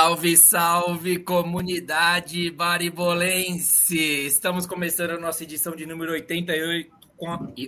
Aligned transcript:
Salve, 0.00 0.34
salve, 0.34 1.18
comunidade 1.18 2.50
baribolense! 2.50 3.98
Estamos 4.24 4.64
começando 4.64 5.10
a 5.10 5.18
nossa 5.18 5.44
edição 5.44 5.76
de 5.76 5.84
número 5.84 6.12
88, 6.12 6.90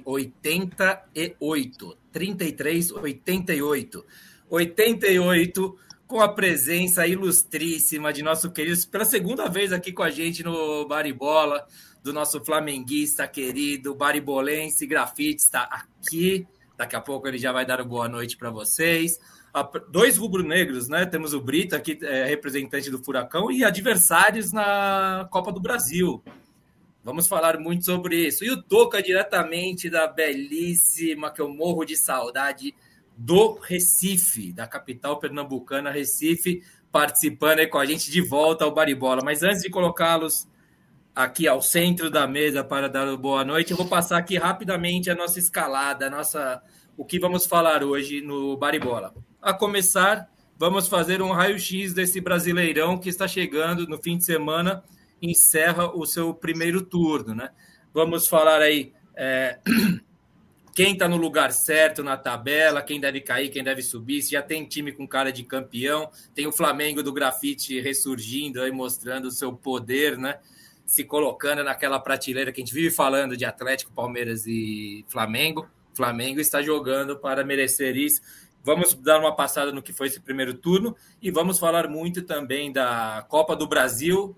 88, 0.02 1.98
33, 2.10 2.90
88. 2.90 4.06
88, 4.48 5.78
com 6.06 6.22
a 6.22 6.28
presença 6.30 7.06
ilustríssima 7.06 8.10
de 8.14 8.22
nosso 8.22 8.50
querido, 8.50 8.80
pela 8.86 9.04
segunda 9.04 9.46
vez 9.50 9.70
aqui 9.70 9.92
com 9.92 10.02
a 10.02 10.10
gente 10.10 10.42
no 10.42 10.88
Baribola, 10.88 11.66
do 12.02 12.14
nosso 12.14 12.42
flamenguista 12.42 13.28
querido, 13.28 13.94
baribolense, 13.94 14.86
grafite, 14.86 15.42
está 15.42 15.64
aqui. 15.64 16.46
Daqui 16.78 16.96
a 16.96 17.00
pouco 17.02 17.28
ele 17.28 17.36
já 17.36 17.52
vai 17.52 17.66
dar 17.66 17.82
uma 17.82 17.86
boa 17.86 18.08
noite 18.08 18.38
para 18.38 18.48
vocês 18.48 19.20
dois 19.90 20.16
rubro-negros, 20.16 20.88
né? 20.88 21.04
Temos 21.04 21.34
o 21.34 21.40
Brito 21.40 21.76
aqui, 21.76 21.98
é, 22.02 22.24
representante 22.24 22.90
do 22.90 23.02
Furacão, 23.02 23.50
e 23.50 23.64
adversários 23.64 24.52
na 24.52 25.28
Copa 25.30 25.52
do 25.52 25.60
Brasil. 25.60 26.22
Vamos 27.04 27.28
falar 27.28 27.58
muito 27.58 27.84
sobre 27.84 28.28
isso. 28.28 28.44
E 28.44 28.50
o 28.50 28.62
Toca, 28.62 29.02
diretamente 29.02 29.90
da 29.90 30.06
belíssima, 30.06 31.30
que 31.30 31.40
eu 31.40 31.48
morro 31.48 31.84
de 31.84 31.96
saudade, 31.96 32.74
do 33.16 33.58
Recife, 33.60 34.52
da 34.52 34.66
capital 34.66 35.18
pernambucana, 35.18 35.90
Recife, 35.90 36.62
participando 36.90 37.58
aí 37.58 37.66
com 37.66 37.78
a 37.78 37.84
gente 37.84 38.10
de 38.10 38.20
volta 38.20 38.64
ao 38.64 38.72
Baribola. 38.72 39.20
Mas 39.24 39.42
antes 39.42 39.62
de 39.62 39.70
colocá-los 39.70 40.48
aqui 41.14 41.46
ao 41.46 41.60
centro 41.60 42.10
da 42.10 42.26
mesa 42.26 42.64
para 42.64 42.88
dar 42.88 43.14
boa 43.16 43.44
noite, 43.44 43.72
eu 43.72 43.76
vou 43.76 43.86
passar 43.86 44.16
aqui 44.16 44.38
rapidamente 44.38 45.10
a 45.10 45.14
nossa 45.14 45.38
escalada, 45.38 46.06
a 46.06 46.10
nossa, 46.10 46.62
o 46.96 47.04
que 47.04 47.18
vamos 47.18 47.46
falar 47.46 47.84
hoje 47.84 48.20
no 48.22 48.56
Baribola. 48.56 49.12
A 49.42 49.52
começar, 49.52 50.30
vamos 50.56 50.86
fazer 50.86 51.20
um 51.20 51.32
raio-x 51.32 51.92
desse 51.92 52.20
Brasileirão 52.20 52.96
que 52.96 53.08
está 53.08 53.26
chegando 53.26 53.88
no 53.88 54.00
fim 54.00 54.16
de 54.16 54.24
semana, 54.24 54.84
encerra 55.20 55.90
o 55.92 56.06
seu 56.06 56.32
primeiro 56.32 56.80
turno, 56.80 57.34
né? 57.34 57.50
Vamos 57.92 58.28
falar 58.28 58.62
aí 58.62 58.92
é, 59.16 59.58
quem 60.72 60.92
está 60.92 61.08
no 61.08 61.16
lugar 61.16 61.50
certo 61.52 62.04
na 62.04 62.16
tabela, 62.16 62.82
quem 62.82 63.00
deve 63.00 63.20
cair, 63.20 63.48
quem 63.48 63.64
deve 63.64 63.82
subir, 63.82 64.22
se 64.22 64.30
já 64.30 64.42
tem 64.42 64.64
time 64.64 64.92
com 64.92 65.08
cara 65.08 65.32
de 65.32 65.42
campeão, 65.42 66.08
tem 66.32 66.46
o 66.46 66.52
Flamengo 66.52 67.02
do 67.02 67.12
grafite 67.12 67.80
ressurgindo 67.80 68.62
aí, 68.62 68.70
mostrando 68.70 69.24
o 69.24 69.32
seu 69.32 69.52
poder, 69.52 70.16
né? 70.16 70.38
Se 70.86 71.02
colocando 71.02 71.64
naquela 71.64 71.98
prateleira 71.98 72.52
que 72.52 72.60
a 72.60 72.64
gente 72.64 72.72
vive 72.72 72.94
falando 72.94 73.36
de 73.36 73.44
Atlético, 73.44 73.90
Palmeiras 73.92 74.46
e 74.46 75.04
Flamengo. 75.08 75.68
Flamengo 75.94 76.40
está 76.40 76.62
jogando 76.62 77.18
para 77.18 77.44
merecer 77.44 77.96
isso. 77.96 78.22
Vamos 78.64 78.94
dar 78.94 79.18
uma 79.18 79.34
passada 79.34 79.72
no 79.72 79.82
que 79.82 79.92
foi 79.92 80.06
esse 80.06 80.20
primeiro 80.20 80.54
turno 80.54 80.96
e 81.20 81.30
vamos 81.30 81.58
falar 81.58 81.88
muito 81.88 82.22
também 82.22 82.72
da 82.72 83.26
Copa 83.28 83.56
do 83.56 83.66
Brasil, 83.66 84.36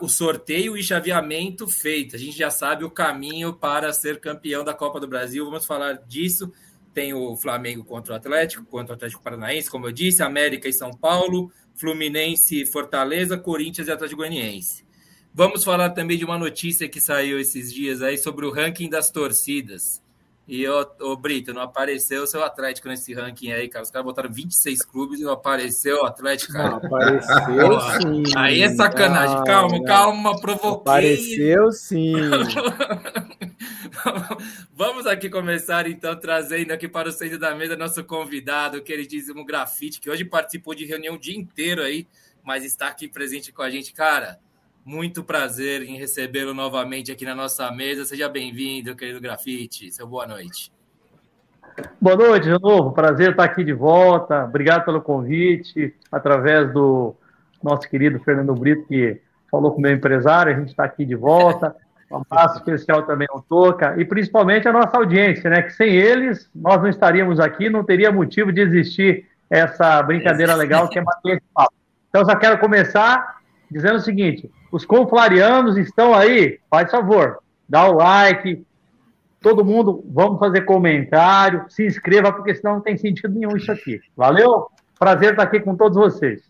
o 0.00 0.08
sorteio 0.08 0.76
e 0.76 0.82
chaveamento 0.82 1.68
feito. 1.68 2.16
A 2.16 2.18
gente 2.18 2.36
já 2.36 2.50
sabe 2.50 2.84
o 2.84 2.90
caminho 2.90 3.54
para 3.54 3.92
ser 3.92 4.18
campeão 4.18 4.64
da 4.64 4.74
Copa 4.74 4.98
do 4.98 5.06
Brasil. 5.06 5.44
Vamos 5.44 5.64
falar 5.64 5.94
disso. 6.08 6.52
Tem 6.92 7.14
o 7.14 7.36
Flamengo 7.36 7.84
contra 7.84 8.14
o 8.14 8.16
Atlético, 8.16 8.64
contra 8.64 8.94
o 8.94 8.96
Atlético 8.96 9.22
Paranaense, 9.22 9.70
como 9.70 9.86
eu 9.86 9.92
disse, 9.92 10.24
América 10.24 10.68
e 10.68 10.72
São 10.72 10.90
Paulo, 10.90 11.52
Fluminense 11.76 12.66
Fortaleza, 12.66 13.38
Corinthians 13.38 13.86
e 13.86 13.92
Atlético 13.92 14.18
Goianiense. 14.18 14.84
Vamos 15.32 15.62
falar 15.62 15.90
também 15.90 16.18
de 16.18 16.24
uma 16.24 16.36
notícia 16.36 16.88
que 16.88 17.00
saiu 17.00 17.38
esses 17.38 17.72
dias 17.72 18.02
aí 18.02 18.18
sobre 18.18 18.44
o 18.44 18.50
ranking 18.50 18.90
das 18.90 19.12
torcidas. 19.12 20.02
E, 20.48 20.66
ô 20.68 21.16
Brito, 21.16 21.54
não 21.54 21.62
apareceu 21.62 22.24
o 22.24 22.26
seu 22.26 22.42
Atlético 22.42 22.88
nesse 22.88 23.14
ranking 23.14 23.52
aí, 23.52 23.68
cara. 23.68 23.84
Os 23.84 23.90
caras 23.90 24.04
botaram 24.04 24.32
26 24.32 24.84
clubes 24.84 25.20
e 25.20 25.22
não 25.22 25.32
apareceu 25.32 26.02
o 26.02 26.04
Atlético, 26.04 26.54
cara. 26.54 26.70
Não, 26.70 26.78
apareceu 26.78 27.80
sim. 28.00 28.24
Aí 28.36 28.62
é 28.62 28.68
sacanagem. 28.70 29.36
Não, 29.36 29.44
calma, 29.44 29.78
não. 29.78 29.84
calma, 29.84 30.40
provoquei. 30.40 30.80
Apareceu 30.80 31.70
sim. 31.70 32.14
Vamos 34.74 35.06
aqui 35.06 35.30
começar, 35.30 35.86
então, 35.86 36.18
trazendo 36.18 36.72
aqui 36.72 36.88
para 36.88 37.08
o 37.08 37.12
centro 37.12 37.38
da 37.38 37.54
mesa 37.54 37.76
nosso 37.76 38.02
convidado, 38.02 38.82
queridíssimo 38.82 39.44
Grafite, 39.44 40.00
que 40.00 40.10
hoje 40.10 40.24
participou 40.24 40.74
de 40.74 40.84
reunião 40.84 41.14
o 41.14 41.20
dia 41.20 41.36
inteiro 41.36 41.82
aí, 41.82 42.08
mas 42.42 42.64
está 42.64 42.88
aqui 42.88 43.06
presente 43.06 43.52
com 43.52 43.62
a 43.62 43.70
gente. 43.70 43.92
Cara, 43.92 44.40
muito 44.84 45.22
prazer 45.22 45.82
em 45.82 45.96
recebê-lo 45.96 46.54
novamente 46.54 47.12
aqui 47.12 47.24
na 47.24 47.34
nossa 47.34 47.70
mesa. 47.70 48.04
Seja 48.04 48.28
bem-vindo, 48.28 48.96
querido 48.96 49.20
Grafite. 49.20 49.92
Seu 49.92 50.06
boa 50.06 50.26
noite. 50.26 50.72
Boa 52.00 52.16
noite 52.16 52.44
de 52.44 52.58
novo. 52.58 52.92
Prazer 52.92 53.30
estar 53.30 53.44
aqui 53.44 53.62
de 53.62 53.72
volta. 53.72 54.44
Obrigado 54.44 54.84
pelo 54.84 55.00
convite. 55.00 55.94
Através 56.10 56.72
do 56.72 57.14
nosso 57.62 57.88
querido 57.88 58.18
Fernando 58.20 58.54
Brito, 58.54 58.86
que 58.86 59.20
falou 59.50 59.72
com 59.72 59.78
o 59.78 59.80
meu 59.82 59.92
empresário, 59.92 60.54
a 60.54 60.58
gente 60.58 60.68
está 60.68 60.84
aqui 60.84 61.04
de 61.04 61.14
volta. 61.14 61.76
Um 62.10 62.16
abraço 62.16 62.58
especial 62.58 63.04
também 63.04 63.28
ao 63.30 63.40
Toca 63.42 63.94
e 64.00 64.04
principalmente 64.04 64.66
a 64.66 64.72
nossa 64.72 64.96
audiência, 64.96 65.48
né? 65.48 65.62
Que 65.62 65.70
sem 65.70 65.94
eles 65.94 66.50
nós 66.54 66.80
não 66.82 66.88
estaríamos 66.88 67.38
aqui, 67.38 67.70
não 67.70 67.84
teria 67.84 68.10
motivo 68.10 68.52
de 68.52 68.60
existir 68.60 69.28
essa 69.48 70.02
brincadeira 70.02 70.54
legal 70.54 70.88
que 70.88 70.98
é 70.98 71.02
bater 71.02 71.36
esse 71.36 71.46
papo. 71.54 71.74
Então, 72.08 72.24
só 72.24 72.34
quero 72.34 72.58
começar 72.58 73.40
dizendo 73.70 73.96
o 73.96 74.00
seguinte: 74.00 74.50
os 74.70 74.84
conflarianos 74.84 75.76
estão 75.76 76.14
aí, 76.14 76.58
faz 76.70 76.90
favor, 76.90 77.38
dá 77.68 77.88
o 77.88 77.96
like, 77.96 78.64
todo 79.40 79.64
mundo, 79.64 80.04
vamos 80.06 80.38
fazer 80.38 80.62
comentário, 80.62 81.64
se 81.68 81.86
inscreva, 81.86 82.32
porque 82.32 82.54
senão 82.54 82.74
não 82.74 82.80
tem 82.80 82.96
sentido 82.96 83.34
nenhum 83.34 83.56
isso 83.56 83.72
aqui. 83.72 84.00
Valeu? 84.16 84.68
Prazer 84.98 85.30
estar 85.30 85.44
aqui 85.44 85.60
com 85.60 85.74
todos 85.74 85.96
vocês. 85.96 86.42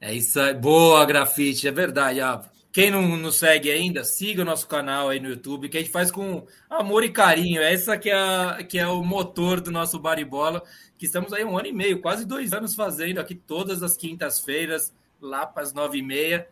É 0.00 0.12
isso 0.12 0.38
aí. 0.38 0.54
Boa, 0.54 1.04
grafite, 1.06 1.66
é 1.66 1.72
verdade. 1.72 2.20
Ah, 2.20 2.42
quem 2.70 2.90
não 2.90 3.16
nos 3.16 3.36
segue 3.36 3.70
ainda, 3.70 4.04
siga 4.04 4.42
o 4.42 4.44
nosso 4.44 4.68
canal 4.68 5.08
aí 5.08 5.18
no 5.18 5.30
YouTube, 5.30 5.68
que 5.68 5.78
a 5.78 5.80
gente 5.80 5.90
faz 5.90 6.10
com 6.10 6.46
amor 6.68 7.02
e 7.02 7.08
carinho. 7.08 7.62
Essa 7.62 7.96
que 7.96 8.10
é, 8.10 8.62
que 8.64 8.78
é 8.78 8.86
o 8.86 9.02
motor 9.02 9.60
do 9.60 9.70
nosso 9.70 9.98
Baribola, 9.98 10.62
que 10.98 11.06
estamos 11.06 11.32
aí 11.32 11.44
um 11.44 11.56
ano 11.56 11.68
e 11.68 11.72
meio, 11.72 12.00
quase 12.00 12.26
dois 12.26 12.52
anos 12.52 12.74
fazendo 12.74 13.18
aqui 13.18 13.34
todas 13.34 13.82
as 13.82 13.96
quintas-feiras, 13.96 14.92
lá 15.20 15.46
para 15.46 15.62
as 15.62 15.72
nove 15.72 15.98
e 15.98 16.02
meia. 16.02 16.46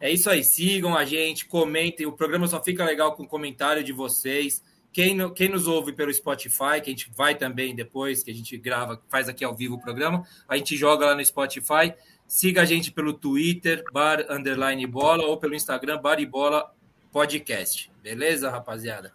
É 0.00 0.10
isso 0.10 0.30
aí, 0.30 0.44
sigam 0.44 0.96
a 0.96 1.04
gente, 1.04 1.46
comentem. 1.46 2.06
O 2.06 2.12
programa 2.12 2.46
só 2.46 2.62
fica 2.62 2.84
legal 2.84 3.16
com 3.16 3.24
o 3.24 3.28
comentário 3.28 3.82
de 3.82 3.92
vocês. 3.92 4.62
Quem, 4.92 5.32
quem 5.34 5.48
nos 5.48 5.66
ouve 5.66 5.92
pelo 5.92 6.12
Spotify, 6.12 6.80
que 6.82 6.90
a 6.90 6.92
gente 6.92 7.10
vai 7.16 7.34
também 7.34 7.74
depois, 7.74 8.22
que 8.22 8.30
a 8.30 8.34
gente 8.34 8.56
grava, 8.56 9.02
faz 9.08 9.28
aqui 9.28 9.44
ao 9.44 9.54
vivo 9.54 9.74
o 9.74 9.80
programa, 9.80 10.26
a 10.48 10.56
gente 10.56 10.76
joga 10.76 11.06
lá 11.06 11.14
no 11.14 11.24
Spotify. 11.24 11.92
Siga 12.26 12.62
a 12.62 12.64
gente 12.64 12.92
pelo 12.92 13.14
Twitter, 13.14 13.82
bar 13.92 14.26
underline 14.30 14.86
bola, 14.86 15.24
ou 15.24 15.38
pelo 15.38 15.54
Instagram, 15.54 16.00
bar 16.00 16.20
e 16.20 16.26
bola 16.26 16.72
podcast. 17.10 17.90
Beleza, 18.02 18.50
rapaziada? 18.50 19.12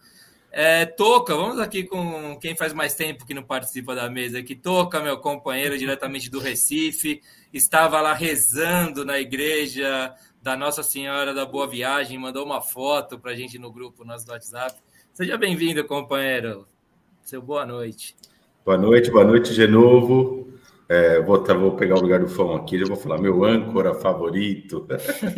É, 0.52 0.86
Toca, 0.86 1.36
vamos 1.36 1.60
aqui 1.60 1.84
com 1.84 2.38
quem 2.40 2.56
faz 2.56 2.74
mais 2.74 2.94
tempo 2.94 3.26
que 3.26 3.34
não 3.34 3.44
participa 3.44 3.96
da 3.96 4.10
mesa 4.10 4.40
aqui. 4.40 4.56
Toca, 4.56 5.00
meu 5.00 5.18
companheiro 5.18 5.78
diretamente 5.78 6.30
do 6.30 6.40
Recife, 6.40 7.22
estava 7.52 8.00
lá 8.02 8.14
rezando 8.14 9.04
na 9.04 9.20
igreja 9.20 10.14
da 10.44 10.58
Nossa 10.58 10.84
Senhora 10.84 11.34
da 11.34 11.46
Boa 11.46 11.66
Viagem, 11.66 12.20
mandou 12.20 12.46
uma 12.46 12.60
foto 12.60 13.18
para 13.18 13.32
a 13.32 13.34
gente 13.34 13.58
no 13.58 13.72
grupo 13.72 14.04
nosso 14.04 14.26
do 14.26 14.34
WhatsApp. 14.34 14.76
Seja 15.14 15.38
bem-vindo, 15.38 15.86
companheiro. 15.86 16.68
Seu 17.24 17.42
boa 17.42 17.66
noite. 17.66 18.14
Boa 18.66 18.78
noite, 18.78 19.10
boa 19.10 19.24
noite 19.24 19.54
de 19.54 19.66
novo. 19.66 20.52
É, 20.90 21.22
vou, 21.22 21.42
tá, 21.42 21.54
vou 21.54 21.78
pegar 21.78 21.96
o 21.96 22.02
lugar 22.02 22.20
do 22.20 22.28
fã 22.28 22.58
aqui, 22.58 22.78
já 22.78 22.86
vou 22.86 22.98
falar 22.98 23.20
meu 23.20 23.46
âncora 23.46 23.94
favorito. 23.94 24.86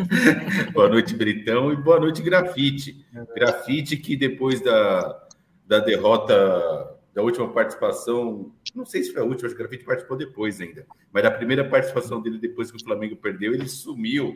boa 0.74 0.90
noite, 0.90 1.14
Britão, 1.14 1.72
e 1.72 1.76
boa 1.76 2.00
noite, 2.00 2.24
Grafite. 2.24 3.06
Grafite 3.36 3.98
que 3.98 4.16
depois 4.16 4.60
da, 4.60 5.28
da 5.68 5.78
derrota, 5.78 6.98
da 7.14 7.22
última 7.22 7.48
participação, 7.50 8.52
não 8.74 8.88
sei 8.88 9.04
se 9.04 9.14
foi 9.14 9.22
a 9.22 9.26
última, 9.26 9.46
acho 9.46 9.56
que 9.56 9.62
o 9.62 9.68
Grafite 9.68 9.86
participou 9.86 10.18
depois 10.18 10.60
ainda, 10.60 10.84
mas 11.14 11.22
da 11.22 11.30
primeira 11.30 11.64
participação 11.64 12.20
dele 12.20 12.40
depois 12.40 12.72
que 12.72 12.78
o 12.78 12.84
Flamengo 12.84 13.16
perdeu, 13.16 13.54
ele 13.54 13.68
sumiu 13.68 14.36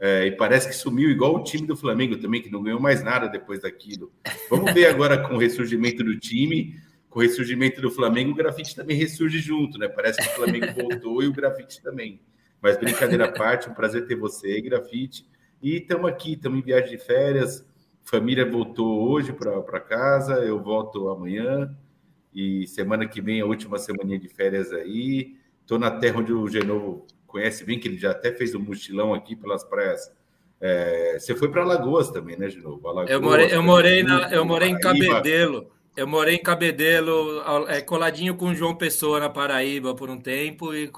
é, 0.00 0.26
e 0.26 0.32
parece 0.32 0.68
que 0.68 0.74
sumiu 0.74 1.10
igual 1.10 1.34
o 1.34 1.42
time 1.42 1.66
do 1.66 1.76
Flamengo 1.76 2.16
também, 2.16 2.40
que 2.40 2.50
não 2.50 2.62
ganhou 2.62 2.80
mais 2.80 3.02
nada 3.02 3.26
depois 3.26 3.62
daquilo. 3.62 4.12
Vamos 4.48 4.72
ver 4.72 4.86
agora 4.86 5.18
com 5.26 5.34
o 5.34 5.38
ressurgimento 5.38 6.04
do 6.04 6.16
time, 6.16 6.76
com 7.10 7.18
o 7.18 7.22
ressurgimento 7.22 7.80
do 7.80 7.90
Flamengo, 7.90 8.30
o 8.30 8.34
grafite 8.34 8.76
também 8.76 8.96
ressurge 8.96 9.38
junto, 9.40 9.78
né? 9.78 9.88
Parece 9.88 10.20
que 10.20 10.28
o 10.28 10.34
Flamengo 10.36 10.66
voltou 10.74 11.22
e 11.22 11.26
o 11.26 11.32
grafite 11.32 11.82
também. 11.82 12.20
Mas 12.60 12.76
brincadeira 12.76 13.24
à 13.24 13.32
parte, 13.32 13.68
um 13.68 13.74
prazer 13.74 14.06
ter 14.06 14.14
você, 14.14 14.60
grafite. 14.60 15.26
E 15.60 15.76
estamos 15.78 16.08
aqui, 16.08 16.34
estamos 16.34 16.58
em 16.58 16.62
viagem 16.62 16.90
de 16.90 16.98
férias. 16.98 17.66
Família 18.04 18.48
voltou 18.48 19.10
hoje 19.10 19.32
para 19.32 19.80
casa, 19.80 20.34
eu 20.44 20.62
volto 20.62 21.08
amanhã. 21.08 21.76
E 22.32 22.66
semana 22.68 23.06
que 23.06 23.20
vem, 23.20 23.40
a 23.40 23.46
última 23.46 23.78
semana 23.78 24.18
de 24.18 24.28
férias 24.28 24.72
aí. 24.72 25.36
Estou 25.60 25.78
na 25.78 25.90
terra 25.90 26.20
onde 26.20 26.32
o 26.32 26.46
Genovo 26.46 27.06
conhece 27.28 27.62
bem, 27.62 27.78
que 27.78 27.86
ele 27.86 27.98
já 27.98 28.10
até 28.10 28.32
fez 28.32 28.54
um 28.54 28.58
mochilão 28.58 29.14
aqui 29.14 29.36
pelas 29.36 29.62
praias. 29.62 30.10
É, 30.60 31.16
você 31.20 31.36
foi 31.36 31.48
para 31.48 31.62
Alagoas 31.62 32.10
também, 32.10 32.36
né, 32.36 32.48
de 32.48 32.58
novo? 32.58 32.88
Alagoas, 32.88 33.10
eu 33.10 33.22
morei, 33.22 33.54
eu 33.54 33.62
morei, 33.62 34.02
na, 34.02 34.32
eu 34.32 34.44
morei 34.44 34.70
em 34.70 34.78
Cabedelo. 34.80 35.70
Eu 35.96 36.06
morei 36.06 36.36
em 36.36 36.42
Cabedelo, 36.42 37.42
é, 37.68 37.80
coladinho 37.80 38.36
com 38.36 38.54
João 38.54 38.74
Pessoa 38.74 39.18
na 39.18 39.28
Paraíba 39.28 39.94
por 39.94 40.08
um 40.08 40.20
tempo 40.20 40.72
e 40.72 40.88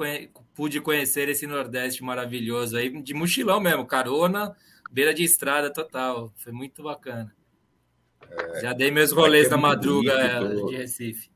pude 0.55 0.79
conhecer 0.81 1.27
esse 1.29 1.47
Nordeste 1.47 2.05
maravilhoso 2.05 2.77
aí, 2.77 2.91
de 3.03 3.15
mochilão 3.15 3.61
mesmo, 3.61 3.87
carona, 3.87 4.55
beira 4.91 5.15
de 5.15 5.25
estrada 5.25 5.73
total. 5.73 6.33
Foi 6.37 6.53
muito 6.53 6.83
bacana. 6.83 7.35
É, 8.31 8.61
Já 8.61 8.73
dei 8.75 8.91
meus 8.91 9.11
rolês 9.11 9.47
é 9.47 9.51
na 9.51 9.57
madruga 9.57 10.39
bonito, 10.39 10.67
de 10.67 10.77
Recife. 10.77 11.30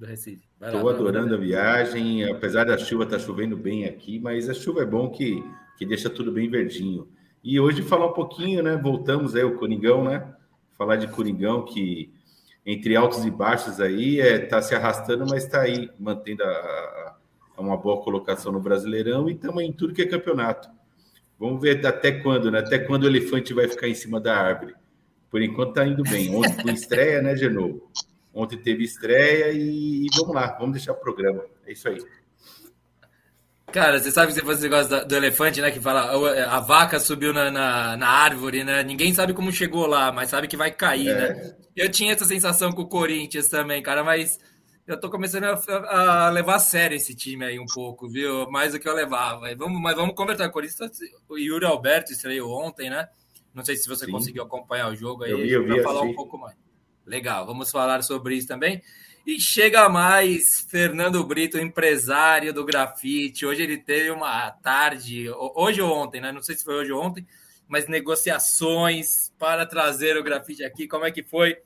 Do 0.00 0.06
Recife. 0.06 0.48
Estou 0.62 0.88
adorando 0.88 1.34
a 1.34 1.36
viagem, 1.36 2.24
apesar 2.24 2.64
da 2.64 2.78
chuva 2.78 3.04
estar 3.04 3.18
tá 3.18 3.22
chovendo 3.22 3.54
bem 3.54 3.84
aqui, 3.84 4.18
mas 4.18 4.48
a 4.48 4.54
chuva 4.54 4.80
é 4.80 4.86
bom 4.86 5.10
que, 5.10 5.44
que 5.76 5.84
deixa 5.84 6.08
tudo 6.08 6.32
bem 6.32 6.48
verdinho. 6.48 7.06
E 7.44 7.60
hoje 7.60 7.82
falar 7.82 8.06
um 8.06 8.14
pouquinho, 8.14 8.62
né? 8.62 8.78
Voltamos 8.78 9.36
aí 9.36 9.44
o 9.44 9.58
Coringão, 9.58 10.02
né? 10.02 10.26
Falar 10.78 10.96
de 10.96 11.06
Coringão 11.06 11.66
que 11.66 12.10
entre 12.64 12.96
altos 12.96 13.26
e 13.26 13.30
baixos 13.30 13.78
aí 13.78 14.18
é 14.18 14.38
tá 14.38 14.62
se 14.62 14.74
arrastando, 14.74 15.26
mas 15.28 15.44
está 15.44 15.60
aí 15.60 15.90
mantendo 15.98 16.44
a, 16.44 17.16
a, 17.58 17.60
uma 17.60 17.76
boa 17.76 18.02
colocação 18.02 18.50
no 18.50 18.60
Brasileirão 18.60 19.28
e 19.28 19.34
também 19.34 19.68
em 19.68 19.72
tudo 19.72 19.92
que 19.92 20.00
é 20.00 20.06
campeonato. 20.06 20.70
Vamos 21.38 21.60
ver 21.60 21.84
até 21.86 22.10
quando, 22.10 22.50
né? 22.50 22.60
Até 22.60 22.78
quando 22.78 23.02
o 23.02 23.06
elefante 23.06 23.52
vai 23.52 23.68
ficar 23.68 23.86
em 23.86 23.94
cima 23.94 24.18
da 24.18 24.34
árvore. 24.34 24.72
Por 25.30 25.42
enquanto 25.42 25.74
tá 25.74 25.86
indo 25.86 26.02
bem. 26.04 26.34
Ontem 26.34 26.62
foi 26.62 26.72
estreia, 26.72 27.20
né, 27.20 27.36
Genovo? 27.36 27.90
Ontem 28.32 28.58
teve 28.58 28.84
estreia 28.84 29.52
e, 29.52 30.06
e 30.06 30.06
vamos 30.16 30.34
lá, 30.34 30.56
vamos 30.58 30.72
deixar 30.72 30.92
o 30.92 30.96
programa. 30.96 31.44
É 31.66 31.72
isso 31.72 31.88
aí. 31.88 31.98
Cara, 33.72 34.00
você 34.00 34.10
sabe 34.10 34.32
que 34.32 34.40
você 34.40 34.68
negócio 34.68 35.06
do 35.06 35.16
elefante, 35.16 35.60
né? 35.60 35.70
Que 35.70 35.80
fala 35.80 36.10
a 36.48 36.60
vaca 36.60 36.98
subiu 36.98 37.32
na, 37.32 37.50
na, 37.50 37.96
na, 37.96 38.08
árvore, 38.08 38.64
né? 38.64 38.82
Ninguém 38.82 39.14
sabe 39.14 39.32
como 39.32 39.52
chegou 39.52 39.86
lá, 39.86 40.10
mas 40.10 40.30
sabe 40.30 40.48
que 40.48 40.56
vai 40.56 40.72
cair, 40.72 41.08
é. 41.08 41.14
né? 41.14 41.56
Eu 41.76 41.88
tinha 41.90 42.12
essa 42.12 42.24
sensação 42.24 42.72
com 42.72 42.82
o 42.82 42.88
Corinthians 42.88 43.48
também, 43.48 43.80
cara, 43.82 44.02
mas 44.02 44.38
eu 44.86 44.98
tô 44.98 45.08
começando 45.08 45.44
a, 45.44 46.26
a, 46.26 46.30
levar 46.30 46.56
a 46.56 46.58
sério 46.58 46.96
esse 46.96 47.14
time 47.14 47.44
aí 47.44 47.60
um 47.60 47.66
pouco, 47.66 48.08
viu? 48.08 48.50
Mais 48.50 48.72
do 48.72 48.80
que 48.80 48.88
eu 48.88 48.94
levava. 48.94 49.54
Vamos, 49.54 49.80
mas 49.80 49.94
vamos 49.94 50.16
conversar. 50.16 50.48
O 50.48 50.52
Corinthians, 50.52 50.90
o 51.28 51.38
Yuri 51.38 51.64
Alberto 51.64 52.12
estreou 52.12 52.50
ontem, 52.50 52.90
né? 52.90 53.08
Não 53.54 53.64
sei 53.64 53.76
se 53.76 53.88
você 53.88 54.06
Sim. 54.06 54.12
conseguiu 54.12 54.42
acompanhar 54.42 54.90
o 54.90 54.96
jogo 54.96 55.22
aí. 55.22 55.30
Eu 55.30 55.38
vi, 55.38 55.50
eu 55.52 55.64
vi, 55.64 55.82
falar 55.82 56.02
um 56.02 56.14
pouco 56.14 56.36
mais. 56.36 56.56
Legal, 57.10 57.44
vamos 57.44 57.72
falar 57.72 58.04
sobre 58.04 58.36
isso 58.36 58.46
também. 58.46 58.80
E 59.26 59.40
chega 59.40 59.88
mais 59.88 60.64
Fernando 60.70 61.24
Brito, 61.24 61.58
empresário 61.58 62.54
do 62.54 62.64
grafite. 62.64 63.44
Hoje 63.44 63.64
ele 63.64 63.78
teve 63.78 64.12
uma 64.12 64.48
tarde, 64.52 65.28
hoje 65.56 65.82
ou 65.82 65.92
ontem, 65.92 66.20
né? 66.20 66.30
Não 66.30 66.40
sei 66.40 66.56
se 66.56 66.62
foi 66.62 66.76
hoje 66.76 66.92
ou 66.92 67.02
ontem, 67.02 67.26
mas 67.66 67.88
negociações 67.88 69.32
para 69.36 69.66
trazer 69.66 70.16
o 70.16 70.22
grafite 70.22 70.62
aqui. 70.62 70.86
Como 70.86 71.04
é 71.04 71.10
que 71.10 71.24
foi? 71.24 71.58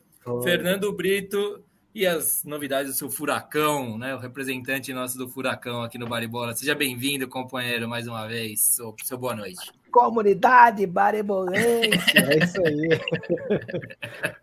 Fernando 0.43 0.91
Brito 0.91 1.62
e 1.94 2.06
as 2.06 2.43
novidades 2.43 2.93
do 2.93 2.97
seu 2.97 3.11
Furacão, 3.11 3.99
né? 3.99 4.14
O 4.14 4.19
representante 4.19 4.94
nosso 4.94 5.19
do 5.19 5.29
Furacão 5.29 5.82
aqui 5.82 5.99
no 5.99 6.08
Baribola. 6.08 6.55
Seja 6.55 6.75
bem-vindo, 6.75 7.29
companheiro, 7.29 7.87
mais 7.87 8.08
uma 8.08 8.26
vez. 8.26 8.79
Seu 9.05 9.19
boa 9.19 9.37
noite. 9.37 9.70
Comunidade 9.94 10.85
Baribolense. 10.88 11.91
É 12.17 12.44
isso 12.44 12.61
aí. 12.67 12.88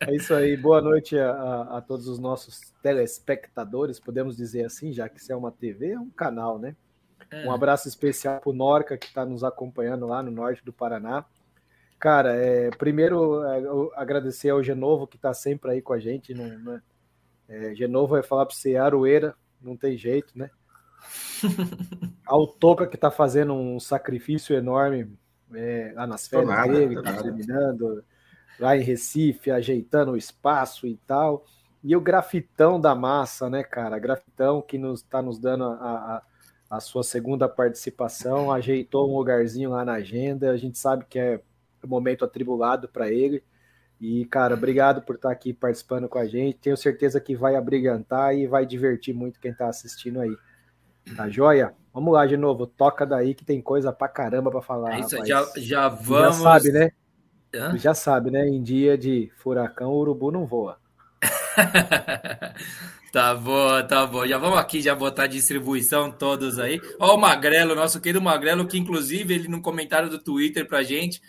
É 0.07 0.15
isso 0.15 0.33
aí. 0.33 0.55
Boa 0.55 0.79
noite 0.79 1.19
a, 1.19 1.63
a, 1.77 1.81
todos 1.81 2.07
os 2.07 2.17
nossos 2.17 2.73
telespectadores, 2.81 3.99
podemos 3.99 4.37
dizer 4.37 4.63
assim, 4.63 4.93
já 4.93 5.09
que 5.09 5.19
isso 5.19 5.29
é 5.29 5.35
uma 5.35 5.51
TV, 5.51 5.91
é 5.91 5.99
um 5.99 6.09
canal, 6.09 6.57
né? 6.57 6.73
É. 7.29 7.45
Um 7.45 7.51
abraço 7.51 7.89
especial 7.89 8.39
para 8.39 8.49
o 8.49 8.53
Norca, 8.53 8.97
que 8.97 9.07
está 9.07 9.25
nos 9.25 9.43
acompanhando 9.43 10.07
lá 10.07 10.23
no 10.23 10.31
norte 10.31 10.63
do 10.63 10.71
Paraná. 10.71 11.25
Cara, 11.99 12.33
é, 12.33 12.69
primeiro 12.69 13.43
é, 13.43 13.61
agradecer 13.95 14.51
ao 14.51 14.63
Genovo, 14.63 15.05
que 15.05 15.17
está 15.17 15.33
sempre 15.33 15.71
aí 15.71 15.81
com 15.81 15.91
a 15.91 15.99
gente. 15.99 16.33
Não, 16.33 16.47
né? 16.59 16.81
é, 17.49 17.75
Genovo 17.75 18.13
vai 18.13 18.23
falar 18.23 18.45
para 18.45 18.55
você, 18.55 18.77
Aroeira, 18.77 19.35
não 19.61 19.75
tem 19.75 19.97
jeito, 19.97 20.31
né? 20.33 20.49
ao 22.25 22.47
Toca, 22.47 22.87
que 22.87 22.95
está 22.95 23.11
fazendo 23.11 23.53
um 23.53 23.81
sacrifício 23.81 24.55
enorme 24.55 25.19
é, 25.53 25.93
lá 25.95 26.07
nas 26.07 26.27
férias 26.27 26.49
nada, 26.49 26.73
dele, 26.73 27.01
tá 27.01 27.21
terminando, 27.21 28.03
lá 28.59 28.77
em 28.77 28.81
Recife, 28.81 29.51
ajeitando 29.51 30.11
o 30.11 30.17
espaço 30.17 30.87
e 30.87 30.97
tal. 31.07 31.45
E 31.83 31.95
o 31.95 32.01
grafitão 32.01 32.79
da 32.79 32.93
massa, 32.93 33.49
né, 33.49 33.63
cara? 33.63 33.97
Grafitão 33.97 34.61
que 34.61 34.77
nos 34.77 35.01
está 35.01 35.21
nos 35.21 35.39
dando 35.39 35.63
a, 35.63 35.73
a, 35.75 36.21
a, 36.77 36.79
sua 36.79 37.03
segunda 37.03 37.49
participação, 37.49 38.51
ajeitou 38.51 39.09
um 39.09 39.17
lugarzinho 39.17 39.71
lá 39.71 39.83
na 39.83 39.93
agenda. 39.93 40.51
A 40.51 40.57
gente 40.57 40.77
sabe 40.77 41.05
que 41.09 41.17
é 41.17 41.41
um 41.83 41.87
momento 41.87 42.23
atribulado 42.23 42.87
para 42.87 43.09
ele. 43.09 43.43
E, 43.99 44.25
cara, 44.25 44.53
obrigado 44.53 45.01
por 45.01 45.15
estar 45.15 45.29
tá 45.29 45.33
aqui 45.33 45.53
participando 45.53 46.07
com 46.07 46.19
a 46.19 46.25
gente. 46.27 46.59
Tenho 46.59 46.77
certeza 46.77 47.19
que 47.19 47.35
vai 47.35 47.55
abrigantar 47.55 48.35
e 48.35 48.47
vai 48.47 48.65
divertir 48.65 49.13
muito 49.13 49.39
quem 49.39 49.51
está 49.51 49.67
assistindo 49.67 50.19
aí. 50.19 50.35
Tá 51.15 51.29
joia? 51.29 51.73
Vamos 51.93 52.13
lá 52.13 52.25
de 52.25 52.37
novo, 52.37 52.65
toca 52.65 53.05
daí 53.05 53.35
que 53.35 53.43
tem 53.43 53.61
coisa 53.61 53.91
pra 53.91 54.07
caramba 54.07 54.49
pra 54.49 54.61
falar. 54.61 54.95
É 54.95 54.99
isso, 55.01 55.25
já, 55.25 55.45
já 55.57 55.89
vamos. 55.89 56.37
Já 56.37 56.43
sabe, 56.43 56.71
né? 56.71 56.91
Hã? 57.53 57.77
Já 57.77 57.93
sabe, 57.93 58.31
né? 58.31 58.47
Em 58.47 58.63
dia 58.63 58.97
de 58.97 59.29
furacão, 59.37 59.91
o 59.91 59.97
urubu 59.97 60.31
não 60.31 60.45
voa. 60.45 60.77
tá 63.11 63.35
bom, 63.35 63.85
tá 63.87 64.07
bom. 64.07 64.25
Já 64.25 64.37
vamos 64.37 64.57
aqui 64.57 64.81
já 64.81 64.95
botar 64.95 65.23
a 65.23 65.27
distribuição 65.27 66.09
todos 66.09 66.59
aí. 66.59 66.79
Ó, 66.97 67.13
o 67.15 67.19
Magrelo, 67.19 67.75
nosso 67.75 67.99
querido 67.99 68.21
Magrelo, 68.21 68.65
que 68.65 68.77
inclusive 68.77 69.33
ele 69.33 69.47
no 69.49 69.61
comentário 69.61 70.09
do 70.09 70.17
Twitter 70.17 70.65
pra 70.65 70.83
gente, 70.83 71.21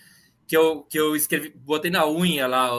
que 0.47 0.57
eu, 0.57 0.83
que 0.83 0.99
eu 0.99 1.17
escrevi, 1.17 1.53
botei 1.57 1.91
na 1.91 2.09
unha 2.09 2.47
lá 2.47 2.73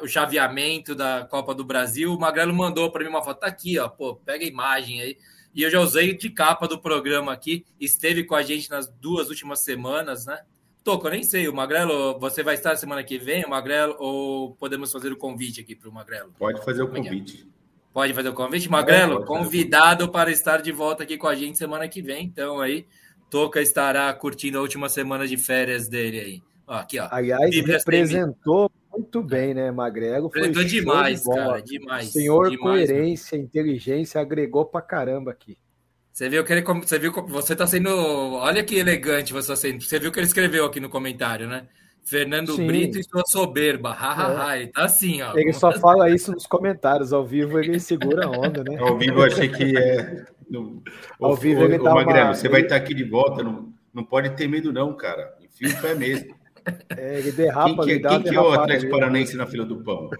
o, 0.00 0.04
o 0.04 0.08
chaveamento 0.08 0.94
da 0.94 1.26
Copa 1.28 1.52
do 1.52 1.64
Brasil. 1.64 2.14
O 2.14 2.20
Magrelo 2.20 2.54
mandou 2.54 2.92
para 2.92 3.02
mim 3.02 3.10
uma 3.10 3.24
foto. 3.24 3.40
Tá 3.40 3.48
aqui, 3.48 3.76
ó. 3.76 3.88
Pô, 3.88 4.14
pega 4.14 4.44
a 4.44 4.48
imagem 4.48 5.00
aí 5.00 5.16
e 5.54 5.62
eu 5.62 5.70
já 5.70 5.80
usei 5.80 6.16
de 6.16 6.28
capa 6.30 6.66
do 6.66 6.78
programa 6.78 7.32
aqui, 7.32 7.64
esteve 7.80 8.24
com 8.24 8.34
a 8.34 8.42
gente 8.42 8.68
nas 8.70 8.88
duas 8.88 9.28
últimas 9.28 9.60
semanas, 9.60 10.26
né? 10.26 10.40
Toco, 10.82 11.06
eu 11.06 11.12
nem 11.12 11.22
sei, 11.22 11.48
o 11.48 11.54
Magrelo, 11.54 12.18
você 12.18 12.42
vai 12.42 12.54
estar 12.54 12.76
semana 12.76 13.02
que 13.02 13.16
vem, 13.16 13.44
o 13.44 13.48
Magrelo, 13.48 13.96
ou 13.98 14.54
podemos 14.56 14.92
fazer 14.92 15.12
o 15.12 15.16
convite 15.16 15.60
aqui 15.60 15.74
para 15.74 15.88
o 15.88 15.92
Magrelo? 15.92 16.34
Pode 16.38 16.62
fazer 16.62 16.82
o 16.82 16.94
é 16.94 17.00
é? 17.00 17.02
convite. 17.02 17.48
Pode 17.92 18.12
fazer 18.12 18.28
o 18.28 18.34
convite, 18.34 18.68
Magrelo, 18.68 19.22
é, 19.22 19.24
convidado 19.24 20.10
para 20.10 20.30
estar 20.30 20.60
de 20.60 20.72
volta 20.72 21.04
aqui 21.04 21.16
com 21.16 21.28
a 21.28 21.34
gente 21.34 21.56
semana 21.56 21.88
que 21.88 22.02
vem, 22.02 22.26
então 22.26 22.60
aí, 22.60 22.86
Toca 23.30 23.60
estará 23.60 24.12
curtindo 24.12 24.58
a 24.58 24.60
última 24.60 24.88
semana 24.88 25.26
de 25.26 25.36
férias 25.36 25.88
dele 25.88 26.20
aí. 26.20 26.42
Ó, 26.66 26.74
aqui, 26.74 27.00
ó. 27.00 27.08
Aliás, 27.10 27.54
representou 27.56 28.70
muito 29.14 29.22
bem, 29.22 29.54
né, 29.54 29.70
Magrelo? 29.70 30.30
Foi 30.30 30.50
demais, 30.64 31.22
de 31.22 31.30
cara, 31.30 31.62
demais. 31.62 32.12
Senhor 32.12 32.50
demais, 32.50 32.60
coerência, 32.60 33.36
inteligência, 33.36 34.20
agregou 34.20 34.64
pra 34.64 34.80
caramba 34.80 35.30
aqui. 35.30 35.56
Você 36.12 36.28
viu 36.28 36.44
que 36.44 36.52
ele, 36.52 36.62
você 36.62 36.98
viu, 36.98 37.12
você 37.28 37.56
tá 37.56 37.66
sendo, 37.66 37.90
olha 37.90 38.62
que 38.62 38.76
elegante 38.76 39.32
você 39.32 39.48
tá 39.48 39.56
sendo. 39.56 39.82
Você 39.82 39.98
viu 39.98 40.10
que 40.10 40.18
ele 40.18 40.26
escreveu 40.26 40.64
aqui 40.64 40.80
no 40.80 40.88
comentário, 40.88 41.46
né? 41.46 41.66
Fernando 42.04 42.54
Sim. 42.54 42.66
Brito 42.66 42.98
e 42.98 43.04
sua 43.04 43.22
soberba. 43.26 43.90
Ha, 43.90 44.12
ha, 44.12 44.46
ha. 44.46 44.58
Ele 44.58 44.70
tá 44.70 44.84
assim, 44.84 45.22
ó. 45.22 45.36
Ele 45.36 45.52
só 45.52 45.72
fala 45.72 46.10
isso 46.10 46.32
nos 46.32 46.46
comentários. 46.46 47.12
Ao 47.12 47.24
vivo 47.24 47.58
ele 47.58 47.80
segura 47.80 48.26
a 48.26 48.30
onda, 48.30 48.62
né? 48.62 48.76
Ao 48.78 48.98
vivo 48.98 49.20
eu 49.20 49.24
achei 49.24 49.48
que 49.48 49.76
é. 49.76 50.24
No... 50.48 50.82
Ao 51.20 51.34
vivo 51.34 51.64
ele 51.64 51.78
dá 51.78 51.94
Magrelo, 51.94 52.26
uma... 52.26 52.34
você 52.34 52.48
vai 52.48 52.60
estar 52.60 52.76
aqui 52.76 52.94
de 52.94 53.04
volta. 53.04 53.42
Não, 53.42 53.72
não 53.92 54.04
pode 54.04 54.30
ter 54.36 54.46
medo, 54.46 54.72
não, 54.72 54.94
cara. 54.94 55.34
Enfia 55.40 55.70
o 55.70 55.80
pé 55.80 55.94
mesmo. 55.94 56.34
É, 56.96 57.18
ele 57.18 57.32
derrapa. 57.32 57.84
Quem 57.84 58.00
que, 58.00 58.08
quem 58.08 58.22
que 58.22 58.34
é 58.34 58.40
o 58.40 58.52
Atlético 58.52 58.90
Paranaense 58.92 59.36
na 59.36 59.46
fila 59.46 59.64
do 59.64 59.82
pão? 59.82 60.10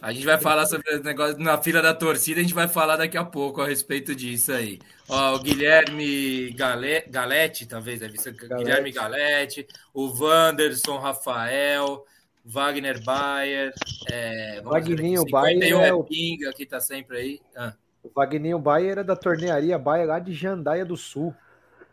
A 0.00 0.12
gente 0.12 0.24
vai 0.24 0.38
falar 0.38 0.66
sobre 0.66 0.94
o 0.94 1.02
negócio 1.02 1.38
na 1.38 1.58
fila 1.60 1.82
da 1.82 1.92
torcida, 1.92 2.40
a 2.40 2.42
gente 2.42 2.54
vai 2.54 2.68
falar 2.68 2.96
daqui 2.96 3.16
a 3.16 3.24
pouco 3.24 3.60
a 3.60 3.66
respeito 3.66 4.14
disso 4.14 4.52
aí. 4.52 4.78
Ó, 5.08 5.34
o 5.34 5.38
Guilherme 5.40 6.50
Gale, 6.52 7.02
Galete, 7.08 7.66
talvez 7.66 8.00
deve 8.00 8.16
ser 8.18 8.32
Galete. 8.34 8.64
Guilherme 8.64 8.92
Galete, 8.92 9.66
o 9.92 10.06
Wanderson 10.06 10.98
Rafael, 10.98 12.04
Wagner 12.44 13.02
Bayer, 13.04 13.72
é, 14.08 14.60
Wagninho 14.62 15.24
Bayer 15.28 15.72
é 15.72 15.92
o 15.92 16.04
Pinga 16.04 16.52
que 16.52 16.64
tá 16.64 16.80
sempre 16.80 17.18
aí. 17.18 17.40
Ah. 17.56 17.72
O 18.04 18.10
Wagninho 18.14 18.58
Bayer 18.58 18.98
é 18.98 19.04
da 19.04 19.16
tornearia 19.16 19.76
Bayer 19.76 20.06
lá 20.06 20.20
de 20.20 20.32
Jandaia 20.32 20.84
do 20.84 20.96
Sul. 20.96 21.34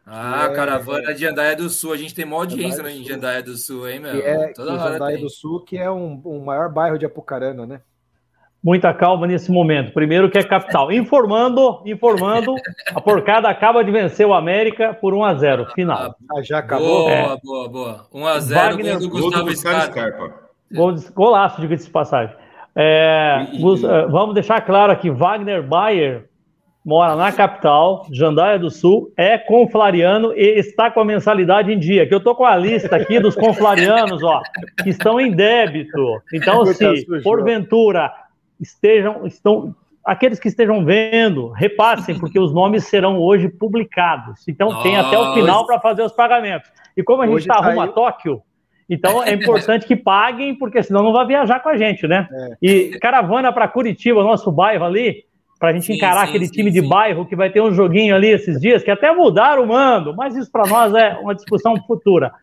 Ah, 0.06 0.50
é, 0.52 0.56
caravana 0.56 1.14
de 1.14 1.22
Jandaia 1.22 1.56
do 1.56 1.70
Sul. 1.70 1.94
A 1.94 1.98
gente 1.98 2.14
tem 2.14 2.26
maior 2.26 2.42
audiência 2.42 2.84
né, 2.84 2.92
em 2.92 3.04
Jandaia 3.04 3.42
do 3.42 3.56
Sul, 3.56 3.88
hein, 3.88 4.00
meu? 4.00 4.12
Que 4.12 4.22
é, 4.22 4.48
Toda 4.54 4.72
que 4.72 4.78
Jandaia 4.78 5.16
tem. 5.16 5.24
do 5.24 5.30
Sul, 5.30 5.62
que 5.62 5.78
é 5.78 5.90
um, 5.90 6.22
um 6.26 6.44
maior 6.44 6.70
bairro 6.70 6.98
de 6.98 7.06
Apucarana, 7.06 7.66
né? 7.66 7.82
Muita 8.62 8.94
calma 8.94 9.28
nesse 9.28 9.52
momento. 9.52 9.94
Primeiro 9.94 10.30
que 10.30 10.38
é 10.38 10.44
capital. 10.44 10.90
Informando, 10.92 11.82
informando, 11.86 12.56
a 12.94 13.02
porcada 13.02 13.50
acaba 13.50 13.84
de 13.84 13.92
vencer 13.92 14.26
o 14.26 14.34
América 14.34 14.94
por 14.94 15.14
1 15.14 15.24
a 15.24 15.34
0 15.36 15.66
final. 15.74 16.16
Ah, 16.32 16.42
já 16.42 16.60
acabou? 16.60 17.04
Boa, 17.04 17.12
é. 17.12 17.38
boa, 17.44 17.70
boa. 17.70 18.08
1 18.14 18.26
a 18.26 18.40
0 18.40 18.62
Wagner, 18.62 19.00
gol 19.00 19.00
do 19.00 19.10
Gustavo 19.10 19.56
Scarpa. 19.56 20.34
Gol, 20.72 20.96
golaço, 21.14 21.60
diga-se 21.60 21.86
de 21.86 21.92
passagem. 21.92 22.36
É, 22.76 23.48
e, 23.52 23.62
e... 23.62 23.86
Eh, 23.86 24.08
vamos 24.08 24.34
deixar 24.34 24.62
claro 24.62 24.92
aqui, 24.92 25.10
Wagner 25.10 25.62
Bayer 25.62 26.30
mora 26.86 27.16
na 27.16 27.32
capital, 27.32 28.06
Jandaia 28.12 28.60
do 28.60 28.70
Sul, 28.70 29.12
é 29.16 29.38
conflariano 29.38 30.34
e 30.34 30.60
está 30.60 30.92
com 30.92 31.00
a 31.00 31.06
mensalidade 31.06 31.72
em 31.72 31.80
dia. 31.80 32.08
Que 32.08 32.14
eu 32.14 32.20
tô 32.20 32.36
com 32.36 32.46
a 32.46 32.56
lista 32.56 32.96
aqui 32.96 33.20
dos 33.20 33.36
conflarianos, 33.36 34.22
ó, 34.24 34.42
que 34.84 34.90
estão 34.90 35.20
em 35.20 35.32
débito. 35.32 36.22
Então, 36.34 36.66
se 36.66 37.06
porventura 37.24 38.12
estejam, 38.60 39.26
estão 39.26 39.76
aqueles 40.06 40.40
que 40.40 40.50
estejam 40.50 40.84
vendo, 40.84 41.50
repassem, 41.50 42.20
porque 42.20 42.40
os 42.40 42.54
nomes 42.54 42.86
serão 42.86 43.18
hoje 43.18 43.48
publicados. 43.48 44.46
Então 44.48 44.70
Nossa. 44.70 44.84
tem 44.84 44.98
até 44.98 45.18
o 45.18 45.34
final 45.34 45.66
para 45.66 45.80
fazer 45.80 46.04
os 46.04 46.12
pagamentos. 46.12 46.70
E 46.96 47.02
como 47.02 47.22
a 47.22 47.28
gente 47.28 47.40
está 47.40 47.56
tá 47.56 47.70
rumo 47.70 47.82
a 47.82 47.88
Tóquio, 47.88 48.42
então 48.90 49.24
é 49.24 49.34
importante 49.34 49.88
que 49.88 49.96
paguem, 49.96 50.56
porque 50.56 50.84
senão 50.84 51.04
não 51.04 51.14
vai 51.14 51.26
viajar 51.26 51.62
com 51.62 51.70
a 51.70 51.78
gente, 51.78 52.06
né? 52.06 52.28
É. 52.32 52.58
E 52.62 53.00
caravana 53.00 53.52
para 53.54 53.68
Curitiba, 53.68 54.24
nosso 54.24 54.52
bairro 54.52 54.84
ali, 54.84 55.24
para 55.64 55.70
a 55.70 55.74
gente 55.74 55.86
sim, 55.86 55.94
encarar 55.94 56.24
sim, 56.24 56.28
aquele 56.28 56.48
sim, 56.48 56.52
time 56.52 56.70
de 56.70 56.82
bairro 56.82 57.26
que 57.26 57.38
vai 57.38 57.50
ter 57.50 57.62
um 57.62 57.74
joguinho 57.74 58.14
ali 58.14 58.28
esses 58.28 58.60
dias, 58.60 58.84
que 58.84 58.92
até 58.92 59.16
mudaram 59.16 59.64
o 59.64 59.68
mando, 59.70 60.14
mas 60.14 60.36
isso 60.36 60.52
para 60.52 60.68
nós 60.68 60.94
é 60.94 61.18
uma 61.22 61.34
discussão 61.34 61.82
futura. 61.88 62.34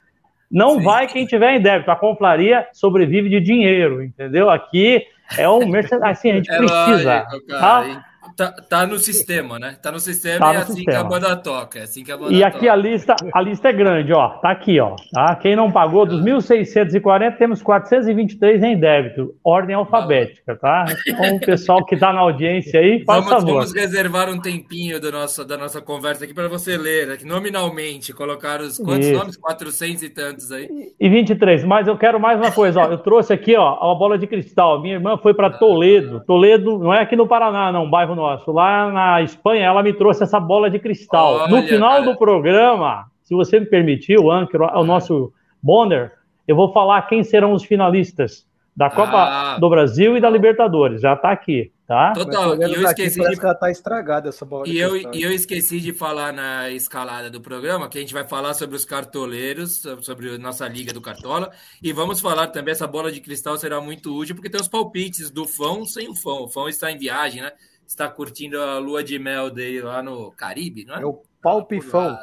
Não 0.50 0.80
vai 0.80 1.06
quem 1.06 1.26
tiver 1.26 1.54
em 1.54 1.60
débito. 1.60 1.90
A 1.90 1.96
conflaria 1.96 2.66
sobrevive 2.72 3.28
de 3.28 3.38
dinheiro, 3.38 4.02
entendeu? 4.02 4.48
Aqui 4.48 5.04
é 5.36 5.46
um 5.46 5.60
assim, 6.02 6.30
a 6.30 6.36
gente 6.36 6.50
é 6.50 6.56
precisa. 6.56 7.26
Lógico, 7.30 7.46
cara, 7.46 7.60
tá? 7.60 8.04
Tá, 8.40 8.52
tá, 8.52 8.86
no 8.86 8.98
sistema, 8.98 9.58
né? 9.58 9.76
Tá 9.82 9.92
no 9.92 10.00
sistema 10.00 10.38
tá 10.38 10.54
e 10.54 10.56
é 10.56 10.58
assim 10.60 10.74
sistema. 10.76 10.98
que 10.98 11.04
a 11.04 11.04
banda 11.04 11.36
toca. 11.36 11.78
É 11.78 11.82
assim 11.82 12.02
que 12.02 12.10
a 12.10 12.16
banda 12.16 12.32
e 12.32 12.42
aqui 12.42 12.60
toca. 12.60 12.72
a 12.72 12.76
lista, 12.76 13.16
a 13.34 13.42
lista 13.42 13.68
é 13.68 13.72
grande, 13.74 14.14
ó. 14.14 14.30
Tá 14.38 14.50
aqui, 14.50 14.80
ó. 14.80 14.96
Tá? 15.12 15.36
Quem 15.36 15.54
não 15.54 15.70
pagou, 15.70 16.06
dos 16.06 16.22
1.640, 16.22 17.36
temos 17.36 17.60
423 17.60 18.62
em 18.62 18.80
débito. 18.80 19.34
Ordem 19.44 19.76
alfabética, 19.76 20.56
tá? 20.56 20.86
Então, 21.06 21.36
o 21.36 21.40
pessoal 21.40 21.84
que 21.84 21.98
tá 21.98 22.14
na 22.14 22.20
audiência 22.20 22.80
aí, 22.80 23.04
faz 23.04 23.22
vamos, 23.22 23.42
favor. 23.42 23.60
Vamos 23.60 23.74
reservar 23.74 24.30
um 24.30 24.40
tempinho 24.40 24.98
do 24.98 25.12
nosso, 25.12 25.44
da 25.44 25.58
nossa 25.58 25.82
conversa 25.82 26.24
aqui 26.24 26.32
para 26.32 26.48
você 26.48 26.78
ler. 26.78 27.08
Né? 27.08 27.18
Nominalmente, 27.22 28.14
colocar 28.14 28.62
os 28.62 28.78
quantos 28.78 29.06
Isso. 29.06 29.18
nomes? 29.18 29.36
400 29.36 30.02
e 30.02 30.08
tantos 30.08 30.50
aí. 30.50 30.66
E 30.98 31.08
23. 31.10 31.62
Mas 31.64 31.86
eu 31.86 31.98
quero 31.98 32.18
mais 32.18 32.40
uma 32.40 32.52
coisa, 32.52 32.80
ó. 32.80 32.86
Eu 32.86 32.96
trouxe 32.96 33.34
aqui, 33.34 33.54
ó, 33.54 33.92
a 33.92 33.94
bola 33.94 34.16
de 34.16 34.26
cristal. 34.26 34.80
Minha 34.80 34.94
irmã 34.94 35.18
foi 35.18 35.34
para 35.34 35.50
Toledo. 35.50 36.20
Toledo 36.26 36.78
não 36.78 36.94
é 36.94 37.02
aqui 37.02 37.14
no 37.14 37.28
Paraná, 37.28 37.70
não, 37.70 37.90
bairro 37.90 38.14
nosso 38.14 38.29
nosso, 38.30 38.52
lá 38.52 38.90
na 38.90 39.22
Espanha, 39.22 39.64
ela 39.66 39.82
me 39.82 39.92
trouxe 39.92 40.22
essa 40.22 40.38
bola 40.38 40.70
de 40.70 40.78
cristal. 40.78 41.34
Olha, 41.34 41.48
no 41.48 41.62
final 41.66 41.98
cara. 41.98 42.04
do 42.04 42.16
programa, 42.16 43.06
se 43.22 43.34
você 43.34 43.60
me 43.60 43.66
permitir, 43.66 44.18
o 44.18 44.30
Anker, 44.30 44.60
o 44.62 44.84
nosso 44.84 45.32
Bonner, 45.62 46.12
eu 46.46 46.56
vou 46.56 46.72
falar 46.72 47.02
quem 47.02 47.22
serão 47.22 47.52
os 47.52 47.64
finalistas 47.64 48.46
da 48.76 48.88
Copa 48.88 49.16
ah. 49.16 49.58
do 49.58 49.68
Brasil 49.68 50.16
e 50.16 50.20
da 50.20 50.30
Libertadores. 50.30 51.02
Já 51.02 51.12
está 51.12 51.30
aqui, 51.30 51.70
tá? 51.86 52.12
Total. 52.12 52.56
E 52.56 52.74
eu 52.74 52.82
esqueci 52.82 53.20
de... 53.20 53.36
que 53.36 53.44
ela 53.44 53.54
tá 53.54 53.70
estragada 53.70 54.30
essa 54.30 54.44
bola. 54.44 54.66
E 54.66 54.78
eu, 54.78 54.96
e 54.96 55.22
eu 55.22 55.30
esqueci 55.32 55.80
de 55.80 55.92
falar 55.92 56.32
na 56.32 56.70
escalada 56.70 57.28
do 57.28 57.40
programa 57.40 57.88
que 57.88 57.98
a 57.98 58.00
gente 58.00 58.14
vai 58.14 58.26
falar 58.26 58.54
sobre 58.54 58.76
os 58.76 58.84
cartoleiros, 58.84 59.82
sobre 60.00 60.34
a 60.34 60.38
nossa 60.38 60.66
liga 60.66 60.92
do 60.92 61.00
Cartola, 61.00 61.50
e 61.82 61.92
vamos 61.92 62.20
falar 62.20 62.46
também 62.48 62.72
essa 62.72 62.86
bola 62.86 63.12
de 63.12 63.20
cristal 63.20 63.56
será 63.58 63.80
muito 63.80 64.16
útil 64.16 64.34
porque 64.34 64.48
tem 64.48 64.60
os 64.60 64.68
palpites 64.68 65.30
do 65.30 65.46
Fão 65.46 65.84
sem 65.84 66.08
o 66.08 66.16
Fão. 66.16 66.44
O 66.44 66.48
Fão 66.48 66.68
está 66.68 66.90
em 66.90 66.98
viagem, 66.98 67.42
né? 67.42 67.52
Está 67.90 68.08
curtindo 68.08 68.62
a 68.62 68.78
lua 68.78 69.02
de 69.02 69.18
mel 69.18 69.50
dele 69.50 69.82
lá 69.82 70.00
no 70.00 70.30
Caribe, 70.30 70.84
não 70.84 70.94
é? 70.94 71.02
É 71.02 71.06
o 71.06 71.20
palpifão. 71.42 72.16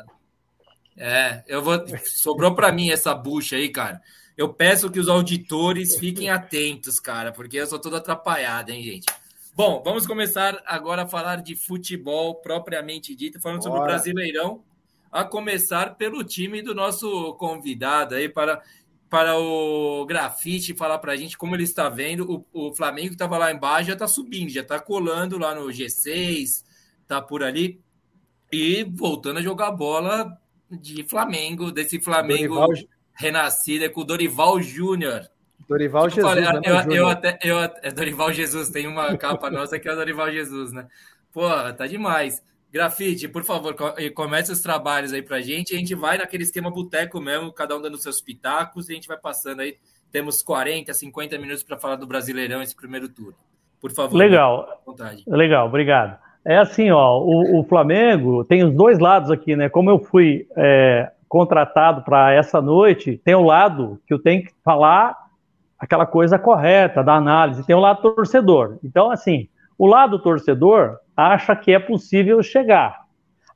É, 0.95 1.43
eu 1.45 1.61
vou. 1.61 1.83
Sobrou 2.05 2.55
para 2.55 2.71
mim 2.71 2.89
essa 2.89 3.13
bucha 3.13 3.57
aí, 3.57 3.69
cara. 3.69 4.01
Eu 4.37 4.53
peço 4.53 4.89
que 4.89 4.99
os 4.99 5.09
auditores 5.09 5.97
fiquem 5.97 6.29
atentos, 6.29 6.99
cara, 6.99 7.33
porque 7.33 7.57
eu 7.57 7.67
sou 7.67 7.79
todo 7.79 7.97
atrapalhado, 7.97 8.71
hein, 8.71 8.81
gente? 8.81 9.05
Bom, 9.53 9.81
vamos 9.83 10.07
começar 10.07 10.61
agora 10.65 11.03
a 11.03 11.07
falar 11.07 11.41
de 11.41 11.55
futebol 11.55 12.35
propriamente 12.35 13.15
dito, 13.15 13.41
falando 13.41 13.59
Bora. 13.59 13.71
sobre 13.71 13.81
o 13.81 13.85
Brasileirão, 13.85 14.63
a 15.11 15.23
começar 15.23 15.95
pelo 15.95 16.23
time 16.23 16.61
do 16.61 16.73
nosso 16.73 17.33
convidado 17.33 18.15
aí 18.15 18.29
para 18.29 18.61
para 19.09 19.37
o 19.37 20.05
Grafite 20.05 20.75
falar 20.75 20.99
para 20.99 21.13
a 21.13 21.15
gente 21.15 21.37
como 21.37 21.55
ele 21.55 21.63
está 21.63 21.89
vendo. 21.89 22.45
O, 22.53 22.69
o 22.69 22.75
Flamengo 22.75 23.09
que 23.09 23.15
estava 23.15 23.37
lá 23.37 23.51
embaixo 23.51 23.87
já 23.87 23.93
está 23.93 24.07
subindo, 24.07 24.49
já 24.49 24.61
está 24.61 24.79
colando 24.79 25.37
lá 25.37 25.55
no 25.55 25.67
G6, 25.67 26.63
está 27.01 27.21
por 27.21 27.43
ali 27.43 27.79
e 28.51 28.83
voltando 28.83 29.39
a 29.39 29.41
jogar 29.41 29.71
bola 29.71 30.37
de 30.69 31.03
Flamengo, 31.07 31.71
desse 31.71 31.99
Flamengo 31.99 32.55
Dorival... 32.55 32.89
renascido 33.13 33.85
é 33.85 33.89
com 33.89 34.01
o 34.01 34.05
Dorival 34.05 34.61
Júnior. 34.61 35.29
Dorival 35.67 36.09
Jesus. 36.09 36.25
Falei, 36.25 36.45
eu, 36.63 36.91
eu, 36.91 37.07
até, 37.07 37.39
eu, 37.43 37.59
é 37.59 37.91
Dorival 37.91 38.31
Jesus, 38.31 38.69
tem 38.69 38.87
uma 38.87 39.17
capa 39.17 39.49
nossa 39.51 39.79
que 39.79 39.87
é 39.87 39.91
o 39.91 39.95
Dorival 39.95 40.31
Jesus, 40.31 40.71
né? 40.71 40.87
Pô, 41.31 41.49
tá 41.73 41.87
demais. 41.87 42.41
Grafite, 42.77 43.27
por 43.27 43.43
favor, 43.43 43.75
comece 44.13 44.51
os 44.51 44.61
trabalhos 44.61 45.11
aí 45.11 45.23
pra 45.23 45.41
gente. 45.41 45.73
A 45.73 45.77
gente 45.79 45.95
vai 45.95 46.19
naquele 46.19 46.43
esquema 46.43 46.69
boteco 46.69 47.19
mesmo, 47.19 47.51
cada 47.51 47.75
um 47.75 47.81
dando 47.81 47.97
seus 47.97 48.21
pitacos, 48.21 48.87
e 48.87 48.91
a 48.91 48.95
gente 48.95 49.07
vai 49.07 49.17
passando 49.17 49.61
aí. 49.61 49.77
Temos 50.11 50.43
40, 50.43 50.93
50 50.93 51.39
minutos 51.39 51.63
para 51.63 51.75
falar 51.75 51.95
do 51.95 52.05
Brasileirão 52.05 52.61
esse 52.61 52.75
primeiro 52.75 53.09
turno. 53.09 53.33
Por 53.81 53.91
favor. 53.91 54.15
Legal. 54.15 54.83
Legal, 55.25 55.67
obrigado. 55.67 56.19
É 56.45 56.57
assim, 56.57 56.91
ó, 56.91 57.19
o, 57.19 57.59
o, 57.59 57.63
Flamengo 57.63 58.45
tem 58.45 58.63
os 58.63 58.73
dois 58.73 58.99
lados 58.99 59.31
aqui, 59.31 59.55
né? 59.55 59.69
Como 59.69 59.89
eu 59.89 59.97
fui 59.97 60.47
é, 60.55 61.11
contratado 61.27 62.03
para 62.03 62.31
essa 62.31 62.61
noite, 62.61 63.19
tem 63.25 63.33
o 63.33 63.41
lado 63.41 63.99
que 64.05 64.13
eu 64.13 64.19
tenho 64.19 64.43
que 64.43 64.51
falar 64.63 65.17
aquela 65.79 66.05
coisa 66.05 66.37
correta 66.37 67.03
da 67.03 67.15
análise, 67.15 67.65
tem 67.65 67.75
o 67.75 67.79
lado 67.79 68.01
torcedor. 68.01 68.77
Então, 68.83 69.09
assim, 69.09 69.49
o 69.77 69.87
lado 69.87 70.19
torcedor 70.19 70.99
acha 71.17 71.55
que 71.55 71.73
é 71.73 71.79
possível 71.79 72.41
chegar. 72.43 73.07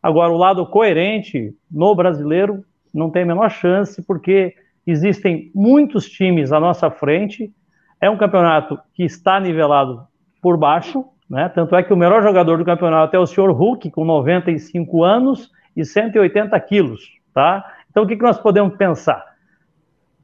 Agora, 0.02 0.34
o 0.34 0.38
lado 0.38 0.66
coerente 0.66 1.54
no 1.72 1.94
brasileiro 1.94 2.66
não 2.92 3.12
tem 3.12 3.22
a 3.22 3.28
menor 3.28 3.52
chance, 3.52 4.02
porque 4.06 4.56
existem 4.86 5.52
muitos 5.54 6.10
times 6.10 6.52
à 6.52 6.60
nossa 6.60 6.90
frente. 6.90 7.54
É 8.02 8.10
um 8.10 8.18
campeonato 8.18 8.80
que 8.96 9.04
está 9.04 9.40
nivelado 9.40 10.02
por 10.42 10.58
baixo, 10.58 11.06
né? 11.30 11.48
Tanto 11.50 11.76
é 11.76 11.84
que 11.84 11.94
o 11.94 11.98
melhor 11.98 12.24
jogador 12.24 12.58
do 12.58 12.66
campeonato 12.66 13.16
é 13.16 13.20
o 13.20 13.28
senhor 13.28 13.52
Hulk, 13.52 13.92
com 13.92 14.04
95 14.04 15.04
anos 15.04 15.52
e 15.78 15.86
180 15.86 16.60
quilos, 16.62 17.02
tá? 17.34 17.64
Então, 17.90 18.04
o 18.04 18.08
que, 18.08 18.16
nós 18.16 18.40
podemos 18.40 18.76
pensar? 18.76 19.24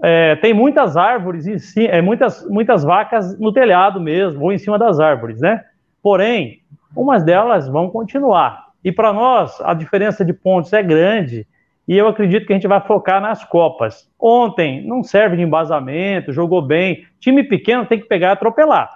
É, 0.02 0.36
tem 0.38 0.54
muitas 0.54 0.98
árvores, 0.98 1.46
e 1.46 1.86
é, 1.88 2.02
muitas, 2.02 2.48
muitas 2.50 2.84
vacas 2.84 3.40
no 3.40 3.54
telhado 3.54 4.02
mesmo, 4.02 4.44
ou 4.44 4.52
em 4.52 4.58
cima 4.58 4.78
das 4.78 5.00
árvores, 5.00 5.40
né? 5.40 5.64
Porém, 6.02 6.62
umas 6.96 7.24
delas 7.24 7.68
vão 7.68 7.90
continuar. 7.90 8.68
E 8.84 8.92
para 8.92 9.12
nós, 9.12 9.60
a 9.62 9.74
diferença 9.74 10.24
de 10.24 10.34
pontos 10.34 10.72
é 10.74 10.82
grande 10.82 11.48
e 11.88 11.98
eu 11.98 12.08
acredito 12.08 12.46
que 12.46 12.52
a 12.52 12.56
gente 12.56 12.68
vai 12.68 12.82
focar 12.82 13.22
nas 13.22 13.46
Copas. 13.46 14.10
Ontem 14.20 14.86
não 14.86 15.04
serve 15.04 15.38
de 15.38 15.44
embasamento, 15.44 16.34
jogou 16.34 16.62
bem. 16.62 17.06
Time 17.20 17.44
pequeno 17.44 17.86
tem 17.86 18.00
que 18.00 18.08
pegar 18.08 18.30
e 18.30 18.32
atropelar. 18.32 18.90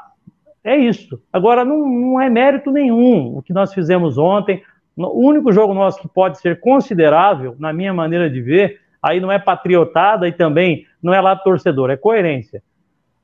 É 0.63 0.75
isso. 0.75 1.21
Agora, 1.31 1.63
não, 1.63 1.88
não 1.88 2.21
é 2.21 2.29
mérito 2.29 2.69
nenhum 2.69 3.38
o 3.38 3.41
que 3.41 3.53
nós 3.53 3.74
fizemos 3.74 4.17
ontem. 4.17 4.62
O 4.98 5.25
único 5.25 5.53
jogo 5.53 5.74
nosso 5.74 6.01
que 6.01 6.07
pode 6.07 6.39
ser 6.39 6.60
considerável, 6.60 7.55
na 7.57 7.71
minha 7.71 7.93
maneira 7.93 8.29
de 8.29 8.41
ver, 8.41 8.81
aí 9.01 9.21
não 9.21 9.31
é 9.31 9.39
patriotada 9.39 10.27
e 10.27 10.33
também 10.33 10.86
não 11.01 11.13
é 11.13 11.21
lá 11.21 11.33
torcedor, 11.36 11.89
é 11.89 11.98
coerência. 11.98 12.62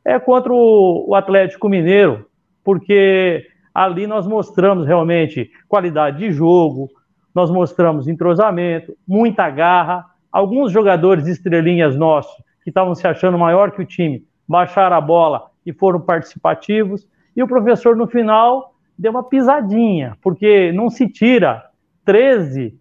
É 0.03 0.17
contra 0.17 0.53
o 0.53 1.13
Atlético 1.13 1.67
Mineiro, 1.67 2.25
porque 2.63 3.45
Ali 3.77 4.07
nós 4.07 4.25
mostramos 4.25 4.87
realmente 4.87 5.51
qualidade 5.67 6.17
de 6.17 6.31
jogo, 6.31 6.89
nós 7.31 7.51
mostramos 7.51 8.07
entrosamento, 8.07 8.97
muita 9.07 9.47
garra. 9.51 10.03
Alguns 10.31 10.71
jogadores 10.71 11.27
estrelinhas 11.27 11.95
nossos, 11.95 12.35
que 12.63 12.71
estavam 12.71 12.95
se 12.95 13.07
achando 13.07 13.37
maior 13.37 13.69
que 13.69 13.79
o 13.79 13.85
time, 13.85 14.25
baixaram 14.47 14.95
a 14.95 14.99
bola 14.99 15.51
e 15.63 15.71
foram 15.71 16.01
participativos. 16.01 17.07
E 17.35 17.43
o 17.43 17.47
professor, 17.47 17.95
no 17.95 18.07
final, 18.07 18.73
deu 18.97 19.11
uma 19.11 19.21
pisadinha, 19.21 20.17
porque 20.23 20.71
não 20.71 20.89
se 20.89 21.07
tira 21.07 21.63
13, 22.03 22.73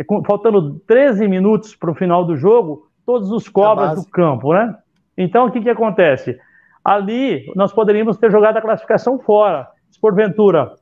é 0.00 0.04
faltando 0.26 0.80
13 0.80 1.28
minutos 1.28 1.76
para 1.76 1.92
o 1.92 1.94
final 1.94 2.24
do 2.24 2.36
jogo, 2.36 2.88
todos 3.06 3.30
os 3.30 3.48
cobras 3.48 4.04
do 4.04 4.10
campo, 4.10 4.52
né? 4.52 4.76
Então, 5.16 5.46
o 5.46 5.52
que, 5.52 5.60
que 5.60 5.70
acontece? 5.70 6.36
Ali, 6.84 7.46
nós 7.54 7.72
poderíamos 7.72 8.16
ter 8.16 8.32
jogado 8.32 8.56
a 8.56 8.60
classificação 8.60 9.16
fora 9.16 9.68
porventura 10.00 10.72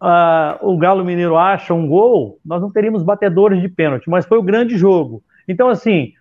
uh, 0.00 0.58
o 0.60 0.76
Galo 0.76 1.04
Mineiro 1.04 1.36
acha 1.36 1.74
um 1.74 1.86
gol, 1.86 2.38
nós 2.44 2.60
não 2.60 2.70
teríamos 2.70 3.02
batedores 3.02 3.60
de 3.60 3.68
pênalti, 3.68 4.08
mas 4.08 4.26
foi 4.26 4.38
o 4.38 4.42
grande 4.42 4.76
jogo. 4.76 5.22
Então, 5.48 5.68
assim, 5.68 6.12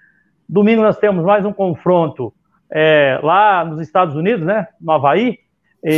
domingo 0.48 0.82
nós 0.82 0.98
temos 0.98 1.24
mais 1.24 1.46
um 1.46 1.54
confronto 1.54 2.34
é, 2.72 3.20
lá 3.24 3.64
nos 3.64 3.80
Estados 3.80 4.16
Unidos, 4.16 4.46
né, 4.46 4.68
no 4.80 4.92
Havaí, 4.92 5.40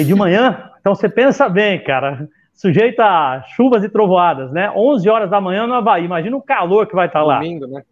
de 0.05 0.13
manhã. 0.13 0.69
Então, 0.81 0.93
você 0.93 1.07
pensa 1.07 1.47
bem, 1.47 1.81
cara, 1.81 2.27
sujeito 2.53 2.99
a 2.99 3.41
chuvas 3.55 3.83
e 3.85 3.89
trovoadas, 3.89 4.51
né? 4.51 4.69
11 4.75 5.07
horas 5.07 5.29
da 5.29 5.39
manhã 5.39 5.65
no 5.65 5.75
Havaí, 5.75 6.03
imagina 6.03 6.35
o 6.35 6.41
calor 6.41 6.87
que 6.87 6.95
vai 6.95 7.07
estar 7.07 7.23
lá. 7.23 7.35
Domingo, 7.35 7.67
né? 7.67 7.83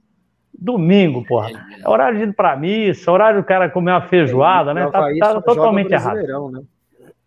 Domingo, 0.58 1.24
porra. 1.26 1.52
É 1.84 1.90
horário 1.90 2.18
de 2.18 2.24
ir 2.24 2.34
pra 2.34 2.56
missa, 2.56 3.12
horário 3.12 3.42
do 3.42 3.46
cara 3.46 3.70
comer 3.70 3.92
uma 3.92 4.02
feijoada, 4.02 4.74
né? 4.74 4.90
Tá, 4.90 5.08
tá 5.20 5.42
totalmente 5.42 5.92
errado. 5.92 6.52
Né? 6.52 6.62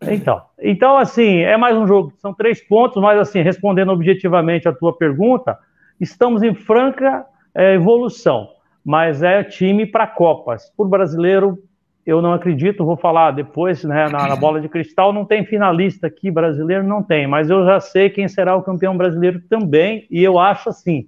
Então, 0.03 0.41
então, 0.61 0.97
assim, 0.97 1.39
é 1.39 1.57
mais 1.57 1.77
um 1.77 1.87
jogo. 1.87 2.13
São 2.19 2.33
três 2.33 2.61
pontos, 2.61 3.03
mas, 3.03 3.19
assim, 3.19 3.43
respondendo 3.43 3.91
objetivamente 3.91 4.69
a 4.69 4.73
tua 4.73 4.97
pergunta, 4.97 5.59
estamos 6.01 6.43
em 6.43 6.55
franca 6.55 7.27
é, 7.55 7.75
evolução, 7.75 8.49
mas 8.85 9.23
é 9.23 9.43
time 9.43 9.85
para 9.87 10.07
Copas. 10.07 10.71
Por 10.77 10.89
brasileiro, 10.89 11.59
eu 12.07 12.23
não 12.23 12.33
acredito, 12.33 12.85
vou 12.85 12.97
falar 12.97 13.33
depois, 13.33 13.85
né, 13.85 14.09
na, 14.09 14.29
na, 14.29 14.37
bola 14.37 14.61
de 14.61 14.69
cristal, 14.69 15.13
não 15.13 15.27
tem 15.27 15.45
finalista 15.45 16.07
aqui 16.07 16.31
brasileiro, 16.31 16.83
não 16.83 17.03
tem, 17.03 17.27
mas 17.27 17.51
eu 17.51 17.67
já 17.67 17.81
sei 17.81 18.09
quem 18.09 18.27
será 18.27 18.57
o 18.57 18.63
campeão 18.63 18.97
brasileiro 18.97 19.43
também, 19.47 20.07
e 20.11 20.25
eu 20.25 20.39
acho 20.39 20.71
assim, 20.71 21.05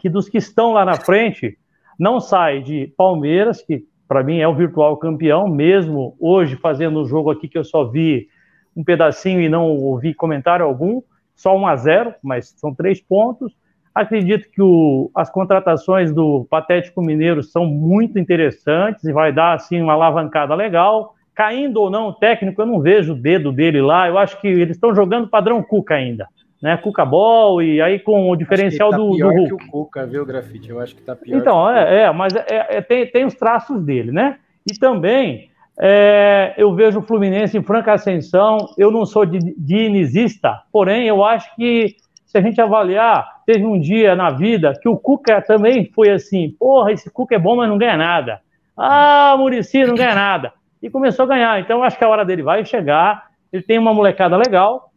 que 0.00 0.08
dos 0.08 0.26
que 0.26 0.38
estão 0.38 0.72
lá 0.72 0.86
na 0.86 0.94
frente, 0.94 1.58
não 1.98 2.18
sai 2.18 2.62
de 2.62 2.90
Palmeiras, 2.96 3.60
que 3.60 3.84
para 4.08 4.24
mim 4.24 4.38
é 4.38 4.48
o 4.48 4.54
virtual 4.54 4.96
campeão, 4.96 5.46
mesmo 5.46 6.16
hoje 6.18 6.56
fazendo 6.56 7.02
o 7.02 7.06
jogo 7.06 7.30
aqui 7.30 7.46
que 7.46 7.58
eu 7.58 7.64
só 7.64 7.84
vi 7.84 8.26
um 8.74 8.82
pedacinho 8.82 9.40
e 9.40 9.48
não 9.48 9.68
ouvi 9.68 10.14
comentário 10.14 10.64
algum, 10.64 11.02
só 11.36 11.56
1 11.56 11.66
a 11.66 11.76
0, 11.76 12.14
mas 12.22 12.48
são 12.56 12.74
três 12.74 13.00
pontos. 13.00 13.52
Acredito 13.94 14.48
que 14.50 14.62
o, 14.62 15.10
as 15.14 15.28
contratações 15.28 16.12
do 16.12 16.46
Patético 16.48 17.02
Mineiro 17.02 17.42
são 17.42 17.66
muito 17.66 18.18
interessantes 18.18 19.04
e 19.04 19.12
vai 19.12 19.32
dar 19.32 19.54
assim 19.54 19.82
uma 19.82 19.92
alavancada 19.92 20.54
legal. 20.54 21.14
Caindo 21.34 21.80
ou 21.80 21.90
não 21.90 22.08
o 22.08 22.12
técnico, 22.12 22.62
eu 22.62 22.66
não 22.66 22.80
vejo 22.80 23.12
o 23.12 23.16
dedo 23.16 23.52
dele 23.52 23.80
lá. 23.80 24.08
Eu 24.08 24.16
acho 24.16 24.40
que 24.40 24.48
eles 24.48 24.76
estão 24.76 24.94
jogando 24.94 25.28
padrão 25.28 25.62
Cuca 25.62 25.94
ainda. 25.94 26.28
Né, 26.60 26.76
Cuca 26.76 27.04
Ball, 27.04 27.62
e 27.62 27.80
aí 27.80 28.00
com 28.00 28.30
o 28.30 28.34
diferencial 28.34 28.90
tá 28.90 28.96
do, 28.96 29.14
pior 29.14 29.32
do 29.32 29.38
Hulk. 29.38 29.56
que 29.56 29.64
o 29.64 29.70
Cuca, 29.70 30.06
viu, 30.06 30.26
Grafite? 30.26 30.70
Eu 30.70 30.80
acho 30.80 30.96
que 30.96 31.02
tá 31.02 31.14
pior. 31.14 31.38
Então, 31.38 31.70
é, 31.70 32.02
é, 32.02 32.12
mas 32.12 32.34
é, 32.34 32.44
é, 32.48 32.80
tem, 32.80 33.06
tem 33.06 33.24
os 33.24 33.34
traços 33.34 33.80
dele, 33.80 34.10
né? 34.10 34.38
E 34.68 34.76
também 34.76 35.50
é, 35.80 36.54
eu 36.56 36.74
vejo 36.74 36.98
o 36.98 37.02
Fluminense 37.02 37.56
em 37.56 37.62
franca 37.62 37.92
ascensão. 37.92 38.58
Eu 38.76 38.90
não 38.90 39.06
sou 39.06 39.24
dinizista, 39.24 40.62
porém 40.72 41.06
eu 41.06 41.24
acho 41.24 41.54
que 41.54 41.94
se 42.26 42.36
a 42.36 42.42
gente 42.42 42.60
avaliar, 42.60 43.42
teve 43.46 43.64
um 43.64 43.80
dia 43.80 44.14
na 44.14 44.30
vida 44.30 44.78
que 44.82 44.88
o 44.88 44.98
Cuca 44.98 45.40
também 45.40 45.90
foi 45.94 46.10
assim: 46.10 46.50
porra, 46.58 46.92
esse 46.92 47.10
Cuca 47.10 47.36
é 47.36 47.38
bom, 47.38 47.56
mas 47.56 47.68
não 47.68 47.78
ganha 47.78 47.96
nada. 47.96 48.40
Ah, 48.76 49.34
Murici 49.38 49.84
não 49.84 49.94
ganha 49.94 50.14
nada. 50.14 50.52
E 50.82 50.90
começou 50.90 51.24
a 51.24 51.28
ganhar. 51.28 51.60
Então 51.60 51.82
acho 51.82 51.96
que 51.96 52.04
a 52.04 52.08
hora 52.08 52.24
dele 52.24 52.42
vai 52.42 52.64
chegar. 52.64 53.28
Ele 53.52 53.62
tem 53.62 53.78
uma 53.78 53.94
molecada 53.94 54.36
legal. 54.36 54.87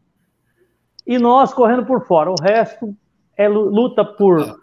E 1.11 1.19
nós 1.19 1.53
correndo 1.53 1.85
por 1.85 2.07
fora. 2.07 2.31
O 2.31 2.41
resto 2.41 2.95
é 3.35 3.45
luta 3.45 4.05
por 4.05 4.61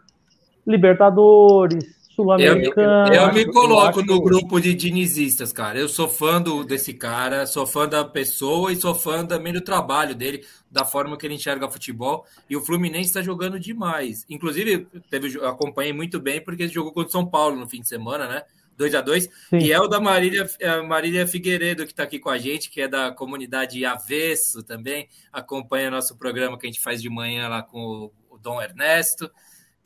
Libertadores, 0.66 1.84
Sul-Americano. 2.16 3.12
Eu, 3.12 3.24
eu, 3.24 3.34
me 3.34 3.44
coloco 3.44 4.02
no 4.02 4.18
grupo 4.18 4.58
de 4.58 4.72
dinizistas, 4.72 5.52
cara. 5.52 5.78
Eu 5.78 5.90
sou 5.90 6.08
fã 6.08 6.40
do, 6.40 6.64
desse 6.64 6.94
cara, 6.94 7.46
sou 7.46 7.66
fã 7.66 7.86
da 7.86 8.02
pessoa 8.02 8.72
e 8.72 8.76
sou 8.76 8.94
fã 8.94 9.26
também 9.26 9.52
do 9.52 9.60
trabalho 9.60 10.14
dele, 10.14 10.42
da 10.70 10.86
forma 10.86 11.18
que 11.18 11.26
ele 11.26 11.34
enxerga 11.34 11.70
futebol. 11.70 12.24
E 12.48 12.56
o 12.56 12.62
Fluminense 12.62 13.10
está 13.10 13.20
jogando 13.20 13.60
demais. 13.60 14.24
Inclusive, 14.30 14.88
teve, 15.10 15.38
acompanhei 15.44 15.92
muito 15.92 16.18
bem 16.18 16.42
porque 16.42 16.62
ele 16.62 16.72
jogou 16.72 16.92
contra 16.92 17.10
o 17.10 17.12
São 17.12 17.26
Paulo 17.26 17.56
no 17.56 17.68
fim 17.68 17.82
de 17.82 17.88
semana, 17.88 18.26
né? 18.26 18.42
2 18.78 18.94
a 18.94 19.00
2 19.00 19.28
E 19.52 19.72
é 19.72 19.80
o 19.80 19.88
da 19.88 20.00
Marília, 20.00 20.48
é 20.60 20.80
Marília 20.80 21.26
Figueiredo, 21.26 21.84
que 21.84 21.92
está 21.92 22.04
aqui 22.04 22.18
com 22.18 22.30
a 22.30 22.38
gente, 22.38 22.70
que 22.70 22.80
é 22.80 22.88
da 22.88 23.10
comunidade 23.10 23.84
Avesso 23.84 24.62
também, 24.62 25.08
acompanha 25.32 25.90
nosso 25.90 26.16
programa 26.16 26.56
que 26.56 26.66
a 26.66 26.70
gente 26.70 26.80
faz 26.80 27.02
de 27.02 27.10
manhã 27.10 27.48
lá 27.48 27.62
com 27.62 28.10
o 28.30 28.38
Dom 28.38 28.62
Ernesto 28.62 29.30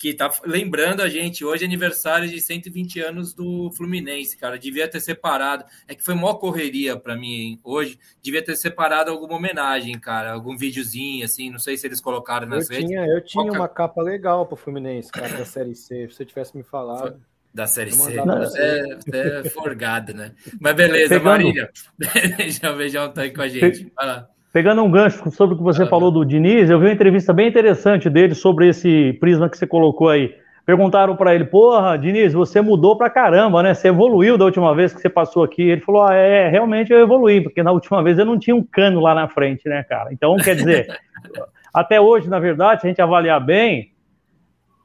que 0.03 0.13
tá 0.13 0.29
lembrando 0.45 1.01
a 1.01 1.09
gente, 1.09 1.45
hoje 1.45 1.63
é 1.63 1.67
aniversário 1.67 2.29
de 2.29 2.41
120 2.41 2.99
anos 2.99 3.33
do 3.33 3.71
Fluminense, 3.71 4.37
cara. 4.37 4.59
Devia 4.59 4.89
ter 4.89 4.99
separado. 4.99 5.65
É 5.87 5.95
que 5.95 6.03
foi 6.03 6.17
maior 6.17 6.35
correria 6.35 6.97
para 6.97 7.15
mim 7.15 7.33
hein? 7.33 7.61
hoje. 7.63 7.97
Devia 8.21 8.45
ter 8.45 8.57
separado 8.57 9.13
alguma 9.13 9.37
homenagem, 9.37 9.97
cara. 10.01 10.33
Algum 10.33 10.57
videozinho, 10.57 11.25
assim. 11.25 11.51
Não 11.51 11.61
sei 11.61 11.77
se 11.77 11.87
eles 11.87 12.01
colocaram 12.01 12.49
nas 12.49 12.69
eu 12.69 12.75
redes. 12.75 12.91
Tinha, 12.91 13.07
eu 13.07 13.25
tinha 13.25 13.45
Qual... 13.45 13.55
uma 13.55 13.69
capa 13.69 14.03
legal 14.03 14.45
pro 14.45 14.57
Fluminense, 14.57 15.09
cara, 15.13 15.39
da 15.39 15.45
Série 15.45 15.77
C. 15.77 16.09
Se 16.09 16.17
você 16.17 16.25
tivesse 16.25 16.57
me 16.57 16.65
falado. 16.65 17.25
Da 17.55 17.67
Série 17.67 17.93
C. 17.93 18.15
É, 18.57 19.41
é 19.41 19.49
forgado, 19.51 20.15
né? 20.15 20.33
Mas 20.59 20.75
beleza, 20.75 21.09
Pegando... 21.11 21.25
Marília. 21.25 21.71
Beijão, 22.37 22.77
beijão, 22.77 23.13
tá 23.13 23.23
aí 23.23 23.31
com 23.31 23.43
a 23.43 23.49
gente. 23.49 23.93
Vai 23.95 24.07
lá. 24.07 24.27
Pegando 24.53 24.83
um 24.83 24.91
gancho 24.91 25.31
sobre 25.31 25.55
o 25.55 25.59
que 25.59 25.65
você 25.65 25.85
ah, 25.85 25.87
falou 25.87 26.11
do 26.11 26.25
Diniz, 26.25 26.69
eu 26.69 26.79
vi 26.79 26.87
uma 26.87 26.93
entrevista 26.93 27.33
bem 27.33 27.49
interessante 27.49 28.11
dele 28.11 28.35
sobre 28.35 28.69
esse 28.69 29.15
prisma 29.15 29.49
que 29.49 29.57
você 29.57 29.67
colocou 29.67 30.11
aí. 30.11 30.35
Perguntaram 30.65 31.17
para 31.17 31.35
ele, 31.35 31.45
porra, 31.45 31.97
Diniz, 31.97 32.35
você 32.35 32.61
mudou 32.61 32.97
pra 32.97 33.11
caramba, 33.11 33.63
né? 33.63 33.75
Você 33.75 33.89
evoluiu 33.89 34.39
da 34.39 34.45
última 34.45 34.75
vez 34.75 34.93
que 34.93 35.01
você 35.01 35.09
passou 35.09 35.43
aqui. 35.43 35.63
Ele 35.63 35.81
falou, 35.81 36.03
ah, 36.03 36.15
é, 36.15 36.49
realmente 36.49 36.93
eu 36.93 37.01
evoluí, 37.01 37.41
porque 37.41 37.63
na 37.63 37.73
última 37.73 38.03
vez 38.03 38.19
eu 38.19 38.27
não 38.27 38.39
tinha 38.39 38.55
um 38.55 38.63
cano 38.63 39.01
lá 39.01 39.15
na 39.15 39.27
frente, 39.27 39.69
né, 39.69 39.83
cara? 39.83 40.13
Então, 40.13 40.37
quer 40.37 40.55
dizer, 40.55 40.87
até 41.73 42.01
hoje, 42.01 42.29
na 42.29 42.39
verdade, 42.39 42.83
se 42.83 42.87
a 42.87 42.91
gente 42.91 43.03
avaliar 43.03 43.45
bem, 43.45 43.92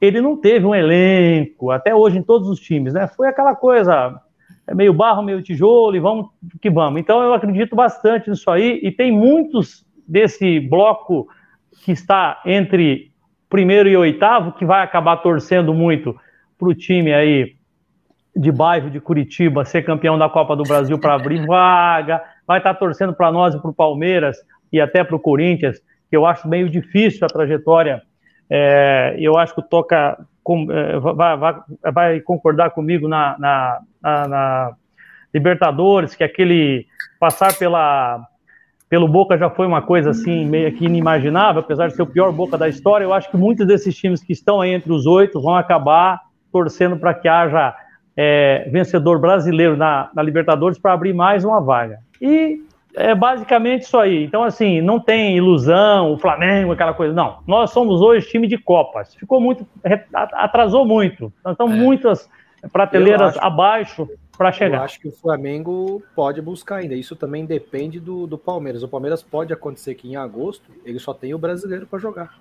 ele 0.00 0.20
não 0.20 0.36
teve 0.36 0.64
um 0.64 0.74
elenco, 0.74 1.70
até 1.70 1.94
hoje 1.94 2.18
em 2.18 2.22
todos 2.22 2.48
os 2.48 2.60
times, 2.60 2.94
né? 2.94 3.08
Foi 3.08 3.28
aquela 3.28 3.54
coisa, 3.54 4.20
é 4.66 4.74
meio 4.74 4.92
barro, 4.92 5.22
meio 5.22 5.42
tijolo, 5.42 5.96
e 5.96 6.00
vamos 6.00 6.28
que 6.60 6.70
vamos. 6.70 7.00
Então 7.00 7.22
eu 7.22 7.34
acredito 7.34 7.74
bastante 7.74 8.30
nisso 8.30 8.50
aí, 8.50 8.80
e 8.82 8.92
tem 8.92 9.10
muitos 9.10 9.84
desse 10.06 10.60
bloco 10.60 11.28
que 11.84 11.92
está 11.92 12.40
entre 12.46 13.12
primeiro 13.48 13.88
e 13.88 13.96
oitavo, 13.96 14.52
que 14.52 14.64
vai 14.64 14.82
acabar 14.82 15.16
torcendo 15.18 15.72
muito 15.74 16.14
para 16.58 16.68
o 16.68 16.74
time 16.74 17.12
aí 17.12 17.56
de 18.36 18.52
bairro 18.52 18.90
de 18.90 19.00
Curitiba 19.00 19.64
ser 19.64 19.82
campeão 19.82 20.16
da 20.16 20.28
Copa 20.28 20.54
do 20.54 20.62
Brasil 20.62 20.98
para 20.98 21.14
abrir 21.14 21.44
vaga, 21.44 22.22
vai 22.46 22.58
estar 22.58 22.74
tá 22.74 22.78
torcendo 22.78 23.12
para 23.12 23.32
nós 23.32 23.54
e 23.54 23.60
para 23.60 23.70
o 23.70 23.74
Palmeiras 23.74 24.36
e 24.72 24.80
até 24.80 25.02
para 25.02 25.16
o 25.16 25.20
Corinthians, 25.20 25.80
que 26.08 26.16
eu 26.16 26.24
acho 26.24 26.48
meio 26.48 26.68
difícil 26.68 27.26
a 27.26 27.28
trajetória. 27.28 28.02
É, 28.50 29.16
eu 29.18 29.36
acho 29.36 29.54
que 29.54 29.60
o 29.60 29.64
Toca 29.64 30.18
com, 30.42 30.66
é, 30.72 30.98
vai, 30.98 31.36
vai, 31.36 31.54
vai, 31.92 32.20
concordar 32.20 32.70
comigo 32.70 33.06
na, 33.06 33.36
na, 33.38 33.80
na, 34.02 34.28
na, 34.28 34.72
Libertadores, 35.32 36.14
que 36.14 36.24
aquele 36.24 36.86
passar 37.20 37.54
pela, 37.58 38.26
pelo 38.88 39.06
Boca 39.06 39.36
já 39.36 39.50
foi 39.50 39.66
uma 39.66 39.82
coisa 39.82 40.10
assim 40.10 40.46
meio 40.46 40.72
que 40.72 40.86
inimaginável, 40.86 41.60
apesar 41.60 41.88
de 41.88 41.94
ser 41.94 42.00
o 42.02 42.06
pior 42.06 42.32
Boca 42.32 42.56
da 42.56 42.66
história. 42.66 43.04
Eu 43.04 43.12
acho 43.12 43.30
que 43.30 43.36
muitos 43.36 43.66
desses 43.66 43.94
times 43.94 44.22
que 44.22 44.32
estão 44.32 44.62
aí 44.62 44.70
entre 44.70 44.90
os 44.90 45.04
oito 45.04 45.38
vão 45.38 45.54
acabar 45.54 46.22
torcendo 46.50 46.96
para 46.96 47.12
que 47.12 47.28
haja 47.28 47.74
é, 48.16 48.68
vencedor 48.72 49.20
brasileiro 49.20 49.76
na, 49.76 50.08
na 50.14 50.22
Libertadores 50.22 50.78
para 50.78 50.94
abrir 50.94 51.12
mais 51.12 51.44
uma 51.44 51.60
vaga. 51.60 51.98
E 52.22 52.62
é 52.98 53.14
basicamente 53.14 53.82
isso 53.82 53.96
aí. 53.96 54.24
Então, 54.24 54.42
assim, 54.42 54.80
não 54.80 54.98
tem 54.98 55.36
ilusão, 55.36 56.12
o 56.12 56.18
Flamengo, 56.18 56.72
aquela 56.72 56.92
coisa. 56.92 57.14
Não. 57.14 57.38
Nós 57.46 57.70
somos 57.70 58.00
hoje 58.00 58.28
time 58.28 58.46
de 58.46 58.58
Copas. 58.58 59.14
Ficou 59.14 59.40
muito. 59.40 59.66
atrasou 60.32 60.84
muito. 60.84 61.32
Estamos 61.46 61.76
é. 61.76 61.80
muitas 61.80 62.28
prateleiras 62.72 63.36
acho, 63.36 63.46
abaixo 63.46 64.08
para 64.36 64.50
chegar. 64.50 64.78
Eu 64.78 64.82
acho 64.82 65.00
que 65.00 65.08
o 65.08 65.12
Flamengo 65.12 66.02
pode 66.14 66.42
buscar 66.42 66.76
ainda. 66.76 66.94
Isso 66.94 67.14
também 67.14 67.46
depende 67.46 68.00
do, 68.00 68.26
do 68.26 68.36
Palmeiras. 68.36 68.82
O 68.82 68.88
Palmeiras 68.88 69.22
pode 69.22 69.52
acontecer 69.52 69.94
que 69.94 70.08
em 70.08 70.16
agosto 70.16 70.70
ele 70.84 70.98
só 70.98 71.14
tem 71.14 71.32
o 71.32 71.38
brasileiro 71.38 71.86
para 71.86 71.98
jogar. 71.98 72.36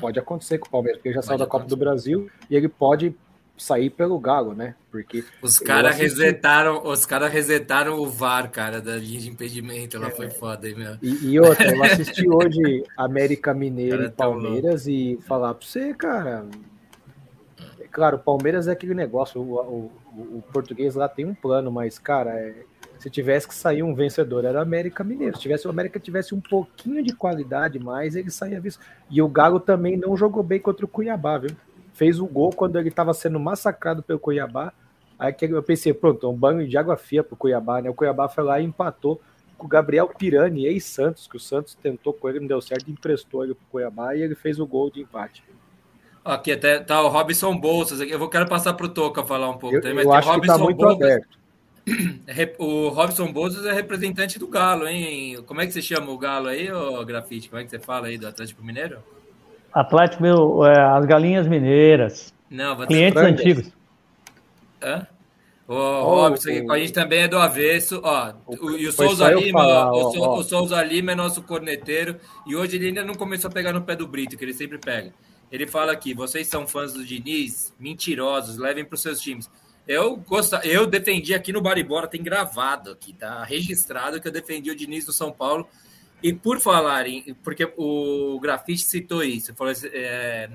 Pode 0.00 0.18
acontecer 0.18 0.58
com 0.58 0.68
o 0.68 0.70
Palmeiras, 0.70 0.98
porque 0.98 1.08
ele 1.08 1.16
já 1.16 1.22
saiu 1.22 1.38
da 1.38 1.46
Copa 1.46 1.66
do 1.66 1.76
Brasil 1.76 2.30
e 2.48 2.56
ele 2.56 2.68
pode 2.68 3.14
sair 3.58 3.90
pelo 3.90 4.18
Galo, 4.18 4.54
né? 4.54 4.74
Porque 4.90 5.24
os 5.42 5.58
caras 5.58 5.96
assisti... 5.96 6.20
resetaram, 6.20 6.86
os 6.86 7.04
caras 7.04 7.32
resetaram 7.32 7.98
o 7.98 8.08
VAR, 8.08 8.50
cara, 8.50 8.80
da 8.80 8.96
linha 8.96 9.20
de 9.20 9.28
impedimento, 9.28 9.98
lá 9.98 10.08
é. 10.08 10.10
foi 10.10 10.30
foda, 10.30 10.68
hein, 10.68 10.74
meu. 10.76 10.96
E, 11.02 11.32
e 11.32 11.40
outra, 11.40 11.74
eu 11.74 11.82
assisti 11.84 12.28
hoje 12.28 12.84
América 12.96 13.52
Mineiro 13.52 14.04
e 14.04 14.10
Palmeiras 14.10 14.86
e 14.86 15.18
falar 15.26 15.54
para 15.54 15.66
você, 15.66 15.92
cara, 15.92 16.46
é 17.80 17.86
claro, 17.90 18.16
o 18.16 18.20
Palmeiras 18.20 18.68
é 18.68 18.72
aquele 18.72 18.94
negócio, 18.94 19.40
o, 19.40 19.56
o, 19.56 19.92
o, 20.38 20.44
português 20.52 20.94
lá 20.94 21.08
tem 21.08 21.26
um 21.26 21.34
plano, 21.34 21.70
mas, 21.70 21.98
cara, 21.98 22.30
é, 22.30 22.54
se 22.98 23.08
tivesse 23.10 23.46
que 23.46 23.54
sair 23.54 23.82
um 23.82 23.94
vencedor, 23.94 24.44
era 24.44 24.60
América 24.60 25.04
Mineiro. 25.04 25.36
Se 25.36 25.42
tivesse 25.42 25.66
o 25.66 25.70
América 25.70 26.00
tivesse 26.00 26.34
um 26.34 26.40
pouquinho 26.40 27.02
de 27.02 27.14
qualidade 27.14 27.78
mais, 27.78 28.16
ele 28.16 28.30
saía 28.30 28.60
visto. 28.60 28.80
E 29.08 29.22
o 29.22 29.28
Galo 29.28 29.60
também 29.60 29.96
não 29.96 30.16
jogou 30.16 30.42
bem 30.42 30.58
contra 30.58 30.84
o 30.84 30.88
Cuiabá, 30.88 31.38
viu? 31.38 31.50
Fez 31.98 32.20
o 32.20 32.26
gol 32.26 32.50
quando 32.50 32.78
ele 32.78 32.88
estava 32.88 33.12
sendo 33.12 33.40
massacrado 33.40 34.04
pelo 34.04 34.20
Cuiabá. 34.20 34.72
Aí 35.18 35.32
que 35.32 35.46
eu 35.46 35.62
pensei, 35.64 35.92
pronto, 35.92 36.30
um 36.30 36.34
banho 36.34 36.66
de 36.66 36.78
água 36.78 36.96
fria 36.96 37.24
pro 37.24 37.36
Cuiabá, 37.36 37.82
né? 37.82 37.90
O 37.90 37.94
Cuiabá 37.94 38.28
foi 38.28 38.44
lá 38.44 38.60
e 38.60 38.64
empatou 38.64 39.20
com 39.56 39.66
o 39.66 39.68
Gabriel 39.68 40.06
Pirani, 40.16 40.64
ex-Santos, 40.66 41.26
que 41.26 41.36
o 41.36 41.40
Santos 41.40 41.74
tentou 41.74 42.12
com 42.12 42.28
ele, 42.28 42.38
não 42.38 42.46
deu 42.46 42.60
certo, 42.60 42.88
emprestou 42.88 43.42
ele 43.42 43.54
pro 43.54 43.66
Cuiabá 43.72 44.14
e 44.14 44.22
ele 44.22 44.36
fez 44.36 44.60
o 44.60 44.66
gol 44.66 44.88
de 44.88 45.00
empate. 45.00 45.42
Aqui 46.24 46.52
até 46.52 46.78
tá 46.78 47.02
o 47.02 47.08
Robson 47.08 47.58
Bolsas, 47.58 48.00
eu 48.00 48.18
vou 48.18 48.28
quero 48.28 48.46
passar 48.48 48.74
pro 48.74 48.88
Toca 48.88 49.24
falar 49.24 49.50
um 49.50 49.58
pouco. 49.58 49.74
Eu, 49.74 49.82
também, 49.82 50.04
eu 50.04 50.12
acho 50.12 50.28
Robson 50.28 50.40
que 50.40 50.46
tá 50.46 50.58
muito 50.58 50.78
Bolsas, 50.78 51.02
aberto. 51.02 51.38
O 52.58 52.90
Robson 52.90 53.32
Bolsas 53.32 53.64
é 53.64 53.72
representante 53.72 54.38
do 54.38 54.46
Galo, 54.46 54.86
hein? 54.86 55.42
Como 55.46 55.60
é 55.60 55.66
que 55.66 55.72
você 55.72 55.82
chama 55.82 56.12
o 56.12 56.18
Galo 56.18 56.46
aí, 56.46 56.70
ô 56.70 57.04
Grafite? 57.04 57.48
Como 57.48 57.60
é 57.60 57.64
que 57.64 57.70
você 57.70 57.78
fala 57.80 58.06
aí 58.06 58.18
do 58.18 58.28
Atlético 58.28 58.62
Mineiro? 58.62 58.98
Atlético, 59.72 60.22
meu, 60.22 60.64
é, 60.64 60.80
as 60.80 61.04
galinhas 61.06 61.46
mineiras. 61.46 62.32
Não, 62.50 62.76
clientes 62.86 63.22
antigos. 63.22 63.72
Hã? 64.82 65.06
O 65.68 65.74
oh, 65.74 66.02
Robson 66.04 66.48
aqui 66.48 66.62
com 66.62 66.72
a 66.72 66.78
gente 66.78 66.94
também 66.94 67.20
é 67.20 67.28
do 67.28 67.38
avesso, 67.38 68.00
ó. 68.02 68.32
O, 68.46 68.70
e 68.70 68.86
o 68.86 68.92
Souza 68.92 69.30
Lima, 69.30 69.60
falar, 69.60 69.92
ó, 69.92 70.10
o, 70.10 70.20
ó. 70.20 70.38
o 70.38 70.42
Souza 70.42 70.82
Lima 70.82 71.12
é 71.12 71.14
nosso 71.14 71.42
corneteiro 71.42 72.16
e 72.46 72.56
hoje 72.56 72.76
ele 72.76 72.86
ainda 72.86 73.04
não 73.04 73.14
começou 73.14 73.50
a 73.50 73.52
pegar 73.52 73.74
no 73.74 73.82
pé 73.82 73.94
do 73.94 74.08
Brito, 74.08 74.34
que 74.38 74.44
ele 74.44 74.54
sempre 74.54 74.78
pega. 74.78 75.12
Ele 75.52 75.66
fala 75.66 75.92
aqui: 75.92 76.14
vocês 76.14 76.46
são 76.46 76.66
fãs 76.66 76.94
do 76.94 77.04
Diniz? 77.04 77.74
Mentirosos, 77.78 78.56
levem 78.56 78.82
para 78.82 78.94
os 78.94 79.02
seus 79.02 79.20
times. 79.20 79.50
Eu 79.86 80.16
gosto, 80.16 80.56
eu 80.64 80.86
defendi 80.86 81.34
aqui 81.34 81.52
no 81.52 81.60
Baribora, 81.60 82.06
tem 82.06 82.22
gravado 82.22 82.90
aqui, 82.90 83.12
tá 83.12 83.44
registrado 83.44 84.20
que 84.20 84.28
eu 84.28 84.32
defendi 84.32 84.70
o 84.70 84.76
Diniz 84.76 85.04
do 85.04 85.12
São 85.12 85.30
Paulo. 85.30 85.68
E 86.22 86.32
por 86.32 86.60
falarem, 86.60 87.36
porque 87.44 87.70
o 87.76 88.38
Grafite 88.40 88.82
citou 88.82 89.22
isso, 89.22 89.54
falou, 89.54 89.72
é, 89.92 90.50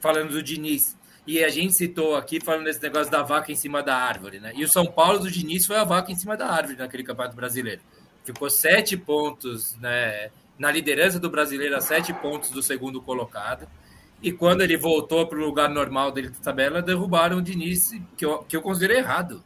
falando 0.00 0.32
do 0.32 0.42
Diniz. 0.42 0.96
E 1.26 1.44
a 1.44 1.48
gente 1.50 1.74
citou 1.74 2.16
aqui 2.16 2.40
falando 2.40 2.64
desse 2.64 2.82
negócio 2.82 3.10
da 3.12 3.22
vaca 3.22 3.52
em 3.52 3.54
cima 3.54 3.82
da 3.82 3.94
árvore, 3.94 4.40
né? 4.40 4.52
E 4.54 4.64
o 4.64 4.68
São 4.68 4.86
Paulo 4.86 5.18
do 5.18 5.30
Diniz 5.30 5.66
foi 5.66 5.76
a 5.76 5.84
vaca 5.84 6.10
em 6.10 6.14
cima 6.14 6.36
da 6.36 6.46
árvore 6.46 6.78
naquele 6.78 7.04
campeonato 7.04 7.36
brasileiro. 7.36 7.82
Ficou 8.24 8.48
sete 8.48 8.96
pontos, 8.96 9.76
né? 9.76 10.30
Na 10.58 10.70
liderança 10.70 11.20
do 11.20 11.28
brasileiro, 11.28 11.76
a 11.76 11.80
sete 11.80 12.12
pontos 12.14 12.50
do 12.50 12.62
segundo 12.62 13.00
colocado. 13.02 13.68
E 14.22 14.32
quando 14.32 14.62
ele 14.62 14.76
voltou 14.76 15.26
para 15.26 15.38
o 15.38 15.44
lugar 15.44 15.68
normal 15.68 16.10
dele 16.10 16.30
da 16.30 16.38
tabela, 16.40 16.82
derrubaram 16.82 17.38
o 17.38 17.42
Diniz, 17.42 17.92
que 18.16 18.24
eu, 18.24 18.38
que 18.38 18.56
eu 18.56 18.62
considero 18.62 18.94
errado. 18.94 19.44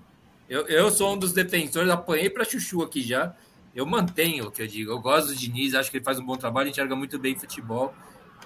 Eu, 0.49 0.67
eu 0.67 0.91
sou 0.91 1.15
um 1.15 1.19
dos 1.19 1.33
defensores, 1.33 1.91
apanhei 1.91 2.31
para 2.31 2.45
Chuchu 2.45 2.83
aqui 2.83 3.03
já. 3.03 3.35
Eu 3.75 3.87
mantenho 3.87 4.47
o 4.47 4.51
que 4.51 4.63
eu 4.63 4.67
digo. 4.67 4.93
Eu 4.93 5.01
gosto 5.01 5.29
do 5.29 5.35
Diniz, 5.35 5.75
acho 5.75 5.91
que 5.91 5.97
ele 5.99 6.05
faz 6.05 6.19
um 6.19 6.25
bom 6.25 6.37
trabalho, 6.37 6.69
enxerga 6.69 6.95
muito 6.95 7.19
bem 7.19 7.35
futebol. 7.35 7.95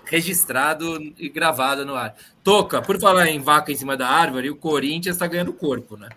Registrado 0.05 1.03
e 1.19 1.29
gravado 1.29 1.85
no 1.85 1.95
ar. 1.95 2.15
Toca, 2.45 2.81
por 2.81 3.01
falar 3.01 3.27
em 3.29 3.41
vaca 3.41 3.73
em 3.73 3.77
cima 3.77 3.97
da 3.97 4.09
árvore, 4.09 4.51
o 4.51 4.57
Corinthians 4.57 5.17
está 5.17 5.27
ganhando 5.27 5.53
corpo, 5.53 5.97
né? 5.97 6.09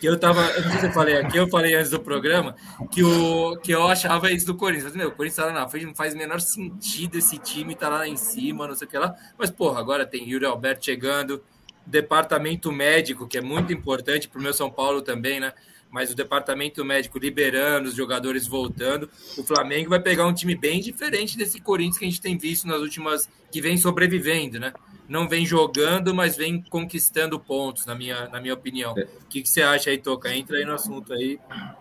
que 0.00 0.06
eu 0.08 0.18
tava, 0.18 0.40
eu 0.40 0.62
não 0.62 0.70
sei 0.70 0.80
se 0.80 0.86
eu 0.86 0.92
falei 0.92 1.16
aqui, 1.18 1.36
eu 1.36 1.46
falei 1.48 1.74
antes 1.74 1.90
do 1.90 2.00
programa, 2.00 2.56
que, 2.90 3.04
o, 3.04 3.58
que 3.58 3.70
eu 3.70 3.86
achava 3.86 4.32
isso 4.32 4.46
do 4.46 4.54
Corinthians. 4.54 4.84
Mas, 4.84 4.96
meu, 4.96 5.08
o 5.08 5.12
Corinthians 5.12 5.36
tá 5.36 5.44
lá 5.44 5.52
na 5.52 5.68
frente, 5.68 5.84
não 5.84 5.94
faz 5.94 6.14
o 6.14 6.16
menor 6.16 6.40
sentido 6.40 7.18
esse 7.18 7.36
time 7.36 7.74
tá 7.74 7.90
lá 7.90 8.08
em 8.08 8.16
cima, 8.16 8.66
não 8.66 8.74
sei 8.74 8.88
o 8.88 8.90
que 8.90 8.96
lá. 8.96 9.14
Mas, 9.38 9.50
porra, 9.50 9.78
agora 9.78 10.06
tem 10.06 10.26
Yuri 10.26 10.46
Alberto 10.46 10.86
chegando, 10.86 11.44
departamento 11.84 12.72
médico, 12.72 13.28
que 13.28 13.36
é 13.36 13.42
muito 13.42 13.74
importante 13.74 14.26
para 14.26 14.38
o 14.38 14.42
meu 14.42 14.54
São 14.54 14.70
Paulo 14.70 15.02
também, 15.02 15.38
né? 15.38 15.52
Mas 15.90 16.12
o 16.12 16.14
departamento 16.14 16.84
médico 16.84 17.18
liberando, 17.18 17.88
os 17.88 17.94
jogadores 17.94 18.46
voltando. 18.46 19.10
O 19.36 19.42
Flamengo 19.42 19.90
vai 19.90 20.00
pegar 20.00 20.26
um 20.26 20.32
time 20.32 20.54
bem 20.54 20.80
diferente 20.80 21.36
desse 21.36 21.60
Corinthians 21.60 21.98
que 21.98 22.04
a 22.04 22.08
gente 22.08 22.20
tem 22.20 22.38
visto 22.38 22.66
nas 22.66 22.80
últimas. 22.80 23.28
que 23.50 23.60
vem 23.60 23.76
sobrevivendo, 23.76 24.60
né? 24.60 24.72
não 25.10 25.28
vem 25.28 25.44
jogando, 25.44 26.14
mas 26.14 26.36
vem 26.36 26.62
conquistando 26.70 27.38
pontos, 27.40 27.84
na 27.84 27.96
minha, 27.96 28.28
na 28.28 28.40
minha 28.40 28.54
opinião. 28.54 28.96
É. 28.96 29.02
O 29.02 29.26
que, 29.28 29.42
que 29.42 29.48
você 29.48 29.60
acha 29.60 29.90
aí, 29.90 29.98
Toca? 29.98 30.32
Entra 30.32 30.56
aí 30.56 30.64
no 30.64 30.72
assunto 30.72 31.12
aí. 31.12 31.36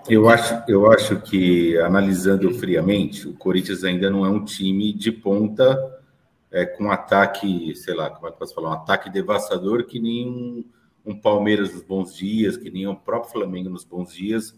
Eu 0.09 0.27
acho, 0.27 0.63
eu 0.67 0.91
acho 0.91 1.21
que, 1.21 1.77
analisando 1.77 2.51
friamente, 2.55 3.27
o 3.27 3.33
Corinthians 3.33 3.83
ainda 3.83 4.09
não 4.09 4.25
é 4.25 4.29
um 4.29 4.43
time 4.43 4.91
de 4.91 5.11
ponta 5.11 5.77
é, 6.51 6.65
com 6.65 6.91
ataque, 6.91 7.75
sei 7.75 7.93
lá, 7.93 8.09
como 8.09 8.27
é 8.27 8.31
que 8.31 8.39
posso 8.39 8.55
falar? 8.55 8.71
Um 8.71 8.73
ataque 8.73 9.11
devastador 9.11 9.85
que 9.85 9.99
nem 9.99 10.27
um, 10.27 10.65
um 11.05 11.19
Palmeiras 11.19 11.73
nos 11.73 11.83
bons 11.83 12.15
dias, 12.15 12.57
que 12.57 12.69
nem 12.69 12.87
o 12.87 12.95
próprio 12.95 13.31
Flamengo 13.31 13.69
nos 13.69 13.83
bons 13.83 14.13
dias. 14.13 14.57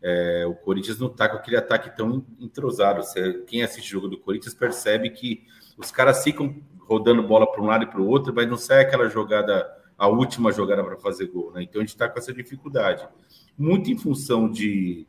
É, 0.00 0.46
o 0.46 0.54
Corinthians 0.54 0.98
não 0.98 1.08
está 1.08 1.28
com 1.28 1.36
aquele 1.36 1.56
ataque 1.56 1.94
tão 1.96 2.24
entrosado. 2.38 3.02
Você, 3.02 3.42
quem 3.46 3.62
assiste 3.62 3.88
o 3.88 3.92
jogo 3.92 4.08
do 4.08 4.18
Corinthians 4.18 4.54
percebe 4.54 5.10
que 5.10 5.44
os 5.76 5.90
caras 5.90 6.22
ficam 6.22 6.62
rodando 6.80 7.22
bola 7.22 7.50
para 7.50 7.62
um 7.62 7.66
lado 7.66 7.84
e 7.84 7.86
para 7.86 8.00
o 8.00 8.06
outro, 8.06 8.32
mas 8.34 8.48
não 8.48 8.56
sai 8.56 8.82
aquela 8.82 9.08
jogada, 9.08 9.68
a 9.96 10.08
última 10.08 10.52
jogada 10.52 10.82
para 10.82 10.96
fazer 10.96 11.26
gol. 11.26 11.52
Né? 11.52 11.62
Então 11.62 11.80
a 11.80 11.84
gente 11.84 11.90
está 11.90 12.08
com 12.08 12.18
essa 12.18 12.32
dificuldade. 12.32 13.06
Muito 13.56 13.90
em 13.90 13.98
função 13.98 14.48
de 14.48 15.06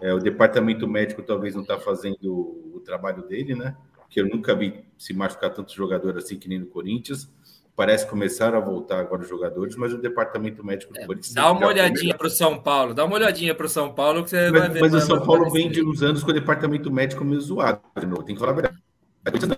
é, 0.00 0.12
o 0.12 0.18
departamento 0.18 0.86
médico 0.88 1.22
talvez 1.22 1.54
não 1.54 1.62
está 1.62 1.78
fazendo 1.78 2.70
o 2.74 2.80
trabalho 2.84 3.22
dele, 3.22 3.54
né? 3.54 3.76
Que 4.10 4.20
eu 4.20 4.28
nunca 4.28 4.54
vi 4.54 4.84
se 4.98 5.14
machucar 5.14 5.54
tanto 5.54 5.72
jogador 5.72 6.18
assim 6.18 6.36
que 6.36 6.48
nem 6.48 6.58
no 6.58 6.66
Corinthians. 6.66 7.32
Parece 7.74 8.06
começar 8.06 8.54
a 8.54 8.60
voltar 8.60 9.00
agora 9.00 9.22
os 9.22 9.28
jogadores, 9.28 9.76
mas 9.76 9.94
o 9.94 9.98
departamento 9.98 10.64
médico 10.64 10.92
do 10.92 11.00
é, 11.00 11.06
Corinthians. 11.06 11.32
Dá 11.32 11.50
uma 11.50 11.66
olhadinha 11.66 12.14
para 12.14 12.26
o 12.26 12.30
São 12.30 12.58
Paulo, 12.60 12.92
dá 12.92 13.04
uma 13.04 13.14
olhadinha 13.14 13.54
para 13.54 13.64
o 13.64 13.68
São 13.68 13.92
Paulo 13.94 14.22
que 14.22 14.30
você 14.30 14.50
mas, 14.50 14.60
vai 14.60 14.68
ver. 14.68 14.80
Mas 14.80 14.94
o 14.94 15.00
São 15.00 15.24
Paulo 15.24 15.50
vem 15.50 15.70
de 15.70 15.82
uns 15.82 16.02
anos 16.02 16.22
com 16.22 16.30
o 16.30 16.34
departamento 16.34 16.92
médico 16.92 17.24
meio 17.24 17.40
zoado. 17.40 17.80
Tem 18.26 18.34
que 18.34 18.38
falar 18.38 18.52
a 18.52 18.54
verdade. 18.54 18.78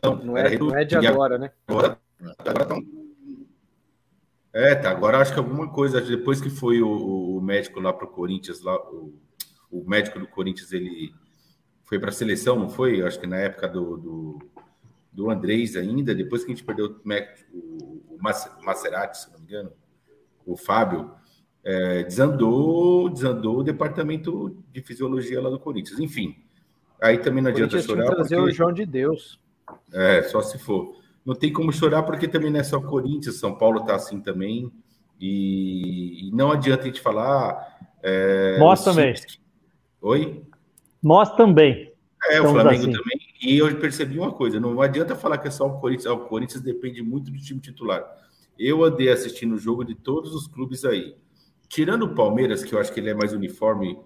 Não, 0.02 0.16
não, 0.16 0.36
é, 0.36 0.56
não 0.56 0.76
é 0.76 0.84
de 0.84 0.94
agora, 0.94 1.38
né? 1.38 1.50
Agora, 1.66 1.98
agora 2.38 2.66
tá... 2.66 2.76
É, 4.54 4.74
tá. 4.76 4.90
Agora 4.90 5.18
acho 5.18 5.32
que 5.32 5.38
alguma 5.38 5.68
coisa, 5.68 6.00
depois 6.00 6.40
que 6.40 6.48
foi 6.48 6.80
o, 6.80 7.38
o 7.38 7.40
médico 7.40 7.80
lá 7.80 7.92
para 7.92 8.06
o 8.06 8.10
Corinthians, 8.10 8.62
lá, 8.62 8.76
o, 8.88 9.12
o, 9.68 9.84
médico 9.84 10.20
do 10.20 10.28
Corinthians, 10.28 10.72
ele 10.72 11.12
foi 11.84 11.98
para 11.98 12.10
a 12.10 12.12
seleção, 12.12 12.56
não 12.56 12.68
foi? 12.68 13.02
Acho 13.02 13.18
que 13.18 13.26
na 13.26 13.38
época 13.38 13.66
do, 13.66 13.96
do, 13.96 14.38
do 15.12 15.30
Andrés 15.30 15.74
ainda, 15.74 16.14
depois 16.14 16.44
que 16.44 16.52
a 16.52 16.54
gente 16.54 16.64
perdeu 16.64 17.00
o, 17.52 17.93
o 18.18 18.64
Maserati, 18.64 19.18
se 19.18 19.32
não 19.32 19.38
me 19.38 19.44
engano, 19.44 19.72
o 20.46 20.56
Fábio, 20.56 21.12
é, 21.64 22.02
desandou, 22.02 23.08
desandou 23.08 23.58
o 23.58 23.62
departamento 23.62 24.62
de 24.72 24.82
fisiologia 24.82 25.40
lá 25.40 25.48
do 25.48 25.58
Corinthians. 25.58 25.98
Enfim, 25.98 26.36
aí 27.00 27.18
também 27.18 27.42
não 27.42 27.50
adianta 27.50 27.80
chorar. 27.80 28.06
trazer 28.06 28.36
porque... 28.36 28.50
o 28.50 28.54
João 28.54 28.72
de 28.72 28.84
Deus. 28.84 29.40
É, 29.92 30.22
só 30.24 30.42
se 30.42 30.58
for. 30.58 30.96
Não 31.24 31.34
tem 31.34 31.52
como 31.52 31.72
chorar, 31.72 32.02
porque 32.02 32.28
também 32.28 32.50
não 32.50 32.60
é 32.60 32.62
só 32.64 32.80
Corinthians, 32.80 33.38
São 33.38 33.56
Paulo 33.56 33.80
está 33.80 33.94
assim 33.94 34.20
também. 34.20 34.70
E, 35.18 36.30
não 36.34 36.52
adianta 36.52 36.82
a 36.82 36.86
gente 36.86 37.00
falar. 37.00 37.78
É, 38.02 38.58
Nós 38.58 38.84
também. 38.84 39.14
Oi? 40.02 40.42
Nós 41.02 41.34
também. 41.34 41.92
É, 42.28 42.40
o 42.40 42.48
Flamengo 42.48 42.82
assim. 42.82 42.92
também. 42.92 43.18
E 43.44 43.58
eu 43.58 43.78
percebi 43.78 44.18
uma 44.18 44.32
coisa: 44.32 44.58
não 44.58 44.80
adianta 44.80 45.14
falar 45.14 45.38
que 45.38 45.48
é 45.48 45.50
só 45.50 45.66
o 45.66 45.78
Corinthians. 45.78 46.06
O 46.06 46.18
Corinthians 46.20 46.62
depende 46.62 47.02
muito 47.02 47.30
do 47.30 47.38
time 47.38 47.60
titular. 47.60 48.04
Eu 48.58 48.82
andei 48.82 49.10
assistindo 49.10 49.54
o 49.54 49.58
jogo 49.58 49.84
de 49.84 49.94
todos 49.94 50.34
os 50.34 50.46
clubes 50.46 50.84
aí. 50.84 51.16
Tirando 51.68 52.04
o 52.04 52.14
Palmeiras, 52.14 52.64
que 52.64 52.74
eu 52.74 52.78
acho 52.78 52.92
que 52.92 53.00
ele 53.00 53.10
é 53.10 53.14
mais 53.14 53.32
uniforme 53.32 53.98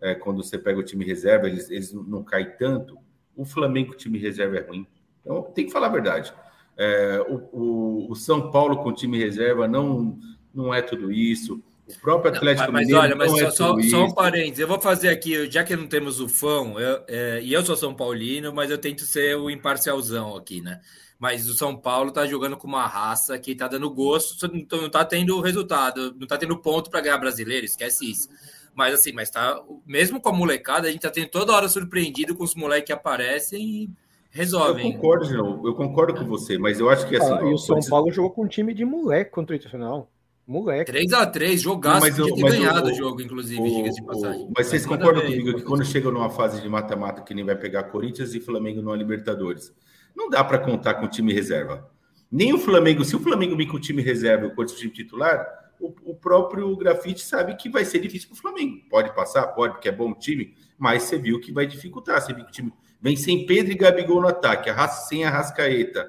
é, 0.00 0.14
quando 0.14 0.42
você 0.42 0.56
pega 0.56 0.78
o 0.78 0.82
time 0.82 1.04
reserva, 1.04 1.48
eles, 1.48 1.70
eles 1.70 1.92
não 1.92 2.22
caem 2.22 2.52
tanto. 2.58 2.96
O 3.34 3.44
Flamengo, 3.44 3.92
o 3.92 3.96
time 3.96 4.18
reserva 4.18 4.56
é 4.56 4.60
ruim. 4.66 4.86
Então, 5.20 5.42
tem 5.42 5.66
que 5.66 5.72
falar 5.72 5.88
a 5.88 5.90
verdade. 5.90 6.32
É, 6.76 7.20
o, 7.28 7.34
o, 7.52 8.12
o, 8.12 8.14
São 8.14 8.50
Paulo 8.50 8.82
com 8.82 8.92
time 8.92 9.18
reserva 9.18 9.66
não, 9.66 10.18
não 10.54 10.72
é 10.72 10.80
tudo 10.80 11.10
isso. 11.10 11.62
O 11.88 12.00
próprio 12.00 12.34
Atlético 12.34 12.66
não, 12.66 12.72
mas, 12.72 12.86
Mineiro. 12.86 13.16
Mas 13.16 13.32
olha, 13.32 13.40
mas 13.40 13.42
é 13.42 13.50
só, 13.50 13.80
só, 13.80 14.04
um 14.04 14.12
parênteses. 14.12 14.58
Eu 14.58 14.66
vou 14.66 14.80
fazer 14.80 15.08
aqui, 15.08 15.48
já 15.50 15.62
que 15.62 15.76
não 15.76 15.86
temos 15.86 16.20
o 16.20 16.28
fã, 16.28 16.72
eu, 16.78 17.04
é, 17.06 17.40
e 17.42 17.52
eu 17.52 17.64
sou 17.64 17.76
São 17.76 17.94
Paulino, 17.94 18.52
mas 18.52 18.70
eu 18.70 18.78
tento 18.78 19.02
ser 19.02 19.36
o 19.36 19.48
imparcialzão 19.48 20.36
aqui, 20.36 20.60
né? 20.60 20.80
Mas 21.18 21.48
o 21.48 21.54
São 21.54 21.76
Paulo 21.76 22.10
tá 22.10 22.26
jogando 22.26 22.56
com 22.56 22.66
uma 22.66 22.86
raça 22.86 23.38
que 23.38 23.54
tá 23.54 23.68
dando 23.68 23.88
gosto, 23.90 24.50
então 24.54 24.82
não 24.82 24.90
tá 24.90 25.04
tendo 25.04 25.40
resultado, 25.40 26.14
não 26.18 26.26
tá 26.26 26.36
tendo 26.36 26.58
ponto 26.58 26.90
para 26.90 27.00
ganhar 27.00 27.18
brasileiro, 27.18 27.64
esquece 27.64 28.10
isso. 28.10 28.28
Mas 28.74 28.92
assim, 28.92 29.12
mas 29.12 29.30
tá. 29.30 29.58
Mesmo 29.86 30.20
com 30.20 30.28
a 30.28 30.32
molecada, 30.32 30.88
a 30.88 30.90
gente 30.90 31.00
tá 31.00 31.10
tendo 31.10 31.28
toda 31.28 31.54
hora 31.54 31.68
surpreendido 31.68 32.34
com 32.34 32.44
os 32.44 32.54
moleques 32.54 32.86
que 32.86 32.92
aparecem 32.92 33.62
e 33.62 33.90
resolvem. 34.30 34.88
Eu 34.88 34.92
concordo, 34.96 35.32
não. 35.32 35.66
Eu 35.66 35.74
concordo 35.74 36.14
com 36.14 36.26
você, 36.26 36.58
mas 36.58 36.78
eu 36.78 36.90
acho 36.90 37.08
que 37.08 37.16
assim. 37.16 37.32
Ah, 37.32 37.42
e 37.42 37.54
o 37.54 37.58
São 37.58 37.78
Paulo 37.88 38.12
jogou 38.12 38.32
com 38.32 38.44
um 38.44 38.48
time 38.48 38.74
de 38.74 38.84
moleque 38.84 39.30
contra 39.30 39.54
o 39.54 39.56
Internacional. 39.56 40.10
Moleque. 40.46 40.92
3x3, 40.92 41.58
jogaço, 41.58 42.00
mas 42.02 42.16
eu, 42.16 42.28
mas 42.36 42.54
ganhado 42.54 42.90
o, 42.90 42.94
jogo, 42.94 43.20
inclusive, 43.20 43.60
diga-se 43.60 44.00
de 44.00 44.06
passagem. 44.06 44.48
Mas 44.56 44.68
vocês 44.68 44.86
mas 44.86 44.96
concordam 44.96 45.22
comigo 45.22 45.54
que 45.56 45.62
quando 45.62 45.84
chega 45.84 46.08
numa 46.08 46.30
fase 46.30 46.62
de 46.62 46.68
mata-mata 46.68 47.22
que 47.22 47.34
nem 47.34 47.44
vai 47.44 47.56
pegar 47.56 47.84
Corinthians 47.84 48.32
e 48.32 48.40
Flamengo 48.40 48.80
numa 48.80 48.94
Libertadores, 48.94 49.74
não 50.14 50.30
dá 50.30 50.44
para 50.44 50.60
contar 50.60 50.94
com 50.94 51.06
o 51.06 51.08
time 51.08 51.32
reserva. 51.32 51.90
Nem 52.30 52.52
o 52.52 52.58
Flamengo, 52.58 53.04
se 53.04 53.16
o 53.16 53.20
Flamengo 53.20 53.56
vir 53.56 53.66
com 53.66 53.76
o 53.76 53.80
time 53.80 54.00
reserva 54.00 54.46
e 54.46 54.60
o 54.60 54.64
time 54.66 54.92
titular, 54.92 55.44
o, 55.80 55.92
o 56.04 56.14
próprio 56.14 56.76
Grafite 56.76 57.22
sabe 57.22 57.56
que 57.56 57.68
vai 57.68 57.84
ser 57.84 57.98
difícil 57.98 58.28
para 58.28 58.36
o 58.36 58.40
Flamengo. 58.40 58.82
Pode 58.88 59.14
passar, 59.14 59.48
pode, 59.48 59.74
porque 59.74 59.88
é 59.88 59.92
bom 59.92 60.14
time, 60.14 60.54
mas 60.78 61.02
você 61.02 61.18
viu 61.18 61.40
que 61.40 61.52
vai 61.52 61.66
dificultar. 61.66 62.20
Você 62.20 62.32
viu 62.32 62.44
que 62.44 62.50
o 62.50 62.54
time 62.54 62.72
vem 63.00 63.16
sem 63.16 63.46
Pedro 63.46 63.72
e 63.72 63.76
Gabigol 63.76 64.20
no 64.20 64.28
ataque, 64.28 64.70
sem 65.08 65.24
a 65.24 65.30
Rascaeta 65.30 66.08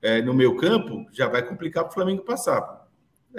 é, 0.00 0.22
no 0.22 0.34
meio 0.34 0.56
campo, 0.56 1.06
já 1.10 1.26
vai 1.26 1.42
complicar 1.42 1.84
para 1.84 1.90
o 1.90 1.94
Flamengo 1.94 2.22
passar. 2.22 2.77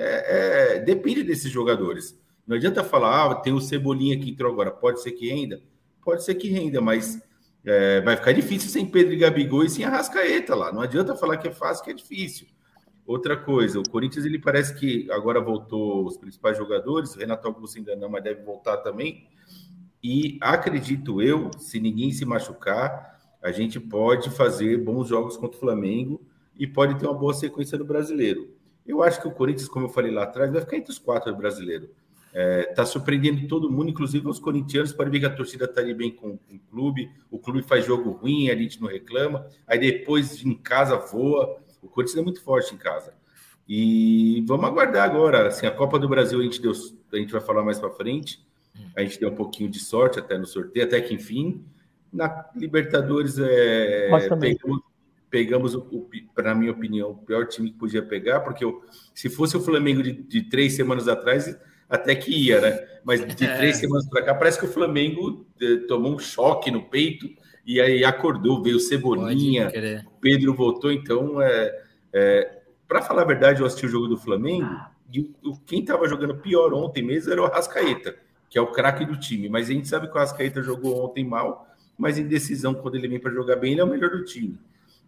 É, 0.02 0.76
é, 0.76 0.80
depende 0.80 1.24
desses 1.24 1.52
jogadores. 1.52 2.18
Não 2.48 2.56
adianta 2.56 2.84
falar, 2.84 3.32
ah, 3.32 3.36
tem 3.36 3.52
o 3.52 3.60
Cebolinha 3.60 4.18
que 4.18 4.30
entrou 4.30 4.52
agora, 4.52 4.72
pode 4.72 5.02
ser 5.02 5.12
que 5.12 5.30
renda? 5.30 5.62
Pode 6.04 6.24
ser 6.24 6.36
que 6.36 6.50
renda, 6.50 6.80
mas 6.80 7.22
é, 7.66 8.00
vai 8.02 8.16
ficar 8.16 8.32
difícil 8.32 8.70
sem 8.70 8.86
Pedro 8.86 9.14
e 9.14 9.18
Gabigol 9.18 9.66
e 9.66 9.70
sem 9.70 9.84
a 9.84 9.90
Rascaeta 9.90 10.56
lá. 10.56 10.72
Não 10.72 10.82
adianta 10.82 11.16
falar 11.16 11.38
que 11.38 11.50
é 11.50 11.52
fácil, 11.52 11.84
que 11.84 11.92
é 11.92 11.94
difícil. 11.94 12.48
Outra 13.06 13.36
coisa, 13.36 13.80
o 13.80 13.90
Corinthians 13.90 14.24
ele 14.24 14.40
parece 14.40 14.74
que 14.74 15.12
agora 15.12 15.42
voltou 15.42 16.06
os 16.06 16.16
principais 16.16 16.58
jogadores, 16.58 17.14
o 17.16 17.20
Renato 17.20 17.48
Augusto 17.48 17.78
ainda 17.78 17.96
não, 17.96 18.08
mas 18.08 18.24
deve 18.24 18.42
voltar 18.42 18.78
também. 18.78 19.28
E 20.02 20.38
acredito 20.42 21.22
eu, 21.22 21.52
se 21.58 21.80
ninguém 21.80 22.12
se 22.12 22.24
machucar, 22.24 23.20
a 23.42 23.52
gente 23.52 23.80
pode 23.80 24.30
fazer 24.30 24.78
bons 24.78 25.10
jogos 25.10 25.36
contra 25.36 25.58
o 25.58 25.60
Flamengo 25.60 26.22
e 26.58 26.66
pode 26.66 26.98
ter 26.98 27.06
uma 27.06 27.14
boa 27.14 27.34
sequência 27.34 27.78
no 27.78 27.86
brasileiro. 27.86 28.59
Eu 28.86 29.04
acho 29.04 29.22
que 29.22 29.28
o 29.28 29.32
Corinthians, 29.32 29.68
como 29.68 29.86
eu 29.86 29.90
falei 29.90 30.12
lá 30.12 30.24
atrás, 30.24 30.52
vai 30.52 30.62
ficar 30.62 30.78
entre 30.78 30.92
os 30.92 31.00
quatro 31.00 31.32
do 31.32 31.38
brasileiro. 31.38 31.90
Está 32.30 32.40
é, 32.40 32.64
tá 32.74 32.86
surpreendendo 32.86 33.48
todo 33.48 33.72
mundo, 33.72 33.90
inclusive 33.90 34.28
os 34.28 34.40
corintianos, 34.40 34.94
para 34.94 35.10
ver 35.10 35.20
que 35.20 35.26
a 35.26 35.36
torcida 35.36 35.66
está 35.66 35.82
ali 35.82 35.94
bem 35.94 36.12
com, 36.12 36.38
com, 36.38 36.56
o 36.56 36.60
clube. 36.72 37.12
O 37.30 37.40
clube 37.40 37.64
faz 37.64 37.86
jogo 37.86 38.12
ruim, 38.12 38.50
a 38.50 38.56
gente 38.56 38.80
não 38.82 38.88
reclama. 38.88 39.48
Aí 39.68 39.80
depois 39.80 40.44
em 40.46 40.54
casa 40.54 40.96
voa. 40.98 41.58
O 41.82 41.88
Corinthians 41.88 42.20
é 42.20 42.22
muito 42.22 42.42
forte 42.42 42.74
em 42.76 42.78
casa. 42.78 43.14
E 43.68 44.44
vamos 44.48 44.66
aguardar 44.66 45.10
agora. 45.10 45.48
Assim, 45.48 45.66
a 45.66 45.72
Copa 45.72 45.98
do 45.98 46.10
Brasil 46.10 46.40
a 46.40 46.44
gente 46.44 46.62
deu, 46.62 46.72
a 47.12 47.16
gente 47.18 47.32
vai 47.32 47.42
falar 47.42 47.64
mais 47.64 47.80
para 47.80 47.90
frente. 47.90 48.44
A 48.96 49.02
gente 49.02 49.20
deu 49.20 49.30
um 49.30 49.36
pouquinho 49.36 49.70
de 49.70 49.80
sorte 49.80 50.20
até 50.20 50.38
no 50.38 50.46
sorteio, 50.46 50.86
até 50.86 51.02
que 51.02 51.14
enfim. 51.14 51.64
Na 52.12 52.50
Libertadores, 52.56 53.38
é, 53.38 54.10
pegamos, 54.40 54.82
pegamos 55.30 55.78
na 56.38 56.56
minha 56.56 56.72
opinião, 56.72 57.12
o 57.12 57.18
pior 57.18 57.48
time 57.48 57.72
que 57.72 57.78
podia 57.78 58.02
pegar, 58.02 58.40
porque 58.40 58.64
eu, 58.64 58.84
se 59.14 59.30
fosse 59.30 59.56
o 59.56 59.62
Flamengo 59.62 60.02
de, 60.02 60.12
de, 60.12 60.44
três 60.44 60.74
semanas 60.74 61.08
atrás, 61.08 61.56
até 61.88 62.16
que 62.16 62.32
ia, 62.32 62.60
né? 62.60 62.88
Mas 63.04 63.26
de 63.26 63.46
é. 63.46 63.58
três 63.58 63.78
semanas 63.78 64.08
para 64.08 64.24
cá, 64.24 64.34
parece 64.34 64.60
que 64.60 64.66
o 64.66 64.72
Flamengo 64.72 65.46
eh, 65.62 65.78
tomou 65.88 66.16
um 66.16 66.20
choque 66.20 66.72
no 66.72 66.84
peito 66.84 67.30
e 67.66 67.80
aí 67.80 68.04
acordou, 68.04 68.64
veio 68.64 68.80
Cebolinha, 68.80 69.72
Pedro 70.20 70.54
voltou, 70.54 70.92
então 70.92 71.42
é, 71.42 71.84
é 72.12 72.60
para 72.88 73.02
falar 73.02 73.22
a 73.22 73.26
verdade, 73.26 73.62
eu 73.62 73.68
assisti 73.68 73.86
o 73.86 73.90
jogo 73.90 74.08
do 74.08 74.18
Flamengo 74.18 74.70
e 75.14 75.22
o, 75.44 75.58
quem 75.66 75.82
estava 75.82 76.08
jogando 76.08 76.36
pior 76.36 76.74
ontem 76.74 77.04
mesmo 77.04 77.32
era 77.32 77.42
o 77.42 77.48
Rascaeta, 77.48 78.16
que 78.50 78.58
é 78.58 78.62
o 78.62 78.72
craque 78.72 79.06
do 79.06 79.20
time, 79.20 79.48
mas 79.48 79.70
a 79.70 79.74
gente 79.74 79.88
sabe 79.88 80.08
que 80.08 80.16
o 80.16 80.20
Rascaeta 80.20 80.64
jogou 80.64 81.06
ontem 81.06 81.24
mal, 81.24 81.68
mas 81.98 82.18
em 82.18 82.28
decisão, 82.28 82.74
quando 82.74 82.96
ele 82.96 83.08
vem 83.08 83.20
para 83.20 83.32
jogar 83.32 83.58
bem, 83.58 83.74
ele 83.74 83.82
é 83.82 83.84
o 83.84 83.88
melhor 83.88 84.10
do 84.10 84.24
time. 84.24 84.58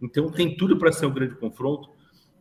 Então 0.02 0.28
tem 0.28 0.56
tudo 0.56 0.76
para 0.76 0.92
ser 0.92 1.06
um 1.06 1.14
grande 1.14 1.36
confronto. 1.36 1.88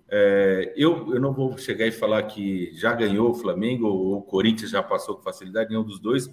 É, 0.09 0.73
eu, 0.75 1.13
eu 1.13 1.21
não 1.21 1.31
vou 1.31 1.57
chegar 1.57 1.85
e 1.85 1.91
falar 1.91 2.23
que 2.23 2.71
já 2.73 2.93
ganhou 2.93 3.29
o 3.29 3.33
Flamengo 3.33 3.87
ou 3.87 4.17
o 4.17 4.21
Corinthians 4.21 4.71
já 4.71 4.83
passou 4.83 5.15
com 5.15 5.21
facilidade, 5.21 5.69
nenhum 5.69 5.83
dos 5.83 5.99
dois. 5.99 6.29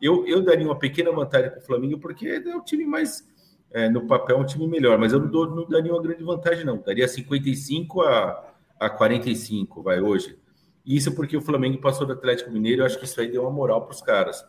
Eu, 0.00 0.26
eu 0.26 0.42
daria 0.42 0.66
uma 0.66 0.78
pequena 0.78 1.12
vantagem 1.12 1.50
para 1.50 1.60
o 1.60 1.62
Flamengo, 1.62 1.98
porque 1.98 2.26
é 2.28 2.56
o 2.56 2.60
time 2.60 2.84
mais 2.84 3.26
é, 3.70 3.88
no 3.88 4.06
papel 4.06 4.38
um 4.38 4.44
time 4.44 4.66
melhor, 4.66 4.98
mas 4.98 5.12
eu 5.12 5.20
não, 5.20 5.28
dou, 5.28 5.48
não 5.48 5.66
daria 5.66 5.92
uma 5.92 6.02
grande 6.02 6.22
vantagem, 6.22 6.64
não. 6.64 6.78
Daria 6.78 7.08
55 7.08 8.02
a, 8.02 8.52
a 8.78 8.90
45, 8.90 9.82
vai 9.82 10.00
hoje. 10.00 10.36
Isso 10.84 11.14
porque 11.14 11.36
o 11.36 11.40
Flamengo 11.40 11.78
passou 11.78 12.06
do 12.06 12.12
Atlético 12.12 12.50
Mineiro, 12.50 12.82
eu 12.82 12.86
acho 12.86 12.98
que 12.98 13.04
isso 13.04 13.20
aí 13.20 13.30
deu 13.30 13.42
uma 13.42 13.50
moral 13.50 13.82
para 13.82 13.94
os 13.94 14.02
caras. 14.02 14.44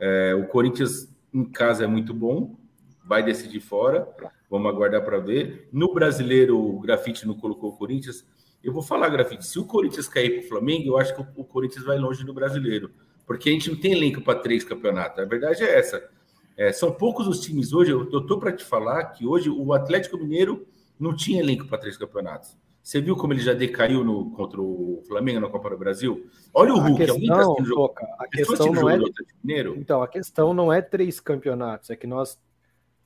É, 0.00 0.34
o 0.34 0.46
Corinthians 0.46 1.12
em 1.34 1.44
casa 1.44 1.84
é 1.84 1.86
muito 1.86 2.14
bom, 2.14 2.56
vai 3.04 3.22
decidir 3.22 3.60
fora, 3.60 4.08
vamos 4.52 4.70
aguardar 4.70 5.02
para 5.02 5.18
ver. 5.18 5.66
No 5.72 5.94
brasileiro, 5.94 6.58
o 6.58 6.78
Grafite 6.78 7.26
não 7.26 7.32
colocou 7.34 7.70
o 7.70 7.76
Corinthians. 7.76 8.22
Eu 8.62 8.70
vou 8.70 8.82
falar, 8.82 9.08
Grafite, 9.08 9.46
se 9.46 9.58
o 9.58 9.64
Corinthians 9.64 10.06
cair 10.06 10.30
para 10.32 10.44
o 10.44 10.48
Flamengo, 10.48 10.88
eu 10.88 10.98
acho 10.98 11.14
que 11.14 11.22
o 11.36 11.42
Corinthians 11.42 11.86
vai 11.86 11.96
longe 11.98 12.22
no 12.22 12.34
brasileiro, 12.34 12.90
porque 13.26 13.48
a 13.48 13.52
gente 13.52 13.70
não 13.70 13.80
tem 13.80 13.92
elenco 13.92 14.20
para 14.20 14.38
três 14.38 14.62
campeonatos. 14.62 15.18
A 15.20 15.24
verdade 15.24 15.62
é 15.62 15.78
essa. 15.78 16.06
É, 16.54 16.70
são 16.70 16.92
poucos 16.92 17.26
os 17.26 17.40
times 17.40 17.72
hoje. 17.72 17.92
Eu 17.92 18.02
estou 18.02 18.38
para 18.38 18.52
te 18.52 18.62
falar 18.62 19.06
que 19.06 19.26
hoje 19.26 19.48
o 19.48 19.72
Atlético 19.72 20.18
Mineiro 20.18 20.66
não 21.00 21.16
tinha 21.16 21.40
elenco 21.40 21.66
para 21.66 21.78
três 21.78 21.96
campeonatos. 21.96 22.54
Você 22.82 23.00
viu 23.00 23.16
como 23.16 23.32
ele 23.32 23.40
já 23.40 23.54
decaiu 23.54 24.04
no, 24.04 24.32
contra 24.32 24.60
o 24.60 25.02
Flamengo 25.08 25.40
na 25.40 25.48
Copa 25.48 25.70
do 25.70 25.78
Brasil? 25.78 26.26
Olha 26.52 26.74
o 26.74 26.78
Hulk, 26.78 26.98
questão, 26.98 27.14
alguém 27.14 27.30
está 27.30 27.40
assistindo 27.40 27.66
jogo. 27.66 27.94
A 28.18 28.28
questão 28.28 28.72
não 28.72 28.90
é... 28.90 28.98
Mineiro? 29.42 29.74
Então, 29.78 30.02
a 30.02 30.08
questão 30.08 30.52
não 30.52 30.70
é 30.70 30.82
três 30.82 31.20
campeonatos, 31.20 31.88
é 31.88 31.96
que 31.96 32.06
nós 32.06 32.38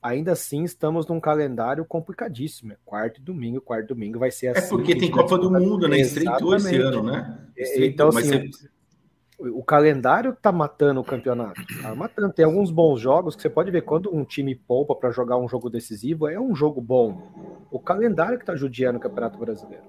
ainda 0.07 0.31
assim 0.31 0.63
estamos 0.63 1.07
num 1.07 1.19
calendário 1.19 1.83
complicadíssimo. 1.85 2.73
É 2.73 2.77
quarto 2.85 3.19
e 3.19 3.23
domingo, 3.23 3.61
quarto 3.61 3.85
e 3.85 3.87
domingo 3.87 4.19
vai 4.19 4.31
ser 4.31 4.47
é 4.47 4.49
assim. 4.51 4.67
É 4.67 4.69
porque 4.69 4.95
tem 4.95 5.11
Copa 5.11 5.37
do 5.37 5.51
Mundo, 5.51 5.87
né? 5.87 5.99
Estreitou 5.99 6.55
esse 6.55 6.75
ano, 6.75 7.03
né? 7.03 7.39
É, 7.55 7.63
Estreitou, 7.63 8.09
então, 8.09 8.09
assim, 8.09 8.51
você 8.51 8.69
o 9.39 9.63
calendário 9.63 10.35
tá 10.41 10.51
matando 10.51 10.99
o 10.99 11.03
campeonato. 11.03 11.61
Tá 11.81 11.93
matando. 11.93 12.33
Tem 12.33 12.43
alguns 12.43 12.71
bons 12.71 12.99
jogos 12.99 13.35
que 13.35 13.41
você 13.41 13.49
pode 13.49 13.69
ver 13.69 13.83
quando 13.83 14.13
um 14.13 14.23
time 14.23 14.55
poupa 14.55 14.95
para 14.95 15.11
jogar 15.11 15.37
um 15.37 15.47
jogo 15.47 15.69
decisivo, 15.69 16.27
é 16.27 16.39
um 16.39 16.55
jogo 16.55 16.81
bom. 16.81 17.21
O 17.69 17.79
calendário 17.79 18.39
que 18.39 18.45
tá 18.45 18.55
judiando 18.55 18.97
o 18.97 19.01
Campeonato 19.01 19.37
Brasileiro. 19.37 19.83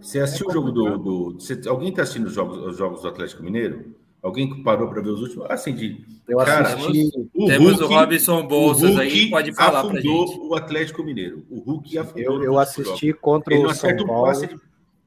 Você 0.00 0.20
assistiu 0.20 0.46
é 0.46 0.50
o 0.50 0.52
jogo 0.52 0.70
do. 0.70 0.98
do 0.98 1.32
você, 1.34 1.60
alguém 1.66 1.92
tá 1.92 2.02
assistindo 2.02 2.26
os 2.26 2.32
jogos, 2.32 2.58
os 2.58 2.76
jogos 2.76 3.02
do 3.02 3.08
Atlético 3.08 3.42
Mineiro? 3.42 3.94
Alguém 4.22 4.48
que 4.48 4.62
parou 4.62 4.88
para 4.88 5.02
ver 5.02 5.10
os 5.10 5.20
últimos? 5.20 5.50
Assim, 5.50 5.74
de. 5.74 6.06
Eu 6.28 6.38
cara, 6.38 6.68
assisti. 6.68 7.10
O 7.34 7.46
Temos 7.46 7.80
Hulk, 7.80 7.82
o 7.82 7.98
Robson 7.98 8.46
Bolsas 8.46 8.96
aí, 8.96 9.28
pode 9.28 9.52
falar 9.52 9.82
para 9.82 10.00
gente. 10.00 10.38
o 10.38 10.54
Atlético 10.54 11.02
Mineiro. 11.02 11.44
O 11.50 11.58
Hulk 11.58 11.98
afundou. 11.98 12.34
Eu, 12.36 12.42
eu 12.44 12.58
assisti 12.58 13.12
contra 13.12 13.52
ele 13.52 13.66
o 13.66 13.74
São 13.74 13.96
Paulo. 13.96 14.30
Um 14.30 14.46
de, 14.46 14.60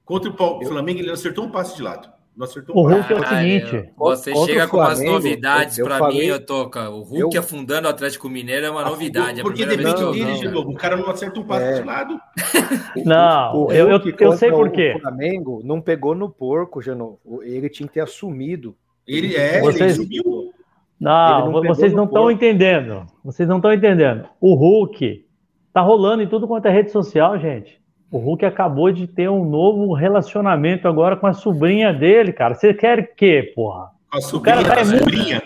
contra 0.03 0.29
o 0.29 0.65
Flamengo, 0.65 0.99
ele 0.99 1.11
acertou 1.11 1.45
um 1.45 1.49
passe 1.49 1.77
de 1.77 1.81
lado. 1.81 2.09
Não 2.35 2.43
acertou 2.43 2.75
o 2.75 2.81
Hulk 2.85 3.13
é 3.13 3.15
o 3.15 3.25
seguinte. 3.25 3.89
Você 3.95 4.35
chega 4.35 4.67
com 4.67 4.75
umas 4.75 5.01
novidades 5.01 5.77
para 5.77 6.09
mim, 6.09 6.17
eu 6.17 6.45
toca. 6.45 6.89
O 6.89 7.01
Hulk 7.03 7.33
eu... 7.33 7.41
afundando 7.41 7.87
o 7.87 7.91
Atlético 7.91 8.27
Mineiro 8.27 8.65
é 8.65 8.69
uma 8.69 8.83
novidade. 8.83 9.39
É 9.39 9.43
porque 9.43 9.65
depende 9.65 10.11
dele, 10.11 10.39
de 10.39 10.49
novo. 10.49 10.71
O 10.71 10.75
cara 10.75 10.97
não 10.97 11.09
acerta 11.09 11.39
um 11.39 11.45
passe 11.45 11.67
é. 11.67 11.79
de 11.79 11.83
lado. 11.83 12.19
Não, 13.05 13.63
o, 13.63 13.71
eu, 13.71 13.89
eu, 13.89 14.01
eu 14.19 14.31
sei 14.33 14.51
por 14.51 14.69
quê. 14.71 14.95
O 14.97 14.99
Flamengo 14.99 15.61
não 15.63 15.79
pegou 15.79 16.13
no 16.13 16.29
porco, 16.29 16.81
Genovo. 16.81 17.19
Ele 17.43 17.69
tinha 17.69 17.87
que 17.87 17.93
ter 17.93 18.01
assumido. 18.01 18.75
Ele 19.07 19.35
é, 19.35 19.61
vocês... 19.61 19.97
ele 19.97 20.03
subiu. 20.03 20.53
Não, 20.99 21.51
não 21.51 21.63
vocês 21.63 21.93
não 21.93 22.05
estão 22.05 22.31
entendendo. 22.31 23.05
Vocês 23.23 23.47
não 23.47 23.57
estão 23.57 23.73
entendendo. 23.73 24.27
O 24.39 24.55
Hulk 24.55 25.25
tá 25.73 25.81
rolando 25.81 26.23
em 26.23 26.27
tudo 26.27 26.47
quanto 26.47 26.67
é 26.67 26.71
rede 26.71 26.91
social, 26.91 27.37
gente. 27.37 27.79
O 28.09 28.17
Hulk 28.17 28.45
acabou 28.45 28.91
de 28.91 29.07
ter 29.07 29.29
um 29.29 29.43
novo 29.43 29.93
relacionamento 29.93 30.87
agora 30.87 31.17
com 31.17 31.27
a 31.27 31.33
sobrinha 31.33 31.93
dele, 31.93 32.31
cara. 32.31 32.55
Você 32.55 32.73
quer 32.73 32.99
o 32.99 33.15
quê, 33.15 33.51
porra? 33.53 33.89
A 34.11 34.21
sobrinha, 34.21 34.61
o 34.61 34.63
cara 34.63 34.75
tá 34.75 34.81
é 34.81 34.85
sobrinha. 34.85 35.43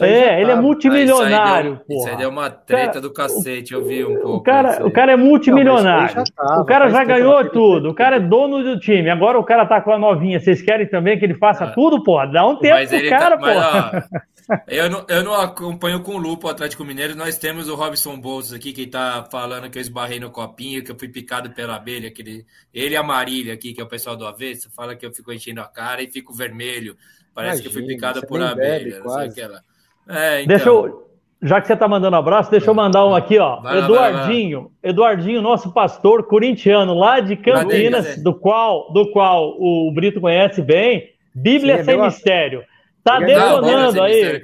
É, 0.00 0.40
ele 0.40 0.50
é 0.50 0.54
multimilionário, 0.54 1.72
ah, 1.72 1.74
isso 1.74 1.74
aí 1.74 1.88
deu, 1.88 1.98
Isso 1.98 2.08
aí 2.08 2.16
deu 2.16 2.30
uma 2.30 2.48
treta 2.48 2.86
cara, 2.86 3.00
do 3.02 3.12
cacete, 3.12 3.74
eu 3.74 3.84
vi 3.84 4.02
um 4.02 4.14
pouco. 4.14 4.36
O 4.36 4.42
cara, 4.42 4.86
o 4.86 4.90
cara 4.90 5.12
é 5.12 5.16
multimilionário. 5.16 6.16
Não, 6.16 6.24
tava, 6.24 6.62
o 6.62 6.64
cara 6.64 6.88
já 6.88 7.04
ganhou 7.04 7.50
tudo. 7.50 7.90
O 7.90 7.94
cara 7.94 8.16
é 8.16 8.20
dono 8.20 8.62
do 8.62 8.78
time. 8.80 9.10
Agora 9.10 9.38
o 9.38 9.44
cara 9.44 9.66
tá 9.66 9.82
com 9.82 9.92
a 9.92 9.98
novinha. 9.98 10.40
Vocês 10.40 10.62
querem 10.62 10.86
também 10.86 11.18
que 11.18 11.24
ele 11.24 11.34
faça 11.34 11.64
ah, 11.64 11.72
tudo, 11.72 12.02
porra? 12.02 12.26
Dá 12.26 12.46
um 12.46 12.56
tempo 12.56 12.88
pro 12.88 13.08
tá- 13.10 13.18
cara, 13.18 13.38
tá. 13.38 14.08
Mas, 14.48 14.60
eu 14.68 14.90
não, 14.90 15.06
eu 15.08 15.22
não 15.22 15.34
acompanho 15.34 16.02
com 16.02 16.16
lupa 16.16 16.48
o 16.48 16.50
Atlético 16.50 16.84
Mineiro. 16.84 17.14
Nós 17.14 17.36
temos 17.36 17.68
o 17.68 17.74
Robson 17.74 18.18
Bolsos 18.18 18.54
aqui, 18.54 18.72
que 18.72 18.82
está 18.82 19.26
falando 19.30 19.68
que 19.68 19.78
eu 19.78 19.82
esbarrei 19.82 20.18
no 20.18 20.30
copinho, 20.30 20.82
que 20.82 20.90
eu 20.90 20.98
fui 20.98 21.08
picado 21.08 21.50
pela 21.50 21.76
abelha. 21.76 22.10
Que 22.10 22.22
ele, 22.22 22.46
ele 22.72 22.94
e 22.94 22.96
a 22.96 23.02
Marília 23.02 23.52
aqui, 23.52 23.74
que 23.74 23.80
é 23.82 23.84
o 23.84 23.88
pessoal 23.88 24.16
do 24.16 24.26
avesso, 24.26 24.70
fala 24.70 24.96
que 24.96 25.04
eu 25.04 25.12
fico 25.12 25.30
enchendo 25.30 25.60
a 25.60 25.68
cara 25.68 26.02
e 26.02 26.10
fico 26.10 26.32
vermelho. 26.32 26.96
Parece 27.34 27.60
Imagina, 27.60 27.62
que 27.62 27.68
eu 27.68 27.72
fui 27.72 27.94
picado 27.94 28.26
por 28.26 28.40
abelha. 28.40 29.02
Bebe, 29.02 29.60
é, 30.08 30.42
então. 30.42 30.48
Deixa 30.48 30.68
eu, 30.68 31.04
já 31.42 31.60
que 31.60 31.66
você 31.66 31.74
está 31.74 31.86
mandando 31.86 32.16
abraço, 32.16 32.50
deixa 32.50 32.70
eu 32.70 32.74
mandar 32.74 33.06
um 33.06 33.14
aqui, 33.14 33.38
ó. 33.38 33.60
Vai 33.60 33.78
Eduardinho, 33.78 34.60
vai 34.60 34.68
vai 34.82 34.90
Eduardinho, 34.90 35.42
nosso 35.42 35.72
pastor 35.72 36.24
corintiano 36.24 36.94
lá 36.94 37.20
de 37.20 37.36
Campinas, 37.36 38.06
cadê, 38.06 38.22
do 38.22 38.34
qual, 38.34 38.92
do 38.92 39.10
qual 39.10 39.54
o 39.58 39.92
Brito 39.92 40.20
conhece 40.20 40.62
bem. 40.62 41.10
Bíblia 41.34 41.78
Sim, 41.78 41.84
sem 41.84 42.00
mistério. 42.00 42.64
Tá 43.02 43.18
detonando 43.18 44.02
aí. 44.02 44.40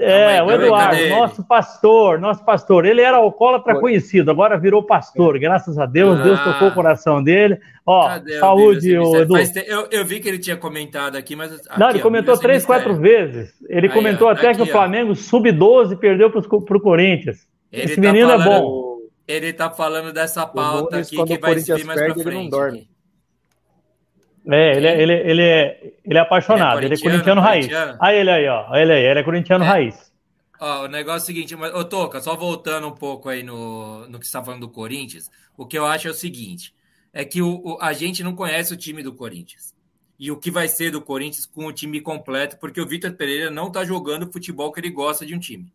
É, 0.00 0.40
o 0.40 0.50
Eduardo, 0.50 1.08
nosso 1.08 1.44
pastor, 1.44 2.20
nosso 2.20 2.44
pastor. 2.44 2.86
Ele 2.86 3.00
era 3.00 3.16
alcoólatra 3.16 3.72
Foi. 3.72 3.80
conhecido, 3.80 4.30
agora 4.30 4.56
virou 4.56 4.80
pastor. 4.80 5.38
Graças 5.40 5.76
a 5.76 5.86
Deus, 5.86 6.20
ah, 6.20 6.22
Deus 6.22 6.44
tocou 6.44 6.68
o 6.68 6.74
coração 6.74 7.22
dele. 7.22 7.58
Ó, 7.84 8.06
Cadê 8.06 8.38
saúde, 8.38 8.96
o 8.96 9.16
Edu. 9.16 9.34
Eu, 9.66 9.88
eu, 9.90 10.04
vi 10.04 10.20
que 10.20 10.28
ele 10.28 10.38
tinha 10.38 10.56
comentado 10.56 11.16
aqui, 11.16 11.34
mas. 11.34 11.52
Aqui, 11.52 11.80
Não, 11.80 11.90
ele 11.90 11.98
comentou 11.98 12.38
três, 12.38 12.64
quatro 12.64 12.94
vezes. 12.94 13.52
Ele 13.68 13.88
aí, 13.88 13.92
comentou 13.92 14.28
ó, 14.28 14.30
até 14.30 14.50
aqui, 14.50 14.58
que 14.58 14.62
o 14.62 14.72
Flamengo 14.72 15.16
sub-12 15.16 15.98
perdeu 15.98 16.30
para 16.30 16.76
o 16.76 16.80
Corinthians. 16.80 17.48
Ele 17.72 17.84
Esse 17.84 17.96
tá 17.96 18.00
menino 18.00 18.30
é 18.30 18.38
falando, 18.38 18.52
é 18.52 18.60
bom. 18.60 18.98
Ele 19.26 19.52
tá 19.52 19.70
falando 19.70 20.12
dessa 20.12 20.46
pauta 20.46 20.98
aqui 20.98 21.16
que 21.24 21.38
vai 21.38 21.54
vir 21.56 21.84
mais 21.84 22.00
para 22.00 22.14
frente. 22.14 22.28
Ele 22.28 22.36
não 22.36 22.48
dorme. 22.48 22.88
É, 24.50 24.76
ele, 24.76 24.86
é, 24.86 25.02
ele, 25.02 25.12
ele, 25.12 25.42
é, 25.42 25.92
ele 26.04 26.18
é 26.18 26.20
apaixonado, 26.20 26.78
ele 26.78 26.94
é 26.94 26.98
corintiano, 26.98 27.14
ele 27.14 27.20
é 27.20 27.34
corintiano 27.34 27.40
raiz. 27.40 27.98
Aí 28.00 28.18
ele 28.18 28.30
aí, 28.30 28.48
ó. 28.48 28.74
Ele 28.74 28.92
aí, 28.92 29.04
ele 29.04 29.20
é 29.20 29.22
corintiano 29.22 29.64
é. 29.64 29.66
raiz. 29.66 30.12
Ó, 30.58 30.84
o 30.84 30.88
negócio 30.88 31.20
é 31.20 31.22
o 31.22 31.26
seguinte, 31.26 31.54
mas, 31.54 31.72
ô 31.74 31.84
Toca, 31.84 32.20
só 32.20 32.34
voltando 32.34 32.88
um 32.88 32.94
pouco 32.94 33.28
aí 33.28 33.42
no, 33.42 34.08
no 34.08 34.18
que 34.18 34.24
você 34.24 34.30
está 34.30 34.42
falando 34.42 34.62
do 34.62 34.68
Corinthians, 34.70 35.30
o 35.56 35.66
que 35.66 35.76
eu 35.76 35.84
acho 35.84 36.08
é 36.08 36.10
o 36.10 36.14
seguinte: 36.14 36.74
é 37.12 37.24
que 37.24 37.42
o, 37.42 37.60
o, 37.62 37.78
a 37.80 37.92
gente 37.92 38.22
não 38.22 38.34
conhece 38.34 38.72
o 38.72 38.76
time 38.76 39.02
do 39.02 39.12
Corinthians. 39.12 39.74
E 40.18 40.32
o 40.32 40.36
que 40.36 40.50
vai 40.50 40.66
ser 40.66 40.90
do 40.90 41.00
Corinthians 41.00 41.46
com 41.46 41.66
o 41.66 41.72
time 41.72 42.00
completo, 42.00 42.56
porque 42.58 42.80
o 42.80 42.86
Vitor 42.86 43.12
Pereira 43.12 43.50
não 43.50 43.68
está 43.68 43.84
jogando 43.84 44.24
o 44.24 44.32
futebol 44.32 44.72
que 44.72 44.80
ele 44.80 44.90
gosta 44.90 45.24
de 45.24 45.34
um 45.34 45.38
time. 45.38 45.72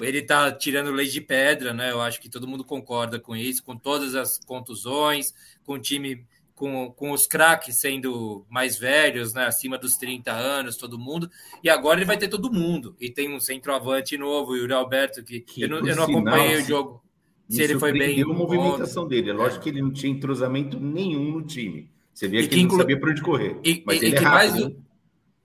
Ele 0.00 0.18
está 0.18 0.52
tirando 0.52 0.92
leite 0.92 1.12
de 1.12 1.20
pedra, 1.22 1.72
né? 1.72 1.90
Eu 1.90 2.00
acho 2.02 2.20
que 2.20 2.28
todo 2.28 2.46
mundo 2.46 2.62
concorda 2.62 3.18
com 3.18 3.34
isso, 3.34 3.64
com 3.64 3.76
todas 3.76 4.14
as 4.14 4.38
contusões, 4.38 5.34
com 5.64 5.72
o 5.72 5.78
time 5.78 6.24
com, 6.56 6.90
com 6.90 7.12
os 7.12 7.26
craques 7.26 7.78
sendo 7.78 8.44
mais 8.48 8.78
velhos, 8.78 9.34
né, 9.34 9.44
acima 9.44 9.76
dos 9.76 9.96
30 9.96 10.32
anos, 10.32 10.76
todo 10.76 10.98
mundo, 10.98 11.30
e 11.62 11.68
agora 11.68 11.98
ele 11.98 12.06
vai 12.06 12.16
ter 12.16 12.28
todo 12.28 12.52
mundo. 12.52 12.96
E 12.98 13.10
tem 13.10 13.32
um 13.32 13.38
centroavante 13.38 14.16
novo, 14.16 14.52
o 14.52 14.56
Yuri 14.56 14.72
Alberto, 14.72 15.22
que, 15.22 15.40
que 15.40 15.62
eu, 15.62 15.68
não, 15.68 15.86
eu 15.86 15.94
não 15.94 16.04
acompanhei 16.04 16.56
o 16.56 16.64
jogo. 16.64 17.04
Se 17.48 17.62
ele 17.62 17.78
foi 17.78 17.92
bem. 17.92 18.20
a 18.22 18.26
movimentação 18.26 19.06
dele. 19.06 19.30
É 19.30 19.32
lógico 19.32 19.62
que 19.62 19.68
ele 19.68 19.80
não 19.80 19.92
tinha 19.92 20.12
entrosamento 20.12 20.80
nenhum 20.80 21.30
no 21.30 21.42
time. 21.42 21.88
Você 22.12 22.26
via 22.26 22.40
que, 22.42 22.48
que 22.48 22.54
ele 22.54 22.62
inclu... 22.62 22.78
não 22.78 22.82
sabia 22.82 22.98
para 22.98 23.10
onde 23.10 23.22
correr. 23.22 23.60
E, 23.62 23.84
mas 23.86 24.02
e, 24.02 24.06
ele 24.06 24.14
e 24.14 24.16
é 24.16 24.18
que 24.18 24.24
rápido, 24.24 24.50
mais 24.50 24.64
do, 24.64 24.82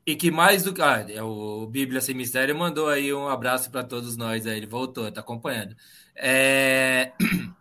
e 0.07 0.15
que 0.15 0.31
mais 0.31 0.63
do 0.63 0.73
que. 0.73 0.81
Ah, 0.81 1.05
é 1.07 1.21
o 1.21 1.67
Bíblia 1.67 2.01
Sem 2.01 2.15
Mistério 2.15 2.57
mandou 2.57 2.87
aí 2.87 3.13
um 3.13 3.27
abraço 3.27 3.69
para 3.69 3.83
todos 3.83 4.17
nós. 4.17 4.47
Aí, 4.47 4.57
ele 4.57 4.65
voltou, 4.65 5.07
está 5.07 5.21
acompanhando. 5.21 5.75
É. 6.15 7.11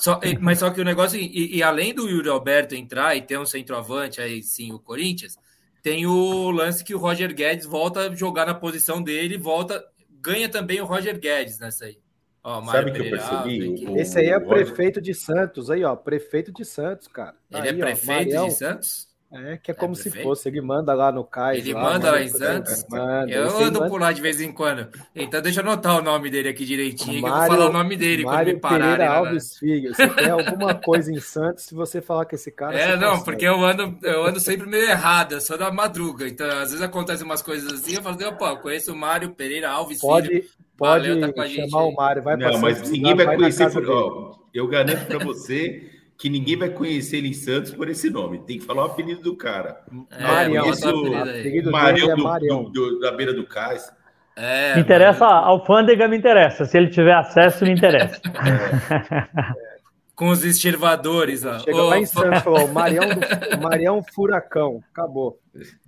Só, 0.00 0.18
mas 0.40 0.58
só 0.58 0.70
que 0.70 0.80
o 0.80 0.84
negócio, 0.84 1.20
e, 1.20 1.58
e, 1.58 1.62
além 1.62 1.92
do 1.92 2.08
Yuri 2.08 2.30
Alberto 2.30 2.74
entrar 2.74 3.14
e 3.14 3.20
ter 3.20 3.38
um 3.38 3.44
centroavante, 3.44 4.18
aí 4.18 4.42
sim, 4.42 4.72
o 4.72 4.78
Corinthians, 4.78 5.36
tem 5.82 6.06
o 6.06 6.50
lance 6.50 6.82
que 6.82 6.94
o 6.94 6.98
Roger 6.98 7.34
Guedes 7.34 7.66
volta 7.66 8.08
a 8.08 8.14
jogar 8.14 8.46
na 8.46 8.54
posição 8.54 9.02
dele, 9.02 9.36
volta, 9.36 9.84
ganha 10.10 10.48
também 10.48 10.80
o 10.80 10.86
Roger 10.86 11.20
Guedes 11.20 11.58
nessa 11.58 11.84
aí. 11.84 11.98
Ó, 12.42 12.64
Sabe 12.64 12.92
que 12.92 13.00
eu 13.02 13.10
percebi? 13.10 13.86
O, 13.86 13.96
Esse 13.98 14.18
aí 14.18 14.28
é 14.28 14.38
o 14.38 14.48
prefeito 14.48 15.02
de 15.02 15.12
Santos, 15.12 15.70
aí, 15.70 15.84
ó. 15.84 15.94
Prefeito 15.94 16.50
de 16.50 16.64
Santos, 16.64 17.06
cara. 17.06 17.36
Ele 17.50 17.68
é 17.68 17.70
aí, 17.70 17.80
é 17.80 17.84
prefeito 17.84 18.36
ó, 18.38 18.44
de 18.46 18.52
Santos? 18.52 19.09
É, 19.32 19.56
que 19.56 19.70
é, 19.70 19.74
é 19.74 19.76
como 19.76 19.92
é 19.92 19.96
se 19.96 20.10
fosse, 20.10 20.48
ele 20.48 20.60
manda 20.60 20.92
lá 20.92 21.12
no 21.12 21.22
Cais. 21.22 21.60
Ele 21.60 21.72
lá, 21.72 21.82
manda 21.84 22.10
lá 22.10 22.20
em 22.20 22.28
Santos? 22.28 22.84
Manda, 22.90 23.30
eu 23.30 23.48
ando 23.58 23.78
manda... 23.78 23.88
por 23.88 24.00
lá 24.00 24.10
de 24.10 24.20
vez 24.20 24.40
em 24.40 24.50
quando. 24.50 24.88
Então 25.14 25.40
deixa 25.40 25.60
eu 25.60 25.64
anotar 25.64 25.98
o 25.98 26.02
nome 26.02 26.30
dele 26.30 26.48
aqui 26.48 26.64
direitinho, 26.64 27.22
Mário, 27.22 27.36
que 27.36 27.42
eu 27.42 27.48
vou 27.48 27.56
falar 27.58 27.70
o 27.70 27.72
nome 27.72 27.96
dele 27.96 28.24
Mário 28.24 28.44
quando 28.44 28.54
me 28.54 28.60
pararem. 28.60 28.96
Pereira 28.96 29.12
Alves 29.12 29.56
Filho. 29.56 29.94
Se 29.94 30.08
tem 30.08 30.30
alguma 30.30 30.74
coisa 30.74 31.12
em 31.12 31.20
Santos, 31.20 31.64
se 31.64 31.74
você 31.74 32.00
falar 32.00 32.24
que 32.24 32.34
esse 32.34 32.50
cara... 32.50 32.76
É, 32.76 32.96
não, 32.96 33.22
porque 33.22 33.46
eu 33.46 33.64
ando, 33.64 33.96
eu 34.02 34.24
ando 34.24 34.40
sempre 34.40 34.66
meio 34.66 34.90
errado, 34.90 35.32
eu 35.34 35.40
sou 35.40 35.56
da 35.56 35.70
madruga. 35.70 36.26
Então, 36.26 36.48
às 36.48 36.70
vezes 36.70 36.82
acontecem 36.82 37.24
umas 37.24 37.40
coisas 37.40 37.72
assim, 37.72 37.94
eu 37.94 38.02
falo, 38.02 38.16
opa, 38.26 38.46
eu 38.46 38.56
conheço 38.56 38.92
o 38.92 38.96
Mário 38.96 39.30
Pereira 39.30 39.70
Alves 39.70 40.00
pode, 40.00 40.28
Filho. 40.28 40.44
Pode 40.76 41.08
Valeu, 41.08 41.32
tá 41.32 41.46
chamar 41.46 41.84
o 41.84 41.94
Mário, 41.94 42.22
vai 42.22 42.36
Não, 42.36 42.58
mas 42.58 42.90
ninguém 42.90 43.14
vai 43.14 43.36
conhecer... 43.36 43.70
Por... 43.70 44.40
Eu 44.52 44.66
garanto 44.66 45.06
para 45.06 45.18
você 45.24 45.99
que 46.20 46.28
ninguém 46.28 46.54
vai 46.54 46.68
conhecer 46.68 47.16
ele 47.16 47.28
em 47.28 47.32
Santos 47.32 47.72
por 47.72 47.88
esse 47.88 48.10
nome. 48.10 48.40
Tem 48.40 48.58
que 48.58 48.64
falar 48.66 48.82
o 48.82 48.86
apelido 48.90 49.22
do 49.22 49.34
cara. 49.34 49.80
É, 50.10 50.22
Marião, 50.22 50.66
o 50.66 51.70
Marião, 51.70 52.14
do, 52.14 52.22
Marião. 52.22 52.64
Do, 52.64 52.70
do, 52.70 53.00
da 53.00 53.10
beira 53.10 53.32
do 53.32 53.46
cais. 53.46 53.90
É, 54.36 54.74
me 54.74 54.82
interessa, 54.82 55.24
a 55.24 55.46
alfândega 55.46 56.06
me 56.06 56.18
interessa. 56.18 56.66
Se 56.66 56.76
ele 56.76 56.88
tiver 56.88 57.14
acesso, 57.14 57.64
me 57.64 57.72
interessa. 57.72 58.20
É. 58.36 59.80
Com 60.14 60.28
os 60.28 60.44
estirvadores. 60.44 61.46
Ó. 61.46 61.58
Chega 61.60 61.78
oh, 61.78 61.88
lá 61.88 61.98
em 61.98 62.04
Santos, 62.04 62.42
falou, 62.42 62.68
Marião, 62.68 63.08
do, 63.08 63.20
Marião 63.62 64.04
Furacão. 64.14 64.84
Acabou. 64.92 65.40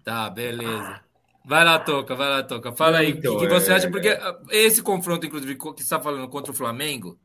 Tá, 0.02 0.30
beleza. 0.30 1.00
Vai 1.44 1.62
lá, 1.62 1.78
Toca, 1.78 2.14
vai 2.14 2.30
lá, 2.30 2.42
Toca. 2.42 2.72
Fala 2.72 2.98
aí, 2.98 3.12
o 3.12 3.18
então, 3.18 3.36
que, 3.36 3.46
que, 3.46 3.52
você 3.52 3.70
é, 3.70 3.74
acha? 3.74 3.90
Porque 3.90 4.18
esse 4.50 4.82
confronto, 4.82 5.26
inclusive, 5.26 5.54
que 5.54 5.62
você 5.62 5.82
está 5.82 6.00
falando 6.00 6.26
contra 6.30 6.50
o 6.50 6.54
Flamengo, 6.54 7.18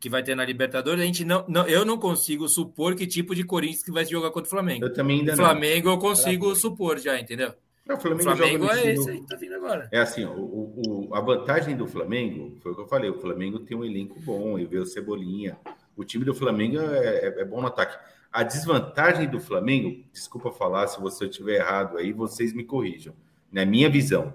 que 0.00 0.08
vai 0.08 0.22
ter 0.22 0.34
na 0.34 0.44
Libertadores, 0.46 1.02
a 1.02 1.04
gente 1.04 1.26
não, 1.26 1.44
não, 1.46 1.68
eu 1.68 1.84
não 1.84 1.98
consigo 1.98 2.48
supor 2.48 2.94
que 2.94 3.06
tipo 3.06 3.34
de 3.34 3.44
Corinthians 3.44 3.82
que 3.82 3.92
vai 3.92 4.06
jogar 4.06 4.30
contra 4.30 4.46
o 4.46 4.50
Flamengo. 4.50 4.86
Eu 4.86 4.92
também 4.92 5.20
ainda 5.20 5.36
Flamengo 5.36 5.88
não. 5.88 5.94
eu 5.94 5.98
consigo 5.98 6.56
supor 6.56 6.98
já, 6.98 7.20
entendeu? 7.20 7.52
Não, 7.86 7.96
o 7.96 8.00
Flamengo, 8.00 8.20
o 8.30 8.36
Flamengo 8.36 8.70
é 8.70 8.92
esse 8.94 9.10
aí 9.10 9.20
que 9.20 9.26
tá 9.26 9.36
vindo 9.36 9.54
agora. 9.56 9.88
É 9.92 9.98
assim, 9.98 10.24
ó, 10.24 10.32
o, 10.32 11.08
o, 11.08 11.14
a 11.14 11.20
vantagem 11.20 11.76
do 11.76 11.86
Flamengo, 11.86 12.56
foi 12.62 12.72
o 12.72 12.74
que 12.74 12.80
eu 12.80 12.86
falei, 12.86 13.10
o 13.10 13.20
Flamengo 13.20 13.58
tem 13.58 13.76
um 13.76 13.84
elenco 13.84 14.18
bom, 14.20 14.58
e 14.58 14.64
vê 14.64 14.78
o 14.78 14.86
Cebolinha. 14.86 15.58
O 15.94 16.02
time 16.02 16.24
do 16.24 16.34
Flamengo 16.34 16.78
é, 16.78 17.26
é, 17.26 17.40
é 17.40 17.44
bom 17.44 17.60
no 17.60 17.66
ataque. 17.66 17.98
A 18.32 18.42
desvantagem 18.42 19.28
do 19.28 19.38
Flamengo, 19.38 20.02
desculpa 20.12 20.50
falar 20.50 20.86
se 20.86 20.98
você 21.00 21.26
estiver 21.26 21.56
errado 21.56 21.98
aí, 21.98 22.12
vocês 22.12 22.54
me 22.54 22.64
corrijam. 22.64 23.12
Na 23.52 23.66
minha 23.66 23.90
visão, 23.90 24.32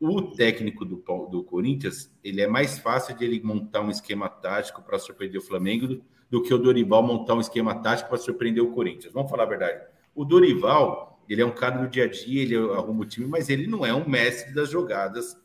o 0.00 0.22
técnico 0.22 0.84
do, 0.84 1.02
do 1.30 1.44
Corinthians, 1.44 2.12
ele 2.22 2.40
é 2.40 2.46
mais 2.46 2.78
fácil 2.78 3.16
de 3.16 3.24
ele 3.24 3.40
montar 3.42 3.80
um 3.80 3.90
esquema 3.90 4.28
tático 4.28 4.82
para 4.82 4.98
surpreender 4.98 5.40
o 5.40 5.44
Flamengo 5.44 5.86
do, 5.86 6.04
do, 6.30 6.42
que 6.42 6.52
o 6.52 6.58
Dorival 6.58 7.02
montar 7.02 7.34
um 7.34 7.40
esquema 7.40 7.74
tático 7.76 8.08
para 8.08 8.18
surpreender 8.18 8.62
o 8.62 8.72
Corinthians. 8.72 9.12
Vamos 9.12 9.30
falar 9.30 9.44
a 9.44 9.46
verdade. 9.46 9.86
O 10.14 10.24
Dorival, 10.24 11.22
ele 11.28 11.42
é 11.42 11.46
um 11.46 11.54
cara 11.54 11.78
do 11.78 11.88
dia 11.88 12.04
a 12.04 12.08
dia, 12.08 12.42
ele 12.42 12.56
arruma 12.56 13.02
o 13.02 13.06
time, 13.06 13.26
mas 13.26 13.48
ele 13.48 13.66
não 13.66 13.84
é 13.84 13.94
um 13.94 14.08
mestre 14.08 14.54
das 14.54 14.70
jogadas. 14.70 15.36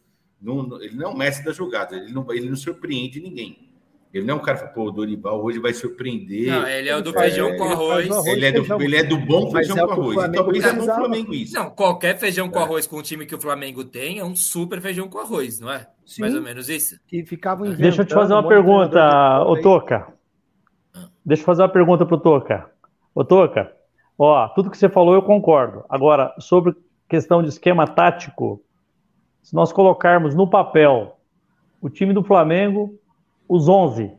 Não, 0.42 0.82
ele 0.82 0.96
não 0.96 1.10
é 1.10 1.14
um 1.14 1.18
mestre 1.18 1.46
das 1.46 1.56
jogadas, 1.56 2.02
ele 2.02 2.12
não, 2.14 2.26
ele 2.32 2.50
não 2.50 2.56
surpreende 2.56 3.20
ninguém. 3.20 3.69
Ele 4.12 4.26
não 4.26 4.36
é 4.36 4.38
um 4.38 4.42
cara 4.42 4.58
que, 4.68 4.74
pô, 4.74 4.86
o 4.86 4.92
Dorival 4.92 5.44
hoje 5.44 5.60
vai 5.60 5.72
surpreender. 5.72 6.48
Não, 6.48 6.68
ele 6.68 6.90
é 6.90 6.98
o 6.98 7.02
do 7.02 7.14
feijão 7.14 7.56
com 7.56 7.64
arroz. 7.64 8.10
Ele 8.26 8.46
é, 8.46 8.52
do, 8.52 8.82
ele 8.82 8.96
é 8.96 9.04
do 9.04 9.18
bom 9.20 9.52
feijão 9.52 9.78
é 9.78 9.86
com 9.86 9.92
arroz. 9.92 10.32
Talvez 10.34 10.66
é 10.66 10.74
no 10.74 10.84
Flamengo 10.84 11.34
isso. 11.34 11.54
Não, 11.54 11.70
qualquer 11.70 12.18
feijão 12.18 12.50
com 12.50 12.58
é. 12.58 12.64
arroz 12.64 12.88
com 12.88 12.98
o 12.98 13.04
time 13.04 13.28
que 13.28 13.36
o 13.36 13.40
Flamengo 13.40 13.84
tem 13.84 14.18
é 14.18 14.26
um 14.26 14.36
super 14.36 14.82
feijão 14.82 15.08
com 15.08 15.20
arroz, 15.20 15.60
não 15.60 15.72
é? 15.72 15.88
Sim. 16.08 16.22
Mais 16.22 16.34
ou 16.34 16.42
menos 16.42 16.70
isso. 16.70 17.00
Que 17.08 17.24
ficavam 17.24 17.72
Deixa 17.76 18.02
eu 18.02 18.06
te 18.06 18.16
fazer 18.16 18.34
uma 18.34 18.48
pergunta, 18.48 19.44
ô 19.44 19.62
Toca. 19.62 20.08
Ah. 20.96 21.08
Deixa 21.24 21.44
eu 21.44 21.46
fazer 21.46 21.62
uma 21.62 21.70
pergunta 21.70 22.04
pro 22.04 22.18
Toca. 22.18 22.68
Ô 23.14 23.24
Toca, 23.24 23.72
ó, 24.18 24.48
tudo 24.50 24.72
que 24.72 24.78
você 24.78 24.90
falou 24.90 25.14
eu 25.14 25.22
concordo. 25.22 25.86
Agora, 25.88 26.34
sobre 26.40 26.76
questão 27.08 27.44
de 27.44 27.50
esquema 27.50 27.86
tático, 27.86 28.60
se 29.44 29.54
nós 29.54 29.72
colocarmos 29.72 30.34
no 30.34 30.50
papel 30.50 31.20
o 31.80 31.90
time 31.90 32.12
do 32.12 32.24
Flamengo 32.24 33.00
os 33.50 33.68
11. 33.68 34.12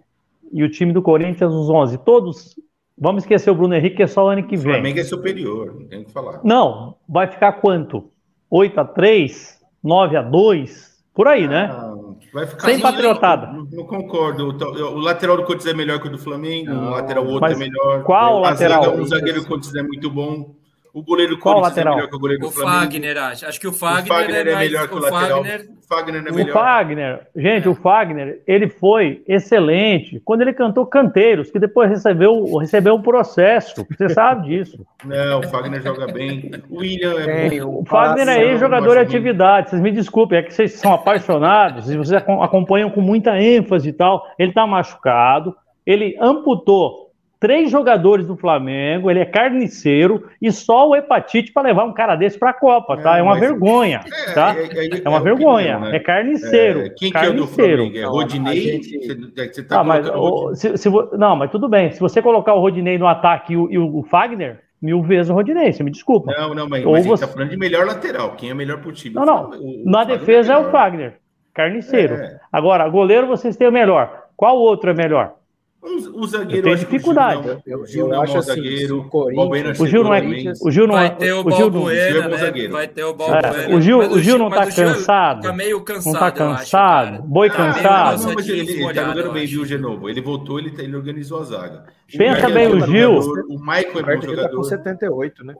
E 0.52 0.64
o 0.64 0.68
time 0.68 0.92
do 0.92 1.00
Corinthians, 1.00 1.54
os 1.54 1.70
11. 1.70 1.98
Todos. 1.98 2.56
Vamos 2.98 3.22
esquecer 3.22 3.50
o 3.50 3.54
Bruno 3.54 3.74
Henrique, 3.74 3.96
que 3.96 4.02
é 4.02 4.06
só 4.06 4.26
o 4.26 4.28
ano 4.28 4.46
que 4.46 4.56
vem. 4.56 4.72
O 4.72 4.74
Flamengo 4.74 4.98
é 4.98 5.04
superior, 5.04 5.74
não 5.74 5.86
tem 5.86 6.02
o 6.02 6.04
que 6.04 6.12
falar. 6.12 6.40
Não, 6.44 6.96
vai 7.08 7.28
ficar 7.28 7.52
quanto? 7.52 8.10
8 8.50 8.80
a 8.80 8.84
3 8.84 9.60
9 9.82 10.16
a 10.16 10.22
2 10.22 11.02
Por 11.14 11.28
aí, 11.28 11.48
né? 11.48 11.70
ah, 11.72 11.94
né? 11.94 12.00
Vai 12.32 12.46
ficar 12.46 12.66
Sem 12.66 12.80
patriotada. 12.80 13.46
Não, 13.46 13.64
não, 13.64 13.84
concordo. 13.84 14.48
O, 14.48 14.98
lateral 14.98 15.36
do 15.36 15.44
Corinthians 15.44 15.72
é 15.72 15.76
melhor 15.76 16.00
que 16.00 16.08
o 16.08 16.10
do 16.10 16.18
Flamengo, 16.18 16.70
não, 16.70 16.88
o 16.88 16.90
lateral 16.90 17.26
outro 17.26 17.48
é 17.48 17.56
melhor. 17.56 18.02
Qual 18.04 18.44
a 18.44 18.50
lateral? 18.50 18.84
Zaga, 18.84 19.02
o 19.02 19.06
zagueiro 19.06 19.40
do 19.40 19.48
Corinthians 19.48 19.74
é 19.74 19.82
muito 19.82 20.10
bom. 20.10 20.54
O 20.92 21.02
goleiro 21.02 21.38
Qual 21.38 21.56
Corinthians 21.56 21.76
lateral? 21.76 21.92
é 21.92 21.96
melhor 21.96 22.10
que 22.10 22.16
o 22.16 22.18
goleiro 22.18 22.42
do 22.42 22.48
o 22.48 22.52
Flamengo. 22.52 22.80
Fagner, 22.80 23.18
acho. 23.18 23.46
Acho 23.46 23.60
que 23.60 23.68
o 23.68 23.72
Fagner, 23.72 24.04
o 24.04 24.06
Fagner 24.08 24.46
é, 24.46 24.52
é, 24.52 24.56
melhor 24.56 24.88
que 24.88 24.94
o, 24.94 24.98
o 24.98 25.00
lateral. 25.00 25.44
Fagner... 25.44 25.68
Fagner 25.88 26.26
é 26.26 26.32
melhor. 26.32 26.50
O 26.50 26.52
Fagner, 26.52 27.26
gente, 27.36 27.66
é. 27.66 27.70
o 27.70 27.74
Fagner, 27.74 28.42
ele 28.46 28.68
foi 28.68 29.22
excelente 29.26 30.20
quando 30.24 30.42
ele 30.42 30.52
cantou 30.52 30.86
Canteiros, 30.86 31.50
que 31.50 31.58
depois 31.58 31.90
recebeu, 31.90 32.56
recebeu 32.56 32.94
um 32.94 33.02
processo. 33.02 33.86
Você 33.90 34.08
sabe 34.08 34.48
disso. 34.48 34.84
Não, 35.04 35.40
o 35.40 35.48
Fagner 35.48 35.82
joga 35.82 36.06
bem. 36.12 36.50
O 36.68 36.78
William 36.78 37.20
é 37.20 37.60
bom. 37.60 37.80
O 37.80 37.84
Fagner 37.84 38.28
é 38.28 38.44
ex-jogador 38.44 38.94
de 38.94 39.00
atividade. 39.00 39.70
Vocês 39.70 39.82
me 39.82 39.92
desculpem, 39.92 40.38
é 40.38 40.42
que 40.42 40.52
vocês 40.52 40.72
são 40.72 40.92
apaixonados, 40.92 41.86
vocês 41.86 42.22
acompanham 42.40 42.90
com 42.90 43.00
muita 43.00 43.40
ênfase 43.40 43.88
e 43.88 43.92
tal. 43.92 44.26
Ele 44.38 44.52
tá 44.52 44.66
machucado, 44.66 45.54
ele 45.86 46.16
amputou 46.20 47.09
três 47.40 47.70
jogadores 47.70 48.26
do 48.26 48.36
Flamengo, 48.36 49.10
ele 49.10 49.20
é 49.20 49.24
carniceiro 49.24 50.28
e 50.40 50.52
só 50.52 50.90
o 50.90 50.94
hepatite 50.94 51.50
para 51.52 51.62
levar 51.62 51.84
um 51.84 51.92
cara 51.94 52.14
desse 52.14 52.38
para 52.38 52.50
a 52.50 52.54
Copa, 52.54 52.98
tá? 52.98 53.16
É, 53.16 53.20
é 53.20 53.22
uma 53.22 53.32
mas... 53.32 53.40
vergonha, 53.40 54.04
é, 54.06 54.32
tá? 54.32 54.54
É, 54.54 54.62
é, 54.62 55.02
é 55.02 55.08
uma 55.08 55.18
é 55.18 55.22
vergonha, 55.22 55.78
né? 55.78 55.96
é 55.96 55.98
carniceiro. 55.98 56.92
quem 56.94 57.10
carniceiro. 57.10 57.10
que 57.10 57.18
é 57.18 57.30
o 57.30 57.34
do 57.34 57.46
Flamengo? 57.46 57.98
É 57.98 58.04
Rodinei? 58.04 58.60
Gente... 58.60 59.30
Você 59.34 59.62
tá 59.62 59.80
ah, 59.80 59.84
mas, 59.84 60.06
o, 60.10 60.54
se, 60.54 60.76
se, 60.76 60.90
não, 61.16 61.34
mas 61.34 61.50
tudo 61.50 61.66
bem. 61.66 61.90
Se 61.90 61.98
você 61.98 62.20
colocar 62.20 62.52
o 62.52 62.60
Rodinei 62.60 62.98
no 62.98 63.08
ataque 63.08 63.54
e 63.54 63.56
o, 63.56 63.72
e 63.72 63.78
o 63.78 64.02
Fagner, 64.02 64.60
mil 64.80 65.02
vezes 65.02 65.30
o 65.30 65.34
Rodinei, 65.34 65.72
você 65.72 65.82
me 65.82 65.90
desculpa. 65.90 66.32
Não, 66.36 66.54
não, 66.54 66.68
mas, 66.68 66.84
Ou 66.84 66.92
mas 66.92 67.06
você... 67.06 67.26
tá 67.26 67.32
falando 67.32 67.48
de 67.48 67.56
melhor 67.56 67.86
lateral. 67.86 68.32
Quem 68.36 68.50
é 68.50 68.54
melhor 68.54 68.82
pro 68.82 68.92
time? 68.92 69.14
Não, 69.14 69.24
não. 69.24 69.50
O, 69.50 69.82
Na 69.86 70.04
defesa 70.04 70.52
é, 70.52 70.58
o 70.58 70.70
Fagner, 70.70 71.14
carniceiro. 71.54 72.18
Agora, 72.52 72.86
goleiro 72.90 73.26
vocês 73.26 73.56
têm 73.56 73.66
o 73.66 73.72
melhor. 73.72 74.24
Qual 74.36 74.58
outro 74.58 74.90
é 74.90 74.94
melhor? 74.94 75.39
O, 75.82 76.26
zagueiro 76.26 76.62
tem 76.62 76.76
dificuldade. 76.76 77.48
O 77.48 77.62
Gil, 77.64 77.76
não, 77.76 77.82
o 77.82 77.86
Gil 77.86 78.08
não 78.08 78.22
acho 78.22 78.34
é 78.34 78.38
assim, 78.38 78.48
zagueiro. 78.48 79.08
O, 79.10 79.86
Gil 79.86 80.04
não 80.04 80.14
é. 80.14 80.30
O 80.60 80.70
Gil 80.70 80.86
não 80.86 80.94
vai 80.94 81.16
ter 81.16 81.32
o, 81.32 81.40
o 81.40 81.50
Gil 81.50 81.70
Balbuena, 81.70 82.28
né? 82.28 82.68
Vai 82.68 82.88
ter 82.88 83.04
o 83.04 83.14
Balbuena. 83.14 83.62
É, 83.62 83.74
o 83.74 83.80
Gil, 83.80 83.98
o 83.98 84.18
Gil 84.18 84.38
não 84.38 84.50
tá 84.50 84.66
cansado. 84.66 85.40
Tá 85.40 85.52
meio 85.54 85.80
cansado. 85.80 86.12
Não 86.12 86.20
tá 86.20 86.30
cansado. 86.30 87.14
Acho, 87.14 87.22
Boi 87.22 87.48
ah, 87.48 87.50
cansado. 87.50 88.22
Não, 88.24 88.34
mas 88.34 88.48
ele, 88.48 88.60
ele 88.60 88.92
tá 88.92 89.04
jogando 89.04 89.32
bem, 89.32 89.46
viu, 89.46 89.64
Genovo? 89.64 90.10
Ele 90.10 90.20
voltou, 90.20 90.58
ele, 90.58 90.70
ele 90.78 90.94
organizou 90.94 91.40
a 91.40 91.44
zaga. 91.44 91.84
Pensa 92.14 92.50
bem 92.50 92.68
o 92.68 92.86
Gil. 92.86 93.18
O 93.48 93.58
Michael 93.58 93.98
é 93.98 94.16
bom 94.16 94.22
jogador. 94.22 94.50
Tá 94.50 94.56
com 94.56 94.62
78, 94.62 95.44
né? 95.44 95.54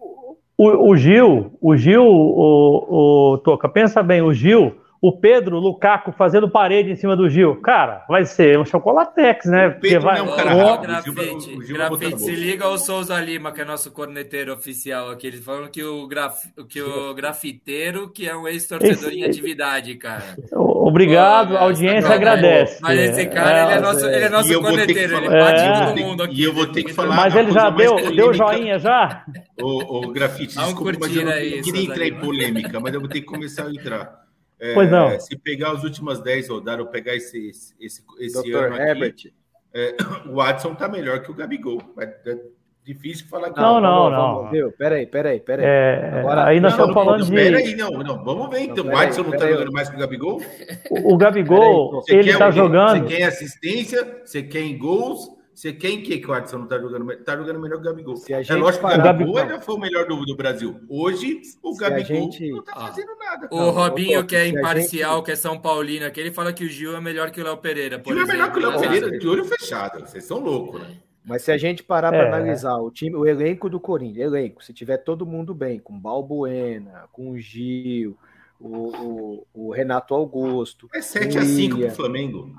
O, 0.59 0.91
o 0.91 0.97
Gil, 0.99 1.57
o 1.63 1.77
Gil, 1.79 2.05
o, 2.05 3.33
o 3.33 3.39
Toca, 3.39 3.71
pensa 3.71 4.03
bem, 4.03 4.21
o 4.21 4.35
Gil 4.35 4.77
o 5.03 5.13
Pedro 5.13 5.59
Lukaku 5.59 6.13
fazendo 6.13 6.51
parede 6.51 6.91
em 6.91 6.97
cima 6.97 7.17
do 7.17 7.29
Gil. 7.29 7.57
Cara, 7.63 8.05
vai 8.07 8.27
ser 8.27 8.59
um 8.59 8.67
chocolatex, 8.67 9.47
né? 9.47 9.71
Porque 9.71 9.99
vai. 9.99 10.19
É 10.19 10.23
um 10.23 10.37
cara 10.37 10.75
oh, 10.75 10.79
grafite, 10.79 11.57
o 11.57 11.63
Gil, 11.63 11.77
grafite 11.77 12.21
se 12.21 12.33
liga 12.33 12.67
ao 12.67 12.77
Souza 12.77 13.19
Lima, 13.19 13.51
que 13.51 13.63
é 13.63 13.65
nosso 13.65 13.91
corneteiro 13.93 14.53
oficial 14.53 15.11
aqui. 15.11 15.27
Eles 15.27 15.43
falam 15.43 15.69
que 15.69 15.83
o, 15.83 16.07
graf... 16.07 16.45
que 16.69 16.83
o 16.83 17.15
grafiteiro, 17.15 18.11
que 18.11 18.29
é 18.29 18.37
um 18.37 18.47
ex-torcedor 18.47 19.11
em 19.11 19.25
atividade, 19.25 19.95
cara. 19.95 20.23
Obrigado, 20.53 21.57
a 21.57 21.61
audiência 21.61 22.09
não, 22.09 22.17
agradece. 22.17 22.79
Mas 22.83 23.01
esse 23.01 23.27
cara, 23.27 23.59
é, 23.59 23.65
ele 23.65 23.73
é 23.73 23.81
nosso, 23.81 24.07
ele 24.07 24.25
é 24.25 24.29
nosso 24.29 24.61
corneteiro, 24.61 25.17
ele 25.17 25.29
bate 25.29 25.61
é, 25.61 25.87
todo 25.87 26.01
mundo 26.01 26.23
aqui. 26.25 26.41
E 26.41 26.45
eu 26.45 26.53
vou 26.53 26.67
ter 26.67 26.83
que 26.83 26.93
falar. 26.93 27.17
Mas 27.17 27.35
ele 27.35 27.53
já 27.53 27.71
deu, 27.71 27.97
deu 28.15 28.35
joinha 28.35 28.79
já? 28.79 29.25
O, 29.63 30.09
o 30.09 30.13
grafite, 30.13 30.59
desculpa, 30.59 30.93
mas 31.01 31.17
eu 31.17 31.25
não 31.25 31.63
queria 31.63 31.85
entrar 31.85 32.07
em 32.07 32.15
polêmica, 32.15 32.81
mas 32.81 32.93
eu 32.93 33.01
vou 33.01 33.09
ter 33.09 33.21
que 33.21 33.27
começar 33.27 33.67
a 33.67 33.71
entrar. 33.71 34.20
É, 34.61 34.75
pois 34.75 34.91
não. 34.91 35.19
Se 35.19 35.37
pegar 35.39 35.73
as 35.73 35.83
últimas 35.83 36.21
10 36.21 36.49
rodadas, 36.49 36.85
ou 36.85 36.91
pegar 36.91 37.15
esse, 37.15 37.51
esse, 37.81 38.05
esse 38.19 38.53
ano 38.53 39.05
aqui, 39.05 39.33
é, 39.73 39.97
o 40.29 40.41
Adson 40.41 40.75
tá 40.75 40.89
melhor 40.89 41.21
que 41.23 41.31
o 41.31 41.35
Gabigol. 41.35 41.81
É, 41.99 42.05
é 42.05 42.39
difícil 42.85 43.27
falar 43.27 43.51
que 43.51 43.61
não. 43.61 43.81
Não, 43.81 44.11
não, 44.11 44.43
não. 44.43 44.51
Viu? 44.51 44.73
Peraí, 44.73 45.07
peraí, 45.07 45.41
peraí. 45.41 45.65
É, 45.65 46.21
Agora, 46.21 46.45
ainda 46.47 46.69
estou 46.69 46.93
falando 46.93 47.25
de. 47.25 47.33
Peraí, 47.33 47.75
não, 47.75 47.91
não. 47.91 48.23
Vamos 48.23 48.51
ver 48.51 48.61
então. 48.61 48.85
Não, 48.85 48.95
o 48.95 48.99
Adson 48.99 49.23
não 49.23 49.31
tá 49.33 49.49
jogando 49.49 49.73
mais 49.73 49.89
que 49.89 49.97
o 49.97 49.99
Gabigol? 49.99 50.43
O, 50.91 51.15
o 51.15 51.17
Gabigol, 51.17 52.03
ele 52.09 52.37
tá 52.37 52.51
jogando. 52.51 53.09
Você 53.09 53.17
quer 53.17 53.23
assistência, 53.25 54.21
você 54.25 54.43
quer 54.43 54.61
em 54.61 54.77
gols 54.77 55.40
Você 55.55 55.73
quem 55.73 56.03
que, 56.03 56.19
que 56.19 56.27
o 56.31 56.33
Adson 56.33 56.59
não 56.59 56.67
tá 56.67 56.79
jogando? 56.79 57.15
Tá 57.25 57.37
jogando 57.37 57.61
melhor 57.61 57.77
que 57.77 57.83
o 57.87 57.91
Gabigol. 57.91 58.17
Se 58.17 58.33
a 58.33 58.41
é 58.41 58.43
gente 58.43 58.57
lógico 58.59 58.89
que 58.89 58.95
o 58.95 59.03
Gabigol 59.03 59.37
ainda 59.39 59.61
foi 59.61 59.75
o 59.75 59.79
melhor 59.79 60.07
do, 60.07 60.25
do 60.25 60.37
Brasil. 60.37 60.81
Hoje, 60.89 61.41
o 61.63 61.75
Se 61.75 61.85
a 61.85 61.89
Gabigol 61.91 62.07
gente- 62.31 62.51
não 62.51 62.63
tá 62.63 62.73
Ah. 62.77 62.87
fazendo 62.87 63.15
nada. 63.19 63.47
O 63.47 63.59
cara. 63.59 63.71
Robinho, 63.71 64.21
ô, 64.21 64.25
que 64.25 64.37
é 64.37 64.41
a 64.43 64.47
imparcial, 64.49 65.17
gente- 65.17 65.25
que 65.27 65.33
é 65.33 65.37
São 65.37 65.59
Paulino, 65.59 66.07
aqui, 66.07 66.21
ele 66.21 66.31
fala 66.33 66.53
que 66.53 66.65
o 66.65 66.69
Gil 66.69 66.97
é 66.97 67.01
melhor 67.01 67.31
que 67.31 67.41
o 67.41 67.45
Léo 67.45 67.57
Pereira. 67.59 67.97
O 67.97 68.01
Por 68.01 68.15
time 68.15 68.23
é 68.23 68.27
melhor 68.33 68.51
que 68.53 68.59
o 68.59 68.61
Léo 68.63 68.71
exemplo. 68.75 68.89
Pereira, 68.95 69.19
de 69.19 69.29
olho 69.29 69.45
fechado. 69.45 70.01
Vocês 70.01 70.25
são 70.25 70.39
loucos, 70.39 70.81
né? 70.81 70.97
Mas 71.23 71.43
se 71.43 71.53
a 71.53 71.59
gente 71.59 71.83
parar 71.83 72.15
É. 72.15 72.19
para 72.19 72.29
analisar 72.37 72.77
o 72.79 72.91
time, 72.91 73.15
o 73.15 73.27
elenco 73.27 73.69
do 73.69 73.79
Corinthians, 73.79 74.33
elenco, 74.33 74.65
se 74.65 74.73
tiver 74.73 74.97
todo 74.99 75.27
mundo 75.27 75.53
bem, 75.55 75.79
com 75.79 75.99
Balbuena, 75.99 77.05
com 77.13 77.33
o 77.33 77.39
Gil, 77.39 78.17
o, 78.59 78.89
o- 78.89 79.47
o 79.53 79.71
Renato 79.73 80.15
Augusto, 80.15 80.89
É 80.95 81.01
7x5 81.01 81.75
William. 81.75 81.87
pro 81.89 81.97
Flamengo. 81.97 82.51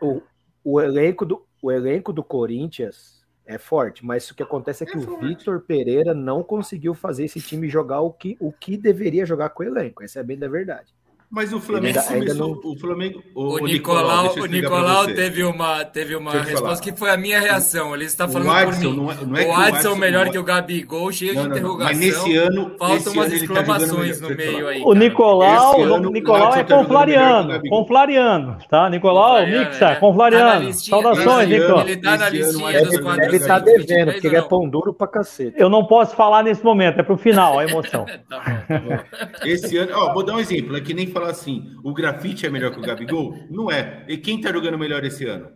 o, 0.00 0.20
o 0.64 0.80
elenco 0.80 1.24
do 1.24 1.44
o 1.62 1.70
elenco 1.70 2.12
do 2.12 2.24
Corinthians 2.24 3.24
é 3.46 3.56
forte, 3.56 4.04
mas 4.04 4.28
o 4.30 4.34
que 4.34 4.42
acontece 4.42 4.82
é 4.82 4.86
que 4.86 4.98
É 4.98 5.00
o. 5.00 5.20
Vitor 5.20 5.60
Pereira 5.60 6.12
não 6.12 6.42
conseguiu 6.42 6.92
fazer 6.92 7.24
esse 7.24 7.40
time 7.40 7.68
jogar 7.68 8.00
o 8.00 8.12
que, 8.12 8.36
o 8.40 8.52
que 8.52 8.76
deveria 8.76 9.24
jogar 9.24 9.50
com 9.50 9.62
o 9.62 9.66
elenco. 9.66 10.02
Essa 10.02 10.20
é 10.20 10.22
bem 10.22 10.38
da 10.38 10.48
verdade. 10.48 10.92
Mas 11.34 11.50
o 11.50 11.58
Flamengo 11.60 11.98
Ainda- 11.98 12.12
ainda 12.12 12.34
começou. 12.34 12.60
O 12.72 12.78
Flamengo. 12.78 13.22
O, 13.34 13.54
o 13.54 13.66
Nicolau, 13.66 14.34
eu 14.36 14.42
o 14.42 14.46
Nicolau 14.46 15.06
teve 15.06 15.42
uma, 15.42 15.82
teve 15.82 16.14
uma 16.14 16.30
Deixa 16.32 16.46
resposta 16.50 16.76
falar. 16.76 16.80
que 16.92 16.98
foi 16.98 17.10
a 17.10 17.16
minha 17.16 17.40
reação. 17.40 17.94
Ele 17.94 18.04
está 18.04 18.28
falando 18.28 18.50
Adson 18.50 18.80
por 18.82 18.90
mim. 18.90 18.96
não 18.96 19.10
é- 19.10 19.14
não 19.24 19.36
é 19.38 19.44
o 19.46 19.48
o 19.48 19.54
Adson 19.54 19.94
melhor 19.96 20.26
não- 20.26 20.32
que 20.32 20.38
o 20.38 20.44
Gabigol, 20.44 21.10
cheio 21.10 21.34
Não, 21.34 21.42
de 21.44 21.48
não, 21.48 21.54
não. 21.54 21.56
interrogação. 21.58 21.86
Mas 21.94 21.98
nesse 21.98 22.36
ano. 22.36 22.72
Faltam 22.78 22.96
esse 22.96 23.08
umas 23.08 23.26
ano 23.26 23.34
ele 23.34 23.46
tá 23.48 23.60
exclamações 23.60 24.20
melhor. 24.20 24.30
no 24.30 24.36
meio 24.36 24.68
aí. 24.68 24.82
O 24.84 24.92
Nicolau, 24.94 25.80
o 25.80 25.98
Nicolau 26.10 26.54
é 26.54 26.64
tá 26.64 26.76
o 26.76 26.78
conflariano, 26.82 27.60
conflariano, 27.68 28.58
tá? 28.68 28.90
Nicolau, 28.90 29.46
Mixa, 29.46 29.84
é. 29.86 29.94
conflariano. 29.96 30.46
Tá 30.50 30.58
na 30.58 30.64
listinha. 30.66 31.00
Saudações, 31.02 31.50
Esse 31.50 31.60
Nico. 31.60 31.72
ano- 31.72 31.88
Ele 31.88 31.96
tá 31.96 32.16
na 32.18 32.28
listinha 32.28 32.82
dos 32.84 32.98
quatro. 33.00 33.22
Estar 33.36 33.60
423 33.60 33.86
devendo, 33.86 34.12
porque 34.12 34.26
ele 34.26 34.36
é 34.36 34.40
não? 34.42 34.48
pão 34.48 34.68
duro 34.68 34.92
pra 34.92 35.06
cacete. 35.06 35.54
Eu 35.58 35.70
não 35.70 35.86
posso 35.86 36.14
falar 36.14 36.42
nesse 36.42 36.62
momento, 36.62 37.00
é 37.00 37.02
pro 37.02 37.16
final, 37.16 37.58
a 37.58 37.64
emoção. 37.64 38.04
Tá 38.28 38.40
tá. 38.40 39.04
Esse 39.46 39.76
ano, 39.78 39.92
ó, 39.94 40.12
vou 40.12 40.22
dar 40.24 40.34
um 40.34 40.38
exemplo. 40.38 40.76
É 40.76 40.80
que 40.80 40.92
nem 40.92 41.06
falar 41.06 41.21
assim: 41.26 41.74
o 41.84 41.92
grafite 41.92 42.46
é 42.46 42.50
melhor 42.50 42.70
que 42.72 42.78
o 42.78 42.82
Gabigol? 42.82 43.34
Não 43.50 43.70
é. 43.70 44.04
E 44.08 44.16
quem 44.16 44.40
tá 44.40 44.52
jogando 44.52 44.78
melhor 44.78 45.04
esse 45.04 45.26
ano? 45.26 45.48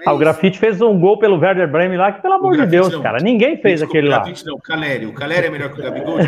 É 0.00 0.02
Ah, 0.04 0.10
o 0.12 0.14
isso. 0.14 0.18
Grafite 0.20 0.58
fez 0.58 0.80
um 0.80 0.98
gol 0.98 1.18
pelo 1.18 1.38
Werder 1.38 1.70
Bremen 1.70 1.96
lá, 1.96 2.12
que 2.12 2.20
pelo 2.20 2.34
amor 2.34 2.56
de 2.56 2.66
Deus, 2.66 2.92
não. 2.92 3.02
cara, 3.02 3.18
ninguém 3.22 3.56
fez 3.62 3.80
Desculpa, 3.80 3.92
aquele 3.98 4.08
lá. 4.08 4.16
grafite 4.18 4.44
não, 4.46 4.54
o 4.54 4.60
Caleri. 4.60 5.06
O 5.06 5.14
Caleri 5.14 5.46
é 5.46 5.50
melhor 5.50 5.72
que 5.72 5.80
o 5.80 5.82
Gabigol? 5.82 6.18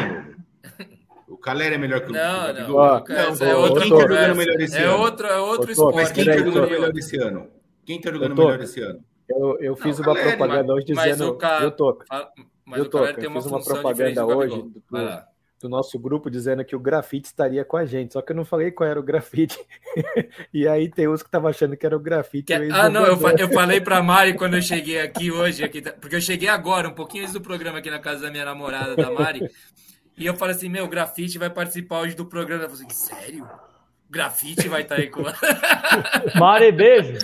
O 1.28 1.36
Caleri 1.36 1.74
é 1.74 1.78
melhor 1.78 2.00
que 2.00 2.10
o, 2.10 2.12
Não, 2.12 2.46
Gabigol? 2.46 2.76
não. 2.76 3.04
Não, 3.04 3.46
é 3.46 3.54
ô, 3.56 3.60
outra 3.60 3.82
quem 3.82 3.90
tá 3.92 4.00
jogando 4.00 4.36
melhor 4.36 4.60
esse 4.60 4.78
É 4.78 4.82
ano? 4.84 4.98
outro, 4.98 5.26
é 5.26 5.36
outro 5.38 5.74
Tô, 5.74 5.92
Mas 5.92 6.08
esporte. 6.10 6.12
quem 6.14 6.24
tá 6.24 6.36
jogando 6.38 6.70
melhor 6.70 6.92
esse 6.96 7.16
ano? 7.18 7.46
Quem 7.84 8.00
tá 8.00 8.10
jogando 8.10 8.34
melhor 8.36 8.60
esse 8.60 8.80
ano? 8.80 9.00
Eu, 9.28 9.58
eu 9.60 9.76
fiz 9.76 9.98
Não, 9.98 10.06
uma 10.06 10.14
Caleri, 10.14 10.36
propaganda 10.36 10.72
hoje 10.74 10.86
mas 10.94 11.04
dizendo. 11.12 11.30
o 11.30 11.34
cara- 11.36 11.64
Eu 11.64 11.70
tô. 11.70 11.98
Mas 12.64 12.78
Eu 12.80 12.84
o 12.86 12.90
Caleri 12.90 13.12
tô, 13.14 13.20
tem 13.20 13.24
eu 13.24 13.30
uma 13.30 13.42
fiz 13.42 13.50
uma 13.50 13.62
propaganda 13.62 14.26
hoje 14.26 14.56
do- 14.56 14.82
Vai 14.90 15.04
lá. 15.04 15.24
Do 15.60 15.68
nosso 15.68 15.98
grupo 15.98 16.30
dizendo 16.30 16.64
que 16.64 16.76
o 16.76 16.80
grafite 16.80 17.26
estaria 17.26 17.64
com 17.64 17.76
a 17.76 17.84
gente, 17.84 18.12
só 18.12 18.22
que 18.22 18.32
eu 18.32 18.36
não 18.36 18.44
falei 18.44 18.70
qual 18.70 18.88
era 18.88 18.98
o 18.98 19.02
grafite. 19.02 19.58
e 20.54 20.66
aí 20.68 20.88
tem 20.88 21.08
uns 21.08 21.22
que 21.22 21.28
estavam 21.28 21.48
achando 21.50 21.76
que 21.76 21.84
era 21.84 21.96
o 21.96 22.00
grafite. 22.00 22.44
Que- 22.44 22.52
eles 22.52 22.72
ah, 22.72 22.88
não, 22.88 23.04
eu, 23.06 23.16
fa- 23.16 23.34
eu 23.38 23.48
falei 23.52 23.80
pra 23.80 24.02
Mari 24.02 24.34
quando 24.34 24.54
eu 24.54 24.62
cheguei 24.62 25.00
aqui 25.00 25.30
hoje, 25.30 25.64
aqui, 25.64 25.80
tá- 25.80 25.92
porque 25.92 26.16
eu 26.16 26.20
cheguei 26.20 26.48
agora, 26.48 26.88
um 26.88 26.94
pouquinho 26.94 27.22
antes 27.24 27.34
do 27.34 27.40
programa 27.40 27.78
aqui 27.78 27.90
na 27.90 27.98
casa 27.98 28.22
da 28.22 28.30
minha 28.30 28.44
namorada, 28.44 28.94
da 28.96 29.10
Mari, 29.10 29.48
e 30.16 30.26
eu 30.26 30.34
falei 30.34 30.54
assim, 30.54 30.68
meu, 30.68 30.84
o 30.84 30.88
grafite 30.88 31.38
vai 31.38 31.50
participar 31.50 32.00
hoje 32.00 32.14
do 32.16 32.26
programa. 32.26 32.64
Eu 32.64 32.70
falei 32.70 32.86
assim, 32.86 32.94
sério? 33.14 33.44
O 33.44 34.10
grafite 34.12 34.68
vai 34.68 34.82
estar 34.82 34.94
aí 34.96 35.08
com... 35.08 35.22
Mari, 36.38 36.72
beijo. 36.72 37.18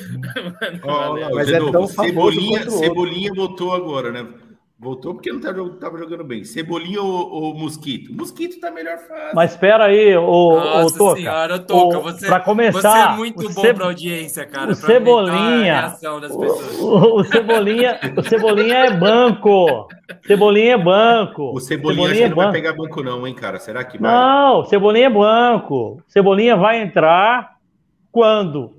Ó, 0.83 1.17
ó, 1.19 1.35
Mas 1.35 1.49
é 1.49 1.59
novo, 1.59 1.73
tão 1.73 1.89
famoso 1.89 2.09
Cebolinha. 2.09 2.71
Cebolinha 2.71 3.33
voltou 3.35 3.73
agora, 3.73 4.13
né? 4.13 4.27
Voltou 4.77 5.15
porque 5.15 5.31
não 5.33 5.39
estava 5.39 5.97
jogando 5.97 6.25
bem. 6.25 6.45
Cebolinha 6.45 7.01
ou, 7.01 7.31
ou 7.31 7.55
Mosquito? 7.55 8.13
Mosquito 8.13 8.59
tá 8.61 8.71
melhor 8.73 8.99
fase. 8.99 9.35
Mas 9.35 9.53
espera 9.53 9.85
aí, 9.85 10.17
ô, 10.17 10.25
ô 10.25 10.57
Nossa 10.61 10.99
Toca. 10.99 11.17
senhora, 11.21 11.59
Toca, 11.61 11.99
O- 11.99 12.03
você, 12.03 12.27
pra 12.27 12.41
começar, 12.41 12.81
você 12.81 13.15
é 13.15 13.17
muito 13.17 13.41
o 13.47 13.55
bom 13.55 13.61
Ce- 13.63 13.73
pra 13.73 13.85
audiência, 13.87 14.45
cara. 14.45 14.73
o 14.73 14.75
Cebolinha, 14.75 15.75
A 15.75 15.81
reação 15.81 16.21
das 16.21 16.37
pessoas. 16.37 16.81
O, 16.81 17.21
o 17.21 17.25
Cebolinha, 17.25 18.01
o 18.17 18.23
Cebolinha 18.25 18.75
é 18.75 18.91
banco. 18.97 19.89
Cebolinha 20.27 20.75
é 20.75 20.79
banco. 20.79 21.53
O 21.55 21.61
Cebolinha, 21.61 22.11
acho 22.11 22.21
é 22.21 22.23
que 22.25 22.29
não 22.31 22.37
vai 22.37 22.53
pegar 22.53 22.73
banco, 22.75 23.03
não, 23.03 23.27
hein, 23.27 23.35
cara? 23.35 23.61
Será 23.61 23.85
que 23.85 23.97
vai? 23.97 24.11
Não, 24.13 24.65
Cebolinha 24.65 25.07
é 25.07 25.11
banco. 25.11 26.03
Cebolinha 26.09 26.57
vai 26.57 26.83
entrar 26.83 27.55
quando 28.11 28.73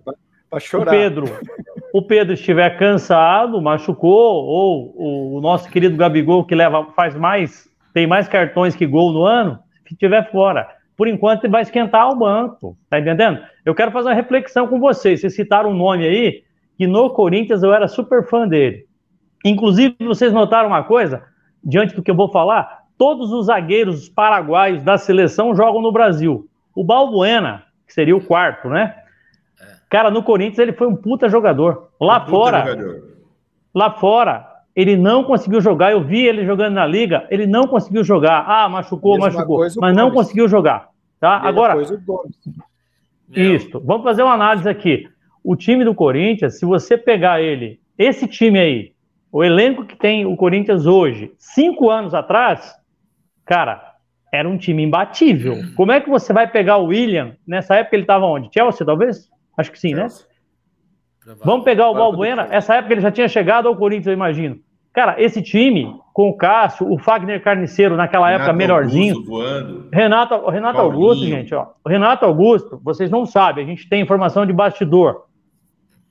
Pra 0.49 0.57
o 0.57 0.59
chorar. 0.59 0.91
Pedro, 0.91 1.25
o 1.95 2.01
Pedro 2.01 2.33
estiver 2.33 2.77
cansado, 2.77 3.61
machucou, 3.61 4.43
ou 4.43 5.37
o, 5.37 5.39
nosso 5.39 5.69
querido 5.69 5.95
Gabigol, 5.95 6.43
que 6.43 6.53
leva, 6.53 6.87
faz 6.93 7.15
mais, 7.15 7.69
tem 7.93 8.05
mais 8.05 8.27
cartões 8.27 8.75
que 8.75 8.85
gol 8.85 9.13
no 9.13 9.23
ano, 9.23 9.57
que 9.85 9.93
estiver 9.93 10.29
fora. 10.29 10.67
Por 10.97 11.07
enquanto, 11.07 11.45
ele 11.45 11.53
vai 11.53 11.61
esquentar 11.61 12.09
o 12.09 12.17
banco. 12.17 12.77
Tá 12.89 12.99
entendendo? 12.99 13.39
Eu 13.63 13.73
quero 13.73 13.91
fazer 13.91 14.09
uma 14.09 14.13
reflexão 14.13 14.67
com 14.67 14.77
vocês. 14.77 15.21
Vocês 15.21 15.35
citaram 15.35 15.69
um 15.69 15.73
nome 15.73 16.05
aí, 16.05 16.43
que 16.77 16.85
no 16.85 17.11
Corinthians 17.11 17.63
eu 17.63 17.73
era 17.73 17.87
super 17.87 18.27
fã 18.27 18.45
dele. 18.45 18.83
Inclusive, 19.45 19.95
vocês 20.01 20.33
notaram 20.33 20.67
uma 20.67 20.83
coisa, 20.83 21.23
diante 21.63 21.95
do 21.95 22.03
que 22.03 22.11
eu 22.11 22.15
vou 22.15 22.29
falar? 22.29 22.79
Todos 22.97 23.31
os 23.31 23.45
zagueiros 23.45 24.09
paraguaios 24.09 24.83
da 24.83 24.97
seleção 24.97 25.55
jogam 25.55 25.81
no 25.81 25.93
Brasil. 25.93 26.45
O 26.75 26.83
Balbuena, 26.83 27.63
que 27.87 27.93
seria 27.93 28.17
o 28.17 28.25
quarto, 28.25 28.67
né? 28.67 28.97
Cara, 29.89 30.09
no 30.09 30.23
Corinthians 30.23 30.59
ele 30.59 30.73
foi 30.73 30.87
um 30.87 30.95
puta 30.95 31.29
jogador. 31.29 31.89
Lá 31.99 32.19
Puta 32.19 32.31
fora, 32.31 32.59
jogador. 32.65 33.03
lá 33.73 33.91
fora, 33.91 34.47
ele 34.75 34.97
não 34.97 35.23
conseguiu 35.23 35.61
jogar. 35.61 35.91
Eu 35.91 36.03
vi 36.03 36.25
ele 36.25 36.45
jogando 36.45 36.73
na 36.73 36.85
liga, 36.85 37.25
ele 37.29 37.45
não 37.47 37.67
conseguiu 37.67 38.03
jogar. 38.03 38.43
Ah, 38.47 38.67
machucou, 38.67 39.13
Mesma 39.13 39.31
machucou, 39.31 39.57
coisa 39.57 39.79
mas 39.79 39.95
não 39.95 40.11
conseguiu 40.11 40.47
jogar. 40.47 40.89
Tá? 41.19 41.35
Mesma 41.35 41.49
Agora, 41.49 41.73
coisa 41.75 42.01
isso. 43.33 43.79
Vamos 43.83 44.03
fazer 44.03 44.23
uma 44.23 44.33
análise 44.33 44.67
aqui. 44.67 45.07
O 45.43 45.55
time 45.55 45.83
do 45.83 45.93
Corinthians, 45.93 46.59
se 46.59 46.65
você 46.65 46.97
pegar 46.97 47.41
ele, 47.41 47.79
esse 47.97 48.27
time 48.27 48.59
aí, 48.59 48.91
o 49.31 49.43
elenco 49.43 49.85
que 49.85 49.95
tem 49.95 50.25
o 50.25 50.35
Corinthians 50.35 50.85
hoje, 50.85 51.31
cinco 51.37 51.89
anos 51.89 52.13
atrás, 52.13 52.73
cara, 53.45 53.93
era 54.31 54.47
um 54.47 54.57
time 54.57 54.83
imbatível. 54.83 55.55
Como 55.75 55.91
é 55.91 56.01
que 56.01 56.09
você 56.09 56.33
vai 56.33 56.47
pegar 56.47 56.77
o 56.77 56.85
William? 56.85 57.35
Nessa 57.47 57.75
época 57.75 57.95
ele 57.95 58.03
estava 58.03 58.25
onde? 58.25 58.49
Chelsea, 58.53 58.85
talvez? 58.85 59.29
Acho 59.57 59.71
que 59.71 59.79
sim, 59.79 59.93
né? 59.93 60.07
provável. 61.25 61.45
Vamos 61.45 61.65
pegar 61.65 61.89
o 61.89 61.93
Balbuena. 61.93 62.47
Essa 62.51 62.75
época 62.75 62.93
ele 62.93 63.01
já 63.01 63.11
tinha 63.11 63.27
chegado 63.27 63.67
ao 63.67 63.75
Corinthians, 63.75 64.07
eu 64.07 64.13
imagino. 64.13 64.59
Cara, 64.93 65.21
esse 65.21 65.41
time, 65.41 65.93
com 66.13 66.29
o 66.29 66.37
Cássio, 66.37 66.89
o 66.89 66.97
Fagner 66.97 67.43
Carniceiro 67.43 67.97
naquela 67.97 68.29
época 68.29 68.51
Renato 68.51 68.57
melhorzinho. 68.57 69.15
Augusto 69.15 69.29
voando. 69.29 69.89
Renato, 69.91 70.35
o 70.35 70.49
Renato 70.49 70.77
Paulinho. 70.77 71.01
Augusto, 71.03 71.25
gente, 71.25 71.53
ó. 71.53 71.67
O 71.83 71.89
Renato 71.89 72.25
Augusto, 72.25 72.79
vocês 72.81 73.11
não 73.11 73.25
sabem, 73.25 73.65
a 73.65 73.67
gente 73.67 73.89
tem 73.89 74.01
informação 74.01 74.45
de 74.45 74.53
bastidor. 74.53 75.25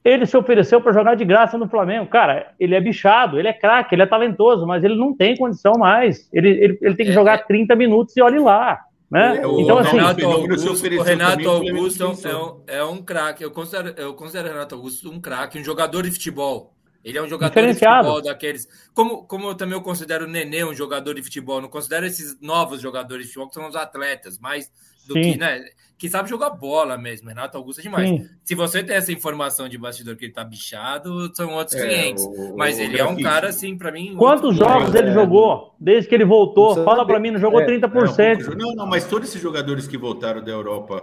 Ele 0.05 0.27
se 0.27 0.37
ofereceu 0.37 0.83
para 0.83 0.93
jogar 0.93 1.15
de 1.15 1.25
graça 1.25 1.57
no 1.57 1.67
Flamengo. 1.67 2.07
Cara, 2.09 2.53
ele 2.61 2.75
é 2.75 2.81
bichado, 2.81 3.39
ele 3.39 3.49
é 3.49 3.55
craque, 3.55 3.95
ele 3.95 4.03
é 4.03 4.07
talentoso, 4.07 4.67
mas 4.67 4.85
ele 4.85 4.97
não 4.97 5.17
tem 5.17 5.35
condição 5.35 5.73
mais. 5.79 6.29
Ele, 6.31 6.51
ele, 6.51 6.79
ele 6.83 6.95
tem 6.95 7.07
que 7.07 7.13
É, 7.13 7.15
jogar 7.15 7.39
é. 7.39 7.43
30 7.43 7.75
minutos 7.75 8.15
e 8.15 8.21
olhe 8.21 8.39
lá. 8.39 8.81
Né? 9.11 9.39
É, 9.39 9.47
o 9.47 9.61
então, 9.61 9.79
assim, 9.79 9.97
Renato- 9.97 10.25
Augusto, 10.27 10.71
o 10.73 11.03
Renato 11.03 11.49
Augusto 11.49 12.03
é 12.03 12.07
um, 12.07 12.13
é 12.13 12.37
um, 12.37 12.63
é 12.67 12.85
um 12.85 13.03
craque. 13.03 13.45
Eu 13.45 13.51
considero, 13.51 13.89
eu 13.97 14.15
considero 14.15 14.49
o 14.49 14.53
Renato 14.53 14.75
Augusto 14.75 15.11
um 15.11 15.21
craque, 15.21 15.59
um 15.59 15.65
jogador 15.65 16.03
de 16.03 16.11
futebol. 16.11 16.75
Ele 17.05 17.19
é 17.19 17.23
um 17.23 17.29
jogador 17.29 17.53
de 17.53 17.61
Diferenciado. 17.61 18.09
futebol 18.09 18.23
daqueles. 18.23 18.67
Como, 18.95 19.27
como 19.27 19.49
eu 19.49 19.55
também 19.55 19.75
eu 19.75 19.83
considero 19.83 20.25
o 20.25 20.29
Nenê 20.29 20.65
um 20.65 20.75
jogador 20.75 21.15
de 21.15 21.23
futebol. 21.23 21.61
Não 21.61 21.69
considero 21.69 22.07
esses 22.07 22.41
novos 22.41 22.81
jogadores 22.81 23.27
de 23.27 23.33
futebol, 23.33 23.49
que 23.49 23.55
são 23.55 23.69
os 23.69 23.77
atletas, 23.77 24.39
mais 24.39 24.71
do 25.07 25.13
Sim. 25.13 25.33
que, 25.33 25.39
né? 25.39 25.63
Que 25.97 26.09
sabe 26.09 26.29
jogar 26.29 26.51
bola 26.51 26.99
mesmo. 26.99 27.29
Renato 27.29 27.57
Augusto 27.57 27.79
é 27.79 27.83
demais. 27.83 28.09
Sim. 28.09 28.29
Se 28.45 28.55
você 28.55 28.83
tem 28.83 28.97
essa 28.97 29.13
informação 29.13 29.69
de 29.69 29.79
bastidor 29.79 30.17
que 30.17 30.25
ele 30.25 30.33
tá 30.33 30.43
bichado, 30.45 31.35
são 31.35 31.53
outros 31.55 31.77
É, 31.81 31.87
500. 32.13 32.25
o- 32.25 32.57
Mas 32.57 32.79
o 32.79 32.83
ele 32.83 32.99
é 32.99 33.05
um 33.05 33.07
grafite. 33.15 33.23
cara, 33.23 33.49
assim, 33.49 33.79
pra 33.79 33.93
mim. 33.93 34.15
quantos 34.17 34.57
jogos 34.57 34.95
ele 34.95 35.11
é. 35.11 35.13
jogou 35.13 35.75
desde 35.79 36.09
que 36.09 36.15
ele 36.15 36.25
voltou? 36.25 36.83
Fala 36.85 37.07
para 37.07 37.21
mim, 37.21 37.31
não 37.31 37.39
jogou 37.41 37.61
É, 37.61 37.65
30%. 37.65 38.51
Não, 38.51 38.57
não, 38.69 38.75
não, 38.75 38.87
mas 38.87 39.07
todos 39.07 39.29
esses 39.29 39.41
jogadores 39.41 39.87
que 39.87 39.97
voltaram 39.97 40.43
da 40.43 40.51
Europa 40.51 41.03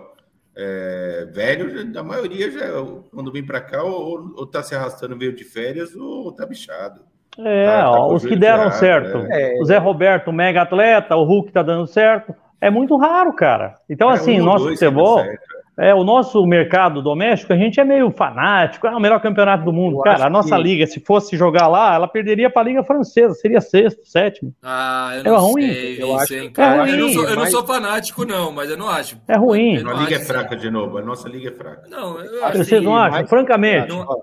é, 0.56 1.28
velhos, 1.34 1.96
a 1.96 2.04
maioria 2.04 2.52
já, 2.52 2.68
quando 3.14 3.32
vem 3.32 3.46
para 3.46 3.62
cá, 3.62 3.84
ou, 3.84 4.34
ou 4.36 4.46
tá 4.46 4.62
se 4.62 4.76
arrastando 4.76 5.16
meio 5.16 5.34
de 5.34 5.46
férias, 5.46 5.96
ou 5.96 6.32
tá 6.34 6.46
bichado. 6.46 7.02
É, 7.40 7.66
Tá- 7.66 7.82
tá 7.84 7.92
ó, 7.92 8.08
com 8.10 8.16
os 8.16 8.26
o 8.26 8.28
que 8.28 8.36
deram 8.36 8.70
certo. 8.72 9.20
é. 9.32 9.58
O 9.62 9.66
Zé 9.66 9.78
Roberto, 9.78 10.34
mega 10.34 10.64
atleta, 10.64 11.16
o 11.16 11.24
Hulk 11.24 11.54
tá 11.54 11.64
dando 11.64 11.88
certo. 11.88 12.36
É 12.62 12.70
muito 12.70 12.96
raro, 12.96 13.34
cara. 13.34 13.76
Então, 13.90 14.10
É, 14.12 14.14
assim, 14.14 14.40
um 14.40 14.46
nosso 14.46 14.66
dois 14.66 14.80
futebol, 14.80 15.20
certo. 15.20 15.42
é 15.80 15.96
o 15.96 16.04
nosso 16.04 16.46
mercado 16.46 17.02
doméstico, 17.02 17.52
a 17.54 17.58
gente 17.58 17.80
é 17.80 17.84
meio 17.84 18.12
fanático, 18.12 18.86
é 18.86 18.96
o 18.96 19.00
melhor 19.00 19.20
campeonato 19.20 19.66
do 19.66 19.74
mundo. 19.74 19.98
Eu 19.98 20.02
Cara, 20.02 20.28
a 20.28 20.30
nossa 20.30 20.56
que- 20.56 20.62
liga, 20.62 20.86
se 20.86 21.00
fosse 21.00 21.36
jogar 21.36 21.68
lá, 21.68 21.96
ela 21.96 22.08
perderia 22.08 22.52
para 22.52 22.62
a 22.62 22.66
liga 22.66 22.84
francesa, 22.84 23.34
seria 23.34 23.60
sexto, 23.60 24.06
sétimo. 24.06 24.54
Ah, 24.62 25.12
eu 25.16 25.20
É 25.22 25.24
não 25.24 25.38
ruim. 25.38 25.74
sei, 25.74 26.04
Eu 26.04 26.16
acho- 26.20 26.34
hein, 26.36 26.52
cara. 26.52 26.88
é 26.88 26.94
eu, 26.94 26.98
não 26.98 27.04
ruim, 27.06 27.14
sou, 27.14 27.24
eu 27.24 27.30
não 27.32 27.42
mas- 27.44 27.52
sou 27.52 27.66
fanático, 27.66 28.26
não, 28.26 28.52
mas 28.52 28.70
eu 28.70 28.78
não 28.78 28.88
acho. 28.90 29.18
É 29.28 29.36
ruim. 29.36 29.82
Não 29.82 29.92
A 29.92 29.94
liga 30.02 30.14
é 30.14 30.18
acho, 30.18 30.26
fraca 30.28 30.56
de 30.56 30.70
novo, 30.70 30.98
a 31.00 31.02
nossa 31.02 31.28
liga 31.28 31.50
é 31.50 31.52
fraca. 31.54 31.88
Não, 31.90 32.20
eu 32.20 32.46
Acho. 32.46 32.58
Vocês 32.60 32.84
não 32.84 32.92
que 32.92 32.98
acham? 33.00 33.12
mais- 33.12 33.30
Francamente, 33.30 33.88
Não- 33.90 34.22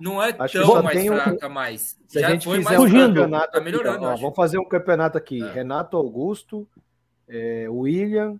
não 0.00 0.22
é 0.22 0.32
Acho 0.38 0.62
tão 0.62 0.82
mais 0.82 1.06
fraca 1.06 1.46
um... 1.48 1.50
mais. 1.50 1.96
Se 2.06 2.20
Já 2.20 2.28
a 2.28 2.30
gente 2.30 2.44
foi 2.44 2.58
fizer 2.58 2.78
mais 2.78 2.80
um 2.92 2.96
campeonato, 3.06 3.52
tá 3.52 3.60
melhorando. 3.60 3.96
Aqui, 4.06 4.14
ó, 4.14 4.16
vamos 4.16 4.36
fazer 4.36 4.58
um 4.58 4.64
campeonato 4.64 5.18
aqui. 5.18 5.42
É. 5.42 5.52
Renato 5.52 5.96
Augusto, 5.96 6.66
é, 7.30 7.66
William, 7.68 8.38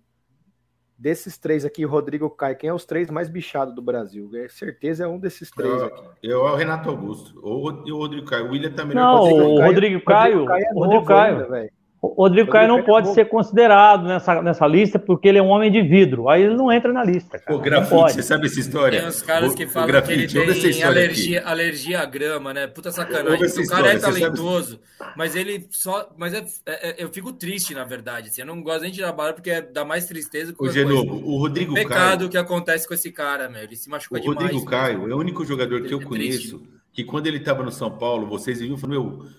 desses 0.97 1.37
três 1.37 1.65
aqui, 1.65 1.83
Rodrigo 1.83 2.29
Caio, 2.29 2.57
quem 2.57 2.69
é 2.69 2.73
os 2.73 2.85
três 2.85 3.09
mais 3.09 3.27
bichados 3.29 3.73
do 3.73 3.81
Brasil? 3.81 4.29
É 4.35 4.47
certeza 4.49 5.05
é 5.05 5.07
um 5.07 5.17
desses 5.17 5.49
três 5.49 5.73
eu, 5.73 5.85
aqui. 5.85 6.03
Eu 6.21 6.47
é 6.47 6.51
o 6.51 6.55
Renato 6.55 6.89
Augusto, 6.89 7.39
ou 7.41 7.65
o 7.65 7.97
Rodrigo 7.97 8.27
Caio. 8.27 8.45
O 8.45 8.51
William 8.51 8.71
também 8.71 8.95
não, 8.95 9.27
não 9.27 9.55
o 9.55 9.65
Rodrigo 9.65 10.03
Caio. 10.05 10.45
Rodrigo 10.45 10.45
Caio, 10.45 10.63
é 10.63 10.73
o 10.73 10.79
Rodrigo 10.79 11.05
Caio. 11.05 11.53
Ainda, 11.53 11.71
o 12.01 12.23
Rodrigo 12.23 12.49
Caio 12.49 12.67
não 12.67 12.81
pode 12.81 13.13
ser 13.13 13.25
considerado 13.25 14.07
nessa, 14.07 14.41
nessa 14.41 14.65
lista 14.65 14.97
porque 14.97 15.27
ele 15.27 15.37
é 15.37 15.41
um 15.41 15.49
homem 15.49 15.71
de 15.71 15.83
vidro. 15.83 16.29
Aí 16.29 16.41
ele 16.41 16.55
não 16.55 16.71
entra 16.71 16.91
na 16.91 17.03
lista. 17.03 17.37
Cara. 17.37 17.55
O 17.55 17.61
grafite, 17.61 18.13
você 18.13 18.23
sabe 18.23 18.47
essa 18.47 18.59
história? 18.59 18.99
Tem 19.01 19.07
os 19.07 19.21
caras 19.21 19.53
que 19.53 19.67
falam 19.67 19.87
o, 19.87 20.01
que 20.01 20.11
ele 20.11 20.27
tem 20.27 20.83
alergia, 20.83 21.43
alergia 21.45 22.01
à 22.01 22.05
grama, 22.05 22.55
né? 22.55 22.65
Puta 22.65 22.91
sacanagem. 22.91 23.45
O 23.45 23.67
cara 23.67 23.93
é 23.93 23.99
talentoso, 23.99 24.79
mas 25.15 25.35
ele 25.35 25.67
só. 25.69 26.09
Mas 26.17 26.33
é, 26.33 26.43
é, 26.65 26.89
é, 26.89 27.03
eu 27.03 27.09
fico 27.09 27.31
triste, 27.31 27.75
na 27.75 27.83
verdade. 27.83 28.29
Assim, 28.29 28.41
eu 28.41 28.47
não 28.47 28.63
gosto 28.63 28.81
nem 28.81 28.91
de 28.91 28.99
trabalhar 28.99 29.33
porque 29.33 29.51
é, 29.51 29.61
dá 29.61 29.85
mais 29.85 30.07
tristeza 30.07 30.53
que 30.53 30.63
o 30.63 30.71
Genovo, 30.71 31.21
o 31.23 31.37
Rodrigo 31.37 31.75
Pecado 31.75 32.17
Caio, 32.17 32.29
que 32.31 32.37
acontece 32.37 32.87
com 32.87 32.95
esse 32.95 33.11
cara, 33.11 33.47
meu. 33.47 33.61
Ele 33.61 33.75
se 33.75 33.87
machuca 33.87 34.17
o 34.17 34.19
demais. 34.19 34.37
O 34.37 34.41
Rodrigo 34.41 34.65
Caio 34.65 35.11
é 35.11 35.13
o 35.13 35.19
único 35.19 35.45
jogador 35.45 35.83
que 35.83 35.93
eu 35.93 36.01
é 36.01 36.03
conheço 36.03 36.61
que 36.93 37.03
quando 37.03 37.27
ele 37.27 37.37
estava 37.37 37.63
no 37.63 37.71
São 37.71 37.89
Paulo, 37.89 38.27
vocês 38.27 38.59
viram, 38.59 38.77
falou, 38.77 39.19
meu, 39.19 39.29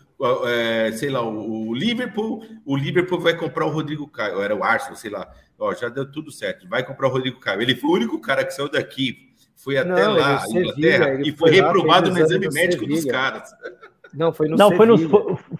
é, 0.46 0.92
sei 0.92 1.10
lá, 1.10 1.22
o, 1.22 1.74
Liverpool, 1.74 2.44
o 2.64 2.76
Liverpool 2.76 3.20
vai 3.20 3.36
comprar 3.36 3.66
o 3.66 3.70
Rodrigo 3.70 4.06
Caio, 4.06 4.40
era 4.40 4.54
o 4.54 4.62
Arsenal, 4.62 4.96
sei 4.96 5.10
lá, 5.10 5.28
ó, 5.58 5.74
já 5.74 5.88
deu 5.88 6.10
tudo 6.10 6.30
certo, 6.30 6.68
vai 6.68 6.84
comprar 6.84 7.08
o 7.08 7.10
Rodrigo 7.10 7.40
Caio. 7.40 7.60
Ele 7.62 7.74
foi 7.74 7.90
o 7.90 7.94
único 7.94 8.20
cara 8.20 8.44
que 8.44 8.52
saiu 8.52 8.70
daqui, 8.70 9.30
foi 9.56 9.76
até 9.76 10.04
não, 10.04 10.14
lá, 10.14 10.44
Inglaterra, 10.48 11.20
e 11.20 11.32
foi, 11.32 11.50
foi 11.50 11.50
reprovado 11.50 12.10
no 12.10 12.18
exame 12.18 12.48
médico 12.50 12.86
dos 12.86 13.04
caras. 13.04 13.50
Não, 14.14 14.32
foi 14.32 14.48
no 14.48 14.56
Não, 14.56 14.70
foi 14.76 14.86
no, 14.86 14.98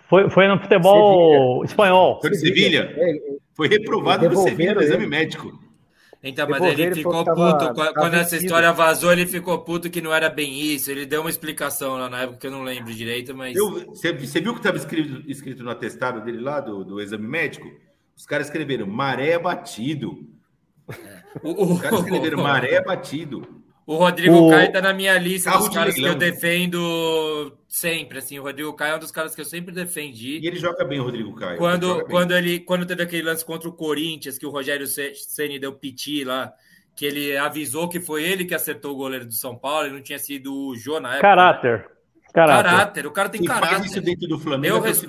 foi, 0.09 0.31
foi 0.31 0.47
no 0.47 0.59
futebol 0.59 1.55
Sevilha. 1.55 1.65
espanhol. 1.71 2.21
Foi 2.21 2.31
no 2.31 2.37
Sevilha? 2.37 2.95
É, 2.97 3.19
foi 3.55 3.69
reprovado 3.69 4.29
no 4.29 4.37
Sevilha 4.37 4.75
no 4.75 4.83
exame 4.83 5.07
médico. 5.07 5.59
Então, 6.23 6.49
mas 6.49 6.63
ele 6.63 6.95
ficou 6.95 7.25
puto. 7.25 7.75
Tava, 7.75 7.93
quando 7.95 8.15
essa 8.15 8.37
história 8.37 8.73
vazou, 8.73 9.13
ele 9.13 9.27
ficou 9.27 9.59
puto 9.59 9.91
que 9.91 10.01
não 10.01 10.15
era 10.15 10.31
bem 10.31 10.61
isso. 10.61 10.89
Ele 10.89 11.05
deu 11.05 11.21
uma 11.21 11.31
explicação 11.31 11.97
lá 11.97 12.09
na 12.09 12.23
época 12.23 12.39
que 12.39 12.47
eu 12.47 12.51
não 12.53 12.63
lembro 12.63 12.95
direito, 12.95 13.35
mas. 13.35 13.57
Eu, 13.57 13.87
você, 13.87 14.13
você, 14.13 14.41
viu 14.41 14.53
que 14.53 14.61
estava 14.61 14.77
escrito, 14.77 15.29
escrito 15.29 15.65
no 15.65 15.71
atestado 15.71 16.21
dele 16.25 16.41
lá, 16.41 16.61
do, 16.61 16.85
do 16.85 17.01
exame 17.01 17.27
médico? 17.27 17.67
Os 18.17 18.25
caras 18.25 18.47
escreveram 18.47 18.87
maré 18.87 19.37
batido. 19.37 20.29
É. 20.89 21.23
Os 21.43 21.81
caras 21.81 22.01
escreveram 22.01 22.39
maré 22.45 22.81
batido. 22.81 23.62
O 23.87 23.97
Rodrigo 23.97 24.37
o... 24.37 24.51
Caio 24.51 24.73
tá 24.73 24.81
na 24.81 24.93
minha 24.93 25.19
lista 25.19 25.51
Carro 25.51 25.65
dos 25.67 25.75
caras 25.75 25.95
que 25.95 26.03
eu 26.03 26.15
defendo 26.15 27.57
sempre, 27.67 28.19
assim, 28.19 28.39
o 28.39 28.43
Rodrigo 28.43 28.73
Caio 28.75 28.93
é 28.93 28.97
um 28.97 29.01
dos 29.01 29.11
caras 29.11 29.35
que 29.35 29.41
eu 29.41 29.45
sempre 29.45 29.75
defendi. 29.75 30.39
E 30.39 30.47
ele 30.47 30.59
joga 30.59 30.85
bem, 30.85 31.01
o 31.01 31.05
Rodrigo 31.05 31.35
Caio. 31.35 31.59
Quando, 31.59 31.91
ele 31.91 32.05
quando, 32.05 32.33
ele, 32.33 32.61
quando 32.61 32.87
teve 32.87 33.03
aquele 33.03 33.23
lance 33.23 33.45
contra 33.45 33.69
o 33.69 33.73
Corinthians, 33.73 34.39
que 34.39 34.47
o 34.47 34.51
Rogério 34.51 34.87
Ceni 34.87 35.59
deu 35.59 35.73
piti 35.73 36.23
lá, 36.23 36.53
que 36.95 37.05
ele 37.05 37.37
avisou 37.37 37.89
que 37.89 37.99
foi 37.99 38.23
ele 38.23 38.45
que 38.45 38.55
acertou 38.55 38.93
o 38.93 38.97
goleiro 38.97 39.27
do 39.27 39.35
São 39.35 39.57
Paulo, 39.57 39.89
e 39.89 39.93
não 39.93 40.03
tinha 40.03 40.19
sido 40.19 40.55
o 40.55 40.77
Jô 40.77 41.01
na 41.01 41.15
época. 41.15 41.23
Caráter. 41.23 41.91
Caráter. 42.33 42.71
caráter. 42.71 43.07
O 43.07 43.11
cara 43.11 43.29
tem 43.29 43.41
Se 43.41 43.47
caráter. 43.47 43.77
Faz 43.77 43.87
isso 43.87 44.01
dentro 44.01 44.29
do 44.29 44.39
Flamengo. 44.39 44.77
Eu, 44.77 44.81
res... 44.81 45.05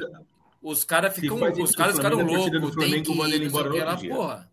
Os 0.61 0.83
caras 0.85 1.13
ficam, 1.13 1.37
os 1.61 1.75
caras 1.75 1.95
ficaram 1.97 2.23
loucos. 2.23 2.75
Tem 2.75 3.03
que 3.03 3.11
ir, 3.11 3.41
embora 3.43 3.85
lá, 3.85 3.97
porra. 3.97 4.52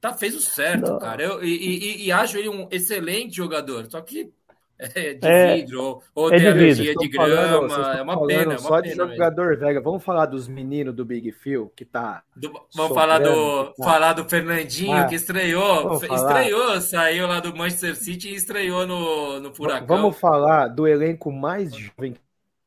Tá, 0.00 0.14
fez 0.14 0.34
o 0.34 0.40
certo, 0.40 0.92
não. 0.92 0.98
cara. 0.98 1.22
Eu, 1.22 1.44
e, 1.44 1.48
e, 1.48 2.06
e, 2.06 2.12
acho 2.12 2.38
ele 2.38 2.48
um 2.48 2.66
excelente 2.70 3.36
jogador. 3.36 3.86
Só 3.90 4.00
que 4.00 4.32
é 4.78 5.12
de 5.12 5.26
é, 5.28 5.56
vidro, 5.56 6.00
ou 6.14 6.32
é 6.32 6.38
tem 6.38 6.48
alergia 6.48 6.94
de 6.94 7.08
grama. 7.08 7.68
Falando, 7.68 7.98
é 7.98 8.02
uma 8.02 8.26
pena. 8.26 8.42
É 8.54 8.56
uma 8.56 8.58
só 8.58 8.80
pena 8.80 8.82
de 8.82 8.96
jogador 8.96 9.48
mesmo. 9.48 9.66
Vega. 9.66 9.80
Vamos 9.82 10.02
falar 10.02 10.24
dos 10.24 10.48
meninos 10.48 10.94
do 10.94 11.04
Big 11.04 11.30
Phil, 11.32 11.70
que 11.76 11.84
tá. 11.84 12.22
Do, 12.34 12.50
vamos 12.74 12.94
falar 12.94 13.18
do, 13.18 13.66
tá. 13.66 13.84
falar 13.84 14.12
do 14.14 14.24
Fernandinho, 14.24 14.96
ah, 14.96 15.04
que 15.04 15.16
estreou. 15.16 15.94
Estreou, 16.02 16.80
saiu 16.80 17.26
lá 17.26 17.40
do 17.40 17.54
Manchester 17.54 17.94
City 17.94 18.30
e 18.30 18.34
estreou 18.36 18.86
no, 18.86 19.38
no 19.38 19.54
Furacão. 19.54 19.86
Vamos 19.86 20.18
falar 20.18 20.68
do 20.68 20.88
elenco 20.88 21.30
mais 21.30 21.74
jovem 21.74 22.14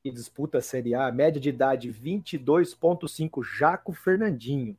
que 0.03 0.11
disputa 0.11 0.57
a 0.57 0.61
Série 0.61 0.93
A, 0.93 1.09
média 1.11 1.41
de 1.41 1.49
idade 1.49 1.91
22,5, 1.91 3.41
Jaco 3.41 3.93
Fernandinho. 3.93 4.77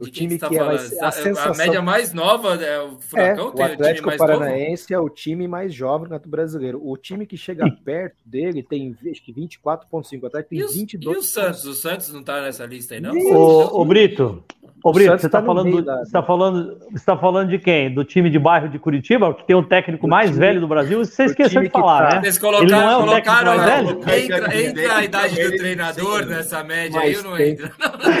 O 0.00 0.08
time 0.08 0.38
que, 0.38 0.48
que 0.48 0.56
é 0.56 0.60
a, 0.60 0.78
sensação... 0.78 1.52
a 1.52 1.56
média 1.56 1.82
mais 1.82 2.12
nova 2.12 2.54
é 2.54 2.80
o 2.80 2.98
Furacão 3.00 3.48
é, 3.48 3.52
tem 3.52 3.64
o 3.64 3.72
Atlético 3.72 4.10
o 4.10 4.16
Paranaense 4.16 4.92
novo? 4.92 5.02
é 5.02 5.06
o 5.06 5.12
time 5.12 5.48
mais 5.48 5.74
jovem 5.74 6.08
do 6.08 6.28
brasileiro. 6.28 6.80
O 6.82 6.96
time 6.96 7.26
que 7.26 7.36
chega 7.36 7.68
perto 7.84 8.16
dele 8.24 8.62
tem 8.62 8.96
acho 9.10 9.24
que 9.24 9.32
24.5, 9.32 10.22
o 10.22 10.26
Atlético 10.26 10.50
tem 10.50 10.58
e 10.60 10.66
22. 10.66 11.16
E 11.16 11.20
o 11.20 11.22
Santos? 11.22 11.64
O 11.64 11.74
Santos 11.74 12.12
não 12.12 12.22
tá 12.22 12.40
nessa 12.42 12.64
lista 12.64 12.94
aí 12.94 13.00
não? 13.00 13.12
Ô, 13.12 13.80
ô 13.80 13.84
Brito, 13.84 14.44
Ô, 14.82 14.92
Brito, 14.92 15.10
você 15.10 15.26
está 15.26 15.40
tá 15.40 15.46
falando, 15.46 15.82
da... 15.82 16.04
você 16.04 16.12
tá 16.12 16.22
falando, 16.22 16.78
você 16.92 17.04
tá 17.04 17.16
falando 17.16 17.48
de 17.50 17.58
quem? 17.58 17.92
Do 17.92 18.04
time 18.04 18.30
de 18.30 18.38
bairro 18.38 18.68
de 18.68 18.78
Curitiba, 18.78 19.34
que 19.34 19.44
tem 19.44 19.56
o 19.56 19.62
técnico 19.62 20.06
do 20.06 20.10
mais 20.10 20.30
time... 20.30 20.40
velho 20.40 20.60
do 20.60 20.68
Brasil? 20.68 21.04
Você 21.04 21.24
esqueceu 21.24 21.62
de 21.62 21.70
falar, 21.70 22.08
tá... 22.08 22.14
né? 22.16 22.20
Vocês 22.22 22.38
colocaram, 22.38 22.64
Ele 22.64 22.72
não 22.72 22.90
é 22.90 22.96
o 22.96 23.00
colocaram 23.00 23.56
mais 23.56 23.64
velho? 23.64 23.88
Entra, 23.90 24.62
entra 24.62 24.96
a 24.96 25.04
idade 25.04 25.42
do 25.42 25.56
treinador 25.56 26.26
nessa 26.26 26.62
média 26.62 27.00
aí, 27.00 27.22
não 27.22 27.36
tem... 27.36 27.50
entra. 27.50 27.72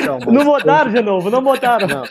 Não, 0.06 0.18
não 0.32 0.44
botaram 0.44 0.90
de 0.90 1.02
novo, 1.02 1.30
não 1.30 1.42
botaram. 1.42 1.86
Não. 1.86 2.02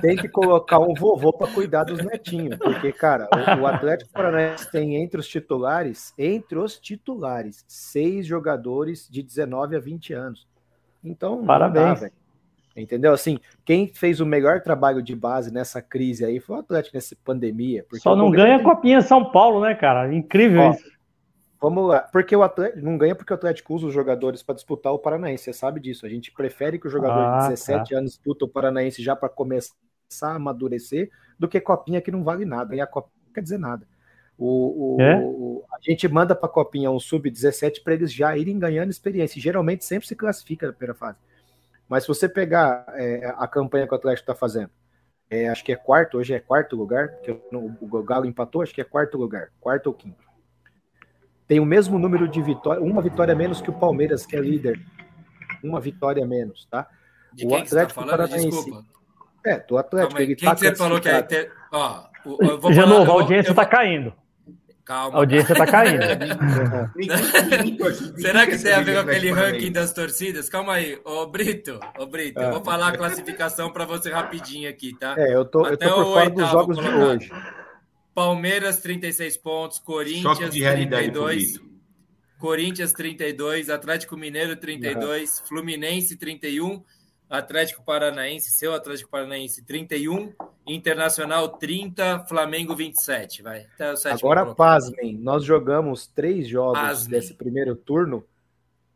Tem 0.00 0.16
que 0.16 0.28
colocar 0.28 0.78
um 0.78 0.92
vovô 0.94 1.32
para 1.32 1.46
cuidar 1.48 1.84
dos 1.84 2.04
netinhos, 2.04 2.58
porque, 2.58 2.92
cara, 2.92 3.28
o, 3.34 3.62
o 3.62 3.66
Atlético 3.66 4.10
Paranaense 4.12 4.70
tem 4.70 4.96
entre 4.96 5.18
os 5.18 5.26
titulares, 5.26 6.12
entre 6.18 6.58
os 6.58 6.78
titulares, 6.78 7.64
seis 7.66 8.26
jogadores 8.26 9.08
de 9.10 9.22
19 9.22 9.76
a 9.76 9.80
20 9.80 10.12
anos. 10.12 10.46
Então, 11.02 11.44
Parabéns. 11.44 12.00
Dá, 12.00 12.10
Entendeu? 12.80 13.12
Assim, 13.12 13.38
quem 13.64 13.88
fez 13.88 14.20
o 14.20 14.26
melhor 14.26 14.60
trabalho 14.60 15.02
de 15.02 15.14
base 15.14 15.52
nessa 15.52 15.82
crise 15.82 16.24
aí 16.24 16.40
foi 16.40 16.56
o 16.56 16.60
Atlético 16.60 16.96
nessa 16.96 17.16
pandemia. 17.24 17.84
Só 17.94 18.14
não 18.14 18.30
ganha 18.30 18.56
tem... 18.56 18.64
copinha 18.64 19.00
São 19.00 19.30
Paulo, 19.30 19.60
né, 19.60 19.74
cara? 19.74 20.12
Incrível 20.14 20.60
Ó, 20.60 20.70
isso. 20.70 20.98
Vamos 21.60 21.88
lá, 21.88 22.00
porque 22.00 22.36
o 22.36 22.42
Atlético 22.42 22.84
não 22.84 22.96
ganha 22.96 23.16
porque 23.16 23.32
o 23.32 23.36
Atlético 23.36 23.74
usa 23.74 23.88
os 23.88 23.92
jogadores 23.92 24.44
para 24.44 24.54
disputar 24.54 24.92
o 24.92 24.98
Paranaense, 24.98 25.44
você 25.44 25.52
sabe 25.52 25.80
disso. 25.80 26.06
A 26.06 26.08
gente 26.08 26.30
prefere 26.30 26.78
que 26.78 26.86
o 26.86 26.90
jogador 26.90 27.20
ah, 27.20 27.38
de 27.40 27.48
17 27.48 27.90
tá. 27.90 27.98
anos 27.98 28.12
disputa 28.12 28.44
o 28.44 28.48
Paranaense 28.48 29.02
já 29.02 29.16
para 29.16 29.28
começar 29.28 29.74
a 30.22 30.34
amadurecer 30.36 31.10
do 31.36 31.48
que 31.48 31.60
copinha 31.60 32.00
que 32.00 32.12
não 32.12 32.22
vale 32.22 32.44
nada. 32.44 32.76
E 32.76 32.80
a 32.80 32.86
copinha 32.86 33.12
não 33.26 33.32
quer 33.32 33.42
dizer 33.42 33.58
nada. 33.58 33.86
O, 34.38 34.96
o, 34.96 35.02
é? 35.02 35.18
o 35.20 35.64
a 35.72 35.78
gente 35.80 36.06
manda 36.06 36.32
para 36.32 36.48
a 36.48 36.52
copinha 36.52 36.92
um 36.92 37.00
sub-17 37.00 37.82
para 37.82 37.94
eles 37.94 38.12
já 38.12 38.36
irem 38.36 38.56
ganhando 38.56 38.90
experiência. 38.90 39.38
E 39.38 39.42
geralmente 39.42 39.84
sempre 39.84 40.06
se 40.06 40.14
classifica 40.14 40.68
na 40.68 40.72
primeira 40.72 40.94
fase. 40.94 41.18
Mas 41.88 42.04
se 42.04 42.08
você 42.08 42.28
pegar 42.28 42.84
é, 42.94 43.34
a 43.36 43.48
campanha 43.48 43.86
que 43.86 43.92
o 43.92 43.96
Atlético 43.96 44.30
está 44.30 44.34
fazendo, 44.34 44.70
é, 45.30 45.48
acho 45.48 45.64
que 45.64 45.72
é 45.72 45.76
quarto, 45.76 46.18
hoje 46.18 46.34
é 46.34 46.40
quarto 46.40 46.76
lugar, 46.76 47.08
porque 47.08 47.30
o 47.52 48.02
Galo 48.02 48.26
empatou, 48.26 48.62
acho 48.62 48.74
que 48.74 48.80
é 48.80 48.84
quarto 48.84 49.16
lugar, 49.16 49.50
quarto 49.60 49.88
ou 49.88 49.94
quinto. 49.94 50.28
Tem 51.46 51.60
o 51.60 51.64
mesmo 51.64 51.98
número 51.98 52.28
de 52.28 52.42
vitórias, 52.42 52.84
uma 52.84 53.00
vitória 53.00 53.34
menos 53.34 53.60
que 53.60 53.70
o 53.70 53.72
Palmeiras, 53.72 54.26
que 54.26 54.36
é 54.36 54.40
líder. 54.40 54.78
Uma 55.64 55.80
vitória 55.80 56.24
menos, 56.26 56.66
tá? 56.70 56.86
De 57.32 57.46
o 57.46 57.50
tá 57.50 57.58
Atlético 57.58 58.00
tá 58.00 58.06
Paranaense. 58.06 58.50
Desculpa. 58.50 58.84
É, 59.44 59.58
do 59.58 59.78
Atlético. 59.78 60.20
Ele 60.20 60.36
quem 60.36 60.48
tá 60.48 60.54
que 60.54 60.60
você 60.60 60.76
falou 60.76 61.00
que 61.00 61.08
é. 61.08 61.22
Ter... 61.22 61.52
Ó, 61.72 62.04
eu 62.24 62.58
vou 62.58 62.72
falar, 62.72 62.86
novo, 62.86 63.10
a 63.10 63.14
audiência 63.14 63.50
está 63.50 63.64
caindo. 63.64 64.12
Calma. 64.88 65.18
A 65.18 65.20
audiência 65.20 65.52
está 65.52 65.66
caindo. 65.66 66.00
Será 68.16 68.46
que 68.46 68.56
tem 68.56 68.72
a 68.72 68.80
ver 68.80 68.94
com 68.94 69.00
aquele 69.00 69.30
ranking 69.30 69.70
das 69.70 69.92
torcidas? 69.92 70.48
Calma 70.48 70.76
aí, 70.76 70.98
ô 71.04 71.26
Brito, 71.26 71.78
ô 71.98 72.06
Brito, 72.06 72.40
eu 72.40 72.52
vou 72.52 72.64
falar 72.64 72.88
a 72.88 72.96
classificação 72.96 73.70
para 73.70 73.84
você 73.84 74.10
rapidinho 74.10 74.66
aqui, 74.66 74.98
tá? 74.98 75.14
É, 75.18 75.34
eu 75.34 75.44
tô, 75.44 75.66
Até 75.66 75.84
eu 75.84 75.90
tô 75.90 75.96
por 75.96 76.04
fora 76.14 76.30
dos 76.30 76.48
jogos 76.48 76.78
de 76.78 76.88
hoje. 76.88 77.30
Palmeiras 78.14 78.78
36 78.78 79.36
pontos, 79.36 79.78
Corinthians 79.78 80.38
32, 80.38 81.60
Corinthians 82.38 82.92
32, 82.94 83.68
Atlético 83.68 84.16
Mineiro 84.16 84.56
32, 84.56 85.38
uhum. 85.38 85.46
Fluminense 85.48 86.16
31, 86.16 86.82
Atlético 87.28 87.82
Paranaense, 87.82 88.50
seu 88.50 88.72
Atlético 88.72 89.10
Paranaense 89.10 89.62
31, 89.62 90.32
Internacional 90.66 91.48
30, 91.50 92.24
Flamengo 92.26 92.74
27, 92.74 93.42
vai. 93.42 93.66
Agora 94.10 94.54
pasmem, 94.54 95.16
nós 95.18 95.44
jogamos 95.44 96.06
três 96.06 96.48
jogos 96.48 96.78
pasmem. 96.78 97.10
desse 97.10 97.34
primeiro 97.34 97.76
turno, 97.76 98.24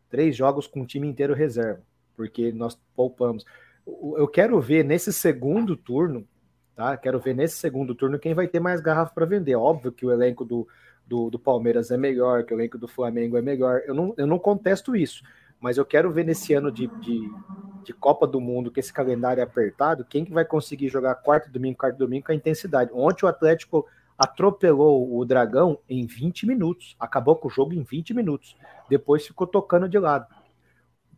três 0.09 0.35
jogos 0.35 0.67
com 0.67 0.81
o 0.81 0.87
time 0.87 1.07
inteiro 1.07 1.35
reserva, 1.35 1.83
porque 2.17 2.53
nós 2.53 2.79
poupamos. 2.97 3.45
Eu 3.87 4.27
quero 4.27 4.59
ver 4.61 4.83
nesse 4.83 5.13
segundo 5.13 5.77
turno, 5.77 6.27
tá? 6.75 6.97
Quero 6.97 7.21
ver 7.21 7.35
nesse 7.35 7.57
segundo 7.57 7.95
turno 7.95 8.19
quem 8.19 8.33
vai 8.33 8.49
ter 8.49 8.61
mais 8.61 8.81
garrafa 8.81 9.13
para 9.13 9.27
vender. 9.27 9.57
Óbvio 9.57 9.93
que 9.93 10.07
o 10.07 10.11
elenco 10.11 10.43
do, 10.43 10.67
do, 11.07 11.29
do 11.29 11.39
Palmeiras 11.39 11.91
é 11.91 11.99
melhor, 11.99 12.45
que 12.45 12.55
o 12.55 12.57
elenco 12.57 12.79
do 12.79 12.89
Flamengo 12.89 13.37
é 13.37 13.43
melhor. 13.43 13.83
Eu 13.85 13.95
não, 13.95 14.15
eu 14.17 14.27
não 14.27 14.39
contesto 14.39 14.97
isso 14.97 15.23
mas 15.63 15.79
eu 15.79 15.85
quero 15.85 16.11
ver 16.11 16.25
nesse 16.25 16.53
ano 16.53 16.73
de, 16.73 16.89
de, 17.01 17.31
de, 17.85 17.93
Copa 17.93 18.27
do 18.27 18.41
Mundo, 18.41 18.71
que 18.71 18.81
esse 18.81 18.93
calendário 18.93 19.41
é 19.41 19.45
apertado, 19.45 20.05
quem 20.05 20.25
que 20.25 20.33
vai 20.33 20.45
conseguir 20.45 20.89
jogar 20.89 21.15
quarto 21.15 21.51
domingo, 21.51 21.79
quarto 21.79 21.97
domingo 21.97 22.27
com 22.27 22.33
a 22.33 22.35
intensidade. 22.35 22.91
Ontem 22.93 23.25
o 23.25 23.29
Atlético 23.29 23.87
atropelou 24.19 25.17
o 25.17 25.25
Dragão 25.25 25.79
em 25.89 26.05
20 26.05 26.47
minutos. 26.47 26.97
Acabou 26.99 27.37
com 27.37 27.47
o 27.47 27.51
jogo 27.51 27.73
em 27.73 27.83
20 27.83 28.13
minutos. 28.13 28.57
Depois 28.89 29.25
ficou 29.25 29.47
tocando 29.47 29.89
de 29.89 29.99
lado. 29.99 30.27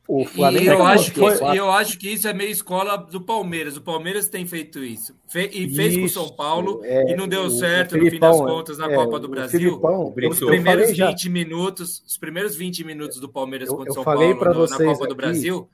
O 0.06 0.24
Flamengo 0.26 0.64
e 0.64 0.68
eu, 0.68 0.84
acho 0.84 1.12
que 1.12 1.24
isso, 1.24 1.44
eu 1.44 1.70
acho 1.70 1.98
que 1.98 2.08
isso 2.10 2.28
é 2.28 2.34
meio 2.34 2.50
escola 2.50 2.96
do 2.98 3.22
Palmeiras. 3.22 3.76
O 3.76 3.80
Palmeiras 3.80 4.28
tem 4.28 4.44
feito 4.44 4.84
isso. 4.84 5.14
Fe, 5.26 5.48
e 5.50 5.74
fez 5.74 5.94
isso, 5.94 6.00
com 6.00 6.04
o 6.04 6.08
São 6.08 6.36
Paulo 6.36 6.82
é, 6.84 7.12
e 7.12 7.16
não 7.16 7.26
deu 7.26 7.48
certo 7.48 7.96
no 7.96 8.10
fim 8.10 8.18
das 8.18 8.36
contas 8.36 8.76
na 8.76 8.90
é, 8.90 8.94
Copa 8.94 9.18
do 9.18 9.28
Brasil. 9.28 9.60
Filipão, 9.60 10.12
os 10.28 10.38
primeiros 10.38 10.90
20 10.90 10.96
já. 10.96 11.30
minutos, 11.30 12.02
os 12.06 12.18
primeiros 12.18 12.54
20 12.54 12.84
minutos 12.84 13.18
do 13.18 13.30
Palmeiras 13.30 13.70
contra 13.70 13.92
o 13.92 13.94
São 13.94 14.04
Paulo 14.04 14.20
no, 14.20 14.66
na 14.66 14.76
Copa 14.76 15.04
aqui, 15.04 15.08
do 15.08 15.14
Brasil 15.14 15.68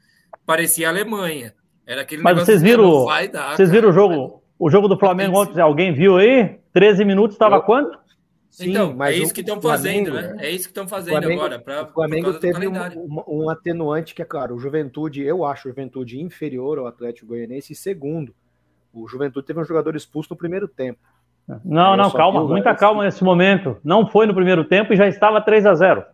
parecia 0.47 0.89
a 0.89 0.91
Alemanha. 0.91 1.55
Era 1.87 2.03
aquele 2.03 2.23
Mas 2.23 2.39
vocês 2.39 2.63
viram, 2.63 3.07
dar, 3.33 3.57
vocês 3.57 3.71
viram 3.71 3.91
o 3.91 3.93
jogo, 3.93 4.43
o 4.59 4.71
jogo 4.71 4.89
do 4.89 4.99
Flamengo 4.99 5.41
ontem? 5.41 5.61
Alguém 5.61 5.93
viu 5.93 6.17
aí? 6.17 6.59
13 6.73 7.05
minutos 7.05 7.35
estava 7.35 7.61
quanto? 7.61 7.99
Sim, 8.51 8.71
então, 8.71 8.95
mas 8.95 9.15
é 9.15 9.19
isso 9.19 9.33
que 9.33 9.41
estão 9.41 9.61
fazendo, 9.61 10.13
né? 10.13 10.37
É 10.41 10.51
isso 10.51 10.65
que 10.65 10.73
estão 10.73 10.89
fazendo 10.89 11.19
Flamengo, 11.19 11.41
agora. 11.41 11.59
Pra, 11.61 11.85
o 11.85 11.93
Flamengo 11.93 12.35
teve 12.35 12.67
um, 12.67 12.75
um, 13.29 13.49
atenuante 13.49 14.13
que 14.13 14.23
é 14.23 14.25
claro, 14.25 14.57
o 14.57 14.59
Juventude, 14.59 15.23
eu 15.23 15.45
acho 15.45 15.69
o 15.69 15.71
Juventude 15.71 16.21
inferior 16.21 16.79
ao 16.79 16.87
Atlético 16.87 17.29
Goianiense, 17.29 17.73
e 17.73 17.77
segundo, 17.77 18.35
o 18.93 19.07
Juventude 19.07 19.47
teve 19.47 19.61
um 19.61 19.65
jogador 19.65 19.95
expulso 19.95 20.31
no 20.31 20.37
primeiro 20.37 20.67
tempo. 20.67 20.99
Não, 21.65 21.97
não, 21.97 22.11
calma, 22.11 22.45
muita 22.45 22.75
calma 22.75 23.05
nesse 23.05 23.25
momento. 23.25 23.77
Não 23.83 24.07
foi 24.07 24.27
no 24.27 24.35
primeiro 24.35 24.65
tempo 24.65 24.93
e 24.93 24.97
já 24.97 25.07
estava 25.07 25.41
3 25.41 25.67
a 25.67 25.75
0 25.75 26.05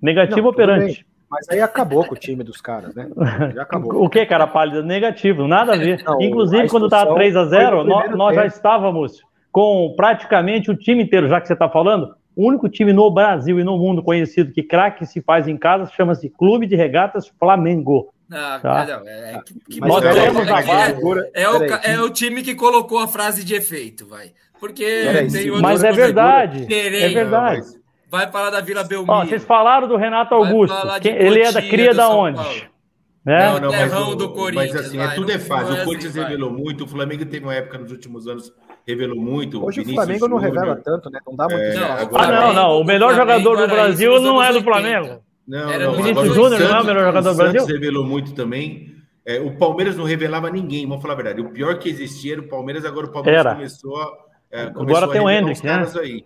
Negativo 0.00 0.42
não, 0.42 0.48
operante. 0.48 1.06
Mas 1.30 1.48
aí 1.50 1.60
acabou 1.60 2.06
com 2.06 2.14
o 2.14 2.18
time 2.18 2.42
dos 2.42 2.60
caras, 2.60 2.94
né? 2.94 3.10
Já 3.54 3.62
acabou. 3.62 3.92
o 4.02 4.08
que, 4.08 4.24
cara 4.24 4.46
pálida? 4.46 4.82
Negativo, 4.82 5.46
nada 5.46 5.74
a 5.74 5.76
ver. 5.76 6.02
Não, 6.04 6.22
Inclusive, 6.22 6.68
quando 6.68 6.86
estava 6.86 7.14
3 7.14 7.36
a 7.36 7.44
0 7.44 7.84
nós, 7.84 8.10
nós 8.16 8.34
já 8.34 8.46
estávamos 8.46 9.22
com 9.58 9.92
praticamente 9.96 10.70
o 10.70 10.76
time 10.76 11.02
inteiro, 11.02 11.26
já 11.26 11.40
que 11.40 11.48
você 11.48 11.52
está 11.52 11.68
falando, 11.68 12.14
o 12.36 12.46
único 12.46 12.68
time 12.68 12.92
no 12.92 13.10
Brasil 13.10 13.58
e 13.58 13.64
no 13.64 13.76
mundo 13.76 14.04
conhecido 14.04 14.52
que 14.52 14.62
craque 14.62 15.04
se 15.04 15.20
faz 15.20 15.48
em 15.48 15.56
casa 15.56 15.90
chama-se 15.96 16.30
Clube 16.30 16.64
de 16.64 16.76
Regatas 16.76 17.26
Flamengo. 17.40 18.14
Ah, 18.30 18.60
tá? 18.62 18.86
não, 18.86 19.08
é, 19.08 19.34
é, 19.34 19.42
que, 19.68 19.80
Nós 19.80 20.00
temos 20.00 20.48
a 20.48 20.60
é, 20.60 21.42
é, 21.42 21.50
o, 21.50 21.64
é 21.64 22.00
o 22.00 22.08
time 22.08 22.44
que 22.44 22.54
colocou 22.54 23.00
a 23.00 23.08
frase 23.08 23.42
de 23.42 23.56
efeito, 23.56 24.06
vai. 24.06 24.30
Porque 24.60 24.84
tem 25.28 25.50
Mas 25.60 25.82
é 25.82 25.90
verdade. 25.90 26.72
É 26.72 27.08
verdade. 27.08 27.62
Vai 28.08 28.30
falar 28.30 28.50
da 28.50 28.60
Vila 28.60 28.84
Belmiro. 28.84 29.12
Ó, 29.12 29.24
vocês 29.24 29.42
falaram 29.42 29.88
do 29.88 29.96
Renato 29.96 30.36
Augusto. 30.36 30.76
ele 31.04 31.42
é 31.42 31.50
da 31.50 31.62
cria 31.62 31.92
da 31.92 32.08
onde? 32.10 32.70
Né? 33.24 33.44
Não, 33.48 33.60
não, 33.60 33.72
mas, 33.72 33.92
o, 33.92 34.14
do 34.14 34.32
Corinthians, 34.32 34.72
mas 34.72 34.86
assim, 34.86 34.96
vai, 34.98 35.08
é, 35.08 35.14
tudo 35.16 35.32
é 35.32 35.38
fácil. 35.40 35.74
O 35.74 35.84
Corinthians 35.84 36.16
assim, 36.16 36.20
revelou 36.20 36.52
muito, 36.52 36.84
o 36.84 36.86
Flamengo 36.86 37.26
teve 37.26 37.44
uma 37.44 37.54
época 37.54 37.76
nos 37.76 37.90
últimos 37.90 38.28
anos 38.28 38.52
revelou 38.88 39.20
muito. 39.20 39.62
Hoje 39.64 39.80
o, 39.80 39.82
o 39.84 39.94
Flamengo 39.94 40.20
Júnior, 40.20 40.40
não 40.40 40.48
revela 40.48 40.76
tanto, 40.76 41.10
né? 41.10 41.20
Não 41.26 41.36
dá 41.36 41.44
muito. 41.44 41.62
É, 41.62 41.78
agora, 41.78 42.26
ah, 42.26 42.40
não, 42.40 42.52
não. 42.54 42.80
O 42.80 42.84
melhor 42.84 43.14
jogador 43.14 43.56
do 43.56 43.68
Brasil 43.68 44.20
não 44.20 44.42
é 44.42 44.52
do 44.52 44.62
Flamengo. 44.62 45.22
Não, 45.46 45.78
não. 45.78 45.92
Vinícius 45.94 46.34
Júnior 46.34 46.60
não 46.60 46.76
é 46.76 46.80
o 46.80 46.84
melhor 46.84 47.04
jogador 47.04 47.30
do 47.30 47.36
Brasil? 47.36 47.56
O 47.56 47.60
Santos 47.60 47.74
revelou 47.74 48.04
muito 48.04 48.34
também. 48.34 48.96
É, 49.26 49.38
o 49.40 49.58
Palmeiras 49.58 49.94
não 49.94 50.04
revelava 50.04 50.48
ninguém, 50.50 50.86
vamos 50.86 51.02
falar 51.02 51.12
a 51.12 51.16
verdade. 51.18 51.42
O 51.42 51.50
pior 51.50 51.78
que 51.78 51.90
existia 51.90 52.32
era 52.32 52.40
o 52.40 52.48
Palmeiras, 52.48 52.86
agora 52.86 53.06
o 53.06 53.12
Palmeiras 53.12 53.44
era. 53.44 53.54
começou 53.54 54.00
a. 54.00 54.10
É, 54.50 54.66
começou 54.70 54.96
agora 54.96 55.12
tem 55.12 55.20
o 55.20 55.28
Hendrick, 55.28 55.64
né? 55.64 55.86
Aí. 56.00 56.24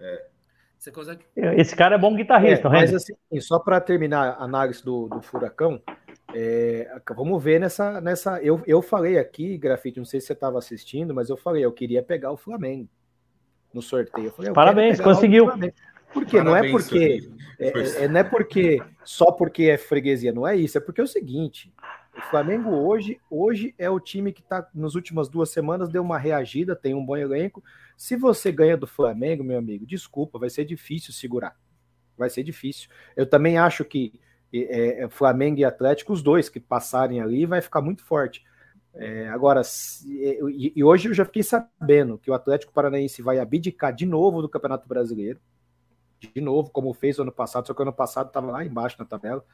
É. 0.00 0.30
Consegue... 0.92 1.20
Esse 1.36 1.76
cara 1.76 1.94
é 1.94 1.98
bom 1.98 2.16
guitarrista, 2.16 2.66
é, 2.66 2.70
Mas 2.70 2.94
assim, 2.94 3.14
só 3.38 3.58
para 3.58 3.80
terminar 3.80 4.36
a 4.38 4.44
análise 4.44 4.82
do, 4.82 5.08
do 5.08 5.20
Furacão, 5.20 5.80
é, 6.34 7.00
vamos 7.14 7.42
ver 7.42 7.60
nessa. 7.60 8.00
nessa 8.00 8.42
eu, 8.42 8.62
eu 8.66 8.82
falei 8.82 9.18
aqui, 9.18 9.56
Grafite, 9.58 9.98
não 9.98 10.04
sei 10.04 10.20
se 10.20 10.28
você 10.28 10.32
estava 10.32 10.58
assistindo, 10.58 11.14
mas 11.14 11.28
eu 11.28 11.36
falei, 11.36 11.64
eu 11.64 11.72
queria 11.72 12.02
pegar 12.02 12.32
o 12.32 12.36
Flamengo 12.36 12.88
no 13.72 13.82
sorteio. 13.82 14.30
Falei, 14.32 14.52
Parabéns, 14.52 15.00
conseguiu. 15.00 15.46
Porque 16.12 16.38
Parabéns, 16.38 16.44
não 16.44 16.56
é 16.56 16.70
porque 16.70 17.30
é, 17.58 17.68
é, 17.68 18.04
é, 18.04 18.08
não 18.08 18.20
é 18.20 18.24
porque 18.24 18.82
só 19.04 19.30
porque 19.30 19.64
é 19.64 19.78
freguesia, 19.78 20.32
não 20.32 20.46
é 20.46 20.56
isso, 20.56 20.76
é 20.76 20.80
porque 20.80 21.00
é 21.00 21.04
o 21.04 21.08
seguinte: 21.08 21.72
o 22.16 22.20
Flamengo 22.22 22.70
hoje, 22.70 23.20
hoje 23.30 23.74
é 23.78 23.88
o 23.88 24.00
time 24.00 24.32
que 24.32 24.40
está 24.40 24.68
nas 24.74 24.94
últimas 24.94 25.28
duas 25.28 25.50
semanas 25.50 25.88
deu 25.88 26.02
uma 26.02 26.18
reagida, 26.18 26.74
tem 26.74 26.94
um 26.94 27.04
bom 27.04 27.16
elenco. 27.16 27.62
Se 27.96 28.16
você 28.16 28.50
ganha 28.50 28.76
do 28.76 28.86
Flamengo, 28.86 29.44
meu 29.44 29.58
amigo, 29.58 29.86
desculpa, 29.86 30.38
vai 30.38 30.50
ser 30.50 30.64
difícil 30.64 31.12
segurar. 31.12 31.54
Vai 32.16 32.28
ser 32.28 32.42
difícil. 32.42 32.90
Eu 33.16 33.26
também 33.26 33.56
acho 33.56 33.84
que 33.84 34.20
é, 34.52 35.04
é, 35.04 35.08
Flamengo 35.08 35.58
e 35.58 35.64
Atlético, 35.64 36.12
os 36.12 36.22
dois 36.22 36.48
que 36.48 36.58
passarem 36.58 37.20
ali, 37.20 37.46
vai 37.46 37.60
ficar 37.60 37.80
muito 37.80 38.04
forte. 38.04 38.44
É, 38.94 39.28
agora, 39.28 39.62
se, 39.62 40.08
e, 40.08 40.72
e, 40.74 40.82
hoje 40.82 41.08
eu 41.08 41.14
já 41.14 41.24
fiquei 41.24 41.42
sabendo 41.42 42.18
que 42.18 42.30
o 42.30 42.34
Atlético 42.34 42.72
Paranaense 42.72 43.22
vai 43.22 43.38
abdicar 43.38 43.94
de 43.94 44.04
novo 44.04 44.42
do 44.42 44.48
Campeonato 44.48 44.88
Brasileiro, 44.88 45.40
de 46.20 46.40
novo, 46.40 46.70
como 46.70 46.92
fez 46.92 47.18
ano 47.18 47.32
passado, 47.32 47.66
só 47.66 47.72
que 47.72 47.82
ano 47.82 47.92
passado 47.92 48.26
estava 48.26 48.50
lá 48.50 48.64
embaixo 48.64 48.96
na 48.98 49.04
tabela. 49.04 49.44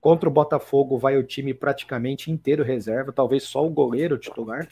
Contra 0.00 0.28
o 0.28 0.32
Botafogo 0.32 0.96
vai 0.96 1.16
o 1.16 1.24
time 1.24 1.52
praticamente 1.52 2.30
inteiro 2.30 2.62
reserva, 2.62 3.12
talvez 3.12 3.42
só 3.42 3.66
o 3.66 3.70
goleiro 3.70 4.16
titular. 4.16 4.68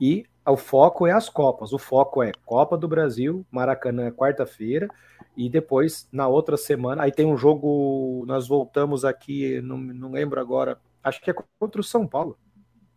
E 0.00 0.26
o 0.50 0.56
foco 0.56 1.06
é 1.06 1.12
as 1.12 1.28
Copas. 1.28 1.72
O 1.72 1.78
foco 1.78 2.22
é 2.22 2.32
Copa 2.44 2.76
do 2.76 2.88
Brasil, 2.88 3.44
Maracanã, 3.50 4.10
quarta-feira, 4.10 4.88
e 5.36 5.48
depois, 5.48 6.08
na 6.12 6.26
outra 6.26 6.56
semana, 6.56 7.02
aí 7.02 7.12
tem 7.12 7.26
um 7.26 7.36
jogo. 7.36 8.24
Nós 8.26 8.48
voltamos 8.48 9.04
aqui, 9.04 9.60
não, 9.60 9.78
não 9.78 10.10
lembro 10.10 10.40
agora, 10.40 10.80
acho 11.02 11.20
que 11.20 11.30
é 11.30 11.34
contra 11.58 11.80
o 11.80 11.84
São 11.84 12.06
Paulo. 12.06 12.38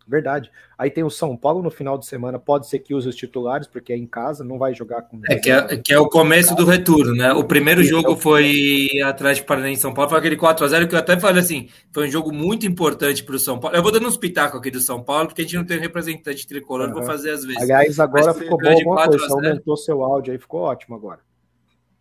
Verdade. 0.08 0.52
Aí 0.78 0.90
tem 0.90 1.04
o 1.04 1.10
São 1.10 1.38
Paulo 1.38 1.62
no 1.62 1.70
final 1.70 1.98
de 1.98 2.06
semana, 2.06 2.40
pode 2.40 2.68
ser 2.68 2.80
que 2.80 2.94
use 2.94 3.08
os 3.08 3.16
titulares, 3.16 3.68
porque 3.68 3.94
é 3.94 3.98
em 3.98 4.08
casa, 4.08 4.44
não 4.44 4.58
vai 4.58 4.74
jogar 4.74 5.04
com. 5.04 5.22
É 5.30 5.36
que 5.36 5.50
é, 5.50 5.78
que 5.78 5.94
é 5.94 6.00
o 6.00 6.10
começo 6.10 6.56
do 6.56 6.66
retorno, 6.66 7.14
né? 7.14 7.32
O 7.34 7.44
primeiro 7.44 7.84
jogo 7.84 8.16
foi 8.16 8.90
atrás 9.06 9.38
de 9.38 9.44
Paranaense 9.44 9.82
São 9.82 9.94
Paulo, 9.94 10.10
foi 10.10 10.20
aquele 10.20 10.38
4x0 10.38 10.88
que 10.88 10.96
eu 10.96 11.00
até 11.00 11.20
falei 11.20 11.42
assim: 11.42 11.70
foi 11.92 12.08
um 12.08 12.12
jogo 12.12 12.34
muito 12.34 12.66
importante 12.66 13.24
para 13.24 13.36
o 13.36 13.40
São 13.40 13.60
Paulo. 13.60 13.78
Eu 13.78 13.84
vou 13.84 13.92
dando 13.92 14.08
uns 14.08 14.18
pitacos 14.18 14.60
aqui 14.60 14.72
do 14.72 14.82
São 14.82 15.04
Paulo, 15.04 15.28
porque 15.28 15.42
a 15.42 15.46
gente 15.46 15.56
não 15.56 15.66
tem 15.66 15.80
representante 15.80 16.48
tricolor, 16.48 16.88
uhum. 16.88 16.96
vou 16.96 17.04
fazer 17.04 17.32
às 17.32 17.46
vezes. 17.46 17.62
Aliás, 17.62 18.00
agora 18.00 18.34
ficou 18.34 18.58
bom 18.58 18.70
alguma 18.70 19.08
coisa, 19.08 19.26
você 19.26 19.34
aumentou 19.34 19.78
seu 19.78 20.04
áudio 20.04 20.34
aí, 20.34 20.40
ficou 20.40 20.62
ótimo 20.62 20.96
agora. 20.96 21.20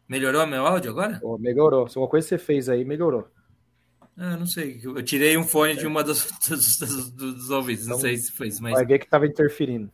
Melhorou 0.09 0.45
meu 0.47 0.67
áudio 0.67 0.91
agora? 0.91 1.21
Oh, 1.23 1.39
melhorou. 1.39 1.89
Se 1.89 1.97
uma 1.97 2.09
coisa 2.09 2.27
que 2.27 2.31
você 2.31 2.39
fez 2.39 2.69
aí, 2.69 2.85
melhorou. 2.85 3.29
Ah, 4.23 4.37
não 4.37 4.45
sei. 4.45 4.79
Eu 4.85 5.03
tirei 5.03 5.39
um 5.39 5.45
fone 5.45 5.75
de 5.75 5.87
uma 5.87 6.05
dos, 6.05 6.31
dos, 6.47 6.79
dos, 6.79 7.11
dos 7.11 7.49
ouvidos. 7.49 7.85
Então, 7.85 7.97
não 7.97 8.01
sei 8.03 8.18
se 8.18 8.31
foi 8.31 8.49
isso, 8.49 8.62
mas. 8.62 8.87
Ver 8.87 8.99
que 8.99 9.07
estava 9.07 9.27
interferindo. 9.27 9.91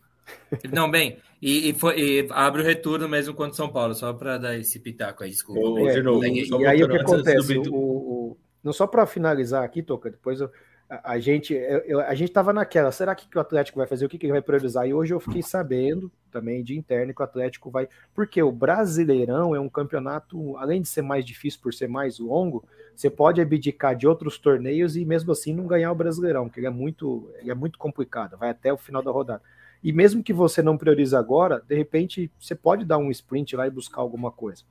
Não, 0.73 0.91
bem, 0.91 1.19
e, 1.41 1.69
e, 1.69 1.73
foi, 1.73 1.97
e, 1.97 2.27
abre 2.31 2.61
o 2.61 2.65
retorno 2.65 3.07
mesmo 3.07 3.33
contra 3.33 3.55
São 3.55 3.69
Paulo, 3.69 3.95
só 3.95 4.11
para 4.11 4.37
dar 4.37 4.57
esse 4.57 4.77
pitaco 4.77 5.23
aí, 5.23 5.29
desculpa. 5.29 5.79
É, 5.89 5.93
de 5.93 6.01
novo, 6.01 6.25
e, 6.25 6.45
e 6.45 6.65
aí 6.65 6.83
o 6.83 6.89
que 6.89 6.97
acontece? 6.97 7.57
O, 7.57 7.73
o, 7.73 8.37
não 8.61 8.73
só 8.73 8.85
para 8.85 9.05
finalizar 9.05 9.63
aqui, 9.63 9.81
Toca, 9.81 10.09
depois 10.09 10.41
eu, 10.41 10.51
a, 10.89 11.17
gente 11.17 11.53
eu, 11.53 12.01
a 12.01 12.13
gente 12.13 12.29
estava 12.29 12.51
naquela, 12.51 12.91
será 12.91 13.15
que, 13.15 13.29
que 13.29 13.37
o 13.37 13.41
Atlético 13.41 13.77
vai 13.77 13.87
fazer? 13.87 14.05
O 14.05 14.09
que, 14.09 14.17
que 14.17 14.25
ele 14.25 14.33
vai 14.33 14.41
priorizar? 14.41 14.85
E 14.85 14.93
hoje 14.93 15.13
eu 15.13 15.19
fiquei 15.21 15.41
sabendo 15.41 16.11
também 16.29 16.61
de 16.61 16.77
interno 16.77 17.13
que 17.13 17.21
o 17.21 17.25
Atlético 17.25 17.71
vai. 17.71 17.87
Porque 18.13 18.41
o 18.43 18.51
Brasileirão 18.51 19.55
é 19.55 19.59
um 19.59 19.69
campeonato, 19.69 20.57
além 20.57 20.81
de 20.81 20.89
ser 20.89 21.01
mais 21.01 21.25
difícil 21.25 21.59
por 21.61 21.73
ser 21.73 21.87
mais 21.87 22.19
longo, 22.19 22.67
você 22.97 23.11
pode 23.11 23.39
abdicar 23.39 23.95
de 23.95 24.07
outros 24.07 24.39
torneios 24.39 24.97
e 24.97 25.05
mesmo 25.05 25.31
assim 25.31 25.53
não 25.53 25.67
ganhar 25.67 25.91
o 25.91 25.95
Brasileirão, 25.95 26.49
que 26.49 26.59
ele 26.59 26.65
é 26.65 26.71
muito, 26.71 27.29
ele 27.39 27.51
é 27.51 27.53
muito 27.53 27.77
complicado, 27.77 28.35
vai 28.35 28.49
até 28.49 28.73
o 28.73 28.77
final 28.77 29.03
da 29.03 29.11
rodada. 29.11 29.41
E 29.83 29.93
mesmo 29.93 30.23
que 30.23 30.33
você 30.33 30.63
não 30.63 30.75
priorize 30.75 31.15
agora, 31.15 31.61
de 31.67 31.75
repente 31.75 32.31
você 32.39 32.55
pode 32.55 32.83
dar 32.83 32.97
um 32.97 33.11
sprint 33.11 33.55
lá 33.55 33.67
e 33.67 33.69
buscar 33.69 34.01
alguma 34.01 34.31
coisa. 34.31 34.63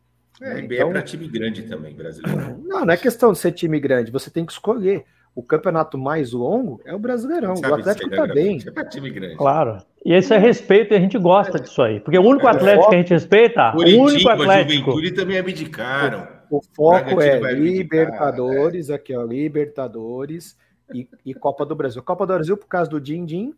É, 0.42 0.54
né? 0.54 0.60
então, 0.64 0.88
é 0.88 0.92
para 0.92 1.02
time 1.02 1.28
grande 1.28 1.62
também, 1.62 1.94
brasileiro. 1.94 2.58
Não, 2.66 2.84
não 2.84 2.92
é 2.92 2.96
questão 2.96 3.32
de 3.32 3.38
ser 3.38 3.52
time 3.52 3.78
grande, 3.78 4.10
você 4.10 4.28
tem 4.28 4.44
que 4.44 4.52
escolher 4.52 5.04
o 5.34 5.42
campeonato 5.42 5.96
mais 5.96 6.32
longo 6.32 6.80
é 6.84 6.94
o 6.94 6.98
Brasileirão. 6.98 7.54
o 7.54 7.74
Atlético 7.74 8.08
está 8.08 8.26
bem. 8.26 8.58
É 8.74 8.84
time 8.84 9.10
grande. 9.10 9.36
Claro. 9.36 9.78
E 10.02 10.16
isso 10.16 10.32
é 10.32 10.38
respeito 10.38 10.94
e 10.94 10.96
a 10.96 11.00
gente 11.00 11.18
gosta 11.18 11.60
disso 11.60 11.82
aí. 11.82 12.00
Porque 12.00 12.18
o 12.18 12.22
único 12.22 12.46
é, 12.46 12.50
Atlético 12.50 12.88
que 12.88 12.94
a 12.94 12.98
gente 12.98 13.10
respeita, 13.10 13.70
Curitiba, 13.72 14.02
o 14.02 14.06
único 14.06 14.28
Atlético. 14.30 14.90
Juventude 14.90 15.12
também 15.12 15.38
abdicaram. 15.38 16.35
O, 16.50 16.58
o 16.58 16.62
foco 16.74 17.20
é 17.20 17.52
Libertadores, 17.52 18.90
é. 18.90 18.94
aqui, 18.94 19.14
ó, 19.14 19.22
Libertadores 19.22 20.56
e, 20.92 21.08
e, 21.24 21.34
Copa 21.34 21.64
do 21.64 21.74
Brasil. 21.74 22.02
Copa 22.02 22.26
do 22.26 22.34
Brasil 22.34 22.56
por 22.56 22.68
causa 22.68 22.90
do 22.90 23.00
Din 23.00 23.24
Din. 23.24 23.54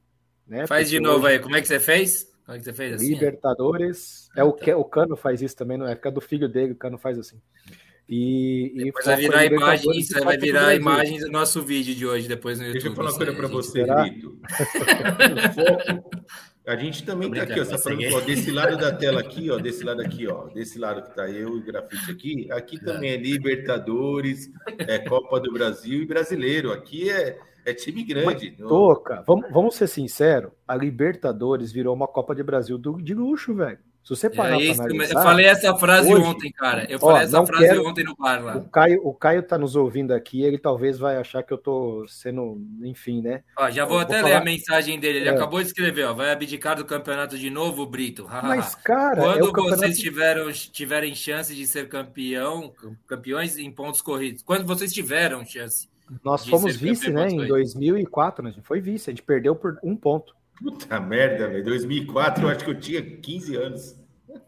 Né, 0.46 0.66
faz 0.66 0.88
de 0.88 0.98
novo 0.98 1.26
hoje... 1.26 1.34
aí, 1.34 1.38
como 1.40 1.56
é 1.56 1.60
que 1.60 1.68
você 1.68 1.78
fez? 1.78 2.26
Como 2.44 2.56
é 2.56 2.58
que 2.58 2.64
você 2.64 2.72
fez 2.72 2.94
assim? 2.94 3.08
Libertadores. 3.08 4.30
É 4.34 4.42
o, 4.42 4.52
que, 4.52 4.72
o 4.72 4.84
Cano 4.84 5.16
faz 5.16 5.42
isso 5.42 5.54
também, 5.54 5.76
não 5.76 5.86
é? 5.86 5.94
Fica 5.94 6.10
do 6.10 6.20
filho 6.20 6.48
dele, 6.48 6.72
o 6.72 6.76
Cano 6.76 6.96
faz 6.96 7.18
assim. 7.18 7.38
E, 8.08 8.72
depois 8.74 9.04
vai 9.04 9.16
virar 9.16 9.44
imagem, 9.44 9.98
isso 9.98 10.24
vai 10.24 10.38
virar 10.38 10.74
imagens 10.74 11.20
do 11.20 11.30
nosso 11.30 11.60
vídeo 11.60 11.94
de 11.94 12.06
hoje, 12.06 12.26
depois 12.26 12.58
no 12.58 12.64
YouTube. 12.64 12.82
Deixa 12.82 12.88
eu 12.88 12.96
falar 12.96 13.10
uma 13.10 13.18
coisa 13.18 13.34
para 13.34 13.48
você, 13.48 13.84
Brito. 13.84 14.40
a 16.68 16.76
gente 16.76 17.02
também 17.02 17.30
está 17.30 17.44
aqui, 17.44 17.60
ó, 17.60 17.64
tá 17.64 17.78
falando, 17.78 18.14
ó, 18.14 18.20
desse 18.20 18.50
lado 18.50 18.76
da 18.76 18.92
tela 18.94 19.20
aqui, 19.20 19.50
ó, 19.50 19.56
desse 19.56 19.82
lado 19.82 20.02
aqui, 20.02 20.26
ó, 20.26 20.48
desse 20.48 20.78
lado 20.78 21.02
que 21.02 21.08
está 21.08 21.28
eu 21.30 21.56
e 21.56 21.60
o 21.60 21.64
grafite 21.64 22.10
aqui, 22.10 22.52
aqui 22.52 22.78
também 22.78 23.12
é 23.12 23.16
Libertadores, 23.16 24.50
é 24.78 24.98
Copa 24.98 25.40
do 25.40 25.50
Brasil 25.50 26.02
e 26.02 26.06
Brasileiro. 26.06 26.70
Aqui 26.70 27.10
é, 27.10 27.38
é 27.64 27.72
time 27.72 28.04
grande. 28.04 28.54
Mas, 28.58 28.68
toca, 28.68 29.24
vamos, 29.26 29.50
vamos 29.50 29.76
ser 29.76 29.86
sinceros, 29.86 30.52
a 30.66 30.76
Libertadores 30.76 31.72
virou 31.72 31.94
uma 31.94 32.06
Copa 32.06 32.34
de 32.34 32.42
Brasil 32.42 32.76
do, 32.76 33.00
de 33.00 33.14
luxo, 33.14 33.54
velho. 33.54 33.78
Se 34.08 34.16
você 34.16 34.30
parar 34.30 34.54
é 34.54 34.62
isso, 34.62 34.80
analisar, 34.80 35.18
eu 35.18 35.22
falei 35.22 35.44
essa 35.44 35.76
frase 35.76 36.14
hoje, 36.14 36.22
ontem, 36.22 36.50
cara. 36.50 36.86
Eu 36.88 36.98
falei 36.98 37.16
ó, 37.16 37.20
essa 37.24 37.44
frase 37.44 37.66
quero, 37.66 37.86
ontem 37.86 38.04
no 38.04 38.16
bar 38.16 38.42
lá. 38.42 38.56
O 38.56 38.66
Caio, 38.66 39.06
o 39.06 39.12
Caio 39.12 39.42
tá 39.42 39.58
nos 39.58 39.76
ouvindo 39.76 40.14
aqui, 40.14 40.42
ele 40.42 40.56
talvez 40.56 40.98
vai 40.98 41.18
achar 41.18 41.42
que 41.42 41.52
eu 41.52 41.58
tô 41.58 42.06
sendo, 42.08 42.58
enfim, 42.82 43.20
né? 43.20 43.42
Ó, 43.54 43.68
já 43.68 43.84
vou 43.84 43.98
eu 43.98 44.00
até 44.00 44.14
vou 44.14 44.24
ler 44.24 44.30
falar... 44.30 44.40
a 44.40 44.44
mensagem 44.46 44.98
dele. 44.98 45.18
Ele 45.18 45.28
é. 45.28 45.32
acabou 45.32 45.60
de 45.60 45.66
escrever, 45.66 46.04
ó. 46.04 46.14
Vai 46.14 46.32
abdicar 46.32 46.74
do 46.74 46.86
campeonato 46.86 47.36
de 47.36 47.50
novo, 47.50 47.84
Brito. 47.84 48.26
Mas, 48.42 48.74
cara, 48.76 49.20
quando 49.20 49.44
é 49.44 49.46
campeonato... 49.46 49.80
vocês 49.80 49.98
tiveram, 49.98 50.50
tiverem 50.52 51.14
chance 51.14 51.54
de 51.54 51.66
ser 51.66 51.86
campeão, 51.90 52.72
campeões 53.06 53.58
em 53.58 53.70
pontos 53.70 54.00
corridos, 54.00 54.42
quando 54.42 54.64
vocês 54.64 54.90
tiveram 54.90 55.44
chance. 55.44 55.86
Nós 56.24 56.46
fomos 56.46 56.76
vice, 56.76 57.10
né? 57.10 57.28
Em 57.28 57.46
2004, 57.46 58.42
né? 58.42 58.48
a 58.48 58.52
gente 58.54 58.66
foi 58.66 58.80
vice, 58.80 59.10
a 59.10 59.12
gente 59.12 59.22
perdeu 59.22 59.54
por 59.54 59.78
um 59.82 59.94
ponto. 59.94 60.34
Puta 60.58 60.98
merda, 60.98 61.46
velho. 61.46 61.62
2004, 61.62 62.44
eu 62.44 62.48
acho 62.48 62.64
que 62.64 62.70
eu 62.70 62.80
tinha 62.80 63.02
15 63.02 63.56
anos. 63.56 63.97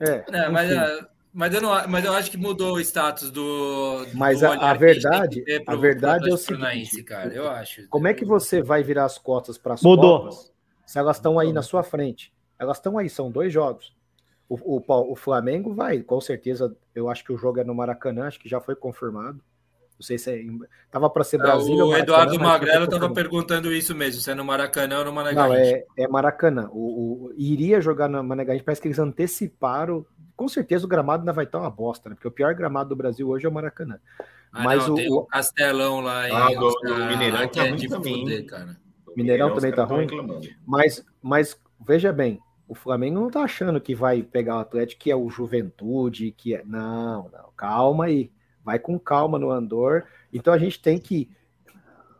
É, 0.01 0.25
é 0.29 0.49
mas, 0.49 0.71
é, 0.71 1.07
mas, 1.33 1.55
eu 1.55 1.61
não, 1.61 1.89
mas 1.89 2.05
eu 2.05 2.13
acho 2.13 2.31
que 2.31 2.37
mudou 2.37 2.75
o 2.75 2.81
status 2.81 3.31
do. 3.31 4.07
Mas 4.15 4.41
do 4.41 4.47
a, 4.47 4.71
a 4.71 4.75
verdade, 4.75 5.43
pro, 5.65 5.75
a 5.75 5.77
verdade 5.77 6.31
é 6.31 6.35
o 6.35 6.37
seguinte, 6.37 7.03
cara. 7.03 7.33
Eu 7.33 7.49
acho. 7.49 7.87
Como 7.89 8.09
é 8.09 8.15
que 8.15 8.25
você 8.25 8.63
vai 8.63 8.83
virar 8.83 9.05
as 9.05 9.19
cotas 9.19 9.59
para 9.59 9.75
as 9.75 9.83
mudou. 9.83 10.21
cotas 10.21 10.53
se 10.87 10.99
elas 10.99 11.17
estão 11.17 11.39
aí 11.39 11.53
na 11.53 11.63
sua 11.63 11.83
frente? 11.83 12.33
Elas 12.59 12.77
estão 12.79 12.99
aí, 12.99 13.09
são 13.09 13.31
dois 13.31 13.53
jogos. 13.53 13.95
O, 14.49 14.77
o, 14.77 15.13
o 15.13 15.17
Flamengo 15.17 15.73
vai, 15.73 16.03
com 16.03 16.21
certeza. 16.21 16.77
Eu 16.95 17.09
acho 17.09 17.25
que 17.25 17.33
o 17.33 17.39
jogo 17.39 17.61
é 17.61 17.65
no 17.65 17.75
Maracanã, 17.75 18.27
acho 18.27 18.41
que 18.41 18.49
já 18.49 18.61
foi 18.61 18.75
confirmado. 18.75 19.41
Não 20.01 20.05
sei 20.07 20.17
se 20.17 20.31
é, 20.31 20.43
tava 20.91 21.11
para 21.11 21.23
ser 21.23 21.37
Brasília. 21.37 21.85
O 21.85 21.95
Eduardo 21.95 22.41
Magrelo 22.41 22.87
estava 22.87 23.11
perguntando 23.11 23.71
isso 23.71 23.95
mesmo, 23.95 24.19
se 24.23 24.31
é 24.31 24.35
no 24.35 24.43
Maracanã 24.43 25.01
ou 25.01 25.05
no 25.05 25.13
Mané 25.13 25.35
Não, 25.35 25.53
é, 25.53 25.85
é 25.95 26.09
Maracanã. 26.09 26.71
O, 26.73 27.27
o, 27.27 27.35
iria 27.37 27.83
jogar 27.83 28.09
no 28.09 28.25
Mané 28.25 28.47
parece 28.63 28.81
que 28.81 28.89
eles 28.89 28.99
anteciparam. 28.99 30.07
Com 30.35 30.49
certeza 30.49 30.87
o 30.87 30.89
gramado 30.89 31.21
ainda 31.21 31.35
vai 31.35 31.45
estar 31.45 31.59
uma 31.59 31.71
bosta, 31.71 32.09
né? 32.09 32.15
Porque 32.15 32.29
o 32.29 32.31
pior 32.31 32.55
gramado 32.55 32.89
do 32.89 32.97
Brasil 32.97 33.29
hoje 33.29 33.45
é 33.45 33.49
o 33.51 33.53
Maracanã. 33.53 33.99
Ah, 34.51 34.65
Mas 34.65 34.89
não, 34.89 34.95
o, 34.95 35.19
o 35.19 35.27
Castelão 35.27 36.01
lá 36.01 36.27
em 36.27 36.33
ah, 36.33 36.49
do, 36.49 36.71
do 36.71 36.95
Mineirão 37.09 37.49
tá 37.49 37.67
é 37.67 37.73
de 37.73 37.87
também. 37.87 38.47
cara. 38.47 38.79
Mineirão, 39.15 39.49
Mineirão 39.49 39.55
também 39.55 39.73
tá 39.73 39.85
ruim. 39.85 40.07
Mas, 40.67 41.05
mas 41.21 41.61
veja 41.87 42.11
bem, 42.11 42.41
o 42.67 42.75
Flamengo 42.75 43.21
não 43.21 43.31
tá 43.31 43.43
achando 43.43 43.79
que 43.83 43.95
vai 43.95 44.23
pegar 44.23 44.57
o 44.57 44.61
Atlético 44.61 45.03
que 45.03 45.11
é 45.11 45.17
o 45.17 45.29
Juventude, 45.29 46.33
que 46.33 46.55
é. 46.55 46.65
Não, 46.65 47.29
não, 47.31 47.51
calma 47.55 48.07
aí 48.07 48.31
vai 48.65 48.79
com 48.79 48.99
calma 48.99 49.39
no 49.39 49.51
Andor. 49.51 50.05
Então 50.33 50.53
a 50.53 50.59
gente 50.59 50.81
tem 50.81 50.99
que. 50.99 51.31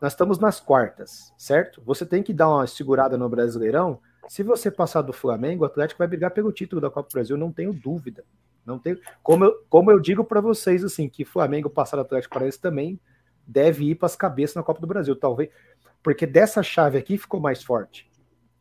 Nós 0.01 0.13
estamos 0.13 0.39
nas 0.39 0.59
quartas, 0.61 1.33
certo? 1.37 1.83
Você 1.85 2.07
tem 2.07 2.23
que 2.23 2.33
dar 2.33 2.49
uma 2.49 2.67
segurada 2.67 3.19
no 3.19 3.29
Brasileirão. 3.29 4.01
Se 4.29 4.43
você 4.43 4.71
passar 4.71 5.03
do 5.03 5.13
Flamengo, 5.13 5.63
o 5.63 5.67
Atlético 5.67 5.99
vai 5.99 6.09
brigar 6.09 6.31
pelo 6.31 6.53
título 6.53 6.81
da 6.81 6.91
Copa 6.91 7.09
do 7.09 7.13
Brasil, 7.13 7.37
não 7.37 7.53
tenho 7.53 7.73
dúvida. 7.73 8.25
Não 8.65 8.79
tenho, 8.79 8.99
como 9.23 9.45
eu, 9.45 9.65
como 9.69 9.91
eu 9.91 9.99
digo 9.99 10.23
para 10.25 10.41
vocês 10.41 10.85
assim, 10.85 11.09
que 11.09 11.25
Flamengo 11.25 11.69
passar 11.69 11.97
do 11.97 12.03
Atlético 12.03 12.35
Paranaense 12.35 12.61
também 12.61 13.01
deve 13.47 13.91
ir 13.91 13.95
para 13.97 14.07
as 14.07 14.17
cabeças 14.17 14.55
na 14.55 14.63
Copa 14.63 14.81
do 14.81 14.87
Brasil, 14.87 15.17
talvez, 15.17 15.51
porque 16.03 16.27
dessa 16.27 16.63
chave 16.63 16.97
aqui 16.97 17.19
ficou 17.19 17.41
mais 17.41 17.63
forte. 17.63 18.11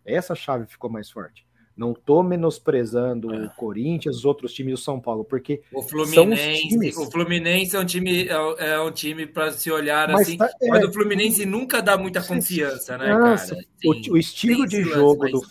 Essa 0.04 0.34
chave 0.34 0.66
ficou 0.66 0.90
mais 0.90 1.10
forte. 1.12 1.49
Não 1.80 1.94
tô 1.94 2.22
menosprezando 2.22 3.34
é. 3.34 3.46
o 3.46 3.50
Corinthians, 3.52 4.18
os 4.18 4.26
outros 4.26 4.54
times 4.54 4.74
do 4.74 4.78
São 4.78 5.00
Paulo, 5.00 5.24
porque 5.24 5.62
o 5.74 5.82
Fluminense, 5.82 7.00
o 7.00 7.10
Fluminense 7.10 7.74
é 7.74 7.80
um 7.80 7.86
time 7.86 8.28
é, 8.28 8.72
é 8.72 8.82
um 8.82 8.92
time 8.92 9.26
para 9.26 9.54
se 9.54 9.72
olhar 9.72 10.10
mas 10.10 10.28
assim, 10.28 10.36
tá, 10.36 10.52
é, 10.62 10.68
mas 10.68 10.84
o 10.84 10.92
Fluminense 10.92 11.46
nunca 11.46 11.82
dá 11.82 11.98
muita 11.98 12.22
confiança, 12.22 12.98
né, 12.98 13.18
nossa, 13.18 13.56
cara? 13.56 13.66
o, 13.86 14.12
o, 14.12 14.18
estilo 14.18 14.68
de 14.68 14.84
jogo 14.84 15.26
do 15.30 15.42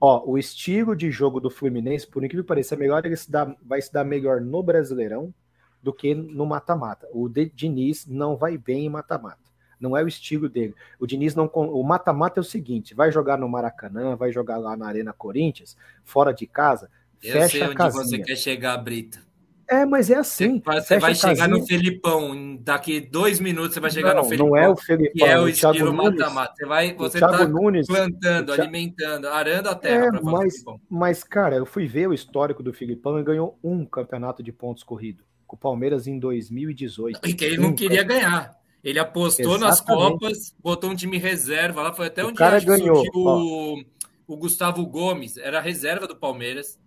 ó, 0.00 0.22
o 0.24 0.38
estilo 0.38 0.94
de 0.94 1.10
jogo 1.10 1.40
do 1.40 1.50
Fluminense, 1.50 2.06
por 2.06 2.22
incrível 2.22 2.44
que 2.44 2.48
pareça, 2.48 2.76
é 2.76 2.78
melhor 2.78 3.04
ele 3.04 3.16
se 3.16 3.28
dá, 3.28 3.52
vai 3.60 3.82
se 3.82 3.92
dar 3.92 4.04
melhor 4.04 4.40
no 4.40 4.62
Brasileirão 4.62 5.34
do 5.82 5.92
que 5.92 6.14
no 6.14 6.46
mata-mata. 6.46 7.08
O 7.12 7.28
Diniz 7.28 8.06
não 8.06 8.36
vai 8.36 8.56
bem 8.56 8.86
em 8.86 8.88
mata-mata 8.88 9.51
não 9.82 9.96
é 9.96 10.02
o 10.02 10.08
estilo 10.08 10.48
dele. 10.48 10.74
O 10.98 11.06
Diniz 11.06 11.34
não. 11.34 11.46
O 11.46 11.82
mata-mata 11.82 12.40
é 12.40 12.42
o 12.42 12.44
seguinte: 12.44 12.94
vai 12.94 13.10
jogar 13.10 13.36
no 13.36 13.48
Maracanã, 13.48 14.16
vai 14.16 14.32
jogar 14.32 14.56
lá 14.56 14.76
na 14.76 14.86
Arena 14.86 15.12
Corinthians, 15.12 15.76
fora 16.04 16.32
de 16.32 16.46
casa, 16.46 16.88
Eu 17.22 17.32
fecha 17.32 17.48
sei 17.48 17.62
onde 17.64 17.72
a 17.72 17.76
casinha. 17.76 18.04
você 18.04 18.18
quer 18.18 18.36
chegar, 18.36 18.76
Brito. 18.78 19.20
É, 19.68 19.86
mas 19.86 20.10
é 20.10 20.16
assim. 20.16 20.60
Você, 20.64 20.98
vai 20.98 21.14
chegar 21.14 21.48
no 21.48 21.64
Felipão, 21.64 22.56
daqui 22.56 23.00
dois 23.00 23.40
minutos 23.40 23.72
você 23.72 23.80
vai 23.80 23.90
chegar 23.90 24.14
não, 24.14 24.22
no 24.22 24.28
Felipão. 24.28 24.48
Não 24.48 24.56
é 24.56 24.68
o 24.68 24.76
Felipão, 24.76 25.12
que 25.14 25.24
é 25.24 25.38
o, 25.38 25.44
o 25.44 25.48
estilo 25.48 25.94
mata-mata. 25.94 26.52
Você 26.54 26.66
vai, 26.66 26.94
você 26.94 27.18
tá 27.18 27.48
Nunes, 27.48 27.86
plantando, 27.86 28.46
Thiago... 28.46 28.62
alimentando, 28.62 29.28
arando 29.28 29.70
a 29.70 29.74
terra. 29.74 30.06
É, 30.06 30.20
mas, 30.20 30.54
mas, 30.90 31.24
cara, 31.24 31.56
eu 31.56 31.64
fui 31.64 31.86
ver 31.86 32.06
o 32.06 32.12
histórico 32.12 32.62
do 32.62 32.72
Felipão 32.72 33.18
e 33.18 33.22
ganhou 33.22 33.58
um 33.64 33.86
campeonato 33.86 34.42
de 34.42 34.52
pontos 34.52 34.82
corrido 34.82 35.24
com 35.46 35.56
o 35.56 35.58
Palmeiras 35.58 36.06
em 36.06 36.18
2018. 36.18 37.20
E 37.26 37.32
que 37.32 37.44
ele 37.44 37.56
não 37.56 37.74
queria 37.74 38.02
ganhar. 38.02 38.61
Ele 38.82 38.98
apostou 38.98 39.56
Exatamente. 39.56 39.68
nas 39.68 39.80
Copas, 39.80 40.54
botou 40.58 40.90
um 40.90 40.96
time 40.96 41.16
reserva 41.16 41.82
lá. 41.82 41.92
Foi 41.92 42.06
até 42.06 42.24
onde 42.24 42.34
cara 42.34 42.58
ganhou. 42.58 43.04
O, 43.14 43.82
o 44.26 44.36
Gustavo 44.36 44.84
Gomes, 44.86 45.36
era 45.36 45.60
reserva 45.60 46.06
do 46.06 46.16
Palmeiras. 46.16 46.80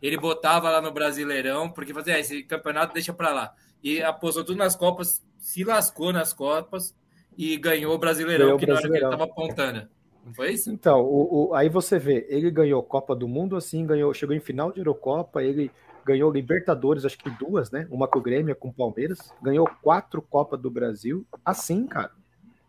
Ele 0.00 0.16
botava 0.16 0.70
lá 0.70 0.80
no 0.80 0.92
Brasileirão, 0.92 1.68
porque 1.68 1.92
fazia 1.92 2.14
ah, 2.14 2.20
esse 2.20 2.42
campeonato 2.44 2.94
deixa 2.94 3.12
para 3.12 3.32
lá. 3.32 3.54
E 3.82 4.00
apostou 4.02 4.44
tudo 4.44 4.58
nas 4.58 4.76
Copas, 4.76 5.22
se 5.38 5.64
lascou 5.64 6.12
nas 6.12 6.32
Copas 6.32 6.94
e 7.36 7.56
ganhou 7.56 7.94
o 7.94 7.98
Brasileirão, 7.98 8.46
ganhou 8.46 8.58
que 8.58 8.66
na 8.66 8.74
hora 8.74 8.82
que 8.82 8.96
ele 8.96 9.04
estava 9.04 9.24
apontando. 9.24 9.88
Não 10.24 10.34
foi 10.34 10.52
isso? 10.52 10.70
Então, 10.70 11.00
o, 11.00 11.48
o, 11.48 11.54
aí 11.54 11.68
você 11.68 11.98
vê, 11.98 12.26
ele 12.28 12.50
ganhou 12.50 12.82
Copa 12.82 13.14
do 13.16 13.26
Mundo 13.26 13.56
assim, 13.56 13.86
ganhou, 13.86 14.12
chegou 14.14 14.34
em 14.34 14.40
final 14.40 14.70
de 14.70 14.80
Eurocopa, 14.80 15.42
ele 15.42 15.70
ganhou 16.04 16.30
Libertadores, 16.30 17.04
acho 17.04 17.18
que 17.18 17.30
duas, 17.30 17.70
né? 17.70 17.86
Uma 17.90 18.08
com 18.08 18.18
o 18.18 18.22
Grêmio, 18.22 18.54
com 18.56 18.68
o 18.68 18.72
Palmeiras, 18.72 19.32
ganhou 19.42 19.68
quatro 19.82 20.22
Copa 20.22 20.56
do 20.56 20.70
Brasil, 20.70 21.24
assim, 21.44 21.86
cara. 21.86 22.10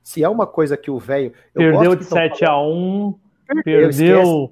Se 0.03 0.23
é 0.23 0.29
uma 0.29 0.47
coisa 0.47 0.75
que 0.75 0.89
o 0.89 0.99
velho. 0.99 1.34
Perdeu 1.53 1.95
de 1.95 2.03
7 2.03 2.45
a 2.45 2.57
1 2.59 3.13
perdeu. 3.64 4.49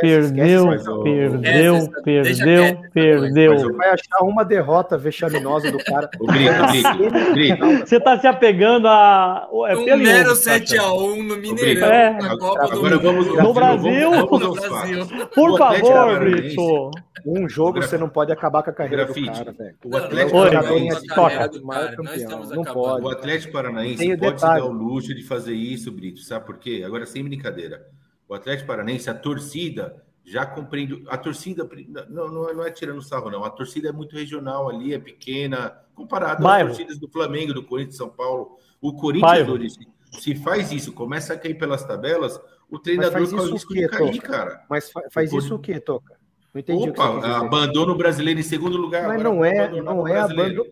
Perdeu, 0.00 0.66
perdeu, 1.04 1.88
perdeu, 2.02 2.82
perdeu. 2.92 3.58
Você 3.58 3.72
vai 3.74 3.90
achar 3.90 4.24
uma 4.24 4.44
derrota 4.44 4.98
vexaminosa 4.98 5.70
do 5.70 5.78
cara. 5.78 6.10
O 6.18 6.26
grito, 6.26 7.32
grito, 7.32 7.86
Você 7.86 8.00
tá 8.00 8.18
se 8.18 8.26
apegando 8.26 8.88
a. 8.88 9.48
É 9.68 9.76
um 9.76 9.96
mero 9.96 10.32
7x1 10.32 11.22
no 11.22 11.36
Mineirão. 11.36 11.88
É. 11.88 12.18
Agora 12.18 12.98
do 12.98 13.00
vamos, 13.00 13.26
no 13.28 13.54
Brasil. 13.54 14.10
Vamos, 14.10 14.30
vamos 14.30 14.62
no 14.62 14.68
Brasil. 14.68 15.06
Por 15.32 15.58
favor, 15.58 16.18
Brito. 16.18 16.90
Um 17.24 17.48
jogo 17.48 17.80
você 17.80 17.96
não 17.96 18.08
pode 18.08 18.32
acabar 18.32 18.64
com 18.64 18.70
a 18.70 18.72
carreira 18.72 19.04
Grafite. 19.04 19.30
do 19.30 19.32
cara, 19.32 19.52
velho. 19.52 19.76
O 19.84 19.96
Atlético 19.96 20.32
Paranaense 20.32 21.06
toca. 21.06 21.50
Não 22.54 22.64
pode. 22.64 23.04
O 23.04 23.08
Atlético 23.10 23.52
Paranaense 23.52 24.16
pode 24.16 24.40
se 24.40 24.46
dar 24.46 24.64
o 24.64 24.72
luxo 24.72 25.14
de 25.14 25.22
fazer 25.22 25.54
isso, 25.54 25.92
Brito. 25.92 26.20
Sabe 26.20 26.44
por 26.44 26.58
quê? 26.58 26.82
Agora, 26.84 27.06
sem 27.06 27.22
brincadeira 27.22 27.80
o 28.28 28.34
Atlético 28.34 28.66
Paranense, 28.66 29.10
a 29.10 29.14
torcida, 29.14 30.02
já 30.24 30.46
compreendo. 30.46 31.02
A 31.08 31.16
torcida, 31.16 31.68
não, 32.08 32.28
não, 32.28 32.48
é, 32.48 32.54
não 32.54 32.66
é 32.66 32.70
tirando 32.70 33.02
sarro, 33.02 33.30
não. 33.30 33.44
A 33.44 33.50
torcida 33.50 33.88
é 33.88 33.92
muito 33.92 34.16
regional 34.16 34.68
ali, 34.68 34.94
é 34.94 34.98
pequena, 34.98 35.78
comparado 35.94 36.46
às 36.46 36.66
torcidas 36.66 36.98
do 36.98 37.08
Flamengo, 37.08 37.54
do 37.54 37.64
Corinthians, 37.64 37.96
São 37.96 38.08
Paulo. 38.08 38.58
O 38.80 38.92
Corinthians, 38.94 39.76
se 40.12 40.34
faz 40.34 40.72
isso, 40.72 40.92
começa 40.92 41.34
a 41.34 41.38
cair 41.38 41.54
pelas 41.54 41.84
tabelas, 41.84 42.40
o 42.70 42.78
treinador 42.78 43.28
corre 43.28 43.48
o 43.48 43.52
risco 43.52 43.74
de 43.74 43.88
cair, 43.88 44.20
cara. 44.20 44.64
Mas 44.68 44.90
faz 45.10 45.32
o 45.32 45.38
isso 45.38 45.54
o 45.54 45.58
quê, 45.58 45.80
Toca? 45.80 46.16
Não 46.52 46.60
entendi. 46.60 46.90
Opa, 46.90 47.38
abandono 47.38 47.92
o 47.92 47.96
brasileiro 47.96 48.38
em 48.38 48.44
segundo 48.44 48.76
lugar. 48.76 49.08
Mas 49.08 49.22
não 49.22 49.44
é, 49.44 49.68
não 49.82 50.06
é 50.06 50.20
abandono. 50.20 50.70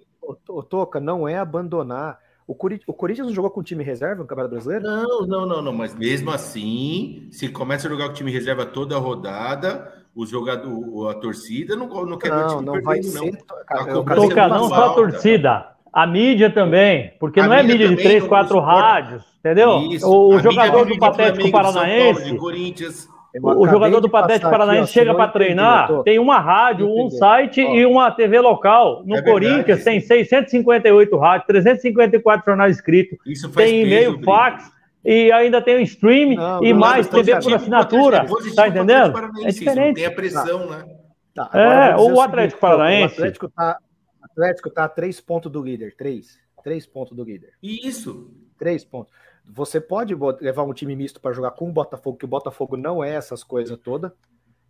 Toca, 0.69 1.01
não 1.01 1.29
é 1.29 1.37
abandonar. 1.37 2.21
O, 2.47 2.53
o 2.87 2.93
Corinthians 2.93 3.27
não 3.27 3.35
jogou 3.35 3.51
com 3.51 3.63
time 3.63 3.85
reserva 3.85 4.23
no 4.23 4.27
Campeonato 4.27 4.55
Brasileiro? 4.55 4.85
Não, 4.85 5.27
não, 5.27 5.47
não, 5.47 5.63
não. 5.63 5.73
Mas 5.73 5.95
mesmo 5.95 6.31
assim, 6.31 7.29
se 7.31 7.49
começa 7.49 7.87
a 7.87 7.91
jogar 7.91 8.09
com 8.09 8.15
time 8.15 8.31
reserva 8.31 8.67
toda 8.67 8.97
a 8.97 8.99
rodada, 8.99 9.93
o 10.15 10.27
jogador, 10.27 11.09
a 11.09 11.15
torcida 11.15 11.77
não, 11.77 11.89
não 12.05 12.19
quer 12.19 12.31
não, 12.31 12.39
ver 12.39 12.45
o 12.45 12.49
time 12.49 12.65
não 12.65 12.73
perdendo, 12.73 12.85
vai 12.85 13.01
não. 13.01 13.33
Ser, 13.33 13.45
cara, 13.67 14.03
Toca, 14.03 14.49
não 14.49 14.69
só 14.69 14.91
a 14.91 14.95
torcida, 14.95 15.69
a 15.93 16.07
mídia 16.07 16.51
também, 16.51 17.15
porque 17.21 17.41
a 17.41 17.47
não 17.47 17.55
é 17.55 17.63
mídia 17.63 17.89
de 17.89 17.97
três, 17.97 18.27
quatro 18.27 18.59
rádios, 18.61 19.25
entendeu? 19.39 19.79
Isso, 19.91 20.09
o, 20.09 20.39
jogador 20.39 20.87
do 20.87 20.99
Patético 20.99 21.51
Paranaense. 21.51 22.37
O, 23.41 23.67
jogador 23.67 24.01
do 24.01 24.11
Patético 24.11 24.51
Paranaense 24.51 24.83
aqui, 24.83 24.93
chega 24.93 25.15
para 25.15 25.29
treinar, 25.29 26.03
tem 26.03 26.19
uma 26.19 26.39
rádio, 26.39 26.87
um 26.87 27.09
site 27.09 27.65
ó. 27.65 27.75
e 27.75 27.87
uma 27.87 28.11
TV 28.11 28.39
local. 28.41 29.03
No 29.07 29.17
é 29.17 29.23
Corinthians 29.23 29.83
tem 29.83 30.01
658 30.01 31.17
rádios, 31.17 31.47
354 31.47 32.45
jornais 32.45 32.77
escritos, 32.77 33.19
tem 33.55 33.83
e-mail, 33.83 34.23
fax 34.23 34.71
e 35.05 35.33
ainda 35.33 35.61
tem 35.61 35.77
o 35.77 35.81
streaming 35.81 36.37
não, 36.37 36.63
e 36.63 36.73
mais 36.73 37.09
TV 37.09 37.41
por 37.41 37.55
assinatura. 37.55 38.27
Tá 38.55 38.69
entendendo? 38.69 39.13
É 39.43 39.49
diferente. 39.49 39.97
Tem 39.97 40.07
a 40.07 40.11
pressão, 40.13 40.71
né? 40.71 40.85
Tá, 41.35 41.51
é, 41.55 41.97
o 41.97 42.21
Atlético 42.21 42.61
Paranaense. 42.61 43.15
O 43.15 43.17
Atlético 43.17 43.49
tá, 43.49 43.79
Atlético 44.23 44.71
tá 44.71 44.85
a 44.85 44.89
três 44.89 45.21
pontos 45.21 45.51
do 45.51 45.63
líder. 45.63 45.95
Três. 45.97 46.39
Três 46.63 46.87
pontos 46.87 47.17
do 47.17 47.25
líder. 47.25 47.55
Isso. 47.63 48.31
Três 48.59 48.85
pontos. 48.85 49.13
Você 49.45 49.81
pode 49.81 50.15
levar 50.41 50.63
um 50.63 50.73
time 50.73 50.95
misto 50.97 51.21
para 51.21 51.33
jogar 51.33 51.53
com 51.53 51.69
o 51.69 51.73
Botafogo, 51.73 52.17
que 52.17 52.25
o 52.25 52.29
Botafogo 52.29 52.77
não 52.77 53.03
é 53.03 53.11
essas 53.11 53.43
coisas 53.45 53.79
todas. 53.79 54.13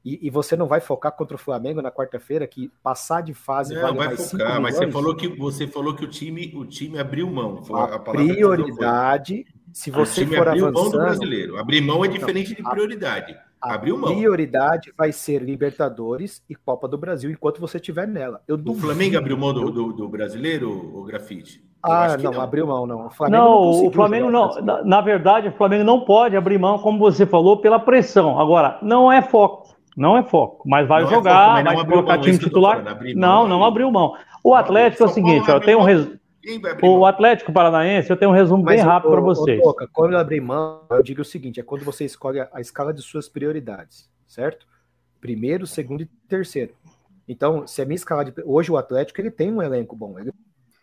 E, 0.05 0.27
e, 0.27 0.31
você 0.31 0.57
não 0.57 0.66
vai 0.66 0.81
focar 0.81 1.12
contra 1.12 1.37
o 1.37 1.39
Flamengo 1.39 1.81
na 1.81 1.93
quarta-feira, 1.93 2.45
que 2.45 2.73
passar 2.83 3.23
de 3.23 3.33
fase 3.33 3.73
não, 3.73 3.83
vale 3.83 3.97
vai 3.97 4.16
focar, 4.16 4.61
mas 4.61 4.75
você 4.75 4.91
falou 4.91 5.14
que 5.14 5.29
você 5.29 5.66
falou 5.68 5.95
que 5.95 6.05
o 6.05 6.09
time, 6.09 6.53
o 6.57 6.64
time 6.64 6.99
abriu 6.99 7.31
mão. 7.31 7.62
A, 7.73 7.85
a 7.85 7.99
prioridade, 8.01 9.47
se 9.73 9.93
você 9.93 10.27
for 10.27 10.49
avançando, 10.49 10.73
mão 10.73 10.91
do 10.91 10.99
brasileiro. 10.99 11.57
Abrir 11.57 11.81
mão 11.81 12.05
é 12.05 12.09
diferente 12.09 12.53
de 12.53 12.62
prioridade. 12.64 13.39
Abriu 13.63 13.97
mão. 13.97 14.13
prioridade 14.13 14.93
vai 14.99 15.13
ser 15.13 15.41
Libertadores 15.41 16.43
e 16.51 16.55
Copa 16.55 16.89
do 16.89 16.99
Brasil 16.99 17.31
enquanto 17.31 17.61
você 17.61 17.77
estiver 17.77 18.09
nela. 18.09 18.41
Eu 18.49 18.61
o 18.67 18.75
Flamengo 18.75 19.17
abriu 19.17 19.39
mão 19.39 19.55
do, 19.55 19.71
do, 19.71 19.93
do 19.93 20.09
brasileiro, 20.09 20.71
o 20.71 21.05
grafite? 21.05 21.63
ah, 21.83 22.17
não, 22.17 22.33
não, 22.33 22.41
abriu 22.41 22.67
mão, 22.67 22.87
não. 22.87 23.07
O 23.07 23.11
Flamengo 23.11 23.45
não, 23.45 23.51
não 23.51 23.87
o 23.87 23.91
Flamengo 23.91 24.31
não. 24.31 24.63
Na, 24.63 24.85
na, 24.85 25.01
verdade, 25.01 25.49
o 25.49 25.53
Flamengo 25.53 25.85
não 25.85 26.01
pode 26.01 26.37
abrir 26.37 26.59
mão, 26.59 26.79
como 26.79 26.99
você 26.99 27.27
falou, 27.27 27.57
pela 27.57 27.79
pressão. 27.79 28.39
Agora, 28.39 28.79
não 28.83 29.11
é 29.11 29.21
foco. 29.21 29.73
Não 29.97 30.17
é 30.17 30.23
foco, 30.23 30.67
mas 30.67 30.89
vai 30.89 31.03
não 31.03 31.11
é 31.11 31.15
jogar, 31.15 31.61
é 31.61 31.65
foco, 31.65 31.77
vai 31.77 31.87
colocar 31.87 32.15
mão, 32.15 32.23
time 32.23 32.39
titular. 32.39 32.83
Falando, 32.83 33.15
não, 33.15 33.47
não 33.47 33.65
abriu 33.65 33.91
mão. 33.91 34.15
O 34.43 34.55
Atlético 34.55 35.03
é 35.03 35.07
o 35.07 35.11
seguinte, 35.11 35.51
ó, 35.51 35.55
eu 35.55 35.61
tenho 35.61 35.79
um 35.79 35.83
resumo. 35.83 36.19
O 36.82 37.07
Atlético 37.07 37.53
Paranaense, 37.53 38.11
eu 38.11 38.16
tenho 38.16 38.30
um 38.30 38.34
resumo 38.34 38.64
Mas 38.64 38.76
bem 38.76 38.84
rápido 38.84 39.12
para 39.12 39.20
vocês. 39.20 39.61
Ô, 39.61 39.64
Toca, 39.64 39.88
quando 39.93 40.12
eu 40.12 40.18
abrir 40.18 40.40
mão, 40.40 40.84
eu 40.90 41.03
digo 41.03 41.22
o 41.22 41.24
seguinte: 41.24 41.61
é 41.61 41.62
quando 41.62 41.84
você 41.84 42.05
escolhe 42.05 42.40
a 42.40 42.61
escala 42.61 42.93
de 42.93 43.01
suas 43.01 43.28
prioridades, 43.28 44.11
certo? 44.26 44.66
Primeiro, 45.20 45.66
segundo 45.66 46.03
e 46.03 46.07
terceiro. 46.28 46.74
Então, 47.28 47.66
se 47.66 47.80
a 47.80 47.84
minha 47.84 47.95
escala 47.95 48.24
de. 48.24 48.34
Hoje 48.45 48.72
o 48.72 48.76
Atlético 48.76 49.20
ele 49.20 49.30
tem 49.30 49.53
um 49.53 49.62
elenco 49.62 49.95
bom. 49.95 50.18
Ele 50.18 50.32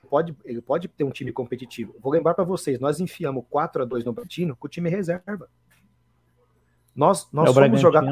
pode, 0.10 0.36
ele 0.46 0.62
pode 0.62 0.88
ter 0.88 1.04
um 1.04 1.12
time 1.12 1.32
competitivo. 1.32 1.94
Vou 2.00 2.12
lembrar 2.12 2.34
para 2.34 2.46
vocês: 2.46 2.80
nós 2.80 3.00
enfiamos 3.00 3.44
4 3.50 3.84
a 3.84 3.86
2 3.86 4.06
no 4.06 4.14
Bragantino 4.14 4.56
com 4.56 4.68
o 4.68 4.70
time 4.70 4.90
reserva. 4.90 5.50
Nós, 6.96 7.30
nós 7.32 7.50
é 7.50 7.54
fomos 7.54 7.80
jogar. 7.80 8.04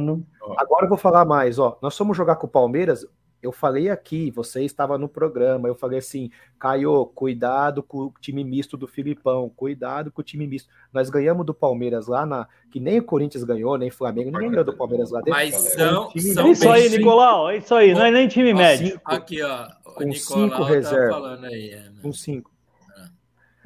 Agora 0.57 0.85
eu 0.85 0.89
vou 0.89 0.97
falar 0.97 1.25
mais, 1.25 1.59
ó. 1.59 1.77
Nós 1.81 1.97
fomos 1.97 2.15
jogar 2.15 2.35
com 2.35 2.47
o 2.47 2.49
Palmeiras. 2.49 3.05
Eu 3.41 3.51
falei 3.51 3.89
aqui, 3.89 4.31
você 4.31 4.63
estava 4.63 4.97
no 4.97 5.07
programa. 5.07 5.67
Eu 5.67 5.75
falei 5.75 5.99
assim, 5.99 6.31
Caio, 6.59 7.05
cuidado 7.13 7.83
com 7.83 8.05
o 8.05 8.13
time 8.19 8.43
misto 8.43 8.75
do 8.75 8.87
Filipão, 8.87 9.49
cuidado 9.55 10.11
com 10.11 10.21
o 10.21 10.23
time 10.23 10.47
misto. 10.47 10.69
Nós 10.91 11.09
ganhamos 11.09 11.45
do 11.45 11.53
Palmeiras 11.53 12.07
lá 12.07 12.25
na. 12.25 12.47
Que 12.71 12.79
nem 12.79 12.99
o 12.99 13.03
Corinthians 13.03 13.43
ganhou, 13.43 13.77
nem 13.77 13.89
o 13.89 13.93
Flamengo, 13.93 14.31
ninguém 14.31 14.49
ganhou 14.49 14.65
do 14.65 14.75
Palmeiras 14.75 15.11
lá 15.11 15.19
dentro. 15.19 15.31
Mas 15.31 15.55
são. 15.55 16.11
Um 16.15 16.19
são 16.19 16.47
é 16.47 16.51
isso 16.51 16.69
aí, 16.69 16.89
Nicolau, 16.89 17.49
é 17.49 17.57
isso 17.57 17.75
aí, 17.75 17.93
não 17.93 18.05
é 18.05 18.11
nem 18.11 18.27
time 18.27 18.53
médio. 18.53 18.99
Aqui, 19.05 19.41
ó. 19.41 19.67
com 19.83 20.11
cinco 20.11 20.57
tá 20.57 20.65
reservas. 20.65 21.43
É, 21.43 21.91
com 22.01 22.11
cinco. 22.11 22.56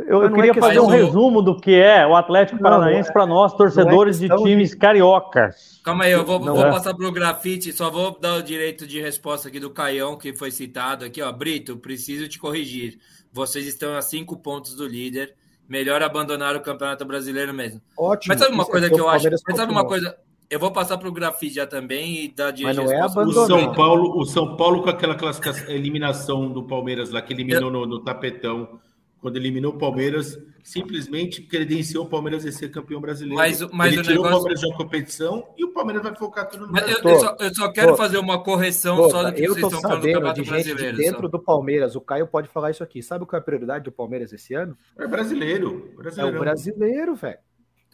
Eu, 0.08 0.24
eu 0.24 0.34
queria 0.34 0.52
é 0.52 0.54
fazer 0.54 0.80
um 0.80 0.88
resumo 0.88 1.42
do 1.42 1.60
que 1.60 1.74
é 1.74 2.06
o 2.06 2.16
Atlético 2.16 2.62
não, 2.62 2.64
Paranaense 2.64 3.10
é, 3.10 3.14
para 3.14 3.26
nós, 3.26 3.54
torcedores 3.54 4.20
de 4.20 4.28
times 4.30 4.72
de... 4.72 4.78
cariocas. 4.78 5.80
Calma 5.84 6.06
aí, 6.06 6.12
eu 6.12 6.26
vou, 6.26 6.40
vou 6.40 6.66
é. 6.66 6.72
passar 6.72 6.94
para 6.94 7.08
o 7.08 7.12
grafite, 7.12 7.74
só 7.74 7.90
vou 7.90 8.18
dar 8.20 8.36
o 8.36 8.44
direito 8.44 8.86
de 8.88 9.02
resposta 9.02 9.48
aqui 9.48 9.60
do 9.60 9.70
Caião, 9.70 10.18
que 10.18 10.34
foi 10.34 10.52
citado 10.52 11.06
aqui. 11.06 11.22
Ó, 11.22 11.32
Brito, 11.32 11.78
preciso 11.78 12.28
te 12.28 12.40
corrigir. 12.40 13.00
Vocês 13.32 13.66
estão 13.66 13.96
a 13.96 14.02
cinco 14.02 14.38
pontos 14.38 14.76
do 14.76 14.88
líder. 14.88 15.36
Melhor 15.68 16.04
abandonar 16.04 16.56
o 16.56 16.62
Campeonato 16.62 17.06
Brasileiro 17.06 17.54
mesmo. 17.54 17.82
Ótimo. 17.98 18.34
Mas 18.34 18.40
sabe 18.42 18.54
uma 18.54 18.66
coisa 18.66 18.90
que 18.90 19.00
eu 19.00 19.08
acho? 19.08 19.30
Mas 19.48 19.56
sabe 19.56 19.72
uma 19.72 19.86
coisa? 19.86 20.18
Eu 20.50 20.60
vou 20.60 20.70
passar 20.70 20.98
para 20.98 21.08
o 21.08 21.14
grafite 21.14 21.56
já 21.56 21.66
também 21.66 22.26
e 22.26 22.28
dar 22.28 22.52
direito 22.52 22.76
Mas 22.76 22.86
não 22.86 22.92
é 22.92 23.02
abandonar. 23.02 23.44
O 23.44 23.48
São 23.48 23.74
Paulo, 23.74 24.20
o 24.20 24.26
São 24.26 24.58
Paulo 24.58 24.84
com 24.84 24.90
aquela 24.90 25.16
classificação, 25.16 25.70
eliminação 25.70 26.52
do 26.52 26.64
Palmeiras 26.64 27.10
lá, 27.10 27.22
que 27.22 27.32
eliminou 27.32 27.70
eu... 27.70 27.72
no, 27.72 27.86
no 27.86 28.00
tapetão 28.04 28.82
quando 29.22 29.38
eliminou 29.38 29.74
o 29.74 29.78
Palmeiras, 29.78 30.38
simplesmente 30.64 31.44
credenciou 31.44 32.06
o 32.06 32.10
Palmeiras 32.10 32.44
a 32.44 32.52
ser 32.52 32.70
campeão 32.70 33.00
brasileiro. 33.00 33.36
Mas, 33.36 33.62
mas 33.72 33.94
Ele 33.94 34.02
o 34.02 34.04
tirou 34.04 34.24
negócio... 34.24 34.38
o 34.38 34.42
Palmeiras 34.42 34.62
da 34.62 34.76
competição 34.76 35.48
e 35.56 35.64
o 35.64 35.72
Palmeiras 35.72 36.04
vai 36.04 36.16
focar 36.16 36.50
tudo 36.50 36.66
no 36.66 36.74
mas 36.74 36.90
eu, 36.90 36.98
eu, 36.98 37.20
só, 37.20 37.38
eu, 37.40 37.56
só, 37.56 37.72
quero 37.72 37.96
fazer 37.96 38.18
uma 38.18 38.44
correção 38.44 38.98
tô, 38.98 39.10
só 39.12 39.24
do 39.24 39.34
que 39.34 39.44
eu 39.44 39.54
vocês 39.54 39.66
estão 39.66 39.82
falando 39.82 40.02
do 40.02 40.08
Campeonato 40.08 40.42
de 40.42 40.50
Brasileiro. 40.50 40.98
De 40.98 41.04
dentro 41.04 41.22
só. 41.22 41.28
do 41.28 41.40
Palmeiras, 41.40 41.96
o 41.96 42.02
Caio 42.02 42.26
pode 42.26 42.50
falar 42.50 42.72
isso 42.72 42.84
aqui. 42.84 43.04
Sabe 43.04 43.26
qual 43.26 43.38
é 43.38 43.42
a 43.42 43.46
prioridade 43.46 43.84
do 43.84 43.92
Palmeiras 43.92 44.34
esse 44.34 44.56
ano? 44.56 44.76
É 44.98 45.08
brasileiro. 45.08 45.94
É 46.18 46.26
o 46.26 46.40
brasileiro, 46.40 47.16
velho. 47.16 47.38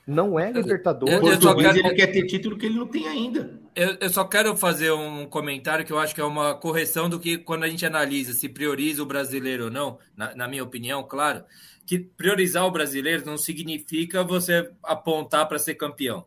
Não 0.07 0.39
é 0.39 0.49
Libertadores. 0.53 1.13
Eu, 1.13 1.27
eu 1.27 1.41
só 1.41 1.53
quero... 1.53 1.77
ele 1.77 1.93
quer 1.93 2.07
ter 2.07 2.25
título 2.25 2.57
que 2.57 2.65
ele 2.65 2.79
não 2.79 2.87
tem 2.87 3.05
ainda. 3.05 3.59
Eu, 3.75 3.97
eu, 3.99 4.09
só 4.09 4.23
quero 4.23 4.55
fazer 4.55 4.89
um 4.93 5.25
comentário 5.25 5.85
que 5.85 5.91
eu 5.91 5.99
acho 5.99 6.15
que 6.15 6.21
é 6.21 6.23
uma 6.23 6.55
correção 6.55 7.09
do 7.09 7.19
que 7.19 7.37
quando 7.37 7.65
a 7.65 7.67
gente 7.67 7.85
analisa 7.85 8.31
se 8.31 8.47
prioriza 8.47 9.03
o 9.03 9.05
brasileiro 9.05 9.65
ou 9.65 9.71
não, 9.71 9.99
na, 10.15 10.33
na 10.33 10.47
minha 10.47 10.63
opinião, 10.63 11.03
claro 11.03 11.43
que 11.85 11.97
priorizar 11.99 12.65
o 12.65 12.71
brasileiro 12.71 13.25
não 13.25 13.37
significa 13.37 14.21
você 14.23 14.69
apontar 14.83 15.47
para 15.47 15.57
ser 15.57 15.75
campeão. 15.75 16.25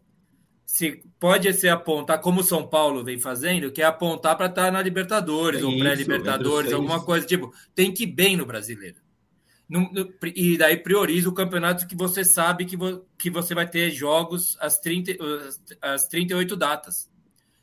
Se 0.64 1.03
pode 1.18 1.53
ser 1.53 1.68
apontar, 1.68 2.20
como 2.20 2.41
o 2.41 2.45
São 2.45 2.66
Paulo 2.66 3.05
vem 3.05 3.18
fazendo, 3.18 3.70
que 3.70 3.83
é 3.83 3.85
apontar 3.85 4.37
para 4.37 4.47
estar 4.47 4.66
tá 4.66 4.70
na 4.70 4.81
Libertadores 4.81 5.61
é 5.61 5.64
ou 5.64 5.78
pré-Libertadores, 5.78 6.72
alguma 6.72 7.05
coisa 7.05 7.26
tipo, 7.26 7.53
tem 7.74 7.93
que 7.93 8.05
ir 8.05 8.07
bem 8.07 8.37
no 8.37 8.47
brasileiro. 8.47 8.97
E 10.35 10.59
daí 10.59 10.77
prioriza 10.77 11.29
o 11.29 11.33
campeonato 11.33 11.87
que 11.87 11.95
você 11.95 12.25
sabe 12.25 12.64
que, 12.64 12.77
vo, 12.77 13.05
que 13.16 13.31
você 13.31 13.55
vai 13.55 13.68
ter 13.68 13.91
jogos 13.91 14.57
às, 14.61 14.79
30, 14.79 15.12
às 15.81 16.09
38 16.09 16.57
datas. 16.57 17.09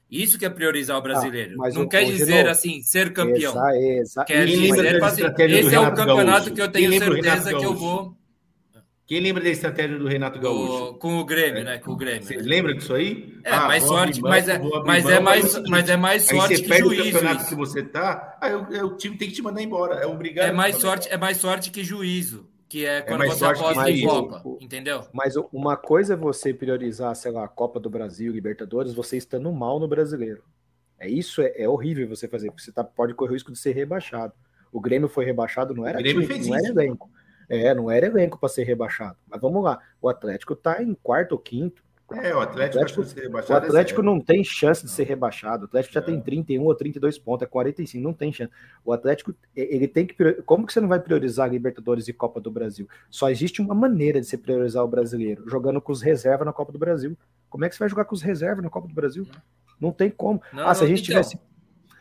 Isso 0.10 0.40
que 0.40 0.46
é 0.46 0.50
priorizar 0.50 0.98
o 0.98 1.02
brasileiro. 1.02 1.62
Ah, 1.62 1.70
não 1.70 1.82
o, 1.82 1.90
quer 1.90 2.06
dizer 2.06 2.38
novo, 2.38 2.50
assim, 2.50 2.82
ser 2.82 3.12
campeão. 3.12 3.52
Exa, 3.52 3.78
exa, 3.78 4.24
quer 4.24 4.46
dizer, 4.46 5.00
fazer, 5.02 5.36
esse 5.38 5.76
é 5.76 5.80
o 5.80 5.94
campeonato 5.94 6.46
Gaúcho? 6.46 6.54
que 6.54 6.62
eu 6.62 6.72
tenho 6.72 6.98
certeza 6.98 7.50
que 7.50 7.66
eu 7.66 7.74
vou. 7.76 8.16
Quem 9.08 9.22
lembra 9.22 9.42
da 9.42 9.50
estratégia 9.50 9.98
do 9.98 10.06
Renato 10.06 10.38
Gaúcho? 10.38 10.90
O, 10.90 10.94
com 10.96 11.18
o 11.18 11.24
Grêmio, 11.24 11.64
né? 11.64 11.78
Com 11.78 11.94
o 11.94 11.96
Grêmio. 11.96 12.24
Você 12.24 12.36
lembra 12.36 12.74
disso 12.74 12.94
aí? 12.94 13.40
É, 13.42 13.52
ah, 13.52 13.66
mais 13.66 13.84
sorte, 13.84 14.22
mas 14.22 14.50
é, 14.50 14.60
mas 14.86 15.06
é 15.06 15.20
mais, 15.22 15.58
mas 15.70 15.90
é 15.90 15.96
mais 15.96 16.24
sorte 16.24 16.56
aí 16.56 16.58
você 16.58 16.64
que 16.64 16.78
juízo. 16.78 17.02
O 17.02 17.14
campeonato 17.14 17.42
isso. 17.42 17.50
que 17.50 17.56
você 17.56 17.84
tá, 17.84 18.38
aí 18.42 18.54
o, 18.54 18.86
o, 18.86 18.98
time 18.98 19.18
tem 19.18 19.30
que 19.30 19.36
te 19.36 19.42
mandar 19.42 19.62
embora, 19.62 19.96
é 19.96 20.06
obrigado. 20.06 20.50
É 20.50 20.52
mais 20.52 20.76
sorte, 20.76 21.08
é 21.10 21.18
mais 21.18 21.38
sorte 21.38 21.72
que 21.72 21.86
juízo 21.86 22.46
que 22.68 22.86
é, 22.86 22.98
é 22.98 23.02
quando 23.02 23.24
é 23.24 23.28
você 23.28 23.46
aposta 23.46 23.90
em 23.90 24.06
Copa, 24.06 24.44
entendeu? 24.60 25.08
Mas 25.14 25.36
uma 25.54 25.78
coisa 25.78 26.14
é 26.14 26.18
você 26.18 26.54
priorizar, 26.54 27.16
sei 27.16 27.32
lá, 27.32 27.46
a 27.46 27.48
Copa 27.48 27.80
do 27.80 27.90
Brasil, 27.90 28.32
Libertadores, 28.34 28.94
você 28.94 29.16
estando 29.16 29.50
mal 29.54 29.80
no 29.80 29.88
brasileiro. 29.88 30.44
É 31.00 31.08
isso, 31.08 31.42
é, 31.42 31.54
é 31.56 31.70
horrível 31.70 32.10
você 32.10 32.28
fazer, 32.28 32.50
porque 32.50 32.64
você 32.64 32.72
tá, 32.72 32.84
pode 32.84 33.14
correr 33.14 33.32
o 33.32 33.34
risco 33.36 33.52
de 33.52 33.58
ser 33.58 33.72
rebaixado. 33.72 34.34
O 34.70 34.82
Grêmio 34.82 35.08
foi 35.08 35.24
rebaixado, 35.24 35.74
não 35.74 35.88
era, 35.88 36.04
time, 36.04 36.28
não 36.46 36.56
era 36.56 36.68
elenco. 36.68 37.10
É, 37.50 37.74
não 37.74 37.90
era 37.90 38.08
elenco 38.08 38.38
para 38.38 38.50
ser 38.50 38.64
rebaixado. 38.64 39.18
Mas 39.28 39.40
vamos 39.40 39.64
lá, 39.64 39.80
o 40.02 40.10
Atlético 40.10 40.56
tá 40.56 40.82
em 40.84 40.94
quarto 40.94 41.34
ou 41.34 41.40
quinto, 41.40 41.82
é, 42.10 42.34
o 42.34 42.40
Atlético, 42.40 42.80
o 42.80 43.04
Atlético, 43.04 43.28
o 43.30 43.54
é 43.54 43.58
Atlético 43.58 44.02
não 44.02 44.22
tem 44.22 44.42
chance 44.42 44.86
de 44.86 44.90
ser 44.90 45.04
rebaixado. 45.04 45.64
O 45.64 45.66
Atlético 45.66 45.94
já 45.94 46.00
é. 46.00 46.04
tem 46.04 46.22
31 46.22 46.64
ou 46.64 46.74
32 46.74 47.20
pontos, 47.20 47.44
é 47.44 47.50
45, 47.50 48.02
não 48.02 48.14
tem 48.14 48.32
chance. 48.32 48.52
O 48.86 48.94
Atlético, 48.94 49.36
ele 49.54 49.90
tem 49.90 50.06
que. 50.06 50.16
Como 50.44 50.66
que 50.66 50.72
você 50.72 50.80
não 50.80 50.88
vai 50.88 51.02
priorizar 51.02 51.50
Libertadores 51.50 52.08
e 52.08 52.14
Copa 52.14 52.40
do 52.40 52.50
Brasil? 52.50 52.88
Só 53.10 53.30
existe 53.30 53.62
uma 53.62 53.76
maneira 53.76 54.22
de 54.22 54.26
se 54.26 54.38
priorizar 54.38 54.86
o 54.86 54.88
brasileiro, 54.88 55.44
jogando 55.50 55.82
com 55.82 55.92
os 55.92 56.02
reservas 56.02 56.46
na 56.46 56.54
Copa 56.54 56.72
do 56.72 56.80
Brasil. 56.80 57.18
Como 57.50 57.66
é 57.66 57.70
que 57.70 57.76
você 57.76 57.80
vai 57.80 57.90
jogar 57.90 58.06
com 58.06 58.16
os 58.16 58.22
reservas 58.22 58.64
na 58.64 58.70
Copa 58.70 58.88
do 58.88 58.94
Brasil? 58.94 59.28
Não 59.80 59.92
tem 59.92 60.10
como. 60.10 60.42
Não, 60.54 60.66
ah, 60.66 60.74
se 60.74 60.86
a 60.86 60.88
gente 60.88 61.02
então. 61.02 61.22
tivesse. 61.22 61.40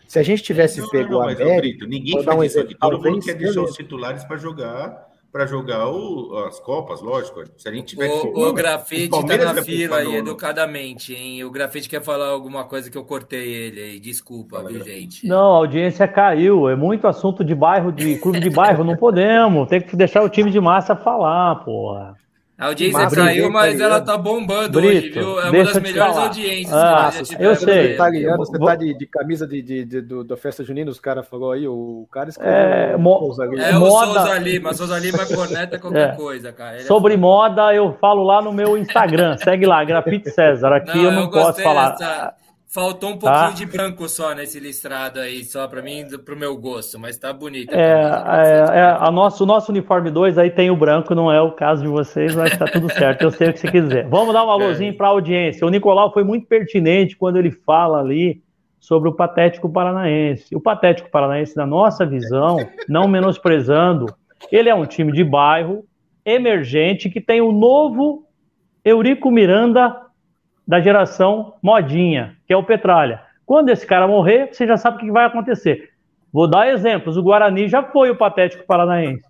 Se 0.06 0.20
a 0.20 0.22
gente 0.22 0.40
tivesse 0.40 0.80
não, 0.80 0.88
pego 0.88 1.10
não, 1.10 1.18
não, 1.18 1.18
o 1.18 1.22
América. 1.30 1.56
Brito, 1.56 1.86
ninguém 1.88 2.22
faz 2.22 2.38
um 2.38 2.44
isso 2.44 2.60
aqui. 2.60 2.76
Todo 2.76 3.02
mundo 3.02 3.24
quer 3.24 3.34
deixar 3.34 3.60
os 3.60 3.74
titulares 3.74 4.22
para 4.22 4.36
jogar 4.36 5.05
para 5.36 5.46
jogar 5.46 5.86
o, 5.90 6.46
as 6.48 6.58
Copas, 6.58 7.02
lógico. 7.02 7.44
Se 7.58 7.68
a 7.68 7.72
gente 7.72 7.88
tiver 7.88 8.08
o, 8.08 8.48
o 8.48 8.52
grafite 8.54 9.14
o 9.14 9.22
tá 9.22 9.52
na 9.52 9.62
fila 9.62 9.98
aí, 9.98 10.16
educadamente, 10.16 11.14
hein? 11.14 11.44
O 11.44 11.50
grafite 11.50 11.90
quer 11.90 12.02
falar 12.02 12.28
alguma 12.28 12.64
coisa 12.64 12.90
que 12.90 12.96
eu 12.96 13.04
cortei 13.04 13.46
ele 13.46 13.80
aí. 13.82 14.00
Desculpa, 14.00 14.64
viu, 14.64 14.82
gente? 14.82 15.26
Não, 15.26 15.52
a 15.52 15.58
audiência 15.58 16.08
caiu. 16.08 16.70
É 16.70 16.74
muito 16.74 17.06
assunto 17.06 17.44
de 17.44 17.54
bairro, 17.54 17.92
de 17.92 18.16
clube 18.16 18.40
de 18.40 18.48
bairro. 18.48 18.82
Não 18.82 18.96
podemos. 18.96 19.68
Tem 19.68 19.82
que 19.82 19.94
deixar 19.94 20.22
o 20.22 20.30
time 20.30 20.50
de 20.50 20.58
massa 20.58 20.96
falar, 20.96 21.56
porra. 21.56 22.14
A 22.58 22.68
audiência 22.68 22.98
mas, 22.98 23.14
caiu, 23.14 23.50
mas 23.50 23.78
ela 23.78 24.00
tá 24.00 24.16
bombando 24.16 24.80
Brito, 24.80 24.96
hoje, 24.96 25.10
viu? 25.10 25.40
É 25.40 25.50
uma 25.50 25.64
das 25.64 25.82
melhores 25.82 26.16
audiências. 26.16 26.72
Ah, 26.72 27.10
eu 27.38 27.54
sei. 27.54 27.96
Tá 27.96 28.08
ligado? 28.08 28.38
Você 28.38 28.58
tá 28.58 28.74
de, 28.74 28.96
de 28.96 29.06
camisa 29.06 29.46
de, 29.46 29.60
de, 29.60 29.84
de, 29.84 30.00
do, 30.00 30.24
da 30.24 30.38
festa 30.38 30.64
junina, 30.64 30.90
os 30.90 30.98
caras 30.98 31.28
falou 31.28 31.52
aí, 31.52 31.68
o 31.68 32.08
cara 32.10 32.30
escreveu. 32.30 32.54
É, 32.54 32.96
mo 32.96 33.18
Souza 33.18 33.44
Lima. 33.44 33.62
é 33.62 33.76
o 33.76 33.90
Souza 33.90 34.38
Lima. 34.38 34.72
Souza 34.72 34.98
Lima 34.98 35.22
é 35.22 35.26
corneta 35.26 35.78
qualquer 35.78 36.08
é. 36.14 36.16
coisa, 36.16 36.50
cara. 36.50 36.76
Ele 36.76 36.84
é 36.84 36.86
Sobre 36.86 37.12
é 37.12 37.16
moda, 37.18 37.74
eu 37.74 37.92
falo 38.00 38.22
lá 38.22 38.40
no 38.40 38.54
meu 38.54 38.78
Instagram. 38.78 39.36
Segue 39.36 39.66
lá, 39.66 39.84
Grafite 39.84 40.30
César. 40.30 40.72
Aqui 40.72 40.96
não, 40.96 41.04
eu 41.04 41.12
não 41.12 41.22
eu 41.24 41.30
posso 41.30 41.62
falar. 41.62 41.90
Dessa... 41.90 42.34
Faltou 42.68 43.10
um 43.10 43.18
pouquinho 43.18 43.48
tá? 43.48 43.50
de 43.52 43.64
branco 43.64 44.08
só 44.08 44.34
nesse 44.34 44.58
listrado 44.58 45.20
aí, 45.20 45.44
só 45.44 45.68
para 45.68 45.80
mim, 45.80 46.04
para 46.24 46.34
o 46.34 46.36
meu 46.36 46.56
gosto, 46.56 46.98
mas 46.98 47.16
tá 47.16 47.32
bonito. 47.32 47.72
É, 47.72 47.78
é, 47.80 48.78
é, 48.78 48.96
a 48.98 49.08
nosso, 49.10 49.44
o 49.44 49.46
nosso 49.46 49.70
uniforme 49.70 50.10
2 50.10 50.36
aí 50.36 50.50
tem 50.50 50.68
o 50.68 50.76
branco, 50.76 51.14
não 51.14 51.30
é 51.30 51.40
o 51.40 51.52
caso 51.52 51.82
de 51.82 51.88
vocês, 51.88 52.34
mas 52.34 52.58
tá 52.58 52.66
tudo 52.66 52.92
certo, 52.92 53.22
eu 53.22 53.30
sei 53.30 53.50
o 53.50 53.52
que 53.52 53.60
você 53.60 53.70
quiser. 53.70 54.08
Vamos 54.08 54.34
dar 54.34 54.44
um 54.44 54.50
alôzinho 54.50 54.90
é. 54.90 54.92
para 54.92 55.06
a 55.06 55.10
audiência. 55.10 55.66
O 55.66 55.70
Nicolau 55.70 56.12
foi 56.12 56.24
muito 56.24 56.46
pertinente 56.48 57.16
quando 57.16 57.36
ele 57.36 57.52
fala 57.52 58.00
ali 58.00 58.42
sobre 58.80 59.08
o 59.08 59.12
Patético 59.12 59.68
Paranaense. 59.68 60.54
O 60.54 60.60
Patético 60.60 61.08
Paranaense, 61.08 61.56
na 61.56 61.66
nossa 61.66 62.04
visão, 62.04 62.58
não 62.88 63.06
menosprezando, 63.06 64.06
ele 64.50 64.68
é 64.68 64.74
um 64.74 64.86
time 64.86 65.12
de 65.12 65.22
bairro, 65.22 65.84
emergente, 66.24 67.08
que 67.08 67.20
tem 67.20 67.40
o 67.40 67.52
novo 67.52 68.26
Eurico 68.84 69.30
Miranda 69.30 70.05
da 70.66 70.80
geração 70.80 71.54
modinha, 71.62 72.36
que 72.46 72.52
é 72.52 72.56
o 72.56 72.64
Petralha. 72.64 73.20
Quando 73.44 73.68
esse 73.68 73.86
cara 73.86 74.08
morrer, 74.08 74.48
você 74.52 74.66
já 74.66 74.76
sabe 74.76 74.96
o 74.96 75.00
que 75.00 75.10
vai 75.10 75.24
acontecer. 75.24 75.90
Vou 76.32 76.48
dar 76.48 76.68
exemplos. 76.68 77.16
O 77.16 77.22
Guarani 77.22 77.68
já 77.68 77.82
foi 77.82 78.10
o 78.10 78.16
Patético 78.16 78.66
Paranaense. 78.66 79.24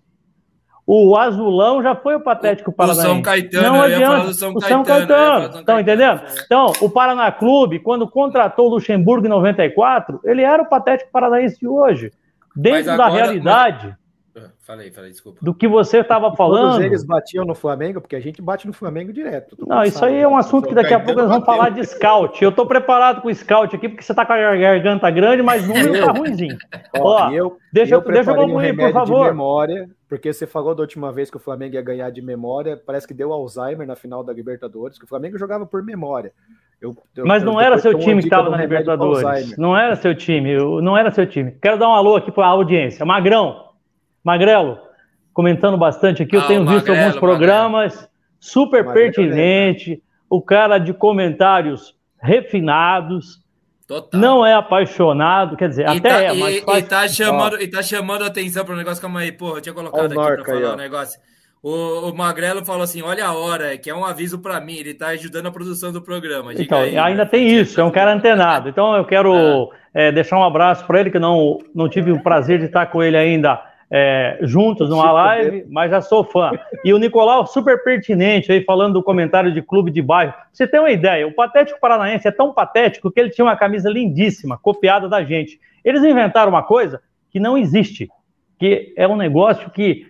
O 0.85 1.17
Azulão 1.17 1.83
já 1.83 1.93
foi 1.93 2.15
o 2.15 2.21
Patético 2.21 2.71
Paranaense. 2.71 3.07
O 3.07 3.11
São 3.11 3.21
Caetano, 3.21 3.67
não 3.67 3.81
adianta. 3.81 4.33
São 4.33 4.53
o 4.53 4.61
São 4.61 4.83
Caetano. 4.83 5.59
Estão 5.59 5.79
entendendo? 5.79 6.21
Então, 6.45 6.71
o 6.81 6.89
Paraná 6.89 7.31
Clube, 7.31 7.79
quando 7.79 8.09
contratou 8.09 8.67
o 8.67 8.69
Luxemburgo 8.69 9.25
em 9.25 9.29
94, 9.29 10.21
ele 10.23 10.41
era 10.41 10.63
o 10.63 10.69
Patético 10.69 11.11
Paranaense 11.11 11.59
de 11.59 11.67
hoje. 11.67 12.11
Dentro 12.55 12.93
agora, 12.93 13.09
da 13.09 13.15
realidade. 13.15 13.87
Mas 13.87 13.95
Falei, 14.59 14.91
falei, 14.91 15.11
desculpa. 15.11 15.39
Do 15.41 15.53
que 15.53 15.67
você 15.67 15.99
estava 15.99 16.35
falando. 16.35 16.71
Todos 16.73 16.85
eles 16.85 17.03
batiam 17.03 17.45
no 17.45 17.55
Flamengo, 17.55 18.01
porque 18.01 18.15
a 18.15 18.19
gente 18.19 18.41
bate 18.41 18.67
no 18.67 18.73
Flamengo 18.73 19.13
direto. 19.13 19.57
Não, 19.65 19.83
isso 19.83 20.03
aí 20.03 20.17
é 20.17 20.27
um 20.27 20.37
assunto 20.37 20.67
que 20.67 20.75
daqui 20.75 20.93
a 20.93 20.99
pouco 20.99 21.19
nós 21.19 21.29
vamos 21.29 21.45
falar 21.45 21.69
de 21.69 21.85
scout. 21.85 22.43
Eu 22.43 22.49
estou 22.49 22.65
preparado 22.65 23.21
com 23.21 23.27
o 23.29 23.33
scout 23.33 23.75
aqui, 23.75 23.89
porque 23.89 24.03
você 24.03 24.11
está 24.11 24.25
com 24.25 24.33
a 24.33 24.55
garganta 24.55 25.09
grande, 25.09 25.41
mas 25.41 25.63
o 25.63 25.67
número 25.67 25.95
está 25.95 26.11
ruimzinho. 26.11 26.57
Ó, 26.99 27.31
eu, 27.31 27.57
deixa 27.71 27.95
eu, 27.95 28.01
deixa 28.01 28.31
eu 28.31 28.35
concluir, 28.35 28.73
um 28.73 28.77
por 28.77 28.93
favor. 28.93 29.23
De 29.23 29.31
memória, 29.31 29.89
porque 30.09 30.31
você 30.31 30.45
falou 30.45 30.75
da 30.75 30.81
última 30.81 31.11
vez 31.11 31.29
que 31.29 31.37
o 31.37 31.39
Flamengo 31.39 31.75
ia 31.75 31.81
ganhar 31.81 32.09
de 32.09 32.21
memória, 32.21 32.77
parece 32.77 33.07
que 33.07 33.13
deu 33.13 33.31
Alzheimer 33.33 33.87
na 33.87 33.95
final 33.95 34.23
da 34.23 34.33
Libertadores, 34.33 34.97
que 34.97 35.05
o 35.05 35.07
Flamengo 35.07 35.37
jogava 35.37 35.65
por 35.65 35.83
memória. 35.83 36.31
Eu, 36.79 36.95
eu, 37.15 37.25
mas 37.25 37.41
não 37.43 37.59
era 37.59 37.79
seu 37.79 37.97
time 37.97 38.21
que 38.21 38.27
estava 38.27 38.51
na 38.51 38.57
Libertadores. 38.57 39.57
Não 39.57 39.75
era 39.75 39.95
seu 39.95 40.13
time, 40.13 40.55
não 40.81 40.95
era 40.95 41.09
seu 41.09 41.25
time. 41.25 41.51
Quero 41.59 41.77
dar 41.77 41.89
um 41.89 41.93
alô 41.93 42.15
aqui 42.15 42.31
para 42.31 42.45
a 42.45 42.49
audiência. 42.49 43.03
Magrão, 43.03 43.66
Magrelo, 44.23 44.77
comentando 45.33 45.77
bastante 45.77 46.23
aqui. 46.23 46.35
Eu 46.35 46.41
ah, 46.41 46.47
tenho 46.47 46.65
visto 46.65 46.87
Magrelo, 46.87 46.99
alguns 46.99 47.19
programas 47.19 47.93
Magrelo. 47.93 48.11
super 48.39 48.83
Magrelo 48.83 49.13
pertinente, 49.13 50.03
o 50.29 50.41
cara 50.41 50.77
de 50.77 50.93
comentários 50.93 51.95
refinados. 52.21 53.45
Total. 53.87 54.19
Não 54.19 54.45
é 54.45 54.53
apaixonado, 54.53 55.55
quer 55.55 55.69
dizer, 55.69 55.83
e 55.83 55.97
até 55.97 56.09
tá, 56.09 56.21
é, 56.21 56.33
mas 56.33 56.57
e, 56.57 56.61
faz... 56.61 56.83
e, 56.83 56.87
tá 56.87 57.07
chamando, 57.07 57.61
e 57.61 57.67
tá 57.69 57.81
chamando 57.81 58.25
atenção 58.25 58.65
para 58.65 58.73
o 58.73 58.77
negócio, 58.77 59.01
calma 59.01 59.21
aí, 59.21 59.31
porra, 59.31 59.59
eu 59.59 59.61
tinha 59.61 59.73
colocado 59.73 60.05
aqui 60.05 60.13
para 60.13 60.43
falar 60.43 60.71
o 60.71 60.73
um 60.73 60.75
negócio. 60.75 61.17
O, 61.63 62.09
o, 62.09 62.15
Magrelo 62.15 62.63
falou 62.65 62.83
assim: 62.83 63.01
olha 63.01 63.25
a 63.25 63.33
hora, 63.33 63.77
que 63.77 63.89
é 63.89 63.95
um 63.95 64.05
aviso 64.05 64.39
para 64.39 64.59
mim, 64.61 64.75
ele 64.75 64.91
está 64.91 65.07
ajudando 65.07 65.47
a 65.47 65.51
produção 65.51 65.91
do 65.91 66.01
programa. 66.01 66.51
Diga 66.51 66.63
então, 66.63 66.79
aí, 66.79 66.97
ainda 66.97 67.23
né? 67.23 67.29
tem 67.29 67.47
isso, 67.47 67.81
é 67.81 67.83
um 67.83 67.91
cara 67.91 68.13
antenado. 68.13 68.69
Então 68.69 68.95
eu 68.95 69.05
quero 69.05 69.69
é. 69.93 70.07
É, 70.07 70.11
deixar 70.11 70.37
um 70.37 70.43
abraço 70.43 70.85
para 70.85 70.99
ele, 70.99 71.09
que 71.09 71.19
não, 71.19 71.57
não 71.73 71.89
tive 71.89 72.11
o 72.11 72.21
prazer 72.21 72.59
de 72.59 72.65
estar 72.65 72.85
com 72.87 73.01
ele 73.01 73.17
ainda 73.17 73.61
é, 73.89 74.37
juntos 74.41 74.89
numa 74.89 75.11
live, 75.11 75.65
mas 75.69 75.89
já 75.89 76.01
sou 76.01 76.23
fã. 76.23 76.51
E 76.83 76.93
o 76.93 76.97
Nicolau, 76.97 77.47
super 77.47 77.83
pertinente 77.83 78.51
aí, 78.51 78.63
falando 78.63 78.95
do 78.95 79.03
comentário 79.03 79.51
de 79.51 79.61
clube 79.61 79.91
de 79.91 80.01
bairro. 80.01 80.33
Você 80.51 80.67
tem 80.67 80.79
uma 80.79 80.91
ideia, 80.91 81.27
o 81.27 81.33
Patético 81.33 81.79
Paranaense 81.79 82.27
é 82.27 82.31
tão 82.31 82.53
patético 82.53 83.11
que 83.11 83.19
ele 83.19 83.29
tinha 83.29 83.45
uma 83.45 83.55
camisa 83.55 83.89
lindíssima, 83.89 84.57
copiada 84.57 85.07
da 85.07 85.23
gente. 85.23 85.59
Eles 85.83 86.03
inventaram 86.03 86.49
uma 86.49 86.63
coisa 86.63 87.01
que 87.29 87.39
não 87.39 87.57
existe, 87.57 88.09
que 88.59 88.93
é 88.97 89.07
um 89.07 89.15
negócio 89.15 89.69
que 89.69 90.05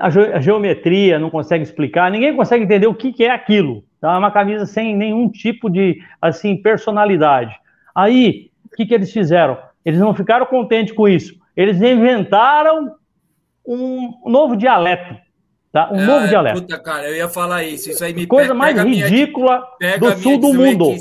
a, 0.00 0.06
a 0.06 0.40
geometria 0.40 1.18
não 1.18 1.30
consegue 1.30 1.62
explicar, 1.62 2.10
ninguém 2.10 2.34
consegue 2.34 2.64
entender 2.64 2.86
o 2.86 2.94
que, 2.94 3.12
que 3.12 3.24
é 3.24 3.30
aquilo. 3.30 3.84
Tá? 4.00 4.14
É 4.14 4.18
uma 4.18 4.30
camisa 4.30 4.66
sem 4.66 4.96
nenhum 4.96 5.28
tipo 5.28 5.70
de 5.70 6.00
assim 6.20 6.56
personalidade. 6.56 7.54
Aí, 7.94 8.50
o 8.64 8.76
que, 8.76 8.84
que 8.84 8.94
eles 8.94 9.12
fizeram? 9.12 9.58
Eles 9.84 10.00
não 10.00 10.12
ficaram 10.12 10.44
contentes 10.46 10.92
com 10.92 11.08
isso 11.08 11.36
eles 11.56 11.80
inventaram 11.80 12.94
um 13.66 14.12
novo 14.26 14.56
dialeto. 14.56 15.26
Tá? 15.76 15.90
Um 15.92 16.06
novo 16.06 16.24
é, 16.24 16.28
dialeto. 16.28 16.62
Puta, 16.62 16.78
cara, 16.78 17.06
eu 17.06 17.16
ia 17.16 17.28
falar 17.28 17.62
isso. 17.62 17.90
Isso 17.90 18.02
aí 18.02 18.14
me 18.14 18.26
Coisa 18.26 18.54
mais 18.54 18.80
ridícula 18.80 19.62
minha, 19.78 19.98
do 19.98 20.16
sul 20.16 20.38
do 20.38 20.54
mundo. 20.54 20.94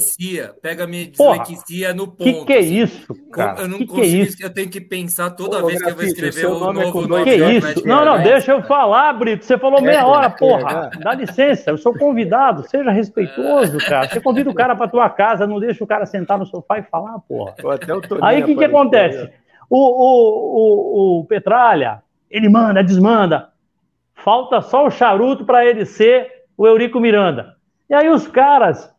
Pega 0.62 0.84
a 0.84 0.88
minha 0.88 1.08
dislexia 1.08 1.94
no 1.94 2.08
ponto. 2.08 2.26
Que 2.26 2.46
que 2.46 2.52
é 2.52 2.60
assim. 2.60 2.82
isso, 2.82 3.16
cara? 3.32 3.62
Eu 3.62 3.70
não 3.70 3.78
que 3.78 3.86
consigo, 3.86 4.06
que 4.06 4.18
é 4.18 4.22
isso? 4.22 4.38
eu 4.44 4.50
tenho 4.54 4.70
que 4.70 4.82
pensar 4.82 5.30
toda 5.30 5.64
Ô, 5.64 5.68
vez 5.68 5.82
que 5.82 5.90
eu 5.90 5.96
vou 5.96 6.04
escrever 6.04 6.48
o 6.48 6.60
nome 6.60 6.84
novo 6.84 7.08
nome. 7.08 7.24
Que 7.24 7.30
é 7.30 7.54
isso? 7.54 7.88
Não, 7.88 8.04
não, 8.04 8.22
deixa 8.22 8.52
eu 8.52 8.64
falar, 8.64 9.14
Brito. 9.14 9.46
Você 9.46 9.58
falou 9.58 9.82
meia 9.82 10.06
hora, 10.06 10.30
porra. 10.30 10.90
Dá 11.02 11.14
licença, 11.14 11.72
eu 11.72 11.78
sou 11.78 11.98
convidado. 11.98 12.68
Seja 12.68 12.92
respeitoso, 12.92 13.78
cara. 13.78 14.10
Você 14.10 14.20
convida 14.20 14.50
o 14.50 14.54
cara 14.54 14.76
pra 14.76 14.90
tua 14.90 15.10
casa, 15.10 15.48
não 15.48 15.58
deixa 15.58 15.86
o 15.86 15.88
cara 15.88 16.06
sentar 16.06 16.38
no 16.38 16.46
sofá 16.46 16.80
e 16.80 16.84
falar, 16.84 17.18
porra. 17.20 17.56
Aí 18.22 18.44
o 18.44 18.46
que 18.46 18.58
que 18.58 18.66
acontece? 18.66 19.32
O, 19.70 19.78
o, 19.78 21.18
o, 21.18 21.20
o 21.20 21.26
Petralha, 21.26 22.04
ele 22.30 22.50
manda, 22.50 22.84
desmanda. 22.84 23.50
Falta 24.14 24.62
só 24.62 24.86
o 24.86 24.92
charuto 24.92 25.46
para 25.46 25.66
ele 25.66 25.86
ser 25.86 26.46
o 26.58 26.66
Eurico 26.66 27.00
Miranda. 27.00 27.56
E 27.90 27.94
aí 27.94 28.10
os 28.10 28.28
caras 28.28 28.94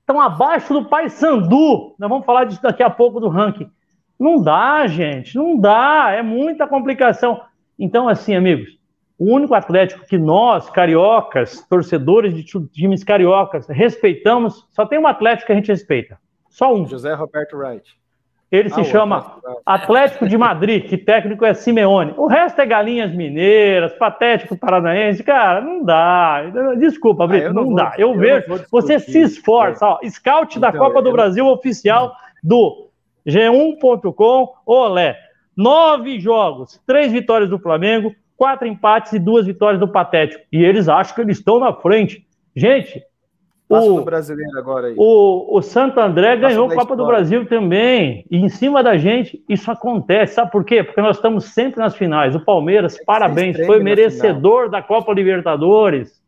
estão 0.00 0.20
abaixo 0.20 0.74
do 0.74 0.84
Pai 0.84 1.08
Sandu. 1.08 1.94
Nós 1.98 2.08
vamos 2.08 2.26
falar 2.26 2.44
disso 2.44 2.62
daqui 2.62 2.82
a 2.82 2.90
pouco 2.90 3.20
do 3.20 3.28
ranking. 3.28 3.70
Não 4.18 4.42
dá, 4.42 4.86
gente, 4.86 5.36
não 5.36 5.58
dá, 5.58 6.10
é 6.10 6.22
muita 6.22 6.66
complicação. 6.66 7.40
Então, 7.78 8.08
assim, 8.08 8.34
amigos, 8.34 8.78
o 9.18 9.32
único 9.32 9.54
Atlético 9.54 10.06
que 10.06 10.18
nós, 10.18 10.70
cariocas, 10.70 11.66
torcedores 11.68 12.34
de 12.34 12.44
times 12.44 13.02
cariocas, 13.02 13.66
respeitamos, 13.68 14.66
só 14.70 14.86
tem 14.86 14.98
um 14.98 15.06
Atlético 15.06 15.46
que 15.46 15.52
a 15.52 15.56
gente 15.56 15.68
respeita. 15.68 16.18
Só 16.48 16.72
um. 16.74 16.86
José 16.86 17.14
Roberto 17.14 17.56
Wright. 17.56 17.98
Ele 18.54 18.70
se 18.70 18.80
ah, 18.80 18.84
chama 18.84 19.36
Atlético 19.66 20.28
de 20.28 20.38
Madrid, 20.38 20.86
que 20.86 20.96
técnico 20.96 21.44
é 21.44 21.52
Simeone. 21.52 22.14
O 22.16 22.26
resto 22.26 22.60
é 22.60 22.66
galinhas 22.66 23.12
mineiras, 23.12 23.92
patético 23.94 24.56
paranaense. 24.56 25.24
Cara, 25.24 25.60
não 25.60 25.82
dá. 25.82 26.44
Desculpa, 26.78 27.26
Brito, 27.26 27.48
ah, 27.48 27.52
não, 27.52 27.64
não, 27.64 27.74
dá. 27.74 27.94
eu, 27.98 28.12
eu 28.12 28.18
vejo. 28.18 28.64
Você 28.70 29.00
se 29.00 29.22
esforça. 29.22 29.84
Ó, 29.84 29.98
scout 30.08 30.56
então, 30.56 30.70
da 30.70 30.78
Copa 30.78 31.02
do 31.02 31.10
Brasil 31.10 31.44
oficial 31.48 32.14
do 32.42 32.90
G1.com. 33.26 34.52
Olé. 34.64 35.18
Nove 35.56 36.20
jogos, 36.20 36.80
três 36.86 37.12
vitórias 37.12 37.50
do 37.50 37.58
Flamengo, 37.58 38.14
quatro 38.36 38.66
empates 38.66 39.12
e 39.12 39.18
duas 39.18 39.46
vitórias 39.46 39.80
do 39.80 39.88
Patético. 39.88 40.44
E 40.52 40.62
eles 40.64 40.88
acham 40.88 41.14
que 41.14 41.20
eles 41.20 41.38
estão 41.38 41.58
na 41.58 41.72
frente. 41.72 42.24
Gente, 42.54 43.02
Passa 43.68 43.90
o, 43.90 44.04
brasileiro 44.04 44.58
agora 44.58 44.88
aí. 44.88 44.94
O, 44.96 45.56
o 45.56 45.62
Santo 45.62 45.98
André 45.98 46.36
ganhou 46.36 46.70
a 46.70 46.74
Copa 46.74 46.94
do 46.94 47.06
Brasil 47.06 47.46
também. 47.46 48.26
E 48.30 48.36
em 48.36 48.48
cima 48.48 48.82
da 48.82 48.96
gente, 48.96 49.42
isso 49.48 49.70
acontece. 49.70 50.34
Sabe 50.34 50.50
por 50.50 50.64
quê? 50.64 50.84
Porque 50.84 51.00
nós 51.00 51.16
estamos 51.16 51.46
sempre 51.46 51.80
nas 51.80 51.96
finais. 51.96 52.34
O 52.34 52.44
Palmeiras, 52.44 52.98
é 52.98 53.04
parabéns, 53.04 53.56
foi 53.64 53.82
merecedor 53.82 54.68
da 54.68 54.82
Copa 54.82 55.12
Libertadores. 55.12 56.22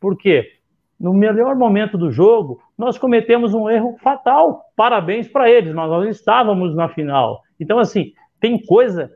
Por 0.00 0.16
quê? 0.16 0.52
No 0.98 1.12
melhor 1.12 1.56
momento 1.56 1.98
do 1.98 2.10
jogo, 2.10 2.60
nós 2.78 2.96
cometemos 2.96 3.52
um 3.52 3.68
erro 3.68 3.96
fatal. 4.00 4.62
Parabéns 4.76 5.28
para 5.28 5.50
eles, 5.50 5.74
mas 5.74 5.90
nós 5.90 6.08
estávamos 6.16 6.74
na 6.74 6.88
final. 6.88 7.42
Então, 7.58 7.78
assim, 7.78 8.12
tem 8.40 8.64
coisa. 8.64 9.10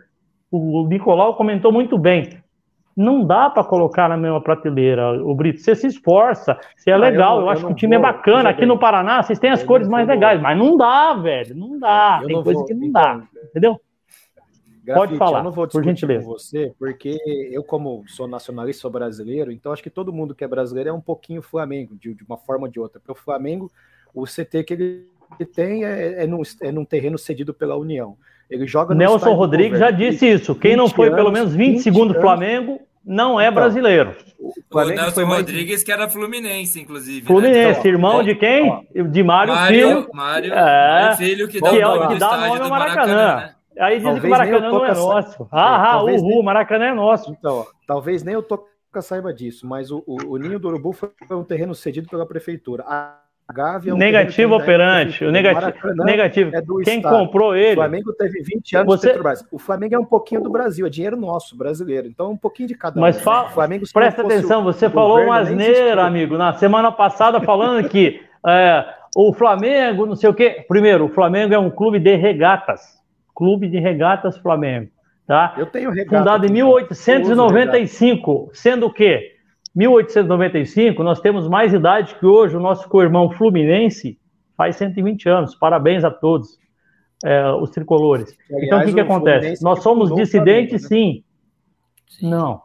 O 0.50 0.86
Nicolau 0.88 1.36
comentou 1.36 1.70
muito 1.70 1.96
bem 1.96 2.40
não 3.00 3.24
dá 3.24 3.48
para 3.48 3.64
colocar 3.64 4.08
na 4.08 4.16
mesma 4.16 4.42
prateleira, 4.42 5.24
o 5.24 5.34
Brito. 5.34 5.60
Você 5.60 5.74
se 5.74 5.86
esforça, 5.86 6.58
você 6.76 6.90
é 6.90 6.92
ah, 6.92 6.98
legal, 6.98 7.38
eu, 7.38 7.42
eu 7.44 7.48
acho 7.48 7.62
eu 7.62 7.68
que 7.68 7.72
o 7.72 7.76
time 7.76 7.96
é 7.96 7.98
vou, 7.98 8.06
é 8.06 8.12
bacana. 8.12 8.50
Aqui 8.50 8.66
no 8.66 8.78
Paraná, 8.78 9.22
vocês 9.22 9.38
têm 9.38 9.50
as 9.50 9.62
cores 9.62 9.88
mais 9.88 10.06
legais, 10.06 10.40
mas 10.40 10.56
não 10.56 10.76
dá, 10.76 11.14
velho, 11.14 11.56
não 11.56 11.78
dá. 11.78 12.22
Tem 12.24 12.42
coisa 12.42 12.58
vou, 12.58 12.66
que 12.66 12.74
não 12.74 12.86
então, 12.86 13.02
dá, 13.02 13.22
entendeu? 13.44 13.80
Grafite, 14.84 15.08
Pode 15.08 15.18
falar, 15.18 15.38
eu 15.38 15.44
não 15.44 15.50
vou 15.50 15.66
discutir 15.66 15.84
por 15.84 15.88
gentileza. 15.88 16.26
com 16.26 16.32
você, 16.32 16.74
porque 16.78 17.18
eu, 17.50 17.64
como 17.64 18.04
sou 18.06 18.28
nacionalista, 18.28 18.82
sou 18.82 18.90
brasileiro, 18.90 19.50
então 19.50 19.72
acho 19.72 19.82
que 19.82 19.90
todo 19.90 20.12
mundo 20.12 20.34
que 20.34 20.44
é 20.44 20.48
brasileiro 20.48 20.90
é 20.90 20.92
um 20.92 21.00
pouquinho 21.00 21.40
Flamengo, 21.40 21.96
de, 21.98 22.12
de 22.12 22.24
uma 22.24 22.36
forma 22.36 22.66
ou 22.66 22.70
de 22.70 22.78
outra. 22.78 23.00
Porque 23.00 23.12
o 23.12 23.24
Flamengo, 23.24 23.70
o 24.14 24.24
CT 24.24 24.64
que 24.64 24.74
ele 24.74 25.06
tem 25.54 25.84
é, 25.84 26.24
é, 26.24 26.26
num, 26.26 26.42
é 26.60 26.70
num 26.70 26.84
terreno 26.84 27.16
cedido 27.16 27.54
pela 27.54 27.76
União. 27.76 28.16
Ele 28.50 28.66
joga 28.66 28.94
Nelson 28.94 29.32
Rodrigues 29.34 29.78
já 29.78 29.90
disse 29.90 30.26
isso. 30.26 30.54
Quem 30.54 30.76
não 30.76 30.88
foi 30.88 31.06
anos, 31.06 31.16
pelo 31.16 31.30
menos 31.30 31.54
20, 31.54 31.74
20 31.74 31.82
segundos 31.82 32.16
Flamengo 32.16 32.80
não 33.04 33.40
é 33.40 33.44
então, 33.44 33.54
brasileiro. 33.54 34.16
O, 34.38 34.52
o 34.70 34.84
Nelson 34.84 35.10
foi 35.12 35.24
mais... 35.24 35.40
Rodrigues, 35.40 35.82
que 35.82 35.92
era 35.92 36.08
Fluminense, 36.08 36.80
inclusive. 36.80 37.20
Né? 37.20 37.26
Fluminense, 37.26 37.84
né? 37.84 37.88
irmão 37.88 38.22
de 38.22 38.34
quem? 38.34 38.70
Ó, 38.70 38.82
de 39.02 39.22
Mário, 39.22 39.54
Mário 39.54 39.88
Filho. 39.88 40.08
Mário, 40.12 40.52
é, 40.52 41.16
Filho, 41.16 41.48
que 41.48 41.60
dá, 41.60 41.70
que 41.70 41.80
é 41.80 41.86
o 41.86 42.08
que 42.08 42.14
dá 42.16 42.36
nome 42.36 42.60
ao 42.60 42.70
Maracanã. 42.70 43.16
Maracanã 43.16 43.36
né? 43.46 43.54
Aí 43.78 43.98
dizem 43.98 44.12
talvez 44.12 44.22
que 44.22 44.26
o 44.26 44.30
Maracanã 44.30 44.70
não 44.70 44.84
é 44.84 44.94
nosso. 44.94 45.48
Ah, 45.50 45.92
ah, 45.92 46.02
uhul, 46.04 46.42
Maracanã 46.42 46.86
é 46.86 46.94
nosso. 46.94 47.30
Então, 47.30 47.66
talvez 47.86 48.22
nem 48.22 48.36
o 48.36 48.42
Toca 48.42 49.00
saiba 49.00 49.32
disso, 49.32 49.66
mas 49.66 49.90
o, 49.90 50.02
o, 50.06 50.32
o 50.32 50.36
Ninho 50.36 50.58
do 50.58 50.68
Urubu 50.68 50.92
foi 50.92 51.10
um 51.30 51.44
terreno 51.44 51.74
cedido 51.74 52.08
pela 52.08 52.26
prefeitura. 52.26 52.84
A 52.86 53.19
Gávea 53.52 53.92
é 53.92 53.94
negativo 53.94 54.54
operante. 54.54 55.24
O 55.24 55.30
negativo, 55.30 55.94
negativo. 56.04 56.50
É 56.54 56.62
Quem 56.84 56.98
Estado. 56.98 57.18
comprou 57.18 57.54
ele? 57.54 57.72
O 57.72 57.76
Flamengo 57.76 58.12
teve 58.12 58.42
20 58.42 58.76
anos 58.76 58.86
Você... 58.86 59.06
de 59.06 59.12
Petrobras. 59.12 59.46
O 59.50 59.58
Flamengo 59.58 59.94
é 59.94 59.98
um 59.98 60.04
pouquinho 60.04 60.40
do 60.40 60.50
Brasil, 60.50 60.86
é 60.86 60.90
dinheiro 60.90 61.16
nosso, 61.16 61.56
brasileiro. 61.56 62.08
Então, 62.08 62.32
um 62.32 62.36
pouquinho 62.36 62.68
de 62.68 62.74
cada 62.74 63.00
Mas 63.00 63.18
um. 63.18 63.20
Fala... 63.20 63.48
Flamengo, 63.50 63.84
presta 63.92 64.22
atenção, 64.22 64.64
você 64.64 64.88
falou 64.88 65.22
uma 65.22 65.38
asneira, 65.38 66.04
amigo, 66.04 66.36
na 66.36 66.52
semana 66.54 66.92
passada, 66.92 67.40
falando 67.40 67.88
que 67.88 68.20
é, 68.46 68.84
o 69.16 69.32
Flamengo, 69.32 70.06
não 70.06 70.16
sei 70.16 70.30
o 70.30 70.34
quê. 70.34 70.64
Primeiro, 70.68 71.06
o 71.06 71.08
Flamengo 71.08 71.54
é 71.54 71.58
um 71.58 71.70
clube 71.70 71.98
de 71.98 72.14
regatas. 72.16 73.00
Clube 73.34 73.68
de 73.68 73.78
regatas 73.78 74.36
Flamengo. 74.38 74.90
Tá? 75.26 75.54
Eu 75.56 75.66
tenho 75.66 75.90
regata. 75.90 76.18
Fundado 76.18 76.46
em 76.46 76.50
1895, 76.50 78.50
sendo 78.52 78.86
o 78.86 78.92
quê? 78.92 79.36
1895, 79.74 81.02
nós 81.02 81.20
temos 81.20 81.48
mais 81.48 81.72
idade 81.72 82.14
que 82.16 82.26
hoje 82.26 82.56
o 82.56 82.60
nosso 82.60 82.88
co-irmão 82.88 83.30
Fluminense, 83.30 84.18
faz 84.56 84.76
120 84.76 85.28
anos. 85.28 85.54
Parabéns 85.54 86.04
a 86.04 86.10
todos 86.10 86.58
é, 87.24 87.50
os 87.52 87.70
tricolores. 87.70 88.36
Aliás, 88.50 88.66
então, 88.66 88.80
o 88.80 88.84
que, 88.84 88.92
que 88.94 89.00
acontece? 89.00 89.62
Nós 89.62 89.82
somos 89.82 90.14
dissidentes, 90.14 90.82
né? 90.82 90.88
sim. 90.88 91.24
Não, 92.22 92.60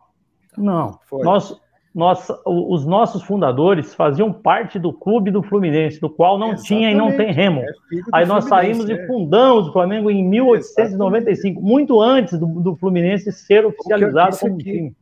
não. 0.58 1.00
Foi. 1.08 1.24
Nós, 1.24 1.56
nós, 1.94 2.28
os 2.46 2.86
nossos 2.86 3.24
fundadores 3.24 3.94
faziam 3.94 4.34
parte 4.34 4.80
do 4.80 4.92
clube 4.92 5.32
do 5.32 5.44
Fluminense, 5.44 6.02
do 6.02 6.10
qual 6.10 6.38
não 6.38 6.54
Exatamente. 6.54 6.68
tinha 6.68 6.92
e 6.92 6.96
não 6.96 7.16
tem 7.16 7.32
remo. 7.32 7.62
É 7.62 7.72
Aí 8.12 8.26
nós 8.26 8.46
saímos 8.46 8.90
é. 8.90 8.94
e 8.94 9.08
fundamos 9.08 9.70
o 9.70 9.72
Flamengo 9.72 10.10
em 10.10 10.28
1895, 10.28 11.48
Exatamente. 11.48 11.62
muito 11.62 12.02
antes 12.02 12.38
do, 12.38 12.48
do 12.48 12.76
Fluminense 12.76 13.32
ser 13.32 13.66
oficializado 13.66 14.38
como 14.38 14.58
time. 14.58 14.94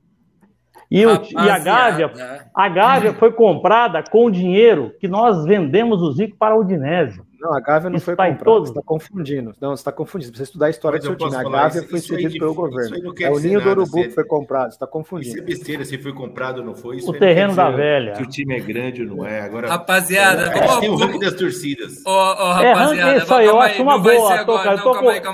E, 0.94 1.08
o, 1.08 1.10
e, 1.10 1.50
a 1.50 1.58
Gávea, 1.58 2.12
a 2.54 2.70
Gávea 2.70 3.14
foi 3.16 3.32
comprada 3.32 4.04
com 4.04 4.26
o 4.26 4.32
dinheiro 4.32 4.94
que 5.00 5.08
nós 5.08 5.44
vendemos 5.44 6.04
o 6.04 6.12
Zico 6.12 6.38
para 6.38 6.56
o 6.56 6.60
Udinese. 6.60 7.20
Não, 7.44 7.54
a 7.54 7.60
Gávea 7.60 7.90
não 7.90 7.98
Isso 7.98 8.06
foi 8.06 8.16
tá 8.16 8.24
comprada, 8.24 8.46
todo... 8.46 8.66
você 8.66 8.72
está 8.72 8.82
confundindo. 8.82 9.54
Não, 9.60 9.72
você 9.72 9.82
está 9.82 9.92
confundindo. 9.92 10.38
Você 10.38 10.44
estudar 10.44 10.68
a 10.68 10.70
história 10.70 10.98
do 10.98 11.04
seu 11.04 11.16
time, 11.18 11.36
a 11.36 11.44
Gávea 11.44 11.84
foi 11.84 12.00
cedida 12.00 12.40
pelo 12.40 12.54
governo. 12.54 13.14
É 13.20 13.30
o 13.30 13.38
ninho 13.38 13.60
do 13.60 13.70
Urubu 13.70 14.04
que 14.04 14.12
foi 14.12 14.24
comprado, 14.24 14.70
você 14.70 14.76
está 14.76 14.88
confundindo. 14.88 15.36
Isso 15.36 15.40
é 15.40 15.46
besteira, 15.46 15.84
se 15.84 15.98
foi 15.98 16.14
comprado 16.14 16.60
ou 16.60 16.66
não 16.66 16.74
foi. 16.74 17.00
o 17.02 17.12
terreno 17.12 17.54
da 17.54 17.70
velha. 17.70 18.16
Se 18.16 18.24
o 18.24 18.30
time 18.30 18.56
é 18.56 18.62
grande 18.62 19.02
ou 19.02 19.10
não 19.10 19.26
é. 19.26 19.42
Agora, 19.42 19.68
rapaziada, 19.68 20.44
é, 20.44 20.80
tem 20.80 20.90
o 20.90 20.96
ranking 20.96 21.20
das 21.20 21.34
torcidas. 21.34 21.98
Ô, 22.06 22.12
oh, 22.12 22.54
rapaziada, 22.54 23.12
é, 23.12 23.18
isso 23.18 23.34
aí, 23.34 23.46
eu 23.46 23.60
acho 23.60 23.84
uma 23.84 24.00
boa. 24.00 24.46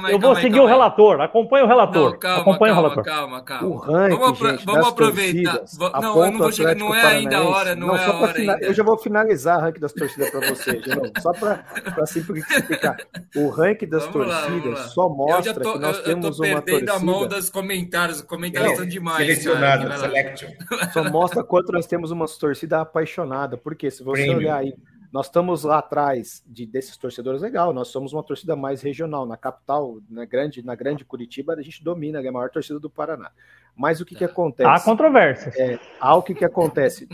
Eu 0.10 0.18
vou 0.20 0.36
seguir 0.36 0.60
o 0.60 0.66
relator, 0.66 1.22
acompanha 1.22 1.66
o 1.66 1.68
relator. 1.68 2.18
Acompanha 2.24 2.74
o 2.74 2.76
relator. 2.76 3.04
Calma, 3.04 3.44
calma. 3.44 3.68
O 3.68 3.76
ranking, 3.76 4.66
Vamos 4.66 4.88
aproveitar. 4.88 5.62
Não, 6.02 6.26
eu 6.26 6.32
não 6.32 6.40
vou 6.40 6.52
chegar, 6.52 6.76
não 6.76 6.96
é 6.96 7.06
ainda 7.06 7.38
a 7.38 7.48
hora, 7.48 7.76
não 7.76 7.96
é 7.96 8.04
a 8.04 8.14
hora 8.14 8.58
Eu 8.62 8.74
já 8.74 8.82
vou 8.82 8.98
finalizar 8.98 9.60
o 9.60 9.62
ranking 9.62 9.80
das 9.80 9.94
torcidas 9.94 10.32
para 10.32 10.50
você, 10.50 10.82
só 11.22 11.32
para 11.34 11.64
assim 12.04 12.20
explicar. 12.20 12.98
O 13.36 13.50
ranking 13.50 13.88
das 13.88 14.06
vamos 14.06 14.28
torcidas 14.28 14.74
lá, 14.74 14.80
lá. 14.80 14.88
só 14.88 15.10
mostra 15.10 15.54
tô, 15.54 15.74
que 15.74 15.80
nós 15.80 15.98
eu, 15.98 16.04
temos 16.04 16.40
eu 16.40 16.46
uma 16.46 16.62
torcida. 16.62 16.94
a 16.94 17.00
mão 17.00 17.28
dos 17.28 17.50
comentários, 17.50 18.20
os 18.20 18.24
comentários 18.24 18.74
é, 18.74 18.76
são 18.76 18.86
demais. 18.86 19.28
Selecionado, 19.28 19.88
cara, 19.88 19.98
selection. 19.98 20.50
Só 20.94 21.04
mostra 21.10 21.44
quanto 21.44 21.72
nós 21.72 21.86
temos 21.86 22.12
uma 22.12 22.26
torcida 22.28 22.82
apaixonada, 22.82 23.58
porque 23.58 23.90
se 23.90 24.04
você 24.04 24.24
Premium. 24.24 24.38
olhar 24.38 24.58
aí, 24.58 24.74
nós 25.12 25.26
estamos 25.26 25.64
lá 25.64 25.80
atrás 25.80 26.44
de, 26.46 26.66
desses 26.66 26.96
torcedores 26.96 27.42
legal, 27.42 27.74
nós 27.74 27.88
somos 27.88 28.14
uma 28.14 28.24
torcida 28.24 28.56
mais 28.56 28.82
regional, 28.82 29.26
na 29.26 29.36
capital, 29.36 29.98
na 30.10 30.26
grande, 30.26 30.64
na 30.64 30.76
grande 30.76 31.04
Curitiba, 31.04 31.54
a 31.54 31.62
gente 31.62 31.84
domina, 31.84 32.22
é 32.22 32.28
a 32.28 32.32
maior 32.32 32.50
torcida 32.50 32.80
do 32.80 32.90
Paraná. 32.90 33.32
Mas 33.76 34.00
o 34.00 34.06
que, 34.06 34.14
que 34.14 34.26
tá. 34.26 34.32
acontece? 34.32 34.70
Há 34.70 34.80
controvérsias. 34.80 35.56
É, 35.58 35.80
há 36.00 36.16
o 36.16 36.22
que, 36.22 36.36
que 36.36 36.46
acontece. 36.46 37.08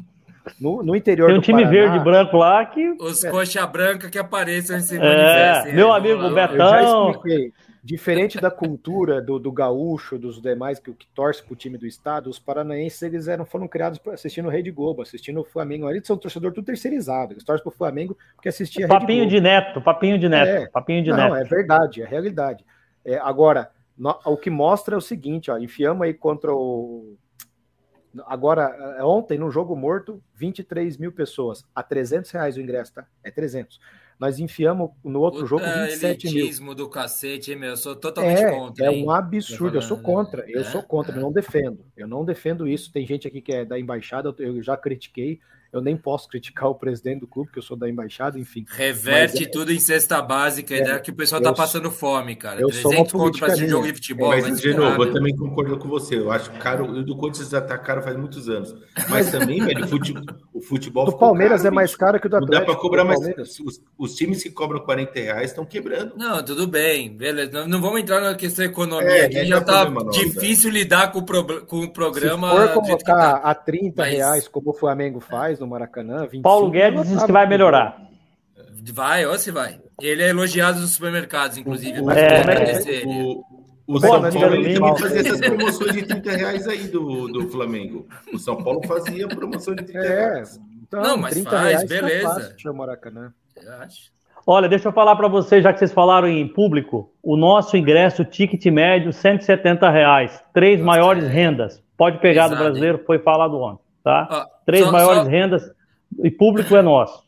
No, 0.59 0.83
no 0.83 0.95
interior 0.95 1.27
Tem 1.27 1.37
um 1.37 1.41
time 1.41 1.63
Paraná, 1.63 1.79
verde 1.79 1.97
e 1.97 2.03
branco 2.03 2.37
lá 2.37 2.65
que. 2.65 2.95
Os 2.99 3.23
é. 3.23 3.31
coxa 3.31 3.65
branca 3.65 4.09
que 4.09 4.17
apareçam 4.17 4.77
em 4.77 5.01
é, 5.01 5.73
Meu 5.73 5.91
amigo 5.91 6.21
lá, 6.21 6.47
Betão. 6.47 6.75
Eu 6.75 7.05
já 7.05 7.11
expliquei. 7.11 7.53
Diferente 7.85 8.41
da 8.41 8.49
cultura 8.49 9.21
do, 9.21 9.37
do 9.37 9.51
gaúcho, 9.51 10.17
dos 10.17 10.41
demais 10.41 10.79
que, 10.79 10.91
que 10.91 11.05
torce 11.13 11.43
para 11.43 11.53
o 11.53 11.55
time 11.55 11.77
do 11.77 11.85
estado, 11.85 12.31
os 12.31 12.39
paranaenses 12.39 12.99
eles 13.03 13.27
eram, 13.27 13.45
foram 13.45 13.67
criados 13.67 14.01
assistindo 14.11 14.47
o 14.47 14.49
Rede 14.49 14.71
Globo, 14.71 15.03
assistindo 15.03 15.39
o 15.39 15.43
Flamengo. 15.43 15.87
Eles 15.87 16.07
são 16.07 16.17
torcedor 16.17 16.51
tudo 16.51 16.65
terceirizado. 16.65 17.33
Eles 17.33 17.43
torcem 17.43 17.63
para 17.63 17.71
o 17.71 17.77
Flamengo 17.77 18.17
porque 18.35 18.49
assistia 18.49 18.87
Papinho 18.87 19.25
Rede 19.25 19.35
de 19.35 19.41
neto, 19.41 19.81
papinho 19.83 20.17
de 20.17 20.27
neto, 20.27 20.63
é, 20.63 20.67
papinho 20.67 21.03
de 21.03 21.11
não, 21.11 21.17
neto. 21.17 21.35
é 21.35 21.43
verdade, 21.43 22.01
é 22.01 22.05
realidade. 22.07 22.65
É, 23.05 23.19
agora, 23.19 23.69
no, 23.95 24.17
o 24.25 24.35
que 24.35 24.49
mostra 24.49 24.95
é 24.95 24.97
o 24.97 25.01
seguinte, 25.01 25.51
ó, 25.51 25.57
enfiamos 25.59 26.01
aí 26.01 26.13
contra 26.15 26.51
o 26.51 27.15
Agora, 28.25 28.95
é, 28.97 29.03
ontem, 29.03 29.37
no 29.37 29.49
jogo 29.51 29.75
morto, 29.75 30.21
23 30.35 30.97
mil 30.97 31.11
pessoas. 31.11 31.65
A 31.73 31.83
300 31.83 32.31
reais 32.31 32.57
o 32.57 32.61
ingresso, 32.61 32.93
tá? 32.93 33.05
É 33.23 33.31
300. 33.31 33.79
Nós 34.19 34.39
enfiamos 34.39 34.91
no 35.03 35.19
outro 35.19 35.41
Puta 35.41 35.49
jogo 35.49 35.65
27 35.65 36.33
mil. 36.33 36.75
do 36.75 36.89
cacete, 36.89 37.51
hein, 37.51 37.57
meu? 37.57 37.71
Eu 37.71 37.77
sou 37.77 37.95
totalmente 37.95 38.41
é, 38.41 38.51
contra. 38.51 38.85
É 38.85 38.89
um 38.89 39.11
absurdo. 39.11 39.77
Eu 39.77 39.81
sou 39.81 39.97
contra. 39.97 40.49
Eu 40.49 40.61
é, 40.61 40.63
sou 40.63 40.81
contra. 40.81 41.13
É. 41.13 41.17
Eu 41.17 41.21
não 41.21 41.31
defendo. 41.31 41.85
Eu 41.97 42.07
não 42.07 42.23
defendo 42.23 42.67
isso. 42.67 42.91
Tem 42.93 43.05
gente 43.05 43.27
aqui 43.27 43.41
que 43.41 43.51
é 43.51 43.65
da 43.65 43.77
embaixada. 43.77 44.33
Eu 44.39 44.63
já 44.63 44.77
critiquei. 44.77 45.41
Eu 45.71 45.81
nem 45.81 45.97
posso 45.97 46.27
criticar 46.27 46.69
o 46.69 46.75
presidente 46.75 47.21
do 47.21 47.27
clube, 47.27 47.51
que 47.51 47.59
eu 47.59 47.63
sou 47.63 47.75
da 47.75 47.89
embaixada, 47.89 48.39
enfim. 48.39 48.65
Reverte 48.69 49.39
mas, 49.39 49.47
é 49.47 49.49
tudo 49.49 49.71
em 49.71 49.79
cesta 49.79 50.21
básica, 50.21 50.73
é, 50.73 50.79
é 50.79 50.99
que 50.99 51.11
o 51.11 51.15
pessoal 51.15 51.41
tá 51.41 51.53
passando 51.53 51.91
fome, 51.91 52.35
cara. 52.35 52.61
Eu 52.61 52.69
300 52.69 53.11
conto 53.11 53.39
para 53.39 53.53
esse 53.53 53.67
jogo 53.67 53.85
de 53.85 53.93
futebol. 53.93 54.29
Mas, 54.29 54.59
de 54.59 54.73
novo, 54.73 55.03
eu 55.03 55.13
também 55.13 55.35
concordo 55.35 55.77
com 55.77 55.87
você. 55.87 56.15
Eu 56.17 56.31
acho 56.31 56.51
caro. 56.53 56.85
O 56.85 57.03
do 57.03 57.17
Corinthians 57.17 57.49
já 57.49 57.61
tá 57.61 57.77
caro 57.77 58.01
faz 58.01 58.15
muitos 58.15 58.49
anos. 58.49 58.75
Mas 59.09 59.31
também, 59.31 59.63
velho, 59.63 59.87
futebol, 59.87 60.23
o 60.53 60.61
futebol. 60.61 61.05
Do 61.05 61.17
Palmeiras 61.17 61.61
caro, 61.61 61.73
é 61.73 61.75
mais 61.75 61.95
caro 61.95 62.19
que 62.19 62.27
o 62.27 62.29
do 62.29 62.37
Atlético. 62.37 62.59
Não 62.59 62.65
dá 62.65 62.71
para 62.71 62.81
cobrar 62.81 63.03
mais. 63.03 63.19
Os, 63.59 63.81
os, 63.97 64.15
times 64.15 64.41
que 64.41 64.49
cobram 64.49 64.79
40 64.79 65.19
reais 65.19 65.51
estão 65.51 65.65
quebrando. 65.65 66.13
Não, 66.15 66.43
tudo 66.43 66.67
bem. 66.67 67.15
Beleza. 67.15 67.51
Não, 67.51 67.67
não 67.67 67.81
vamos 67.81 68.01
entrar 68.01 68.21
na 68.21 68.35
questão 68.35 68.65
da 68.65 68.71
economia 68.71 69.09
é, 69.09 69.25
aqui. 69.25 69.45
Já 69.45 69.61
tá 69.61 69.85
problema, 69.85 70.11
difícil 70.11 70.69
não, 70.69 70.77
lidar 70.77 71.11
com 71.11 71.19
o, 71.19 71.25
pro, 71.25 71.65
com 71.65 71.79
o 71.81 71.91
programa. 71.91 72.49
Se 72.49 72.73
for 72.73 72.83
colocar 72.83 73.39
tá. 73.39 73.49
a 73.49 73.53
30 73.53 74.01
mas... 74.01 74.13
reais, 74.13 74.47
como 74.47 74.69
o 74.69 74.73
Flamengo 74.73 75.19
faz 75.19 75.54
no 75.59 75.67
Maracanã, 75.67 76.25
20 76.25 76.41
Paulo 76.41 76.69
Guedes 76.69 77.07
diz 77.07 77.23
que 77.23 77.31
vai 77.31 77.47
melhorar. 77.47 78.01
Vai, 78.93 79.25
ou 79.25 79.37
se 79.37 79.51
vai. 79.51 79.79
Ele 80.01 80.23
é 80.23 80.29
elogiado 80.29 80.79
nos 80.79 80.91
supermercados, 80.91 81.57
inclusive. 81.57 81.99
É, 81.99 83.03
o, 83.05 83.43
o 83.87 83.99
São 83.99 84.21
Paulo 84.21 84.31
também 84.31 84.77
fazia 84.97 85.19
essas 85.21 85.39
promoções 85.39 85.93
de 85.93 86.03
30 86.03 86.31
reais 86.31 86.67
aí 86.67 86.87
do, 86.87 87.27
do 87.27 87.49
Flamengo. 87.49 88.07
O 88.33 88.37
São 88.37 88.61
Paulo 88.61 88.81
fazia 88.85 89.27
promoção 89.27 89.75
de 89.75 89.83
30 89.83 89.99
é, 89.99 90.07
reais. 90.07 90.59
Então, 90.87 91.01
não, 91.01 91.17
mas 91.17 91.41
faz, 91.43 91.81
tá 91.81 91.87
beleza. 91.87 92.55
Tá 92.61 92.73
Maracanã. 92.73 93.33
Olha, 94.47 94.69
deixa 94.69 94.89
eu 94.89 94.93
falar 94.93 95.15
para 95.15 95.27
vocês, 95.27 95.63
já 95.63 95.73
que 95.73 95.79
vocês 95.79 95.91
falaram 95.91 96.27
em 96.27 96.47
público, 96.47 97.11
o 97.23 97.35
nosso 97.35 97.75
ingresso, 97.75 98.23
ticket 98.23 98.63
médio, 98.67 99.11
170 99.11 99.89
reais. 99.89 100.43
Três 100.53 100.79
Nossa, 100.79 100.85
maiores 100.85 101.23
é. 101.23 101.27
rendas. 101.27 101.83
Pode 101.97 102.19
pegar 102.19 102.45
Exato, 102.45 102.55
do 102.55 102.63
brasileiro, 102.63 103.01
foi 103.05 103.19
falado 103.19 103.57
ontem, 103.59 103.81
tá? 104.05 104.27
Ó, 104.31 104.45
Três 104.65 104.85
só, 104.85 104.91
maiores 104.91 105.23
só... 105.23 105.29
rendas 105.29 105.71
e 106.23 106.29
público 106.29 106.75
é 106.75 106.81
nosso. 106.81 107.25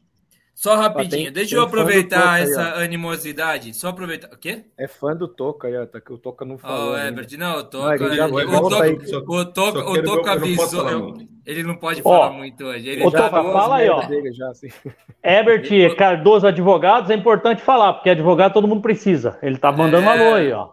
Só 0.53 0.75
rapidinho, 0.75 1.25
tem, 1.25 1.31
deixa 1.31 1.55
eu 1.55 1.61
aproveitar 1.61 2.41
essa 2.41 2.77
aí, 2.77 2.85
animosidade. 2.85 3.75
Só 3.75 3.89
aproveitar. 3.89 4.33
O 4.33 4.37
quê? 4.39 4.65
É 4.75 4.87
fã 4.87 5.15
do 5.15 5.27
Toca 5.27 5.67
aí, 5.67 5.85
tá, 5.85 6.01
que 6.01 6.11
o 6.11 6.17
Toca 6.17 6.43
não 6.45 6.57
falou. 6.57 6.93
Oh, 6.93 6.97
Herbert, 6.97 7.27
não, 7.37 7.59
o 7.59 7.63
Toca. 7.63 8.09
Não, 8.15 8.25
o, 8.31 8.69
Toca 8.69 9.31
o 9.31 9.45
Toca, 9.45 9.79
o 9.87 10.03
Toca 10.03 10.31
avisou. 10.31 10.89
Eu, 10.89 11.13
ele 11.45 11.61
não 11.61 11.75
pode 11.75 12.01
falar 12.01 12.31
muito 12.31 12.63
hoje. 12.63 12.89
Ele 12.89 13.05
o 13.05 13.11
Toca, 13.11 13.29
fala 13.29 13.75
aí, 13.77 13.89
ó. 13.89 14.01
Já, 14.31 14.49
assim. 14.49 14.69
Herbert 15.23 15.95
Cardoso 15.95 16.47
Advogados, 16.47 17.11
é 17.11 17.13
importante 17.13 17.61
falar, 17.61 17.93
porque 17.93 18.09
advogado 18.09 18.53
todo 18.53 18.67
mundo 18.67 18.81
precisa. 18.81 19.37
Ele 19.43 19.59
tá 19.59 19.71
mandando 19.71 20.09
é... 20.09 20.11
alô 20.11 20.35
aí, 20.35 20.51
ó. 20.51 20.69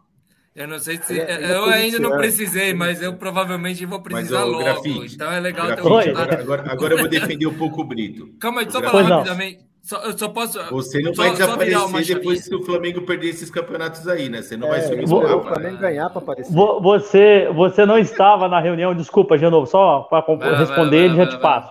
Eu 0.54 0.68
não 0.68 0.78
sei 0.78 0.98
se. 0.98 1.18
É, 1.18 1.52
eu 1.52 1.64
ainda 1.64 1.98
não 1.98 2.16
precisei, 2.16 2.72
mas 2.72 3.02
eu 3.02 3.14
provavelmente 3.14 3.84
vou 3.84 4.00
precisar 4.00 4.40
mas, 4.40 4.48
logo. 4.48 4.64
Grafite, 4.64 5.14
então 5.16 5.32
é 5.32 5.40
legal 5.40 5.66
grafite, 5.66 5.88
ter 5.88 5.92
um. 5.92 6.16
Agora, 6.16 6.40
agora, 6.40 6.72
agora, 6.72 6.94
eu 6.94 6.98
vou 6.98 7.08
defender 7.08 7.46
um 7.46 7.54
pouco 7.54 7.80
o 7.80 7.84
Brito. 7.84 8.28
Calma 8.38 8.60
aí, 8.60 8.70
só 8.70 8.80
falar 8.80 9.02
rapidamente. 9.02 9.64
Só, 9.82 10.00
eu 10.04 10.16
só 10.16 10.28
posso. 10.28 10.62
Você 10.70 11.00
não 11.00 11.12
só, 11.12 11.24
vai 11.24 11.32
desaparecer 11.32 12.16
depois 12.16 12.48
que 12.48 12.54
o 12.54 12.62
Flamengo 12.62 13.02
perder 13.02 13.30
esses 13.30 13.50
campeonatos 13.50 14.06
aí, 14.06 14.28
né? 14.28 14.42
Você 14.42 14.56
não 14.56 14.68
é, 14.68 14.70
vai 14.70 14.82
subir 14.82 15.06
vou, 15.06 15.22
o 15.24 15.42
Flamengo 15.42 15.76
ganhar 15.76 16.08
para 16.08 16.22
aparecer. 16.22 16.52
Você, 16.52 17.50
você 17.52 17.84
não 17.84 17.98
estava 17.98 18.48
na 18.48 18.60
reunião, 18.60 18.94
desculpa, 18.94 19.36
de 19.36 19.44
novo, 19.50 19.66
só 19.66 20.02
para 20.02 20.56
responder 20.56 21.04
ele 21.04 21.16
já 21.16 21.26
te 21.26 21.38
passo. 21.38 21.70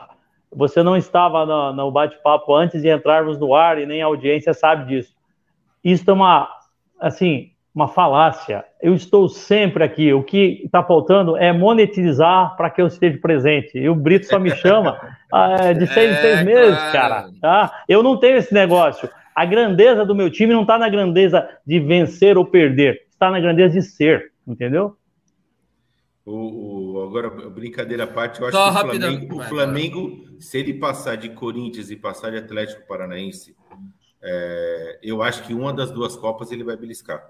Você 0.56 0.84
não 0.84 0.98
estava 0.98 1.46
no, 1.46 1.74
no 1.74 1.92
bate-papo 1.92 2.54
antes 2.54 2.82
de 2.82 2.90
entrarmos 2.90 3.40
no 3.40 3.56
ar 3.56 3.80
e 3.80 3.86
nem 3.86 4.04
a 4.04 4.06
audiência 4.06 4.54
sabe 4.54 4.88
disso. 4.88 5.16
Isso 5.84 6.04
é 6.08 6.14
uma. 6.14 6.50
Assim, 7.00 7.53
uma 7.74 7.88
falácia. 7.88 8.64
Eu 8.82 8.94
estou 8.94 9.28
sempre 9.28 9.84
aqui. 9.84 10.14
O 10.14 10.24
que 10.24 10.62
está 10.64 10.84
faltando 10.84 11.36
é 11.36 11.52
monetizar 11.52 12.56
para 12.56 12.70
que 12.70 12.82
eu 12.82 12.88
esteja 12.88 13.18
presente. 13.18 13.78
E 13.78 13.90
o 13.90 13.96
Brito 13.96 14.28
só 14.28 14.40
me 14.40 14.52
chama 14.52 15.00
ah, 15.34 15.74
de 15.74 15.88
seis 15.88 16.16
em 16.16 16.22
seis 16.22 16.40
é, 16.40 16.44
meses, 16.44 16.92
cara. 16.92 17.30
Tá? 17.42 17.84
Eu 17.90 18.04
não 18.04 18.18
tenho 18.18 18.38
esse 18.38 18.54
negócio. 18.54 19.10
A 19.36 19.46
grandeza 19.46 20.06
do 20.06 20.14
meu 20.14 20.30
time 20.30 20.54
não 20.54 20.62
está 20.62 20.78
na 20.78 20.88
grandeza 20.88 21.50
de 21.66 21.80
vencer 21.80 22.38
ou 22.38 22.46
perder, 22.46 23.02
está 23.10 23.32
na 23.32 23.40
grandeza 23.40 23.74
de 23.74 23.82
ser, 23.82 24.32
entendeu? 24.48 24.96
O, 26.24 26.94
o, 26.94 27.04
agora, 27.04 27.30
brincadeira 27.50 28.04
à 28.04 28.08
parte, 28.08 28.40
eu 28.40 28.48
acho 28.48 28.56
Só 28.56 28.72
que 28.72 28.78
o 28.78 28.82
Flamengo, 28.82 29.36
o 29.36 29.42
Flamengo, 29.42 30.26
se 30.40 30.60
ele 30.60 30.76
passar 30.76 31.18
de 31.18 31.30
Corinthians 31.30 31.90
e 31.90 31.96
passar 31.96 32.30
de 32.30 32.38
Atlético 32.38 32.88
Paranaense, 32.88 33.56
é, 34.22 35.00
eu 35.02 35.24
acho 35.24 35.44
que 35.44 35.54
uma 35.54 35.74
das 35.74 35.92
duas 35.92 36.16
Copas 36.16 36.52
ele 36.52 36.64
vai 36.64 36.78
beliscar. 36.78 37.22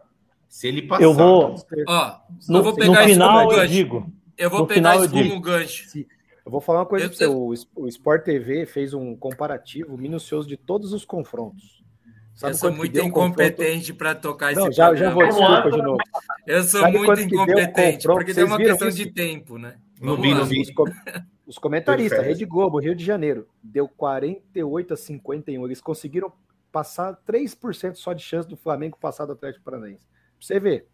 Se 0.54 0.68
ele 0.68 0.84
passar. 0.84 1.04
Eu 1.04 1.16
vou. 1.16 1.56
Ó, 1.88 2.16
no, 2.48 2.62
vou 2.62 2.76
pegar 2.76 3.02
no 3.02 3.08
final 3.08 3.52
eu 3.52 3.68
digo. 3.68 4.14
Eu 4.38 4.52
vou 4.52 4.68
pegar 4.68 4.98
isso 4.98 5.10
como 5.10 5.42
gancho. 5.42 6.06
Eu 6.46 6.52
vou 6.52 6.62
falar 6.62 6.82
uma 6.82 6.86
coisa 6.86 7.08
para 7.08 7.18
você. 7.18 7.26
O, 7.26 7.56
o 7.76 7.88
Sport 7.88 8.24
TV 8.24 8.68
fez 8.68 8.94
um 8.94 9.16
comparativo 9.16 9.98
minucioso 9.98 10.48
de 10.48 10.56
todos 10.56 10.94
os 10.94 11.04
confrontos. 11.06 11.84
Sabe 12.36 12.54
eu 12.54 12.58
sou 12.58 12.72
muito 12.72 13.00
incompetente 13.00 13.96
para 13.96 14.14
tocar 14.14 14.54
Não, 14.54 14.68
esse 14.68 14.78
já, 14.78 14.94
já 14.94 15.10
vou, 15.10 15.26
desculpa 15.26 15.72
de 15.72 15.82
novo. 15.82 15.98
Eu 16.46 16.64
sou 16.64 16.82
Sabe 16.82 17.00
muito 17.00 17.20
incompetente, 17.20 18.08
porque 18.08 18.34
tem 18.36 18.44
uma 18.44 18.58
questão 18.58 18.90
de 18.90 19.12
tempo, 19.12 19.58
né? 19.58 19.78
Não 20.00 20.22
vi, 20.22 20.36
não 20.36 20.46
vi. 20.46 20.62
Os, 20.62 20.70
com... 20.70 20.86
os 21.48 21.58
comentaristas, 21.58 22.24
Rede 22.24 22.46
Globo, 22.46 22.80
Rio 22.80 22.94
de 22.94 23.04
Janeiro, 23.04 23.48
deu 23.64 23.88
48 23.88 24.94
a 24.94 24.98
51. 24.98 25.66
Eles 25.66 25.82
conseguiram 25.82 26.32
passar 26.72 27.20
3% 27.28 27.96
só 27.96 28.14
de 28.14 28.22
chance 28.22 28.48
do 28.48 28.56
Flamengo 28.56 29.00
passar 29.02 29.26
do 29.26 29.32
Atlético 29.32 29.66
Paranaense. 29.66 30.14
Você 30.44 30.60
ver. 30.60 30.86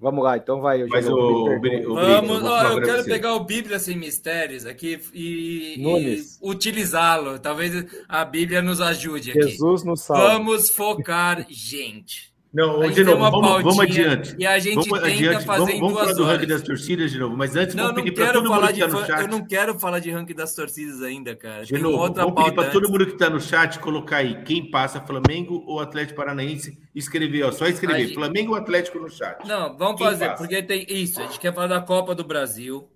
Vamos 0.00 0.24
lá, 0.24 0.36
então 0.36 0.60
vai. 0.60 0.82
Mas 0.84 1.06
o, 1.06 1.14
o, 1.14 1.56
o 1.56 1.94
Vamos, 1.94 2.42
ó, 2.42 2.62
eu 2.72 2.82
quero 2.82 3.04
pegar 3.04 3.34
o 3.34 3.44
Bíblia 3.44 3.78
Sem 3.78 3.96
Mistérios 3.96 4.66
aqui 4.66 4.98
e, 5.12 5.74
e 5.78 6.22
utilizá-lo. 6.42 7.38
Talvez 7.38 7.86
a 8.08 8.24
Bíblia 8.24 8.60
nos 8.60 8.80
ajude 8.80 9.30
aqui. 9.30 9.42
Jesus 9.42 9.84
nos 9.84 10.00
salve. 10.00 10.22
Vamos 10.22 10.70
focar, 10.70 11.46
gente. 11.48 12.29
Não, 12.52 12.80
de 12.90 13.04
novo, 13.04 13.18
vamos, 13.30 13.62
vamos, 13.62 13.78
adiante. 13.78 14.34
E 14.36 14.44
a 14.44 14.58
gente 14.58 14.74
vamos 14.74 14.90
tenta 14.90 15.06
adiante. 15.06 15.44
fazer 15.44 15.58
vamos, 15.58 15.74
em 15.74 15.80
vamos 15.80 15.92
duas 15.94 16.04
falar 16.04 16.16
do 16.16 16.22
horas. 16.24 16.34
ranking 16.34 16.48
das 16.48 16.62
torcidas 16.62 17.12
de 17.12 17.18
novo, 17.18 17.36
mas 17.36 17.54
antes 17.54 17.74
não, 17.76 17.84
vamos 17.84 17.96
não 17.96 18.04
pedir 18.04 18.16
para 18.16 18.26
quero 18.26 18.38
todo 18.38 18.48
falar 18.48 18.66
mundo 18.66 18.74
que 18.74 18.82
está 18.82 18.98
no 18.98 19.06
chat. 19.06 19.20
Eu 19.20 19.28
não 19.28 19.46
quero 19.46 19.78
falar 19.78 19.98
de 20.00 20.10
ranking 20.10 20.34
das 20.34 20.54
torcidas 20.54 21.02
ainda, 21.02 21.36
cara. 21.36 21.64
De 21.64 21.78
novo, 21.78 21.98
outra 21.98 22.24
vamos 22.24 22.42
pedir 22.42 22.54
para 22.56 22.70
todo 22.70 22.90
mundo 22.90 23.06
que 23.06 23.12
está 23.12 23.30
no 23.30 23.40
chat 23.40 23.78
colocar 23.78 24.16
aí 24.16 24.42
quem 24.42 24.68
passa, 24.68 25.00
Flamengo 25.00 25.62
ou 25.64 25.78
Atlético 25.78 26.16
Paranaense, 26.16 26.76
escrever, 26.92 27.44
ó, 27.44 27.52
só 27.52 27.66
escrever, 27.68 28.06
gente... 28.06 28.14
Flamengo 28.14 28.50
ou 28.50 28.56
Atlético 28.56 28.98
no 28.98 29.08
chat. 29.08 29.46
Não, 29.46 29.76
vamos 29.76 29.98
quem 29.98 30.06
fazer, 30.06 30.26
passa? 30.26 30.42
porque 30.42 30.60
tem 30.60 30.84
isso, 30.88 31.20
a 31.20 31.26
gente 31.26 31.38
quer 31.38 31.54
falar 31.54 31.68
da 31.68 31.80
Copa 31.80 32.16
do 32.16 32.24
Brasil, 32.24 32.88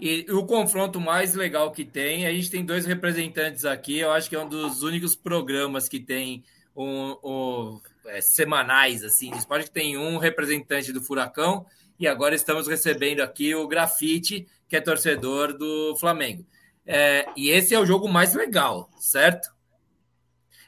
e 0.00 0.24
o 0.30 0.46
confronto 0.46 0.98
mais 0.98 1.34
legal 1.34 1.70
que 1.72 1.84
tem, 1.84 2.26
a 2.26 2.32
gente 2.32 2.50
tem 2.50 2.64
dois 2.64 2.86
representantes 2.86 3.66
aqui, 3.66 3.98
eu 3.98 4.10
acho 4.10 4.30
que 4.30 4.34
é 4.34 4.40
um 4.40 4.48
dos 4.48 4.82
únicos 4.82 5.14
programas 5.14 5.90
que 5.90 6.00
tem 6.00 6.42
um, 6.74 7.16
um 7.22 7.80
é, 8.06 8.20
semanais, 8.20 9.02
assim, 9.02 9.30
esporte 9.36 9.66
que 9.66 9.72
tem 9.72 9.96
um 9.96 10.18
representante 10.18 10.92
do 10.92 11.02
Furacão, 11.02 11.64
e 11.98 12.08
agora 12.08 12.34
estamos 12.34 12.66
recebendo 12.66 13.20
aqui 13.20 13.54
o 13.54 13.68
Grafite, 13.68 14.46
que 14.68 14.76
é 14.76 14.80
torcedor 14.80 15.56
do 15.56 15.96
Flamengo. 15.98 16.44
É, 16.86 17.26
e 17.36 17.48
esse 17.48 17.74
é 17.74 17.78
o 17.78 17.86
jogo 17.86 18.08
mais 18.08 18.34
legal, 18.34 18.90
certo? 18.98 19.54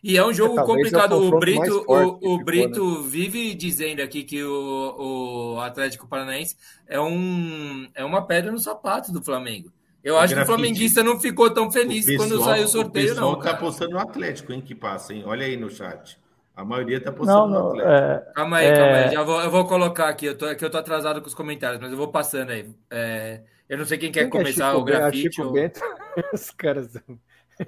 E 0.02 0.16
é 0.16 0.24
um 0.24 0.32
jogo 0.32 0.54
Talvez 0.54 0.76
complicado. 0.76 1.14
É 1.14 1.18
o, 1.18 1.26
o 1.26 1.38
Brito, 1.38 1.84
o, 1.88 2.34
o 2.34 2.44
Brito 2.44 3.02
né? 3.02 3.08
vive 3.08 3.54
dizendo 3.54 4.00
aqui 4.00 4.22
que 4.22 4.42
o, 4.44 5.56
o 5.56 5.60
Atlético 5.60 6.06
Paranaense 6.06 6.56
é, 6.86 7.00
um, 7.00 7.88
é 7.94 8.04
uma 8.04 8.24
pedra 8.24 8.52
no 8.52 8.58
sapato 8.58 9.12
do 9.12 9.22
Flamengo. 9.22 9.72
Eu 10.04 10.14
o 10.14 10.18
acho 10.18 10.32
grafite. 10.32 10.46
que 10.46 10.52
o 10.52 10.56
flamenguista 10.56 11.02
não 11.02 11.18
ficou 11.18 11.50
tão 11.50 11.72
feliz 11.72 12.06
pessoal, 12.06 12.28
quando 12.28 12.44
saiu 12.44 12.64
o 12.64 12.68
sorteio, 12.68 13.06
o 13.06 13.08
pessoal 13.08 13.32
não. 13.32 13.40
tá 13.40 13.50
apostando 13.50 13.90
no 13.90 13.98
Atlético, 13.98 14.52
hein, 14.52 14.60
que 14.60 14.76
passa, 14.76 15.12
hein? 15.12 15.24
Olha 15.26 15.44
aí 15.44 15.56
no 15.56 15.68
chat. 15.68 16.16
A 16.56 16.64
maioria 16.64 16.98
tá 16.98 17.10
apostando 17.10 17.48
não, 17.48 17.48
no 17.48 17.68
Atlético. 17.68 17.92
É, 17.92 18.32
calma 18.34 18.56
aí, 18.56 18.66
é... 18.66 18.76
calma 18.76 18.96
aí. 18.96 19.10
Já 19.12 19.22
vou, 19.22 19.40
eu 19.42 19.50
vou 19.50 19.66
colocar 19.66 20.08
aqui. 20.08 20.24
Eu 20.24 20.38
tô, 20.38 20.56
que 20.56 20.64
eu 20.64 20.70
tô 20.70 20.78
atrasado 20.78 21.20
com 21.20 21.28
os 21.28 21.34
comentários, 21.34 21.78
mas 21.78 21.90
eu 21.90 21.98
vou 21.98 22.08
passando 22.08 22.50
aí. 22.50 22.74
É, 22.90 23.42
eu 23.68 23.76
não 23.76 23.84
sei 23.84 23.98
quem, 23.98 24.10
quem 24.10 24.24
quer 24.24 24.30
começar 24.30 24.72
é 24.72 24.76
o 24.76 24.82
grafite. 24.82 25.42
Ou... 25.42 25.52
Os 26.32 26.50
caras. 26.50 26.94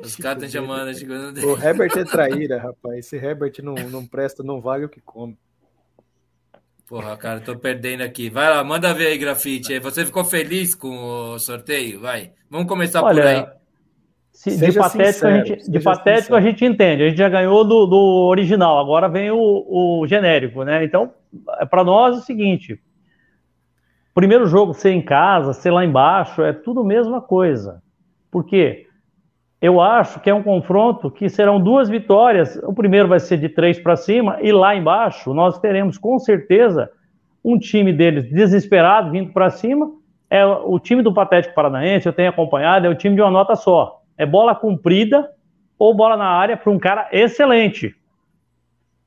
Os 0.02 0.16
caras 0.16 0.42
estão 0.42 0.62
chamando. 0.62 0.88
O 1.44 1.62
Herbert 1.62 1.98
é 1.98 2.04
traíra, 2.04 2.58
rapaz. 2.58 2.98
Esse 2.98 3.16
Herbert 3.16 3.52
não, 3.62 3.74
não 3.74 4.06
presta, 4.06 4.42
não 4.42 4.58
vale 4.58 4.86
o 4.86 4.88
que 4.88 5.02
come. 5.02 5.38
Porra, 6.86 7.14
cara, 7.18 7.40
tô 7.40 7.58
perdendo 7.58 8.02
aqui. 8.02 8.30
Vai 8.30 8.48
lá, 8.48 8.64
manda 8.64 8.94
ver 8.94 9.08
aí, 9.08 9.18
grafite. 9.18 9.78
Você 9.80 10.06
ficou 10.06 10.24
feliz 10.24 10.74
com 10.74 11.34
o 11.34 11.38
sorteio? 11.38 12.00
Vai. 12.00 12.32
Vamos 12.48 12.66
começar 12.66 13.02
Olha, 13.02 13.22
por 13.22 13.26
aí. 13.26 13.57
Se, 14.38 14.56
de 14.56 14.72
patético, 14.72 15.12
sincero, 15.12 15.34
a 15.34 15.44
gente, 15.44 15.68
de 15.68 15.80
patético 15.80 16.34
a 16.36 16.40
gente 16.40 16.64
entende. 16.64 17.02
A 17.02 17.08
gente 17.08 17.18
já 17.18 17.28
ganhou 17.28 17.64
do, 17.64 17.86
do 17.86 17.98
original, 18.28 18.78
agora 18.78 19.08
vem 19.08 19.32
o, 19.32 19.36
o 19.36 20.06
genérico, 20.06 20.62
né? 20.62 20.84
Então, 20.84 21.10
para 21.68 21.82
nós 21.82 22.14
é 22.14 22.18
o 22.20 22.22
seguinte: 22.22 22.80
primeiro 24.14 24.46
jogo 24.46 24.72
ser 24.72 24.92
em 24.92 25.02
casa, 25.02 25.52
ser 25.52 25.72
lá 25.72 25.84
embaixo, 25.84 26.40
é 26.40 26.52
tudo 26.52 26.82
a 26.82 26.84
mesma 26.84 27.20
coisa. 27.20 27.82
Por 28.30 28.44
quê? 28.44 28.86
Eu 29.60 29.80
acho 29.80 30.20
que 30.20 30.30
é 30.30 30.34
um 30.34 30.44
confronto 30.44 31.10
que 31.10 31.28
serão 31.28 31.60
duas 31.60 31.88
vitórias. 31.88 32.54
O 32.62 32.72
primeiro 32.72 33.08
vai 33.08 33.18
ser 33.18 33.38
de 33.38 33.48
três 33.48 33.80
para 33.80 33.96
cima, 33.96 34.38
e 34.40 34.52
lá 34.52 34.72
embaixo 34.72 35.34
nós 35.34 35.58
teremos 35.58 35.98
com 35.98 36.16
certeza 36.16 36.88
um 37.44 37.58
time 37.58 37.92
deles 37.92 38.30
desesperado 38.30 39.10
vindo 39.10 39.32
para 39.32 39.50
cima. 39.50 39.90
É 40.30 40.46
o 40.46 40.78
time 40.78 41.02
do 41.02 41.12
Patético 41.12 41.56
Paranaense, 41.56 42.06
eu 42.06 42.12
tenho 42.12 42.30
acompanhado, 42.30 42.86
é 42.86 42.88
o 42.88 42.94
time 42.94 43.16
de 43.16 43.20
uma 43.20 43.32
nota 43.32 43.56
só. 43.56 43.97
É 44.18 44.26
bola 44.26 44.54
comprida 44.54 45.30
ou 45.78 45.94
bola 45.94 46.16
na 46.16 46.26
área 46.26 46.56
para 46.56 46.70
um 46.70 46.78
cara 46.78 47.08
excelente. 47.12 47.94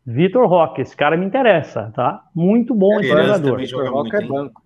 Vitor 0.06 0.48
Roque, 0.48 0.82
esse 0.82 0.96
cara 0.96 1.16
me 1.16 1.26
interessa, 1.26 1.92
tá? 1.94 2.24
Muito 2.34 2.74
bom 2.74 3.00
esse 3.00 3.10
jogador. 3.10 3.58
Vitor 3.58 3.92
Roque 3.92 4.16
é 4.16 4.22
banco. 4.22 4.62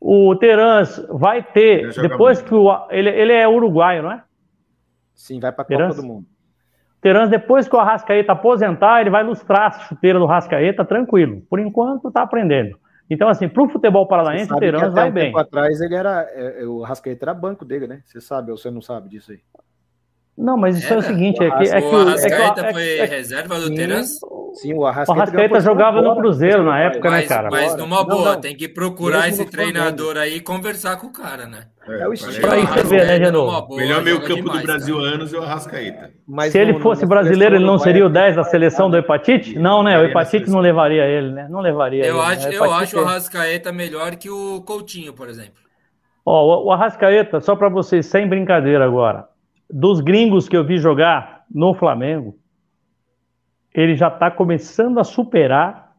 O 0.00 0.36
Terans 0.36 1.04
vai 1.10 1.42
ter, 1.42 1.92
depois 2.00 2.38
muito. 2.38 2.48
que 2.48 2.54
o. 2.54 2.86
Ele, 2.90 3.08
ele 3.08 3.32
é 3.32 3.48
uruguaio, 3.48 4.04
não 4.04 4.12
é? 4.12 4.22
Sim, 5.12 5.40
vai 5.40 5.50
para 5.50 5.62
a 5.62 5.66
Copa 5.66 5.94
do 5.94 6.02
Mundo. 6.04 6.26
Terans, 7.00 7.30
depois 7.30 7.68
que 7.68 7.74
o 7.74 7.78
Arrascaeta 7.78 8.32
aposentar, 8.32 9.00
ele 9.00 9.10
vai 9.10 9.24
lustrar 9.24 9.66
a 9.66 9.70
chuteira 9.70 10.18
do 10.18 10.26
Arrascaeta 10.26 10.84
tranquilo. 10.84 11.42
Por 11.48 11.58
enquanto, 11.58 12.08
está 12.08 12.22
aprendendo. 12.22 12.78
Então, 13.10 13.28
assim, 13.28 13.48
para 13.48 13.62
o 13.62 13.68
futebol 13.68 14.06
paranaense, 14.06 14.52
o 14.52 14.58
Terans 14.58 14.92
vai 14.92 15.08
um 15.08 15.12
bem. 15.12 15.24
Tempo 15.26 15.38
atrás, 15.38 15.80
ele 15.80 15.94
era, 15.94 16.22
é, 16.32 16.64
o 16.64 16.84
Arrascaeta 16.84 17.24
era 17.24 17.34
banco 17.34 17.64
dele, 17.64 17.86
né? 17.86 18.02
Você 18.04 18.20
sabe 18.20 18.50
ou 18.50 18.56
você 18.56 18.70
não 18.70 18.80
sabe 18.80 19.08
disso 19.08 19.32
aí? 19.32 19.40
Não, 20.38 20.56
mas 20.56 20.78
isso 20.78 20.92
é, 20.92 20.96
é 20.96 20.98
o 21.00 21.02
seguinte, 21.02 21.42
é 21.42 21.50
que, 21.50 21.68
é 21.68 21.80
que 21.80 21.88
o 21.88 21.96
Arrascaeta 21.96 22.66
é 22.66 22.72
foi 22.72 23.06
reserva 23.06 23.58
do 23.58 23.74
Terans? 23.74 24.20
Sim, 24.54 24.74
o 24.74 24.86
Arrascaeta, 24.86 25.12
o 25.12 25.22
Arrascaeta 25.22 25.60
jogava 25.60 26.00
no 26.00 26.14
Cruzeiro 26.14 26.62
na 26.62 26.78
época, 26.78 27.10
mas, 27.10 27.22
né, 27.22 27.28
cara? 27.28 27.48
Mas 27.50 27.74
numa 27.74 28.04
boa, 28.04 28.24
não, 28.24 28.32
não. 28.34 28.40
tem 28.40 28.56
que 28.56 28.68
procurar 28.68 29.28
esse 29.28 29.44
treinador 29.44 30.16
aí 30.16 30.36
e 30.36 30.40
conversar 30.40 30.96
com 30.96 31.08
o 31.08 31.12
cara, 31.12 31.46
né? 31.46 31.64
É, 31.88 32.02
é 32.02 32.08
o 32.08 32.12
estilo. 32.12 32.40
Pra 32.40 32.56
isso 32.56 32.86
ver, 32.86 33.20
né? 33.20 33.30
O 33.30 33.76
melhor 33.76 34.02
meio 34.02 34.20
campo 34.20 34.34
demais, 34.36 34.60
do 34.60 34.66
Brasil 34.66 35.04
há 35.04 35.08
anos 35.08 35.34
é 35.34 35.38
o 35.38 35.42
Arrascaeta. 35.42 36.10
Mas 36.26 36.52
Se 36.52 36.58
ele 36.58 36.74
no, 36.74 36.80
fosse 36.80 37.04
brasileiro, 37.04 37.56
ele 37.56 37.66
não 37.66 37.78
seria 37.78 38.06
o 38.06 38.08
10 38.08 38.36
da 38.36 38.44
seleção 38.44 38.88
do 38.88 38.96
Hepatite? 38.96 39.58
Não, 39.58 39.82
né? 39.82 39.98
O 39.98 40.04
Hepatite 40.04 40.48
não 40.48 40.60
levaria 40.60 41.04
ele, 41.04 41.32
né? 41.32 41.48
Não 41.50 41.58
levaria 41.60 42.06
eu 42.06 42.14
ele. 42.14 42.32
Acho, 42.32 42.48
né? 42.48 42.56
Eu 42.56 42.72
acho 42.72 42.96
o 42.96 43.00
Arrascaeta 43.00 43.72
melhor 43.72 44.14
que 44.14 44.30
o 44.30 44.62
Coutinho, 44.62 45.12
por 45.12 45.28
exemplo. 45.28 45.60
Ó, 46.24 46.64
o 46.64 46.70
Arrascaeta, 46.70 47.40
só 47.40 47.56
para 47.56 47.68
vocês, 47.68 48.06
sem 48.06 48.28
brincadeira 48.28 48.84
agora, 48.84 49.26
dos 49.70 50.00
gringos 50.00 50.48
que 50.48 50.56
eu 50.56 50.64
vi 50.64 50.78
jogar 50.78 51.44
no 51.50 51.74
Flamengo, 51.74 52.38
ele 53.74 53.94
já 53.94 54.08
está 54.08 54.30
começando 54.30 54.98
a 54.98 55.04
superar 55.04 55.96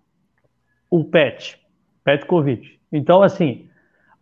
o 0.89 1.03
Pet, 1.03 1.59
Petkovic. 2.03 2.79
Então, 2.91 3.21
assim, 3.21 3.69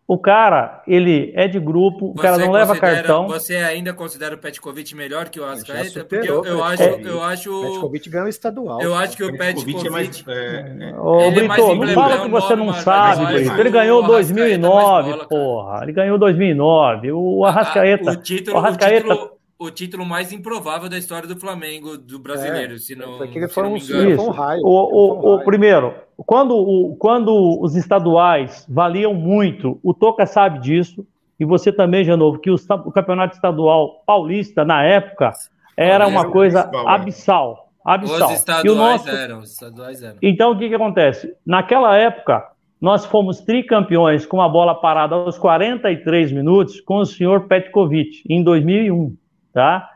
o 0.06 0.16
cara, 0.16 0.82
ele 0.86 1.32
é 1.34 1.48
de 1.48 1.58
grupo, 1.58 2.06
o 2.06 2.12
você 2.14 2.22
cara 2.22 2.38
não 2.38 2.50
leva 2.50 2.74
cartão. 2.78 3.26
Você 3.28 3.56
ainda 3.56 3.92
considera 3.92 4.34
o 4.34 4.38
Petkovic 4.38 4.94
melhor 4.94 5.28
que 5.28 5.40
o 5.40 5.44
Arrascaeta? 5.44 6.04
Porque 6.04 6.30
eu, 6.30 6.44
eu 6.44 6.64
acho, 6.64 6.82
eu 6.82 7.22
acho. 7.22 7.52
O 7.52 7.62
Petkovic 7.62 8.10
ganhou 8.10 8.28
estadual. 8.28 8.80
Eu 8.80 8.94
acho 8.94 9.16
que 9.16 9.24
o 9.24 9.36
Petkovic 9.36 9.86
é 9.86 9.90
mais. 9.90 10.24
É, 10.28 10.90
é, 10.90 10.98
Ô, 10.98 11.30
Brito, 11.30 11.52
é 11.52 11.74
não 11.74 11.88
fala 11.88 12.22
que 12.22 12.28
você 12.28 12.56
não 12.56 12.72
sabe, 12.74 13.26
Brito. 13.26 13.60
Ele 13.60 13.70
ganhou 13.70 14.02
2009, 14.02 15.26
porra. 15.28 15.82
Ele 15.82 15.92
ganhou 15.92 16.18
2009. 16.18 17.12
O 17.12 17.44
Arrascaeta. 17.44 18.10
O 18.10 18.16
título, 18.16 18.56
o 18.56 18.60
Arrascaeta. 18.60 19.06
O 19.06 19.16
título 19.16 19.37
o 19.58 19.70
título 19.70 20.06
mais 20.06 20.32
improvável 20.32 20.88
da 20.88 20.96
história 20.96 21.26
do 21.28 21.38
Flamengo, 21.38 21.98
do 21.98 22.18
brasileiro, 22.18 22.74
é, 22.74 22.78
se 22.78 22.94
não, 22.94 23.18
que 23.26 23.38
ele 23.38 23.48
se 23.48 23.54
foi 23.54 23.64
não 23.64 23.70
um, 23.70 23.74
me 23.74 23.80
engano. 23.80 24.10
Isso. 24.10 24.22
um 24.22 24.30
raio. 24.30 24.60
O, 24.62 24.70
o, 24.70 25.34
o 25.34 25.44
primeiro, 25.44 25.94
quando, 26.16 26.56
o, 26.56 26.96
quando 26.96 27.60
os 27.60 27.74
estaduais 27.74 28.64
valiam 28.68 29.12
muito, 29.12 29.80
o 29.82 29.92
Toca 29.92 30.24
sabe 30.26 30.60
disso, 30.60 31.04
e 31.40 31.44
você 31.44 31.72
também, 31.72 32.04
Genovo, 32.04 32.38
que 32.38 32.50
o, 32.50 32.54
o 32.54 32.92
campeonato 32.92 33.34
estadual 33.34 34.02
paulista, 34.06 34.64
na 34.64 34.84
época, 34.84 35.32
era 35.76 36.06
uma 36.06 36.30
coisa 36.30 36.70
abissal. 36.86 37.70
abissal. 37.84 38.28
Os 38.28 38.34
estaduais 38.34 38.64
e 38.64 38.68
o 38.68 38.74
nosso... 38.76 39.08
eram, 39.08 39.38
os 39.40 39.52
estaduais 39.52 40.02
eram. 40.02 40.18
Então, 40.22 40.52
o 40.52 40.58
que, 40.58 40.68
que 40.68 40.74
acontece? 40.74 41.34
Naquela 41.44 41.96
época, 41.96 42.44
nós 42.80 43.04
fomos 43.04 43.40
tricampeões 43.40 44.24
com 44.24 44.40
a 44.40 44.48
bola 44.48 44.74
parada 44.74 45.16
aos 45.16 45.36
43 45.36 46.30
minutos 46.30 46.80
com 46.80 46.98
o 46.98 47.06
senhor 47.06 47.48
Petkovic, 47.48 48.22
em 48.28 48.42
2001 48.42 49.16
tá? 49.58 49.90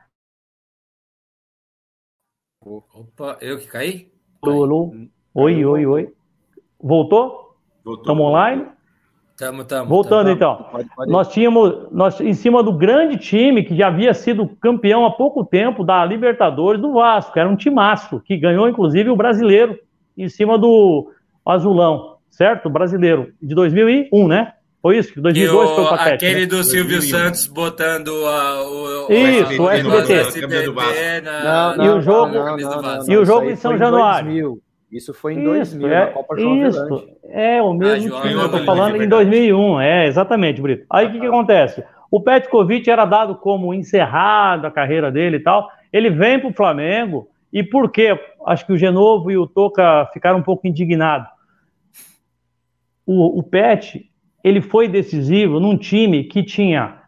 Opa, 2.65 3.39
eu 3.41 3.59
que 3.61 3.69
caí? 3.69 4.13
Alô, 4.43 4.65
alô. 4.65 4.95
Oi, 5.33 5.65
oi, 5.65 5.87
oi. 5.87 6.15
Voltou? 6.81 7.57
Estamos 7.87 8.27
online? 8.27 8.67
Tamo, 9.37 9.65
tamo. 9.65 9.89
Voltando 9.89 10.25
tamo. 10.25 10.37
então. 10.37 10.69
Pode, 10.69 10.89
pode 10.97 11.13
nós 11.13 11.29
tínhamos, 11.33 11.93
nós, 11.93 12.21
em 12.21 12.35
cima 12.35 12.61
do 12.61 12.73
grande 12.73 13.17
time 13.19 13.63
que 13.63 13.77
já 13.77 13.87
havia 13.87 14.13
sido 14.13 14.49
campeão 14.61 15.07
há 15.07 15.13
pouco 15.13 15.45
tempo 15.45 15.85
da 15.85 16.05
Libertadores 16.05 16.81
do 16.81 16.95
Vasco, 16.95 17.39
era 17.39 17.49
um 17.49 17.55
timaço, 17.55 18.19
que 18.19 18.37
ganhou 18.37 18.69
inclusive 18.69 19.11
o 19.11 19.17
brasileiro 19.17 19.79
em 20.19 20.29
cima 20.29 20.59
do 20.59 21.13
Azulão, 21.47 22.19
certo? 22.29 22.67
O 22.67 22.71
brasileiro, 22.71 23.33
de 23.41 23.55
2001, 23.55 24.27
né? 24.27 24.55
Foi 24.83 24.99
isso? 24.99 25.13
2002 25.21 25.71
o, 25.71 25.75
foi 25.77 25.85
o 25.85 25.89
patético. 25.89 26.15
Aquele 26.15 26.41
né? 26.41 26.47
do 26.47 26.65
Silvio 26.65 26.99
2001. 26.99 27.19
Santos 27.19 27.47
botando 27.47 28.27
a, 28.27 28.63
o, 28.69 29.13
isso, 29.13 29.63
o 29.63 29.71
SBT. 29.71 30.13
SBT 30.13 31.21
na, 31.23 31.77
não, 31.77 31.85
e 31.85 31.89
o 31.89 32.01
jogo, 32.01 32.35
não, 32.35 32.57
não, 32.57 32.83
não, 32.83 33.09
e 33.09 33.17
o 33.17 33.25
jogo 33.25 33.49
em 33.49 33.55
São 33.55 33.79
Januário. 33.79 34.27
2000. 34.27 34.63
Isso 34.91 35.15
foi 35.15 35.35
em 35.35 35.39
isso, 35.39 35.79
2000, 35.79 35.89
é, 35.89 36.01
na 36.05 36.07
Copa 36.13 36.37
João 36.37 36.67
Isso, 36.67 37.09
é 37.31 37.63
o 37.63 37.73
mesmo 37.73 38.15
Ah, 38.15 38.21
time, 38.21 38.35
eu 38.35 38.41
tô 38.43 38.49
Velante, 38.49 38.67
falando 38.67 39.03
em 39.03 39.09
2001, 39.09 39.81
é, 39.81 40.07
exatamente, 40.07 40.61
Brito. 40.61 40.85
Aí 40.91 41.07
o 41.07 41.13
que, 41.13 41.21
que 41.21 41.27
acontece? 41.27 41.83
O 42.11 42.21
Petkovic 42.21 42.91
era 42.91 43.07
dado 43.07 43.37
como 43.37 43.73
encerrado 43.73 44.67
a 44.67 44.71
carreira 44.71 45.11
dele 45.11 45.37
e 45.37 45.43
tal, 45.43 45.67
ele 45.91 46.11
vem 46.11 46.39
pro 46.39 46.53
Flamengo 46.53 47.31
E 47.51 47.63
por 47.63 47.91
quê? 47.91 48.19
Acho 48.47 48.67
que 48.67 48.73
o 48.73 48.77
Genovo 48.77 49.31
e 49.31 49.37
o 49.39 49.47
Toca 49.47 50.11
ficaram 50.13 50.41
um 50.41 50.43
pouco 50.43 50.67
indignados. 50.67 51.29
O, 53.07 53.39
o 53.39 53.43
Pet, 53.43 54.12
ele 54.43 54.61
foi 54.61 54.89
decisivo 54.89 55.61
num 55.61 55.77
time 55.77 56.25
que 56.25 56.43
tinha 56.43 57.03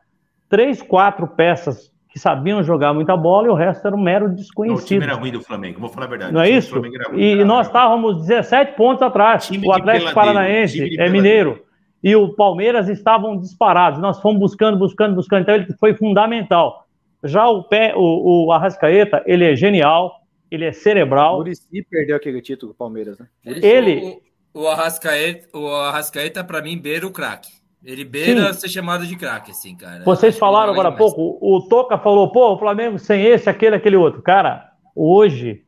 três, 0.49 0.81
quatro 0.81 1.27
peças 1.27 1.93
que 2.09 2.19
sabiam 2.19 2.63
jogar 2.63 2.95
muita 2.95 3.17
bola 3.17 3.49
e 3.49 3.51
o 3.51 3.55
resto 3.55 3.85
era 3.87 3.97
um 3.97 4.01
mero 4.01 4.29
desconhecido. 4.29 4.85
o 4.85 4.87
time 4.87 5.05
era 5.05 5.15
ruim 5.15 5.33
do 5.33 5.41
Flamengo, 5.41 5.81
vou 5.81 5.89
falar 5.89 6.07
a 6.07 6.09
verdade. 6.09 6.33
Não 6.33 6.41
é 6.41 6.49
isso? 6.49 6.81
E 7.13 7.43
nós 7.45 7.67
estávamos 7.67 8.25
17 8.27 8.77
pontos 8.77 9.03
atrás. 9.03 9.51
o 9.51 9.73
Atlético 9.73 10.15
Paranaense 10.15 10.97
é 10.97 11.09
mineiro. 11.09 11.65
E 12.01 12.15
o 12.15 12.35
Palmeiras 12.35 12.89
estavam 12.89 13.37
disparados. 13.37 13.99
Nós 13.99 14.21
fomos 14.21 14.39
buscando, 14.39 14.79
buscando, 14.79 15.15
buscando. 15.17 15.43
Então 15.43 15.55
ele 15.55 15.67
foi 15.81 15.95
fundamental. 15.95 16.87
Já 17.25 17.49
o, 17.49 17.65
pé, 17.65 17.95
o, 17.97 18.47
o 18.47 18.53
Arrascaeta, 18.53 19.23
ele 19.27 19.45
é 19.45 19.57
genial, 19.57 20.21
ele 20.51 20.67
é 20.67 20.73
cerebral. 20.73 21.37
O 21.37 21.39
Murici 21.39 21.85
perdeu 21.91 22.15
aquele 22.15 22.41
título 22.43 22.73
do 22.73 22.77
Palmeiras, 22.77 23.19
né? 23.19 23.27
Ele. 23.45 24.19
O 24.55 24.69
Arrascaeta, 24.69 25.49
o 25.53 25.69
Arrascaeta 25.69 26.45
para 26.45 26.63
mim, 26.63 26.79
beira 26.79 27.07
o 27.07 27.11
craque. 27.11 27.51
Ele 27.85 28.05
beira 28.05 28.53
Sim. 28.55 28.61
ser 28.61 28.69
chamado 28.69 29.05
de 29.05 29.17
craque, 29.17 29.51
assim, 29.51 29.77
cara. 29.77 30.05
Vocês 30.05 30.39
falaram 30.39 30.73
agora 30.73 30.89
há 30.89 30.93
pouco, 30.93 31.37
o 31.41 31.61
Toca 31.69 31.99
falou, 31.99 32.31
pô, 32.31 32.55
o 32.55 32.59
Flamengo 32.59 32.99
sem 32.99 33.27
esse, 33.27 33.51
aquele, 33.51 33.77
aquele 33.77 33.97
outro. 33.97 34.23
Cara, 34.23 34.71
hoje, 34.97 35.63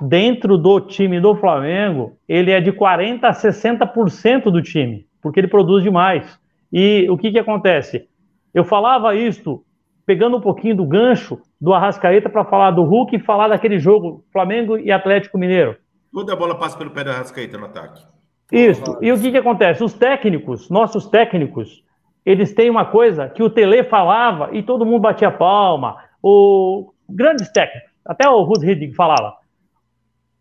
dentro 0.00 0.58
do 0.58 0.80
time 0.80 1.18
do 1.18 1.34
Flamengo, 1.36 2.18
ele 2.28 2.50
é 2.50 2.60
de 2.60 2.72
40% 2.72 3.20
a 3.22 3.32
60% 3.32 4.50
do 4.50 4.60
time, 4.60 5.06
porque 5.22 5.40
ele 5.40 5.48
produz 5.48 5.82
demais. 5.82 6.38
E 6.70 7.06
o 7.08 7.16
que 7.16 7.30
que 7.30 7.38
acontece? 7.38 8.06
Eu 8.52 8.64
falava 8.64 9.14
isto 9.14 9.64
pegando 10.04 10.36
um 10.36 10.40
pouquinho 10.40 10.76
do 10.76 10.84
gancho 10.84 11.38
do 11.58 11.72
Arrascaeta 11.72 12.28
para 12.28 12.44
falar 12.44 12.72
do 12.72 12.82
Hulk 12.82 13.16
e 13.16 13.20
falar 13.20 13.48
daquele 13.48 13.78
jogo 13.78 14.24
Flamengo 14.30 14.76
e 14.76 14.90
Atlético 14.90 15.38
Mineiro. 15.38 15.76
Toda 16.12 16.34
a 16.34 16.36
bola 16.36 16.58
passa 16.58 16.76
pelo 16.76 16.90
pé 16.90 17.04
do 17.04 17.10
Arrascaeta 17.10 17.56
no 17.56 17.66
ataque. 17.66 18.11
Isso. 18.52 18.98
E 19.00 19.10
o 19.10 19.18
que, 19.18 19.30
que 19.30 19.38
acontece? 19.38 19.82
Os 19.82 19.94
técnicos, 19.94 20.68
nossos 20.68 21.08
técnicos, 21.08 21.82
eles 22.24 22.52
têm 22.54 22.68
uma 22.68 22.84
coisa 22.84 23.28
que 23.28 23.42
o 23.42 23.48
Tele 23.48 23.82
falava 23.84 24.50
e 24.52 24.62
todo 24.62 24.84
mundo 24.84 25.00
batia 25.00 25.30
palma. 25.30 25.96
O 26.22 26.92
grandes 27.08 27.50
técnicos, 27.50 27.90
até 28.04 28.28
o 28.28 28.42
Ruth 28.42 28.62
Hiddink 28.62 28.94
falava. 28.94 29.34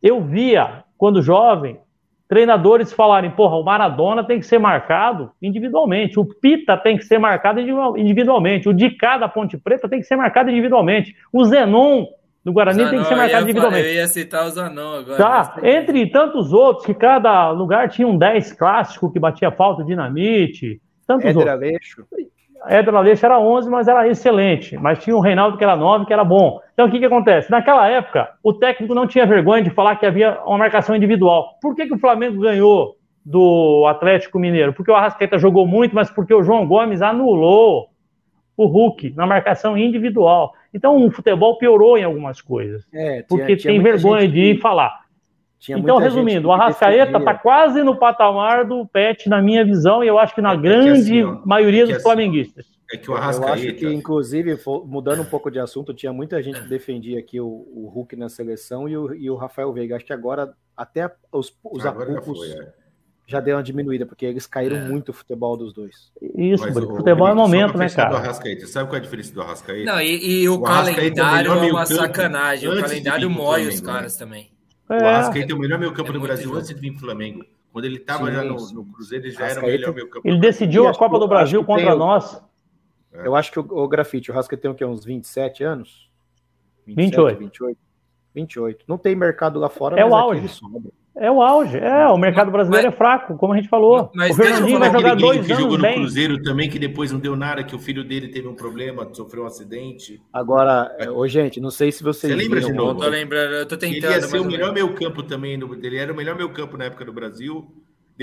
Eu 0.04 0.22
via, 0.22 0.84
quando 0.98 1.22
jovem, 1.22 1.80
treinadores 2.28 2.92
falarem, 2.92 3.32
porra, 3.32 3.56
o 3.56 3.64
Maradona 3.64 4.24
tem 4.24 4.40
que 4.40 4.46
ser 4.46 4.60
marcado 4.60 5.32
individualmente, 5.42 6.20
o 6.20 6.26
Pita 6.26 6.78
tem 6.78 6.98
que 6.98 7.04
ser 7.04 7.18
marcado 7.18 7.60
individualmente, 7.98 8.68
o 8.68 8.74
Dicá 8.74 9.18
da 9.18 9.28
Ponte 9.28 9.58
Preta 9.58 9.90
tem 9.90 10.00
que 10.00 10.06
ser 10.06 10.16
marcado 10.16 10.50
individualmente, 10.50 11.16
o 11.32 11.44
Zenon 11.44 12.06
do 12.44 12.52
Guarani 12.52 12.80
Zanon, 12.80 12.90
tem 12.90 13.00
que 13.00 13.06
ser 13.06 13.16
marcado 13.16 13.44
individualmente. 13.44 13.88
Eu 13.88 13.94
ia 13.94 14.08
citar 14.08 14.46
o 14.46 14.50
Zanon 14.50 15.00
agora. 15.00 15.18
Tá, 15.18 15.56
entre 15.64 16.10
tantos 16.10 16.52
outros, 16.52 16.86
que 16.86 16.94
cada 16.94 17.52
lugar 17.52 17.88
tinha 17.90 18.08
um 18.08 18.18
10 18.18 18.54
clássico 18.54 19.12
que 19.12 19.20
batia 19.20 19.52
falta, 19.52 19.84
dinamite, 19.84 20.82
tantos 21.06 21.26
Éder 21.26 21.38
outros. 21.38 21.54
Aleixo. 21.54 22.06
Éder 22.68 22.96
Aleixo 22.96 23.26
era 23.26 23.40
11, 23.40 23.70
mas 23.70 23.88
era 23.88 24.08
excelente. 24.08 24.78
Mas 24.78 25.04
tinha 25.04 25.16
o 25.16 25.20
Reinaldo 25.20 25.58
que 25.58 25.64
era 25.64 25.76
9, 25.76 26.06
que 26.06 26.14
era 26.14 26.24
bom. 26.24 26.60
Então 26.74 26.88
o 26.88 26.92
que, 26.92 27.00
que 27.00 27.06
acontece? 27.06 27.50
Naquela 27.52 27.88
época, 27.88 28.30
o 28.44 28.54
técnico 28.54 28.94
não 28.94 29.08
tinha 29.08 29.26
vergonha 29.26 29.64
de 29.64 29.70
falar 29.70 29.96
que 29.96 30.06
havia 30.06 30.40
uma 30.46 30.58
marcação 30.58 30.96
individual. 30.96 31.58
Por 31.62 31.76
que, 31.76 31.88
que 31.88 31.94
o 31.94 32.00
Flamengo 32.00 32.42
ganhou 32.42 32.98
do 33.24 33.86
Atlético 33.88 34.40
Mineiro? 34.40 34.74
Porque 34.74 34.92
o 34.92 34.96
Arrascaeta 34.96 35.38
jogou 35.38 35.66
muito, 35.68 35.94
mas 35.94 36.10
porque 36.10 36.34
o 36.34 36.44
João 36.44 36.68
Gomes 36.68 37.02
anulou 37.02 37.90
o 38.58 38.66
Hulk 38.66 39.14
na 39.16 39.26
marcação 39.26 39.78
individual. 39.78 40.54
Então 40.74 41.06
o 41.06 41.12
futebol 41.12 41.58
piorou 41.58 41.98
em 41.98 42.04
algumas 42.04 42.42
coisas. 42.42 42.86
É, 42.94 43.22
tinha, 43.22 43.24
porque 43.28 43.56
tinha 43.56 43.74
tem 43.74 43.82
vergonha 43.82 44.28
de 44.28 44.40
ir 44.40 44.60
falar. 44.60 45.02
então, 45.70 45.98
resumindo, 45.98 46.48
o 46.48 46.52
Arrascaeta 46.52 47.18
está 47.18 47.34
quase 47.34 47.84
no 47.84 47.96
patamar 47.96 48.66
do 48.66 48.86
Pet, 48.86 49.30
na 49.30 49.42
minha 49.42 49.64
visão, 49.66 50.04
e 50.04 50.08
eu 50.08 50.18
acho 50.18 50.34
que 50.34 50.42
na 50.42 50.54
é, 50.54 50.58
grande 50.58 50.90
assim, 50.90 51.24
ó, 51.24 51.42
maioria 51.46 51.84
é 51.84 51.86
dos 51.86 51.96
assim, 51.96 52.04
flamenguistas. 52.04 52.66
É 52.92 52.98
que 52.98 53.10
o 53.10 53.16
Arrascaeta... 53.16 53.50
Eu 53.50 53.70
acho 53.70 53.74
que, 53.76 53.88
inclusive, 53.88 54.58
mudando 54.86 55.22
um 55.22 55.26
pouco 55.26 55.52
de 55.52 55.60
assunto, 55.60 55.94
tinha 55.94 56.12
muita 56.12 56.42
gente 56.42 56.62
que 56.62 56.68
defendia 56.68 57.20
aqui 57.20 57.40
o, 57.40 57.48
o 57.48 57.92
Hulk 57.94 58.16
na 58.16 58.30
seleção 58.30 58.88
e 58.88 58.98
o, 58.98 59.14
e 59.14 59.30
o 59.30 59.36
Rafael 59.36 59.72
Veiga. 59.72 59.96
Acho 59.96 60.06
que 60.06 60.14
agora 60.14 60.54
até 60.76 61.10
os, 61.32 61.56
os 61.64 61.86
apupos 61.86 62.50
é 62.50 62.81
já 63.28 63.40
deu 63.40 63.56
uma 63.58 63.64
diminuída, 63.64 64.06
porque 64.06 64.26
eles 64.26 64.46
caíram 64.46 64.78
é. 64.78 64.88
muito 64.88 65.10
o 65.10 65.14
futebol 65.14 65.56
dos 65.56 65.74
dois. 65.74 66.12
Isso, 66.22 66.64
Mas, 66.64 66.76
o, 66.76 66.96
futebol 66.98 67.28
é 67.28 67.34
momento, 67.34 67.78
né, 67.78 67.90
cara? 67.90 68.10
Do 68.10 68.16
Arrascaeta. 68.18 68.68
Sabe 68.68 68.90
qual 68.90 68.96
é 68.96 69.00
a 69.00 69.02
diferença 69.02 69.34
do 69.34 69.42
Arrascaeta? 69.42 69.86
Não, 69.86 70.02
e, 70.02 70.42
e 70.42 70.50
o, 70.50 70.56
o 70.56 70.62
calendário 70.62 71.52
é 71.52 71.72
uma 71.72 71.86
sacanagem. 71.86 72.70
O 72.70 72.80
calendário 72.80 73.30
mói 73.30 73.68
os 73.68 73.80
caras 73.80 74.14
né? 74.14 74.26
também. 74.26 74.52
É. 74.90 74.98
O 74.98 75.08
Arrascaeta 75.08 75.54
é 75.54 75.56
o 75.56 75.60
melhor 75.60 75.80
meio 75.80 75.94
campo 75.94 76.10
é 76.10 76.14
do 76.14 76.20
Brasil 76.20 76.54
antes 76.54 76.68
de 76.68 76.76
vir 76.76 76.92
pro 76.92 77.02
Flamengo. 77.02 77.46
Quando 77.72 77.86
ele 77.86 77.98
estava 77.98 78.30
já 78.30 78.44
no, 78.44 78.56
no, 78.74 78.86
Cruzeiro, 78.86 79.26
ele 79.26 79.32
já 79.32 79.46
Arrascaeta, 79.46 79.68
era 79.68 79.76
o 79.76 79.80
melhor 79.80 79.94
meio 79.94 80.10
campo. 80.10 80.28
Ele 80.28 80.40
decidiu 80.40 80.88
a 80.88 80.94
Copa 80.94 81.18
do 81.18 81.28
Brasil 81.28 81.64
contra 81.64 81.96
nós. 81.96 82.42
É. 83.14 83.28
Eu 83.28 83.36
acho 83.36 83.52
que 83.52 83.60
o, 83.60 83.66
o 83.70 83.88
Grafite, 83.88 84.32
o 84.32 84.34
Rasca 84.34 84.58
tem 84.58 84.70
o 84.70 84.76
quê? 84.76 84.84
Uns 84.84 85.06
27 85.06 85.64
anos? 85.64 86.10
27, 86.86 87.38
28. 87.38 87.40
28. 87.40 87.80
28. 88.34 88.86
Não 88.88 88.98
tem 88.98 89.16
mercado 89.16 89.60
lá 89.60 89.70
fora, 89.70 90.00
é 90.00 90.06
o 90.06 90.16
auge. 90.16 90.50
É 91.16 91.30
o 91.30 91.42
auge. 91.42 91.78
É, 91.78 92.08
o 92.08 92.18
mercado 92.18 92.50
brasileiro 92.52 92.88
mas, 92.88 92.96
é 92.96 92.98
fraco, 92.98 93.36
como 93.38 93.54
a 93.54 93.58
gente 93.58 93.68
falou. 93.68 94.10
Mas 94.16 94.32
o 94.32 94.36
Fernandinho 94.36 94.80
vai 94.80 94.92
jogar 94.92 95.16
dois 95.16 95.46
que 95.46 95.52
anos 95.52 95.64
jogou 95.64 95.78
no 95.78 95.84
bem. 95.84 95.96
Cruzeiro 95.96 96.42
também, 96.42 96.70
que 96.70 96.80
depois 96.80 97.12
não 97.12 97.20
deu 97.20 97.36
nada, 97.36 97.64
que 97.64 97.76
o 97.76 97.80
filho 97.80 98.04
dele 98.04 98.30
teve 98.30 98.48
um 98.48 98.56
problema, 98.56 99.08
sofreu 99.14 99.44
um 99.44 99.46
acidente. 99.46 100.22
Agora, 100.32 100.96
é, 100.98 101.10
ô, 101.10 101.28
gente, 101.28 101.60
não 101.60 101.70
sei 101.70 101.92
se 101.92 102.02
vocês. 102.02 102.32
Você 102.32 102.38
lembra 102.38 102.62
de 102.62 102.72
novo? 102.72 103.00
Tô 103.00 103.10
lembrando, 103.10 103.56
eu 103.56 103.66
tô 103.66 103.76
tentando. 103.76 104.06
Ele 104.06 104.14
ia 104.14 104.22
ser 104.22 104.40
o 104.40 104.46
melhor 104.46 104.74
meio 104.74 104.94
campo 104.94 105.22
também. 105.22 105.58
No, 105.58 105.74
ele 105.76 105.98
era 105.98 106.14
o 106.14 106.16
melhor 106.16 106.36
meio 106.36 106.50
campo 106.54 106.78
na 106.78 106.86
época 106.86 107.04
do 107.04 107.12
Brasil. 107.12 107.70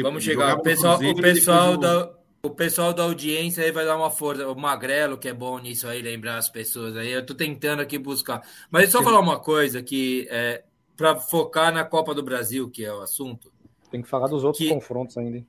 Vamos 0.02 0.24
chegar. 0.24 0.56
O 0.56 0.62
pessoal, 0.62 0.96
Cruzeiro, 0.96 1.18
o 1.18 1.22
pessoal 1.22 1.76
da. 1.76 2.10
O 2.40 2.50
pessoal 2.50 2.94
da 2.94 3.02
audiência 3.02 3.64
aí 3.64 3.72
vai 3.72 3.84
dar 3.84 3.96
uma 3.96 4.10
força. 4.10 4.48
O 4.48 4.54
Magrelo, 4.54 5.18
que 5.18 5.28
é 5.28 5.34
bom 5.34 5.58
nisso 5.58 5.88
aí, 5.88 6.00
lembrar 6.00 6.36
as 6.36 6.48
pessoas 6.48 6.96
aí. 6.96 7.10
Eu 7.10 7.26
tô 7.26 7.34
tentando 7.34 7.82
aqui 7.82 7.98
buscar. 7.98 8.42
Mas 8.70 8.90
só 8.90 9.02
falar 9.02 9.18
uma 9.18 9.40
coisa 9.40 9.82
que 9.82 10.26
é, 10.30 10.62
para 10.98 11.14
focar 11.14 11.72
na 11.72 11.84
Copa 11.84 12.12
do 12.12 12.24
Brasil, 12.24 12.68
que 12.68 12.84
é 12.84 12.92
o 12.92 13.00
assunto. 13.00 13.52
Tem 13.88 14.02
que 14.02 14.08
falar 14.08 14.26
dos 14.26 14.42
outros 14.42 14.66
que, 14.66 14.68
confrontos 14.68 15.16
ainda. 15.16 15.46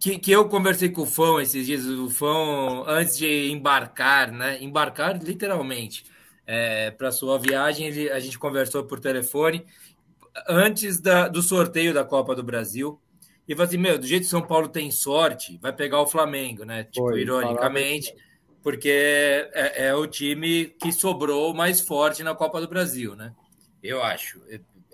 Que, 0.00 0.18
que 0.18 0.32
eu 0.32 0.48
conversei 0.48 0.88
com 0.88 1.02
o 1.02 1.06
Fão 1.06 1.38
esses 1.38 1.66
dias, 1.66 1.84
o 1.84 2.08
Fão, 2.08 2.88
antes 2.88 3.18
de 3.18 3.52
embarcar, 3.52 4.32
né? 4.32 4.60
Embarcar 4.62 5.22
literalmente 5.22 6.04
é, 6.46 6.90
para 6.90 7.12
sua 7.12 7.38
viagem, 7.38 7.88
ele, 7.88 8.10
a 8.10 8.18
gente 8.18 8.38
conversou 8.38 8.82
por 8.84 8.98
telefone 8.98 9.66
antes 10.48 10.98
da, 10.98 11.28
do 11.28 11.42
sorteio 11.42 11.92
da 11.92 12.02
Copa 12.02 12.34
do 12.34 12.42
Brasil. 12.42 12.98
E 13.46 13.54
falou 13.54 13.68
assim: 13.68 13.76
Meu, 13.76 13.98
do 13.98 14.06
jeito 14.06 14.22
que 14.22 14.30
São 14.30 14.40
Paulo 14.40 14.68
tem 14.68 14.90
sorte, 14.90 15.58
vai 15.60 15.74
pegar 15.74 16.00
o 16.00 16.06
Flamengo, 16.06 16.64
né? 16.64 16.84
Tipo, 16.84 17.08
Foi, 17.08 17.20
ironicamente, 17.20 18.14
porque 18.62 18.88
é, 19.52 19.88
é 19.88 19.94
o 19.94 20.06
time 20.06 20.64
que 20.80 20.90
sobrou 20.92 21.52
mais 21.52 21.78
forte 21.78 22.22
na 22.22 22.34
Copa 22.34 22.58
do 22.58 22.68
Brasil, 22.68 23.14
né? 23.14 23.34
Eu 23.82 24.02
acho. 24.02 24.40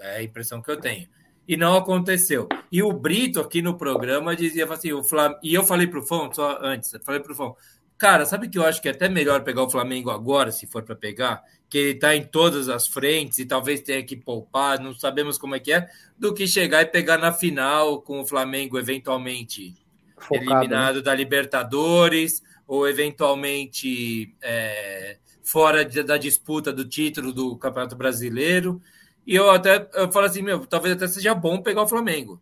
É 0.00 0.16
a 0.16 0.22
impressão 0.22 0.62
que 0.62 0.70
eu 0.70 0.80
tenho. 0.80 1.08
E 1.46 1.56
não 1.56 1.76
aconteceu. 1.76 2.48
E 2.70 2.82
o 2.82 2.92
Brito 2.92 3.40
aqui 3.40 3.62
no 3.62 3.76
programa 3.76 4.36
dizia 4.36 4.66
assim: 4.66 4.92
o 4.92 5.02
Flam... 5.02 5.36
e 5.42 5.54
eu 5.54 5.64
falei 5.64 5.86
para 5.86 5.98
o 5.98 6.06
Fão, 6.06 6.32
só 6.32 6.58
antes, 6.60 6.92
eu 6.92 7.00
falei 7.00 7.20
para 7.20 7.32
o 7.32 7.34
Fão, 7.34 7.56
cara, 7.96 8.26
sabe 8.26 8.48
que 8.48 8.58
eu 8.58 8.64
acho 8.64 8.80
que 8.80 8.88
é 8.88 8.92
até 8.92 9.08
melhor 9.08 9.42
pegar 9.42 9.62
o 9.62 9.70
Flamengo 9.70 10.10
agora, 10.10 10.52
se 10.52 10.66
for 10.66 10.82
para 10.82 10.94
pegar, 10.94 11.42
que 11.68 11.78
ele 11.78 11.90
está 11.92 12.14
em 12.14 12.24
todas 12.24 12.68
as 12.68 12.86
frentes 12.86 13.38
e 13.38 13.46
talvez 13.46 13.80
tenha 13.80 14.02
que 14.04 14.16
poupar, 14.16 14.78
não 14.78 14.94
sabemos 14.94 15.36
como 15.38 15.54
é 15.54 15.60
que 15.60 15.72
é, 15.72 15.88
do 16.18 16.32
que 16.32 16.46
chegar 16.46 16.82
e 16.82 16.86
pegar 16.86 17.18
na 17.18 17.32
final 17.32 18.00
com 18.02 18.20
o 18.20 18.26
Flamengo 18.26 18.78
eventualmente 18.78 19.74
Focado, 20.16 20.44
né? 20.44 20.52
eliminado 20.52 20.96
né? 20.96 21.02
da 21.02 21.14
Libertadores 21.14 22.42
ou 22.66 22.88
eventualmente 22.88 24.34
é, 24.42 25.16
fora 25.48 25.82
de, 25.82 26.02
da 26.02 26.18
disputa 26.18 26.70
do 26.70 26.84
título 26.84 27.32
do 27.32 27.56
Campeonato 27.56 27.96
Brasileiro. 27.96 28.82
E 29.26 29.34
eu 29.34 29.50
até 29.50 29.88
eu 29.94 30.12
falo 30.12 30.26
assim, 30.26 30.42
meu, 30.42 30.66
talvez 30.66 30.94
até 30.94 31.08
seja 31.08 31.34
bom 31.34 31.62
pegar 31.62 31.82
o 31.82 31.88
Flamengo. 31.88 32.40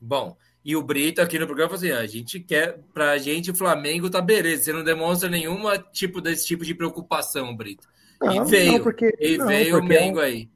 Bom, 0.00 0.36
e 0.64 0.74
o 0.74 0.82
Brito 0.82 1.22
aqui 1.22 1.38
no 1.38 1.46
programa 1.46 1.70
falou 1.70 1.84
assim: 1.84 1.96
ah, 1.96 2.00
a 2.02 2.06
gente 2.06 2.40
quer, 2.40 2.80
pra 2.92 3.16
gente, 3.18 3.52
o 3.52 3.54
Flamengo 3.54 4.10
tá 4.10 4.20
beleza. 4.20 4.64
Você 4.64 4.72
não 4.72 4.82
demonstra 4.82 5.28
nenhuma 5.28 5.78
tipo 5.78 6.20
desse 6.20 6.44
tipo 6.46 6.64
de 6.64 6.74
preocupação, 6.74 7.56
Brito. 7.56 7.86
Não, 8.20 8.44
e 8.44 8.50
veio, 8.50 8.72
não, 8.72 8.80
porque, 8.80 9.16
e 9.20 9.38
não, 9.38 9.46
veio 9.46 9.76
o 9.76 9.78
é 9.78 9.82
Mengo 9.82 10.18
aí. 10.18 10.50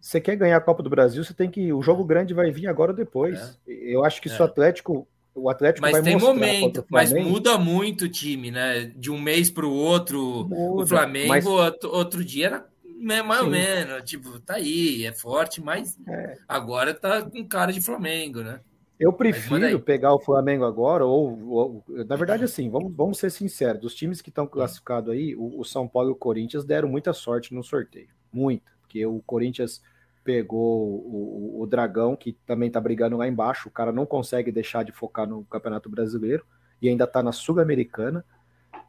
Você 0.00 0.20
quer 0.20 0.34
ganhar 0.34 0.56
a 0.56 0.60
Copa 0.60 0.82
do 0.82 0.90
Brasil, 0.90 1.22
você 1.22 1.32
tem 1.32 1.48
que. 1.48 1.72
O 1.72 1.82
jogo 1.82 2.04
grande 2.04 2.34
vai 2.34 2.50
vir 2.50 2.66
agora 2.66 2.90
ou 2.90 2.96
depois. 2.96 3.38
É. 3.68 3.72
Eu 3.94 4.04
acho 4.04 4.20
que 4.20 4.28
é. 4.28 4.32
se 4.32 4.42
o 4.42 4.44
Atlético 4.44 5.06
o 5.34 5.48
Atlético 5.48 5.86
mas 5.86 6.02
tem 6.02 6.16
momento, 6.16 6.84
mas 6.90 7.12
muda 7.12 7.58
muito 7.58 8.04
o 8.04 8.08
time, 8.08 8.50
né? 8.50 8.92
De 8.96 9.10
um 9.10 9.20
mês 9.20 9.50
para 9.50 9.66
o 9.66 9.72
outro, 9.72 10.46
muda, 10.48 10.82
o 10.82 10.86
Flamengo 10.86 11.28
mas... 11.28 11.84
outro 11.84 12.24
dia 12.24 12.46
era 12.46 12.66
mais 13.02 13.40
Sim. 13.40 13.44
ou 13.44 13.50
menos, 13.50 14.04
tipo, 14.04 14.38
tá 14.38 14.54
aí, 14.54 15.04
é 15.04 15.12
forte, 15.12 15.60
mas 15.60 15.98
é. 16.06 16.38
agora 16.46 16.94
tá 16.94 17.22
com 17.22 17.44
cara 17.44 17.72
de 17.72 17.80
Flamengo, 17.80 18.42
né? 18.42 18.60
Eu 19.00 19.12
prefiro 19.12 19.80
pegar 19.80 20.14
o 20.14 20.20
Flamengo 20.20 20.64
agora, 20.64 21.04
ou, 21.04 21.36
ou, 21.48 21.84
na 21.88 22.14
verdade, 22.14 22.44
assim, 22.44 22.70
vamos, 22.70 22.94
vamos 22.94 23.18
ser 23.18 23.30
sinceros, 23.30 23.80
dos 23.80 23.94
times 23.96 24.20
que 24.20 24.28
estão 24.28 24.46
classificados 24.46 25.12
aí, 25.12 25.34
o, 25.34 25.58
o, 25.58 25.64
São 25.64 25.88
Paulo 25.88 26.10
e 26.10 26.12
o 26.12 26.16
Corinthians 26.16 26.64
deram 26.64 26.88
muita 26.88 27.12
sorte 27.12 27.52
no 27.52 27.64
sorteio, 27.64 28.10
muita, 28.32 28.70
porque 28.80 29.04
o 29.04 29.20
Corinthians 29.26 29.82
pegou 30.24 30.88
o, 30.88 31.58
o, 31.58 31.62
o 31.62 31.66
Dragão, 31.66 32.16
que 32.16 32.32
também 32.46 32.70
tá 32.70 32.80
brigando 32.80 33.16
lá 33.16 33.26
embaixo. 33.26 33.68
O 33.68 33.72
cara 33.72 33.92
não 33.92 34.06
consegue 34.06 34.50
deixar 34.50 34.84
de 34.84 34.92
focar 34.92 35.26
no 35.26 35.44
Campeonato 35.44 35.88
Brasileiro 35.88 36.44
e 36.80 36.88
ainda 36.88 37.06
tá 37.06 37.22
na 37.22 37.32
Sul-Americana. 37.32 38.24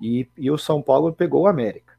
E, 0.02 0.28
e 0.38 0.50
o 0.50 0.58
São 0.58 0.82
Paulo 0.82 1.14
pegou 1.14 1.44
o 1.44 1.48
América. 1.48 1.94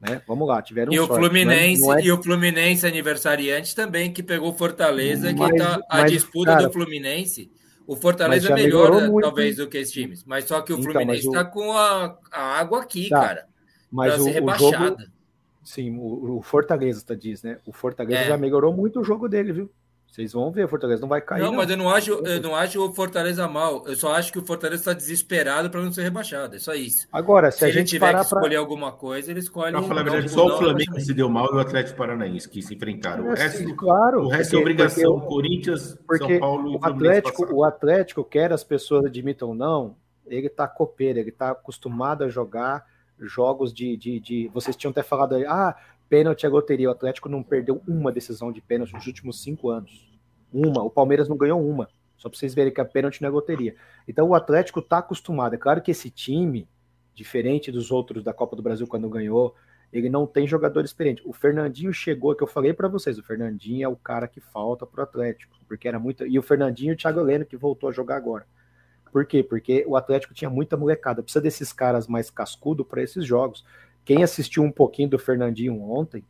Né? 0.00 0.20
Vamos 0.26 0.46
lá, 0.46 0.60
tiveram 0.60 0.92
e 0.92 0.96
sorte, 0.96 1.10
o 1.10 1.16
Fluminense 1.16 1.82
não 1.82 1.94
é, 1.94 2.02
e 2.02 2.12
o 2.12 2.22
Fluminense 2.22 2.86
aniversariante 2.86 3.74
também 3.74 4.12
que 4.12 4.22
pegou 4.22 4.52
Fortaleza 4.52 5.32
mas, 5.32 5.50
que 5.50 5.56
tá 5.56 5.80
a 5.88 5.98
mas, 6.02 6.12
disputa 6.12 6.52
cara, 6.52 6.66
do 6.66 6.72
Fluminense 6.72 7.50
o 7.86 7.96
Fortaleza 7.96 8.50
é 8.50 8.54
melhor 8.54 9.08
muito, 9.08 9.24
talvez 9.24 9.56
do 9.56 9.66
que 9.66 9.78
esses 9.78 9.94
times 9.94 10.22
mas 10.26 10.44
só 10.44 10.60
que 10.60 10.70
o 10.70 10.78
então, 10.78 10.92
Fluminense 10.92 11.26
está 11.26 11.46
com 11.46 11.72
a, 11.72 12.14
a, 12.30 12.58
água 12.58 12.82
aqui 12.82 13.08
tá, 13.08 13.20
cara 13.20 13.46
mas 13.90 14.20
o, 14.20 14.24
ser 14.24 14.32
rebaixada. 14.32 14.76
O 14.76 14.88
jogo, 14.88 15.02
sim 15.66 15.96
o, 15.98 16.38
o 16.38 16.42
Fortaleza 16.42 17.04
tá 17.04 17.14
diz 17.14 17.42
né 17.42 17.58
o 17.66 17.72
Fortaleza 17.72 18.20
é. 18.20 18.28
já 18.28 18.38
melhorou 18.38 18.72
muito 18.72 19.00
o 19.00 19.04
jogo 19.04 19.28
dele 19.28 19.52
viu 19.52 19.70
vocês 20.16 20.32
vão 20.32 20.50
ver, 20.50 20.64
o 20.64 20.68
Fortaleza 20.68 21.02
não 21.02 21.08
vai 21.10 21.20
cair. 21.20 21.42
Não, 21.42 21.50
não, 21.50 21.58
mas 21.58 21.68
eu 21.68 21.76
não 21.76 21.90
acho, 21.90 22.10
eu 22.10 22.40
não 22.40 22.56
acho 22.56 22.82
o 22.82 22.90
Fortaleza 22.90 23.46
mal. 23.46 23.86
Eu 23.86 23.94
só 23.96 24.14
acho 24.14 24.32
que 24.32 24.38
o 24.38 24.42
Fortaleza 24.46 24.80
está 24.80 24.92
desesperado 24.94 25.68
para 25.68 25.82
não 25.82 25.92
ser 25.92 26.04
rebaixado. 26.04 26.56
É 26.56 26.58
só 26.58 26.74
isso. 26.74 27.06
Agora, 27.12 27.50
se, 27.50 27.58
se 27.58 27.64
a 27.66 27.70
gente 27.70 27.88
tiver 27.88 28.14
que 28.14 28.20
escolher 28.20 28.54
pra... 28.54 28.58
alguma 28.58 28.92
coisa, 28.92 29.30
ele 29.30 29.40
escolhe. 29.40 29.72
Para 29.72 29.82
falar 29.82 30.00
a 30.00 30.04
verdade, 30.04 30.30
só 30.30 30.46
o 30.46 30.58
Flamengo 30.58 30.98
se 30.98 31.12
deu 31.12 31.28
mal 31.28 31.52
e 31.52 31.56
o 31.56 31.58
Atlético 31.58 31.98
Paranaense 31.98 32.48
que 32.48 32.62
se 32.62 32.74
enfrentaram. 32.74 33.26
É, 33.26 33.30
o 33.30 33.34
resto, 33.34 33.58
sim, 33.58 33.76
claro. 33.76 34.22
O 34.22 34.28
resto 34.28 34.40
é 34.40 34.42
porque, 34.42 34.56
é 34.56 34.60
obrigação. 34.60 35.12
Porque, 35.12 35.28
Corinthians, 35.28 35.98
porque 36.06 36.24
São 36.24 36.40
Paulo 36.40 36.72
e 36.72 36.76
o 36.76 36.78
Atlético, 36.82 37.54
o 37.54 37.64
Atlético, 37.64 38.24
quer 38.24 38.52
as 38.54 38.64
pessoas 38.64 39.04
admitam 39.04 39.48
ou 39.48 39.54
não, 39.54 39.96
ele 40.26 40.46
está 40.46 40.66
copeiro, 40.66 41.18
ele 41.18 41.28
está 41.28 41.50
acostumado 41.50 42.24
a 42.24 42.28
jogar 42.28 42.86
jogos 43.20 43.72
de, 43.72 43.96
de, 43.96 44.20
de. 44.20 44.48
Vocês 44.48 44.76
tinham 44.76 44.90
até 44.90 45.02
falado 45.02 45.34
aí, 45.34 45.44
ah, 45.46 45.76
pênalti 46.08 46.44
é 46.44 46.48
loteria. 46.48 46.88
O 46.88 46.92
Atlético 46.92 47.28
não 47.28 47.42
perdeu 47.42 47.82
uma 47.86 48.12
decisão 48.12 48.52
de 48.52 48.60
pênalti 48.60 48.92
nos 48.92 49.06
últimos 49.06 49.42
cinco 49.42 49.70
anos. 49.70 50.06
Uma. 50.52 50.82
O 50.82 50.90
Palmeiras 50.90 51.28
não 51.28 51.36
ganhou 51.36 51.64
uma. 51.64 51.88
Só 52.16 52.28
para 52.28 52.38
vocês 52.38 52.54
verem 52.54 52.72
que 52.72 52.80
a 52.80 52.84
pênalti 52.84 53.20
não 53.20 53.28
é 53.28 53.32
loteria. 53.32 53.74
Então 54.08 54.28
o 54.28 54.34
Atlético 54.34 54.80
está 54.80 54.98
acostumado. 54.98 55.54
É 55.54 55.58
claro 55.58 55.82
que 55.82 55.90
esse 55.90 56.10
time, 56.10 56.68
diferente 57.14 57.70
dos 57.70 57.90
outros 57.90 58.24
da 58.24 58.32
Copa 58.32 58.56
do 58.56 58.62
Brasil 58.62 58.86
quando 58.86 59.08
ganhou, 59.08 59.54
ele 59.92 60.08
não 60.08 60.26
tem 60.26 60.46
jogador 60.46 60.84
experiente. 60.84 61.22
O 61.24 61.32
Fernandinho 61.32 61.92
chegou, 61.92 62.34
que 62.34 62.42
eu 62.42 62.46
falei 62.46 62.72
para 62.72 62.88
vocês, 62.88 63.18
o 63.18 63.22
Fernandinho 63.22 63.84
é 63.84 63.88
o 63.88 63.96
cara 63.96 64.26
que 64.26 64.40
falta 64.40 64.86
pro 64.86 65.02
Atlético, 65.02 65.56
porque 65.68 65.86
era 65.86 65.98
muito. 65.98 66.26
E 66.26 66.38
o 66.38 66.42
Fernandinho 66.42 66.92
e 66.92 66.94
o 66.94 66.96
Thiago 66.96 67.20
Heleno 67.20 67.44
que 67.44 67.56
voltou 67.56 67.88
a 67.88 67.92
jogar 67.92 68.16
agora. 68.16 68.46
Por 69.16 69.24
quê? 69.24 69.42
Porque 69.42 69.82
o 69.88 69.96
Atlético 69.96 70.34
tinha 70.34 70.50
muita 70.50 70.76
molecada. 70.76 71.22
Precisa 71.22 71.40
desses 71.40 71.72
caras 71.72 72.06
mais 72.06 72.28
cascudo 72.28 72.84
para 72.84 73.02
esses 73.02 73.24
jogos. 73.24 73.64
Quem 74.04 74.22
assistiu 74.22 74.62
um 74.62 74.70
pouquinho 74.70 75.08
do 75.08 75.18
Fernandinho 75.18 75.80
ontem, 75.90 76.22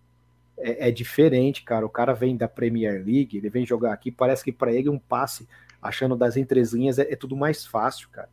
é, 0.56 0.86
é, 0.86 0.90
diferente, 0.92 1.64
cara. 1.64 1.84
O 1.84 1.88
cara 1.88 2.12
vem 2.12 2.36
da 2.36 2.46
Premier 2.46 3.04
League, 3.04 3.38
ele 3.38 3.50
vem 3.50 3.66
jogar 3.66 3.92
aqui, 3.92 4.12
parece 4.12 4.44
que 4.44 4.52
para 4.52 4.72
ele 4.72 4.88
um 4.88 5.00
passe, 5.00 5.48
achando 5.82 6.14
das 6.14 6.36
entrelinhas, 6.36 7.00
é, 7.00 7.12
é, 7.12 7.16
tudo 7.16 7.34
mais 7.34 7.66
fácil, 7.66 8.08
cara. 8.10 8.28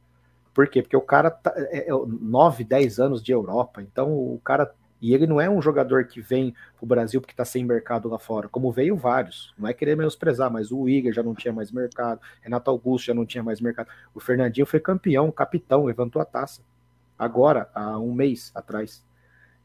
Por 0.53 0.67
quê? 0.67 0.84
Porque 0.84 0.95
o 0.95 1.01
cara 1.01 1.31
tá 1.31 1.51
é, 1.55 1.89
é 1.89 1.91
9, 1.91 2.63
10 2.63 2.99
anos 2.99 3.23
de 3.23 3.31
Europa, 3.31 3.81
então 3.81 4.13
o 4.13 4.39
cara. 4.43 4.71
E 5.03 5.13
ele 5.13 5.27
não 5.27 5.41
é 5.41 5.49
um 5.49 5.61
jogador 5.61 6.05
que 6.05 6.21
vem 6.21 6.55
pro 6.77 6.88
Brasil 6.88 7.19
porque 7.19 7.35
tá 7.35 7.43
sem 7.43 7.65
mercado 7.65 8.07
lá 8.07 8.17
fora, 8.17 8.47
como 8.47 8.71
veio 8.71 8.95
vários. 8.95 9.53
Não 9.57 9.67
é 9.67 9.73
querer 9.73 9.97
menosprezar, 9.97 10.49
mas 10.49 10.71
o 10.71 10.88
Igor 10.88 11.11
já 11.11 11.21
não 11.21 11.35
tinha 11.35 11.53
mais 11.53 11.73
mercado, 11.73 12.21
Renato 12.41 12.71
Augusto 12.71 13.07
já 13.07 13.13
não 13.13 13.25
tinha 13.25 13.43
mais 13.43 13.59
mercado. 13.59 13.89
O 14.15 14.21
Fernandinho 14.21 14.65
foi 14.65 14.80
campeão, 14.80 15.30
capitão, 15.30 15.84
levantou 15.84 16.21
a 16.21 16.25
taça. 16.25 16.61
Agora, 17.19 17.69
há 17.75 17.99
um 17.99 18.13
mês 18.13 18.49
atrás. 18.55 19.05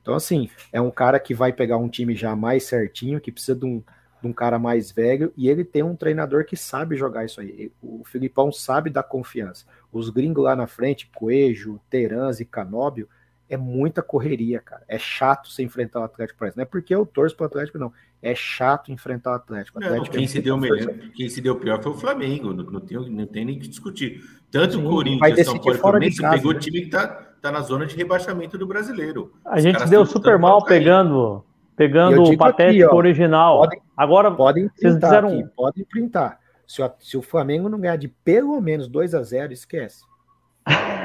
Então, 0.03 0.13
assim, 0.13 0.51
é 0.73 0.81
um 0.81 0.91
cara 0.91 1.21
que 1.21 1.33
vai 1.33 1.53
pegar 1.53 1.77
um 1.77 1.89
time 1.89 2.17
já 2.17 2.35
mais 2.35 2.65
certinho, 2.65 3.21
que 3.21 3.31
precisa 3.31 3.57
de 3.57 3.65
um, 3.65 3.81
de 4.21 4.27
um 4.27 4.33
cara 4.33 4.59
mais 4.59 4.91
velho, 4.91 5.33
e 5.37 5.49
ele 5.49 5.65
tem 5.65 5.85
um 5.85 5.95
treinador 5.95 6.47
que 6.47 6.57
sabe 6.57 6.97
jogar 6.97 7.25
isso 7.25 7.41
aí. 7.41 7.71
O 7.81 8.03
Filipão 8.05 8.51
sabe 8.51 8.91
dar 8.91 9.05
confiança. 9.05 9.65
Os 9.93 10.11
gringos 10.11 10.43
lá 10.43 10.57
na 10.57 10.67
frente, 10.67 11.09
Coelho, 11.15 11.81
Terans 11.89 12.41
e 12.41 12.45
Canóbio, 12.45 13.09
é 13.49 13.57
muita 13.57 14.03
correria, 14.03 14.61
cara. 14.61 14.83
É 14.87 14.99
chato 14.99 15.49
se 15.49 15.63
enfrentar 15.63 16.01
o 16.01 16.05
Atlético 16.05 16.39
Paranaense. 16.39 16.57
Não 16.59 16.63
é 16.63 16.67
porque 16.67 16.95
eu 16.95 17.07
torço 17.07 17.37
pro 17.37 17.47
Atlético, 17.47 17.79
não. 17.79 17.93
É 18.21 18.35
chato 18.35 18.93
enfrentar 18.93 19.33
o 19.33 19.35
Atlético. 19.35 19.79
O 19.79 19.83
Atlético 19.83 20.07
não, 20.07 20.13
quem, 20.13 20.25
é 20.25 20.27
se 20.27 20.41
deu 20.41 20.57
melhor, 20.57 20.95
quem 21.15 21.29
se 21.29 21.41
deu 21.41 21.57
pior 21.57 21.83
foi 21.83 21.93
o 21.93 21.97
Flamengo. 21.97 22.53
Não, 22.53 22.65
não, 22.65 22.81
tem, 22.81 23.11
não 23.11 23.27
tem 23.27 23.45
nem 23.45 23.59
que 23.59 23.69
discutir. 23.69 24.23
Tanto 24.51 24.75
Sim, 24.75 24.85
o 24.85 24.91
Corinthians, 24.91 25.47
São 25.47 25.59
Paulo 25.59 25.75
e 25.75 25.79
Fluminense 25.79 26.23
pegou 26.23 26.51
o 26.51 26.55
né? 26.55 26.61
time 26.61 26.81
que 26.83 26.91
tá 26.91 27.29
tá 27.41 27.53
na 27.53 27.61
zona 27.61 27.87
de 27.87 27.97
rebaixamento 27.97 28.59
do 28.59 28.67
brasileiro. 28.67 29.33
A 29.45 29.61
gente 29.61 29.89
deu 29.89 30.05
super 30.05 30.39
mal 30.39 30.65
pegando 30.65 31.45
pegando 31.77 32.25
o 32.25 32.37
patético 32.37 32.85
aqui, 32.87 32.95
ó, 32.95 32.97
original. 32.97 33.61
Podem, 33.61 33.81
Agora 33.97 34.31
podem 34.33 34.69
vocês 34.69 34.95
fizeram 34.95 35.29
aqui, 35.29 35.45
podem 35.57 35.85
printar. 35.85 36.41
Se 36.67 36.83
o, 36.83 36.91
se 36.99 37.17
o 37.17 37.23
Flamengo 37.23 37.69
não 37.69 37.79
ganhar 37.79 37.97
de 37.97 38.09
pelo 38.09 38.61
menos 38.61 38.89
2 38.89 39.15
a 39.15 39.23
0, 39.23 39.53
esquece. 39.53 40.03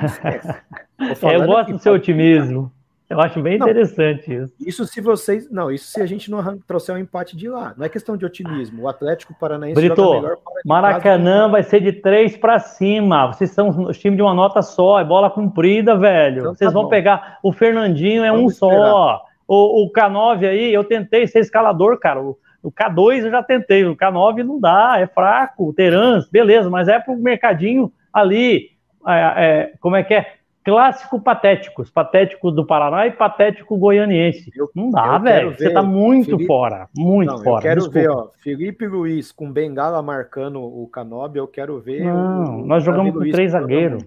Esquece. 0.05 0.53
É, 0.99 1.35
eu 1.35 1.45
gosto 1.45 1.73
do 1.73 1.79
seu 1.79 1.93
otimismo. 1.93 2.71
Eu 3.13 3.19
acho 3.19 3.41
bem 3.41 3.59
não, 3.59 3.67
interessante 3.67 4.33
isso. 4.33 4.53
Isso 4.59 4.85
se 4.87 4.99
vocês. 4.99 5.49
Não, 5.51 5.69
isso 5.69 5.85
se 5.91 6.01
a 6.01 6.05
gente 6.05 6.31
não 6.31 6.57
trouxer 6.59 6.95
um 6.95 6.97
empate 6.97 7.37
de 7.37 7.47
lá. 7.47 7.73
Não 7.77 7.85
é 7.85 7.89
questão 7.89 8.17
de 8.17 8.25
otimismo. 8.25 8.83
O 8.83 8.87
Atlético 8.87 9.35
Paranaense 9.39 9.75
Brito, 9.75 10.13
melhor 10.13 10.37
Maracanã 10.65 11.47
vai 11.47 11.61
ser 11.61 11.81
de 11.81 11.91
três 11.91 12.35
para 12.35 12.57
cima. 12.59 13.27
Vocês 13.27 13.51
são 13.51 13.69
os 13.69 13.99
times 13.99 14.17
de 14.17 14.23
uma 14.23 14.33
nota 14.33 14.63
só. 14.63 14.99
É 14.99 15.03
bola 15.03 15.29
comprida, 15.29 15.95
velho. 15.95 16.39
Então, 16.39 16.55
vocês 16.55 16.71
tá 16.71 16.73
vão 16.73 16.83
bom. 16.83 16.89
pegar. 16.89 17.37
O 17.43 17.51
Fernandinho 17.51 18.23
é 18.23 18.31
Vamos 18.31 18.45
um 18.45 18.47
esperar. 18.47 18.89
só. 18.89 19.25
O, 19.47 19.85
o, 19.85 19.91
K9 19.91 20.47
aí, 20.47 20.73
eu 20.73 20.83
tentei 20.83 21.27
ser 21.27 21.39
escalador, 21.39 21.99
cara. 21.99 22.19
O, 22.19 22.37
o, 22.63 22.71
K2 22.71 23.25
eu 23.25 23.31
já 23.31 23.43
tentei. 23.43 23.85
O 23.85 23.95
K9 23.95 24.43
não 24.43 24.59
dá, 24.59 24.95
é 24.97 25.05
fraco. 25.05 25.69
O 25.69 25.73
Terans, 25.73 26.27
beleza, 26.29 26.69
mas 26.69 26.87
é 26.87 26.97
pro 26.99 27.15
mercadinho 27.15 27.91
ali. 28.11 28.72
É, 29.07 29.45
é, 29.45 29.73
como 29.79 29.95
é 29.95 30.03
que 30.03 30.13
é? 30.13 30.33
clássico 30.63 31.19
patéticos, 31.19 31.89
patético 31.89 32.49
do 32.49 32.65
Paraná 32.65 33.05
e 33.05 33.11
patético 33.11 33.77
goianiense. 33.77 34.51
Eu, 34.55 34.69
não 34.73 34.89
dá, 34.89 35.17
velho. 35.17 35.55
Você 35.55 35.69
tá 35.71 35.83
muito 35.83 36.31
Felipe... 36.31 36.47
fora, 36.47 36.87
muito 36.95 37.31
não, 37.31 37.43
fora. 37.43 37.57
Eu 37.57 37.61
quero 37.61 37.81
Desculpa. 37.81 37.99
ver, 37.99 38.09
ó, 38.09 38.27
Felipe 38.41 38.87
Luiz 38.87 39.31
com 39.31 39.51
Bengala 39.51 40.01
marcando 40.01 40.61
o 40.61 40.87
Canobi, 40.87 41.37
eu 41.37 41.47
quero 41.47 41.79
ver. 41.79 42.05
Não, 42.05 42.61
o, 42.61 42.65
nós 42.65 42.83
jogamos 42.83 43.13
com 43.13 43.29
três 43.29 43.51
zagueiros. 43.51 44.03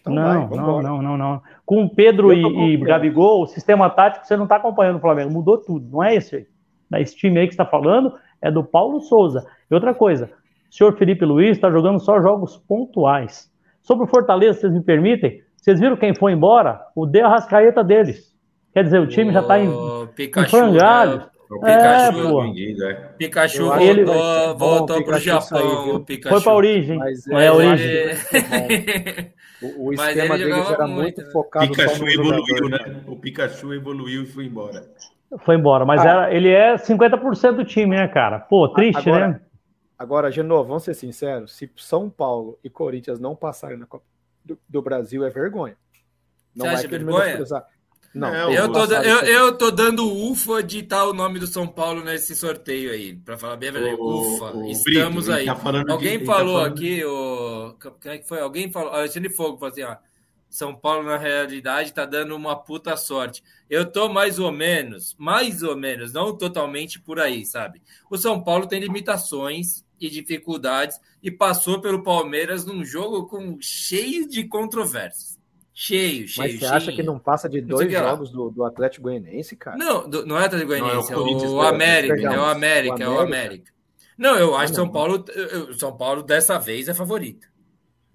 Então 0.00 0.14
não, 0.14 0.48
vai, 0.48 0.58
não, 0.58 0.82
não, 0.82 1.02
não, 1.02 1.18
não. 1.18 1.42
Com 1.64 1.88
Pedro 1.88 2.32
e, 2.32 2.74
e 2.74 2.76
Gabigol, 2.78 3.42
o 3.42 3.46
sistema 3.46 3.90
tático 3.90 4.26
você 4.26 4.36
não 4.36 4.44
está 4.44 4.56
acompanhando 4.56 4.96
o 4.96 5.00
Flamengo, 5.00 5.32
mudou 5.32 5.58
tudo, 5.58 5.86
não 5.90 6.02
é 6.02 6.14
esse 6.14 6.36
aí. 6.36 6.46
Esse 7.00 7.16
time 7.16 7.40
aí 7.40 7.46
que 7.46 7.52
está 7.52 7.66
falando 7.66 8.14
é 8.40 8.50
do 8.50 8.62
Paulo 8.62 9.00
Souza. 9.00 9.44
E 9.68 9.74
outra 9.74 9.92
coisa, 9.92 10.30
o 10.70 10.74
senhor 10.74 10.96
Felipe 10.96 11.24
Luiz 11.24 11.56
está 11.56 11.70
jogando 11.70 11.98
só 11.98 12.22
jogos 12.22 12.56
pontuais. 12.56 13.50
Sobre 13.86 14.04
o 14.04 14.08
Fortaleza, 14.08 14.58
vocês 14.58 14.72
me 14.72 14.82
permitem? 14.82 15.40
Vocês 15.56 15.78
viram 15.78 15.96
quem 15.96 16.12
foi 16.12 16.32
embora? 16.32 16.80
O 16.94 17.06
De 17.06 17.20
Arrascaeta 17.20 17.84
deles. 17.84 18.34
Quer 18.74 18.82
dizer, 18.82 18.98
o 18.98 19.06
time 19.06 19.32
já 19.32 19.40
está 19.40 19.60
em, 19.60 19.70
Pikachu, 20.16 20.44
em 20.44 20.50
frangalhos. 20.50 21.18
Né? 21.18 21.26
O 21.48 21.60
Pikachu, 21.60 22.18
é, 22.18 22.22
pô. 22.22 22.42
Vendido, 22.42 22.84
é. 22.84 22.94
Pikachu 23.16 23.64
voltou, 23.66 23.80
ele, 23.80 24.04
voltou 24.04 25.04
para 25.04 25.16
o 25.16 25.20
Japão. 25.20 26.04
Pikachu. 26.04 26.34
Foi 26.34 26.42
para 26.42 26.52
a 26.52 26.56
origem. 26.56 26.98
Mas, 26.98 27.26
é, 27.28 27.46
a 27.46 27.52
origem. 27.54 27.88
Ele... 27.88 29.32
o, 29.62 29.86
o 29.86 29.92
esquema 29.92 30.36
deles 30.36 30.70
era 30.70 30.86
muito, 30.88 31.20
muito 31.20 31.32
focado 31.32 31.68
Pikachu 31.68 32.02
no 32.02 32.10
evoluiu, 32.10 32.68
né? 32.68 32.78
O 33.06 33.16
Pikachu 33.16 33.72
evoluiu 33.72 34.24
e 34.24 34.26
foi 34.26 34.46
embora. 34.46 34.82
Foi 35.44 35.54
embora, 35.54 35.84
mas 35.84 36.00
ah, 36.00 36.08
era, 36.08 36.34
ele 36.34 36.48
é 36.48 36.74
50% 36.74 37.52
do 37.52 37.64
time, 37.64 37.94
né, 37.96 38.08
cara? 38.08 38.40
Pô, 38.40 38.68
triste, 38.68 39.08
agora, 39.08 39.28
né? 39.28 39.40
Agora, 39.98 40.30
Genovo, 40.30 40.68
vamos 40.68 40.84
ser 40.84 40.94
sinceros, 40.94 41.52
se 41.52 41.70
São 41.76 42.10
Paulo 42.10 42.58
e 42.62 42.68
Corinthians 42.68 43.18
não 43.18 43.34
passarem 43.34 43.78
na 43.78 43.86
Copa 43.86 44.04
do, 44.44 44.58
do 44.68 44.82
Brasil 44.82 45.24
é 45.24 45.30
vergonha. 45.30 45.76
Não 46.54 46.66
Você 46.66 46.74
acha 46.74 46.88
vergonha? 46.88 47.38
Não, 48.14 48.30
não 48.30 48.50
eu, 48.50 48.72
tô, 48.72 48.84
eu, 48.94 49.20
eu 49.24 49.58
tô 49.58 49.70
dando 49.70 50.10
ufa 50.10 50.62
de 50.62 50.78
estar 50.78 51.04
o 51.04 51.12
nome 51.12 51.38
do 51.38 51.46
São 51.46 51.66
Paulo 51.66 52.02
nesse 52.02 52.34
sorteio 52.34 52.90
aí, 52.90 53.14
para 53.14 53.36
falar 53.36 53.56
bem 53.56 53.68
a 53.68 53.72
verdade. 53.72 54.00
Ufa, 54.00 54.56
o, 54.56 54.70
estamos 54.70 55.26
Brito, 55.26 55.38
aí. 55.38 55.44
Tá 55.44 55.92
Alguém 55.92 56.18
de, 56.18 56.24
tá 56.24 56.32
falou 56.32 56.60
tá 56.62 56.66
aqui, 56.66 57.04
o, 57.04 57.74
quem 58.00 58.12
é 58.12 58.18
que 58.18 58.26
foi? 58.26 58.40
Alguém 58.40 58.72
falou, 58.72 58.90
Alexandre 58.90 59.28
Fogo 59.28 59.58
falou 59.58 59.70
assim, 59.70 59.82
ó, 59.82 59.96
São 60.48 60.74
Paulo 60.74 61.02
na 61.02 61.18
realidade 61.18 61.92
tá 61.92 62.06
dando 62.06 62.34
uma 62.34 62.56
puta 62.56 62.96
sorte. 62.96 63.42
Eu 63.68 63.84
tô 63.84 64.08
mais 64.08 64.38
ou 64.38 64.50
menos, 64.50 65.14
mais 65.18 65.62
ou 65.62 65.76
menos, 65.76 66.14
não 66.14 66.34
totalmente 66.34 66.98
por 66.98 67.20
aí, 67.20 67.44
sabe? 67.44 67.82
O 68.10 68.16
São 68.16 68.42
Paulo 68.42 68.66
tem 68.66 68.80
limitações 68.80 69.84
e 70.00 70.08
dificuldades 70.08 71.00
e 71.22 71.30
passou 71.30 71.80
pelo 71.80 72.02
Palmeiras 72.02 72.64
num 72.64 72.84
jogo 72.84 73.26
com 73.26 73.58
cheio 73.60 74.28
de 74.28 74.44
controvérsias. 74.44 75.36
Cheio, 75.72 76.26
cheio. 76.26 76.52
Mas 76.52 76.58
você 76.58 76.66
acha 76.66 76.92
que 76.92 77.02
não 77.02 77.18
passa 77.18 77.48
de 77.48 77.60
dois 77.60 77.92
jogos 77.92 78.30
do, 78.30 78.50
do, 78.50 78.64
Atlético 78.64 79.04
Goianiense, 79.04 79.54
cara? 79.56 79.76
Não, 79.76 80.08
do, 80.08 80.24
não 80.24 80.38
é 80.38 80.46
Atlético 80.46 80.70
Goianiense, 80.70 81.12
é, 81.12 81.16
o, 81.16 81.28
é 81.28 81.48
o 81.48 81.60
América, 81.60 82.14
é 82.14 82.38
o 82.38 82.44
América, 82.44 82.96
o 82.96 83.02
é 83.02 83.08
o 83.08 83.20
América. 83.20 83.72
Não, 84.16 84.36
eu 84.36 84.56
acho 84.56 84.72
que 84.72 84.76
São 84.76 84.88
Paulo, 84.88 85.22
São 85.78 85.94
Paulo 85.94 86.22
dessa 86.22 86.58
vez 86.58 86.88
é 86.88 86.94
favorito. 86.94 87.46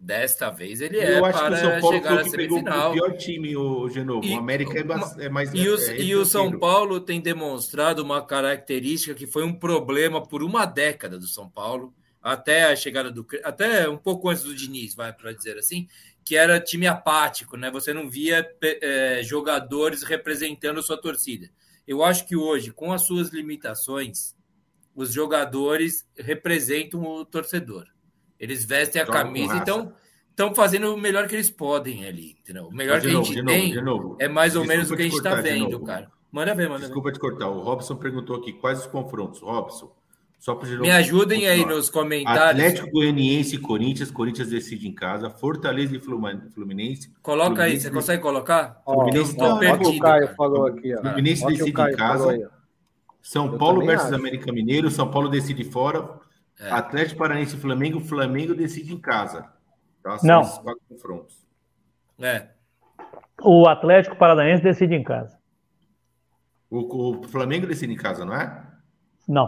Desta 0.04 0.50
vez 0.50 0.82
ele 0.82 0.98
é 0.98 1.20
para 1.20 1.80
chegar 1.80 2.22
à 2.22 2.24
semifinal. 2.24 2.90
O 2.90 2.94
pior 2.96 3.18
time, 3.18 3.56
o 3.56 3.88
Genovo. 3.88 4.28
o 4.28 4.36
América 4.36 4.80
é, 4.80 5.30
mais. 5.30 5.54
E, 5.54 5.70
os, 5.70 5.88
é, 5.88 6.02
e 6.02 6.16
o 6.16 6.26
São 6.26 6.58
Paulo 6.58 7.00
tem 7.00 7.22
demonstrado 7.22 8.02
uma 8.02 8.26
característica 8.26 9.14
que 9.14 9.28
foi 9.28 9.44
um 9.44 9.54
problema 9.54 10.20
por 10.20 10.42
uma 10.42 10.66
década 10.66 11.20
do 11.20 11.28
São 11.28 11.48
Paulo, 11.48 11.94
até 12.20 12.64
a 12.64 12.76
chegada 12.76 13.12
do. 13.12 13.28
até 13.44 13.88
um 13.88 13.96
pouco 13.96 14.28
antes 14.28 14.44
do 14.44 14.56
Diniz, 14.56 14.96
vai 14.96 15.14
para 15.14 15.34
dizer 15.34 15.60
assim, 15.60 15.88
que 16.26 16.36
era 16.36 16.60
time 16.60 16.88
apático, 16.88 17.56
né? 17.56 17.70
Você 17.70 17.94
não 17.94 18.10
via 18.10 18.44
é, 18.60 19.22
jogadores 19.22 20.02
representando 20.02 20.82
sua 20.82 21.00
torcida. 21.00 21.48
Eu 21.88 22.04
acho 22.04 22.28
que 22.28 22.36
hoje, 22.36 22.72
com 22.72 22.92
as 22.92 23.06
suas 23.06 23.30
limitações, 23.30 24.36
os 24.96 25.14
jogadores 25.14 26.08
representam 26.18 27.04
o 27.04 27.24
torcedor. 27.24 27.91
Eles 28.42 28.66
vestem 28.66 29.00
a 29.00 29.06
camisa, 29.06 29.56
então 29.56 29.94
estão 30.32 30.56
fazendo 30.56 30.96
o 30.96 30.98
melhor 30.98 31.28
que 31.28 31.36
eles 31.36 31.52
podem 31.52 32.08
ali, 32.08 32.36
entendeu? 32.42 32.66
O 32.66 32.74
melhor 32.74 33.00
que 33.00 33.08
a 33.08 33.12
gente 33.12 33.46
tem 33.46 33.76
é 34.18 34.28
mais 34.28 34.56
ou 34.56 34.66
menos 34.66 34.90
o 34.90 34.96
que 34.96 35.04
a 35.04 35.06
gente 35.06 35.16
está 35.16 35.36
vendo, 35.36 35.80
cara. 35.82 36.10
Manda 36.32 36.56
ver, 36.56 36.68
manda 36.68 36.82
Desculpa 36.82 37.10
ver. 37.10 37.14
te 37.14 37.20
cortar. 37.20 37.50
O 37.50 37.62
Robson 37.62 37.96
perguntou 37.98 38.38
aqui 38.38 38.54
quais 38.54 38.80
os 38.80 38.88
confrontos. 38.88 39.42
Robson, 39.42 39.92
só 40.40 40.56
para 40.56 40.70
Me 40.80 40.90
ajudem 40.90 41.48
aí 41.48 41.64
nos 41.66 41.90
comentários. 41.90 42.64
Atlético 42.64 42.90
Goianiense 42.90 43.56
e 43.56 43.60
Corinthians. 43.60 44.10
Corinthians 44.10 44.50
decide 44.50 44.88
em 44.88 44.94
casa. 44.96 45.30
Fortaleza 45.30 45.96
e 45.96 46.00
Fluminense. 46.00 47.12
Coloca 47.22 47.56
Fluminense, 47.56 47.76
aí, 47.76 47.80
você 47.82 47.92
consegue 47.92 48.24
colocar? 48.24 48.82
Fluminense 48.86 49.32
está 49.34 49.58
perdido. 49.58 49.90
O 49.90 50.00
Caio 50.00 50.28
falou 50.36 50.66
aqui. 50.66 50.96
Ó. 50.96 51.02
Fluminense 51.02 51.46
decide 51.46 51.70
em 51.70 51.96
casa. 51.96 52.50
São 53.22 53.58
Paulo 53.58 53.86
versus 53.86 54.08
acho. 54.08 54.16
América 54.16 54.52
Mineiro. 54.52 54.90
São 54.90 55.12
Paulo 55.12 55.30
decide 55.30 55.66
fora. 55.66 56.10
É. 56.62 56.70
Atlético 56.70 57.18
Paranaense 57.18 57.56
e 57.56 57.60
Flamengo, 57.60 58.00
Flamengo 58.00 58.54
decide 58.54 58.94
em 58.94 59.00
casa. 59.00 59.50
Tá? 60.04 60.20
São 60.20 60.28
Não. 60.28 60.42
esses 60.42 60.58
quatro 60.60 60.82
confrontos. 60.88 61.36
É. 62.20 62.50
O 63.42 63.68
Atlético 63.68 64.16
Paranaense 64.16 64.62
decide 64.62 64.94
em 64.94 65.04
casa. 65.04 65.36
O, 66.70 67.20
o, 67.20 67.28
Flamengo 67.28 67.66
decide 67.66 67.92
em 67.92 67.98
casa, 67.98 68.24
não 68.24 68.36
é? 68.36 68.64
Não. 69.28 69.48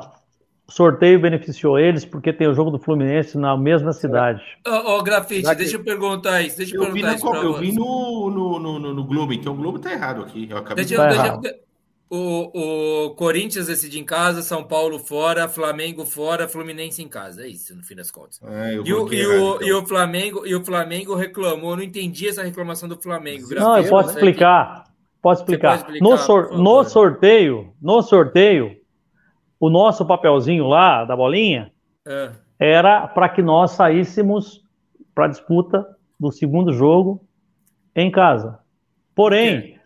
O 0.67 0.71
sorteio 0.71 1.21
beneficiou 1.21 1.77
eles 1.77 2.03
porque 2.03 2.33
tem 2.33 2.47
o 2.47 2.53
jogo 2.53 2.71
do 2.71 2.79
Fluminense 2.79 3.37
na 3.37 3.55
mesma 3.55 3.93
cidade. 3.93 4.41
Ô, 4.65 4.71
oh, 4.71 4.97
oh, 4.97 5.03
Grafite, 5.03 5.55
deixa 5.55 5.75
eu 5.75 5.83
perguntar 5.83 6.41
isso. 6.41 6.57
Deixa 6.57 6.75
eu, 6.75 6.83
eu 6.83 6.91
perguntar 6.91 7.11
vi, 7.11 7.15
isso 7.15 7.35
eu 7.35 7.53
vi 7.59 7.71
no, 7.73 8.29
no, 8.29 8.59
no, 8.59 8.93
no, 8.93 9.03
Globo, 9.05 9.33
então 9.33 9.53
o 9.53 9.57
Globo 9.57 9.77
tá 9.77 9.91
errado 9.91 10.23
aqui. 10.23 10.47
Eu 10.49 10.57
acabei 10.57 10.83
deixa, 10.83 11.07
de... 11.07 11.41
deixa, 11.41 11.59
o, 12.09 13.05
o 13.05 13.15
Corinthians 13.15 13.67
decide 13.67 13.99
em 13.99 14.05
casa, 14.05 14.41
São 14.41 14.63
Paulo 14.63 14.99
fora, 14.99 15.47
Flamengo 15.47 16.05
fora, 16.05 16.47
Fluminense 16.47 17.01
em 17.01 17.07
casa. 17.07 17.43
É 17.43 17.47
isso, 17.47 17.75
no 17.75 17.83
fim 17.83 17.95
das 17.95 18.11
contas. 18.11 18.39
É, 18.43 18.73
e, 18.73 18.79
o, 18.79 18.83
e, 18.85 18.93
o, 18.93 19.07
então. 19.07 19.67
e, 19.67 19.73
o, 19.73 19.85
Flamengo, 19.85 20.45
e 20.45 20.55
o 20.55 20.63
Flamengo 20.63 21.15
reclamou, 21.15 21.71
eu 21.71 21.77
não 21.77 21.83
entendi 21.83 22.27
essa 22.27 22.43
reclamação 22.43 22.87
do 22.87 23.01
Flamengo. 23.01 23.47
Não, 23.55 23.77
eu 23.77 23.89
posso 23.89 24.09
explicar. 24.11 24.83
Posso 25.21 25.41
explicar. 25.41 25.77
explicar. 25.77 26.03
No, 26.03 26.17
sor, 26.17 26.57
no 26.57 26.83
sorteio, 26.83 27.73
no 27.81 28.01
sorteio, 28.01 28.77
o 29.59 29.69
nosso 29.69 30.05
papelzinho 30.05 30.67
lá 30.67 31.05
da 31.05 31.15
bolinha 31.15 31.71
é. 32.05 32.31
era 32.59 33.07
para 33.07 33.29
que 33.29 33.41
nós 33.41 33.71
saíssemos 33.71 34.61
para 35.15 35.25
a 35.25 35.29
disputa 35.29 35.87
do 36.19 36.31
segundo 36.31 36.73
jogo 36.73 37.25
em 37.95 38.11
casa. 38.11 38.59
Porém, 39.15 39.79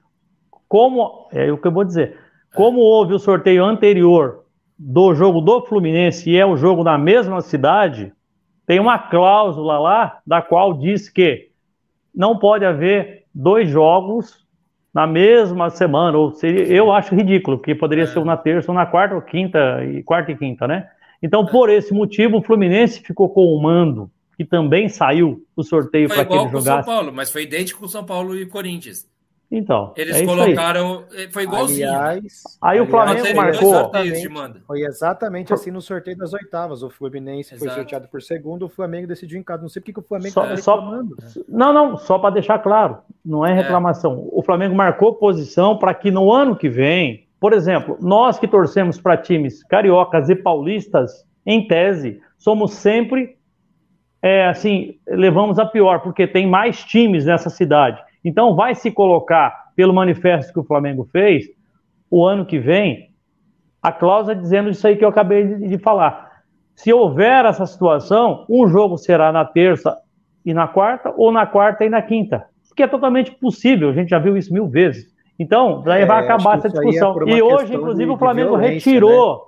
como 0.68 1.28
é 1.32 1.52
o 1.52 1.58
que 1.58 1.68
eu 1.68 1.72
vou 1.72 1.84
dizer, 1.84 2.18
como 2.56 2.80
houve 2.80 3.14
o 3.14 3.20
sorteio 3.20 3.64
anterior 3.64 4.44
do 4.78 5.14
jogo 5.16 5.42
do 5.42 5.62
Fluminense 5.66 6.30
e 6.30 6.38
é 6.38 6.46
o 6.46 6.58
jogo 6.58 6.84
na 6.84 6.98
mesma 6.98 7.42
cidade, 7.42 8.14
tem 8.66 8.80
uma 8.80 9.00
cláusula 9.00 9.80
lá 9.80 10.20
da 10.26 10.42
qual 10.42 10.74
diz 10.74 11.10
que 11.10 11.50
não 12.14 12.38
pode 12.38 12.66
haver 12.66 13.26
dois 13.34 13.70
jogos 13.70 14.46
na 14.94 15.06
mesma 15.06 15.70
semana, 15.70 16.18
ou 16.18 16.32
seria, 16.32 16.66
eu 16.66 16.92
acho 16.92 17.14
ridículo, 17.14 17.58
porque 17.58 17.76
poderia 17.76 18.06
é. 18.06 18.08
ser 18.08 18.18
um 18.18 18.26
na 18.26 18.36
terça, 18.36 18.72
ou 18.72 18.76
na 18.76 18.86
quarta 18.86 19.14
ou 19.14 19.22
quinta, 19.22 19.84
e 19.86 20.02
quarta 20.02 20.32
e 20.32 20.38
quinta, 20.38 20.68
né? 20.68 20.90
Então, 21.22 21.46
por 21.46 21.70
esse 21.70 21.94
motivo, 21.94 22.38
o 22.38 22.42
Fluminense 22.42 23.02
ficou 23.02 23.30
com 23.30 23.46
o 23.46 23.62
mando, 23.62 24.10
que 24.36 24.44
também 24.44 24.90
saiu 24.90 25.46
do 25.56 25.64
sorteio 25.64 26.08
para 26.08 26.26
que 26.26 26.34
ele 26.34 26.50
jogasse. 26.50 26.66
São 26.66 26.84
Paulo, 26.84 27.14
mas 27.14 27.32
foi 27.32 27.44
idêntico 27.44 27.80
com 27.80 27.86
o 27.86 27.90
São 27.90 28.04
Paulo 28.04 28.36
e 28.36 28.46
Corinthians. 28.46 29.08
Então. 29.50 29.94
Eles 29.96 30.18
é 30.18 30.26
colocaram. 30.26 31.06
Aí. 31.12 31.32
Foi 31.32 31.44
igualzinho. 31.44 31.90
Aliás, 31.90 32.44
aí 32.62 32.82
o 32.82 32.86
Flamengo 32.86 33.36
marcou. 33.36 33.70
Exatamente, 33.70 34.62
foi 34.66 34.82
exatamente 34.82 35.54
assim 35.54 35.72
no 35.72 35.82
sorteio 35.82 36.18
das 36.18 36.34
oitavas. 36.34 36.84
O 36.84 36.90
Fluminense 36.90 37.54
Exato. 37.54 37.60
foi 37.60 37.70
sorteado 37.70 38.08
por 38.10 38.22
segundo, 38.22 38.66
o 38.66 38.70
Flamengo 38.70 39.08
decidiu 39.08 39.40
em 39.40 39.44
casa. 39.44 39.62
Não 39.62 39.70
sei 39.70 39.82
porque 39.82 39.94
que 39.94 40.00
o 40.00 40.04
Flamengo 40.04 40.34
só, 40.34 40.46
tá 40.46 40.58
só 40.58 41.02
Não, 41.48 41.72
não, 41.72 41.98
só 41.98 42.20
para 42.20 42.34
deixar 42.34 42.60
claro, 42.60 42.98
não 43.26 43.46
é, 43.46 43.52
é. 43.52 43.54
reclamação. 43.54 44.14
É. 44.14 44.30
O 44.34 44.44
Flamengo 44.44 44.76
marcou 44.76 45.14
posição 45.14 45.78
para 45.78 45.94
que 45.94 46.12
no 46.12 46.32
ano 46.32 46.56
que 46.56 46.68
vem, 46.68 47.26
por 47.40 47.54
exemplo, 47.54 47.98
nós 48.02 48.38
que 48.38 48.48
torcemos 48.48 49.00
para 49.00 49.16
times 49.16 49.64
cariocas 49.64 50.30
e 50.30 50.36
paulistas, 50.36 51.26
em 51.46 51.66
tese, 51.66 52.22
somos 52.38 52.74
sempre 52.74 53.38
é, 54.22 54.48
assim, 54.48 54.96
levamos 55.08 55.58
a 55.60 55.66
pior, 55.66 56.02
porque 56.02 56.28
tem 56.28 56.46
mais 56.46 56.84
times 56.84 57.26
nessa 57.26 57.50
cidade. 57.50 58.02
Então, 58.28 58.54
vai 58.54 58.76
se 58.76 58.92
colocar, 58.92 59.72
pelo 59.74 59.94
manifesto 59.94 60.52
que 60.52 60.60
o 60.60 60.64
Flamengo 60.66 61.08
fez, 61.14 61.46
o 62.12 62.26
ano 62.26 62.46
que 62.46 62.60
vem, 62.60 63.10
a 63.82 63.90
cláusula 63.90 64.36
dizendo 64.36 64.70
isso 64.70 64.86
aí 64.86 64.98
que 64.98 65.06
eu 65.06 65.08
acabei 65.08 65.46
de, 65.46 65.78
falar. 65.78 66.30
Se 66.76 66.92
houver 66.92 67.46
essa 67.46 67.66
situação, 67.66 68.46
um 68.50 68.68
jogo 68.68 68.98
será 68.98 69.32
na 69.32 69.46
terça 69.46 69.98
e 70.46 70.54
na 70.54 70.68
quarta, 70.68 71.14
ou 71.16 71.32
na 71.32 71.46
quarta 71.46 71.86
e 71.86 71.90
na 71.90 72.02
quinta. 72.02 72.44
Porque 72.68 72.84
é 72.84 72.88
totalmente 72.88 73.32
possível, 73.32 73.92
a 73.92 73.94
gente 73.94 74.10
já 74.10 74.20
viu 74.20 74.36
isso 74.36 74.54
mil 74.54 74.68
vezes. 74.68 75.08
Então, 75.40 75.82
daí 75.84 76.02
é, 76.02 76.06
vai 76.06 76.22
acabar 76.22 76.58
essa 76.58 76.68
é 76.68 76.72
discussão. 76.72 77.16
É 77.30 77.30
e 77.30 77.42
hoje, 77.42 77.74
inclusive, 77.74 78.10
de, 78.10 78.12
o 78.14 78.18
Flamengo 78.18 78.58
retirou. 78.58 79.36
Né? 79.36 79.42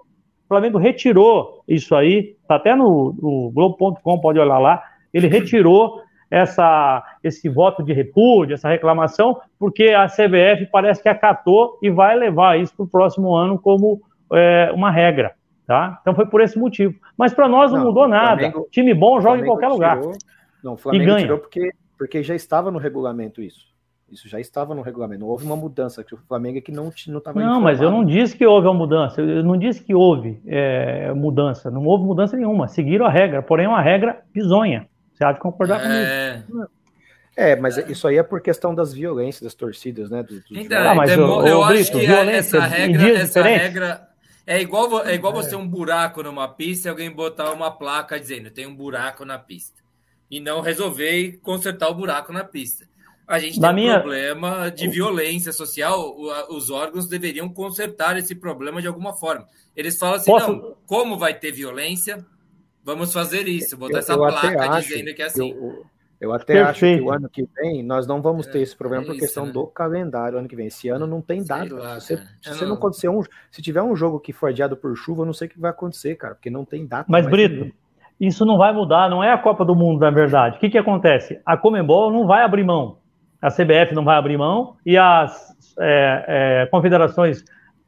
O 0.45 0.47
Flamengo 0.47 0.77
retirou 0.77 1.63
isso 1.67 1.93
aí, 1.93 2.37
tá 2.47 2.55
até 2.55 2.73
no, 2.77 3.13
no 3.21 3.51
Globo.com, 3.51 4.21
pode 4.21 4.39
olhar 4.39 4.57
lá. 4.57 4.81
Ele 5.13 5.27
retirou 5.27 6.01
essa, 6.29 7.03
esse 7.23 7.49
voto 7.49 7.83
de 7.83 7.93
repúdio, 7.93 8.53
essa 8.53 8.69
reclamação, 8.69 9.39
porque 9.57 9.89
a 9.89 10.07
CBF 10.07 10.67
parece 10.71 11.01
que 11.01 11.09
acatou 11.09 11.79
e 11.81 11.89
vai 11.89 12.15
levar 12.15 12.59
isso 12.59 12.75
para 12.75 12.85
o 12.85 12.89
próximo 12.89 13.35
ano 13.35 13.57
como 13.59 14.01
é, 14.33 14.71
uma 14.73 14.91
regra. 14.91 15.33
Tá? 15.65 15.99
Então 16.01 16.15
foi 16.15 16.25
por 16.25 16.41
esse 16.41 16.57
motivo. 16.57 16.95
Mas 17.17 17.33
para 17.33 17.47
nós 17.47 17.71
não, 17.71 17.79
não, 17.79 17.85
mudou 17.87 18.07
nada. 18.07 18.41
Flamengo, 18.41 18.67
Time 18.71 18.93
bom 18.93 19.21
joga 19.21 19.41
em 19.41 19.45
qualquer 19.45 19.67
tirou, 19.67 19.73
lugar. 19.73 19.99
Não, 20.63 20.73
o 20.73 20.77
Flamengo 20.77 21.03
e 21.03 21.05
ganha. 21.05 21.21
tirou 21.21 21.37
porque, 21.37 21.71
porque 21.97 22.23
já 22.23 22.35
estava 22.35 22.71
no 22.71 22.79
regulamento 22.79 23.41
isso. 23.41 23.69
Isso 24.11 24.27
já 24.27 24.39
estava 24.39 24.73
no 24.73 24.81
regulamento. 24.81 25.21
Não 25.21 25.27
houve 25.27 25.45
uma 25.45 25.55
mudança. 25.55 26.03
Que 26.03 26.15
o 26.15 26.17
Flamengo 26.17 26.57
é 26.57 26.61
que 26.61 26.71
não 26.71 26.89
estava. 26.89 27.39
Não, 27.39 27.61
mas 27.61 27.79
eu 27.79 27.91
não 27.91 28.03
disse 28.03 28.35
que 28.35 28.45
houve 28.45 28.67
uma 28.67 28.73
mudança. 28.73 29.21
Eu 29.21 29.43
não 29.43 29.55
disse 29.55 29.83
que 29.83 29.93
houve 29.93 30.41
é, 30.47 31.13
mudança. 31.13 31.69
Não 31.69 31.85
houve 31.85 32.03
mudança 32.03 32.35
nenhuma. 32.35 32.67
Seguiram 32.67 33.05
a 33.05 33.09
regra. 33.11 33.43
Porém, 33.43 33.67
é 33.67 33.69
uma 33.69 33.81
regra 33.81 34.23
bizonha. 34.33 34.87
Você 35.19 35.25
há 35.25 35.31
de 35.33 35.39
concordar 35.39 35.81
é... 35.85 36.43
comigo. 36.47 36.69
É, 37.35 37.55
mas 37.55 37.77
isso 37.77 38.07
aí 38.07 38.17
é 38.17 38.23
por 38.23 38.41
questão 38.41 38.73
das 38.73 38.93
violências 38.93 39.41
das 39.41 39.53
torcidas, 39.53 40.09
né? 40.09 40.23
Do, 40.23 40.39
do 40.41 40.45
então, 40.51 40.77
ah, 40.77 40.95
mas 40.95 41.11
eu, 41.11 41.45
eu 41.45 41.63
acho 41.63 41.91
que 41.91 42.05
essa 42.05 42.59
regra, 42.59 43.09
essa 43.17 43.41
regra 43.41 44.09
é 44.45 44.61
igual, 44.61 45.05
é 45.05 45.13
igual 45.13 45.31
você 45.31 45.51
ter 45.51 45.55
um 45.55 45.67
buraco 45.67 46.21
numa 46.21 46.47
pista 46.49 46.87
e 46.87 46.89
alguém 46.89 47.09
botar 47.09 47.51
uma 47.51 47.71
placa 47.71 48.19
dizendo 48.19 48.49
tem 48.49 48.65
um 48.65 48.75
buraco 48.75 49.23
na 49.23 49.37
pista. 49.39 49.79
E 50.29 50.39
não 50.39 50.61
resolver 50.61 51.39
consertar 51.41 51.89
o 51.89 51.95
buraco 51.95 52.33
na 52.33 52.43
pista. 52.43 52.87
A 53.27 53.39
gente 53.39 53.59
tem 53.59 53.69
um 53.69 53.73
minha... 53.73 53.99
problema 53.99 54.69
de 54.69 54.87
violência 54.87 55.53
social, 55.53 56.15
os 56.49 56.69
órgãos 56.69 57.07
deveriam 57.07 57.47
consertar 57.47 58.17
esse 58.17 58.35
problema 58.35 58.81
de 58.81 58.87
alguma 58.87 59.13
forma. 59.13 59.47
Eles 59.75 59.97
falam 59.97 60.15
assim, 60.15 60.31
Posso... 60.31 60.51
não, 60.51 60.75
como 60.85 61.17
vai 61.17 61.33
ter 61.33 61.51
violência, 61.51 62.25
Vamos 62.89 63.13
fazer 63.13 63.47
isso, 63.47 63.77
botar 63.77 63.93
eu, 63.93 63.99
essa 63.99 64.13
eu 64.13 64.17
placa 64.17 64.79
dizendo 64.79 65.13
que 65.13 65.21
é 65.21 65.25
assim. 65.25 65.51
Eu, 65.51 65.85
eu 66.19 66.33
até 66.33 66.55
Perfeito. 66.55 66.69
acho 66.69 66.79
que 66.79 67.01
o 67.01 67.11
ano 67.11 67.29
que 67.29 67.47
vem 67.55 67.83
nós 67.83 68.07
não 68.07 68.19
vamos 68.19 68.47
ter 68.47 68.61
esse 68.61 68.75
problema 68.75 69.03
é, 69.03 69.05
por 69.05 69.15
questão 69.15 69.45
né? 69.45 69.51
do 69.51 69.67
calendário 69.67 70.39
ano 70.39 70.47
que 70.47 70.55
vem. 70.55 70.65
Esse 70.65 70.89
ano 70.89 71.05
não 71.05 71.21
tem 71.21 71.43
data. 71.43 71.71
Lá, 71.75 71.99
se, 71.99 72.17
se, 72.41 72.55
se 72.55 72.65
não... 72.65 72.73
acontecer 72.73 73.07
um, 73.07 73.21
se 73.51 73.61
tiver 73.61 73.83
um 73.83 73.95
jogo 73.95 74.19
que 74.19 74.33
for 74.33 74.49
adiado 74.49 74.75
por 74.75 74.95
chuva, 74.97 75.21
eu 75.21 75.27
não 75.27 75.33
sei 75.33 75.47
o 75.47 75.51
que 75.51 75.59
vai 75.59 75.69
acontecer, 75.69 76.15
cara, 76.15 76.33
porque 76.33 76.49
não 76.49 76.65
tem 76.65 76.87
data. 76.87 77.05
Mas 77.07 77.27
Brito, 77.27 77.71
isso 78.19 78.43
não 78.43 78.57
vai 78.57 78.73
mudar, 78.73 79.07
não 79.07 79.23
é 79.23 79.31
a 79.31 79.37
Copa 79.37 79.63
do 79.63 79.75
Mundo, 79.75 79.99
na 79.99 80.09
verdade. 80.09 80.57
O 80.57 80.59
que 80.59 80.71
que 80.71 80.77
acontece? 80.79 81.39
A 81.45 81.55
Comembol 81.55 82.11
não 82.11 82.25
vai 82.25 82.41
abrir 82.41 82.63
mão, 82.63 82.97
a 83.39 83.51
CBF 83.51 83.93
não 83.93 84.03
vai 84.03 84.17
abrir 84.17 84.35
mão 84.35 84.77
e 84.83 84.97
as 84.97 85.55
é, 85.79 86.25
é, 86.27 86.65
confederações 86.65 87.43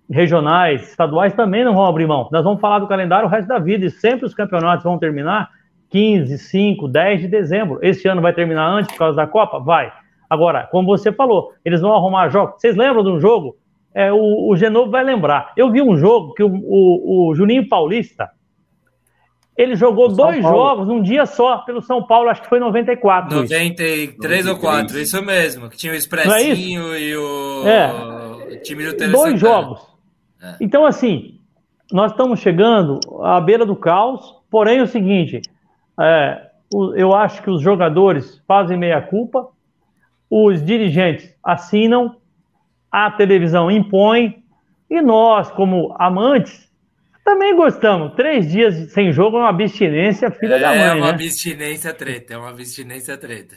regionais, 0.10 0.90
estaduais 0.90 1.34
também 1.34 1.64
não 1.64 1.74
vão 1.74 1.86
abrir 1.86 2.08
mão. 2.08 2.28
Nós 2.32 2.44
vamos 2.44 2.60
falar 2.60 2.80
do 2.80 2.88
calendário 2.88 3.28
o 3.28 3.32
resto 3.32 3.48
da 3.48 3.60
vida 3.60 3.86
e 3.86 3.90
sempre 3.90 4.26
os 4.26 4.34
campeonatos 4.34 4.84
vão 4.84 4.98
terminar 4.98 5.50
15, 5.90 6.38
5, 6.38 6.88
10 6.88 7.22
de 7.22 7.28
dezembro. 7.28 7.80
Esse 7.82 8.08
ano 8.08 8.22
vai 8.22 8.34
terminar 8.34 8.68
antes 8.68 8.92
por 8.92 8.98
causa 9.00 9.18
da 9.18 9.28
Copa? 9.28 9.60
Vai. 9.60 9.92
Agora, 10.30 10.68
como 10.72 10.88
você 10.88 11.12
falou, 11.12 11.52
eles 11.64 11.82
vão 11.82 11.94
arrumar 11.94 12.30
jogos. 12.30 12.56
Vocês 12.60 12.76
lembram 12.76 13.04
de 13.04 13.10
um 13.10 13.20
jogo? 13.20 13.58
É, 13.94 14.12
o, 14.12 14.50
o 14.50 14.56
Genovo 14.56 14.90
vai 14.90 15.04
lembrar. 15.04 15.52
Eu 15.58 15.70
vi 15.70 15.82
um 15.82 15.98
jogo 15.98 16.34
que 16.34 16.42
o, 16.42 16.50
o, 16.50 17.30
o 17.30 17.36
Juninho 17.36 17.68
Paulista 17.68 18.30
Ele 19.58 19.76
jogou 19.76 20.08
dois 20.08 20.42
jogos 20.42 20.88
num 20.88 21.02
dia 21.02 21.26
só 21.26 21.58
pelo 21.58 21.82
São 21.82 22.02
Paulo, 22.08 22.30
acho 22.30 22.42
que 22.42 22.48
foi 22.48 22.62
94. 22.62 23.36
93 23.36 24.40
isso. 24.40 24.50
ou 24.50 24.58
4, 24.58 25.00
isso 25.00 25.22
mesmo. 25.22 25.70
Que 25.70 25.76
tinha 25.76 25.92
o 25.92 25.96
Expressinho 25.98 26.94
é 26.94 27.02
e 27.02 27.18
o... 27.18 27.64
É. 27.68 28.56
time 28.64 28.86
do 28.86 29.12
Dois 29.12 29.38
jogos. 29.38 29.91
É. 30.42 30.56
Então, 30.60 30.86
assim, 30.86 31.40
nós 31.92 32.12
estamos 32.12 32.40
chegando 32.40 33.00
à 33.24 33.40
beira 33.40 33.66
do 33.66 33.76
caos, 33.76 34.36
porém 34.50 34.80
é 34.80 34.84
o 34.84 34.88
seguinte, 34.88 35.42
é, 36.00 36.50
eu 36.96 37.14
acho 37.14 37.42
que 37.44 37.50
os 37.50 37.62
jogadores 37.62 38.42
fazem 38.48 38.78
meia-culpa, 38.78 39.48
os 40.30 40.64
dirigentes 40.64 41.36
assinam, 41.44 42.16
a 42.90 43.12
televisão 43.12 43.70
impõe, 43.70 44.44
e 44.90 45.02
nós, 45.02 45.52
como 45.52 45.96
amantes, 45.98 46.70
também 47.24 47.56
gostamos. 47.56 48.14
Três 48.16 48.52
dias 48.52 48.92
sem 48.92 49.12
jogo 49.12 49.38
é 49.38 49.42
uma 49.42 49.50
abstinência, 49.50 50.32
filha 50.32 50.56
é, 50.56 50.60
da 50.60 50.70
mãe. 50.70 50.80
É 50.80 50.94
uma 50.94 51.06
né? 51.08 51.12
abstinência 51.12 51.94
treta, 51.94 52.34
é 52.34 52.38
uma 52.38 52.50
abstinência 52.50 53.18
treta. 53.18 53.56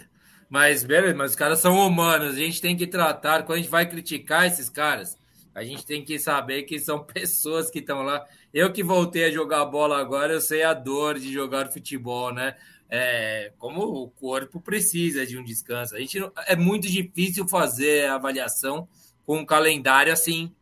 Mas, 0.49 0.85
beleza, 0.85 1.17
mas 1.17 1.31
os 1.31 1.37
caras 1.37 1.59
são 1.59 1.75
humanos, 1.75 2.35
a 2.35 2.39
gente 2.39 2.61
tem 2.61 2.77
que 2.77 2.87
tratar, 2.87 3.43
quando 3.43 3.59
a 3.59 3.61
gente 3.63 3.71
vai 3.71 3.87
criticar 3.87 4.47
esses 4.47 4.69
caras, 4.69 5.17
a 5.55 5.63
gente 5.63 5.87
tem 5.87 6.05
que 6.05 6.19
saber 6.19 6.65
que 6.65 6.79
são 6.79 6.99
pessoas 7.05 7.71
que 7.71 7.79
estão 7.79 8.03
lá. 8.03 8.25
Eu 8.53 8.73
que 8.73 8.83
voltei 8.83 9.25
a 9.25 9.31
jogar 9.31 9.65
bola 9.67 9.99
agora, 9.99 10.33
eu 10.33 10.41
sei 10.41 10.65
a 10.65 10.75
dor 10.75 11.19
de 11.19 11.33
jogar 11.33 11.69
futebol, 11.69 12.33
né? 12.33 12.57
É, 12.91 13.53
como 13.59 13.83
o 13.83 14.11
corpo 14.11 14.61
precisa 14.61 15.27
de 15.27 15.39
um 15.39 15.45
descanso. 15.45 15.97
A 15.97 15.99
gente 15.99 16.19
não, 16.19 16.31
é 16.47 16.55
muito 16.55 16.87
difícil 16.87 17.49
fazer 17.49 18.07
a 18.07 18.17
avaliação 18.17 18.89
com 19.25 19.39
um 19.39 19.47
calendário 19.47 20.13
assim, 20.13 20.53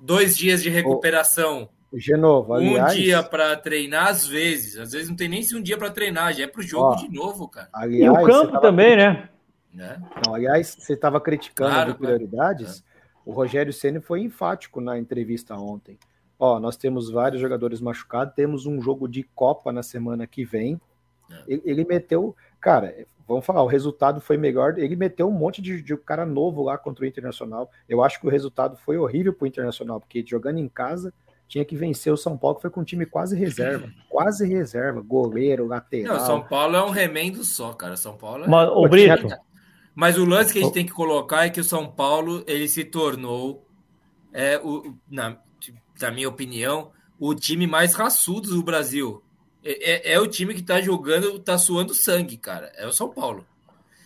dois 0.00 0.36
dias 0.36 0.62
de 0.62 0.70
recuperação. 0.70 1.68
Genovo, 1.94 2.52
aliás, 2.52 2.92
um 2.92 2.96
dia 2.96 3.22
para 3.22 3.56
treinar, 3.56 4.08
às 4.08 4.26
vezes. 4.26 4.76
Às 4.76 4.92
vezes 4.92 5.08
não 5.08 5.16
tem 5.16 5.28
nem 5.28 5.42
se 5.42 5.54
um 5.54 5.62
dia 5.62 5.78
para 5.78 5.90
treinar, 5.90 6.34
já 6.34 6.44
é 6.44 6.46
para 6.46 6.60
o 6.60 6.64
jogo 6.64 6.92
ó, 6.92 6.94
de 6.96 7.08
novo, 7.08 7.48
cara. 7.48 7.68
Aliás, 7.72 8.18
e 8.18 8.22
o 8.22 8.26
campo 8.26 8.60
também, 8.60 8.96
né? 8.96 9.28
né? 9.72 10.02
Não, 10.26 10.34
aliás, 10.34 10.76
você 10.78 10.94
estava 10.94 11.20
criticando 11.20 11.70
claro, 11.70 11.94
prioridades. 11.94 12.80
É. 12.92 12.95
O 13.26 13.32
Rogério 13.32 13.72
Ceni 13.72 14.00
foi 14.00 14.20
enfático 14.20 14.80
na 14.80 14.96
entrevista 14.96 15.56
ontem. 15.56 15.98
Ó, 16.38 16.60
nós 16.60 16.76
temos 16.76 17.10
vários 17.10 17.40
jogadores 17.40 17.80
machucados, 17.80 18.34
temos 18.34 18.66
um 18.66 18.80
jogo 18.80 19.08
de 19.08 19.24
Copa 19.24 19.72
na 19.72 19.82
semana 19.82 20.28
que 20.28 20.44
vem. 20.44 20.80
É. 21.28 21.42
Ele, 21.48 21.62
ele, 21.64 21.84
meteu, 21.84 22.36
cara, 22.60 22.94
vamos 23.26 23.44
falar, 23.44 23.64
o 23.64 23.66
resultado 23.66 24.20
foi 24.20 24.36
melhor. 24.36 24.78
Ele 24.78 24.94
meteu 24.94 25.28
um 25.28 25.32
monte 25.32 25.60
de, 25.60 25.82
de 25.82 25.96
cara 25.96 26.24
novo 26.24 26.62
lá 26.62 26.78
contra 26.78 27.04
o 27.04 27.08
Internacional. 27.08 27.68
Eu 27.88 28.04
acho 28.04 28.20
que 28.20 28.28
o 28.28 28.30
resultado 28.30 28.76
foi 28.76 28.96
horrível 28.96 29.32
para 29.32 29.44
o 29.44 29.48
Internacional, 29.48 29.98
porque 29.98 30.24
jogando 30.24 30.58
em 30.58 30.68
casa 30.68 31.12
tinha 31.48 31.64
que 31.64 31.76
vencer 31.76 32.12
o 32.12 32.16
São 32.16 32.36
Paulo, 32.36 32.56
que 32.56 32.62
foi 32.62 32.70
com 32.70 32.80
um 32.80 32.84
time 32.84 33.06
quase 33.06 33.36
reserva. 33.36 33.88
Quase 34.08 34.46
reserva, 34.48 35.02
goleiro, 35.02 35.66
lateral. 35.66 36.16
Não, 36.16 36.24
São 36.24 36.42
Paulo 36.42 36.74
é 36.74 36.82
um 36.82 36.88
remendo 36.88 37.44
só, 37.44 37.74
cara. 37.74 37.96
São 37.96 38.16
Paulo 38.16 38.44
é... 38.44 38.48
Mas, 38.48 38.68
o 38.70 38.88
Brito... 38.88 39.28
Mas 39.96 40.18
o 40.18 40.26
lance 40.26 40.52
que 40.52 40.58
a 40.58 40.62
gente 40.62 40.74
tem 40.74 40.84
que 40.84 40.92
colocar 40.92 41.46
é 41.46 41.50
que 41.50 41.58
o 41.58 41.64
São 41.64 41.90
Paulo 41.90 42.44
ele 42.46 42.68
se 42.68 42.84
tornou, 42.84 43.66
é, 44.30 44.58
o, 44.58 44.94
na, 45.10 45.38
na 45.98 46.10
minha 46.10 46.28
opinião, 46.28 46.92
o 47.18 47.34
time 47.34 47.66
mais 47.66 47.94
raçudo 47.94 48.50
do 48.50 48.62
Brasil. 48.62 49.22
É, 49.64 50.10
é, 50.10 50.12
é 50.12 50.20
o 50.20 50.26
time 50.26 50.52
que 50.52 50.62
tá 50.62 50.82
jogando, 50.82 51.38
tá 51.38 51.56
suando 51.56 51.94
sangue, 51.94 52.36
cara. 52.36 52.70
É 52.76 52.86
o 52.86 52.92
São 52.92 53.08
Paulo. 53.08 53.46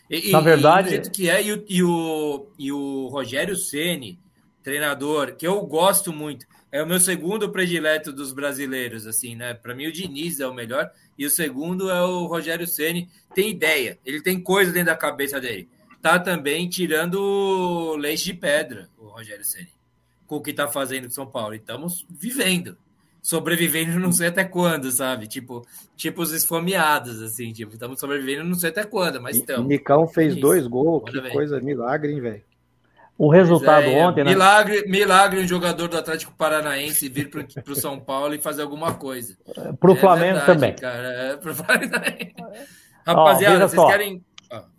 E, 0.08 0.30
na 0.30 0.40
verdade. 0.40 0.94
E, 0.94 1.10
que 1.10 1.28
é, 1.28 1.42
e 1.42 1.52
o, 1.52 1.64
e 1.68 1.82
o, 1.82 2.46
e 2.56 2.72
o 2.72 3.08
Rogério 3.08 3.56
Ceni 3.56 4.16
treinador, 4.62 5.34
que 5.36 5.46
eu 5.46 5.60
gosto 5.62 6.12
muito 6.12 6.46
é 6.72 6.80
o 6.82 6.86
meu 6.86 7.00
segundo 7.00 7.50
predileto 7.50 8.12
dos 8.12 8.32
brasileiros, 8.32 9.06
assim, 9.06 9.34
né? 9.34 9.54
Para 9.54 9.74
mim 9.74 9.88
o 9.88 9.92
Diniz 9.92 10.38
é 10.38 10.46
o 10.46 10.54
melhor 10.54 10.88
e 11.18 11.26
o 11.26 11.30
segundo 11.30 11.90
é 11.90 12.00
o 12.02 12.26
Rogério 12.26 12.66
Ceni. 12.66 13.08
Tem 13.34 13.50
ideia, 13.50 13.98
ele 14.04 14.22
tem 14.22 14.40
coisa 14.40 14.70
dentro 14.70 14.86
da 14.86 14.96
cabeça 14.96 15.40
dele. 15.40 15.68
Tá 16.00 16.18
também 16.18 16.68
tirando 16.68 17.94
leite 17.96 18.24
de 18.24 18.34
pedra 18.34 18.88
o 18.98 19.08
Rogério 19.08 19.44
Ceni 19.44 19.80
com 20.30 20.36
o 20.36 20.40
que 20.40 20.52
tá 20.52 20.68
fazendo 20.68 21.06
em 21.06 21.10
São 21.10 21.26
Paulo. 21.26 21.54
E 21.54 21.56
estamos 21.56 22.06
vivendo, 22.08 22.76
sobrevivendo 23.20 23.98
não 23.98 24.12
sei 24.12 24.28
até 24.28 24.44
quando, 24.44 24.88
sabe? 24.92 25.26
Tipo, 25.26 25.66
tipo 25.96 26.22
os 26.22 26.30
esfomeados, 26.30 27.20
assim, 27.20 27.52
tipo, 27.52 27.72
estamos 27.72 27.98
sobrevivendo 27.98 28.44
não 28.44 28.54
sei 28.54 28.70
até 28.70 28.84
quando, 28.84 29.20
mas 29.20 29.36
estamos. 29.36 29.66
Nicão 29.66 30.06
fez 30.06 30.36
é 30.36 30.40
dois 30.40 30.68
gols, 30.68 31.10
que 31.10 31.30
coisa 31.30 31.60
milagre, 31.60 32.12
hein, 32.12 32.20
velho? 32.20 32.42
O 33.18 33.28
resultado 33.28 33.86
é, 33.86 34.06
ontem, 34.06 34.22
né? 34.24 34.30
Milagre, 34.30 34.84
milagre 34.86 35.40
um 35.40 35.48
jogador 35.48 35.88
do 35.88 35.98
Atlético 35.98 36.32
Paranaense 36.38 37.08
vir 37.08 37.28
para 37.28 37.44
o 37.72 37.74
São 37.74 37.98
Paulo 37.98 38.32
e 38.32 38.38
fazer 38.38 38.62
alguma 38.62 38.94
coisa. 38.94 39.36
Para 39.78 39.90
o 39.90 39.94
é 39.94 39.96
Flamengo 39.96 40.38
verdade, 40.38 40.46
também. 40.46 40.76
Cara, 40.76 41.08
é 41.08 41.36
pro 41.36 41.52
Rapaziada, 43.06 43.68
vocês 43.68 43.80
só. 43.80 43.88
querem. 43.88 44.24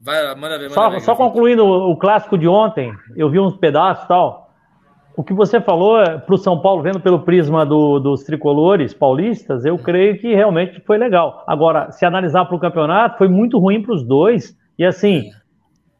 Vai, 0.02 0.35
manda 0.35 0.57
ver, 0.57 0.69
manda 0.69 0.73
só, 0.73 0.89
ver, 0.89 1.02
só 1.02 1.15
concluindo 1.15 1.65
o, 1.65 1.95
clássico 1.95 2.38
de 2.38 2.48
ontem, 2.48 2.93
eu 3.15 3.30
vi 3.30 3.39
uns 3.39 3.56
pedaços 3.56 4.03
e 4.06 4.07
tal. 4.07 4.52
O 5.15 5.23
que 5.23 5.34
você 5.34 5.60
falou 5.60 6.02
é, 6.02 6.18
para 6.18 6.35
o 6.35 6.38
São 6.38 6.61
Paulo, 6.61 6.81
vendo 6.81 6.99
pelo 6.99 7.19
prisma 7.19 7.65
do, 7.65 7.99
dos 7.99 8.23
tricolores 8.23 8.93
paulistas, 8.93 9.65
eu 9.65 9.77
creio 9.77 10.18
que 10.19 10.34
realmente 10.34 10.81
foi 10.81 10.98
legal. 10.98 11.43
Agora, 11.48 11.91
se 11.91 12.06
analisar 12.06 12.45
para 12.45 12.56
o 12.56 12.60
campeonato, 12.60 13.18
foi 13.18 13.27
muito 13.27 13.60
ruim 13.60 13.81
para 13.81 13.93
os 13.93 14.03
dois. 14.03 14.57
E 14.80 14.85
assim, 14.85 15.30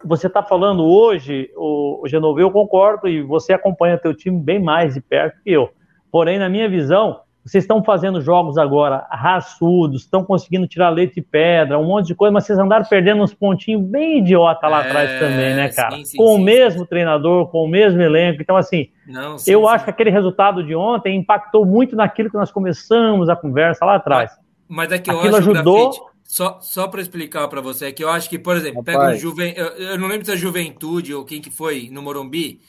você 0.04 0.28
está 0.28 0.42
falando 0.42 0.84
hoje, 0.84 1.50
o, 1.56 2.02
o 2.04 2.40
eu 2.40 2.52
concordo, 2.52 3.08
e 3.08 3.22
você 3.22 3.54
acompanha 3.54 3.98
teu 3.98 4.14
time 4.14 4.40
bem 4.40 4.62
mais 4.62 4.94
de 4.94 5.02
perto 5.02 5.42
que 5.44 5.52
eu. 5.52 5.70
Porém, 6.12 6.40
na 6.40 6.50
minha 6.50 6.70
visão, 6.70 7.20
vocês 7.44 7.64
estão 7.64 7.84
fazendo 7.84 8.22
jogos 8.22 8.58
agora 8.58 9.08
raçudos, 9.10 10.02
estão 10.02 10.24
conseguindo 10.24 10.68
tirar 10.68 10.90
leite 10.90 11.20
e 11.20 11.22
pedra, 11.22 11.80
um 11.80 11.86
monte 11.86 12.08
de 12.08 12.16
coisa, 12.16 12.32
mas 12.32 12.46
vocês 12.46 12.60
andaram 12.60 12.86
perdendo 12.86 13.24
uns 13.24 13.34
pontinhos 13.34 13.82
bem 13.82 14.20
idiota 14.20 14.68
lá 14.68 14.86
é, 14.86 14.88
atrás 14.88 15.20
também, 15.20 15.56
né, 15.56 15.70
cara? 15.70 15.96
Sim, 15.96 16.06
sim, 16.06 16.18
com 16.18 16.36
sim, 16.36 16.42
o 16.42 16.44
mesmo 16.44 16.86
treinador, 16.86 17.48
com 17.48 17.64
o 17.64 17.68
mesmo 17.68 18.00
elenco. 18.02 18.42
Então, 18.42 18.56
assim, 18.56 18.90
Não, 19.08 19.38
eu 19.48 19.68
acho 19.68 19.86
que 19.86 19.90
aquele 19.90 20.12
resultado 20.12 20.64
de 20.64 20.76
ontem 20.76 21.18
impactou 21.18 21.66
muito 21.66 21.96
naquilo 21.96 22.30
que 22.30 22.38
nós 22.38 22.52
começamos 22.52 23.28
a 23.28 23.36
conversa 23.36 23.84
lá 23.86 23.96
atrás. 23.96 24.32
Mas, 24.70 24.90
mas 24.90 24.92
é 24.92 25.00
que 25.00 25.10
eu 25.10 25.18
Aquilo 25.18 25.36
acho 25.36 25.52
ajudou. 25.52 25.90
Grafite 25.90 26.12
só, 26.32 26.60
só 26.62 26.88
para 26.88 27.02
explicar 27.02 27.46
para 27.50 27.60
você, 27.60 27.88
é 27.88 27.92
que 27.92 28.02
eu 28.02 28.10
acho 28.10 28.30
que, 28.30 28.40
por 28.40 28.56
exemplo, 28.56 28.80
Rapaz. 28.80 28.98
pega 28.98 29.14
um 29.14 29.18
Juven... 29.18 29.54
Eu, 29.54 29.66
eu, 29.66 30.00
não 30.00 30.08
lembro 30.08 30.26
se 30.26 30.32
é 30.32 30.38
Juventude 30.38 31.14
ou 31.14 31.26
quem 31.26 31.42
que 31.42 31.52
foi 31.52 31.90
no 31.92 32.02
Morumbi, 32.02 32.62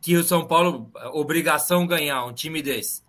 que 0.00 0.16
o 0.16 0.24
São 0.24 0.46
Paulo, 0.46 0.90
obrigação 1.12 1.86
ganhar 1.86 2.24
um 2.24 2.32
time 2.32 2.62
desse. 2.62 3.02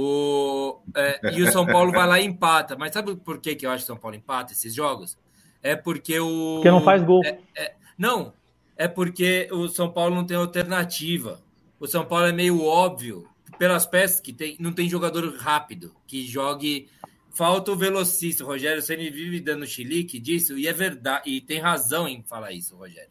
O, 0.00 0.80
é, 0.94 1.36
e 1.36 1.42
o 1.42 1.50
São 1.50 1.66
Paulo 1.66 1.90
vai 1.90 2.06
lá 2.06 2.20
e 2.20 2.24
empata. 2.24 2.76
Mas 2.76 2.92
sabe 2.92 3.16
por 3.16 3.40
que, 3.40 3.56
que 3.56 3.66
eu 3.66 3.70
acho 3.70 3.84
que 3.84 3.90
o 3.90 3.94
São 3.94 4.00
Paulo 4.00 4.16
empata 4.16 4.52
esses 4.52 4.72
jogos? 4.72 5.18
É 5.60 5.74
porque 5.74 6.20
o. 6.20 6.54
Porque 6.54 6.70
não 6.70 6.80
faz 6.80 7.02
gol. 7.02 7.20
É, 7.24 7.40
é, 7.56 7.74
não, 7.98 8.32
é 8.76 8.86
porque 8.86 9.48
o 9.50 9.66
São 9.66 9.90
Paulo 9.90 10.14
não 10.14 10.24
tem 10.24 10.36
alternativa. 10.36 11.42
O 11.80 11.88
São 11.88 12.04
Paulo 12.04 12.26
é 12.26 12.32
meio 12.32 12.64
óbvio, 12.64 13.28
pelas 13.58 13.86
peças 13.86 14.20
que 14.20 14.32
tem, 14.32 14.56
não 14.60 14.72
tem 14.72 14.88
jogador 14.88 15.34
rápido, 15.36 15.92
que 16.06 16.24
jogue 16.24 16.88
falta 17.34 17.72
o 17.72 17.76
velocista. 17.76 18.44
O 18.44 18.46
Rogério 18.46 18.80
Ceni 18.80 19.10
vive 19.10 19.40
dando 19.40 19.66
chilique 19.66 20.20
disso, 20.20 20.56
e 20.56 20.68
é 20.68 20.72
verdade, 20.72 21.28
e 21.28 21.40
tem 21.40 21.58
razão 21.58 22.06
em 22.06 22.22
falar 22.22 22.52
isso, 22.52 22.76
Rogério. 22.76 23.10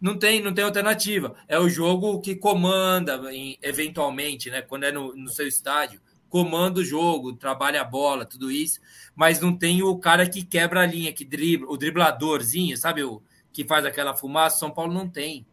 Não 0.00 0.18
tem, 0.18 0.42
não 0.42 0.52
tem 0.52 0.64
alternativa. 0.64 1.36
É 1.46 1.60
o 1.60 1.68
jogo 1.68 2.20
que 2.20 2.34
comanda, 2.34 3.20
eventualmente, 3.62 4.50
né? 4.50 4.62
Quando 4.62 4.82
é 4.84 4.92
no, 4.92 5.14
no 5.14 5.28
seu 5.28 5.46
estádio, 5.46 6.00
comanda 6.28 6.80
o 6.80 6.84
jogo, 6.84 7.32
trabalha 7.34 7.80
a 7.80 7.84
bola, 7.84 8.24
tudo 8.24 8.50
isso, 8.50 8.80
mas 9.14 9.40
não 9.40 9.56
tem 9.56 9.82
o 9.82 9.96
cara 9.96 10.28
que 10.28 10.44
quebra 10.44 10.82
a 10.82 10.86
linha, 10.86 11.12
que 11.12 11.24
dribla, 11.24 11.70
o 11.70 11.76
dribladorzinho, 11.76 12.76
sabe? 12.76 13.02
O 13.02 13.22
que 13.52 13.64
faz 13.64 13.84
aquela 13.84 14.14
fumaça. 14.14 14.58
São 14.58 14.70
Paulo 14.70 14.92
não 14.92 15.08
tem. 15.08 15.46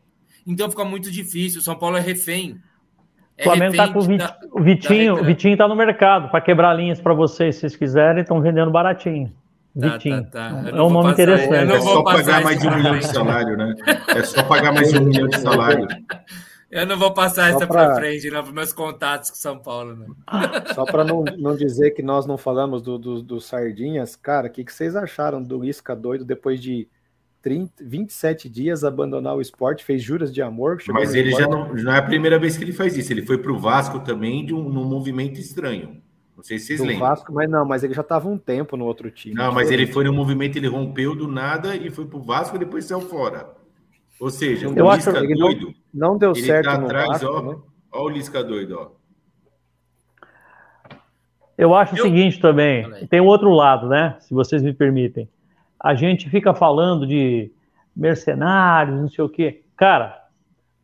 Então 0.45 0.69
fica 0.69 0.85
muito 0.85 1.11
difícil. 1.11 1.61
São 1.61 1.76
Paulo 1.76 1.97
é 1.97 2.02
refém 2.02 2.61
o 3.39 3.43
Flamengo 3.43 3.76
tá 3.76 3.88
com 3.89 3.99
o, 3.99 4.02
Vit... 4.02 4.18
da, 4.18 4.38
o 4.52 4.61
Vitinho, 4.61 5.14
o 5.19 5.23
Vitinho 5.23 5.57
tá 5.57 5.68
no 5.68 5.76
mercado 5.76 6.30
para 6.30 6.39
quebrar 6.39 6.73
linhas 6.73 7.02
para 7.02 7.14
vocês, 7.14 7.56
se 7.56 7.61
vocês 7.61 7.76
quiserem, 7.76 8.22
estão 8.22 8.41
vendendo 8.41 8.72
baratinho. 8.72 9.31
Tá, 9.77 9.89
Vitinho. 9.89 10.23
Tá, 10.26 10.49
tá. 10.52 10.69
É 10.69 10.81
um 10.81 10.89
nome 10.89 11.11
interessante. 11.11 11.73
É 11.73 11.81
só 11.81 12.02
pagar 12.02 12.41
mais 12.41 12.60
de 12.60 12.68
um 12.68 12.76
milhão 12.76 12.97
de 12.97 13.06
salário, 13.06 13.57
né? 13.57 13.76
É 14.07 14.23
só 14.23 14.43
pagar 14.43 14.73
mais 14.73 14.89
de 14.89 14.97
um 14.97 15.03
milhão 15.03 15.27
de 15.27 15.38
salário. 15.41 15.85
Eu 16.76 16.85
não 16.85 16.97
vou 16.97 17.14
passar 17.14 17.52
só 17.52 17.57
essa 17.57 17.68
para 17.68 17.85
pra... 17.85 17.95
frente, 17.95 18.30
não, 18.30 18.43
para 18.43 18.52
meus 18.52 18.73
contatos 18.73 19.30
com 19.30 19.38
São 19.38 19.57
Paulo. 19.57 19.95
Não. 19.95 20.15
Só 20.76 20.84
para 20.84 21.06
não, 21.06 21.23
não 21.38 21.56
dizer 21.56 21.91
que 21.91 22.03
nós 22.03 22.26
não 22.26 22.38
falamos 22.38 22.81
do, 22.81 22.97
do, 22.97 23.22
do 23.22 23.39
Sardinhas, 23.39 24.18
cara, 24.18 24.47
o 24.47 24.52
que, 24.52 24.61
que 24.61 24.73
vocês 24.73 24.93
acharam 24.93 25.41
do 25.41 25.57
Lisca 25.57 25.95
doido 25.95 26.26
depois 26.26 26.61
de 26.61 26.89
30, 27.41 27.81
27 27.81 28.49
dias 28.49 28.84
abandonar 28.84 29.38
o 29.38 29.41
esporte, 29.41 29.85
fez 29.85 30.03
juras 30.03 30.34
de 30.34 30.41
amor. 30.41 30.80
Mas 30.89 31.15
ele 31.15 31.31
já 31.31 31.47
não, 31.47 31.73
não 31.73 31.93
é 31.93 31.97
a 31.97 32.02
primeira 32.02 32.38
vez 32.38 32.57
que 32.57 32.65
ele 32.65 32.73
faz 32.73 32.97
isso. 32.97 33.14
Ele 33.14 33.26
foi 33.26 33.38
para 33.38 33.53
o 33.53 33.57
Vasco 33.57 34.02
também 34.02 34.45
de 34.45 34.53
um, 34.53 34.68
num 34.68 34.84
movimento 34.84 35.39
estranho. 35.39 36.02
Não 36.35 36.43
sei 36.43 36.60
se 36.60 36.65
vocês 36.65 36.80
do 36.80 36.85
lembram. 36.88 37.07
Vasco, 37.07 37.31
mas 37.31 37.49
não, 37.49 37.65
mas 37.65 37.84
ele 37.85 37.93
já 37.93 38.02
estava 38.02 38.27
um 38.27 38.38
tempo 38.38 38.76
no 38.76 38.84
outro 38.84 39.10
time. 39.10 39.34
Não, 39.34 39.53
mas 39.53 39.72
ele 39.72 39.88
foi 39.88 40.03
no 40.03 40.11
movimento, 40.11 40.57
ele 40.57 40.68
rompeu 40.68 41.15
do 41.15 41.26
nada 41.26 41.73
e 41.73 41.89
foi 41.89 42.06
para 42.06 42.18
o 42.18 42.22
Vasco 42.22 42.57
e 42.57 42.60
depois 42.60 42.84
saiu 42.84 42.99
fora. 42.99 43.64
Ou 44.20 44.30
seja, 44.30 44.68
eu 44.68 44.86
o 44.86 44.96
Lisca 44.96 45.12
doido. 45.12 45.74
Não, 45.94 46.10
não 46.10 46.18
deu 46.18 46.34
certo 46.36 46.66
tá 46.66 46.74
atrás, 46.76 47.08
Vasco, 47.22 47.28
ó, 47.28 47.42
né? 47.42 47.58
ó 47.92 48.04
o 48.04 48.10
Lisca 48.10 48.44
doido, 48.44 48.78
ó. 48.80 48.92
Eu 51.58 51.74
acho 51.74 51.96
eu... 51.96 52.04
o 52.04 52.08
seguinte 52.08 52.40
também, 52.40 52.90
tem 53.08 53.22
um 53.22 53.26
outro 53.26 53.50
lado, 53.52 53.88
né? 53.88 54.18
Se 54.20 54.34
vocês 54.34 54.62
me 54.62 54.74
permitem. 54.74 55.30
A 55.80 55.94
gente 55.96 56.30
fica 56.30 56.54
falando 56.54 57.06
de 57.06 57.52
mercenários, 57.96 59.00
não 59.00 59.10
sei 59.10 59.24
o 59.24 59.30
quê. 59.30 59.64
Cara, 59.78 60.24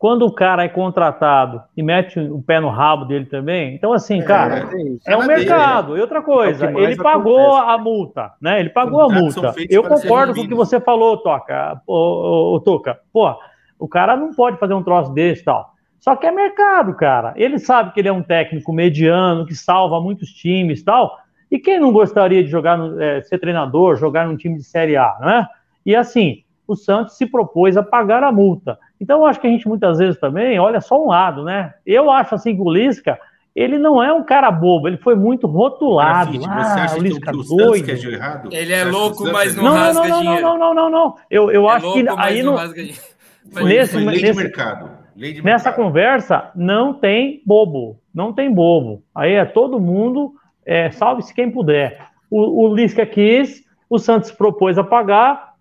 quando 0.02 0.26
o 0.26 0.32
cara 0.32 0.64
é 0.64 0.68
contratado 0.68 1.62
e 1.76 1.82
mete 1.82 2.18
o 2.18 2.42
pé 2.42 2.58
no 2.58 2.70
rabo 2.70 3.04
dele 3.04 3.24
também, 3.26 3.72
então 3.72 3.92
assim, 3.92 4.20
é, 4.20 4.24
cara, 4.24 4.68
é, 5.06 5.12
é 5.12 5.16
um 5.16 5.24
mercado. 5.24 5.92
Dele, 5.92 5.94
né? 5.94 5.98
E 5.98 6.02
outra 6.02 6.20
coisa, 6.20 6.66
é 6.66 6.74
ele 6.74 6.96
pagou 6.96 7.54
acontece. 7.54 7.70
a 7.70 7.78
multa, 7.78 8.32
né? 8.40 8.58
Ele 8.58 8.70
pagou 8.70 9.00
a 9.00 9.08
multa. 9.08 9.54
Eu 9.70 9.84
concordo 9.84 10.34
com 10.34 10.40
o 10.40 10.48
que 10.48 10.56
você 10.56 10.80
falou, 10.80 11.18
Toca, 11.18 11.80
o, 11.86 12.60
Toca. 12.64 12.98
Pô, 13.12 13.32
o 13.78 13.86
cara 13.86 14.16
não 14.16 14.34
pode 14.34 14.58
fazer 14.58 14.74
um 14.74 14.82
troço 14.82 15.12
desse 15.12 15.42
e 15.42 15.44
tal. 15.44 15.72
Só 16.00 16.16
que 16.16 16.26
é 16.26 16.32
mercado, 16.32 16.96
cara. 16.96 17.32
Ele 17.36 17.60
sabe 17.60 17.92
que 17.92 18.00
ele 18.00 18.08
é 18.08 18.12
um 18.12 18.24
técnico 18.24 18.72
mediano, 18.72 19.46
que 19.46 19.54
salva 19.54 20.00
muitos 20.00 20.30
times 20.30 20.80
e 20.80 20.84
tal. 20.84 21.16
E 21.48 21.60
quem 21.60 21.78
não 21.78 21.92
gostaria 21.92 22.42
de 22.42 22.50
jogar, 22.50 22.76
no, 22.76 23.00
é, 23.00 23.22
ser 23.22 23.38
treinador, 23.38 23.94
jogar 23.94 24.26
num 24.26 24.36
time 24.36 24.56
de 24.56 24.64
Série 24.64 24.96
A, 24.96 25.16
né? 25.20 25.46
E 25.86 25.94
assim, 25.94 26.42
o 26.66 26.74
Santos 26.74 27.16
se 27.16 27.24
propôs 27.24 27.76
a 27.76 27.84
pagar 27.84 28.24
a 28.24 28.32
multa. 28.32 28.76
Então, 29.02 29.18
eu 29.18 29.26
acho 29.26 29.40
que 29.40 29.48
a 29.48 29.50
gente 29.50 29.66
muitas 29.66 29.98
vezes 29.98 30.16
também 30.20 30.60
olha 30.60 30.80
só 30.80 31.02
um 31.02 31.08
lado, 31.08 31.42
né? 31.42 31.74
Eu 31.84 32.08
acho 32.08 32.36
assim 32.36 32.54
que 32.54 32.62
o 32.62 32.70
Lisca, 32.70 33.18
ele 33.52 33.76
não 33.76 34.00
é 34.00 34.12
um 34.12 34.22
cara 34.22 34.48
bobo, 34.48 34.86
ele 34.86 34.96
foi 34.96 35.16
muito 35.16 35.48
rotulado. 35.48 36.30
Grafite, 36.30 36.48
ah, 36.48 36.64
você 36.64 36.80
acha 36.80 36.96
o 36.96 37.02
Lisca 37.02 37.32
que 37.32 37.36
o 37.36 37.42
doido. 37.42 37.84
Santos 37.84 38.04
errado? 38.12 38.48
Ele 38.52 38.72
é 38.72 38.84
louco, 38.84 39.24
mas 39.32 39.56
não, 39.56 39.64
não 39.64 39.72
rasga 39.72 40.02
não, 40.02 40.08
não, 40.08 40.20
dinheiro. 40.20 40.42
Não, 40.42 40.56
não, 40.56 40.74
não, 40.74 40.74
não, 40.74 40.90
não. 40.90 41.16
Eu, 41.28 41.50
eu 41.50 41.68
é 41.68 41.72
acho 41.72 41.86
louco, 41.86 42.00
que 42.00 42.08
aí 42.16 42.42
não. 42.44 42.56
Foi, 42.56 43.64
nesse, 43.64 43.92
foi 43.94 44.04
lei 44.04 44.22
nesse, 44.22 44.32
de 44.32 44.38
mercado. 44.38 44.90
Lei 45.16 45.32
de 45.32 45.42
nessa 45.42 45.70
mercado. 45.70 45.84
conversa 45.84 46.50
não 46.54 46.94
tem 46.94 47.42
bobo, 47.44 47.98
não 48.14 48.32
tem 48.32 48.54
bobo. 48.54 49.02
Aí 49.12 49.32
é 49.32 49.44
todo 49.44 49.80
mundo, 49.80 50.32
é, 50.64 50.92
salve-se 50.92 51.34
quem 51.34 51.50
puder. 51.50 52.06
O, 52.30 52.68
o 52.68 52.72
Lisca 52.72 53.04
quis, 53.04 53.64
o 53.90 53.98
Santos 53.98 54.30
propôs 54.30 54.78
a 54.78 54.84
pagar, 54.84 55.51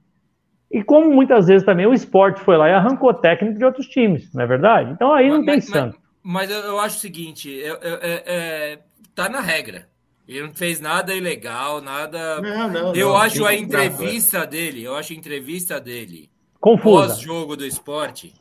e 0.72 0.84
como 0.84 1.12
muitas 1.12 1.48
vezes 1.48 1.66
também 1.66 1.86
o 1.86 1.94
esporte 1.94 2.40
foi 2.42 2.58
lá 2.58 2.70
e 2.70 2.74
arrancou 2.74 3.14
técnico 3.14 3.58
de 3.58 3.66
outros 3.66 3.88
times, 3.88 4.34
não 4.34 4.44
é 4.44 4.48
verdade? 4.48 4.92
Então 4.92 5.14
aí 5.14 5.30
não 5.30 5.38
mas, 5.38 5.46
tem 5.46 5.56
mas, 5.56 5.66
santo. 5.66 6.00
Mas, 6.24 6.50
mas, 6.50 6.66
eu 6.66 6.80
acho 6.80 6.98
o 6.98 7.00
seguinte, 7.00 7.50
eu, 7.50 7.76
eu, 7.76 7.96
é, 8.02 8.24
é, 8.26 8.80
tá 9.14 9.28
na 9.28 9.42
regra. 9.42 9.90
Ele 10.28 10.44
não 10.44 10.54
fez 10.54 10.80
nada 10.80 11.14
ilegal, 11.14 11.82
nada. 11.82 12.40
Não, 12.40 12.70
não, 12.70 12.96
eu 12.96 13.10
não, 13.10 13.18
acho 13.18 13.46
a 13.46 13.54
entrevista 13.54 14.46
dele, 14.46 14.84
eu 14.84 14.96
acho 14.96 15.12
a 15.12 15.16
entrevista 15.16 15.80
dele 15.80 16.30
confusa. 16.60 17.08
Pós-jogo 17.08 17.58
do 17.58 17.66
esporte, 17.66 18.34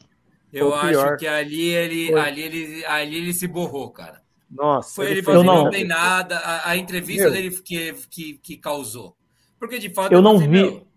eu 0.52 0.73
acho 0.73 1.16
que 1.16 1.27
ali 1.27 1.69
ele, 1.69 2.15
ali 2.15 2.43
ele, 2.43 2.85
ali 2.85 3.16
ele 3.16 3.32
se 3.32 3.48
borrou, 3.48 3.90
cara. 3.90 4.20
Nossa, 4.48 4.94
Foi, 4.97 5.11
ele 5.11 5.23
falou 5.23 5.44
não, 5.44 5.65
não 5.65 5.70
tem 5.70 5.85
nada, 5.85 6.36
a, 6.39 6.70
a 6.70 6.77
entrevista 6.77 7.24
Meu. 7.24 7.32
dele 7.32 7.51
que, 7.62 7.94
que, 8.11 8.35
que 8.35 8.57
causou. 8.57 9.16
Porque 9.59 9.78
de 9.78 9.90
fato 9.90 10.12
eu 10.12 10.20
não 10.20 10.39
vi. 10.39 10.82
Ah. 10.85 10.89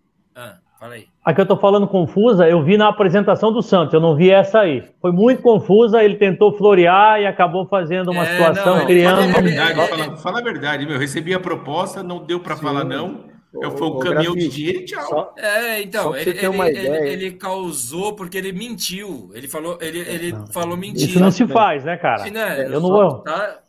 Fala 0.84 0.96
aí. 0.96 1.06
A 1.24 1.32
que 1.32 1.40
eu 1.40 1.46
tô 1.46 1.56
falando 1.56 1.88
confusa, 1.88 2.46
eu 2.46 2.62
vi 2.62 2.76
na 2.76 2.90
apresentação 2.90 3.50
do 3.50 3.62
Santos, 3.62 3.94
eu 3.94 4.00
não 4.00 4.14
vi 4.14 4.30
essa 4.30 4.60
aí. 4.60 4.82
Foi 5.00 5.10
muito 5.12 5.40
confusa, 5.40 6.04
ele 6.04 6.16
tentou 6.16 6.54
florear 6.54 7.22
e 7.22 7.26
acabou 7.26 7.66
fazendo 7.66 8.10
uma 8.10 8.22
é, 8.22 8.26
situação, 8.26 8.76
não, 8.76 8.84
criando. 8.84 9.32
Fala 9.32 9.38
a, 9.38 9.40
verdade, 9.40 9.74
fala, 9.74 10.16
fala 10.18 10.40
a 10.40 10.42
verdade, 10.42 10.84
meu. 10.86 10.98
Recebi 10.98 11.32
a 11.32 11.40
proposta, 11.40 12.02
não 12.02 12.22
deu 12.22 12.38
para 12.38 12.54
falar 12.54 12.84
não. 12.84 13.32
Eu 13.62 13.70
fui 13.70 13.86
o 13.86 13.98
caminhão 13.98 14.34
de 14.34 14.46
dinheiro 14.46 14.80
e 14.80 14.84
tchau. 14.84 15.06
Só, 15.08 15.34
é, 15.38 15.80
então, 15.80 16.14
ele, 16.14 16.30
ele, 16.30 16.60
ele, 16.60 17.08
ele, 17.08 17.30
causou 17.30 18.12
porque 18.14 18.36
ele 18.36 18.52
mentiu. 18.52 19.30
Ele 19.32 19.48
falou, 19.48 19.78
ele, 19.80 20.00
ele 20.00 20.32
não, 20.32 20.46
falou 20.48 20.76
mentira. 20.76 21.08
Isso 21.08 21.18
não 21.18 21.30
se 21.30 21.46
faz, 21.46 21.82
né, 21.82 21.96
cara? 21.96 22.28
né, 22.30 22.66
eu 22.66 22.80
não 22.80 22.90
vou. 22.90 23.20
Tá, 23.20 23.60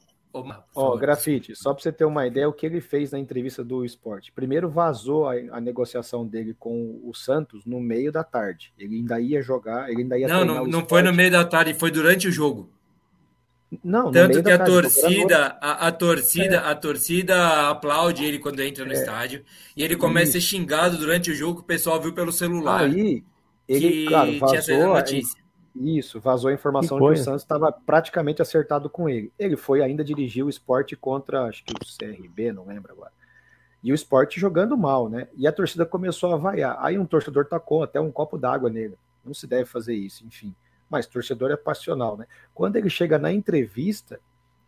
Ó, 0.74 0.94
oh, 0.94 0.98
Grafite, 0.98 1.56
só 1.56 1.74
para 1.74 1.84
você 1.84 1.92
ter 1.92 2.06
uma 2.06 2.26
ideia, 2.28 2.50
o 2.50 2.54
que 2.54 2.66
ele 2.66 2.82
fez 2.82 3.12
na 3.12 3.20
entrevista 3.20 3.64
do 3.64 3.86
esporte. 3.86 4.32
Primeiro 4.32 4.70
vazou 4.70 5.30
a, 5.30 5.34
a, 5.52 5.62
negociação 5.62 6.26
dele 6.26 6.56
com 6.58 7.00
o 7.04 7.14
Santos 7.14 7.66
no 7.66 7.80
meio 7.80 8.12
da 8.12 8.24
tarde. 8.24 8.74
Ele 8.78 8.98
ainda 8.98 9.20
ia 9.20 9.42
jogar, 9.42 9.90
ele 9.90 10.02
ainda 10.02 10.18
ia 10.18 10.28
Não, 10.28 10.44
não, 10.44 10.66
não 10.66 10.86
foi 10.86 11.02
no 11.02 11.14
meio 11.14 11.32
da 11.32 11.46
tarde, 11.46 11.74
foi 11.74 11.92
durante 11.92 12.28
o 12.28 12.32
jogo. 12.32 12.70
Não, 13.84 14.12
Tanto 14.12 14.44
que 14.44 14.52
a 14.52 14.64
torcida, 14.64 15.58
a, 15.60 15.88
a, 15.88 15.92
torcida, 15.92 16.56
é. 16.56 16.60
a 16.60 16.76
torcida 16.76 17.70
aplaude 17.70 18.24
ele 18.24 18.40
quando 18.40 18.62
entra 18.62 18.86
no 18.86 18.92
é. 18.92 18.96
estádio 18.96 19.44
e 19.76 19.84
ele 19.84 19.96
começa 19.96 20.30
Isso. 20.30 20.38
a 20.38 20.42
ser 20.42 20.48
xingado 20.48 20.98
durante 20.98 21.32
o 21.32 21.36
jogo 21.36 21.56
que 21.56 21.62
o 21.62 21.66
pessoal 21.66 22.00
viu 22.02 22.14
pelo 22.14 22.32
celular. 22.32 22.84
Aí, 22.84 23.24
ele, 23.68 24.06
claro, 24.08 24.40
vazou, 24.40 24.94
notícia. 24.94 25.45
Isso, 25.76 26.22
vazou 26.22 26.50
a 26.50 26.54
informação 26.54 26.98
de 26.98 27.06
que 27.06 27.20
o 27.20 27.24
Santos 27.24 27.42
estava 27.42 27.70
praticamente 27.72 28.42
acertado 28.42 28.90
com 28.90 29.10
ele. 29.10 29.32
Ele 29.38 29.58
foi 29.58 29.82
ainda 29.82 30.06
dirigir 30.06 30.46
o 30.46 30.50
esporte 30.50 30.96
contra, 30.96 31.44
acho 31.44 31.66
que 31.66 31.74
o 31.74 31.78
CRB, 31.80 32.54
não 32.54 32.66
lembro 32.66 32.94
agora. 32.94 33.12
E 33.84 33.92
o 33.92 33.96
esporte 33.96 34.40
jogando 34.40 34.78
mal, 34.78 35.10
né? 35.10 35.28
E 35.36 35.46
a 35.46 35.52
torcida 35.52 35.86
começou 35.86 36.34
a 36.34 36.38
vaiar. 36.38 36.78
Aí 36.80 36.98
um 36.98 37.06
torcedor 37.06 37.46
tacou 37.46 37.84
até 37.84 38.00
um 38.00 38.12
copo 38.12 38.38
d'água 38.38 38.70
nele. 38.70 38.98
Não 39.24 39.34
se 39.34 39.46
deve 39.46 39.66
fazer 39.66 39.94
isso, 39.94 40.26
enfim. 40.26 40.56
Mas 40.90 41.06
torcedor 41.06 41.52
é 41.52 41.58
passional, 41.58 42.16
né? 42.16 42.26
Quando 42.54 42.78
ele 42.78 42.90
chega 42.90 43.20
na 43.20 43.32
entrevista, 43.32 44.20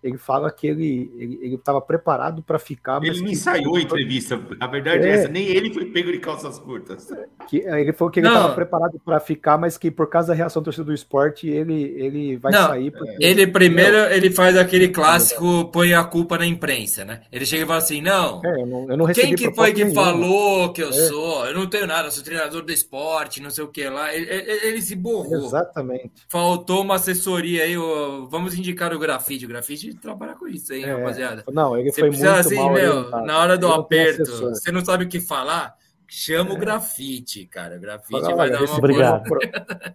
ele 0.07 0.17
fala 0.17 0.51
que 0.51 0.67
ele 0.67 1.55
estava 1.55 1.81
preparado 1.81 2.41
para 2.41 2.59
ficar. 2.59 3.03
Ele 3.03 3.21
não 3.21 3.29
ensaiou 3.29 3.75
a 3.75 3.81
entrevista. 3.81 4.39
A 4.59 4.67
verdade 4.67 5.05
é, 5.05 5.09
é, 5.09 5.13
essa, 5.13 5.27
nem 5.27 5.45
ele 5.45 5.73
foi 5.73 5.85
pego 5.85 6.11
de 6.11 6.19
calças 6.19 6.59
curtas. 6.59 7.07
Que, 7.49 7.57
ele 7.57 7.93
falou 7.93 8.11
que 8.11 8.19
ele 8.19 8.27
estava 8.27 8.53
preparado 8.53 8.99
para 9.03 9.19
ficar, 9.19 9.57
mas 9.57 9.77
que 9.77 9.91
por 9.91 10.09
causa 10.09 10.29
da 10.29 10.33
reação 10.33 10.61
do 10.61 10.65
torcedor 10.65 10.87
do 10.87 10.93
esporte, 10.93 11.47
ele, 11.47 11.95
ele 11.97 12.37
vai 12.37 12.51
não, 12.51 12.67
sair. 12.67 12.91
Porque... 12.91 13.17
Ele 13.19 13.47
primeiro 13.47 13.97
ele 14.11 14.31
faz 14.31 14.57
aquele 14.57 14.89
clássico, 14.89 15.65
põe 15.71 15.93
a 15.93 16.03
culpa 16.03 16.37
na 16.37 16.45
imprensa, 16.45 17.03
né? 17.03 17.21
Ele 17.31 17.45
chega 17.45 17.63
e 17.63 17.67
fala 17.67 17.79
assim: 17.79 18.01
não, 18.01 18.41
é, 18.43 18.61
eu 18.61 18.65
não, 18.65 18.91
eu 18.91 18.97
não 18.97 19.07
quem 19.07 19.35
que 19.35 19.53
foi 19.53 19.73
que 19.73 19.83
nenhuma. 19.83 20.03
falou 20.03 20.73
que 20.73 20.81
eu 20.81 20.89
é. 20.89 20.93
sou? 20.93 21.45
Eu 21.45 21.53
não 21.53 21.67
tenho 21.67 21.87
nada, 21.87 22.07
eu 22.07 22.11
sou 22.11 22.23
treinador 22.23 22.63
do 22.63 22.71
esporte, 22.71 23.41
não 23.41 23.49
sei 23.49 23.63
o 23.63 23.67
que 23.67 23.87
lá. 23.89 24.13
Ele, 24.13 24.29
ele, 24.29 24.67
ele 24.67 24.81
se 24.81 24.95
borrou. 24.95 25.45
Exatamente. 25.45 26.11
Faltou 26.27 26.81
uma 26.81 26.95
assessoria 26.95 27.63
aí, 27.63 27.75
vamos 28.29 28.57
indicar 28.57 28.93
o 28.93 28.99
grafite. 28.99 29.45
O 29.45 29.49
grafite 29.49 29.96
trabalhar 29.97 30.35
com 30.35 30.47
isso, 30.47 30.73
hein, 30.73 30.83
é, 30.83 30.93
rapaziada? 30.93 31.43
Não, 31.51 31.77
ele 31.77 31.91
você 31.91 32.01
foi 32.01 32.09
muito 32.09 32.27
assim, 32.27 32.55
mal 32.55 32.73
meu, 32.73 33.09
na 33.09 33.39
hora 33.39 33.57
do 33.57 33.67
aperto, 33.71 34.25
você 34.25 34.71
não 34.71 34.83
sabe 34.83 35.05
o 35.05 35.09
que 35.09 35.19
falar, 35.19 35.75
chama 36.07 36.51
é. 36.51 36.53
o 36.53 36.57
grafite, 36.57 37.45
cara. 37.45 37.75
O 37.75 37.79
grafite 37.79 38.21
fala, 38.21 38.35
vai 38.35 38.49
dar 38.49 38.63
uma 38.63 38.77
Obrigado. 38.77 39.23
Pro... 39.23 39.39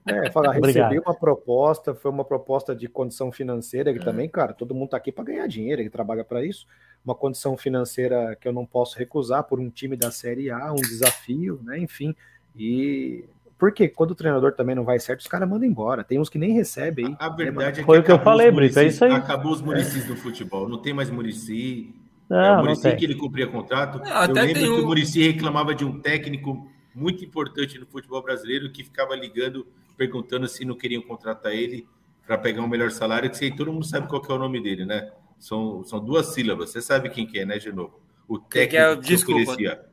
É, 0.06 0.30
fala, 0.30 0.52
recebi 0.52 0.98
uma 0.98 1.14
proposta, 1.14 1.94
foi 1.94 2.10
uma 2.10 2.24
proposta 2.24 2.74
de 2.74 2.88
condição 2.88 3.32
financeira, 3.32 3.90
ele 3.90 4.00
é. 4.00 4.04
também, 4.04 4.28
cara, 4.28 4.52
todo 4.52 4.74
mundo 4.74 4.90
tá 4.90 4.96
aqui 4.96 5.10
para 5.10 5.24
ganhar 5.24 5.46
dinheiro, 5.46 5.80
ele 5.80 5.90
trabalha 5.90 6.24
para 6.24 6.44
isso. 6.44 6.66
Uma 7.04 7.14
condição 7.14 7.56
financeira 7.56 8.36
que 8.40 8.46
eu 8.46 8.52
não 8.52 8.64
posso 8.64 8.96
recusar 8.98 9.44
por 9.44 9.58
um 9.58 9.68
time 9.68 9.96
da 9.96 10.10
Série 10.10 10.50
A, 10.50 10.72
um 10.72 10.76
desafio, 10.76 11.60
né? 11.64 11.78
Enfim, 11.78 12.14
e 12.54 13.24
porque 13.62 13.86
quando 13.88 14.10
o 14.10 14.14
treinador 14.16 14.50
também 14.54 14.74
não 14.74 14.82
vai 14.82 14.98
certo, 14.98 15.20
os 15.20 15.28
caras 15.28 15.48
mandam 15.48 15.68
embora. 15.68 16.02
Tem 16.02 16.18
uns 16.18 16.28
que 16.28 16.36
nem 16.36 16.52
recebem. 16.52 17.16
A 17.16 17.28
verdade 17.28 17.78
é 17.78 17.80
que 17.80 17.86
foi 17.86 18.00
o 18.00 18.02
que 18.02 18.10
eu 18.10 18.18
falei, 18.18 18.50
Brito. 18.50 18.76
É 18.76 18.86
isso 18.86 19.04
aí. 19.04 19.12
Acabou 19.12 19.52
os 19.52 19.62
Muricis 19.62 20.04
do 20.04 20.16
futebol. 20.16 20.68
Não 20.68 20.78
tem 20.78 20.92
mais 20.92 21.08
Murici. 21.10 21.94
Não, 22.28 22.38
é, 22.38 22.56
o 22.56 22.64
Murici 22.64 22.96
que 22.96 23.04
ele 23.04 23.14
cumpria 23.14 23.46
contrato. 23.46 24.00
Não, 24.00 24.24
eu 24.24 24.34
lembro 24.34 24.72
um... 24.72 24.74
que 24.74 24.82
o 24.82 24.86
Murici 24.86 25.22
reclamava 25.22 25.76
de 25.76 25.84
um 25.84 26.00
técnico 26.00 26.68
muito 26.92 27.24
importante 27.24 27.78
no 27.78 27.86
futebol 27.86 28.20
brasileiro 28.20 28.68
que 28.72 28.82
ficava 28.82 29.14
ligando, 29.14 29.64
perguntando 29.96 30.48
se 30.48 30.64
não 30.64 30.74
queriam 30.74 31.00
contratar 31.00 31.52
ele 31.52 31.86
para 32.26 32.36
pegar 32.36 32.62
um 32.62 32.68
melhor 32.68 32.90
salário. 32.90 33.30
Que 33.30 33.36
sei, 33.36 33.52
todo 33.52 33.72
mundo 33.72 33.86
sabe 33.86 34.08
qual 34.08 34.20
é 34.28 34.32
o 34.32 34.38
nome 34.38 34.60
dele, 34.60 34.84
né? 34.84 35.08
São, 35.38 35.84
são 35.84 36.04
duas 36.04 36.34
sílabas. 36.34 36.70
Você 36.70 36.82
sabe 36.82 37.10
quem 37.10 37.24
que 37.24 37.38
é, 37.38 37.46
né, 37.46 37.58
de 37.58 37.70
novo? 37.70 38.02
O 38.26 38.40
técnico 38.40 39.02
que, 39.02 39.14
é, 39.14 39.16
que 39.16 39.32
oferecia. 39.32 39.91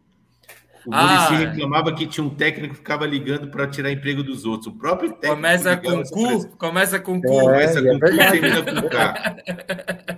O 0.89 0.91
ah, 0.91 1.29
Muricy 1.29 1.45
reclamava 1.45 1.93
que 1.93 2.07
tinha 2.07 2.25
um 2.25 2.31
técnico 2.31 2.73
que 2.73 2.79
ficava 2.79 3.05
ligando 3.05 3.51
para 3.51 3.67
tirar 3.67 3.91
emprego 3.91 4.23
dos 4.23 4.43
outros. 4.43 4.73
O 4.73 4.75
próprio 4.75 5.11
técnico. 5.11 5.35
Começa 5.35 5.77
com 5.77 6.03
cu, 6.03 6.57
começa 6.57 6.99
com 6.99 7.21
cu. 7.21 7.41
É, 7.41 7.43
começa 7.43 7.79
com 7.79 7.89
é 7.89 7.99
cu 7.99 8.07
e 8.07 8.17
termina 8.17 8.81
com 8.81 8.89
K. 8.89 9.35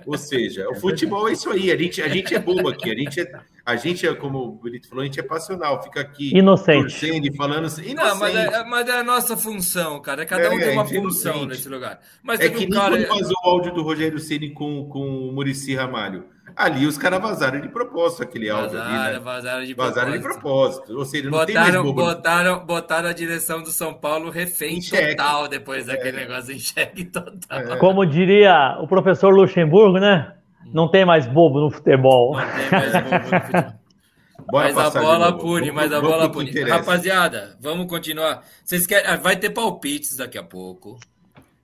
Ou 0.06 0.16
seja, 0.16 0.66
o 0.70 0.74
futebol 0.76 1.28
é 1.28 1.32
isso 1.32 1.50
aí. 1.50 1.70
A 1.70 1.76
gente, 1.76 2.00
a 2.00 2.08
gente 2.08 2.34
é 2.34 2.38
bobo 2.38 2.70
aqui. 2.70 2.90
A 2.90 2.94
gente 2.94 3.20
é, 3.20 3.30
a 3.66 3.76
gente 3.76 4.06
é, 4.06 4.14
como 4.14 4.38
o 4.38 4.52
Bonito 4.52 4.88
falou, 4.88 5.02
a 5.02 5.04
gente 5.04 5.20
é 5.20 5.22
passional. 5.22 5.82
Fica 5.82 6.00
aqui 6.00 6.34
inocente. 6.34 6.80
torcendo 6.80 7.26
e 7.26 7.36
falando 7.36 7.66
assim. 7.66 7.92
Não, 7.92 8.18
mas 8.18 8.34
é, 8.34 8.64
mas 8.64 8.88
é 8.88 8.92
a 8.92 9.04
nossa 9.04 9.36
função, 9.36 10.00
cara. 10.00 10.24
Cada 10.24 10.48
um 10.48 10.58
é, 10.58 10.64
tem 10.64 10.72
uma 10.72 10.86
função 10.86 11.44
nesse 11.44 11.68
lugar. 11.68 12.00
Mas 12.22 12.40
é 12.40 12.48
que 12.48 12.64
um 12.64 12.70
cara... 12.70 12.96
nem 12.96 13.06
quando 13.06 13.18
vazou 13.20 13.36
o 13.44 13.48
áudio 13.48 13.74
do 13.74 13.82
Rogério 13.82 14.18
Ceni 14.18 14.54
com, 14.54 14.88
com 14.88 15.28
o 15.28 15.32
Murici 15.32 15.74
Ramalho. 15.74 16.24
Ali 16.56 16.86
os 16.86 16.98
caras 16.98 17.20
vazaram 17.20 17.60
de 17.60 17.68
propósito 17.68 18.22
aquele 18.22 18.50
áudio 18.50 18.78
vazaram, 18.78 19.04
ali, 19.04 19.12
né? 19.12 19.20
Vazaram 19.20 19.64
de 19.64 19.74
propósito. 19.74 19.94
Vazaram 19.94 20.12
de 20.12 20.22
propósito. 20.22 20.98
Ou 20.98 21.04
seja, 21.04 21.24
não 21.24 21.30
botaram, 21.30 21.46
tem 21.46 21.56
mais 21.56 21.74
bobo. 21.74 21.92
Botaram, 21.94 22.66
botaram 22.66 23.08
a 23.08 23.12
direção 23.12 23.62
do 23.62 23.70
São 23.70 23.94
Paulo 23.94 24.30
refém 24.30 24.80
total 24.80 25.48
depois 25.48 25.88
é. 25.88 25.92
daquele 25.92 26.18
negócio 26.18 26.54
em 26.54 26.58
xeque 26.58 27.04
total. 27.04 27.58
É. 27.58 27.76
Como 27.76 28.04
diria 28.04 28.78
o 28.80 28.86
professor 28.86 29.34
Luxemburgo, 29.34 29.98
né? 29.98 30.34
Não 30.72 30.88
tem 30.88 31.04
mais 31.04 31.26
bobo 31.26 31.60
no 31.60 31.70
futebol. 31.70 32.36
Não 32.36 32.50
tem 32.50 32.70
mais 32.70 32.92
bobo 32.92 33.18
no 33.18 33.40
futebol. 33.40 33.72
mas 34.52 34.78
a 34.78 34.90
bola 34.90 35.38
pune, 35.38 35.70
mas 35.70 35.92
a 35.92 36.00
bola 36.00 36.30
pune. 36.30 36.50
Rapaziada, 36.62 37.56
vamos 37.60 37.86
continuar. 37.86 38.42
Vocês 38.64 38.86
querem... 38.86 39.10
Ah, 39.10 39.16
vai 39.16 39.36
ter 39.36 39.50
palpites 39.50 40.16
daqui 40.16 40.38
a 40.38 40.42
pouco. 40.42 40.98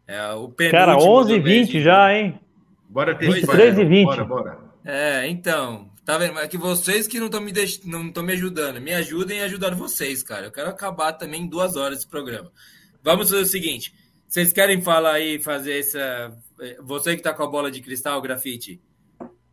É, 0.06 0.32
o 0.32 0.48
Cara, 0.70 0.96
11 0.96 1.34
h 1.34 1.42
20 1.42 1.80
já, 1.82 2.14
hein? 2.14 2.40
Bora 2.88 3.14
ter 3.14 3.30
23 3.30 3.78
e 3.78 3.84
20. 3.84 4.06
Bora, 4.06 4.24
bora. 4.24 4.67
É, 4.90 5.28
então, 5.28 5.90
tá 6.02 6.16
vendo? 6.16 6.38
É 6.38 6.48
que 6.48 6.56
vocês 6.56 7.06
que 7.06 7.18
não 7.18 7.26
estão 7.26 7.42
me, 7.42 7.52
deix... 7.52 7.84
não 7.84 8.08
estão 8.08 8.22
me 8.22 8.32
ajudando. 8.32 8.80
Me 8.80 8.94
ajudem 8.94 9.42
a 9.42 9.44
ajudar 9.44 9.74
vocês, 9.74 10.22
cara. 10.22 10.46
Eu 10.46 10.50
quero 10.50 10.70
acabar 10.70 11.12
também 11.12 11.42
em 11.42 11.46
duas 11.46 11.76
horas 11.76 11.98
esse 11.98 12.08
programa. 12.08 12.50
Vamos 13.04 13.28
fazer 13.28 13.42
o 13.42 13.46
seguinte: 13.46 13.92
vocês 14.26 14.50
querem 14.50 14.80
falar 14.80 15.12
aí, 15.12 15.38
fazer 15.38 15.80
essa. 15.80 16.34
Você 16.80 17.14
que 17.14 17.22
tá 17.22 17.34
com 17.34 17.42
a 17.42 17.46
bola 17.46 17.70
de 17.70 17.82
cristal, 17.82 18.22
grafite. 18.22 18.80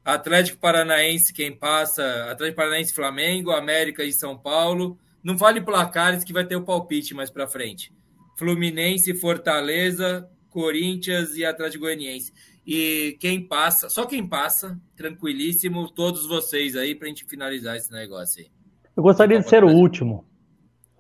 Atlético 0.06 0.58
Paranaense, 0.58 1.34
quem 1.34 1.52
passa? 1.52 2.32
Atlético 2.32 2.56
Paranaense, 2.56 2.94
Flamengo, 2.94 3.52
América 3.52 4.06
e 4.06 4.14
São 4.14 4.38
Paulo. 4.38 4.98
Não 5.22 5.38
fale 5.38 5.60
placares 5.60 6.24
que 6.24 6.32
vai 6.32 6.46
ter 6.46 6.56
o 6.56 6.64
palpite 6.64 7.14
mais 7.14 7.30
para 7.30 7.46
frente. 7.46 7.92
Fluminense, 8.38 9.14
Fortaleza, 9.14 10.30
Corinthians 10.50 11.36
e 11.36 11.44
Atlético 11.44 11.84
Goianiense. 11.84 12.32
E 12.66 13.18
quem 13.20 13.48
passa, 13.48 13.90
só 13.90 14.06
quem 14.06 14.28
passa, 14.28 14.80
tranquilíssimo, 14.96 15.90
todos 15.90 16.26
vocês 16.28 16.76
aí 16.76 16.96
para 16.96 17.06
a 17.06 17.10
gente 17.10 17.26
finalizar 17.26 17.76
esse 17.78 17.92
negócio 17.92 18.42
aí. 18.42 18.50
Eu 18.98 19.04
gostaria 19.04 19.40
de 19.40 19.48
ser 19.48 19.64
o 19.64 19.70
último. 19.70 20.26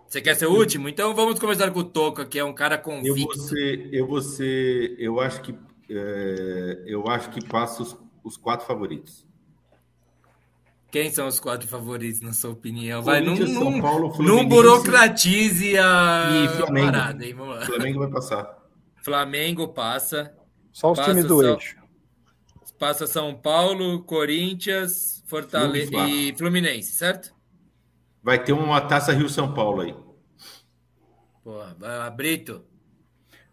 Você 0.07 0.21
quer 0.21 0.35
ser 0.35 0.45
o 0.45 0.53
último? 0.53 0.87
Então 0.87 1.15
vamos 1.15 1.39
começar 1.39 1.71
com 1.71 1.79
o 1.79 1.83
Toca, 1.83 2.25
que 2.25 2.37
é 2.37 2.43
um 2.43 2.53
cara 2.53 2.77
convicto. 2.77 3.19
Eu 3.19 3.25
vou 3.25 3.35
ser, 3.35 3.89
eu, 3.93 4.07
vou 4.07 4.21
ser, 4.21 4.95
eu 4.99 5.19
acho 5.19 5.41
que 5.41 5.55
é, 5.89 6.83
eu 6.85 7.07
acho 7.07 7.29
que 7.31 7.45
passa 7.45 7.81
os, 7.81 7.97
os 8.23 8.37
quatro 8.37 8.65
favoritos. 8.65 9.25
Quem 10.91 11.11
são 11.11 11.27
os 11.27 11.39
quatro 11.39 11.67
favoritos, 11.67 12.21
na 12.21 12.31
sua 12.31 12.51
opinião? 12.51 13.01
Vai, 13.01 13.19
não, 13.19 13.35
São 13.35 13.81
Paulo, 13.81 14.15
não 14.23 14.47
burocratize 14.47 15.77
a 15.77 16.29
e 16.31 16.47
Flamengo. 16.57 16.91
parada. 16.91 17.25
Hein? 17.25 17.33
Vamos 17.33 17.55
lá. 17.55 17.65
Flamengo 17.65 17.99
vai 17.99 18.09
passar. 18.09 18.65
Flamengo 19.03 19.67
passa. 19.69 20.33
Só 20.75 20.91
os 20.91 20.99
passa 20.99 21.11
times 21.11 21.25
do 21.25 21.39
São, 21.39 21.53
eixo. 21.53 21.77
Passa 22.77 23.07
São 23.07 23.33
Paulo, 23.33 24.03
Corinthians, 24.03 25.23
Fortaleza 25.25 25.95
e 26.09 26.35
Fluminense, 26.35 26.91
certo? 26.91 27.33
Vai 28.21 28.43
ter 28.43 28.51
uma 28.51 28.81
taça 28.81 29.13
Rio-São 29.13 29.53
Paulo 29.53 29.83
aí. 29.83 29.95
Porra, 31.41 31.73
vai 31.79 31.97
lá, 31.97 32.09
Brito. 32.09 32.65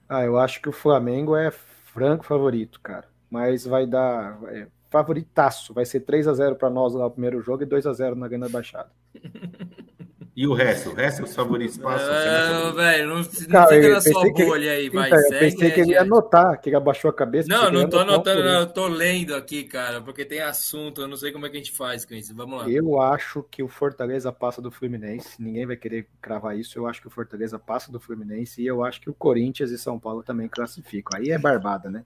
Ah, 0.08 0.24
eu 0.24 0.36
acho 0.36 0.60
que 0.60 0.68
o 0.68 0.72
Flamengo 0.72 1.36
é 1.36 1.52
franco 1.52 2.24
favorito, 2.24 2.80
cara. 2.80 3.08
Mas 3.30 3.64
vai 3.64 3.86
dar. 3.86 4.42
É, 4.48 4.66
favoritaço. 4.90 5.72
Vai 5.72 5.84
ser 5.84 6.00
3 6.00 6.26
a 6.26 6.34
0 6.34 6.56
para 6.56 6.70
nós 6.70 6.92
lá 6.92 7.04
no 7.04 7.10
primeiro 7.12 7.40
jogo 7.40 7.62
e 7.62 7.66
2 7.66 7.86
a 7.86 7.92
0 7.92 8.16
na 8.16 8.26
Grande 8.26 8.50
Baixada. 8.50 8.90
E 10.34 10.46
o 10.46 10.54
resto? 10.54 10.90
O 10.90 10.94
resto 10.94 11.24
os 11.24 11.34
favoritos 11.34 11.76
passam? 11.76 12.10
É, 12.10 12.72
velho, 12.72 13.08
não, 13.08 13.16
não 13.16 13.24
Cara, 13.50 13.68
fica 13.68 13.88
na 13.90 14.00
sua 14.00 14.32
bolha 14.32 14.72
aí, 14.72 14.88
vai, 14.88 15.08
então, 15.08 15.18
segue. 15.18 15.34
Eu 15.34 15.38
pensei 15.40 15.70
que 15.70 15.80
ele 15.80 15.90
ia 15.90 16.00
anotar, 16.00 16.58
que 16.58 16.70
ele 16.70 16.76
abaixou 16.76 17.10
a 17.10 17.14
cabeça. 17.14 17.48
Não, 17.48 17.70
não 17.70 17.88
tô 17.88 17.98
anotando, 17.98 18.42
não, 18.42 18.60
eu 18.60 18.66
tô 18.66 18.88
lendo 18.88 19.34
aqui, 19.34 19.64
cara, 19.64 20.00
porque 20.00 20.24
tem 20.24 20.40
assunto, 20.40 21.02
eu 21.02 21.08
não 21.08 21.18
sei 21.18 21.32
como 21.32 21.44
é 21.44 21.50
que 21.50 21.56
a 21.56 21.58
gente 21.58 21.72
faz 21.72 22.06
com 22.06 22.14
isso. 22.14 22.34
Vamos 22.34 22.60
lá. 22.60 22.70
Eu 22.70 22.98
acho 22.98 23.42
que 23.50 23.62
o 23.62 23.68
Fortaleza 23.68 24.32
passa 24.32 24.62
do 24.62 24.70
Fluminense, 24.70 25.40
ninguém 25.42 25.66
vai 25.66 25.76
querer 25.76 26.08
cravar 26.20 26.58
isso, 26.58 26.78
eu 26.78 26.86
acho 26.86 27.02
que 27.02 27.08
o 27.08 27.10
Fortaleza 27.10 27.58
passa 27.58 27.92
do 27.92 28.00
Fluminense 28.00 28.62
e 28.62 28.66
eu 28.66 28.82
acho 28.82 29.02
que 29.02 29.10
o 29.10 29.14
Corinthians 29.14 29.70
e 29.70 29.76
São 29.76 29.98
Paulo 29.98 30.22
também 30.22 30.48
classificam. 30.48 31.20
Aí 31.20 31.30
é 31.30 31.38
barbada, 31.38 31.90
né? 31.90 32.04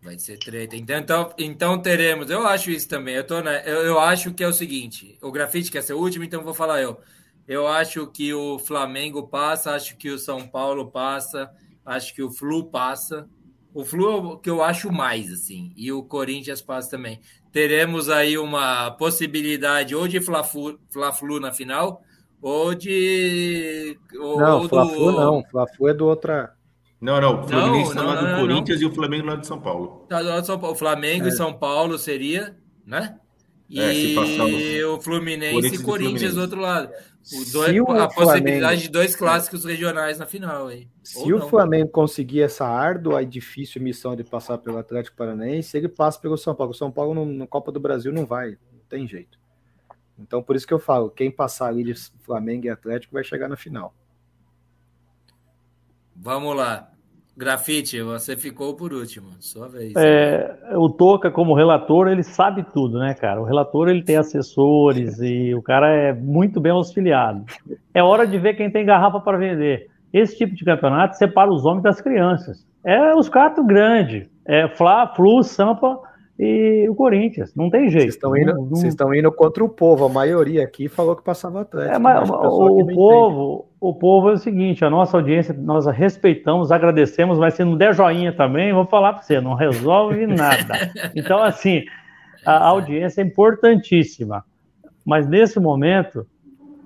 Vai 0.00 0.18
ser 0.18 0.38
treta. 0.38 0.76
Então, 0.76 0.98
então, 0.98 1.34
então 1.38 1.82
teremos. 1.82 2.30
Eu 2.30 2.46
acho 2.46 2.70
isso 2.70 2.88
também. 2.88 3.14
Eu, 3.16 3.26
tô, 3.26 3.40
né, 3.40 3.62
eu, 3.66 3.82
eu 3.82 4.00
acho 4.00 4.32
que 4.32 4.44
é 4.44 4.48
o 4.48 4.52
seguinte: 4.52 5.18
o 5.20 5.32
grafite 5.32 5.70
quer 5.70 5.82
ser 5.82 5.94
o 5.94 5.98
último, 5.98 6.24
então 6.24 6.42
vou 6.42 6.54
falar 6.54 6.80
eu. 6.80 7.00
Eu 7.46 7.66
acho 7.66 8.06
que 8.06 8.32
o 8.32 8.58
Flamengo 8.58 9.26
passa, 9.26 9.72
acho 9.72 9.96
que 9.96 10.10
o 10.10 10.18
São 10.18 10.46
Paulo 10.46 10.90
passa, 10.90 11.50
acho 11.84 12.14
que 12.14 12.22
o 12.22 12.30
Flu 12.30 12.70
passa. 12.70 13.28
O 13.74 13.84
Flu 13.84 14.10
é 14.10 14.16
o 14.16 14.38
que 14.38 14.50
eu 14.50 14.62
acho 14.62 14.92
mais, 14.92 15.32
assim, 15.32 15.72
e 15.76 15.90
o 15.90 16.02
Corinthians 16.02 16.60
passa 16.60 16.90
também. 16.90 17.20
Teremos 17.50 18.08
aí 18.08 18.36
uma 18.36 18.90
possibilidade 18.92 19.94
ou 19.94 20.06
de 20.06 20.20
Fla-Flu 20.20 20.78
Fla 20.90 21.12
-flu 21.12 21.40
na 21.40 21.52
final, 21.52 22.02
ou 22.40 22.74
de. 22.74 23.98
Ou, 24.20 24.38
não, 24.38 24.68
Fla-Flu 24.68 25.12
do... 25.12 25.12
não. 25.12 25.44
Fla-Flu 25.50 25.88
é 25.88 25.94
do 25.94 26.06
outra. 26.06 26.54
Não, 27.00 27.20
não. 27.20 27.40
O 27.42 27.48
Fluminense 27.48 27.90
está 27.90 28.02
lá 28.02 28.14
do 28.16 28.26
não, 28.26 28.40
Corinthians 28.40 28.80
não. 28.80 28.88
e 28.88 28.90
o 28.90 28.94
Flamengo 28.94 29.26
lá 29.26 29.36
de 29.36 29.46
São 29.46 29.60
Paulo. 29.60 30.06
Tá 30.08 30.20
do 30.20 30.28
lado 30.28 30.40
de 30.40 30.46
São 30.46 30.58
Paulo. 30.58 30.74
O 30.74 30.78
Flamengo 30.78 31.26
é. 31.26 31.28
e 31.28 31.32
São 31.32 31.52
Paulo 31.52 31.98
seria, 31.98 32.56
né? 32.84 33.18
É, 33.70 33.92
e 33.92 34.78
é, 34.78 34.86
o 34.86 34.98
Fluminense 34.98 35.52
Corinthians 35.52 35.80
e 35.80 35.84
Corinthians 35.84 36.34
do 36.34 36.40
outro 36.40 36.60
lado. 36.60 36.90
Dois, 37.52 37.78
a 37.78 37.84
Flamengo, 37.84 38.14
possibilidade 38.14 38.82
de 38.82 38.88
dois 38.88 39.14
clássicos 39.14 39.64
regionais 39.66 40.18
na 40.18 40.24
final. 40.24 40.68
Aí. 40.68 40.88
Se 41.02 41.30
o 41.30 41.46
Flamengo 41.46 41.90
conseguir 41.90 42.40
essa 42.40 42.66
árdua 42.66 43.22
e 43.22 43.26
difícil 43.26 43.82
missão 43.82 44.16
de 44.16 44.24
passar 44.24 44.56
pelo 44.56 44.78
Atlético 44.78 45.16
Paranaense, 45.16 45.76
ele 45.76 45.88
passa 45.88 46.18
pelo 46.18 46.38
São 46.38 46.54
Paulo. 46.54 46.72
O 46.72 46.74
São 46.74 46.90
Paulo 46.90 47.12
no, 47.12 47.26
no 47.26 47.46
Copa 47.46 47.70
do 47.70 47.78
Brasil 47.78 48.10
não 48.10 48.24
vai, 48.24 48.56
não 48.72 48.80
tem 48.88 49.06
jeito. 49.06 49.38
Então, 50.18 50.42
por 50.42 50.56
isso 50.56 50.66
que 50.66 50.72
eu 50.72 50.78
falo, 50.78 51.10
quem 51.10 51.30
passar 51.30 51.68
ali 51.68 51.84
de 51.84 51.94
Flamengo 52.24 52.64
e 52.64 52.70
Atlético 52.70 53.12
vai 53.12 53.22
chegar 53.22 53.48
na 53.48 53.56
final. 53.56 53.94
Vamos 56.20 56.56
lá. 56.56 56.88
Grafite, 57.36 58.02
você 58.02 58.36
ficou 58.36 58.74
por 58.74 58.92
último, 58.92 59.28
sua 59.38 59.68
vez. 59.68 59.92
É, 59.96 60.58
o 60.74 60.90
Toca, 60.90 61.30
como 61.30 61.54
relator, 61.54 62.08
ele 62.08 62.24
sabe 62.24 62.64
tudo, 62.74 62.98
né, 62.98 63.14
cara? 63.14 63.40
O 63.40 63.44
relator 63.44 63.88
ele 63.88 64.02
tem 64.02 64.16
assessores 64.16 65.20
e 65.20 65.54
o 65.54 65.62
cara 65.62 65.88
é 65.88 66.12
muito 66.12 66.60
bem 66.60 66.72
auxiliado. 66.72 67.44
É 67.94 68.02
hora 68.02 68.26
de 68.26 68.36
ver 68.38 68.54
quem 68.54 68.68
tem 68.68 68.84
garrafa 68.84 69.20
para 69.20 69.38
vender. 69.38 69.88
Esse 70.12 70.36
tipo 70.36 70.56
de 70.56 70.64
campeonato 70.64 71.16
separa 71.16 71.48
os 71.48 71.64
homens 71.64 71.84
das 71.84 72.00
crianças. 72.00 72.66
É 72.82 73.14
os 73.14 73.28
quatro 73.28 73.64
grandes. 73.64 74.28
É 74.44 74.66
Fla, 74.66 75.06
Flu, 75.14 75.44
Sampa 75.44 76.00
e 76.38 76.88
o 76.88 76.94
Corinthians. 76.94 77.52
Não 77.56 77.68
tem 77.68 77.90
jeito. 77.90 78.04
Vocês 78.04 78.14
estão 78.14 78.36
indo, 78.36 78.54
não, 78.54 78.66
não... 78.66 78.86
estão 78.86 79.14
indo 79.14 79.32
contra 79.32 79.64
o 79.64 79.68
povo. 79.68 80.04
A 80.04 80.08
maioria 80.08 80.62
aqui 80.62 80.88
falou 80.88 81.16
que 81.16 81.24
passava 81.24 81.62
Atlético. 81.62 81.96
É, 81.96 81.98
mas, 81.98 82.30
o, 82.30 82.86
povo, 82.86 83.68
o 83.80 83.94
povo 83.94 84.30
é 84.30 84.32
o 84.34 84.38
seguinte: 84.38 84.84
a 84.84 84.90
nossa 84.90 85.16
audiência 85.16 85.52
nós 85.52 85.86
respeitamos, 85.86 86.70
agradecemos, 86.70 87.38
mas 87.38 87.54
se 87.54 87.64
não 87.64 87.76
der 87.76 87.92
joinha 87.92 88.32
também, 88.32 88.72
vou 88.72 88.86
falar 88.86 89.14
para 89.14 89.22
você, 89.22 89.40
não 89.40 89.54
resolve 89.54 90.26
nada. 90.28 90.92
Então, 91.16 91.42
assim, 91.42 91.82
a 92.46 92.68
audiência 92.68 93.20
é 93.20 93.24
importantíssima. 93.24 94.44
Mas 95.04 95.26
nesse 95.26 95.58
momento, 95.58 96.24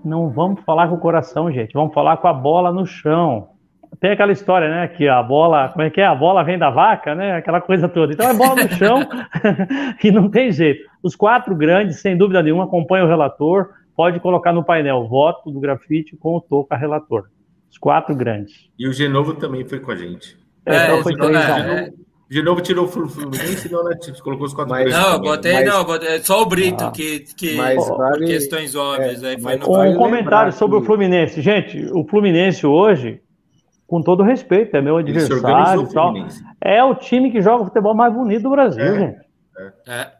não 0.02 0.30
vamos 0.30 0.62
falar 0.64 0.88
com 0.88 0.94
o 0.94 1.00
coração, 1.00 1.50
gente. 1.52 1.74
Vamos 1.74 1.92
falar 1.92 2.16
com 2.16 2.28
a 2.28 2.32
bola 2.32 2.72
no 2.72 2.86
chão 2.86 3.51
tem 4.00 4.10
aquela 4.10 4.32
história, 4.32 4.68
né? 4.68 4.88
Que 4.88 5.08
a 5.08 5.22
bola, 5.22 5.68
como 5.68 5.82
é 5.82 5.90
que 5.90 6.00
é? 6.00 6.06
A 6.06 6.14
bola 6.14 6.42
vem 6.42 6.58
da 6.58 6.70
vaca, 6.70 7.14
né? 7.14 7.36
Aquela 7.36 7.60
coisa 7.60 7.88
toda. 7.88 8.12
Então 8.12 8.28
é 8.28 8.34
bola 8.34 8.62
no 8.62 8.68
chão 8.70 9.00
e 10.02 10.10
não 10.10 10.28
tem 10.28 10.50
jeito. 10.50 10.88
Os 11.02 11.14
quatro 11.14 11.54
grandes, 11.54 12.00
sem 12.00 12.16
dúvida 12.16 12.42
nenhuma, 12.42 12.64
acompanham 12.64 13.06
o 13.06 13.08
relator. 13.08 13.70
Pode 13.94 14.18
colocar 14.20 14.52
no 14.52 14.64
painel 14.64 15.06
voto 15.06 15.50
do 15.50 15.60
grafite 15.60 16.16
com 16.16 16.36
o 16.36 16.40
Toca 16.40 16.76
relator. 16.76 17.28
Os 17.70 17.78
quatro 17.78 18.14
grandes. 18.14 18.68
E 18.78 18.88
o 18.88 18.92
Genovo 18.92 19.34
também 19.34 19.64
foi 19.64 19.78
com 19.78 19.90
a 19.90 19.96
gente. 19.96 20.36
É, 20.66 20.84
então 20.84 21.02
foi 21.02 21.14
três 21.14 21.36
é, 21.36 21.90
De 22.28 22.42
novo 22.42 22.60
tirou 22.60 22.86
o 22.86 22.88
Fluminense, 22.88 23.70
não, 23.70 23.84
né? 23.84 23.96
Colocou 24.22 24.46
os 24.46 24.54
quatro 24.54 24.74
grandes. 24.74 24.94
Não, 24.94 25.20
botei, 25.20 25.54
mas, 25.54 25.64
não, 25.66 25.84
botei, 25.84 26.18
só 26.20 26.42
o 26.42 26.46
Brito, 26.46 26.84
ah, 26.84 26.90
que, 26.90 27.20
que 27.36 27.56
vale, 27.56 28.26
questões 28.26 28.74
óbvias. 28.74 29.22
É, 29.22 29.30
aí 29.30 29.40
foi 29.40 29.56
no... 29.56 29.92
Um 29.94 29.96
comentário 29.96 30.52
sobre 30.52 30.76
que... 30.78 30.82
o 30.82 30.86
Fluminense. 30.86 31.40
Gente, 31.40 31.86
o 31.92 32.04
Fluminense 32.04 32.66
hoje 32.66 33.21
com 33.92 34.00
todo 34.00 34.22
respeito, 34.22 34.74
é 34.74 34.80
meu 34.80 34.96
adversário 34.96 35.86
tal. 35.92 36.14
É 36.58 36.82
o 36.82 36.94
time 36.94 37.30
que 37.30 37.42
joga 37.42 37.64
o 37.64 37.66
futebol 37.66 37.94
mais 37.94 38.10
bonito 38.10 38.44
do 38.44 38.48
Brasil, 38.48 38.82
é, 38.82 38.98
gente. 38.98 39.20
É. 39.58 39.72
é. 39.86 40.12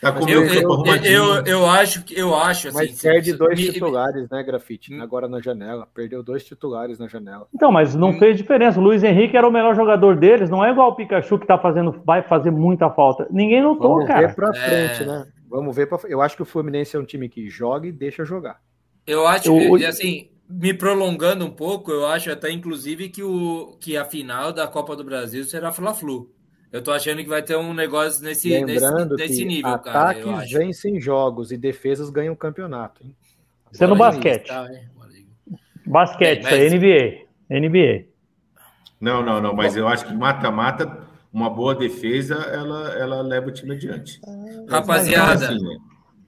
Tá 0.00 0.14
eu, 0.28 0.44
eu, 0.44 1.04
eu, 1.04 1.44
eu, 1.44 1.66
acho 1.66 2.04
que 2.04 2.16
eu 2.16 2.32
acho 2.32 2.68
assim, 2.68 2.76
mas 2.76 3.02
perde 3.02 3.32
dois 3.32 3.58
me, 3.58 3.72
titulares, 3.72 4.30
né, 4.30 4.44
Grafite? 4.44 4.94
Hum. 4.94 5.02
Agora 5.02 5.26
na 5.26 5.40
janela, 5.40 5.88
perdeu 5.92 6.22
dois 6.22 6.44
titulares 6.44 7.00
na 7.00 7.08
janela. 7.08 7.48
Então, 7.52 7.72
mas 7.72 7.96
não 7.96 8.10
hum. 8.10 8.18
fez 8.20 8.36
diferença. 8.36 8.78
O 8.78 8.82
Luiz 8.84 9.02
Henrique 9.02 9.36
era 9.36 9.48
o 9.48 9.50
melhor 9.50 9.74
jogador 9.74 10.14
deles, 10.14 10.48
não 10.48 10.64
é 10.64 10.70
igual 10.70 10.90
o 10.90 10.94
Pikachu 10.94 11.40
que 11.40 11.46
tá 11.48 11.58
fazendo, 11.58 12.00
vai 12.06 12.22
fazer 12.22 12.52
muita 12.52 12.88
falta. 12.88 13.26
Ninguém 13.32 13.60
notou, 13.60 13.94
Vamos 13.94 14.06
cara. 14.06 14.28
Vamos 14.28 14.36
ver 14.36 14.36
para 14.36 14.54
frente, 14.54 15.02
é... 15.02 15.06
né? 15.06 15.26
Vamos 15.50 15.74
ver 15.74 15.88
para 15.88 16.08
Eu 16.08 16.22
acho 16.22 16.36
que 16.36 16.42
o 16.42 16.46
Fluminense 16.46 16.94
é 16.94 17.00
um 17.00 17.04
time 17.04 17.28
que 17.28 17.48
joga 17.48 17.88
e 17.88 17.90
deixa 17.90 18.24
jogar. 18.24 18.60
Eu 19.04 19.26
acho 19.26 19.52
que 19.52 19.84
assim, 19.84 20.28
me 20.48 20.72
prolongando 20.72 21.44
um 21.44 21.50
pouco, 21.50 21.90
eu 21.90 22.06
acho 22.06 22.30
até 22.30 22.50
inclusive 22.50 23.10
que, 23.10 23.22
o, 23.22 23.76
que 23.78 23.96
a 23.96 24.04
final 24.04 24.52
da 24.52 24.66
Copa 24.66 24.96
do 24.96 25.04
Brasil 25.04 25.44
será 25.44 25.70
Fla-Flu. 25.70 26.32
Eu 26.72 26.82
tô 26.82 26.90
achando 26.90 27.22
que 27.22 27.28
vai 27.28 27.42
ter 27.42 27.56
um 27.56 27.72
negócio 27.72 28.22
nesse, 28.22 28.50
Lembrando 28.50 29.16
nesse, 29.16 29.30
nesse 29.30 29.44
nível, 29.44 29.70
ataques 29.70 29.92
cara. 29.92 30.10
Ataques 30.10 30.52
vencem 30.52 31.00
jogos 31.00 31.50
e 31.50 31.56
defesas 31.56 32.10
ganham 32.10 32.34
campeonato. 32.34 33.02
Hein? 33.04 33.14
Isso 33.72 33.84
é 33.84 33.86
no 33.86 33.96
basquete. 33.96 34.48
Tá, 34.48 34.66
basquete, 35.86 36.40
isso 36.40 36.54
é 36.54 36.70
NBA. 36.70 37.60
NBA. 37.60 38.04
Não, 39.00 39.22
não, 39.22 39.40
não, 39.40 39.54
mas 39.54 39.76
eu 39.76 39.86
acho 39.86 40.06
que 40.06 40.14
mata-mata, 40.14 41.06
uma 41.32 41.48
boa 41.48 41.74
defesa, 41.74 42.34
ela, 42.34 42.92
ela 42.98 43.22
leva 43.22 43.48
o 43.48 43.52
time 43.52 43.74
adiante. 43.74 44.20
Rapaziada. 44.68 45.46
Assim, 45.46 45.62
né? 45.62 45.78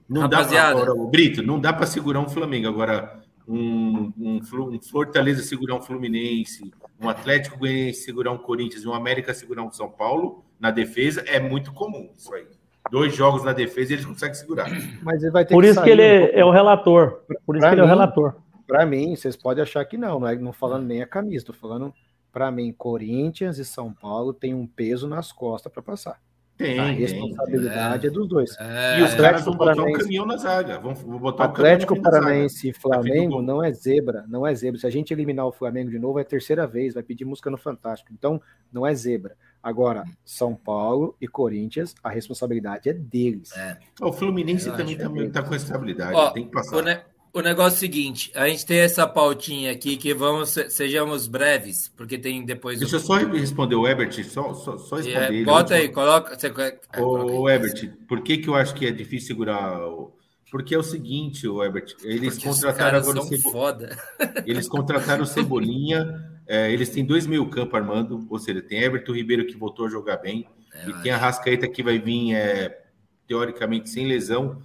Não 0.09 0.21
rapaziada. 0.21 0.79
dá 0.79 0.93
pra, 0.93 1.05
Brito, 1.05 1.43
não 1.43 1.59
dá 1.59 1.71
para 1.71 1.85
segurar 1.85 2.19
um 2.19 2.29
Flamengo. 2.29 2.67
Agora, 2.67 3.20
um, 3.47 4.11
um, 4.17 4.39
um 4.39 4.81
Fortaleza 4.81 5.43
segurar 5.43 5.75
um 5.75 5.81
Fluminense, 5.81 6.71
um 6.99 7.09
Atlético 7.09 7.57
Goianiense 7.57 8.01
segurar 8.01 8.31
um 8.31 8.37
Corinthians 8.37 8.83
e 8.83 8.87
um 8.87 8.93
América 8.93 9.33
segurar 9.33 9.63
um 9.63 9.71
São 9.71 9.89
Paulo 9.89 10.43
na 10.59 10.71
defesa, 10.71 11.21
é 11.27 11.39
muito 11.39 11.73
comum 11.73 12.09
isso 12.15 12.33
aí. 12.33 12.45
dois 12.89 13.15
jogos 13.15 13.43
na 13.43 13.53
defesa 13.53 13.93
e 13.93 13.95
ele 13.97 14.05
consegue 14.05 14.35
segurar. 14.35 14.69
Mas 15.01 15.23
ele 15.23 15.31
vai 15.31 15.45
ter 15.45 15.53
Por 15.53 15.63
que 15.63 15.69
isso 15.69 15.81
que 15.81 15.89
ele 15.89 16.03
um 16.03 16.39
é 16.39 16.45
o 16.45 16.51
relator. 16.51 17.21
Por 17.45 17.55
isso 17.55 17.61
Pra 17.61 17.69
que 17.69 17.75
ele 17.75 17.81
é 17.81 17.83
o 17.83 17.87
relator. 17.87 18.35
Para 18.67 18.85
mim, 18.85 19.15
vocês 19.15 19.35
podem 19.35 19.63
achar 19.63 19.83
que 19.85 19.97
não, 19.97 20.19
não 20.19 20.27
é 20.27 20.35
não 20.35 20.53
falando 20.53 20.85
nem 20.85 21.01
a 21.01 21.07
camisa, 21.07 21.45
tô 21.45 21.53
falando 21.53 21.93
para 22.31 22.49
mim, 22.49 22.71
Corinthians 22.71 23.57
e 23.57 23.65
São 23.65 23.91
Paulo 23.91 24.33
tem 24.33 24.53
um 24.53 24.65
peso 24.65 25.07
nas 25.07 25.31
costas 25.31 25.71
para 25.71 25.81
passar. 25.81 26.19
Tem, 26.61 26.79
a 26.79 26.83
tem. 26.85 26.95
responsabilidade 26.95 28.07
é, 28.07 28.09
dos 28.09 28.27
dois. 28.27 28.55
É, 28.59 28.99
E 28.99 29.03
os 29.03 29.13
caras 29.15 29.43
vão 29.43 29.55
botar 29.55 29.81
um 29.83 29.91
caminhão 29.93 30.25
na 30.25 30.37
zaga. 30.37 30.79
Vão, 30.79 30.93
vão 30.93 31.19
botar 31.19 31.45
Atlético 31.45 31.95
um. 31.95 32.01
Paranaense 32.01 32.69
e 32.69 32.71
do 32.71 32.79
Flamengo 32.79 33.41
não 33.41 33.63
é 33.63 33.71
zebra, 33.71 34.25
não 34.27 34.45
é 34.45 34.53
zebra. 34.53 34.79
Se 34.79 34.87
a 34.87 34.89
gente 34.89 35.11
eliminar 35.13 35.45
o 35.47 35.51
Flamengo 35.51 35.89
de 35.89 35.97
novo, 35.99 36.19
é 36.19 36.21
a 36.21 36.25
terceira 36.25 36.67
vez, 36.67 36.93
vai 36.93 37.03
pedir 37.03 37.25
música 37.25 37.49
no 37.49 37.57
Fantástico. 37.57 38.11
Então, 38.13 38.41
não 38.71 38.85
é 38.85 38.93
zebra. 38.93 39.35
Agora, 39.63 40.05
São 40.25 40.55
Paulo 40.55 41.15
e 41.21 41.27
Corinthians, 41.27 41.93
a 42.03 42.09
responsabilidade 42.09 42.89
é 42.89 42.93
deles. 42.93 43.55
É. 43.55 43.77
O 44.01 44.11
Fluminense 44.11 44.67
Eu 44.67 44.75
também 44.75 44.97
tá, 44.97 45.09
que 45.09 45.19
é 45.19 45.29
tá 45.29 45.43
com 45.43 45.53
estabilidade. 45.55 46.15
Ó, 46.15 46.31
tem 46.31 46.45
que 46.45 46.51
passar. 46.51 46.77
O, 46.77 46.81
ne- 46.81 46.99
o 47.33 47.41
negócio 47.41 47.75
é 47.75 47.77
o 47.77 47.79
seguinte: 47.79 48.31
a 48.35 48.47
gente 48.47 48.65
tem 48.65 48.79
essa 48.79 49.07
pautinha 49.07 49.71
aqui 49.71 49.97
que 49.97 50.13
vamos 50.13 50.49
se- 50.49 50.69
sejamos 50.69 51.27
breves, 51.27 51.89
porque 51.95 52.17
tem 52.17 52.45
depois. 52.45 52.79
Deixa 52.79 52.97
eu 52.97 52.99
só 52.99 53.15
responder 53.15 53.75
o 53.75 53.87
Ebert, 53.87 54.23
só, 54.25 54.53
só, 54.53 54.77
só 54.77 54.97
É, 54.99 55.01
responder 55.01 55.33
ele. 55.35 55.45
bota 55.45 55.75
aí, 55.75 55.89
coloca. 55.89 56.37
Você, 56.37 56.47
é, 56.47 56.51
aí. 56.93 57.55
Ebert, 57.55 57.89
por 58.07 58.21
que, 58.21 58.37
que 58.37 58.47
eu 58.47 58.55
acho 58.55 58.73
que 58.75 58.85
é 58.85 58.91
difícil 58.91 59.27
segurar 59.27 59.87
o. 59.87 60.13
Porque 60.51 60.75
é 60.75 60.77
o 60.77 60.83
seguinte, 60.83 61.47
o 61.47 61.63
Ebert, 61.63 61.95
eles 62.03 62.33
Porque 62.33 62.49
contrataram 62.49 62.97
agora 62.99 63.19
o 63.19 63.23
Cebo- 63.23 63.51
foda. 63.51 63.97
Eles 64.45 64.67
contrataram 64.67 65.23
o 65.23 65.25
Cebolinha, 65.25 66.29
é, 66.45 66.69
eles 66.73 66.89
têm 66.89 67.05
dois 67.05 67.25
meio 67.25 67.49
campo 67.49 67.73
armando, 67.77 68.27
ou 68.29 68.37
seja, 68.37 68.61
tem 68.61 68.81
Everton 68.83 69.13
Ribeiro 69.13 69.45
que 69.45 69.55
voltou 69.55 69.85
a 69.85 69.89
jogar 69.89 70.17
bem, 70.17 70.45
É, 70.73 70.89
e 70.89 70.93
tem 71.01 71.13
a 71.13 71.17
Rascaeta 71.17 71.69
que 71.69 71.81
vai 71.81 71.97
vir, 71.99 72.33
é, 72.35 72.81
teoricamente, 73.25 73.89
sem 73.89 74.05
lesão. 74.05 74.61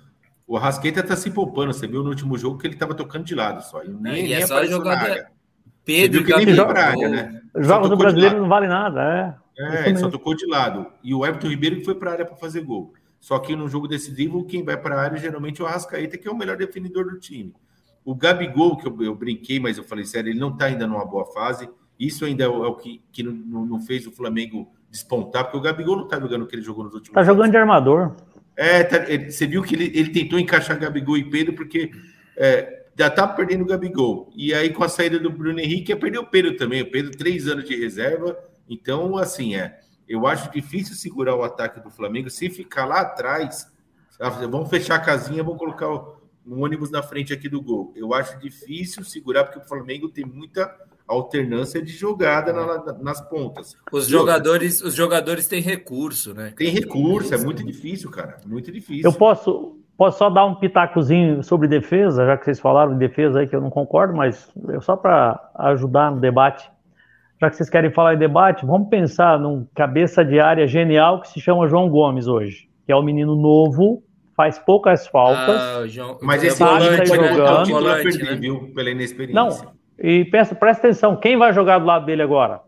O 0.47 0.57
Rascaeta 0.57 1.03
tá 1.03 1.17
se 1.17 1.31
poupando, 1.31 1.73
você 1.75 1.87
viu 1.87 2.03
no 2.03 2.11
último 2.11 2.39
jogo 2.39 2.59
que 2.59 2.67
ele 2.67 2.77
tava 2.77 2.95
tocando 2.95 3.25
de 3.25 3.35
lado 3.35 3.63
só, 3.65 3.83
e 3.83 3.89
nem, 3.89 4.21
e 4.21 4.23
nem 4.25 4.33
é 4.35 4.47
só 4.47 4.55
apareceu 4.55 4.77
jogar 4.79 4.97
na 4.97 5.05
de- 5.05 5.11
área. 5.11 5.27
Pedro 5.85 6.25
que 6.25 6.37
nem 6.45 6.57
pra 6.57 6.85
área, 6.89 7.09
né? 7.09 7.41
Jogos 7.59 7.89
do 7.91 7.97
brasileiro 7.97 8.41
não 8.41 8.49
vale 8.49 8.67
nada, 8.67 9.39
é. 9.59 9.91
É, 9.91 9.97
só 9.97 10.09
tocou 10.11 10.35
de 10.35 10.47
lado. 10.47 10.87
E 11.03 11.15
o 11.15 11.25
Everton 11.25 11.49
Ribeiro 11.49 11.77
que 11.77 11.85
foi 11.85 11.95
para 11.95 12.11
a 12.11 12.13
área 12.15 12.25
para 12.27 12.37
fazer 12.37 12.61
gol. 12.61 12.93
Só 13.21 13.39
que 13.39 13.57
no 13.57 13.69
jogo 13.69 13.89
decisivo, 13.89 14.45
quem 14.45 14.63
vai 14.65 14.77
para 14.77 14.95
a 14.97 15.01
área 15.03 15.17
geralmente 15.19 15.61
é 15.61 15.65
o 15.65 15.67
Arrascaeta, 15.67 16.19
que 16.19 16.29
é 16.29 16.31
o 16.31 16.37
melhor 16.37 16.57
definidor 16.57 17.05
do 17.11 17.19
time. 17.19 17.55
O 18.05 18.15
Gabigol, 18.15 18.77
que 18.77 18.87
eu, 18.87 19.03
eu 19.03 19.15
brinquei, 19.15 19.59
mas 19.59 19.79
eu 19.79 19.85
falei 19.85 20.05
sério, 20.05 20.31
ele 20.31 20.39
não 20.39 20.51
está 20.51 20.67
ainda 20.67 20.87
numa 20.87 21.05
boa 21.05 21.25
fase. 21.33 21.69
Isso 21.99 22.25
ainda 22.25 22.45
é 22.45 22.49
o, 22.49 22.65
é 22.65 22.69
o 22.69 22.75
que, 22.75 23.03
que 23.11 23.23
não, 23.23 23.33
não- 23.65 23.81
fez 23.81 24.07
o 24.07 24.13
Flamengo 24.13 24.69
despontar, 24.91 25.45
porque 25.45 25.57
o 25.57 25.61
Gabigol 25.61 25.97
não 25.97 26.05
está 26.05 26.21
jogando 26.21 26.43
o 26.43 26.47
que 26.47 26.55
ele 26.55 26.63
jogou 26.63 26.85
nos 26.85 26.95
últimos 26.95 27.15
Tá 27.15 27.23
jogos. 27.23 27.37
jogando 27.39 27.51
de 27.53 27.57
armador. 27.57 28.13
É, 28.57 28.83
tá- 28.85 29.05
você 29.31 29.47
viu 29.47 29.63
que 29.63 29.75
ele, 29.75 29.85
ele 29.95 30.11
tentou 30.11 30.39
encaixar 30.39 30.79
Gabigol 30.79 31.17
e 31.19 31.29
Pedro, 31.29 31.55
porque 31.55 31.91
é, 32.37 32.85
já 32.99 33.11
tá 33.11 33.29
perdendo 33.29 33.63
o 33.63 33.67
Gabigol. 33.67 34.31
E 34.35 34.55
aí, 34.55 34.73
com 34.73 34.83
a 34.83 34.89
saída 34.89 35.19
do 35.19 35.31
Bruno 35.31 35.61
Henrique, 35.61 35.93
ia 35.93 35.97
perder 35.97 36.19
o 36.19 36.27
Pedro 36.27 36.57
também. 36.57 36.83
O 36.83 36.91
Pedro, 36.91 37.11
três 37.11 37.47
anos 37.47 37.65
de 37.65 37.77
reserva. 37.77 38.37
Então, 38.69 39.17
assim, 39.17 39.55
é. 39.57 39.81
Eu 40.09 40.27
acho 40.27 40.51
difícil 40.53 40.95
segurar 40.95 41.35
o 41.35 41.43
ataque 41.43 41.81
do 41.81 41.91
Flamengo. 41.91 42.31
Se 42.31 42.49
ficar 42.49 42.87
lá 42.87 43.01
atrás, 43.01 43.71
vamos 44.51 44.71
fechar 44.71 44.95
a 44.97 45.01
casinha, 45.01 45.43
vamos 45.43 45.59
colocar 45.59 45.89
um 46.47 46.63
ônibus 46.63 46.91
na 46.91 47.03
frente 47.03 47.33
aqui 47.33 47.49
do 47.49 47.61
gol. 47.61 47.93
Eu 47.97 48.15
acho 48.15 48.39
difícil 48.39 49.05
segurar, 49.05 49.45
porque 49.45 49.59
o 49.59 49.69
Flamengo 49.69 50.09
tem 50.09 50.25
muita 50.25 50.73
alternância 51.09 51.81
de 51.81 51.93
jogada 51.93 52.53
na- 52.53 52.67
na- 52.85 52.99
nas 53.01 53.21
pontas. 53.29 53.77
Os 53.93 54.09
jogadores, 54.09 54.83
os 54.83 54.95
jogadores 54.95 55.47
têm 55.47 55.61
recurso, 55.61 56.35
né? 56.35 56.53
Tem 56.57 56.69
recurso, 56.71 57.35
é 57.35 57.39
muito 57.39 57.65
difícil, 57.65 58.11
cara. 58.11 58.39
Muito 58.47 58.73
difícil. 58.73 59.05
Eu 59.05 59.13
posso, 59.13 59.77
posso 59.97 60.19
só 60.19 60.29
dar 60.29 60.45
um 60.45 60.55
pitacozinho 60.57 61.43
sobre 61.43 61.69
defesa, 61.69 62.27
já 62.27 62.37
que 62.37 62.45
vocês 62.45 62.59
falaram 62.61 62.93
de 62.93 62.99
defesa 62.99 63.41
aí, 63.41 63.47
que 63.47 63.55
eu 63.55 63.61
não 63.61 63.71
concordo, 63.71 64.15
mas 64.15 64.51
eu 64.69 64.81
só 64.81 64.97
para 64.97 65.39
ajudar 65.57 66.11
no 66.11 66.21
debate. 66.21 66.69
Já 67.41 67.51
que 67.51 67.57
vocês 67.57 67.69
querem 67.69 67.91
falar 67.93 68.15
em 68.15 68.19
debate, 68.19 68.65
vamos 68.65 68.89
pensar 68.89 69.39
num 69.39 69.67
cabeça 69.75 70.25
de 70.25 70.41
área 70.41 70.67
genial 70.67 71.21
que 71.21 71.29
se 71.29 71.41
chama 71.41 71.69
João 71.69 71.89
Gomes 71.89 72.27
hoje, 72.27 72.69
que 72.87 72.91
é 72.93 72.97
um 72.97 73.03
menino 73.03 73.37
novo, 73.37 74.03
faz 74.35 74.59
poucas 74.59 75.07
faltas. 75.07 75.61
Ah, 75.61 75.87
João- 75.87 76.19
Mas 76.23 76.43
esse 76.43 76.59
volante 76.59 76.97
tá 76.97 77.05
jogando. 77.05 77.29
título 77.29 77.49
a 77.51 77.65
volante, 77.65 78.03
perder, 78.05 78.25
né? 78.25 78.37
viu? 78.37 78.73
Pela 78.75 78.91
inexperiência. 78.91 79.35
Não, 79.65 79.76
e 79.99 80.25
pensa, 80.27 80.55
presta 80.55 80.87
atenção, 80.87 81.17
quem 81.17 81.37
vai 81.37 81.53
jogar 81.53 81.79
do 81.79 81.87
lado 81.87 82.05
dele 82.07 82.23
agora? 82.23 82.61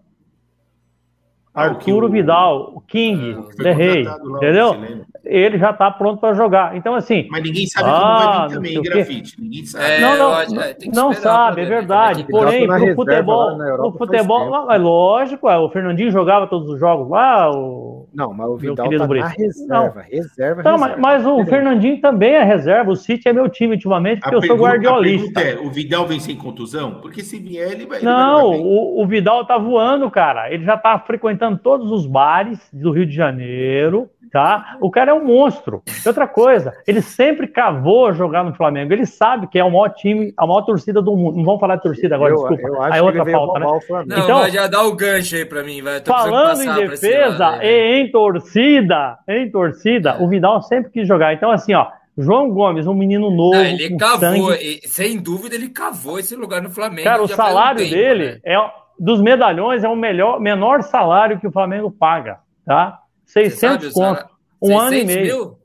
Ah, 1.54 1.66
o 1.66 1.70
que 1.70 1.90
Arturo 1.90 2.06
o- 2.06 2.10
Vidal, 2.10 2.72
o 2.74 2.80
King, 2.80 3.34
Ah, 3.36 3.40
o 3.40 3.56
The 3.56 3.72
lá, 3.74 4.36
entendeu? 4.36 5.06
Ele 5.24 5.58
já 5.58 5.70
está 5.70 5.90
pronto 5.90 6.20
para 6.20 6.32
jogar. 6.34 6.76
Então, 6.76 6.94
assim, 6.94 7.26
Mas 7.30 7.42
ninguém 7.42 7.66
sabe 7.66 7.84
como 7.90 7.96
Ah, 7.96 8.16
vai 8.16 8.26
não 8.26 8.48
vir 8.48 8.54
também, 8.54 8.78
o 8.78 8.82
grafite. 8.82 9.40
Ninguém 9.42 9.64
sabe. 9.64 9.84
É, 9.84 10.00
não, 10.00 10.16
não, 10.18 10.40
é, 10.62 10.76
não 10.94 11.12
sabe, 11.12 11.62
é 11.62 11.64
né, 11.64 11.70
verdade. 11.70 12.22
é 12.22 12.24
Porém, 12.30 12.64
pro 12.66 12.74
reserva 12.76 12.94
futebol, 12.94 13.46
lá 13.50 13.56
na 13.56 13.64
Europa 13.68 13.90
pro 13.98 14.06
futebol, 14.06 14.70
é 14.70 14.78
lógico, 14.78 15.48
é, 15.48 15.58
o 15.58 15.68
Fernandinho 15.70 16.10
jogava 16.12 16.46
todos 16.46 16.70
os 16.70 16.78
jogos 16.78 17.08
lá, 17.10 17.50
o... 17.50 17.97
Não, 18.14 18.32
mas 18.32 18.48
o 18.48 18.56
Vidal 18.56 18.90
tá 18.90 19.06
Brito. 19.06 19.24
na 19.24 19.28
reserva, 19.28 20.00
reserva, 20.02 20.78
mas, 20.78 20.98
mas 20.98 21.26
o. 21.26 21.44
Fernandinho 21.44 22.00
também 22.00 22.34
é 22.34 22.42
reserva, 22.42 22.90
o 22.90 22.96
City 22.96 23.28
é 23.28 23.32
meu 23.32 23.48
time 23.48 23.74
ultimamente, 23.74 24.20
porque 24.20 24.34
A 24.34 24.38
eu 24.38 24.42
sou 24.42 24.56
pergunta, 24.56 24.70
guardiolista. 24.70 25.40
é: 25.40 25.58
o 25.58 25.70
Vidal 25.70 26.06
vem 26.06 26.20
sem 26.20 26.36
contusão? 26.36 27.00
Porque 27.00 27.22
se 27.22 27.38
vier, 27.38 27.72
ele 27.72 27.86
vai. 27.86 27.98
ele 27.98 28.04
Não, 28.06 28.48
vai 28.50 28.56
jogar 28.56 28.56
bem. 28.56 28.66
o, 28.66 29.02
o 29.02 29.06
Vidal 29.06 29.44
tá 29.44 29.58
voando, 29.58 30.10
cara. 30.10 30.52
Ele 30.52 30.64
já 30.64 30.76
tá 30.76 30.98
frequentando 30.98 31.58
todos 31.58 31.90
os 31.90 32.06
bares 32.06 32.58
do 32.72 32.90
Rio 32.90 33.06
de 33.06 33.14
Janeiro, 33.14 34.08
tá? 34.30 34.76
O 34.80 34.90
cara 34.90 35.10
é 35.10 35.14
um 35.14 35.24
monstro. 35.24 35.82
E 36.04 36.08
outra 36.08 36.26
coisa, 36.26 36.72
ele 36.86 37.00
sempre 37.02 37.46
cavou 37.46 38.12
jogar 38.12 38.44
no 38.44 38.54
Flamengo. 38.54 38.92
Ele 38.92 39.06
sabe 39.06 39.46
que 39.46 39.58
é 39.58 39.64
o 39.64 39.70
maior 39.70 39.88
time, 39.90 40.32
a 40.36 40.46
maior 40.46 40.62
torcida 40.62 41.00
do 41.02 41.16
mundo. 41.16 41.36
Não 41.36 41.44
vamos 41.44 41.60
falar 41.60 41.76
de 41.76 41.82
torcida 41.82 42.14
agora, 42.14 42.32
eu, 42.32 42.36
desculpa. 42.36 42.68
Eu 42.68 42.82
Aí 42.82 42.88
acho 42.90 42.94
é 43.08 43.12
que 43.12 43.18
outra 43.18 43.32
pauta, 43.32 43.58
né? 43.60 43.66
Não, 44.06 44.18
Então- 44.24 44.38
mas 44.40 44.52
já 44.52 44.66
dá 44.66 44.82
o 44.82 44.94
gancho 44.94 45.36
aí 45.36 45.44
pra 45.44 45.62
mim, 45.62 45.82
vai. 45.82 46.00
Falando 46.04 46.62
em 46.62 46.74
defesa 46.88 47.38
lado 47.48 47.60
aí, 47.60 47.66
né? 47.66 47.66
e 47.66 48.00
em 48.02 48.10
torcida, 48.10 49.18
em 49.28 49.50
torcida, 49.50 50.22
o 50.22 50.28
Vidal 50.28 50.62
sempre 50.62 50.90
quis 50.92 51.06
jogar. 51.06 51.32
Então, 51.34 51.50
assim, 51.50 51.74
ó, 51.74 51.86
João 52.16 52.50
Gomes, 52.50 52.86
um 52.86 52.94
menino 52.94 53.30
novo, 53.30 53.54
Não, 53.56 53.64
ele 53.64 53.90
com 53.90 53.96
cavou, 53.96 54.18
sangue. 54.18 54.80
e- 54.84 54.88
sem 54.88 55.18
dúvida, 55.18 55.54
ele 55.54 55.68
cavou 55.68 56.18
esse 56.18 56.34
lugar 56.34 56.60
no 56.60 56.70
Flamengo. 56.70 57.04
Cara, 57.04 57.22
o 57.22 57.26
um 57.26 57.28
salário 57.28 57.78
tempo, 57.80 57.90
dele 57.94 58.24
né? 58.32 58.38
é 58.44 58.70
dos 58.98 59.20
medalhões 59.20 59.84
é 59.84 59.88
o 59.88 59.94
melhor, 59.94 60.40
menor 60.40 60.82
salário 60.82 61.38
que 61.38 61.46
o 61.46 61.52
Flamengo 61.52 61.88
paga, 61.88 62.38
tá? 62.66 62.98
Você 63.28 63.50
600 63.50 63.58
sabe 63.58 63.86
o 63.86 63.92
conto, 63.92 64.26
um 64.62 64.78
ano 64.78 64.94
e 64.94 65.00
600 65.06 65.14
meio. 65.16 65.36
mil? 65.36 65.58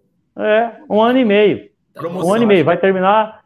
É, 0.45 0.71
um 0.89 1.01
ano 1.01 1.17
e 1.19 1.25
meio. 1.25 1.59
Tá 1.93 2.01
Promoção. 2.01 2.29
Um 2.29 2.33
ano 2.33 2.43
e 2.43 2.47
meio. 2.47 2.65
Vai 2.65 2.77
terminar 2.77 3.41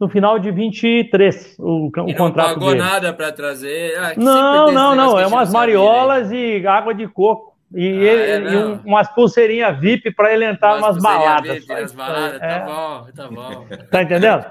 no 0.00 0.08
final 0.08 0.38
de 0.38 0.50
23 0.50 1.56
o, 1.58 1.86
o 1.86 1.90
E 2.08 2.12
não 2.12 2.14
contrato 2.14 2.54
pagou 2.54 2.70
dele. 2.70 2.80
nada 2.82 3.12
pra 3.12 3.30
trazer. 3.30 3.96
Ah, 3.98 4.14
Não, 4.16 4.72
não, 4.72 4.94
não. 4.96 5.18
É 5.20 5.26
umas 5.26 5.52
mariolas 5.52 6.32
e 6.32 6.66
água 6.66 6.94
de 6.94 7.06
coco. 7.06 7.49
E, 7.72 7.86
Ah, 7.86 8.12
ele- 8.12 8.48
é, 8.48 8.52
e 8.52 8.56
um- 8.56 8.80
umas 8.84 9.08
pulseirinhas 9.14 9.78
VIP 9.78 10.12
para 10.12 10.32
ele 10.34 10.44
entrar 10.44 10.76
Umas 10.78 11.00
baladas. 11.00 11.58
VIP, 11.60 11.72
umas 11.72 11.92
baladas, 11.92 12.40
É, 12.42 12.58
tá 12.58 12.64
bom, 12.66 13.06
tá 13.14 13.28
bom. 13.28 13.66
tá 13.90 14.02
entendendo? 14.02 14.44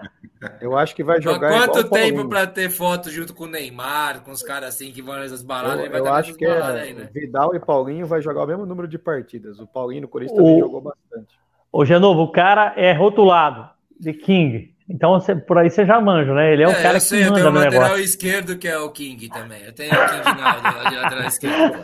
Eu 0.62 0.78
acho 0.78 0.96
que 0.96 1.04
vai 1.04 1.18
Mas 1.18 1.24
jogar. 1.26 1.50
quanto 1.50 1.80
igual 1.80 1.86
o 1.86 1.90
tempo 1.90 2.30
pra 2.30 2.48
ter 2.48 2.70
foto 2.70 3.10
junto 3.12 3.34
com 3.34 3.44
o 3.44 3.48
Neymar, 3.48 4.22
com 4.22 4.32
os 4.32 4.42
caras 4.42 4.70
assim 4.70 4.90
que 4.90 5.02
vão 5.02 5.16
nessas 5.20 5.44
baladas? 5.44 5.80
Eu, 5.80 5.86
ele 5.86 5.90
vai 5.90 6.00
eu 6.00 6.14
acho 6.14 6.34
que 6.34 6.46
é, 6.46 6.62
aí, 6.62 6.94
né? 6.94 7.10
Vidal 7.14 7.54
e 7.54 7.60
Paulinho 7.60 8.08
vai 8.08 8.22
jogar 8.22 8.44
o 8.44 8.48
mesmo 8.48 8.66
número 8.66 8.88
de 8.88 8.98
partidas. 8.98 9.60
O 9.60 9.68
Paulinho 9.68 10.04
no 10.04 10.08
Corinthians 10.08 10.40
O- 10.40 10.42
também 10.44 10.60
jogou 10.62 10.80
bastante. 10.82 11.36
Ô, 11.72 11.84
Genovo, 11.84 12.22
o 12.22 12.32
cara 12.32 12.74
é 12.78 12.94
rotulado 12.94 13.70
de 14.00 14.14
King. 14.14 14.74
Então, 14.90 15.12
você- 15.20 15.36
por 15.36 15.58
aí 15.58 15.70
você 15.70 15.86
já 15.86 16.02
manja, 16.02 16.34
né? 16.34 16.52
Ele 16.52 16.64
é, 16.64 16.68
o 16.68 16.72
cara 16.74 16.90
eu 16.90 16.94
que 16.96 17.00
sei, 17.02 17.20
eu 17.22 17.26
manda 17.26 17.36
tenho 17.36 17.48
o 17.48 17.52
no 17.52 17.60
lateral 17.60 17.84
negócio. 17.84 18.04
esquerdo 18.04 18.58
que 18.58 18.68
é 18.68 18.78
o 18.80 18.90
King 18.92 19.30
também. 19.30 19.62
Eu 19.64 19.72
tenho 19.72 19.92
o 19.94 19.96
King 20.10 20.42
na, 20.42 20.90
de 20.90 20.96
lateral 20.96 21.28
esquerdo. 21.28 21.82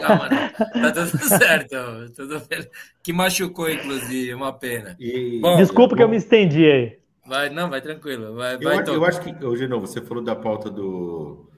Calma, 0.00 0.28
não. 0.28 0.92
Tá 0.92 0.92
tudo 0.92 1.18
certo. 1.28 1.76
Tudo 2.14 2.42
bem. 2.48 2.66
Que 3.02 3.12
machucou, 3.12 3.68
inclusive, 3.68 4.32
uma 4.32 4.52
pena. 4.52 4.96
E- 5.00 5.40
Bom, 5.42 5.56
Desculpa 5.56 5.96
que 5.96 6.02
eu 6.02 6.06
bom, 6.06 6.12
me 6.12 6.18
estendi 6.18 6.64
aí. 6.64 6.98
Vai, 7.26 7.50
não, 7.50 7.68
vai 7.68 7.80
tranquilo. 7.80 8.34
Vai, 8.36 8.54
Eu, 8.54 8.60
vai 8.60 8.78
acho- 8.78 8.90
eu 8.92 9.04
acho 9.04 9.20
que, 9.20 9.44
hoje 9.44 9.66
não, 9.66 9.80
você 9.80 10.00
falou 10.00 10.22
da 10.22 10.36
pauta 10.36 10.70
do, 10.70 11.48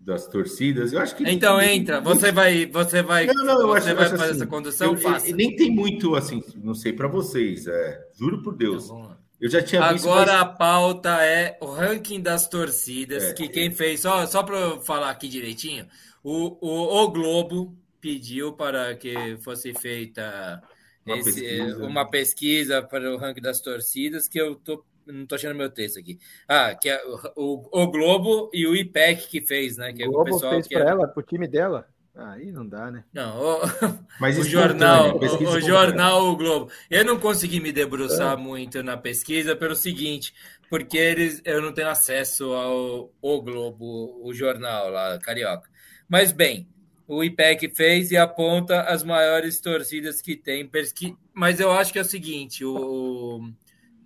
das 0.00 0.26
torcidas. 0.26 0.92
Eu 0.92 1.00
acho 1.00 1.14
que. 1.14 1.22
Então 1.30 1.60
entra, 1.60 2.00
você 2.00 2.32
vai, 2.32 2.66
você 2.66 3.00
vai, 3.02 3.26
Não, 3.26 3.44
não, 3.44 3.60
eu 3.60 3.66
você 3.68 3.90
acho, 3.90 3.94
vai 3.96 4.04
acho 4.06 4.16
fazer 4.16 4.24
assim, 4.32 4.40
essa 4.42 4.46
condução, 4.46 4.92
eu- 4.92 4.96
faça. 4.98 5.28
eu- 5.30 5.36
nem 5.36 5.54
tem 5.54 5.70
muito 5.70 6.14
assim, 6.16 6.42
não 6.62 6.74
sei 6.74 6.92
pra 6.92 7.06
vocês, 7.08 7.66
é, 7.68 8.00
juro 8.18 8.42
por 8.42 8.56
Deus. 8.56 8.88
Tá 8.88 8.94
bom. 8.94 9.10
Eu 9.40 9.50
já 9.50 9.62
tinha 9.62 9.92
visto. 9.92 10.08
Agora 10.08 10.32
mas- 10.32 10.40
a 10.42 10.44
pauta 10.46 11.22
é 11.22 11.58
o 11.60 11.66
ranking 11.66 12.20
das 12.20 12.48
torcidas, 12.48 13.24
É. 13.24 13.32
que 13.34 13.48
quem 13.48 13.70
fez, 13.70 14.00
só, 14.00 14.26
só 14.26 14.42
para 14.42 14.56
eu 14.58 14.80
falar 14.80 15.10
aqui 15.10 15.28
direitinho, 15.28 15.86
o, 16.22 16.56
o, 16.60 17.02
o 17.04 17.08
Globo 17.10 17.76
pediu 18.00 18.52
para 18.54 18.94
que 18.94 19.36
fosse 19.38 19.74
feita 19.74 20.62
Uma 21.04 21.18
esse- 21.18 21.32
pesquisa. 21.40 21.84
uma 21.86 22.10
pesquisa 22.10 22.82
para 22.82 23.12
o 23.12 23.16
ranking 23.18 23.42
das 23.42 23.60
torcidas, 23.60 24.26
que 24.28 24.40
eu 24.40 24.54
tô, 24.56 24.84
não 25.06 25.22
estou 25.24 25.36
achando 25.36 25.54
meu 25.56 25.70
texto 25.70 25.98
aqui. 25.98 26.18
Ah, 26.48 26.74
que 26.74 26.88
é 26.88 27.00
o, 27.04 27.18
o, 27.36 27.82
o 27.82 27.86
Globo 27.90 28.50
e 28.54 28.66
o 28.66 28.74
IPEC 28.74 29.28
que 29.28 29.40
fez, 29.46 29.76
né? 29.76 29.92
Que 29.92 30.02
é 30.02 30.06
o 30.06 30.10
o 30.10 30.12
Globo 30.12 30.30
pessoal 30.32 30.52
fez 30.54 30.66
que 30.66 30.74
pra 30.74 30.84
é- 30.86 30.90
ela, 30.90 31.06
pro 31.08 31.22
time 31.22 31.46
dela. 31.46 31.86
Aí 32.16 32.50
não 32.50 32.66
dá, 32.66 32.90
né? 32.90 33.04
Não, 33.12 33.38
o, 33.38 33.60
Mas 34.18 34.38
o 34.38 34.44
jornal, 34.44 35.18
o, 35.18 35.48
o 35.50 35.60
jornal 35.60 36.28
O 36.28 36.36
Globo. 36.36 36.72
Eu 36.90 37.04
não 37.04 37.20
consegui 37.20 37.60
me 37.60 37.70
debruçar 37.70 38.32
é. 38.32 38.36
muito 38.36 38.82
na 38.82 38.96
pesquisa 38.96 39.54
pelo 39.54 39.74
seguinte, 39.74 40.32
porque 40.70 40.96
eles, 40.96 41.42
eu 41.44 41.60
não 41.60 41.74
tenho 41.74 41.90
acesso 41.90 42.52
ao 42.52 43.12
O 43.20 43.42
Globo, 43.42 44.18
o 44.26 44.32
jornal 44.32 44.88
lá, 44.88 45.18
carioca. 45.18 45.68
Mas 46.08 46.32
bem, 46.32 46.66
o 47.06 47.22
IPEC 47.22 47.74
fez 47.74 48.10
e 48.10 48.16
aponta 48.16 48.80
as 48.82 49.02
maiores 49.02 49.60
torcidas 49.60 50.22
que 50.22 50.36
tem. 50.36 50.66
Pesqui... 50.66 51.14
Mas 51.34 51.60
eu 51.60 51.70
acho 51.70 51.92
que 51.92 51.98
é 51.98 52.02
o 52.02 52.04
seguinte, 52.04 52.64
o 52.64 53.50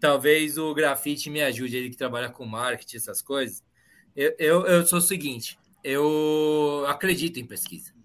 talvez 0.00 0.58
o 0.58 0.74
grafite 0.74 1.30
me 1.30 1.42
ajude, 1.42 1.76
ele 1.76 1.90
que 1.90 1.96
trabalha 1.96 2.28
com 2.28 2.44
marketing, 2.44 2.96
essas 2.96 3.22
coisas. 3.22 3.62
Eu, 4.16 4.34
eu, 4.36 4.66
eu 4.66 4.86
sou 4.86 4.98
o 4.98 5.02
seguinte, 5.02 5.56
eu 5.84 6.84
acredito 6.88 7.38
em 7.38 7.46
pesquisa 7.46 7.99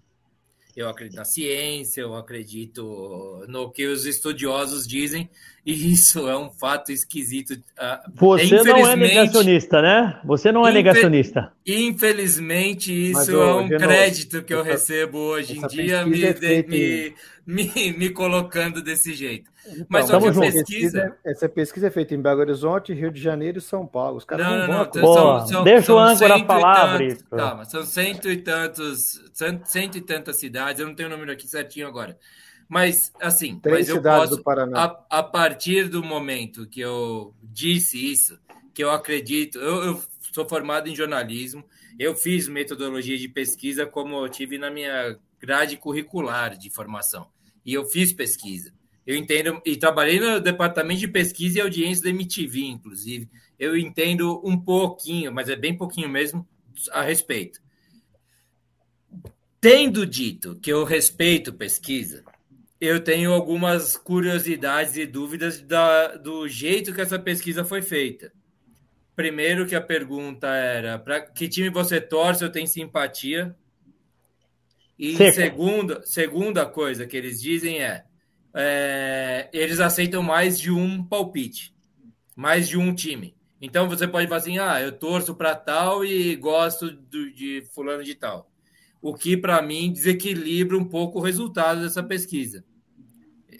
eu 0.75 0.89
acredito 0.89 1.15
na 1.15 1.25
ciência, 1.25 2.01
eu 2.01 2.15
acredito 2.15 3.45
no 3.47 3.71
que 3.71 3.87
os 3.87 4.05
estudiosos 4.05 4.85
dizem, 4.85 5.29
e 5.65 5.93
isso 5.93 6.27
é 6.27 6.37
um 6.37 6.49
fato 6.49 6.91
esquisito. 6.91 7.57
Ah, 7.77 8.03
Você 8.13 8.61
não 8.61 8.87
é 8.87 8.95
negacionista, 8.95 9.81
né? 9.81 10.19
Você 10.25 10.51
não 10.51 10.67
é 10.67 10.71
negacionista. 10.71 11.51
Infelizmente, 11.65 12.91
isso 12.91 13.13
Mas, 13.13 13.29
é 13.29 13.53
um 13.53 13.67
crédito 13.69 14.43
que 14.43 14.53
eu 14.53 14.61
recebo 14.61 15.17
hoje 15.17 15.57
em 15.57 15.67
dia, 15.67 16.05
me, 16.05 16.23
é 16.23 16.63
me, 16.67 17.13
me, 17.47 17.91
me 17.97 18.09
colocando 18.09 18.81
desse 18.81 19.13
jeito. 19.13 19.54
Então, 19.67 19.85
Mas 19.89 20.11
a 20.11 20.19
pesquisa... 20.19 21.17
Essa 21.23 21.49
pesquisa 21.49 21.87
é 21.87 21.91
feita 21.91 22.13
em 22.13 22.21
Belo 22.21 22.39
Horizonte, 22.39 22.93
Rio 22.93 23.11
de 23.11 23.21
Janeiro 23.21 23.57
e 23.57 23.61
São 23.61 23.85
Paulo. 23.85 24.17
Os 24.17 24.25
caras 24.25 24.45
não, 24.45 24.57
não, 24.57 24.67
não, 24.67 24.91
não 24.93 25.13
são, 25.13 25.47
são, 25.47 25.63
Deixa 25.63 25.93
o 25.93 25.97
âncora 25.97 26.45
falar, 26.45 26.97
Brito. 26.97 27.23
Calma, 27.25 27.65
são 27.65 27.83
cento 27.83 28.29
e 28.29 28.37
tantos, 28.37 29.21
cento 29.65 29.97
e 29.97 30.01
tantas 30.01 30.37
cidades, 30.37 30.79
eu 30.79 30.87
não 30.87 30.95
tenho 30.95 31.09
o 31.09 31.11
número 31.11 31.31
aqui 31.31 31.47
certinho 31.47 31.87
agora. 31.87 32.17
Mas, 32.67 33.11
assim, 33.21 33.59
Três 33.59 33.87
mas 33.87 33.89
eu 33.89 34.01
posso, 34.01 34.43
a, 34.75 35.05
a, 35.09 35.23
partir 35.23 35.87
do 35.87 36.03
momento 36.03 36.67
que 36.67 36.81
eu 36.81 37.33
disse 37.43 38.11
isso, 38.11 38.39
que 38.73 38.83
eu 38.83 38.89
acredito, 38.89 39.59
eu, 39.59 39.83
eu 39.83 40.03
sou 40.33 40.47
formado 40.47 40.89
em 40.89 40.95
jornalismo, 40.95 41.63
eu 41.97 42.15
fiz 42.15 42.47
metodologia 42.47 43.17
de 43.17 43.29
pesquisa 43.29 43.85
como 43.85 44.15
eu 44.17 44.29
tive 44.29 44.57
na 44.57 44.69
minha 44.69 45.17
grade 45.39 45.77
curricular 45.77 46.57
de 46.57 46.69
formação. 46.69 47.27
E 47.65 47.73
eu 47.73 47.85
fiz 47.85 48.11
pesquisa. 48.11 48.73
Eu 49.05 49.15
entendo, 49.15 49.61
e 49.65 49.75
trabalhei 49.75 50.19
no 50.19 50.39
departamento 50.39 50.99
de 50.99 51.07
pesquisa 51.07 51.59
e 51.59 51.61
audiência 51.61 52.03
da 52.03 52.09
MTV, 52.09 52.61
inclusive. 52.61 53.29
Eu 53.59 53.77
entendo 53.77 54.41
um 54.43 54.57
pouquinho, 54.57 55.31
mas 55.31 55.47
é 55.47 55.55
bem 55.55 55.77
pouquinho 55.77 56.09
mesmo, 56.09 56.47
a 56.91 57.01
respeito. 57.03 57.61
Tendo 59.61 60.05
dito 60.05 60.55
que 60.59 60.71
eu 60.71 60.83
respeito 60.83 61.53
pesquisa, 61.53 62.23
eu 62.79 62.99
tenho 62.99 63.31
algumas 63.31 63.95
curiosidades 63.95 64.97
e 64.97 65.05
dúvidas 65.05 65.61
da, 65.61 66.15
do 66.17 66.47
jeito 66.47 66.93
que 66.93 67.01
essa 67.01 67.17
pesquisa 67.17 67.63
foi 67.63 67.81
feita. 67.81 68.31
Primeiro 69.15 69.65
que 69.65 69.75
a 69.75 69.81
pergunta 69.81 70.47
era 70.47 70.99
para 70.99 71.21
que 71.21 71.47
time 71.47 71.69
você 71.69 72.01
torce, 72.01 72.43
eu 72.43 72.51
tenho 72.51 72.67
simpatia. 72.67 73.55
E 74.99 75.15
segunda, 75.31 76.01
segunda 76.03 76.65
coisa 76.65 77.07
que 77.07 77.15
eles 77.15 77.41
dizem 77.41 77.81
é 77.81 78.03
é, 78.57 79.49
eles 79.51 79.81
aceitam 79.81 80.23
mais 80.23 80.57
de 80.57 80.71
um 80.71 81.03
palpite, 81.03 81.75
mais 82.33 82.69
de 82.69 82.77
um 82.77 82.95
time. 82.95 83.35
Então 83.61 83.89
você 83.89 84.07
pode 84.07 84.27
falar 84.27 84.39
assim: 84.39 84.57
ah, 84.57 84.81
eu 84.81 84.93
torço 84.93 85.35
para 85.35 85.53
tal 85.53 86.05
e 86.05 86.35
gosto 86.37 86.89
do, 86.89 87.31
de 87.33 87.63
fulano 87.73 88.03
de 88.03 88.15
tal. 88.15 88.49
O 89.01 89.13
que 89.13 89.35
para 89.35 89.61
mim 89.61 89.91
desequilibra 89.91 90.77
um 90.77 90.85
pouco 90.85 91.19
o 91.19 91.21
resultado 91.21 91.81
dessa 91.81 92.01
pesquisa. 92.01 92.63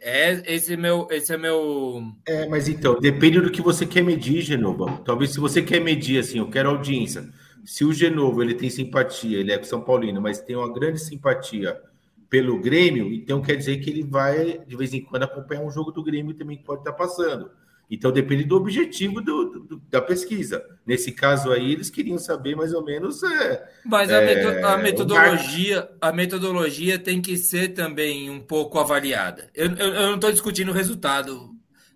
É, 0.01 0.41
esse 0.53 0.73
é 0.73 0.77
meu, 0.77 1.07
esse 1.11 1.33
é 1.33 1.37
meu. 1.37 2.13
É, 2.25 2.47
mas 2.47 2.69
então, 2.69 2.97
depende 2.99 3.41
do 3.41 3.51
que 3.51 3.61
você 3.61 3.85
quer 3.85 4.03
medir, 4.03 4.41
Genova. 4.41 5.01
Talvez 5.03 5.31
se 5.31 5.39
você 5.39 5.61
quer 5.61 5.81
medir 5.81 6.19
assim, 6.19 6.39
eu 6.39 6.49
quero 6.49 6.69
audiência. 6.69 7.27
Se 7.65 7.83
o 7.83 7.91
Genovo 7.91 8.41
ele 8.41 8.53
tem 8.53 8.69
simpatia, 8.69 9.39
ele 9.39 9.51
é 9.51 9.61
São 9.63 9.81
Paulino, 9.81 10.21
mas 10.21 10.39
tem 10.39 10.55
uma 10.55 10.71
grande 10.71 11.01
simpatia 11.01 11.81
pelo 12.29 12.59
Grêmio, 12.59 13.13
então 13.13 13.41
quer 13.41 13.55
dizer 13.55 13.77
que 13.77 13.89
ele 13.89 14.03
vai, 14.03 14.59
de 14.65 14.75
vez 14.75 14.93
em 14.93 15.01
quando, 15.01 15.23
acompanhar 15.23 15.61
um 15.61 15.71
jogo 15.71 15.91
do 15.91 16.03
Grêmio 16.03 16.33
também 16.33 16.57
que 16.57 16.63
pode 16.63 16.81
estar 16.81 16.93
passando. 16.93 17.49
Então 17.89 18.11
depende 18.11 18.43
do 18.43 18.55
objetivo 18.55 19.21
do, 19.21 19.59
do, 19.59 19.81
da 19.89 20.01
pesquisa. 20.01 20.65
Nesse 20.85 21.11
caso 21.11 21.51
aí, 21.51 21.71
eles 21.71 21.89
queriam 21.89 22.17
saber 22.17 22.55
mais 22.55 22.73
ou 22.73 22.83
menos. 22.83 23.21
É, 23.21 23.63
Mas 23.85 24.09
a, 24.09 24.21
é, 24.23 24.63
a 24.63 24.77
metodologia, 24.77 25.89
a 26.01 26.11
metodologia 26.11 26.97
tem 26.97 27.21
que 27.21 27.37
ser 27.37 27.69
também 27.69 28.29
um 28.29 28.39
pouco 28.39 28.79
avaliada. 28.79 29.49
Eu, 29.53 29.67
eu, 29.75 29.93
eu 29.93 30.07
não 30.07 30.15
estou 30.15 30.31
discutindo 30.31 30.69
o 30.69 30.73
resultado. 30.73 31.51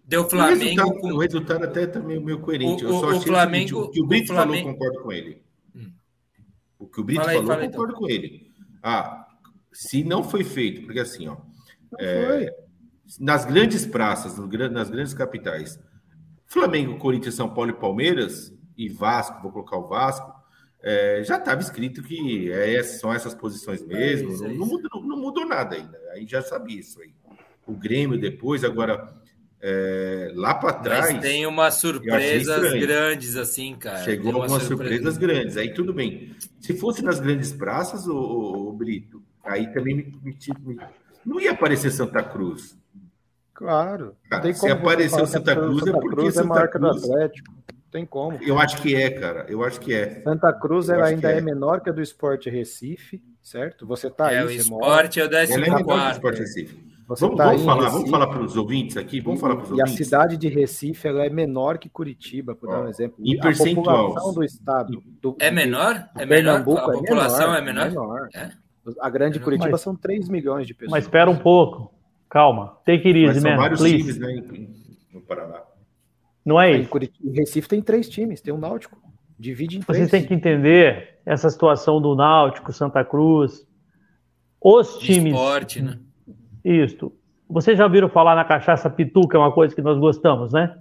Deu 0.06 0.30
Flamengo. 0.30 0.61
O 0.61 0.64
resultado, 0.64 0.99
com... 0.99 1.14
o 1.14 1.18
resultado 1.19 1.64
até 1.64 1.88
também 1.88 2.18
é 2.18 2.19
meio 2.19 2.39
coerente. 2.39 2.85
O, 2.85 2.89
eu 2.89 2.99
só 2.99 3.18
o, 3.18 3.22
Flamengo, 3.22 3.81
o 3.81 3.89
que 3.89 4.01
o 4.01 4.06
Brito 4.06 4.27
Flamengo... 4.27 4.64
falou, 4.64 4.73
concordo 4.73 5.03
com 5.03 5.11
ele. 5.11 5.41
Hum. 5.76 5.91
O 6.77 6.88
que 6.88 7.01
o 7.01 7.03
Brito 7.03 7.23
falou, 7.23 7.45
fala, 7.45 7.68
concordo 7.68 7.93
então. 7.93 7.99
com 7.99 8.10
ele. 8.10 8.51
Ah, 8.81 9.19
se 9.80 10.03
não 10.03 10.26
foi 10.26 10.43
feito, 10.43 10.81
porque 10.81 10.99
assim, 10.99 11.30
ó, 11.30 11.38
é, 11.97 12.53
nas 13.18 13.45
grandes 13.45 13.85
praças, 13.85 14.38
nas 14.38 14.89
grandes 14.89 15.14
capitais, 15.14 15.80
Flamengo, 16.45 16.97
Corinthians, 16.97 17.35
São 17.35 17.53
Paulo 17.53 17.69
e 17.69 17.80
Palmeiras, 17.80 18.53
e 18.77 18.89
Vasco, 18.89 19.41
vou 19.41 19.53
colocar 19.53 19.77
o 19.77 19.88
Vasco, 19.88 20.30
é, 20.84 21.23
já 21.23 21.38
estava 21.38 21.61
escrito 21.61 22.03
que 22.03 22.51
é, 22.51 22.84
são 22.84 23.14
essas 23.14 23.34
posições 23.34 23.81
mesmo, 23.81 24.31
é 24.31 24.34
isso, 24.34 24.43
não, 24.43 24.53
não, 24.53 24.65
mudou, 24.65 25.01
não, 25.01 25.18
mudou, 25.18 25.47
nada 25.47 25.77
ainda, 25.77 25.97
aí 26.11 26.27
já 26.27 26.41
sabia 26.41 26.81
isso 26.81 27.01
aí. 27.01 27.14
O 27.65 27.72
Grêmio 27.72 28.19
depois, 28.19 28.65
agora 28.65 29.15
é, 29.61 30.34
lá 30.35 30.56
para 30.56 30.73
trás. 30.73 31.14
Mas 31.14 31.22
tem 31.22 31.45
umas 31.45 31.76
surpresas 31.76 32.73
grandes, 32.73 33.38
assim, 33.38 33.77
cara. 33.77 34.03
Chegou 34.03 34.35
algumas 34.35 34.64
surpresas 34.64 35.18
grandes, 35.18 35.56
aí 35.56 35.73
tudo 35.73 35.93
bem. 35.93 36.35
Se 36.60 36.73
fosse 36.73 37.01
nas 37.01 37.22
grandes 37.22 37.53
praças, 37.53 38.07
o, 38.07 38.14
o, 38.14 38.69
o 38.69 38.73
Brito, 38.73 39.23
Aí 39.49 39.67
também 39.73 39.95
me, 39.95 40.03
me, 40.23 40.38
me, 40.59 40.80
não 41.26 41.39
ia 41.39 41.51
aparecer 41.51 41.91
Santa 41.91 42.21
Cruz. 42.21 42.77
Claro. 43.53 44.15
Se 44.53 44.69
apareceu 44.69 45.26
Santa 45.26 45.55
Cruz, 45.55 45.80
Santa 45.80 45.89
é 45.89 45.93
porque 45.93 46.15
Cruz 46.15 46.27
é 46.30 46.31
Santa 46.31 46.47
marca 46.47 46.80
Cruz... 46.80 47.01
do 47.01 47.11
Atlético. 47.11 47.51
Não 47.51 47.91
tem 47.91 48.05
como. 48.05 48.38
Eu 48.41 48.59
acho 48.59 48.80
que 48.81 48.95
é, 48.95 49.09
cara. 49.09 49.45
Eu 49.49 49.63
acho 49.63 49.80
que 49.80 49.93
é. 49.93 50.21
Santa 50.21 50.53
Cruz 50.53 50.88
ela 50.88 51.07
ainda 51.07 51.31
é. 51.31 51.39
é. 51.39 51.41
menor 51.41 51.81
que 51.81 51.89
a 51.89 51.93
do 51.93 52.01
Esporte 52.01 52.49
Recife, 52.49 53.21
certo? 53.41 53.88
Você 53.88 54.09
tá 54.09 54.31
é, 54.31 54.38
aí. 54.38 54.45
O 54.45 54.51
Esporte 54.51 55.19
é 55.19 55.26
o 55.26 55.27
décimo 55.27 55.57
ela 55.57 55.65
é 55.65 55.69
menor 55.69 55.85
que 55.85 56.07
o 56.07 56.11
Esporte 56.11 56.39
Recife. 56.39 56.89
Você 57.07 57.21
vamos, 57.21 57.38
tá 57.38 57.45
vamos 57.45 57.63
falar, 57.63 57.76
Recife, 57.76 57.97
vamos 57.97 58.09
falar 58.11 58.27
para 58.27 58.41
os 58.43 58.55
ouvintes 58.55 58.97
aqui, 58.97 59.19
vamos 59.19 59.41
falar 59.41 59.55
para 59.55 59.63
os 59.63 59.71
ouvintes. 59.71 59.93
E 59.93 59.95
a 59.95 60.05
cidade 60.05 60.38
de 60.38 60.47
Recife 60.47 61.07
ela 61.07 61.26
é 61.26 61.30
menor 61.30 61.80
que 61.80 61.89
Curitiba, 61.89 62.53
por 62.53 62.69
dar 62.69 62.84
um 62.84 62.88
exemplo. 62.88 63.17
Em 63.19 63.39
percentual. 63.39 63.95
A 63.95 64.07
população 64.09 64.34
do 64.35 64.43
estado. 64.43 65.03
Do, 65.19 65.35
é 65.39 65.49
menor? 65.49 66.07
É 66.15 66.26
menor? 66.26 66.59
A 66.59 66.63
população 66.63 67.55
é 67.55 67.61
menor? 67.61 67.88
É 67.88 67.89
menor. 67.89 68.30
É? 68.35 68.51
A 68.99 69.10
grande 69.10 69.40
Curitiba 69.40 69.72
mas, 69.72 69.82
são 69.82 69.95
3 69.95 70.30
milhões 70.30 70.68
de 70.68 70.74
pessoas. 70.74 70.91
Mas 70.91 71.03
espera 71.06 71.30
um 71.30 71.38
pouco. 71.38 71.94
Calma. 72.30 72.78
Take 72.86 73.07
it 73.07 73.20
easy, 73.20 73.41
man. 73.41 73.49
São 73.49 73.57
vários 73.57 73.80
please. 73.80 73.98
times, 73.98 74.18
né, 74.18 74.68
no 75.14 75.22
Paraná. 75.22 75.61
Não 76.45 76.60
é 76.60 76.72
isso? 76.72 76.90
Em 77.24 77.32
Recife 77.32 77.68
tem 77.68 77.82
três 77.82 78.10
times, 78.10 78.41
tem 78.41 78.53
um 78.53 78.57
Náutico. 78.57 78.98
Divide 79.38 79.78
em 79.78 79.82
três. 79.82 79.98
Vocês 79.98 80.11
têm 80.11 80.26
que 80.26 80.34
entender 80.34 81.20
essa 81.26 81.49
situação 81.49 82.02
do 82.02 82.16
Náutico, 82.16 82.72
Santa 82.74 83.03
Cruz. 83.03 83.68
Os 84.61 84.98
times. 84.98 85.34
Esporte, 85.34 85.82
né? 85.82 85.99
Isso. 86.64 87.11
Vocês 87.49 87.78
já 87.78 87.86
ouviram 87.86 88.10
falar 88.10 88.36
na 88.36 88.45
cachaça 88.45 88.90
pitu, 88.90 89.28
que 89.28 89.36
é 89.36 89.40
uma 89.40 89.52
coisa 89.52 89.74
que 89.74 89.82
nós 89.82 89.98
gostamos, 89.98 90.53
né? 90.53 90.76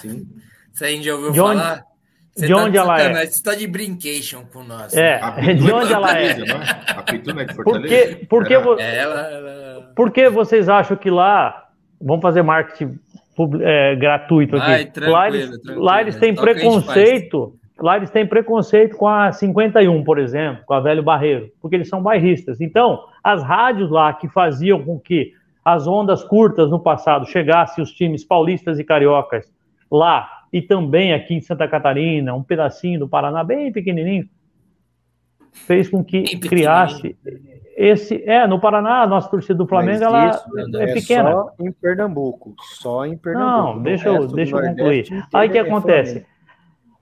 Sim. 0.00 0.26
Você 0.72 0.86
ainda 0.86 1.14
ouviu 1.14 1.32
de 1.32 1.38
falar? 1.38 1.72
Onde... 1.72 1.93
Você 2.34 2.46
de 2.46 2.52
tá 2.52 2.64
onde 2.64 2.76
ela 2.76 3.00
é? 3.00 3.14
Você 3.14 3.22
está 3.22 3.54
de 3.54 3.66
brincation 3.66 4.42
com 4.52 4.64
nós. 4.64 4.92
É, 4.92 5.20
né? 5.20 5.54
de 5.54 5.72
onde 5.72 5.92
ela 5.92 6.18
é? 6.18 6.36
Né? 6.36 6.44
A 6.88 7.02
Pituna 7.02 7.42
é 7.42 7.44
de 7.44 7.54
Fortaleza? 7.54 7.86
Por 7.86 7.88
que, 7.88 8.26
por 8.26 8.44
que, 8.44 8.54
é, 8.82 8.96
ela, 8.96 9.20
ela... 9.20 9.92
por 9.94 10.10
que 10.10 10.28
vocês 10.28 10.68
acham 10.68 10.96
que 10.96 11.10
lá... 11.10 11.68
Vamos 12.00 12.22
fazer 12.22 12.42
marketing 12.42 12.98
é, 13.62 13.94
gratuito 13.94 14.56
aqui. 14.56 14.70
Ai, 14.70 14.92
lá, 15.08 15.28
eles, 15.28 15.50
lá 15.64 16.00
eles 16.00 16.16
têm 16.16 16.34
preconceito... 16.34 17.56
Lá 17.78 17.96
eles 17.96 18.10
têm 18.10 18.24
preconceito 18.24 18.96
com 18.96 19.08
a 19.08 19.32
51, 19.32 20.04
por 20.04 20.18
exemplo, 20.18 20.62
com 20.64 20.74
a 20.74 20.80
Velho 20.80 21.02
Barreiro, 21.02 21.50
porque 21.60 21.74
eles 21.74 21.88
são 21.88 22.00
bairristas. 22.00 22.60
Então, 22.60 23.00
as 23.22 23.42
rádios 23.42 23.90
lá 23.90 24.12
que 24.12 24.28
faziam 24.28 24.84
com 24.84 24.96
que 24.96 25.32
as 25.64 25.84
ondas 25.84 26.22
curtas 26.22 26.70
no 26.70 26.78
passado 26.78 27.26
chegassem 27.26 27.82
os 27.82 27.90
times 27.90 28.24
paulistas 28.24 28.78
e 28.78 28.84
cariocas 28.84 29.52
lá 29.90 30.43
e 30.54 30.62
também 30.62 31.12
aqui 31.12 31.34
em 31.34 31.40
Santa 31.40 31.66
Catarina, 31.66 32.32
um 32.32 32.42
pedacinho 32.44 33.00
do 33.00 33.08
Paraná, 33.08 33.42
bem 33.42 33.72
pequenininho, 33.72 34.28
fez 35.50 35.88
com 35.88 36.04
que 36.04 36.38
criasse 36.38 37.16
esse. 37.76 38.22
É, 38.22 38.46
no 38.46 38.60
Paraná, 38.60 39.02
a 39.02 39.06
nossa 39.08 39.28
torcida 39.28 39.56
do 39.56 39.66
Flamengo 39.66 40.04
ela 40.04 40.30
é, 40.76 40.90
é, 40.90 40.94
pequena. 40.94 41.32
Só 41.32 41.54
em 41.58 41.72
Pernambuco. 41.72 42.54
Só 42.60 43.04
em 43.04 43.16
Pernambuco. 43.16 43.74
Não, 43.74 43.82
deixa 43.82 44.08
eu, 44.08 44.28
deixa 44.28 44.56
eu 44.56 44.62
concluir. 44.62 45.26
Aí 45.32 45.48
o 45.48 45.50
que 45.50 45.58
é 45.58 45.62
acontece? 45.62 46.24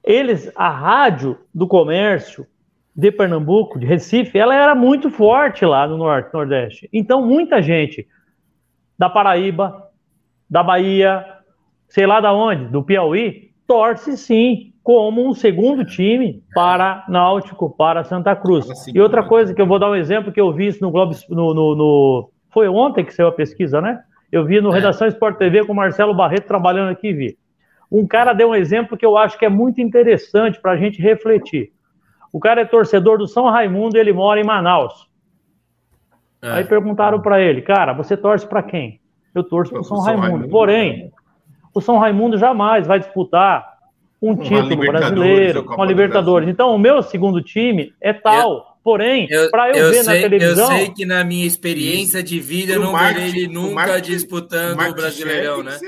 Eles, 0.03 0.51
a 0.57 0.71
rádio 0.71 1.39
do 1.55 1.69
comércio, 1.69 2.47
de 2.97 3.13
Pernambuco, 3.13 3.79
de 3.79 3.85
Recife, 3.85 4.39
ela 4.39 4.55
era 4.55 4.75
muito 4.75 5.11
forte 5.11 5.67
lá 5.67 5.87
no 5.87 5.99
Norte, 5.99 6.33
Nordeste. 6.33 6.89
Então, 6.91 7.21
muita 7.21 7.61
gente 7.61 8.09
da 8.99 9.11
Paraíba, 9.11 9.91
da 10.49 10.63
Bahia, 10.63 11.42
sei 11.93 12.07
lá 12.07 12.21
da 12.21 12.33
onde, 12.33 12.69
do 12.69 12.83
Piauí, 12.83 13.51
torce 13.67 14.17
sim 14.17 14.73
como 14.83 15.29
um 15.29 15.35
segundo 15.35 15.85
time 15.85 16.43
para 16.55 17.05
Náutico, 17.07 17.69
para 17.69 18.03
Santa 18.03 18.35
Cruz. 18.35 18.67
E 18.89 18.99
outra 18.99 19.23
coisa 19.23 19.53
que 19.53 19.61
eu 19.61 19.67
vou 19.67 19.79
dar 19.79 19.91
um 19.91 19.95
exemplo 19.95 20.33
que 20.33 20.41
eu 20.41 20.51
vi 20.55 20.69
isso 20.69 20.83
no 20.83 20.91
Globo, 20.91 21.15
no, 21.29 21.53
no, 21.53 21.77
no 21.77 22.31
foi 22.51 22.67
ontem 22.67 23.05
que 23.05 23.13
saiu 23.13 23.29
a 23.29 23.33
pesquisa, 23.33 23.79
né? 23.83 24.03
Eu 24.33 24.43
vi 24.47 24.59
no 24.59 24.71
é. 24.71 24.77
Redação 24.77 25.07
Sport 25.07 25.37
TV 25.37 25.67
com 25.67 25.75
o 25.75 25.77
Marcelo 25.77 26.15
Barreto 26.15 26.47
trabalhando 26.47 26.91
aqui 26.91 27.13
vi. 27.13 27.37
Um 27.91 28.07
cara 28.07 28.33
deu 28.33 28.49
um 28.49 28.55
exemplo 28.55 28.97
que 28.97 29.05
eu 29.05 29.19
acho 29.19 29.39
que 29.39 29.45
é 29.45 29.51
muito 29.51 29.83
interessante 29.83 30.59
para 30.59 30.73
a 30.73 30.77
gente 30.79 31.01
refletir. 31.01 31.73
O 32.33 32.41
cara 32.41 32.63
é 32.63 32.65
torcedor 32.65 33.19
do 33.19 33.29
São 33.29 33.51
Raimundo 33.51 33.99
e 33.99 34.01
ele 34.01 34.15
mora 34.15 34.41
em 34.41 34.45
Manaus. 34.45 35.11
É. 36.41 36.53
Aí 36.53 36.65
perguntaram 36.65 37.21
para 37.21 37.39
ele, 37.39 37.61
cara, 37.61 37.93
você 37.93 38.17
torce 38.17 38.47
para 38.47 38.63
quem? 38.63 38.99
Eu 39.35 39.45
torço 39.45 39.71
para 39.71 39.83
o 39.83 39.85
São, 39.85 39.99
São 39.99 40.07
Raimundo. 40.07 40.29
Raimundo. 40.29 40.49
Porém, 40.49 41.12
o 41.75 41.81
São 41.81 41.99
Raimundo 41.99 42.39
jamais 42.39 42.87
vai 42.87 42.99
disputar 42.99 43.73
um 44.21 44.37
título 44.37 44.77
brasileiro, 44.77 45.65
com 45.65 45.83
a 45.83 45.87
Libertadores. 45.87 46.49
Então, 46.49 46.75
o 46.75 46.79
meu 46.79 47.03
segundo 47.03 47.43
time 47.43 47.93
é 48.01 48.13
tal. 48.13 48.53
Eu, 48.53 48.73
Porém, 48.85 49.29
para 49.51 49.71
eu, 49.71 49.77
eu, 49.77 49.91
ver 49.91 50.03
sei, 50.03 50.15
na 50.15 50.21
televisão. 50.21 50.73
Eu 50.73 50.79
sei 50.79 50.91
que 50.91 51.07
na 51.07 51.23
minha 51.23 51.47
experiência 51.47 52.21
de 52.21 52.41
vida 52.41 52.73
eu 52.73 52.81
não 52.81 52.97
verei 52.97 53.29
ele 53.29 53.47
nunca 53.47 54.01
disputando 54.01 54.81
o 54.81 54.95
Brasileirão, 54.95 55.63
né? 55.63 55.79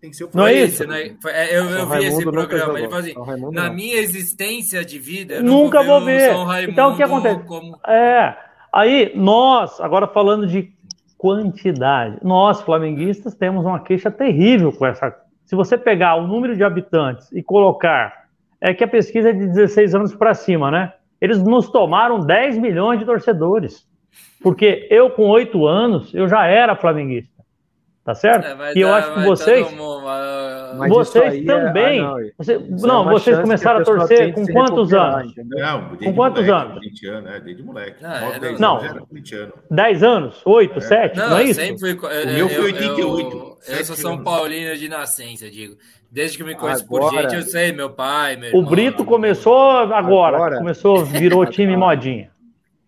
Tem 0.00 0.10
que 0.10 0.16
ser 0.16 0.24
o 0.24 0.30
Não 0.34 0.46
é 0.46 0.54
isso? 0.54 0.84
Né? 0.86 1.14
Eu, 1.52 1.64
eu 1.66 1.88
vi 1.88 2.06
esse 2.06 2.24
programa. 2.24 2.78
Ele 2.78 2.88
fala 2.88 3.02
assim: 3.02 3.14
na 3.52 3.68
não. 3.68 3.74
minha 3.74 3.96
existência 3.96 4.84
de 4.84 4.98
vida, 4.98 5.34
eu 5.34 5.44
nunca 5.44 5.82
vou 5.82 6.00
ver. 6.00 6.32
então, 6.68 6.92
o 6.92 6.96
que 6.96 7.02
acontece? 7.02 7.44
Como... 7.44 7.78
É. 7.86 8.34
Aí, 8.72 9.12
nós, 9.14 9.80
agora 9.80 10.08
falando 10.08 10.46
de 10.46 10.72
quantidade, 11.18 12.16
nós, 12.22 12.62
flamenguistas, 12.62 13.34
temos 13.34 13.64
uma 13.64 13.78
queixa 13.78 14.10
terrível 14.10 14.72
com 14.72 14.86
essa. 14.86 15.14
Se 15.50 15.56
você 15.56 15.76
pegar 15.76 16.14
o 16.14 16.28
número 16.28 16.54
de 16.54 16.62
habitantes 16.62 17.32
e 17.32 17.42
colocar. 17.42 18.28
É 18.60 18.72
que 18.72 18.84
a 18.84 18.88
pesquisa 18.88 19.30
é 19.30 19.32
de 19.32 19.48
16 19.48 19.96
anos 19.96 20.14
para 20.14 20.32
cima, 20.32 20.70
né? 20.70 20.92
Eles 21.20 21.42
nos 21.42 21.68
tomaram 21.68 22.20
10 22.20 22.56
milhões 22.58 23.00
de 23.00 23.04
torcedores. 23.04 23.84
Porque 24.40 24.86
eu, 24.88 25.10
com 25.10 25.28
8 25.28 25.66
anos, 25.66 26.14
eu 26.14 26.28
já 26.28 26.46
era 26.46 26.76
flamenguista. 26.76 27.29
Tá 28.10 28.14
certo? 28.14 28.62
É, 28.62 28.72
e 28.74 28.80
eu 28.80 28.92
acho 28.92 29.14
que 29.14 29.20
vocês. 29.20 29.70
Mundo, 29.70 30.88
vocês 30.88 31.44
também. 31.44 32.00
É, 32.00 32.02
ah, 32.02 32.10
não, 32.10 32.34
você, 32.36 32.58
não 32.58 33.08
é 33.08 33.12
vocês 33.12 33.38
começaram 33.38 33.80
a 33.80 33.84
torcer 33.84 34.34
com 34.34 34.44
quantos 34.46 34.92
anos? 34.92 35.32
Não, 35.36 35.96
com 35.96 36.14
quantos 36.14 36.44
moleque, 36.44 36.68
anos? 36.68 36.80
20 36.80 37.06
anos, 37.06 37.30
é, 37.30 37.40
desde 37.40 37.62
moleque. 37.62 38.02
Não, 38.02 38.40
10 38.40 38.60
não, 38.60 38.76
anos, 38.78 39.08
10 39.70 40.02
anos, 40.02 40.42
8, 40.44 40.80
7, 40.80 41.16
não, 41.16 41.30
não 41.30 41.38
é 41.38 41.44
isso? 41.44 41.60
Sempre 41.60 41.78
fui, 41.78 41.92
o 41.92 42.34
meu 42.34 42.48
foi 42.48 42.64
88. 42.64 43.00
Eu, 43.00 43.58
eu, 43.68 43.76
eu 43.76 43.84
sou 43.84 43.94
São 43.94 44.24
Paulino 44.24 44.76
de 44.76 44.88
nascença, 44.88 45.48
digo. 45.48 45.76
Desde 46.10 46.36
que 46.36 46.42
me 46.42 46.56
conheço 46.56 46.84
agora, 46.84 47.04
por 47.04 47.20
gente, 47.20 47.34
eu 47.36 47.42
sei, 47.42 47.70
meu 47.70 47.90
pai, 47.90 48.34
meu 48.34 48.48
irmão, 48.48 48.60
O 48.60 48.66
Brito 48.68 49.04
começou 49.04 49.70
agora, 49.70 50.36
agora, 50.36 50.58
começou, 50.58 51.04
virou 51.04 51.46
time 51.46 51.76
modinha. 51.76 52.32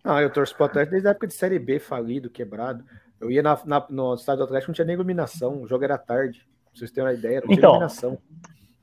Ah, 0.03 0.21
eu 0.21 0.29
torço 0.29 0.53
pro 0.53 0.65
Atlético 0.65 0.91
desde 0.91 1.07
a 1.07 1.11
época 1.11 1.27
de 1.27 1.33
Série 1.33 1.57
B, 1.57 1.79
falido, 1.79 2.29
quebrado. 2.29 2.83
Eu 3.23 3.31
ia 3.31 3.41
na, 3.41 3.59
na, 3.65 3.85
no 3.89 4.13
estádio 4.15 4.39
do 4.39 4.43
Atlético, 4.43 4.71
não 4.71 4.75
tinha 4.75 4.85
nem 4.85 4.95
iluminação, 4.95 5.61
o 5.61 5.67
jogo 5.67 5.83
era 5.83 5.97
tarde. 5.97 6.39
Pra 6.65 6.79
vocês 6.79 6.91
terem 6.91 7.09
uma 7.09 7.15
ideia, 7.15 7.39
não 7.39 7.47
tinha 7.47 7.57
então, 7.57 7.69
iluminação. 7.71 8.17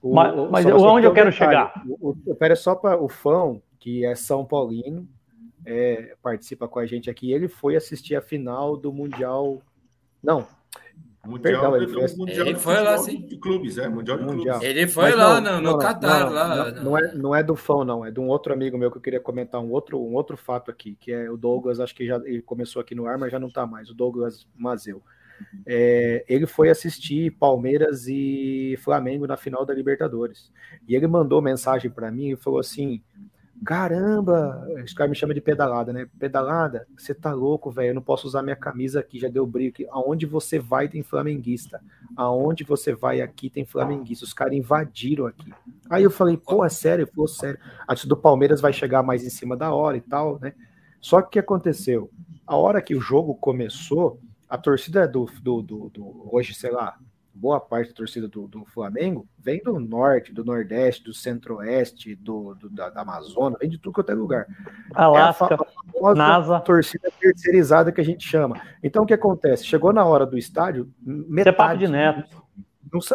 O, 0.03 0.15
mas, 0.15 0.35
mas 0.51 0.67
onde 0.67 1.07
eu 1.07 1.13
quero 1.13 1.31
chegar? 1.31 1.83
O, 1.87 2.17
o, 2.27 2.35
pera 2.35 2.57
só 2.57 2.75
para 2.75 3.01
o 3.01 3.09
fã, 3.09 3.61
que 3.79 4.05
é 4.05 4.15
São 4.15 4.45
Paulino, 4.45 5.07
é, 5.65 6.17
participa 6.23 6.67
com 6.67 6.79
a 6.79 6.87
gente 6.87 7.11
aqui. 7.11 7.33
Ele 7.33 7.49
foi 7.49 7.77
assistir 7.77 8.17
a 8.17 8.23
final 8.23 8.77
do 8.77 8.93
Mundial. 8.93 9.61
Não, 10.23 10.47
Mundial, 11.27 11.71
Perdão, 11.71 11.77
ele 11.77 11.87
foi, 11.87 12.17
mundial 12.17 12.47
ele 12.47 12.59
foi 12.59 12.83
lá, 12.83 12.97
sim. 12.97 13.21
De 13.27 13.37
clubes, 13.37 13.77
é, 13.77 13.89
Mundial 13.89 14.17
de 14.17 14.25
mundial. 14.25 14.59
Clubes. 14.59 14.77
Ele 14.77 14.89
foi 14.89 15.11
Mas 15.11 15.17
lá 15.17 15.41
não, 15.41 15.61
no, 15.61 15.73
no 15.73 15.79
Catar, 15.79 16.31
lá. 16.31 16.73
Não, 16.73 16.83
não, 16.83 16.99
é, 16.99 17.15
não 17.15 17.35
é 17.35 17.43
do 17.43 17.55
fã, 17.55 17.85
não, 17.85 18.05
é 18.05 18.11
de 18.11 18.19
um 18.19 18.29
outro 18.29 18.55
amigo 18.55 18.79
meu 18.79 18.91
que 18.91 18.97
eu 18.97 19.03
queria 19.03 19.21
comentar 19.21 19.61
um 19.61 19.71
outro, 19.71 20.01
um 20.01 20.15
outro 20.15 20.37
fato 20.37 20.71
aqui, 20.71 20.97
que 20.99 21.13
é 21.13 21.31
o 21.31 21.37
Douglas, 21.37 21.79
acho 21.79 21.95
que 21.95 22.07
já 22.07 22.17
ele 22.25 22.41
começou 22.41 22.81
aqui 22.81 22.95
no 22.95 23.07
ar, 23.07 23.19
mas 23.19 23.31
já 23.31 23.39
não 23.39 23.49
está 23.49 23.67
mais, 23.67 23.91
o 23.91 23.95
Douglas 23.95 24.47
Mazeu. 24.57 25.03
É, 25.67 26.25
ele 26.29 26.47
foi 26.47 26.71
assistir 26.71 27.33
Palmeiras 27.33 28.07
e 28.09 28.79
Flamengo 28.83 29.27
na 29.27 29.37
final 29.37 29.65
da 29.65 29.75
Libertadores. 29.75 30.51
E 30.89 30.95
ele 30.95 31.07
mandou 31.07 31.41
mensagem 31.43 31.91
para 31.91 32.11
mim 32.11 32.31
e 32.31 32.37
falou 32.37 32.61
assim: 32.61 33.03
Caramba, 33.65 34.67
esse 34.79 34.95
cara 34.95 35.11
me 35.11 35.15
chama 35.15 35.35
de 35.35 35.41
pedalada, 35.41 35.93
né? 35.93 36.09
Pedalada, 36.19 36.87
você 36.97 37.15
tá 37.15 37.33
louco, 37.35 37.71
velho. 37.71 37.91
Eu 37.91 37.95
não 37.95 38.03
posso 38.03 38.27
usar 38.27 38.43
minha 38.43 38.57
camisa 38.57 39.01
aqui, 39.01 39.19
já 39.19 39.29
deu 39.29 39.47
brilho. 39.47 39.75
Aonde 39.91 40.25
você 40.25 40.59
vai 40.59 40.89
tem 40.89 41.03
flamenguista. 41.03 41.81
Aonde 42.17 42.65
você 42.65 42.95
vai 42.95 43.21
aqui 43.21 43.51
tem 43.51 43.65
flamenguista. 43.67 44.25
Os 44.25 44.33
caras 44.33 44.55
invadiram 44.55 45.27
aqui. 45.27 45.53
Aí 45.91 46.03
eu 46.03 46.11
falei, 46.11 46.39
pô, 46.39 46.65
é 46.65 46.71
sério? 46.71 47.07
Falou, 47.07 47.29
sério. 47.29 47.59
A 47.87 47.95
do 47.95 48.17
Palmeiras 48.17 48.61
vai 48.63 48.73
chegar 48.73 49.03
mais 49.03 49.25
em 49.25 49.31
cima 49.31 49.57
da 49.57 49.73
hora 49.73 49.97
e 49.97 50.01
tal, 50.01 50.39
né? 50.41 50.55
Só 51.01 51.21
que 51.21 51.29
o 51.29 51.31
que 51.31 51.39
aconteceu? 51.39 52.11
A 52.47 52.57
hora 52.57 52.81
que 52.81 52.95
o 52.95 53.01
jogo 53.01 53.35
começou, 53.35 54.19
a 54.49 54.57
torcida 54.57 55.07
do, 55.07 55.27
do, 55.43 55.63
do, 55.63 55.91
do 55.91 56.29
hoje, 56.35 56.55
sei 56.55 56.71
lá, 56.71 56.97
boa 57.41 57.59
parte 57.59 57.89
da 57.89 57.95
torcida 57.95 58.29
do, 58.29 58.47
do, 58.47 58.67
Flamengo 58.67 59.27
vem 59.39 59.63
do 59.63 59.81
norte, 59.81 60.33
do 60.33 60.45
nordeste, 60.45 61.05
do 61.05 61.15
centro-oeste, 61.15 62.15
do, 62.15 62.55
do 62.55 62.69
da, 62.69 62.91
da, 62.91 63.01
Amazônia, 63.01 63.57
vem 63.59 63.71
de 63.71 63.79
tudo 63.79 63.95
quanto 63.95 64.13
é 64.13 64.15
lugar. 64.15 64.47
Alasca, 64.95 65.55
é 65.55 66.07
a 66.07 66.15
NASA. 66.15 66.61
torcida 66.61 67.11
terceirizada 67.19 67.91
que 67.91 68.01
a 68.01 68.05
gente 68.05 68.29
chama. 68.29 68.61
Então 68.83 69.05
o 69.05 69.07
que 69.07 69.15
acontece? 69.15 69.65
Chegou 69.65 69.91
na 69.93 70.05
hora 70.05 70.27
do 70.27 70.37
estádio, 70.37 70.93
metade... 71.01 71.41
Isso 71.41 71.49
é 71.49 71.53
papo 71.53 71.79
de 71.79 71.89
neto. 71.89 72.43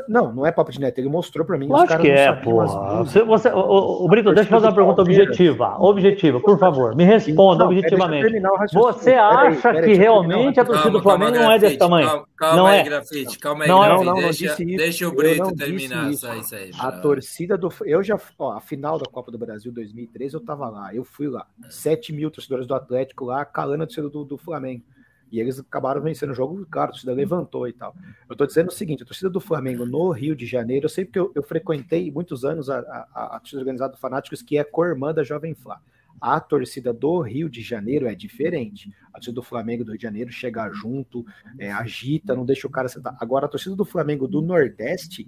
Não, 0.08 0.34
não 0.34 0.46
é 0.46 0.52
papo 0.52 0.72
de 0.72 0.80
neto, 0.80 1.00
ele 1.00 1.10
mostrou 1.10 1.46
para 1.46 1.58
mim. 1.58 1.68
Lógico 1.68 2.02
que 2.02 2.10
é, 2.10 2.32
pô. 2.32 2.66
Você, 3.04 3.24
você, 3.24 3.50
o, 3.50 4.06
o 4.06 4.08
Brito, 4.08 4.34
deixa 4.34 4.48
eu 4.48 4.52
fazer 4.52 4.68
uma 4.68 4.76
pergunta 4.76 5.02
objetiva. 5.02 5.76
Objetiva, 5.80 6.40
por 6.40 6.58
favor, 6.58 6.96
me 6.96 7.04
responda 7.04 7.60
não, 7.60 7.72
objetivamente. 7.72 8.42
Você 8.74 9.14
acha 9.14 9.62
peraí, 9.62 9.76
peraí, 9.76 9.92
que 9.92 9.98
realmente 9.98 10.60
a 10.60 10.66
torcida 10.66 10.90
do 10.90 11.02
Flamengo 11.02 11.34
calma, 11.34 11.46
não 11.46 11.52
é 11.52 11.60
desse 11.60 11.78
tamanho? 11.78 12.26
Calma, 12.38 12.56
não 12.56 12.66
aí, 12.68 12.80
é. 12.80 12.84
grafite, 12.84 13.40
calma 13.40 13.64
aí, 13.64 13.70
não, 13.70 13.84
é. 13.84 13.88
grafite. 13.88 14.06
Não, 14.06 14.14
não, 14.14 14.22
deixa, 14.22 14.46
não 14.48 14.56
disse 14.56 14.78
deixa 14.78 15.08
o 15.08 15.12
Brito 15.12 15.56
terminar 15.56 16.12
isso. 16.12 16.34
isso 16.36 16.56
aí. 16.56 16.72
A 16.80 16.92
torcida 16.92 17.58
do. 17.58 17.70
Eu 17.84 18.02
já. 18.02 18.18
Ó, 18.40 18.52
a 18.54 18.62
final 18.62 18.98
da 18.98 19.06
Copa 19.06 19.32
do 19.32 19.38
Brasil 19.38 19.72
2013, 19.72 20.36
eu 20.36 20.40
tava 20.40 20.70
lá, 20.70 20.96
eu 20.96 21.04
fui 21.04 21.28
lá. 21.28 21.46
7 21.70 22.14
mil 22.14 22.32
torcedores 22.32 22.66
do 22.66 22.74
Atlético 22.74 23.26
lá, 23.26 23.44
calando 23.44 23.84
a 23.84 23.86
torcida 23.86 24.10
do, 24.10 24.24
do 24.24 24.38
Flamengo. 24.38 24.84
E 25.32 25.40
eles 25.40 25.60
acabaram 25.60 26.02
vencendo 26.02 26.32
o 26.32 26.36
jogo, 26.36 26.66
claro, 26.70 26.90
a 26.90 26.92
torcida 26.92 27.14
levantou 27.14 27.68
e 27.68 27.74
tal. 27.74 27.96
Eu 28.30 28.36
tô 28.36 28.46
dizendo 28.46 28.68
o 28.70 28.72
seguinte: 28.72 29.04
a 29.04 29.06
torcida 29.06 29.30
do 29.30 29.40
Flamengo 29.40 29.86
no 29.86 30.12
Rio 30.12 30.36
de 30.36 30.46
Janeiro, 30.46 30.86
eu 30.86 30.90
sei 30.90 31.06
porque 31.06 31.20
eu, 31.20 31.32
eu 31.36 31.44
frequentei 31.44 32.12
muitos 32.12 32.46
anos 32.46 32.70
a, 32.70 32.80
a, 32.80 33.36
a 33.36 33.40
torcida 33.40 33.60
organizada 33.62 33.94
do 33.94 34.00
Fanáticos, 34.00 34.42
que 34.42 34.58
é 34.58 34.64
co-irmã 34.64 35.14
da 35.14 35.24
Jovem 35.24 35.54
Flá. 35.54 35.82
A 36.22 36.40
torcida 36.40 36.94
do 36.94 37.20
Rio 37.22 37.50
de 37.50 37.62
Janeiro 37.62 38.08
é 38.08 38.16
diferente. 38.16 38.90
A 39.10 39.14
torcida 39.14 39.36
do 39.36 39.44
Flamengo 39.44 39.84
do 39.84 39.92
Rio 39.92 39.98
de 39.98 40.04
Janeiro 40.04 40.32
chega 40.32 40.70
junto, 40.72 41.26
é, 41.60 41.72
agita, 41.72 42.36
não 42.36 42.46
deixa 42.46 42.68
o 42.68 42.72
cara 42.72 42.88
sentar. 42.88 43.18
Agora, 43.20 43.46
a 43.46 43.50
torcida 43.50 43.76
do 43.76 43.84
Flamengo 43.84 44.28
do 44.28 44.42
Nordeste 44.42 45.28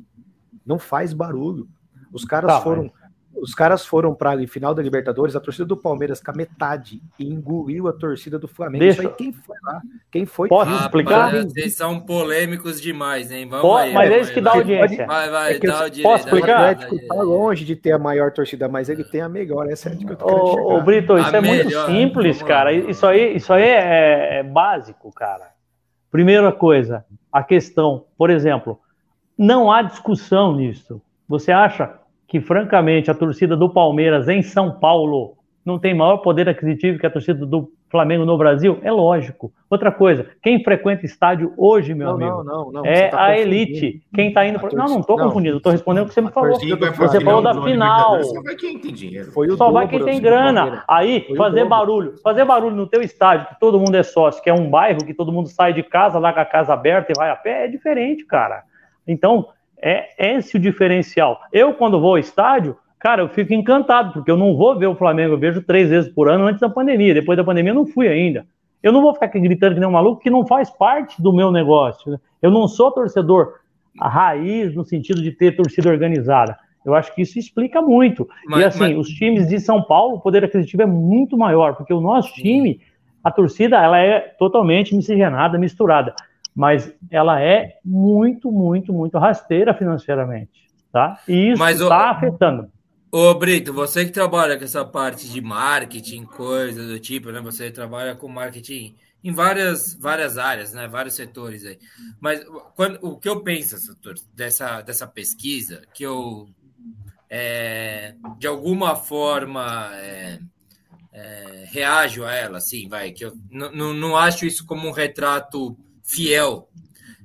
não 0.65 0.79
faz 0.79 1.13
barulho. 1.13 1.67
Os 2.11 2.23
caras 2.23 2.51
tá, 2.51 2.61
foram. 2.61 2.91
Os 3.41 3.53
caras 3.53 3.85
foram 3.85 4.15
para 4.15 4.33
a 4.33 4.47
final 4.47 4.73
da 4.73 4.81
Libertadores, 4.81 5.35
a 5.35 5.39
torcida 5.39 5.65
do 5.65 5.77
Palmeiras 5.77 6.19
com 6.19 6.31
a 6.31 6.33
metade 6.33 7.01
e 7.19 7.25
engoliu 7.25 7.87
a 7.87 7.93
torcida 7.93 8.39
do 8.39 8.47
Flamengo. 8.47 8.83
Deixa. 8.83 9.01
Isso 9.01 9.09
aí, 9.09 9.15
quem 9.15 9.33
foi 9.33 9.55
lá? 9.63 9.81
Quem 10.11 10.25
foi? 10.25 10.49
Posso 10.49 10.71
ah, 10.71 10.81
explicar? 10.81 11.31
vocês 11.43 11.75
são 11.75 11.99
polêmicos 11.99 12.81
demais, 12.81 13.31
hein? 13.31 13.47
Vamos 13.47 13.61
Pô, 13.61 13.75
aí. 13.75 13.93
Mas 13.93 14.11
é 14.11 14.19
isso 14.19 14.33
que 14.33 14.41
dá 14.41 14.53
audiência. 14.53 15.05
Vai, 15.05 15.29
vai, 15.29 15.53
é 15.55 15.59
dá 15.59 15.81
audiência. 15.81 16.03
Posso 16.03 16.25
explicar? 16.25 16.59
O 16.59 16.63
Atlético 16.63 16.95
está 16.95 17.15
longe 17.15 17.65
de 17.65 17.75
ter 17.75 17.91
a 17.91 17.99
maior 17.99 18.31
torcida, 18.31 18.67
mas 18.67 18.89
ele 18.89 19.03
tem 19.03 19.21
a 19.21 19.29
melhor. 19.29 19.69
Essa 19.69 19.89
é 19.89 19.93
a 19.93 19.95
que 19.95 20.09
eu 20.09 20.15
tô 20.15 20.25
ô, 20.25 20.75
ô, 20.75 20.81
Brito, 20.81 21.17
isso 21.17 21.35
a 21.35 21.37
é 21.37 21.41
melhor. 21.41 21.63
muito 21.63 21.85
simples, 21.85 22.41
cara. 22.41 22.73
Isso 22.73 23.05
aí, 23.05 23.35
isso 23.35 23.53
aí 23.53 23.63
é, 23.63 24.39
é 24.39 24.43
básico, 24.43 25.11
cara. 25.13 25.51
Primeira 26.09 26.51
coisa, 26.51 27.05
a 27.31 27.43
questão, 27.43 28.05
por 28.17 28.29
exemplo, 28.29 28.79
não 29.37 29.71
há 29.71 29.81
discussão 29.81 30.55
nisso. 30.55 31.01
Você 31.27 31.51
acha 31.51 31.93
que, 32.27 32.41
francamente, 32.41 33.09
a 33.09 33.13
torcida 33.13 33.55
do 33.55 33.69
Palmeiras 33.69 34.27
em 34.27 34.41
São 34.41 34.71
Paulo 34.71 35.37
não 35.65 35.77
tem 35.77 35.93
maior 35.93 36.17
poder 36.17 36.47
aquisitivo 36.47 36.97
que 36.97 37.05
a 37.05 37.09
torcida 37.09 37.45
do 37.45 37.69
Flamengo 37.89 38.25
no 38.25 38.37
Brasil? 38.37 38.79
É 38.83 38.91
lógico. 38.91 39.51
Outra 39.69 39.91
coisa, 39.91 40.25
quem 40.41 40.63
frequenta 40.63 41.05
estádio 41.05 41.53
hoje, 41.57 41.93
meu 41.93 42.07
não, 42.07 42.15
amigo, 42.15 42.43
não, 42.43 42.71
não, 42.71 42.85
é 42.85 43.09
tá 43.09 43.25
a 43.25 43.37
elite. 43.37 44.01
Quem 44.13 44.29
está 44.29 44.45
indo. 44.45 44.59
Pro... 44.59 44.75
Não, 44.75 44.85
não 44.85 44.99
estou 44.99 45.17
confundindo, 45.17 45.57
estou 45.57 45.71
respondendo 45.71 46.05
o 46.05 46.07
que 46.07 46.13
você 46.13 46.21
me 46.21 46.31
falou. 46.31 46.57
Você 46.97 47.21
falou 47.21 47.41
da 47.41 47.61
final. 47.61 48.23
Só 48.23 48.41
vai 48.41 48.55
quem 48.55 48.79
tem 48.79 48.93
dinheiro. 48.93 49.31
Só 49.57 49.71
vai 49.71 49.87
quem 49.87 50.03
tem 50.03 50.21
grana. 50.21 50.83
Aí, 50.87 51.33
fazer 51.35 51.65
barulho. 51.65 52.15
Fazer 52.23 52.45
barulho 52.45 52.75
no 52.75 52.87
teu 52.87 53.01
estádio, 53.01 53.47
que 53.47 53.59
todo 53.59 53.79
mundo 53.79 53.95
é 53.95 54.03
sócio, 54.03 54.41
que 54.41 54.49
é 54.49 54.53
um 54.53 54.69
bairro 54.69 55.05
que 55.05 55.13
todo 55.13 55.31
mundo 55.31 55.47
sai 55.47 55.73
de 55.73 55.83
casa, 55.83 56.19
larga 56.19 56.41
a 56.41 56.45
casa 56.45 56.73
aberta 56.73 57.11
e 57.11 57.17
vai 57.17 57.29
a 57.29 57.35
pé, 57.35 57.65
é 57.65 57.67
diferente, 57.67 58.25
cara. 58.25 58.63
Então, 59.05 59.47
é 59.81 60.35
esse 60.35 60.57
o 60.57 60.59
diferencial. 60.59 61.39
Eu, 61.51 61.73
quando 61.73 61.99
vou 61.99 62.11
ao 62.11 62.17
estádio, 62.17 62.77
cara, 62.99 63.21
eu 63.21 63.29
fico 63.29 63.53
encantado, 63.53 64.13
porque 64.13 64.31
eu 64.31 64.37
não 64.37 64.55
vou 64.55 64.77
ver 64.77 64.87
o 64.87 64.95
Flamengo, 64.95 65.33
eu 65.33 65.39
vejo 65.39 65.61
três 65.61 65.89
vezes 65.89 66.11
por 66.11 66.29
ano 66.29 66.45
antes 66.45 66.61
da 66.61 66.69
pandemia. 66.69 67.13
Depois 67.13 67.37
da 67.37 67.43
pandemia 67.43 67.71
eu 67.71 67.75
não 67.75 67.85
fui 67.85 68.07
ainda. 68.07 68.45
Eu 68.81 68.91
não 68.91 69.01
vou 69.01 69.13
ficar 69.13 69.25
aqui 69.27 69.39
gritando 69.39 69.73
que 69.73 69.79
nem 69.79 69.89
um 69.89 69.93
maluco, 69.93 70.21
que 70.21 70.29
não 70.29 70.45
faz 70.45 70.69
parte 70.69 71.21
do 71.21 71.33
meu 71.33 71.51
negócio. 71.51 72.11
Né? 72.11 72.17
Eu 72.41 72.51
não 72.51 72.67
sou 72.67 72.91
torcedor 72.91 73.55
a 73.99 74.07
raiz 74.07 74.75
no 74.75 74.85
sentido 74.85 75.21
de 75.21 75.31
ter 75.31 75.55
torcida 75.55 75.89
organizada. 75.89 76.57
Eu 76.85 76.95
acho 76.95 77.13
que 77.13 77.21
isso 77.21 77.37
explica 77.37 77.81
muito. 77.81 78.27
Mas, 78.45 78.61
e 78.61 78.63
assim, 78.63 78.79
mas... 78.79 78.97
os 78.97 79.09
times 79.09 79.47
de 79.49 79.59
São 79.59 79.81
Paulo, 79.81 80.15
o 80.15 80.19
poder 80.21 80.45
aquisitivo 80.45 80.83
é 80.83 80.85
muito 80.85 81.37
maior, 81.37 81.75
porque 81.75 81.93
o 81.93 81.99
nosso 81.99 82.33
time, 82.33 82.79
a 83.23 83.31
torcida, 83.31 83.77
ela 83.77 83.99
é 83.99 84.19
totalmente 84.19 84.95
miscigenada, 84.95 85.57
misturada, 85.57 86.15
mas 86.57 86.91
ela 87.11 87.39
é 87.39 87.77
muito, 87.85 88.51
muito, 88.51 88.91
muito 88.91 89.19
rasteira 89.19 89.75
financeiramente, 89.75 90.67
tá? 90.91 91.19
E 91.27 91.51
isso 91.51 91.63
está 91.63 92.09
afetando. 92.09 92.71
Ô, 93.11 93.31
Brito, 93.35 93.71
você 93.71 94.03
que 94.03 94.11
trabalha 94.11 94.57
com 94.57 94.63
essa 94.63 94.83
parte 94.83 95.29
de 95.29 95.39
marketing, 95.39 96.23
coisa 96.23 96.83
do 96.87 96.99
tipo, 96.99 97.29
né? 97.29 97.39
Você 97.41 97.69
trabalha 97.69 98.15
com 98.15 98.27
marketing 98.27 98.95
em 99.23 99.31
várias, 99.31 99.93
várias 99.93 100.39
áreas, 100.39 100.73
né? 100.73 100.87
Vários 100.87 101.13
setores 101.13 101.63
aí. 101.63 101.77
Mas 102.19 102.43
quando, 102.75 102.97
o 103.05 103.17
que 103.17 103.29
eu 103.29 103.41
penso, 103.41 103.77
Sator, 103.77 104.15
dessa, 104.33 104.81
dessa 104.81 105.05
pesquisa, 105.05 105.83
que 105.93 106.01
eu 106.01 106.49
é, 107.29 108.15
de 108.39 108.47
alguma 108.47 108.95
forma 108.95 109.91
é, 109.93 110.39
é, 111.13 111.65
reajo 111.67 112.25
a 112.25 112.33
ela, 112.33 112.57
assim, 112.57 112.89
vai, 112.89 113.11
que 113.11 113.23
eu 113.23 113.37
não 113.51 114.17
acho 114.17 114.43
isso 114.43 114.65
como 114.65 114.87
um 114.87 114.91
retrato 114.91 115.77
fiel. 116.07 116.69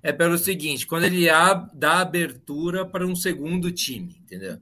É 0.03 0.13
pelo 0.13 0.37
seguinte, 0.37 0.87
quando 0.87 1.05
ele 1.05 1.27
dá 1.75 2.01
abertura 2.01 2.85
para 2.85 3.07
um 3.07 3.15
segundo 3.15 3.71
time, 3.71 4.17
entendeu? 4.21 4.59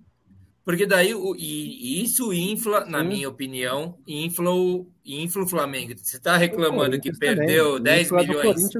Porque 0.62 0.84
daí, 0.84 1.14
o, 1.14 1.34
e, 1.34 2.02
isso 2.04 2.32
infla, 2.32 2.84
na 2.84 3.02
minha 3.02 3.28
opinião, 3.28 3.98
infla 4.06 4.54
o, 4.54 4.86
infla 5.04 5.42
o 5.44 5.48
Flamengo. 5.48 5.94
Você 5.96 6.18
está 6.18 6.36
reclamando 6.36 7.00
que 7.00 7.10
perdeu 7.16 7.72
também. 7.72 8.04
10 8.04 8.10
milhões, 8.12 8.70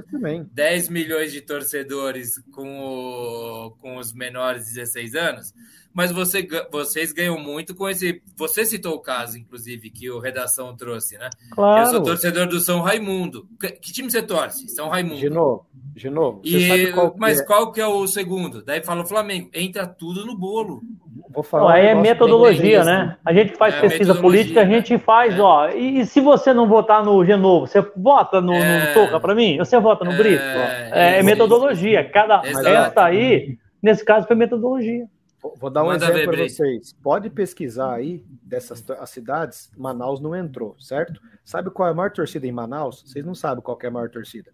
10 0.53 0.89
milhões 0.91 1.33
de 1.33 1.41
torcedores 1.41 2.39
com, 2.53 2.79
o, 2.79 3.71
com 3.81 3.97
os 3.97 4.13
menores 4.13 4.67
de 4.67 4.75
16 4.75 5.15
anos, 5.15 5.55
mas 5.93 6.13
você, 6.13 6.47
vocês 6.71 7.13
ganham 7.13 7.39
muito 7.39 7.75
com 7.75 7.89
esse. 7.89 8.23
Você 8.37 8.65
citou 8.65 8.95
o 8.95 9.01
caso, 9.01 9.37
inclusive, 9.37 9.91
que 9.91 10.09
o 10.11 10.21
Redação 10.21 10.77
trouxe, 10.77 11.19
né? 11.19 11.29
Claro. 11.51 11.83
Eu 11.83 11.87
sou 11.91 12.03
torcedor 12.03 12.47
do 12.47 12.61
São 12.61 12.81
Raimundo. 12.81 13.47
Que, 13.61 13.73
que 13.73 13.93
time 13.93 14.11
você 14.11 14.23
torce? 14.23 14.69
São 14.69 14.89
Raimundo. 14.89 15.17
De 15.17 15.29
novo, 15.29 15.67
de 15.95 16.09
novo. 16.09 16.41
E, 16.45 16.93
qual 16.93 17.15
mas 17.19 17.41
é? 17.41 17.45
qual 17.45 17.73
que 17.73 17.81
é 17.81 17.87
o 17.87 18.07
segundo? 18.07 18.63
Daí 18.63 18.83
fala 18.83 19.03
o 19.03 19.07
Flamengo. 19.07 19.51
Entra 19.53 19.87
tudo 19.87 20.25
no 20.25 20.37
bolo. 20.37 20.81
Vou 21.33 21.43
falar 21.45 21.75
aí 21.75 21.87
é 21.87 21.95
metodologia, 21.95 22.85
né? 22.85 23.17
A 23.25 23.33
gente 23.33 23.57
faz 23.57 23.75
é, 23.75 23.81
pesquisa 23.81 24.15
política, 24.15 24.63
a 24.63 24.65
gente 24.65 24.99
faz, 24.99 25.37
é. 25.37 25.41
ó. 25.41 25.71
E, 25.71 26.01
e, 26.01 26.07
se 26.07 26.21
você 26.21 26.53
não 26.53 26.69
votar 26.69 27.05
no 27.05 27.25
Genovo, 27.25 27.67
você 27.67 27.81
vota 27.97 28.41
no, 28.41 28.53
é. 28.53 28.89
no 28.89 28.95
Toca 28.95 29.21
para 29.21 29.35
mim? 29.35 29.57
Você 29.59 29.79
vota 29.79 30.05
no 30.05 30.17
Brito? 30.17 30.43
É, 30.43 31.19
é 31.19 31.23
metodologia. 31.23 32.05
Cada 32.05 32.43
esta 32.45 33.05
aí, 33.05 33.59
nesse 33.83 34.05
caso, 34.05 34.27
foi 34.27 34.37
metodologia. 34.37 35.07
Vou 35.41 35.71
dar 35.71 35.83
um 35.83 35.87
Manda 35.87 36.05
exemplo 36.05 36.33
para 36.33 36.49
vocês. 36.49 36.93
Pode 37.03 37.31
pesquisar 37.31 37.95
aí 37.95 38.25
dessas 38.43 38.89
as 38.91 39.11
cidades. 39.11 39.71
Manaus 39.77 40.21
não 40.21 40.37
entrou, 40.37 40.77
certo? 40.79 41.21
Sabe 41.45 41.71
qual 41.71 41.89
é 41.89 41.93
a 41.93 41.95
maior 41.95 42.11
torcida 42.11 42.47
em 42.47 42.53
Manaus? 42.53 43.03
Vocês 43.07 43.25
não 43.25 43.35
sabem 43.35 43.63
qual 43.63 43.79
é 43.83 43.87
a 43.87 43.91
maior 43.91 44.11
torcida. 44.11 44.53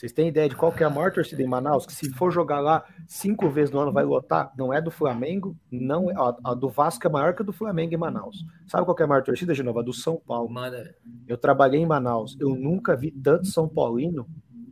Vocês 0.00 0.12
têm 0.12 0.28
ideia 0.28 0.48
de 0.48 0.56
qual 0.56 0.72
é 0.78 0.84
a 0.84 0.88
maior 0.88 1.12
torcida 1.12 1.42
em 1.42 1.46
Manaus? 1.46 1.84
Que 1.84 1.92
se 1.92 2.08
for 2.14 2.30
jogar 2.30 2.60
lá 2.60 2.82
cinco 3.06 3.50
vezes 3.50 3.70
no 3.70 3.80
ano 3.80 3.92
vai 3.92 4.02
lotar? 4.02 4.50
Não 4.56 4.72
é 4.72 4.80
do 4.80 4.90
Flamengo, 4.90 5.54
não 5.70 6.10
é, 6.10 6.14
a, 6.14 6.52
a 6.52 6.54
do 6.54 6.70
Vasco 6.70 7.06
é 7.06 7.10
maior 7.10 7.34
que 7.34 7.42
a 7.42 7.44
do 7.44 7.52
Flamengo 7.52 7.92
em 7.92 7.98
Manaus. 7.98 8.42
Sabe 8.66 8.86
qual 8.86 8.96
é 8.98 9.02
a 9.02 9.06
maior 9.06 9.22
torcida, 9.22 9.52
de 9.52 9.62
novo? 9.62 9.78
A 9.78 9.82
do 9.82 9.92
São 9.92 10.16
Paulo. 10.16 10.48
Manda. 10.48 10.94
Eu 11.28 11.36
trabalhei 11.36 11.80
em 11.80 11.86
Manaus. 11.86 12.34
Eu 12.40 12.54
nunca 12.54 12.96
vi 12.96 13.10
tanto 13.10 13.46
São 13.46 13.68
Paulino 13.68 14.26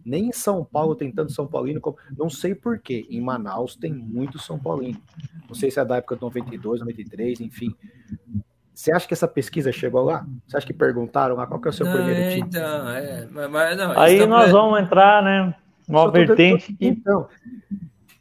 nem 0.09 0.29
em 0.29 0.33
São 0.33 0.65
Paulo 0.65 0.95
tem 0.95 1.13
tanto 1.13 1.33
São 1.33 1.47
Paulino 1.47 1.81
como. 1.81 1.97
Não 2.17 2.31
sei 2.31 2.55
porquê. 2.55 3.07
Em 3.11 3.21
Manaus 3.21 3.77
tem 3.77 3.93
muito 3.93 4.39
São 4.39 4.59
Paulino. 4.59 4.99
Não 5.47 5.55
sei 5.55 5.71
se 5.71 5.79
é 5.79 5.85
da 5.85 5.97
época 5.97 6.17
de 6.17 6.23
92, 6.23 6.81
93, 6.81 7.41
enfim. 7.41 7.75
Você 8.73 8.93
acha 8.93 9.09
que 9.09 9.15
essa 9.15 9.27
pesquisa 9.27 9.73
chegou 9.73 10.05
lá? 10.05 10.25
Você 10.47 10.57
acha 10.57 10.67
que 10.67 10.73
perguntaram 10.73 11.35
lá 11.35 11.47
qual 11.47 11.61
que 11.61 11.69
é 11.69 11.71
o 11.71 11.75
seu 11.75 11.85
não, 11.85 11.93
primeiro 11.93 12.31
time? 12.31 12.49
Então, 12.49 12.89
é, 12.91 13.27
mas, 13.51 13.77
não, 13.77 13.99
Aí 13.99 14.21
tá 14.21 14.27
nós 14.27 14.51
pra... 14.51 14.53
vamos 14.53 14.81
entrar, 14.81 15.23
né? 15.23 15.55
Uma 15.89 16.11
vertente. 16.11 16.77
Então, 16.81 17.27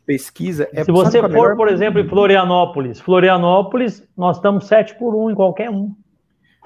pesquisa 0.06 0.68
é 0.74 0.84
Se 0.84 0.92
você 0.92 1.22
for, 1.22 1.30
melhor... 1.30 1.56
por 1.56 1.68
exemplo, 1.68 2.00
em 2.00 2.08
Florianópolis, 2.08 3.00
Florianópolis, 3.00 4.04
nós 4.18 4.38
estamos 4.38 4.66
7 4.66 4.96
por 4.96 5.14
1 5.14 5.32
em 5.32 5.36
qualquer 5.36 5.70
um. 5.70 5.94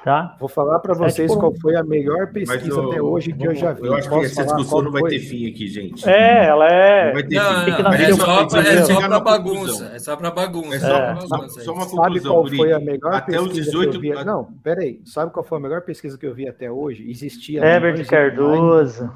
Tá? 0.03 0.35
Vou 0.39 0.49
falar 0.49 0.79
para 0.79 0.95
vocês 0.95 1.33
qual 1.35 1.53
foi 1.61 1.75
a 1.75 1.83
melhor 1.83 2.31
pesquisa 2.31 2.83
até 2.83 2.99
hoje 2.99 3.33
que 3.33 3.45
eu 3.45 3.53
já 3.53 3.71
vi. 3.71 3.85
Eu 3.85 3.93
acho 3.93 4.09
Posso 4.09 4.21
que 4.21 4.25
essa 4.25 4.43
discussão 4.45 4.81
não 4.81 4.91
vai 4.91 5.03
ter 5.03 5.19
fim 5.19 5.47
aqui, 5.47 5.67
gente. 5.67 6.09
É, 6.09 6.45
ela 6.45 6.67
é. 6.67 7.05
Não 7.05 7.13
vai 7.13 7.23
ter 7.23 7.35
não, 7.35 7.65
fim. 7.65 7.83
Não, 7.83 7.93
é, 7.93 8.13
só 8.13 8.47
pra, 8.47 8.61
é 8.61 8.83
só 8.83 8.99
para 8.99 9.19
bagunça. 9.19 9.91
É 9.93 9.99
só 9.99 10.15
para 10.15 10.31
bagunça. 10.31 10.75
É 10.75 10.79
só, 10.79 10.97
é. 10.97 11.15
Só, 11.21 11.49
só 11.49 11.73
uma 11.73 11.85
conclusão. 11.85 12.03
Sabe 12.03 12.21
qual 12.21 12.47
foi 12.47 12.73
a 12.73 12.79
melhor 12.79 13.13
até 13.13 13.33
pesquisa 13.33 13.47
os 13.47 13.53
18... 13.53 13.91
que 13.91 13.97
eu 13.97 14.01
vi? 14.01 14.25
Não, 14.25 14.45
peraí. 14.63 15.01
Sabe 15.05 15.31
qual 15.31 15.43
foi 15.43 15.59
a 15.59 15.61
melhor 15.61 15.81
pesquisa 15.81 16.17
que 16.17 16.25
eu 16.25 16.33
vi 16.33 16.47
até 16.47 16.71
hoje? 16.71 17.07
Existia. 17.07 17.63
Herbert 17.63 18.03
Cardoso. 18.07 19.07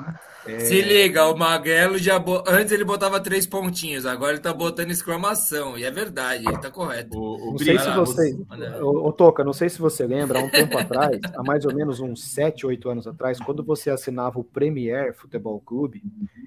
É... 0.48 0.60
Se 0.60 0.80
liga, 0.82 1.26
o 1.26 1.36
Magrelo 1.36 1.98
já. 1.98 2.20
Bo... 2.20 2.44
Antes 2.48 2.72
ele 2.72 2.84
botava 2.84 3.20
três 3.20 3.48
pontinhos, 3.48 4.06
agora 4.06 4.34
ele 4.34 4.42
tá 4.42 4.54
botando 4.54 4.92
exclamação. 4.92 5.76
E 5.78 5.84
é 5.84 5.90
verdade, 5.90 6.46
ele 6.48 6.60
tá 6.60 6.70
correto. 6.70 7.18
O, 7.18 7.50
o 7.50 7.52
não 7.54 7.58
sei 7.58 7.80
se 7.80 7.90
você. 7.90 8.38
Ô, 8.82 9.12
Toca, 9.12 9.44
não 9.44 9.54
sei 9.54 9.70
se 9.70 9.80
você 9.80 10.06
lembra, 10.06 10.40
há 10.40 10.44
um 10.44 10.50
tempo 10.50 10.75
atrás, 10.78 11.20
há 11.36 11.44
mais 11.44 11.66
ou 11.66 11.74
menos 11.74 12.00
uns 12.00 12.24
7, 12.24 12.66
8 12.66 12.90
anos 12.90 13.08
atrás, 13.08 13.40
quando 13.40 13.64
você 13.64 13.90
assinava 13.90 14.40
o 14.40 14.44
Premier 14.44 15.14
Futebol 15.14 15.60
Clube, 15.60 16.04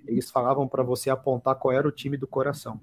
eles 0.07 0.31
falavam 0.31 0.67
para 0.67 0.83
você 0.83 1.11
apontar 1.11 1.55
qual 1.57 1.73
era 1.73 1.87
o 1.87 1.93
time 1.93 2.17
do 2.17 2.27
coração. 2.27 2.81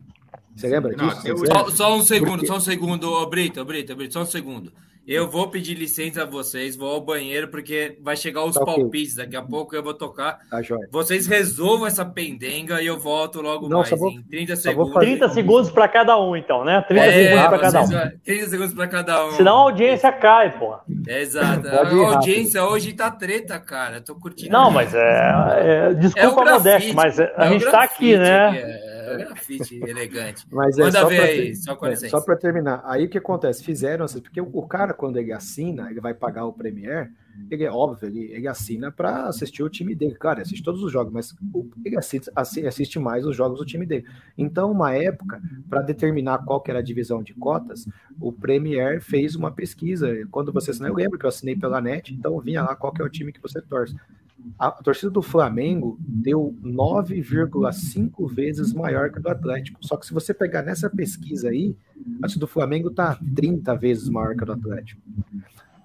Você 0.56 0.68
lembra 0.68 0.96
disso? 0.96 1.28
Não, 1.28 1.46
só, 1.46 1.70
só, 1.70 1.96
um 1.98 2.02
segundo, 2.02 2.32
Porque... 2.32 2.48
só 2.48 2.56
um 2.56 2.62
segundo, 2.62 3.26
Brito, 3.28 3.64
Brito, 3.66 3.96
Brito, 3.96 4.14
só 4.14 4.22
um 4.22 4.26
segundo. 4.26 4.72
Eu 5.08 5.30
vou 5.30 5.48
pedir 5.50 5.76
licença 5.76 6.24
a 6.24 6.26
vocês, 6.26 6.76
vou 6.76 6.90
ao 6.92 7.00
banheiro, 7.00 7.48
porque 7.50 7.96
vai 8.02 8.18
chegar 8.18 8.44
os 8.44 8.56
tá 8.56 8.66
palpites. 8.66 9.14
Okay. 9.14 9.26
Daqui 9.26 9.36
a 9.36 9.42
pouco 9.44 9.76
eu 9.76 9.84
vou 9.84 9.94
tocar. 9.94 10.40
Tá, 10.50 10.60
vocês 10.92 11.28
resolvam 11.28 11.86
essa 11.86 12.04
pendenga 12.04 12.82
e 12.82 12.88
eu 12.88 12.98
volto 12.98 13.40
logo 13.40 13.70
Não, 13.70 13.82
mais 13.82 13.90
vou, 13.92 14.10
em 14.10 14.24
30 14.24 14.56
segundos. 14.56 14.94
Fazer... 14.94 15.06
30 15.06 15.30
segundos 15.30 15.70
para 15.70 15.88
cada 15.88 16.20
um, 16.20 16.36
então, 16.36 16.66
né? 16.66 16.84
30 16.88 17.06
é, 17.06 17.12
segundos 17.12 17.48
para 17.48 17.60
cada 17.60 17.82
um. 17.82 18.20
30 18.24 18.50
segundos 18.50 18.74
para 18.74 18.88
cada 18.88 19.26
um. 19.28 19.32
Senão 19.34 19.58
a 19.58 19.62
audiência 19.62 20.12
cai, 20.12 20.58
pô. 20.58 20.76
É, 21.08 21.22
exato. 21.22 21.68
a 21.68 22.16
audiência 22.16 22.66
hoje 22.66 22.92
tá 22.94 23.12
treta, 23.12 23.60
cara. 23.60 24.02
Tô 24.02 24.16
curtindo. 24.16 24.52
Não, 24.52 24.72
mas 24.72 24.92
é. 24.96 25.92
é 25.92 25.94
desculpa 25.94 26.42
é 26.42 26.50
a 26.50 26.54
modéstia, 26.54 26.94
mas 26.96 27.20
a 27.20 27.32
é 27.38 27.50
gente 27.50 27.70
tá 27.70 27.84
aqui, 27.84 28.18
né? 28.18 28.82
É 29.06 29.18
grafite 29.18 29.76
elegante. 29.84 30.46
Mas 30.52 30.78
é 30.78 30.84
Manda 30.84 31.02
só 31.02 31.08
ver 31.08 31.22
aí, 31.22 31.56
só 31.56 31.76
com 31.76 31.86
é, 31.86 31.96
Só 31.96 32.22
para 32.22 32.36
terminar, 32.36 32.82
aí 32.86 33.06
o 33.06 33.10
que 33.10 33.18
acontece? 33.18 33.64
Fizeram 33.64 34.06
assim, 34.06 34.20
porque 34.20 34.42
o, 34.42 34.50
o, 34.52 34.68
cara, 34.68 34.94
quando 34.94 35.18
ele 35.18 35.32
assina, 35.32 35.90
ele 35.90 36.02
vai 36.02 36.14
pagar 36.14 36.46
o 36.46 36.54
Premier, 36.54 37.12
ele 37.50 37.64
é 37.64 37.72
óbvio, 37.72 38.08
ele, 38.08 38.32
ele 38.32 38.48
assina 38.48 38.92
para 38.92 39.28
assistir 39.28 39.62
o 39.62 39.70
time 39.70 39.94
dele. 39.94 40.16
Cara, 40.16 40.42
assiste 40.42 40.64
todos 40.64 40.82
os 40.82 40.92
jogos, 40.92 41.14
mas 41.14 41.36
ele 41.84 41.98
assiste, 41.98 42.32
assiste 42.36 43.00
mais 43.00 43.26
os 43.26 43.36
jogos 43.36 43.60
do 43.60 43.66
time 43.66 43.86
dele. 43.86 44.06
Então, 44.38 44.72
uma 44.72 44.96
época, 44.96 45.42
para 45.70 45.82
determinar 45.82 46.40
qual 46.46 46.62
que 46.62 46.72
era 46.72 46.80
a 46.80 46.84
divisão 46.84 47.22
de 47.22 47.34
cotas, 47.34 47.88
o 48.20 48.32
Premier 48.32 49.02
fez 49.02 49.36
uma 49.36 49.52
pesquisa. 49.52 50.10
Quando 50.32 50.52
você 50.52 50.72
assinou, 50.72 50.90
eu 50.90 50.96
lembro 50.96 51.20
que 51.20 51.26
eu 51.26 51.30
assinei 51.30 51.56
pela 51.56 51.82
net, 51.82 52.14
então 52.14 52.40
vinha 52.40 52.64
lá 52.64 52.76
qual 52.76 52.94
que 52.94 53.02
é 53.02 53.06
o 53.06 53.10
time 53.10 53.34
que 53.34 53.42
você 53.42 53.62
torce 53.62 53.96
a 54.58 54.72
torcida 54.72 55.12
do 55.12 55.22
Flamengo 55.22 55.98
deu 56.00 56.56
9,5 56.64 58.34
vezes 58.34 58.74
maior 58.74 59.12
que 59.12 59.20
a 59.20 59.22
do 59.22 59.30
Atlético. 59.30 59.80
Só 59.82 59.98
que 59.98 60.06
se 60.06 60.14
você 60.14 60.34
pegar 60.34 60.62
nessa 60.62 60.90
pesquisa 60.90 61.50
aí, 61.50 61.76
a 62.18 62.22
torcida 62.22 62.40
do 62.42 62.48
Flamengo 62.48 62.90
tá 62.90 63.18
30 63.36 63.76
vezes 63.76 64.10
maior 64.10 64.36
que 64.36 64.44
a 64.44 64.46
do 64.46 64.54
Atlético. 64.54 65.02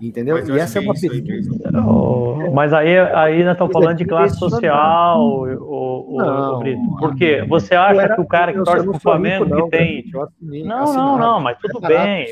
Entendeu? 0.00 0.38
e 0.38 0.58
essa 0.58 0.78
é 0.78 0.82
uma 0.82 0.94
pesquisa. 0.94 1.50
Oh, 1.86 2.50
mas 2.54 2.72
aí, 2.72 2.98
aí 2.98 3.44
nós 3.44 3.52
estamos 3.52 3.72
falando 3.72 3.98
de 3.98 4.06
classe 4.06 4.38
social, 4.38 5.20
o, 5.20 6.14
o, 6.14 6.16
não, 6.16 6.54
o 6.54 6.58
Brito. 6.60 6.96
Por 6.98 7.14
quê? 7.14 7.44
Você 7.46 7.74
acha 7.74 8.00
era, 8.00 8.14
que 8.14 8.20
o 8.22 8.26
cara 8.26 8.50
que 8.50 8.64
torce 8.64 8.82
para 8.86 8.96
o 8.96 9.00
Flamengo 9.00 9.44
não, 9.44 9.68
que 9.68 9.76
tem. 9.76 10.04
Assinei, 10.22 10.64
não, 10.64 10.94
não, 10.94 11.18
não, 11.18 11.40
mas 11.40 11.58
tudo 11.58 11.84
é 11.84 11.88
bem. 11.88 12.26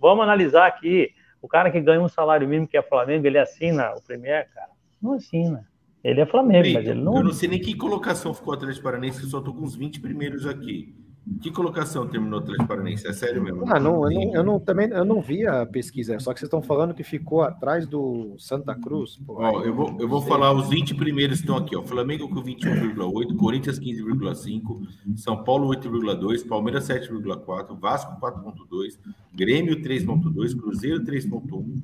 Vamos 0.00 0.24
analisar 0.24 0.66
aqui. 0.66 1.10
O 1.42 1.48
cara 1.48 1.70
que 1.70 1.80
ganha 1.80 2.00
um 2.00 2.08
salário 2.08 2.48
mínimo 2.48 2.66
que 2.66 2.76
é 2.76 2.82
Flamengo, 2.82 3.26
ele 3.26 3.38
assina 3.38 3.92
o 3.94 4.02
Premier, 4.02 4.48
cara? 4.54 4.68
Não 5.00 5.14
assina. 5.14 5.66
Ele 6.02 6.20
é 6.20 6.26
Flamengo, 6.26 6.68
mas 6.72 6.86
ele 6.86 7.00
não. 7.00 7.16
Eu 7.16 7.24
não 7.24 7.32
sei 7.32 7.48
nem 7.48 7.60
que 7.60 7.74
colocação 7.74 8.32
ficou 8.32 8.54
o 8.54 8.56
Atlético 8.56 8.84
Paranense, 8.84 9.20
que 9.20 9.26
só 9.26 9.40
tô 9.40 9.52
com 9.52 9.64
os 9.64 9.74
20 9.74 10.00
primeiros 10.00 10.46
aqui. 10.46 10.94
Que 11.40 11.50
colocação 11.50 12.08
terminou 12.08 12.40
o 12.40 12.42
Atlético 12.42 12.66
Paranaense? 12.66 13.06
É 13.06 13.12
sério 13.12 13.42
mesmo? 13.42 13.64
Ah, 13.68 13.78
não, 13.78 14.10
eu, 14.10 14.10
não, 14.10 14.34
eu 14.34 14.42
não, 14.42 14.58
também 14.58 14.88
eu 14.88 15.04
não 15.04 15.20
vi 15.20 15.46
a 15.46 15.64
pesquisa, 15.66 16.18
só 16.18 16.32
que 16.32 16.40
vocês 16.40 16.48
estão 16.48 16.62
falando 16.62 16.94
que 16.94 17.04
ficou 17.04 17.42
atrás 17.42 17.86
do 17.86 18.34
Santa 18.38 18.74
Cruz. 18.74 19.16
Pô, 19.26 19.36
ó, 19.38 19.62
eu 19.62 19.74
vou, 19.74 19.96
eu 20.00 20.08
vou 20.08 20.22
falar 20.22 20.52
os 20.52 20.68
20 20.68 20.94
primeiros 20.94 21.38
que 21.38 21.44
estão 21.44 21.56
aqui. 21.56 21.76
Ó. 21.76 21.82
Flamengo 21.82 22.28
com 22.28 22.42
21,8, 22.42 23.36
Corinthians 23.36 23.78
15,5, 23.78 24.88
São 25.16 25.44
Paulo 25.44 25.68
8,2, 25.68 26.48
Palmeiras 26.48 26.88
7,4, 26.88 27.78
Vasco 27.78 28.18
4,2, 28.20 28.98
Grêmio 29.32 29.76
3,2, 29.76 30.58
Cruzeiro 30.58 31.04
3,1, 31.04 31.82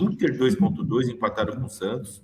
Inter 0.00 0.38
2,2, 0.38 1.08
empataram 1.08 1.56
com 1.56 1.66
o 1.66 1.70
Santos. 1.70 2.22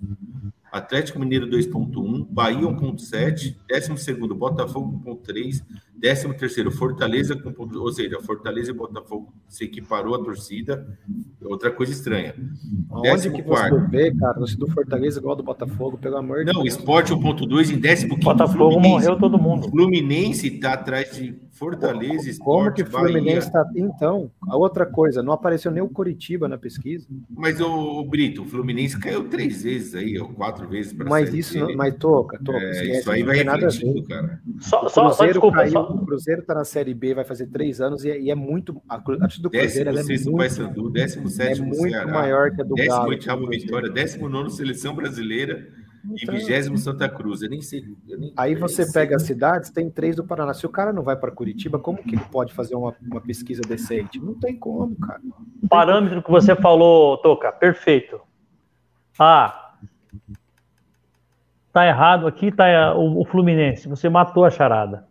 Atlético 0.71 1.19
Mineiro 1.19 1.47
2.1, 1.47 2.25
Bahia 2.29 2.61
1.7, 2.61 3.57
12 3.69 4.33
Botafogo 4.33 5.01
1.3, 5.05 5.61
13 6.01 6.71
Fortaleza 6.71 7.35
com 7.35 7.53
ou 7.77 7.91
seja, 7.93 8.19
Fortaleza 8.21 8.71
e 8.71 8.73
Botafogo 8.73 9.31
se 9.47 9.65
equiparou 9.65 10.15
a 10.15 10.23
torcida, 10.23 10.97
outra 11.43 11.69
coisa 11.69 11.91
estranha. 11.91 12.33
Onde 12.89 13.29
que 13.29 13.41
você 13.43 13.87
vê, 13.89 14.15
cara, 14.15 14.39
o 14.39 14.45
do 14.57 14.67
Fortaleza 14.71 15.19
igual 15.19 15.35
do 15.35 15.43
Botafogo, 15.43 15.97
pelo 15.97 16.17
amor 16.17 16.39
de 16.39 16.45
Deus. 16.45 16.57
Não, 16.57 16.65
Esporte 16.65 17.13
1.2 17.13 17.71
em 17.71 17.79
15 17.79 18.07
Botafogo 18.07 18.79
morreu 18.79 19.17
todo 19.17 19.37
mundo. 19.37 19.69
Fluminense 19.69 20.47
está 20.47 20.73
atrás 20.73 21.15
de 21.15 21.39
Fortaleza, 21.51 22.27
Esporte, 22.27 22.39
Como 22.39 22.73
que 22.73 22.81
o 22.81 22.85
Fluminense 22.87 23.47
está... 23.47 23.63
Então, 23.75 24.31
a 24.47 24.57
outra 24.57 24.85
coisa, 24.85 25.21
não 25.21 25.33
apareceu 25.33 25.69
nem 25.69 25.83
o 25.83 25.89
Curitiba 25.89 26.47
na 26.47 26.57
pesquisa. 26.57 27.05
Mas, 27.29 27.61
o, 27.61 27.99
o 27.99 28.03
Brito, 28.03 28.41
o 28.41 28.45
Fluminense 28.45 28.99
caiu 28.99 29.29
três 29.29 29.61
vezes 29.61 29.93
aí, 29.93 30.17
ou 30.17 30.29
quatro 30.29 30.67
vezes 30.67 30.91
para 30.91 31.07
Mas 31.07 31.31
isso, 31.33 31.59
não, 31.59 31.75
mas 31.75 31.95
toca, 31.97 32.39
toca. 32.43 32.57
É, 32.57 32.71
esquece, 32.71 32.99
isso 32.99 33.11
aí 33.11 33.21
vai 33.21 33.37
refletindo, 33.37 34.03
cara. 34.07 34.41
Só, 34.59 34.89
só, 34.89 35.11
só 35.11 35.25
desculpa, 35.25 35.57
caiu, 35.57 35.71
só... 35.71 35.90
O 35.95 36.05
Cruzeiro 36.05 36.41
está 36.41 36.53
na 36.53 36.65
Série 36.65 36.93
B, 36.93 37.13
vai 37.13 37.25
fazer 37.25 37.47
três 37.47 37.81
anos, 37.81 38.03
e, 38.03 38.11
é, 38.11 38.19
e 38.19 38.31
é 38.31 38.35
muito... 38.35 38.81
A, 38.87 38.95
a 38.95 38.97
do 39.39 39.49
Cruzeiro 39.49 39.89
é 39.89 40.03
muito... 40.03 40.35
Paysandu, 40.35 40.89
décimo 40.89 41.27
sétimo 41.27 41.73
é 41.73 41.77
muito 41.77 41.89
Ceará, 41.89 42.11
maior 42.11 42.51
que 42.51 42.61
a 42.61 42.63
do 42.63 42.75
décimo 42.75 42.95
Galo. 42.95 43.09
Décimo 43.11 43.47
Vitória, 43.47 43.89
décimo 43.89 44.29
nono 44.29 44.49
Seleção 44.49 44.95
Brasileira 44.95 45.67
então, 46.03 46.33
e 46.35 46.39
vigésimo 46.39 46.77
Santa 46.77 47.07
Cruz. 47.07 47.41
Eu 47.41 47.49
nem 47.49 47.61
sei. 47.61 47.83
Eu 48.07 48.17
nem, 48.17 48.33
aí 48.35 48.55
você 48.55 48.91
pega 48.91 49.15
as 49.15 49.23
cidades, 49.23 49.69
tem 49.69 49.89
três 49.89 50.15
do 50.15 50.23
Paraná. 50.23 50.53
Se 50.53 50.65
o 50.65 50.69
cara 50.69 50.91
não 50.91 51.03
vai 51.03 51.15
para 51.15 51.31
Curitiba, 51.31 51.77
como 51.77 52.01
que 52.01 52.15
ele 52.15 52.25
pode 52.31 52.53
fazer 52.53 52.75
uma, 52.75 52.95
uma 53.01 53.21
pesquisa 53.21 53.61
decente? 53.61 54.19
Não 54.19 54.33
tem 54.33 54.57
como, 54.57 54.95
cara. 54.95 55.21
O 55.61 55.67
parâmetro 55.67 56.23
que 56.23 56.31
você 56.31 56.55
falou, 56.55 57.17
Toca, 57.17 57.51
perfeito. 57.51 58.19
Ah, 59.19 59.75
tá 61.71 61.85
errado 61.85 62.25
aqui, 62.25 62.51
tá 62.51 62.95
o, 62.95 63.21
o 63.21 63.25
Fluminense. 63.25 63.87
Você 63.87 64.09
matou 64.09 64.43
a 64.43 64.49
charada. 64.49 65.07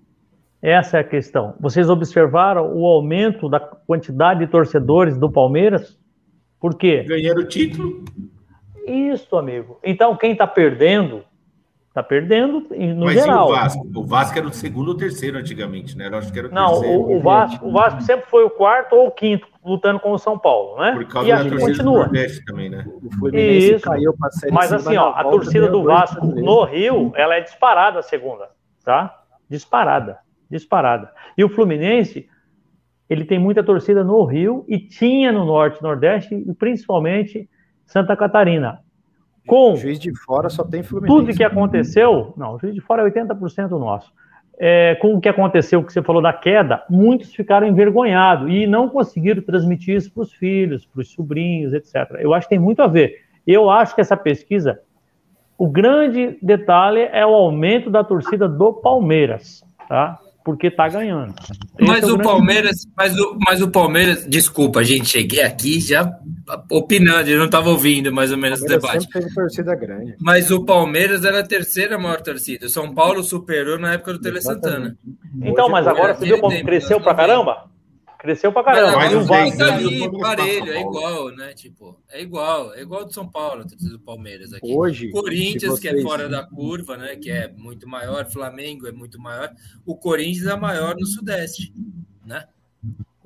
Essa 0.62 0.98
é 0.98 1.00
a 1.00 1.04
questão. 1.04 1.54
Vocês 1.58 1.88
observaram 1.88 2.74
o 2.74 2.86
aumento 2.86 3.48
da 3.48 3.58
quantidade 3.58 4.40
de 4.40 4.46
torcedores 4.46 5.16
do 5.16 5.30
Palmeiras? 5.30 5.98
Por 6.60 6.74
quê? 6.74 7.02
Ganharam 7.02 7.40
o 7.40 7.48
título. 7.48 8.04
Isso, 8.86 9.36
amigo. 9.36 9.78
Então, 9.82 10.14
quem 10.16 10.32
está 10.32 10.46
perdendo, 10.46 11.24
está 11.88 12.02
perdendo 12.02 12.66
no 12.94 13.06
Mas 13.06 13.14
geral. 13.14 13.48
o 13.48 13.52
Vasco? 13.52 13.90
O 13.94 14.04
Vasco 14.04 14.38
era 14.38 14.46
o 14.46 14.52
segundo 14.52 14.88
ou 14.88 14.94
terceiro 14.96 15.38
antigamente, 15.38 15.96
né? 15.96 16.08
Eu 16.08 16.18
acho 16.18 16.30
que 16.30 16.38
era 16.38 16.48
o 16.48 16.52
Não, 16.52 16.72
terceiro. 16.72 17.00
O, 17.00 17.16
o, 17.16 17.20
Vasco, 17.20 17.66
o 17.66 17.72
Vasco 17.72 18.02
sempre 18.02 18.26
foi 18.28 18.44
o 18.44 18.50
quarto 18.50 18.94
ou 18.94 19.06
o 19.06 19.10
quinto, 19.10 19.46
lutando 19.64 19.98
com 19.98 20.12
o 20.12 20.18
São 20.18 20.38
Paulo, 20.38 20.78
né? 20.78 20.92
Por 20.92 21.06
causa 21.06 21.28
e 21.28 21.32
da 21.32 21.38
torcida 21.38 21.60
continua. 21.60 21.84
do 21.84 21.98
Nordeste 22.00 22.44
também, 22.44 22.68
né? 22.68 22.84
O 23.02 23.10
Fluminense 23.16 23.74
Isso. 23.74 23.84
caiu 23.84 24.14
para 24.18 24.30
série 24.32 24.52
Mas 24.52 24.72
assim, 24.72 24.96
ó, 24.98 25.12
a 25.14 25.24
torcida 25.24 25.68
do 25.68 25.82
Vasco 25.84 26.26
no 26.26 26.64
Rio, 26.64 27.12
ela 27.14 27.36
é 27.36 27.40
disparada 27.40 28.00
a 28.00 28.02
segunda, 28.02 28.50
tá? 28.84 29.22
Disparada, 29.48 30.18
disparada. 30.50 31.12
E 31.36 31.44
o 31.44 31.48
Fluminense, 31.48 32.28
ele 33.08 33.24
tem 33.24 33.38
muita 33.38 33.62
torcida 33.62 34.02
no 34.02 34.24
Rio 34.24 34.64
e 34.68 34.78
tinha 34.78 35.32
no 35.32 35.44
Norte, 35.44 35.82
Nordeste 35.82 36.34
e 36.34 36.54
principalmente 36.54 37.48
Santa 37.86 38.16
Catarina. 38.16 38.80
Com 39.46 39.74
juiz 39.74 39.98
de 39.98 40.14
fora 40.14 40.48
só 40.48 40.64
tem 40.64 40.82
Fluminense. 40.82 41.20
Tudo 41.20 41.36
que 41.36 41.44
aconteceu, 41.44 42.32
não, 42.36 42.54
o 42.54 42.58
juiz 42.58 42.74
de 42.74 42.80
fora 42.80 43.02
é 43.02 43.10
80% 43.10 43.70
nosso. 43.70 44.12
É, 44.62 44.94
com 44.96 45.14
o 45.14 45.20
que 45.20 45.28
aconteceu, 45.28 45.82
que 45.82 45.92
você 45.92 46.02
falou 46.02 46.20
da 46.20 46.34
queda, 46.34 46.84
muitos 46.90 47.34
ficaram 47.34 47.66
envergonhados 47.66 48.52
e 48.52 48.66
não 48.66 48.90
conseguiram 48.90 49.42
transmitir 49.42 49.96
isso 49.96 50.12
para 50.12 50.22
os 50.22 50.32
filhos, 50.34 50.84
para 50.84 51.00
os 51.00 51.10
sobrinhos, 51.10 51.72
etc. 51.72 52.18
Eu 52.18 52.34
acho 52.34 52.46
que 52.46 52.54
tem 52.54 52.58
muito 52.58 52.82
a 52.82 52.86
ver. 52.86 53.24
Eu 53.46 53.70
acho 53.70 53.94
que 53.94 54.02
essa 54.02 54.16
pesquisa, 54.16 54.80
o 55.56 55.66
grande 55.66 56.38
detalhe 56.42 57.08
é 57.10 57.24
o 57.24 57.34
aumento 57.34 57.90
da 57.90 58.04
torcida 58.04 58.46
do 58.46 58.72
Palmeiras, 58.72 59.64
tá? 59.88 60.18
Porque 60.44 60.68
está 60.68 60.88
ganhando. 60.88 61.34
mas 61.80 62.02
é 62.02 62.06
o, 62.06 62.14
o 62.14 62.22
Palmeiras, 62.22 62.86
mas 62.96 63.18
o, 63.18 63.38
mas 63.46 63.62
o 63.62 63.70
Palmeiras, 63.70 64.26
desculpa, 64.26 64.82
gente, 64.82 65.08
cheguei 65.08 65.42
aqui 65.42 65.80
já 65.80 66.10
opinando, 66.70 67.28
eu 67.28 67.38
não 67.38 67.46
estava 67.46 67.70
ouvindo 67.70 68.12
mais 68.12 68.32
ou 68.32 68.38
menos 68.38 68.60
o, 68.60 68.64
o 68.64 68.68
debate. 68.68 69.02
Sempre 69.02 69.20
teve 69.20 69.34
torcida 69.34 69.74
grande. 69.74 70.16
Mas 70.20 70.50
o 70.50 70.64
Palmeiras 70.64 71.24
era 71.24 71.40
a 71.40 71.46
terceira 71.46 71.98
maior 71.98 72.20
torcida. 72.20 72.66
O 72.66 72.70
São 72.70 72.94
Paulo 72.94 73.22
superou 73.22 73.78
na 73.78 73.94
época 73.94 74.14
do 74.14 74.20
Tele 74.20 74.40
Santana. 74.40 74.96
Então, 75.42 75.68
mas 75.68 75.86
agora 75.86 76.14
você 76.14 76.26
viu 76.26 76.38
como 76.38 76.64
cresceu 76.64 77.00
pra 77.00 77.14
caramba? 77.14 77.69
Cresceu 78.20 78.52
pra 78.52 78.62
caramba. 78.62 78.98
Mas, 78.98 79.14
mas 79.14 79.22
o 79.22 79.26
Vasco 79.26 79.62
ali, 79.62 80.20
parelho, 80.20 80.72
é 80.72 80.80
igual, 80.82 81.30
né? 81.30 81.54
Tipo, 81.54 81.98
é 82.10 82.20
igual, 82.20 82.74
é 82.74 82.82
igual 82.82 83.06
do 83.06 83.14
São 83.14 83.26
Paulo, 83.26 83.64
do 83.64 83.98
Palmeiras 83.98 84.52
aqui. 84.52 84.70
Hoje, 84.70 85.10
Corinthians, 85.10 85.78
vocês... 85.78 85.80
que 85.80 85.88
é 85.88 86.02
fora 86.02 86.28
da 86.28 86.44
curva, 86.44 86.98
né? 86.98 87.16
Que 87.16 87.30
é 87.30 87.48
muito 87.48 87.88
maior, 87.88 88.30
Flamengo 88.30 88.86
é 88.86 88.92
muito 88.92 89.18
maior. 89.18 89.50
O 89.86 89.96
Corinthians 89.96 90.46
é 90.46 90.54
maior 90.54 90.94
no 90.96 91.06
Sudeste, 91.06 91.72
né? 92.22 92.44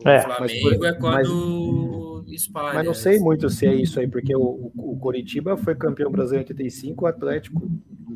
O 0.05 0.09
é, 0.09 0.20
Flamengo 0.20 0.78
mas, 0.78 0.82
é 0.82 0.93
quando 0.93 2.24
mas, 2.26 2.32
espalha. 2.32 2.74
Mas 2.74 2.86
não 2.86 2.94
sei 2.94 3.18
muito 3.18 3.48
se 3.48 3.66
é 3.66 3.74
isso 3.74 3.98
aí, 3.98 4.06
porque 4.06 4.36
o, 4.36 4.70
o 4.76 4.98
Coritiba 5.01 5.56
foi 5.56 5.74
campeão 5.74 6.10
brasileiro 6.10 6.47
em 6.47 6.52
85, 6.52 7.05
o 7.05 7.09
Atlético 7.09 7.62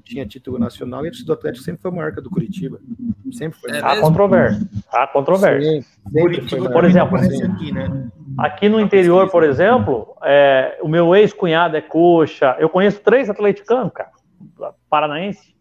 tinha 0.04 0.26
título 0.26 0.58
nacional 0.58 1.04
e 1.04 1.08
a 1.08 1.12
do 1.24 1.32
Atlético 1.32 1.64
sempre 1.64 1.82
foi 1.82 1.90
maior 1.90 2.12
que 2.12 2.20
a 2.20 2.22
do 2.22 2.30
Curitiba. 2.30 2.80
Sempre 3.32 3.58
foi. 3.58 3.70
É 3.70 3.78
há 3.78 4.00
controvérsia. 4.00 4.68
Há 4.90 5.06
controvérsia. 5.06 5.84
por 6.72 6.84
exemplo, 6.84 7.16
aqui, 7.16 7.72
né? 7.72 8.10
aqui 8.38 8.68
no 8.68 8.80
interior, 8.80 9.30
por 9.30 9.44
exemplo, 9.44 10.16
é, 10.22 10.78
o 10.82 10.88
meu 10.88 11.14
ex-cunhado 11.14 11.76
é 11.76 11.80
coxa. 11.80 12.56
Eu 12.58 12.68
conheço 12.68 13.00
três 13.00 13.28
atleticanos, 13.28 13.92
cara, 13.92 14.10
paranaense. 14.88 15.54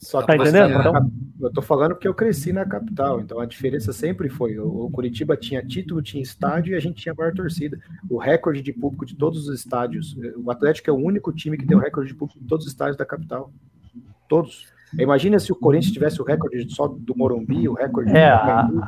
Só 0.00 0.22
tá 0.22 0.34
entendendo? 0.34 0.80
Então... 0.80 1.12
Eu 1.40 1.50
tô 1.50 1.62
falando 1.62 1.92
porque 1.92 2.08
eu 2.08 2.14
cresci 2.14 2.52
na 2.52 2.66
capital, 2.66 3.20
então 3.20 3.40
a 3.40 3.46
diferença 3.46 3.92
sempre 3.92 4.28
foi: 4.28 4.58
o 4.58 4.90
Curitiba 4.90 5.36
tinha 5.36 5.64
título, 5.64 6.02
tinha 6.02 6.22
estádio 6.22 6.72
e 6.72 6.74
a 6.74 6.80
gente 6.80 7.00
tinha 7.00 7.14
maior 7.14 7.32
torcida. 7.32 7.78
O 8.10 8.18
recorde 8.18 8.60
de 8.60 8.72
público 8.72 9.06
de 9.06 9.14
todos 9.14 9.48
os 9.48 9.58
estádios. 9.58 10.16
O 10.36 10.50
Atlético 10.50 10.90
é 10.90 10.92
o 10.92 10.96
único 10.96 11.32
time 11.32 11.56
que 11.56 11.66
tem 11.66 11.76
o 11.76 11.80
recorde 11.80 12.10
de 12.10 12.14
público 12.14 12.40
de 12.40 12.46
todos 12.46 12.66
os 12.66 12.72
estádios 12.72 12.96
da 12.96 13.06
capital. 13.06 13.52
Todos. 14.28 14.68
Imagina 14.98 15.38
se 15.38 15.52
o 15.52 15.54
Corinthians 15.54 15.92
tivesse 15.92 16.20
o 16.20 16.24
recorde 16.24 16.66
só 16.74 16.88
do 16.88 17.16
Morumbi, 17.16 17.68
o 17.68 17.74
recorde 17.74 18.10
é, 18.10 18.30
do 18.34 18.80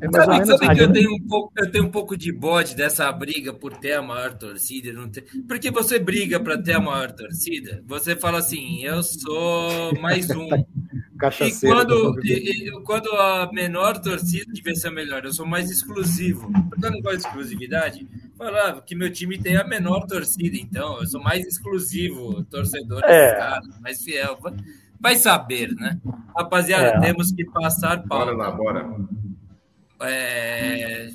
é 0.00 0.26
mais 0.26 0.48
sabe, 0.48 0.64
sabe 0.64 0.74
que 0.74 0.82
eu 0.82 0.92
tenho, 0.92 1.14
um 1.14 1.26
pouco, 1.26 1.52
eu 1.58 1.70
tenho 1.70 1.84
um 1.84 1.90
pouco 1.90 2.16
de 2.16 2.32
bode 2.32 2.74
dessa 2.74 3.10
briga 3.12 3.52
por 3.52 3.76
ter 3.76 3.92
a 3.92 4.02
maior 4.02 4.32
torcida. 4.32 4.92
Não 4.92 5.08
ter... 5.08 5.24
Porque 5.46 5.70
você 5.70 5.98
briga 5.98 6.40
para 6.40 6.56
ter 6.56 6.72
a 6.72 6.80
maior 6.80 7.12
torcida, 7.12 7.82
você 7.86 8.16
fala 8.16 8.38
assim, 8.38 8.82
eu 8.82 9.02
sou 9.02 9.94
mais 10.00 10.30
um. 10.34 10.48
e 10.48 11.60
quando, 11.60 12.18
e, 12.24 12.68
e, 12.68 12.82
quando 12.82 13.10
a 13.10 13.50
menor 13.52 13.98
torcida 13.98 14.50
devia 14.50 14.74
ser 14.74 14.88
a 14.88 14.92
melhor, 14.92 15.24
eu 15.24 15.32
sou 15.32 15.46
mais 15.46 15.70
exclusivo. 15.70 16.50
Porque 16.70 16.86
eu 16.86 16.90
não 16.90 17.00
gosto 17.02 17.18
de 17.18 17.26
exclusividade. 17.26 18.08
Falava 18.38 18.80
que 18.80 18.94
meu 18.94 19.12
time 19.12 19.36
tem 19.36 19.58
a 19.58 19.64
menor 19.64 20.06
torcida, 20.06 20.56
então 20.56 21.00
eu 21.00 21.06
sou 21.06 21.22
mais 21.22 21.46
exclusivo, 21.46 22.42
torcedor, 22.44 23.02
é. 23.04 23.34
cara, 23.34 23.60
mais 23.82 24.02
fiel. 24.02 24.38
Vai 25.00 25.16
saber, 25.16 25.70
né? 25.74 25.98
Rapaziada, 26.36 26.84
é. 26.84 27.00
temos 27.00 27.32
que 27.32 27.44
passar 27.44 27.96
Bora 28.06 28.32
lá, 28.32 28.50
bora. 28.50 28.86
É, 30.02 31.08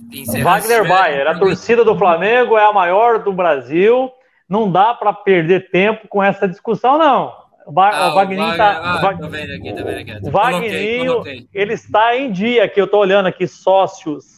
Wagner 0.44 0.88
Bayer, 0.88 1.28
a 1.28 1.38
torcida 1.38 1.84
do 1.84 1.98
Flamengo 1.98 2.58
é 2.58 2.66
a 2.66 2.74
maior 2.74 3.24
do 3.24 3.34
Brasil. 3.34 4.12
Não 4.48 4.72
dá 4.72 4.94
para 4.94 5.12
perder 5.12 5.72
tempo 5.72 6.08
com 6.08 6.22
essa 6.22 6.48
discussão, 6.48 6.98
não. 6.98 7.34
O, 7.66 7.80
ah, 7.80 8.12
o 8.12 8.16
Wagner 8.16 8.52
está. 8.52 8.78
Ah, 8.78 9.16
o, 9.20 9.30
vendo 9.30 9.54
aqui, 9.54 9.74
vendo 9.74 9.90
aqui. 9.90 10.28
o 10.28 10.32
Wagninho, 10.32 11.24
ele 11.52 11.74
está 11.74 12.16
em 12.16 12.32
dia, 12.32 12.68
que 12.68 12.80
eu 12.80 12.86
estou 12.86 13.00
olhando 13.00 13.28
aqui, 13.28 13.48
sócios 13.48 14.36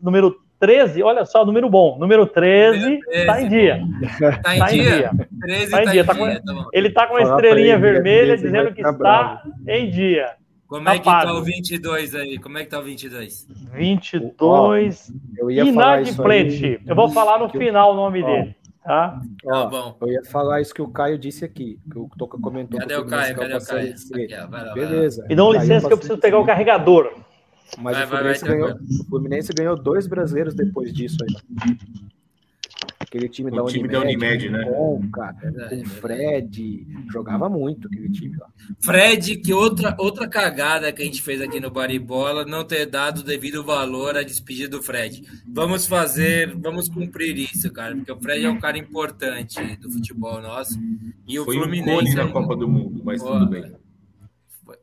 número 0.00 0.36
13, 0.60 1.02
olha 1.02 1.24
só, 1.24 1.44
número 1.44 1.70
bom. 1.70 1.98
Número 1.98 2.26
13 2.26 3.00
está 3.10 3.40
em 3.40 3.48
dia. 3.48 3.82
Está 4.02 4.56
em, 4.56 4.58
tá 4.58 4.66
dia? 4.66 4.82
dia. 4.82 5.10
13 5.40 5.70
tá 5.70 5.82
em 5.82 5.84
tá 5.86 5.90
dia. 5.90 6.04
Tá 6.04 6.14
com, 6.14 6.26
tá 6.26 6.68
ele 6.72 6.88
está 6.88 7.06
com 7.06 7.14
uma 7.14 7.22
estrelinha 7.22 7.78
vermelha 7.78 8.36
dizendo 8.36 8.72
que 8.74 8.82
está 8.82 9.42
em 9.66 9.90
dia. 9.90 10.34
Como 10.68 10.88
é 10.88 10.98
que 10.98 11.04
tá 11.04 11.32
o 11.32 11.42
22 11.42 12.14
aí? 12.14 12.38
Como 12.38 12.58
é 12.58 12.64
que 12.64 12.70
tá 12.70 12.78
o 12.78 12.82
22? 12.82 13.48
22. 13.72 15.12
Eu 15.38 15.50
ia 15.50 15.64
inadimplente. 15.64 16.80
Eu 16.86 16.94
vou 16.94 17.08
falar 17.08 17.38
no 17.38 17.48
final 17.48 17.92
o 17.92 17.96
nome 17.96 18.22
dele. 18.22 18.54
Tá? 18.84 19.20
Ó, 19.46 19.50
tá 19.50 19.66
bom. 19.66 19.96
Eu 20.02 20.08
ia 20.08 20.24
falar 20.24 20.60
isso 20.60 20.74
que 20.74 20.82
o 20.82 20.88
Caio 20.88 21.18
disse 21.18 21.44
aqui, 21.44 21.78
que 21.90 21.98
o 21.98 22.08
Toca 22.16 22.38
comentou. 22.38 22.78
Cadê 22.78 22.96
o 22.96 23.06
Caio? 23.06 23.34
Cadê 23.34 23.54
o 23.54 23.64
Caio? 23.64 23.94
Aqui, 23.94 24.28
ó, 24.34 24.46
vai 24.46 24.64
lá, 24.64 24.74
Beleza. 24.74 25.26
E 25.28 25.34
dão 25.34 25.52
licença 25.52 25.86
que 25.86 25.92
eu 25.92 25.98
preciso 25.98 26.18
pegar 26.18 26.38
o 26.38 26.46
carregador. 26.46 27.12
Mas 27.78 27.96
vai, 27.96 28.04
o, 28.04 28.08
Fluminense 28.08 28.40
vai, 28.40 28.50
vai, 28.50 28.58
ganhou, 28.58 28.80
o 29.00 29.04
Fluminense 29.04 29.52
ganhou 29.52 29.76
dois 29.76 30.06
brasileiros 30.06 30.54
depois 30.54 30.92
disso 30.92 31.18
aí. 31.22 31.76
Aquele 32.98 33.28
time, 33.28 33.50
da, 33.50 33.64
time 33.64 33.88
Unimed, 33.88 33.92
da 33.92 34.00
Unimed, 34.00 34.50
né? 34.50 34.64
Com, 34.66 35.10
cara, 35.10 35.36
é, 35.42 35.76
com 35.76 35.84
Fred, 35.86 36.86
jogava 37.10 37.48
muito 37.48 37.88
aquele 37.88 38.08
time 38.08 38.36
lá. 38.36 38.46
Fred, 38.78 39.36
que 39.38 39.52
outra, 39.52 39.96
outra 39.98 40.28
cagada 40.28 40.92
que 40.92 41.02
a 41.02 41.04
gente 41.04 41.20
fez 41.20 41.40
aqui 41.40 41.58
no 41.58 41.70
Baribola, 41.70 42.44
não 42.44 42.64
ter 42.64 42.86
dado 42.86 43.24
devido 43.24 43.64
valor 43.64 44.16
à 44.16 44.22
despedida 44.22 44.68
do 44.68 44.82
Fred. 44.82 45.24
Vamos 45.48 45.86
fazer, 45.86 46.54
vamos 46.56 46.88
cumprir 46.88 47.36
isso, 47.36 47.72
cara, 47.72 47.96
porque 47.96 48.12
o 48.12 48.20
Fred 48.20 48.44
é 48.44 48.50
um 48.50 48.60
cara 48.60 48.78
importante 48.78 49.60
do 49.78 49.90
futebol 49.90 50.40
nosso. 50.40 50.78
E 51.26 51.36
o 51.38 51.44
Foi 51.44 51.56
Fluminense. 51.56 52.12
Um 52.12 52.26
na 52.26 52.28
Copa 52.28 52.54
do 52.54 52.68
Mundo, 52.68 53.02
mas 53.04 53.20
tudo 53.20 53.48
bem. 53.48 53.74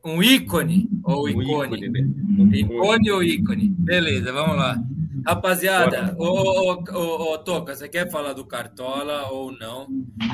Um 0.04 0.22
ícone 0.22 0.88
ou 1.04 1.24
um 1.24 1.28
ícone? 1.28 1.76
ícone, 1.76 1.88
né? 1.88 2.08
um 2.38 2.54
ícone 2.54 3.10
ou 3.10 3.22
ícone? 3.22 3.68
Beleza, 3.68 4.32
vamos 4.32 4.56
lá. 4.56 4.78
Rapaziada, 5.26 6.14
ô, 6.18 6.24
ô, 6.24 6.84
ô, 6.94 7.32
ô, 7.34 7.38
Toca, 7.38 7.74
você 7.74 7.88
quer 7.88 8.10
falar 8.10 8.32
do 8.32 8.44
Cartola 8.44 9.28
ou 9.30 9.52
não? 9.52 9.86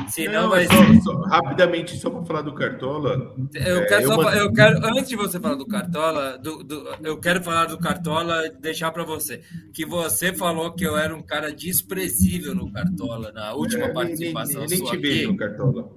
Se 0.08 0.28
não, 0.28 0.42
não 0.42 0.50
vai 0.50 0.66
só, 0.66 0.72
ser... 0.72 1.00
só, 1.00 1.20
rapidamente, 1.22 1.96
só 1.96 2.10
para 2.10 2.24
falar 2.24 2.42
do 2.42 2.54
Cartola. 2.54 3.34
Eu 3.54 3.78
é, 3.78 3.86
quero, 3.86 4.06
só, 4.06 4.32
eu 4.34 4.52
quero, 4.52 4.86
antes 4.86 5.08
de 5.08 5.16
você 5.16 5.40
falar 5.40 5.56
do 5.56 5.66
Cartola, 5.66 6.38
do, 6.38 6.62
do, 6.62 6.88
eu 7.02 7.18
quero 7.18 7.42
falar 7.42 7.66
do 7.66 7.78
Cartola 7.78 8.48
deixar 8.60 8.90
para 8.92 9.04
você. 9.04 9.42
Que 9.72 9.84
você 9.86 10.32
falou 10.32 10.72
que 10.72 10.84
eu 10.84 10.96
era 10.96 11.14
um 11.14 11.22
cara 11.22 11.52
desprezível 11.52 12.54
no 12.54 12.70
Cartola, 12.70 13.32
na 13.32 13.54
última 13.54 13.86
é, 13.86 13.92
participação. 13.92 14.60
Nem, 14.60 14.68
nem, 14.68 14.78
nem 14.78 14.90
te 14.90 14.96
vejo 14.96 15.32
no 15.32 15.36
Cartola. 15.36 15.90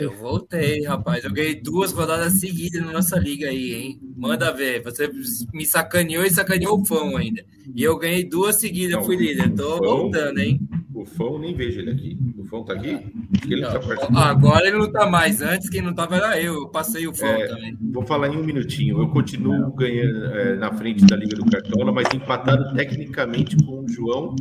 Eu 0.00 0.14
voltei, 0.14 0.84
rapaz. 0.84 1.24
Eu 1.24 1.32
ganhei 1.32 1.56
duas 1.56 1.92
rodadas 1.92 2.34
seguidas 2.34 2.80
na 2.82 2.92
nossa 2.92 3.18
liga 3.18 3.48
aí, 3.48 3.72
hein? 3.74 4.00
Manda 4.16 4.52
ver. 4.52 4.82
Você 4.82 5.10
me 5.52 5.66
sacaneou 5.66 6.24
e 6.24 6.30
sacaneou 6.30 6.80
o 6.80 6.84
Fão 6.84 7.16
ainda. 7.16 7.44
E 7.74 7.82
eu 7.82 7.98
ganhei 7.98 8.22
duas 8.22 8.56
seguidas, 8.56 8.96
Não, 8.96 9.04
fui 9.04 9.16
líder. 9.16 9.52
Tô 9.54 9.78
Fão, 9.78 9.78
voltando, 9.78 10.38
hein? 10.38 10.60
O 10.94 11.04
Fão, 11.04 11.38
nem 11.38 11.54
vejo 11.54 11.80
ele 11.80 11.90
aqui. 11.90 12.18
O 12.38 12.44
Fão 12.44 12.64
tá 12.64 12.74
aqui? 12.74 12.98
Ele 13.44 13.62
não, 13.62 13.70
tá 13.70 14.28
agora 14.28 14.68
ele 14.68 14.78
não 14.78 14.92
tá 14.92 15.08
mais. 15.08 15.40
Antes, 15.40 15.68
quem 15.68 15.82
não 15.82 15.94
tava 15.94 16.16
era 16.16 16.40
eu. 16.40 16.54
Eu 16.54 16.68
passei 16.68 17.06
o 17.08 17.14
Fão 17.14 17.28
é, 17.28 17.48
também. 17.48 17.76
Vou 17.80 18.04
falar 18.04 18.28
em 18.28 18.36
um 18.36 18.44
minutinho. 18.44 19.00
Eu 19.00 19.08
continuo 19.08 19.72
ganhando 19.72 20.26
é, 20.26 20.56
na 20.56 20.72
frente 20.72 21.04
da 21.06 21.16
Liga 21.16 21.34
do 21.34 21.46
Cartola, 21.46 21.90
mas 21.90 22.06
empatado 22.14 22.72
tecnicamente 22.74 23.56
com 23.64 23.84
o 23.84 23.88
João 23.88 24.36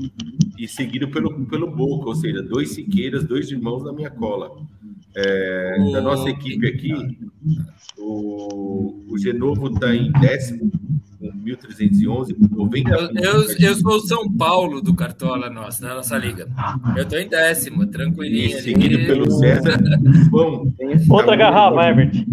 e 0.57 0.67
seguido 0.67 1.09
pelo, 1.09 1.45
pelo 1.45 1.71
Boca. 1.71 2.09
Ou 2.09 2.15
seja, 2.15 2.43
dois 2.43 2.71
Siqueiras, 2.71 3.23
dois 3.23 3.49
irmãos 3.49 3.83
na 3.83 3.91
minha 3.91 4.11
cola. 4.11 4.51
É, 5.19 5.91
da 5.91 5.99
nossa 5.99 6.29
equipe 6.29 6.67
aqui, 6.67 7.17
o, 7.97 9.03
o 9.09 9.17
Genovo 9.17 9.67
está 9.73 9.95
em 9.95 10.11
décimo, 10.11 10.71
com 11.19 11.31
1.311, 11.43 12.35
90 12.51 12.89
eu, 12.91 12.99
eu, 13.15 13.57
eu, 13.59 13.75
sou 13.75 13.95
o 13.95 13.99
São 14.01 14.31
Paulo 14.31 14.79
do 14.79 14.95
Cartola 14.95 15.49
nossa, 15.49 15.81
da 15.81 15.95
nossa 15.95 16.15
liga. 16.19 16.47
Eu 16.95 17.01
estou 17.01 17.17
em 17.17 17.27
décimo, 17.27 17.87
tranquilinho. 17.87 18.57
E 18.57 18.61
seguido 18.61 18.97
pelo 19.07 19.31
César. 19.31 19.79
Bom, 20.29 20.71
Outra 21.09 21.35
garrafa, 21.35 21.87
Herbert. 21.87 22.23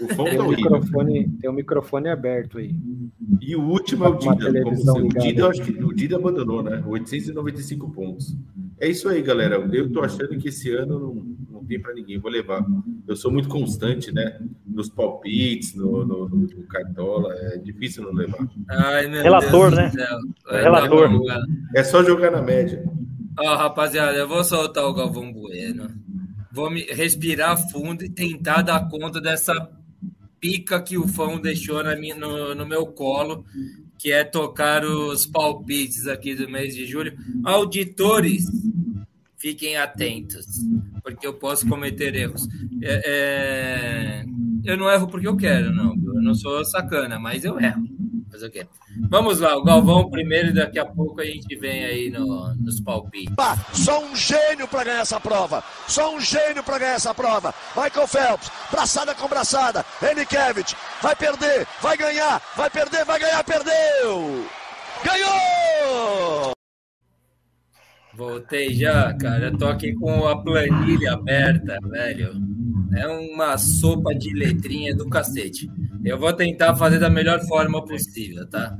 O 0.00 0.14
som 0.14 0.24
tem, 0.24 0.36
tá 0.36 0.44
um 0.44 0.48
microfone, 0.50 1.28
tem 1.40 1.50
um 1.50 1.54
microfone 1.54 2.08
aberto 2.08 2.58
aí. 2.58 2.72
E 3.40 3.56
o 3.56 3.62
último 3.62 4.04
é 4.04 4.08
o 4.08 4.14
Dida. 4.14 4.50
o 4.92 5.08
Dida, 5.08 5.48
acho 5.48 5.62
que 5.62 5.82
o 5.82 5.92
Dida 5.92 6.16
abandonou, 6.16 6.62
né? 6.62 6.84
895 6.86 7.90
pontos. 7.90 8.36
É 8.78 8.88
isso 8.88 9.08
aí, 9.08 9.20
galera. 9.22 9.56
Eu 9.72 9.90
tô 9.90 10.02
achando 10.02 10.38
que 10.38 10.48
esse 10.48 10.70
ano 10.70 11.00
não, 11.00 11.36
não 11.68 11.76
tem 11.76 11.80
para 11.80 11.94
ninguém. 11.94 12.18
Vou 12.18 12.30
levar. 12.30 12.64
Eu 13.06 13.14
sou 13.14 13.30
muito 13.30 13.48
constante, 13.48 14.10
né? 14.10 14.40
Nos 14.66 14.88
palpites, 14.88 15.74
no, 15.74 16.04
no, 16.04 16.28
no, 16.28 16.62
cartola. 16.64 17.34
É 17.34 17.58
difícil 17.58 18.02
não 18.04 18.12
levar. 18.12 18.48
Ai, 18.70 19.06
Relator, 19.06 19.74
Deus 19.74 19.94
né? 19.94 20.06
Relator. 20.46 21.10
É 21.76 21.84
só 21.84 22.02
jogar 22.02 22.30
na 22.30 22.40
média. 22.40 22.82
Ó, 23.38 23.52
oh, 23.52 23.56
rapaziada, 23.56 24.16
eu 24.16 24.26
vou 24.26 24.42
soltar 24.42 24.84
o 24.84 24.94
Galvão 24.94 25.32
Bueno. 25.32 25.88
Vou 26.50 26.70
me 26.70 26.82
respirar 26.84 27.56
fundo 27.70 28.02
e 28.02 28.08
tentar 28.08 28.62
dar 28.62 28.88
conta 28.88 29.20
dessa 29.20 29.70
pica 30.40 30.80
que 30.80 30.96
o 30.96 31.06
fã 31.06 31.38
deixou 31.38 31.82
na 31.84 31.94
minha, 31.94 32.16
no, 32.16 32.54
no 32.54 32.66
meu 32.66 32.86
colo, 32.86 33.44
que 33.98 34.10
é 34.10 34.24
tocar 34.24 34.84
os 34.84 35.26
palpites 35.26 36.06
aqui 36.06 36.34
do 36.34 36.48
mês 36.48 36.74
de 36.74 36.86
julho. 36.86 37.16
Auditores, 37.44 38.44
fiquem 39.38 39.76
atentos, 39.76 40.46
porque 41.02 41.26
eu 41.26 41.34
posso 41.34 41.68
cometer 41.68 42.14
erros. 42.14 42.46
É, 42.82 43.02
é... 43.06 44.24
Eu 44.64 44.76
não 44.76 44.90
erro 44.90 45.06
porque 45.06 45.26
eu 45.26 45.36
quero, 45.36 45.74
não. 45.74 45.94
Eu 45.94 46.22
não 46.22 46.34
sou 46.34 46.64
sacana, 46.64 47.18
mas 47.18 47.44
eu 47.44 47.58
erro. 47.58 47.82
Fazer 48.30 48.46
o 48.46 48.50
quê? 48.50 48.66
Vamos 49.08 49.40
lá, 49.40 49.56
o 49.56 49.64
Galvão 49.64 50.10
primeiro 50.10 50.48
e 50.48 50.52
daqui 50.52 50.78
a 50.78 50.84
pouco 50.84 51.20
a 51.20 51.24
gente 51.24 51.56
vem 51.56 51.84
aí 51.84 52.10
no, 52.10 52.54
nos 52.54 52.80
palpites. 52.80 53.34
Só 53.72 54.04
um 54.04 54.14
gênio 54.14 54.68
para 54.68 54.84
ganhar 54.84 55.00
essa 55.00 55.18
prova. 55.18 55.64
Só 55.86 56.14
um 56.14 56.20
gênio 56.20 56.62
para 56.62 56.78
ganhar 56.78 56.94
essa 56.94 57.14
prova. 57.14 57.54
Michael 57.74 58.06
Phelps, 58.06 58.50
braçada 58.70 59.14
com 59.14 59.28
braçada. 59.28 59.84
Enikevich, 60.02 60.76
vai 61.00 61.16
perder, 61.16 61.66
vai 61.80 61.96
ganhar, 61.96 62.42
vai 62.56 62.68
perder, 62.68 63.04
vai 63.04 63.18
ganhar, 63.18 63.42
perdeu! 63.44 64.46
Ganhou! 65.04 66.57
Voltei 68.18 68.74
já, 68.74 69.14
cara. 69.14 69.46
Eu 69.46 69.56
tô 69.56 69.66
aqui 69.66 69.94
com 69.94 70.26
a 70.26 70.42
planilha 70.42 71.12
aberta, 71.12 71.78
velho. 71.88 72.32
É 72.96 73.06
uma 73.06 73.56
sopa 73.56 74.12
de 74.12 74.34
letrinha 74.34 74.92
do 74.92 75.08
cacete. 75.08 75.70
Eu 76.04 76.18
vou 76.18 76.32
tentar 76.32 76.74
fazer 76.74 76.98
da 76.98 77.08
melhor 77.08 77.40
forma 77.46 77.84
possível, 77.84 78.44
tá? 78.50 78.76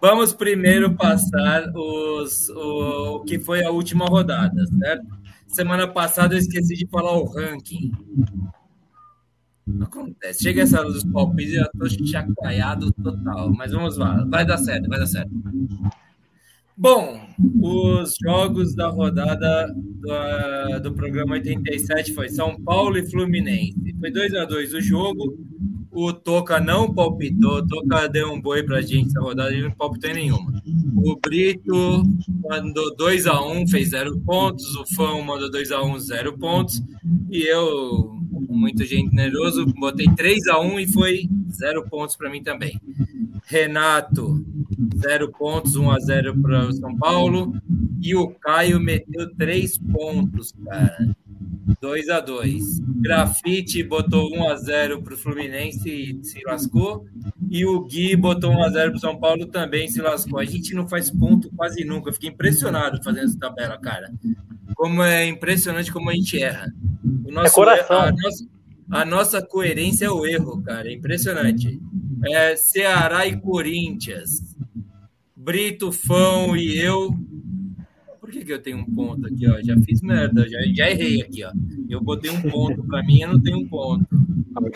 Vamos 0.00 0.32
primeiro 0.32 0.96
passar 0.96 1.70
os, 1.74 2.48
o, 2.48 3.16
o 3.16 3.24
que 3.24 3.38
foi 3.38 3.62
a 3.62 3.70
última 3.70 4.06
rodada, 4.06 4.64
certo? 4.78 5.06
Semana 5.46 5.86
passada 5.86 6.34
eu 6.34 6.38
esqueci 6.38 6.74
de 6.74 6.86
falar 6.86 7.12
o 7.12 7.26
ranking. 7.26 7.92
Acontece. 9.82 10.44
Chega 10.44 10.62
essa 10.62 10.80
hora 10.80 10.90
dos 10.90 11.04
palpites, 11.04 11.56
eu 11.56 11.68
tô 11.78 12.06
chacoalhado 12.06 12.90
total. 12.94 13.52
Mas 13.52 13.70
vamos 13.70 13.98
lá. 13.98 14.24
Vai 14.30 14.46
dar 14.46 14.56
certo, 14.56 14.88
vai 14.88 14.98
dar 14.98 15.06
certo. 15.06 15.30
Bom, 16.76 17.20
os 17.60 18.14
jogos 18.24 18.74
da 18.74 18.88
rodada 18.88 19.68
do, 19.74 20.80
do 20.80 20.94
programa 20.94 21.34
87 21.34 22.14
foi 22.14 22.28
São 22.28 22.56
Paulo 22.62 22.96
e 22.96 23.08
Fluminense. 23.10 23.94
Foi 24.00 24.10
2 24.10 24.34
a 24.34 24.44
2 24.44 24.74
o 24.74 24.80
jogo. 24.80 25.38
O 25.90 26.12
Toca 26.12 26.58
não 26.58 26.92
palpitou, 26.92 27.58
o 27.58 27.66
Toca 27.66 28.08
deu 28.08 28.32
um 28.32 28.40
boi 28.40 28.62
pra 28.62 28.80
gente 28.80 29.08
essa 29.08 29.20
rodada, 29.20 29.52
ele 29.52 29.64
não 29.64 29.72
palpitou 29.72 30.10
em 30.10 30.14
nenhuma. 30.14 30.62
O 30.96 31.16
Brito 31.16 32.02
mandou 32.48 32.96
2 32.96 33.26
a 33.26 33.44
1 33.44 33.68
fez 33.68 33.90
0 33.90 34.18
pontos. 34.20 34.74
O 34.76 34.86
Fão 34.94 35.20
mandou 35.22 35.50
2 35.50 35.70
a 35.70 35.82
1 35.82 35.98
0 35.98 36.38
pontos. 36.38 36.82
E 37.30 37.42
eu, 37.42 38.18
muito 38.48 38.84
generoso, 38.84 39.66
botei 39.78 40.06
3 40.16 40.46
a 40.48 40.60
1 40.60 40.80
e 40.80 40.92
foi 40.92 41.28
0 41.50 41.84
pontos 41.90 42.16
para 42.16 42.30
mim 42.30 42.42
também. 42.42 42.80
Renato, 43.44 44.42
0 44.96 45.32
pontos, 45.32 45.76
1 45.76 45.90
a 45.90 45.98
0 45.98 46.40
para 46.40 46.66
o 46.66 46.72
São 46.72 46.96
Paulo. 46.96 47.54
E 48.00 48.14
o 48.14 48.28
Caio 48.28 48.80
meteu 48.80 49.34
3 49.36 49.78
pontos, 49.78 50.52
cara. 50.64 51.14
2 51.80 52.08
a 52.10 52.20
2 52.20 52.80
Grafite 53.00 53.82
botou 53.82 54.32
1 54.32 54.48
a 54.48 54.56
0 54.56 55.02
para 55.02 55.14
o 55.14 55.16
Fluminense 55.16 55.88
e 55.88 56.24
se 56.24 56.40
lascou. 56.44 57.04
E 57.50 57.66
o 57.66 57.84
Gui 57.84 58.14
botou 58.16 58.52
1 58.52 58.62
a 58.62 58.68
0 58.70 58.90
para 58.90 58.96
o 58.96 59.00
São 59.00 59.18
Paulo 59.18 59.46
também 59.46 59.88
se 59.88 60.00
lascou. 60.00 60.38
A 60.38 60.44
gente 60.44 60.74
não 60.74 60.86
faz 60.86 61.10
ponto 61.10 61.50
quase 61.56 61.84
nunca. 61.84 62.10
Eu 62.10 62.14
fiquei 62.14 62.30
impressionado 62.30 63.02
fazendo 63.02 63.24
essa 63.24 63.38
tabela, 63.38 63.78
cara. 63.78 64.12
Como 64.74 65.02
é 65.02 65.26
impressionante 65.26 65.92
como 65.92 66.10
a 66.10 66.14
gente 66.14 66.40
erra. 66.40 66.72
O 67.24 67.32
nosso, 67.32 67.48
é 67.48 67.50
coração. 67.50 68.00
A 68.00 68.12
nossa, 68.12 68.46
a 68.90 69.04
nossa 69.04 69.42
coerência 69.42 70.06
é 70.06 70.10
o 70.10 70.24
erro, 70.24 70.62
cara. 70.62 70.88
É 70.88 70.92
impressionante. 70.92 71.80
É 72.24 72.54
Ceará 72.54 73.26
e 73.26 73.36
Corinthians. 73.40 74.51
Brito, 75.42 75.90
Fão 75.90 76.56
e 76.56 76.78
eu 76.78 77.10
por 78.20 78.30
que, 78.30 78.44
que 78.44 78.52
eu 78.52 78.62
tenho 78.62 78.78
um 78.78 78.84
ponto 78.84 79.26
aqui, 79.26 79.48
ó? 79.48 79.60
Já 79.60 79.76
fiz 79.80 80.00
merda, 80.00 80.48
já, 80.48 80.60
já 80.72 80.88
errei 80.88 81.20
aqui, 81.20 81.44
ó. 81.44 81.50
Eu 81.90 82.00
botei 82.00 82.30
um 82.30 82.40
ponto, 82.42 82.84
para 82.84 83.02
mim 83.02 83.20
eu 83.20 83.32
não 83.32 83.40
tenho 83.40 83.58
um 83.58 83.66
ponto. 83.66 84.06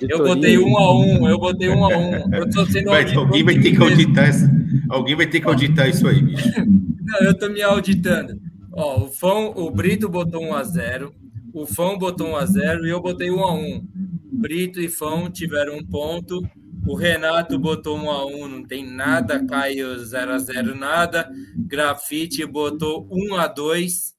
Eu 0.08 0.18
botei 0.24 0.58
um 0.58 0.76
a 0.76 0.98
um, 0.98 1.28
eu 1.28 1.38
botei 1.38 1.68
um 1.68 1.84
a 1.84 1.96
um. 1.96 2.34
Eu 2.34 2.50
tô 2.50 2.66
sendo 2.66 2.90
vai, 2.90 3.14
alguém 3.14 3.44
vai 3.44 3.58
ter 3.60 3.70
que 3.70 3.80
auditar 3.80 4.28
isso. 4.28 4.46
Alguém 4.88 5.14
vai 5.14 5.26
ter 5.28 5.40
que 5.40 5.46
auditar 5.46 5.88
isso 5.88 6.08
aí, 6.08 6.20
bicho. 6.20 6.50
Não, 6.66 7.20
eu 7.20 7.38
tô 7.38 7.48
me 7.48 7.62
auditando. 7.62 8.36
Ó, 8.72 9.04
o 9.04 9.10
Fão, 9.12 9.52
o 9.56 9.70
Brito 9.70 10.08
botou 10.08 10.42
1 10.42 10.54
a 10.54 10.64
0 10.64 11.14
o 11.54 11.64
Fão 11.64 11.96
botou 11.96 12.28
1 12.30 12.36
a 12.36 12.44
0 12.44 12.86
e 12.86 12.90
eu 12.90 13.00
botei 13.00 13.30
1 13.30 13.40
a 13.40 13.54
1 13.54 13.86
Brito 14.32 14.80
e 14.80 14.88
Fão 14.88 15.30
tiveram 15.30 15.78
um 15.78 15.84
ponto 15.84 16.46
o 16.86 16.94
Renato 16.94 17.58
botou 17.58 17.96
1 17.98 18.10
a 18.10 18.26
1 18.26 18.48
não 18.48 18.64
tem 18.64 18.84
nada. 18.84 19.44
Caio 19.46 19.98
0 19.98 20.32
a 20.32 20.38
0 20.38 20.74
nada. 20.74 21.30
Grafite 21.56 22.44
botou 22.46 23.08
1 23.10 23.34
a 23.36 23.46
2 23.46 24.14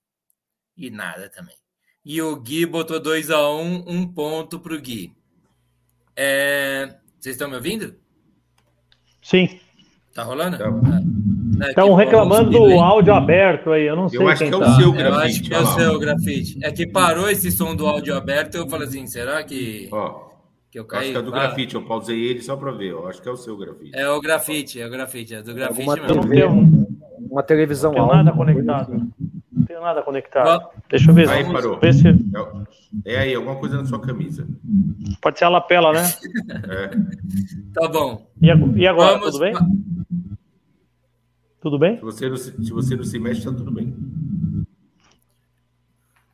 e 0.78 0.90
nada 0.90 1.30
também. 1.30 1.56
E 2.06 2.22
o 2.22 2.36
Gui 2.38 2.66
botou 2.66 3.00
2 3.00 3.32
a 3.32 3.50
1 3.50 3.84
um 3.88 4.08
ponto 4.08 4.60
para 4.60 4.74
o 4.74 4.80
Gui. 4.80 5.12
É... 6.16 6.96
Vocês 7.20 7.36
estão 7.36 7.50
me 7.50 7.56
ouvindo? 7.56 7.96
Sim. 9.22 9.60
Tá 10.14 10.24
rolando? 10.24 10.58
Tá. 10.58 10.66
É, 11.66 11.70
Estão 11.70 11.94
reclamando 11.96 12.52
do 12.52 12.80
áudio 12.80 13.14
aberto 13.14 13.72
aí, 13.72 13.86
eu 13.88 13.96
não 13.96 14.08
sei 14.08 14.20
Eu 14.20 14.28
acho 14.28 14.40
quem 14.40 14.50
que 14.50 14.56
é 14.56 14.58
o 14.58 14.62
tá. 14.62 14.76
seu 14.76 14.86
Eu 14.86 14.94
grafite. 14.94 15.26
acho 15.26 15.44
que 15.44 15.54
é 15.54 15.60
o 15.60 15.66
seu 15.66 16.00
grafite. 16.00 16.60
É 16.64 16.72
que 16.72 16.88
parou 16.88 17.30
esse 17.30 17.52
som 17.52 17.76
do 17.76 17.88
áudio 17.88 18.16
aberto, 18.16 18.56
eu 18.56 18.70
falei 18.70 18.88
assim, 18.88 19.08
será 19.08 19.44
que, 19.44 19.90
Ó, 19.92 20.27
que 20.72 20.80
eu 20.80 20.84
eu 20.84 20.88
acho 20.92 21.00
caí? 21.00 21.12
que 21.12 21.18
é 21.18 21.22
do 21.22 21.30
Ah, 21.36 21.40
grafite. 21.40 21.76
Eu 21.76 21.84
pausei 21.84 22.20
ele 22.26 22.42
só 22.42 22.56
para 22.56 22.72
ver. 22.72 22.92
Eu 22.92 23.08
acho 23.08 23.22
que 23.22 23.28
é 23.30 23.32
o 23.32 23.38
seu 23.38 23.56
grafite. 23.58 23.92
É 23.96 24.10
o 24.10 24.20
grafite, 24.22 24.80
é 24.82 24.86
o 24.88 24.90
grafite, 24.90 25.34
é 25.36 25.42
do 25.42 25.54
grafite 25.54 25.90
Alguma 25.90 26.08
Eu 26.08 26.16
não 26.16 26.24
mesmo. 26.24 26.30
TV. 26.30 26.36
tenho, 26.36 26.88
Uma 27.32 27.44
televisão 27.44 27.92
não 27.92 27.96
tenho 27.96 28.06
alta. 28.06 28.24
nada 28.24 28.38
conectado. 28.38 28.94
assim. 28.94 29.12
Não 29.52 29.66
tenho 29.66 29.82
nada 29.82 30.02
conectado. 30.04 30.68
Deixa 30.90 31.10
eu 31.10 31.16
ver. 31.16 31.30
Aí, 31.30 31.44
se- 31.46 31.52
parou. 31.52 31.80
ver 31.80 31.94
se 31.94 32.08
É, 32.08 33.14
é 33.16 33.18
aí, 33.20 33.36
alguma 33.36 33.56
coisa 33.56 33.78
na 33.78 33.86
sua 33.86 34.00
camisa. 34.00 34.48
pode 35.22 35.40
ser 35.40 35.46
a 35.46 35.50
lapela, 35.50 35.92
né? 35.94 36.04
É. 36.70 36.90
Tá 37.74 37.88
bom. 37.88 38.28
E 38.42 38.48
e 38.80 38.88
agora, 38.88 39.18
Vamos 39.18 39.32
tudo 39.32 39.40
bem? 39.40 39.54
Tudo 41.60 41.80
bem? 41.80 41.96
Se, 41.98 42.02
você 42.04 42.30
não 42.30 42.38
se, 42.38 42.64
se 42.66 42.72
você 42.72 42.96
não 42.96 43.04
se 43.04 43.20
mexe, 43.20 43.44
tá 43.44 43.52
tudo 43.52 43.72
bem. 43.72 43.94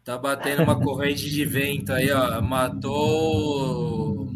Tá 0.05 0.17
batendo 0.17 0.63
uma 0.63 0.79
corrente 0.79 1.29
de 1.29 1.45
vento 1.45 1.93
aí, 1.93 2.11
ó. 2.11 2.41
Matou. 2.41 4.27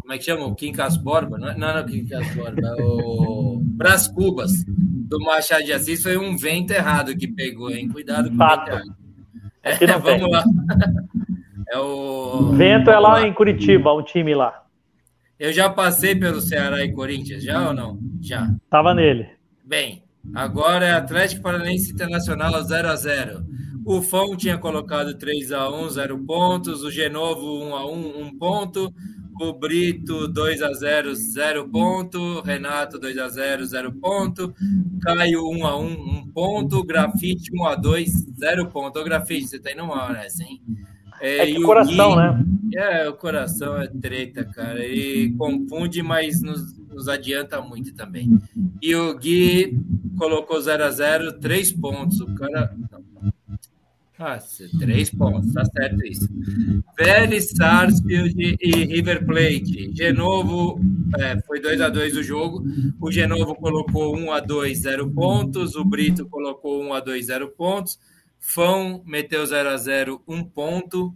Como 0.00 0.12
é 0.12 0.18
que 0.18 0.24
chama? 0.24 0.46
O 0.46 0.54
Quincas 0.54 0.96
Borba? 0.96 1.38
Não, 1.38 1.56
não, 1.56 1.74
não, 1.74 1.86
Quincas 1.86 2.26
Borba. 2.34 2.60
é 2.68 2.82
O 2.82 3.60
Brás 3.62 4.08
Cubas 4.08 4.52
do 4.66 5.18
Machado 5.20 5.64
de 5.64 5.72
Assis 5.72 6.02
foi 6.02 6.16
um 6.16 6.36
vento 6.36 6.72
errado 6.72 7.16
que 7.16 7.28
pegou, 7.28 7.70
hein? 7.70 7.88
Cuidado 7.88 8.28
com 8.28 8.34
o 8.34 8.38
Fato. 8.38 8.64
vento 8.70 8.74
errado. 8.76 8.96
Aqui 9.64 9.84
É, 9.84 9.86
não 9.86 10.00
tem. 10.02 10.18
vamos 10.18 10.30
lá. 10.32 10.44
É 11.68 11.78
o. 11.80 12.52
Vento 12.52 12.88
é 12.90 12.96
lá 12.98 13.26
em 13.26 13.32
Curitiba, 13.34 13.92
um 13.92 14.00
time 14.02 14.32
lá. 14.36 14.62
Eu 15.36 15.52
já 15.52 15.68
passei 15.68 16.14
pelo 16.14 16.40
Ceará 16.40 16.84
e 16.84 16.92
Corinthians, 16.92 17.42
já 17.42 17.66
ou 17.68 17.74
não? 17.74 17.98
Já. 18.22 18.54
Tava 18.70 18.94
nele. 18.94 19.26
Bem, 19.64 20.04
agora 20.32 20.84
é 20.86 20.92
Atlético 20.92 21.42
Paranaense 21.42 21.92
Internacional 21.92 22.62
0 22.62 22.88
a 22.88 22.94
0 22.94 23.44
O 23.86 24.02
Fão 24.02 24.36
tinha 24.36 24.58
colocado 24.58 25.16
3 25.16 25.52
a 25.52 25.70
1 25.70 25.90
0 25.90 26.18
pontos. 26.24 26.82
O 26.82 26.90
Genovo 26.90 27.62
1 27.64 27.74
a 27.76 27.86
1 27.90 28.22
1 28.26 28.38
ponto. 28.38 28.92
O 29.40 29.52
Brito 29.52 30.26
2 30.28 30.60
a 30.62 30.72
0 30.72 31.14
0 31.14 31.68
ponto. 31.68 32.40
Renato 32.42 32.98
2 32.98 33.16
a 33.18 33.28
0 33.28 33.64
0 33.64 33.92
ponto. 33.92 34.52
Caio 35.02 35.48
1 35.48 35.66
a 35.66 35.78
1 35.78 35.84
1 35.84 36.26
ponto. 36.34 36.82
Grafite 36.84 37.50
1 37.54 37.64
a 37.64 37.76
2 37.76 38.10
0 38.40 38.66
ponto. 38.70 38.98
Ô, 38.98 39.04
Grafite, 39.04 39.46
você 39.46 39.58
tá 39.60 39.70
indo 39.70 39.86
mal 39.86 40.12
nessa, 40.12 40.42
hein? 40.42 40.60
É 41.20 41.48
e 41.48 41.52
que 41.54 41.62
o 41.62 41.66
coração, 41.66 42.10
Gui- 42.10 42.16
né? 42.16 42.44
é, 42.74 43.08
o 43.08 43.14
coração 43.14 43.76
é 43.80 43.86
treta, 43.86 44.44
cara. 44.44 44.84
Ele 44.84 45.32
confunde, 45.36 46.02
mas 46.02 46.42
nos, 46.42 46.76
nos 46.88 47.08
adianta 47.08 47.60
muito 47.62 47.94
também. 47.94 48.36
E 48.82 48.94
o 48.96 49.16
Gui 49.16 49.78
colocou 50.18 50.58
0x0, 50.58 51.38
3 51.40 51.72
pontos. 51.72 52.20
O 52.20 52.34
cara. 52.34 52.74
não. 52.90 53.32
Ah, 54.18 54.38
três 54.78 55.10
pontos, 55.10 55.52
tá 55.52 55.62
certo 55.66 56.02
isso. 56.06 56.26
Vélez, 56.98 57.50
Sarsfield 57.50 58.56
e 58.60 58.70
River 58.84 59.26
Plate. 59.26 59.90
Genovo, 59.94 60.80
é, 61.18 61.38
foi 61.42 61.60
2x2 61.60 62.16
o 62.16 62.22
jogo. 62.22 62.64
O 62.98 63.12
Genovo 63.12 63.54
colocou 63.56 64.16
1x2, 64.16 64.74
0 64.74 65.10
pontos. 65.10 65.76
O 65.76 65.84
Brito 65.84 66.26
colocou 66.28 66.82
1x2, 66.82 67.22
0 67.24 67.48
pontos. 67.50 67.98
Fão 68.40 69.02
meteu 69.04 69.44
0x0, 69.44 70.20
1 70.26 70.44
ponto. 70.44 71.14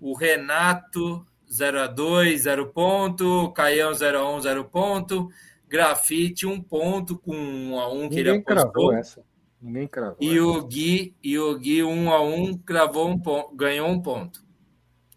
O 0.00 0.12
Renato, 0.14 1.24
0x2, 1.48 2.36
0 2.38 2.66
ponto. 2.72 3.52
Caião, 3.52 3.92
0x1, 3.92 4.40
0 4.40 4.64
ponto. 4.64 5.28
Grafite, 5.68 6.46
1 6.46 6.60
ponto 6.62 7.16
com 7.16 7.32
1x1 7.32 8.10
que 8.10 8.18
ele 8.18 8.32
Ninguém 8.32 8.40
apostou. 8.40 8.44
cravou 8.44 8.92
essa. 8.92 9.29
Ninguém 9.60 9.86
cravou. 9.86 10.16
E 10.20 10.30
essa. 10.30 10.42
o 10.42 10.66
Gui, 10.66 11.16
e 11.22 11.38
o 11.38 11.58
Gui 11.58 11.82
1 11.82 12.12
a 12.12 12.22
1 12.22 12.58
cravou 12.58 13.08
um 13.08 13.18
ponto, 13.18 13.54
ganhou 13.54 13.88
um 13.88 14.00
ponto. 14.00 14.42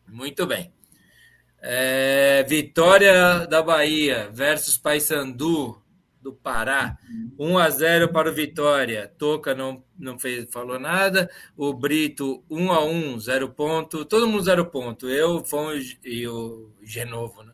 Muito 0.07 0.45
bem. 0.45 0.71
É, 1.61 2.43
vitória 2.43 3.47
da 3.47 3.61
Bahia 3.61 4.29
versus 4.31 4.77
Paysandu 4.77 5.81
do 6.21 6.33
Pará. 6.33 6.97
1 7.39 7.57
a 7.57 7.69
0 7.69 8.09
para 8.11 8.29
o 8.29 8.33
Vitória. 8.33 9.11
Toca 9.17 9.55
não, 9.55 9.83
não 9.97 10.19
fez, 10.19 10.47
falou 10.51 10.79
nada. 10.79 11.29
O 11.55 11.73
Brito 11.73 12.43
1 12.49 12.71
a 12.71 12.83
1, 12.83 13.19
0 13.19 13.49
ponto. 13.49 14.05
Todo 14.05 14.27
mundo 14.27 14.43
0 14.43 14.65
ponto. 14.67 15.09
Eu, 15.09 15.43
Fão 15.45 15.69
e 16.03 16.27
o 16.27 16.71
Genovo, 16.81 17.43
né? 17.43 17.53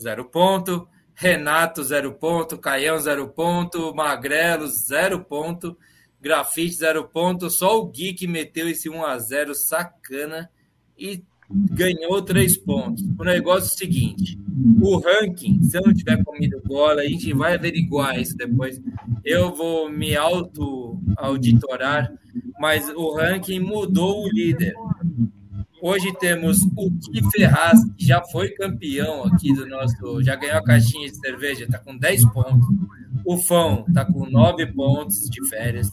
0 0.00 0.24
ponto. 0.26 0.88
Renato 1.14 1.84
0 1.84 2.14
ponto, 2.14 2.58
Caião 2.58 2.98
0 2.98 3.28
ponto, 3.28 3.94
Magrelo 3.94 4.66
0 4.66 5.24
ponto. 5.24 5.78
Grafite, 6.22 6.76
zero 6.76 7.04
ponto. 7.04 7.50
Só 7.50 7.78
o 7.78 7.86
Gui 7.86 8.12
que 8.12 8.28
meteu 8.28 8.68
esse 8.68 8.88
1x0 8.88 9.54
sacana 9.54 10.48
e 10.96 11.22
ganhou 11.50 12.22
três 12.22 12.56
pontos. 12.56 13.02
O 13.18 13.24
negócio 13.24 13.70
é 13.70 13.74
o 13.74 13.78
seguinte: 13.78 14.38
o 14.80 14.98
ranking, 14.98 15.62
se 15.64 15.76
eu 15.76 15.82
não 15.82 15.92
tiver 15.92 16.22
comido 16.22 16.62
bola, 16.64 17.02
a 17.02 17.06
gente 17.06 17.32
vai 17.32 17.54
averiguar 17.54 18.20
isso 18.20 18.36
depois. 18.36 18.80
Eu 19.24 19.52
vou 19.52 19.90
me 19.90 20.16
auto-auditorar, 20.16 22.12
mas 22.58 22.88
o 22.90 23.12
ranking 23.14 23.58
mudou 23.58 24.24
o 24.24 24.28
líder. 24.28 24.74
Hoje 25.82 26.12
temos 26.20 26.62
o 26.76 26.88
Gui 26.88 27.28
Ferraz, 27.32 27.80
que 27.98 28.06
já 28.06 28.22
foi 28.22 28.50
campeão 28.50 29.24
aqui 29.24 29.52
do 29.52 29.66
nosso. 29.66 30.22
Já 30.22 30.36
ganhou 30.36 30.58
a 30.58 30.62
caixinha 30.62 31.10
de 31.10 31.16
cerveja, 31.16 31.64
está 31.64 31.78
com 31.78 31.96
10 31.96 32.26
pontos. 32.26 32.68
O 33.24 33.38
Fão 33.38 33.84
está 33.88 34.04
com 34.04 34.26
9 34.28 34.66
pontos 34.72 35.28
de 35.30 35.46
férias. 35.48 35.92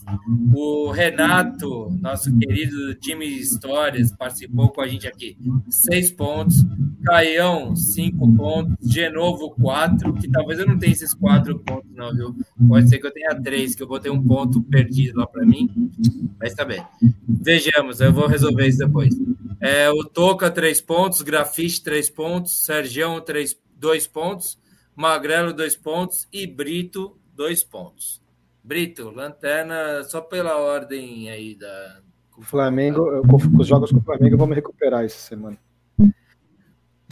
O 0.52 0.90
Renato, 0.90 1.90
nosso 2.00 2.36
querido 2.38 2.94
time 2.96 3.26
de 3.28 3.40
histórias, 3.40 4.12
participou 4.12 4.70
com 4.70 4.80
a 4.80 4.88
gente 4.88 5.06
aqui. 5.06 5.36
6 5.68 6.10
pontos. 6.12 6.64
Caião, 7.04 7.74
5 7.76 8.36
pontos. 8.36 8.76
Genovo, 8.82 9.50
4. 9.50 10.12
Que 10.14 10.28
talvez 10.28 10.58
eu 10.58 10.66
não 10.66 10.78
tenha 10.78 10.92
esses 10.92 11.14
4 11.14 11.58
pontos, 11.60 11.90
não, 11.94 12.12
viu? 12.14 12.34
Pode 12.68 12.88
ser 12.88 12.98
que 12.98 13.06
eu 13.06 13.12
tenha 13.12 13.40
3, 13.40 13.74
que 13.74 13.82
eu 13.82 13.88
botei 13.88 14.10
um 14.10 14.22
ponto 14.22 14.62
perdido 14.62 15.18
lá 15.18 15.26
para 15.26 15.46
mim. 15.46 15.90
Mas 16.38 16.54
tá 16.54 16.64
bem. 16.64 16.84
Vejamos, 17.28 18.00
eu 18.00 18.12
vou 18.12 18.26
resolver 18.26 18.66
isso 18.66 18.78
depois. 18.78 19.14
É, 19.60 19.88
o 19.90 20.04
Toca, 20.04 20.50
3 20.50 20.80
pontos. 20.80 21.22
Grafite, 21.22 21.82
3 21.82 22.10
pontos. 22.10 22.64
Sergião, 22.64 23.20
3, 23.20 23.56
2 23.76 24.06
pontos. 24.06 24.58
Magrelo, 24.96 25.52
2 25.52 25.76
pontos. 25.76 26.26
E 26.32 26.46
Brito, 26.46 27.16
2 27.40 27.64
pontos. 27.64 28.22
Brito, 28.62 29.08
lanterna, 29.08 30.04
só 30.04 30.20
pela 30.20 30.58
ordem 30.58 31.30
aí 31.30 31.54
da. 31.54 32.02
O 32.36 32.42
Flamengo, 32.42 33.22
com 33.26 33.58
os 33.58 33.66
jogos 33.66 33.90
com 33.90 33.96
o 33.96 34.02
Flamengo, 34.02 34.36
vamos 34.36 34.54
recuperar 34.54 35.06
essa 35.06 35.16
semana. 35.16 35.56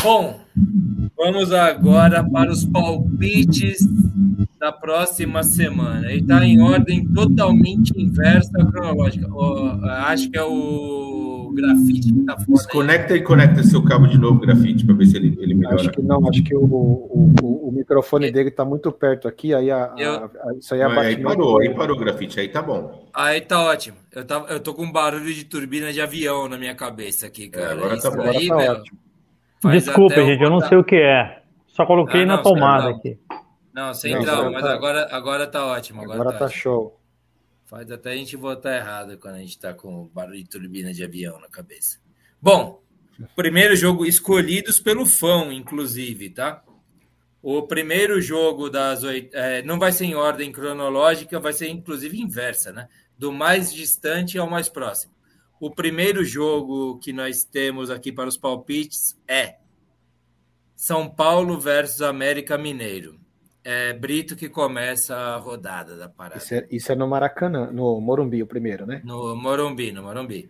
Bom, 0.02 0.41
vamos 1.17 1.52
agora 1.52 2.23
para 2.28 2.51
os 2.51 2.65
palpites 2.65 3.78
da 4.59 4.70
próxima 4.73 5.43
semana. 5.43 6.10
Ele 6.10 6.20
está 6.20 6.44
em 6.44 6.60
ordem 6.60 7.07
totalmente 7.12 7.93
inversa 8.01 8.51
cronológica. 8.70 9.27
Ó, 9.31 9.78
acho 9.85 10.31
que 10.31 10.39
é 10.39 10.43
o 10.44 11.52
grafite 11.55 12.12
que 12.12 12.20
está 12.20 12.35
fora. 12.35 12.47
aí. 12.49 12.55
Desconecta 12.55 13.17
e 13.17 13.23
conecta 13.23 13.62
seu 13.65 13.83
cabo 13.85 14.07
de 14.07 14.18
novo, 14.18 14.41
grafite, 14.41 14.85
para 14.86 14.94
ver 14.94 15.07
se 15.07 15.17
ele, 15.17 15.36
ele 15.41 15.55
melhora. 15.55 15.77
Acho 15.77 15.91
que 15.91 16.02
não, 16.02 16.28
acho 16.28 16.43
que 16.44 16.55
o, 16.55 16.62
o, 16.65 17.35
o- 17.43 17.68
o 17.68 17.73
microfone 17.73 18.31
dele 18.31 18.49
está 18.51 18.65
muito 18.65 18.91
perto 18.93 19.27
aqui, 19.28 19.52
aí 19.52 19.70
a, 19.70 19.85
a- 19.86 19.94
Eu- 19.99 20.15
a- 20.25 20.55
isso 20.59 20.75
aí 20.75 20.81
é 20.81 20.85
Aí 20.86 21.23
parou, 21.23 21.60
aí 21.60 21.75
parou 21.75 21.97
o 21.97 22.01
grafite, 22.01 22.39
aí 22.41 22.49
tá 22.49 22.62
bom. 22.62 23.09
Aí 23.12 23.41
tá 23.41 23.60
ótimo. 23.62 23.97
Eu, 24.15 24.25
tava, 24.25 24.47
eu 24.49 24.60
tô 24.60 24.75
com 24.75 24.85
um 24.85 24.93
barulho 24.93 25.33
de 25.35 25.44
turbina 25.44 25.93
de 25.93 26.01
avião 26.01 26.49
na 26.49 26.57
minha 26.57 26.75
cabeça 26.75 27.27
aqui, 27.27 27.49
cara. 27.49 27.67
É, 27.67 27.73
agora 27.73 27.94
Isso 27.97 28.10
tá 28.10 28.17
bom. 28.17 28.23
aí, 28.23 28.49
Agora 28.49 28.49
tá 28.49 28.57
meu, 28.73 28.81
ótimo. 28.81 28.99
Faz 29.60 29.84
Desculpa, 29.84 30.14
gente, 30.24 30.42
eu 30.42 30.50
não 30.50 30.60
sei 30.60 30.78
o 30.78 30.84
que 30.84 30.96
é. 30.96 31.42
Só 31.68 31.84
coloquei 31.86 32.22
Ah, 32.22 32.26
na 32.26 32.36
não, 32.36 32.42
tomada 32.42 32.90
não. 32.90 32.96
aqui. 32.96 33.18
Não, 33.72 33.94
sem 33.94 34.14
Não, 34.14 34.22
trauma, 34.22 34.50
mas 34.50 34.62
tá- 34.62 34.72
agora, 34.74 35.08
agora 35.10 35.46
tá 35.46 35.64
ótimo. 35.66 36.02
Agora, 36.02 36.20
Agora 36.20 36.32
tá, 36.32 36.38
tá 36.40 36.44
ótimo. 36.46 36.60
show. 36.60 37.00
Faz 37.66 37.90
até 37.90 38.12
a 38.12 38.16
gente 38.16 38.34
votar 38.36 38.74
errado 38.76 39.18
quando 39.18 39.34
a 39.34 39.38
gente 39.38 39.58
tá 39.58 39.72
com 39.74 40.08
barulho 40.12 40.38
de 40.42 40.48
turbina 40.48 40.92
de 40.92 41.04
avião 41.04 41.38
na 41.38 41.48
cabeça. 41.48 41.98
Bom, 42.40 42.80
primeiro 43.36 43.76
jogo 43.76 44.04
escolhidos 44.06 44.80
pelo 44.80 45.04
fã, 45.06 45.52
inclusive, 45.52 46.30
tá? 46.30 46.62
O 47.42 47.62
primeiro 47.62 48.20
jogo 48.20 48.68
das 48.68 49.04
oito. 49.04 49.36
é, 49.36 49.62
não 49.62 49.78
vai 49.78 49.92
ser 49.92 50.06
em 50.06 50.14
ordem 50.14 50.50
cronológica, 50.50 51.38
vai 51.38 51.52
ser 51.52 51.68
inclusive 51.68 52.20
inversa, 52.20 52.72
né? 52.72 52.88
Do 53.16 53.30
mais 53.32 53.72
distante 53.72 54.38
ao 54.38 54.48
mais 54.50 54.68
próximo. 54.68 55.12
O 55.60 55.70
primeiro 55.70 56.24
jogo 56.24 56.98
que 56.98 57.12
nós 57.12 57.42
temos 57.42 57.90
aqui 57.90 58.12
para 58.12 58.28
os 58.28 58.36
palpites 58.36 59.18
é 59.26 59.56
São 60.76 61.08
Paulo 61.08 61.58
versus 61.58 62.00
América 62.00 62.56
Mineiro. 62.56 63.18
É 63.64 63.92
Brito 63.92 64.36
que 64.36 64.48
começa 64.48 65.14
a 65.16 65.36
rodada 65.36 65.96
da 65.96 66.08
parada. 66.08 66.38
Isso 66.38 66.54
é, 66.54 66.66
isso 66.70 66.92
é 66.92 66.94
no 66.94 67.08
Maracanã, 67.08 67.70
no 67.72 68.00
Morumbi, 68.00 68.42
o 68.42 68.46
primeiro, 68.46 68.86
né? 68.86 69.02
No 69.04 69.34
Morumbi, 69.34 69.92
no 69.92 70.02
Morumbi. 70.02 70.48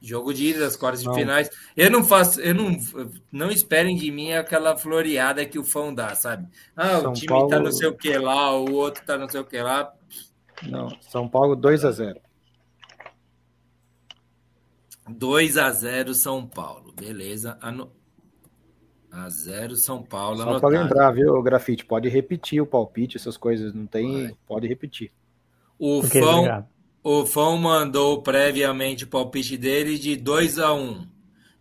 Jogo 0.00 0.32
de 0.32 0.50
ida 0.50 0.60
das 0.60 0.76
quartas 0.76 1.02
de 1.02 1.12
finais. 1.14 1.50
Eu 1.76 1.90
não 1.90 2.04
faço, 2.04 2.40
eu 2.40 2.54
não, 2.54 2.76
não 3.32 3.50
esperem 3.50 3.96
de 3.96 4.10
mim 4.10 4.32
aquela 4.34 4.76
floreada 4.76 5.44
que 5.46 5.58
o 5.58 5.64
fã 5.64 5.92
dá, 5.92 6.14
sabe? 6.14 6.46
Ah, 6.76 7.00
São 7.00 7.10
o 7.10 7.14
time 7.14 7.26
Paulo... 7.28 7.48
tá 7.48 7.58
não 7.58 7.72
sei 7.72 7.88
o 7.88 7.96
que 7.96 8.16
lá, 8.18 8.54
o 8.54 8.72
outro 8.72 9.02
tá 9.04 9.16
não 9.18 9.28
sei 9.28 9.40
o 9.40 9.44
que 9.44 9.60
lá. 9.60 9.92
Não, 10.62 10.90
São 11.00 11.28
Paulo 11.28 11.56
2 11.56 11.84
a 11.84 11.90
0 11.90 12.20
2 15.08 15.58
a 15.58 15.70
0 15.70 16.14
São 16.14 16.46
Paulo. 16.46 16.92
Beleza. 16.92 17.58
Ano... 17.60 17.92
A 19.10 19.28
0 19.28 19.76
São 19.76 20.02
Paulo. 20.02 20.38
Só 20.38 20.58
para 20.58 20.80
lembrar, 20.80 21.12
viu, 21.12 21.40
Grafite? 21.42 21.84
Pode 21.84 22.08
repetir 22.08 22.60
o 22.60 22.66
palpite, 22.66 23.16
essas 23.16 23.36
coisas. 23.36 23.72
Não 23.72 23.86
tem. 23.86 24.24
Vai. 24.24 24.36
Pode 24.46 24.66
repetir. 24.66 25.12
O 25.78 25.98
okay, 25.98 26.20
fã, 26.20 26.36
obrigado. 26.36 26.68
O 27.02 27.26
Fão 27.26 27.56
mandou 27.58 28.22
previamente 28.22 29.04
o 29.04 29.08
palpite 29.08 29.56
dele 29.56 29.98
de 29.98 30.16
2 30.16 30.58
a 30.58 30.72
1 30.72 30.80
um. 30.80 31.08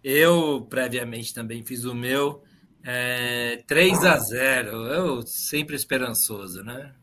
Eu, 0.04 0.66
previamente, 0.70 1.34
também 1.34 1.64
fiz 1.64 1.84
o 1.84 1.94
meu. 1.94 2.42
É, 2.84 3.64
3 3.68 4.04
a 4.04 4.18
0 4.18 4.88
Eu 4.88 5.22
sempre 5.22 5.76
esperançoso, 5.76 6.64
né? 6.64 6.94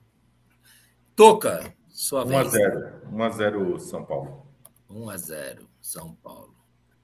Toca, 1.14 1.72
sua 1.88 2.24
1 2.24 2.26
vez. 2.26 2.40
1 2.40 2.46
a 2.46 2.48
0 2.48 2.92
1 3.12 3.22
a 3.22 3.28
0 3.30 3.78
São 3.78 4.04
Paulo. 4.04 4.46
1 4.88 5.10
a 5.10 5.16
0 5.16 5.69
São 5.90 6.14
Paulo. 6.22 6.54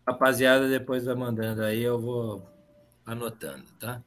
Rapaziada, 0.06 0.68
depois 0.68 1.04
vai 1.04 1.16
mandando 1.16 1.60
aí, 1.64 1.82
eu 1.82 2.00
vou 2.00 2.48
anotando, 3.04 3.64
tá? 3.80 4.00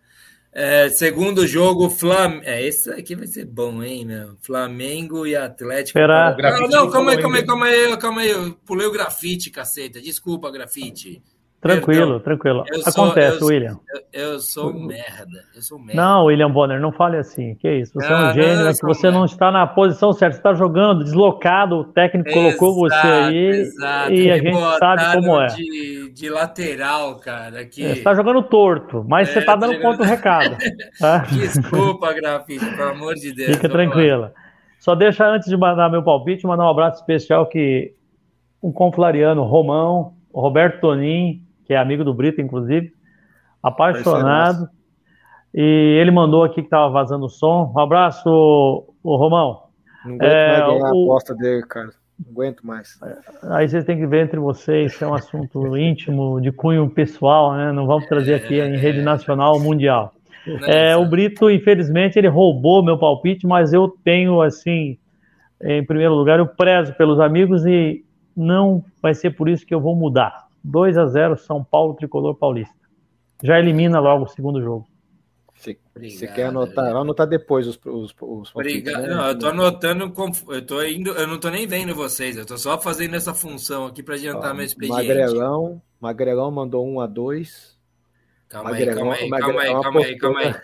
É, 0.54 0.88
segundo 0.88 1.46
jogo, 1.46 1.90
Flam... 1.90 2.40
é, 2.44 2.66
esse 2.66 2.90
aqui 2.90 3.14
vai 3.14 3.28
ser 3.28 3.44
bom, 3.44 3.84
hein, 3.84 4.06
meu? 4.06 4.38
Flamengo 4.42 5.28
e 5.28 5.36
Atlético. 5.36 6.00
Esperar. 6.00 6.38
Não, 6.38 6.70
não, 6.70 6.90
calma 6.90 7.12
aí, 7.12 7.22
calma 7.22 7.36
aí, 7.36 7.46
calma 7.46 7.66
aí, 7.66 7.98
calma 7.98 8.22
aí. 8.22 8.30
Eu 8.30 8.54
pulei 8.66 8.88
o 8.88 8.92
grafite, 8.92 9.52
caceta. 9.52 10.00
Desculpa, 10.02 10.50
grafite. 10.50 11.22
Tranquilo, 11.62 12.02
Perdão. 12.02 12.20
tranquilo. 12.22 12.64
Eu 12.72 12.82
Acontece, 12.86 13.40
sou, 13.40 13.50
William. 13.50 13.78
Eu, 14.14 14.22
eu, 14.22 14.40
sou 14.40 14.74
merda. 14.74 15.44
Eu 15.54 15.62
sou 15.62 15.78
merda. 15.78 16.02
Não, 16.02 16.26
William 16.26 16.50
Bonner, 16.50 16.80
não 16.80 16.94
fale 16.94 17.18
assim. 17.18 17.54
Que 17.56 17.70
isso? 17.70 17.92
Você 17.94 18.08
ah, 18.08 18.12
é 18.12 18.32
um 18.32 18.34
gênio, 18.34 18.68
é 18.68 18.74
que 18.74 18.82
você 18.82 19.12
não 19.12 19.26
está 19.26 19.52
na 19.52 19.68
posição 19.68 20.14
certa. 20.14 20.36
Você 20.36 20.40
está 20.40 20.54
jogando 20.54 21.04
deslocado, 21.04 21.76
o 21.76 21.84
técnico 21.84 22.30
exato, 22.30 22.58
colocou 22.58 22.76
você 22.76 22.96
aí 22.96 23.46
exato. 23.48 24.14
e 24.14 24.32
a 24.32 24.38
gente 24.38 24.58
sabe 24.80 25.16
como 25.16 25.42
é. 25.42 25.48
De, 25.48 26.12
de 26.14 26.30
lateral, 26.30 27.16
cara. 27.18 27.66
Que... 27.66 27.84
Você 27.84 27.92
está 27.92 28.16
jogando 28.16 28.42
torto, 28.44 29.06
mas 29.06 29.28
é, 29.28 29.34
você 29.34 29.40
está 29.40 29.58
dando 29.58 29.82
conta 29.82 29.98
do 29.98 30.04
recado. 30.04 30.58
Tá? 31.00 31.20
Desculpa, 31.20 32.14
grafite, 32.14 32.66
pelo 32.66 32.90
amor 32.90 33.16
de 33.16 33.34
Deus. 33.34 33.56
Fica 33.56 33.70
tranquila. 33.70 34.34
Só 34.80 34.96
deixa 34.96 35.26
antes 35.26 35.48
de 35.48 35.56
mandar 35.56 35.90
meu 35.90 36.04
palpite, 36.04 36.46
mandar 36.46 36.66
um 36.66 36.70
abraço 36.70 37.00
especial 37.00 37.46
que 37.48 37.94
um 38.62 38.72
conflariano, 38.72 39.44
Romão, 39.44 40.14
Roberto 40.34 40.82
Tonin, 40.82 41.42
que 41.70 41.76
é 41.76 41.78
amigo 41.78 42.04
do 42.04 42.16
Brito, 42.16 42.42
inclusive, 42.42 42.92
apaixonado. 43.62 44.68
E 45.54 45.62
ele 46.02 46.10
mandou 46.10 46.44
aqui 46.44 46.56
que 46.56 46.62
estava 46.62 46.90
vazando 46.90 47.28
o 47.28 47.30
som. 47.30 47.72
Um 47.76 47.80
abraço, 47.80 48.28
o 48.28 49.16
Romão. 49.16 49.66
Não 50.04 50.16
aguento 50.16 50.32
é, 50.32 50.48
mais 50.48 50.66
ganhar 50.66 50.80
o... 50.80 50.84
a 50.84 50.90
aposta 50.90 51.36
dele, 51.36 51.62
cara. 51.62 51.90
Não 52.18 52.32
aguento 52.32 52.66
mais. 52.66 53.00
Aí 53.52 53.70
vocês 53.70 53.86
têm 53.86 54.00
que 54.00 54.08
ver 54.08 54.26
entre 54.26 54.40
vocês, 54.40 55.00
é 55.00 55.06
um 55.06 55.14
assunto 55.14 55.62
íntimo, 55.78 56.42
de 56.42 56.52
cunho 56.52 56.90
pessoal, 56.90 57.54
né? 57.54 57.72
Não 57.72 57.86
vamos 57.86 58.08
trazer 58.08 58.34
aqui 58.34 58.60
em 58.60 58.76
rede 58.76 59.04
nacional 59.04 59.54
ou 59.54 59.60
mundial. 59.60 60.16
É, 60.66 60.98
o 60.98 61.06
Brito, 61.06 61.52
infelizmente, 61.52 62.18
ele 62.18 62.28
roubou 62.28 62.84
meu 62.84 62.98
palpite, 62.98 63.46
mas 63.46 63.74
eu 63.74 63.90
tenho, 64.04 64.42
assim, 64.42 64.98
em 65.62 65.86
primeiro 65.86 66.16
lugar, 66.16 66.40
eu 66.40 66.48
prezo 66.48 66.96
pelos 66.96 67.20
amigos 67.20 67.64
e 67.68 68.04
não 68.36 68.84
vai 69.04 69.14
ser 69.14 69.36
por 69.36 69.48
isso 69.48 69.64
que 69.68 69.76
eu 69.76 69.80
vou 69.80 69.96
mudar. 69.96 70.49
2 70.64 70.98
a 70.98 71.06
0 71.06 71.38
São 71.38 71.64
Paulo 71.64 71.94
Tricolor 71.94 72.36
Paulista. 72.36 72.76
Já 73.42 73.60
elimina 73.60 74.00
logo 74.00 74.26
o 74.26 74.28
segundo 74.28 74.62
jogo. 74.62 74.88
Você 75.54 76.28
quer 76.28 76.46
anotar? 76.46 76.86
Vai 76.86 77.02
anotar 77.02 77.28
depois 77.28 77.68
os, 77.68 77.78
os, 77.86 78.16
os 78.20 78.56
Obrigado. 78.56 79.02
Né? 79.02 79.10
Não, 79.10 79.28
eu 79.28 79.38
tô 79.38 79.48
anotando, 79.48 80.14
eu 80.50 80.66
tô 80.66 80.82
indo, 80.84 81.12
eu 81.12 81.28
não 81.28 81.38
tô 81.38 81.50
nem 81.50 81.68
vendo 81.68 81.94
vocês, 81.94 82.38
eu 82.38 82.46
tô 82.46 82.58
só 82.58 82.80
fazendo 82.80 83.16
essa 83.16 83.34
função 83.34 83.86
aqui 83.86 84.02
para 84.02 84.16
adiantar 84.16 84.52
Ó, 84.52 84.54
meu 84.54 84.66
expediente. 84.66 85.08
Magrelão, 85.08 85.82
Magrelão 86.00 86.50
mandou 86.50 86.88
1 86.88 87.02
a 87.02 87.08
2 87.08 87.78
Calma 88.48 88.72
aí, 88.72 88.86
calma 88.88 89.14
aí, 89.14 89.30
calma 89.30 89.62
aí, 89.62 89.72
calma 89.72 90.00
aí, 90.00 90.18
calma 90.18 90.40
aí. 90.40 90.56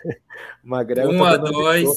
Magrelo 0.64 1.12
1 1.12 1.24
a 1.24 1.36
2 1.36 1.88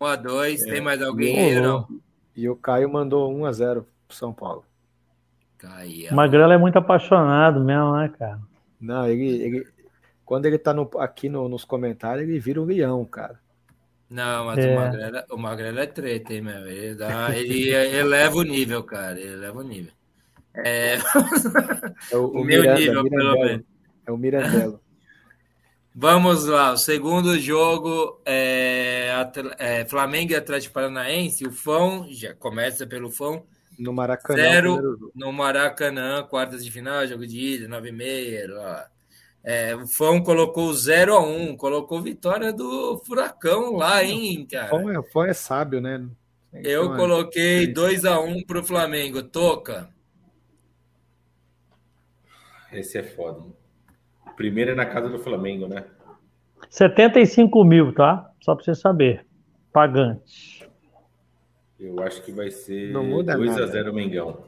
1 0.00 0.04
a 0.04 0.16
2 0.16 0.60
tem 0.62 0.80
mais 0.80 1.02
alguém 1.02 1.38
aí, 1.38 1.60
não? 1.60 1.88
E 2.36 2.48
o 2.48 2.54
Caio 2.54 2.88
mandou 2.88 3.32
1 3.32 3.44
a 3.46 3.52
0 3.52 3.86
pro 4.06 4.16
São 4.16 4.32
Paulo. 4.32 4.64
Caia. 5.58 6.14
Magrelo 6.14 6.52
é 6.52 6.58
muito 6.58 6.78
apaixonado 6.78 7.60
mesmo, 7.60 7.96
né, 7.96 8.12
cara? 8.16 8.38
Não, 8.80 9.06
ele, 9.08 9.42
ele 9.42 9.66
quando 10.24 10.44
ele 10.44 10.58
tá 10.58 10.74
no, 10.74 10.88
aqui 10.98 11.28
no, 11.28 11.48
nos 11.48 11.64
comentários, 11.64 12.28
ele 12.28 12.38
vira 12.38 12.60
um 12.60 12.64
leão, 12.66 13.02
cara. 13.04 13.40
Não, 14.10 14.44
mas 14.44 14.58
é. 14.58 14.72
o, 14.72 14.76
Magrelo, 14.76 15.24
o 15.30 15.36
Magrelo 15.38 15.78
é 15.80 15.86
treta, 15.86 16.34
hein, 16.34 16.42
meu? 16.42 16.66
Ele, 16.66 16.94
dá, 16.94 17.34
ele 17.34 17.70
eleva 17.70 18.36
o 18.36 18.42
nível, 18.42 18.82
cara. 18.82 19.18
Ele 19.18 19.32
eleva 19.32 19.58
o 19.58 19.62
nível. 19.62 19.92
É, 20.54 20.96
é 22.10 22.16
o, 22.16 22.26
o, 22.40 22.44
meu 22.44 22.60
Miranda, 22.60 22.78
nível, 22.78 23.02
Mirandelo. 23.04 23.32
pelo 23.32 23.44
menos. 23.46 23.66
É 24.06 24.12
o 24.12 24.16
Mirandelo. 24.18 24.80
Vamos 25.94 26.44
lá, 26.44 26.72
o 26.72 26.76
segundo 26.76 27.38
jogo 27.40 28.22
é, 28.24 29.10
é 29.58 29.84
Flamengo 29.86 30.32
e 30.32 30.36
Atlético 30.36 30.74
Paranaense. 30.74 31.46
O 31.46 31.50
Fão 31.50 32.06
já 32.10 32.34
começa 32.34 32.86
pelo 32.86 33.10
Fão. 33.10 33.46
No 33.78 33.92
Maracanã. 33.92 34.42
Zero 34.42 35.12
no 35.14 35.32
Maracanã, 35.32 36.22
quartas 36.24 36.64
de 36.64 36.70
final, 36.70 37.06
jogo 37.06 37.26
de 37.26 37.38
ida, 37.38 37.68
nove 37.68 37.90
e 37.90 37.92
meia. 37.92 38.46
Lá. 38.48 38.90
É, 39.44 39.74
o 39.74 39.86
Fão 39.86 40.22
colocou 40.22 40.72
0 40.72 41.14
a 41.14 41.22
1 41.22 41.50
um, 41.50 41.56
colocou 41.56 42.02
vitória 42.02 42.52
do 42.52 42.98
Furacão 43.06 43.76
lá, 43.76 44.02
hein, 44.02 44.46
cara? 44.50 44.66
O 44.66 44.80
Fão 44.80 44.90
é, 44.90 44.98
o 44.98 45.02
Fão 45.04 45.24
é 45.24 45.32
sábio, 45.32 45.80
né? 45.80 46.06
Eu 46.52 46.86
então, 46.86 46.96
coloquei 46.96 47.66
2 47.66 48.04
a 48.04 48.20
1 48.20 48.26
um 48.26 48.42
para 48.42 48.60
o 48.60 48.64
Flamengo. 48.64 49.22
Toca. 49.22 49.88
Esse 52.72 52.98
é 52.98 53.02
foda. 53.02 53.42
Primeiro 54.36 54.72
é 54.72 54.74
na 54.74 54.86
casa 54.86 55.08
do 55.08 55.18
Flamengo, 55.18 55.66
né? 55.66 55.84
75 56.70 57.64
mil, 57.64 57.94
tá? 57.94 58.30
Só 58.40 58.54
para 58.54 58.64
você 58.64 58.74
saber. 58.74 59.24
Pagantes. 59.72 60.57
Eu 61.78 62.00
acho 62.02 62.22
que 62.22 62.32
vai 62.32 62.50
ser 62.50 62.92
2 62.92 63.58
a 63.58 63.66
0 63.66 63.94
Mengão. 63.94 64.44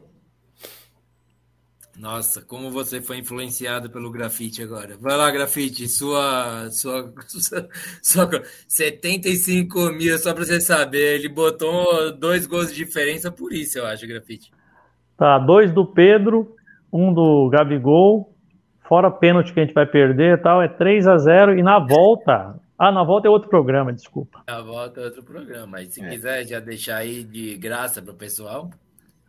Nossa, 2.01 2.41
como 2.41 2.71
você 2.71 3.03
foi 3.03 3.19
influenciado 3.19 3.91
pelo 3.91 4.11
grafite 4.11 4.63
agora. 4.63 4.97
Vai 4.99 5.17
lá, 5.19 5.31
grafite, 5.31 5.87
sua, 5.87 6.71
sua, 6.71 7.13
sua, 7.29 7.69
sua 8.03 8.43
75 8.67 9.93
mil, 9.93 10.19
só 10.19 10.33
para 10.33 10.45
você 10.45 10.61
saber. 10.61 11.17
Ele 11.17 11.29
botou 11.29 12.17
dois 12.17 12.47
gols 12.47 12.71
de 12.71 12.77
diferença 12.85 13.31
por 13.31 13.53
isso, 13.53 13.79
eu 13.79 13.87
acho, 13.87 14.07
grafite. 14.07 14.51
Tá, 15.17 15.39
dois 15.39 15.71
do 15.73 15.85
Pedro, 15.85 16.57
um 16.91 17.13
do 17.13 17.51
Gabigol, 17.51 18.35
fora 18.89 19.11
pênalti 19.11 19.53
que 19.53 19.61
a 19.61 19.65
gente 19.65 19.75
vai 19.75 19.87
perder 19.87 20.39
e 20.39 20.43
tal, 20.43 20.63
é 20.63 20.69
3 20.69 21.07
a 21.07 21.19
0 21.19 21.59
e 21.59 21.63
na 21.63 21.79
volta, 21.79 22.59
ah, 22.81 22.91
na 22.91 23.03
volta 23.03 23.29
é 23.29 23.31
outro 23.31 23.51
programa, 23.51 23.93
desculpa. 23.93 24.43
Na 24.49 24.63
volta 24.63 25.03
é 25.03 25.05
outro 25.05 25.23
programa, 25.23 25.67
mas 25.67 25.93
se 25.93 26.03
é. 26.03 26.09
quiser 26.09 26.47
já 26.47 26.61
deixar 26.61 26.97
aí 26.97 27.23
de 27.23 27.55
graça 27.59 28.01
para 28.01 28.15
o 28.15 28.17
pessoal. 28.17 28.71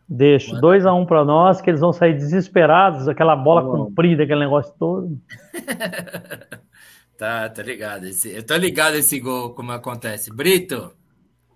Deixa, 0.08 0.58
2 0.58 0.86
a 0.86 0.94
1 0.94 1.00
um 1.00 1.04
para 1.04 1.22
nós, 1.22 1.60
que 1.60 1.68
eles 1.68 1.80
vão 1.80 1.92
sair 1.92 2.14
desesperados, 2.14 3.08
aquela 3.08 3.36
bola 3.36 3.62
comprida, 3.62 4.22
aquele 4.22 4.40
negócio 4.40 4.74
todo. 4.78 5.20
tá, 7.18 7.46
tá 7.50 7.62
ligado. 7.62 8.06
Esse, 8.06 8.34
eu 8.34 8.42
tô 8.42 8.56
ligado 8.56 8.94
esse 8.94 9.20
gol, 9.20 9.50
como 9.50 9.70
acontece. 9.72 10.34
Brito, 10.34 10.90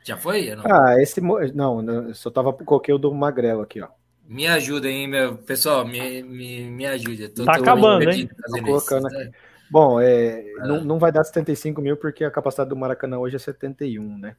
já 0.05 0.19
foi? 0.19 0.55
Não? 0.55 0.65
Ah, 0.67 1.01
esse. 1.01 1.19
Não, 1.55 1.83
eu 1.83 2.15
só 2.15 2.31
tava 2.31 2.53
coloquei 2.53 2.95
o 2.95 2.99
do 2.99 3.15
Magrelo 3.15 3.63
aqui, 3.63 3.81
ó. 3.81 3.89
Me 4.29 4.47
ajuda 4.47 4.87
aí, 4.87 5.07
meu. 5.07 5.39
Pessoal, 5.39 5.87
me, 5.87 6.23
me, 6.23 6.65
me 6.65 6.85
ajude. 6.85 7.29
Tô, 7.31 7.47
tá 7.47 7.55
tô 7.55 7.63
acabando, 7.63 8.11
hein? 8.11 8.29
Tô 8.51 8.63
colocando 8.63 9.07
aqui. 9.07 9.31
Bom, 9.71 10.01
é, 10.01 10.41
é. 10.41 10.59
Não, 10.61 10.83
não 10.85 10.99
vai 10.99 11.11
dar 11.11 11.25
75 11.25 11.81
mil 11.81 11.97
porque 11.97 12.25
a 12.25 12.31
capacidade 12.31 12.71
do 12.71 12.77
Maracanã 12.77 13.19
hoje 13.19 13.37
é 13.37 13.39
71, 13.39 14.19
né? 14.19 14.37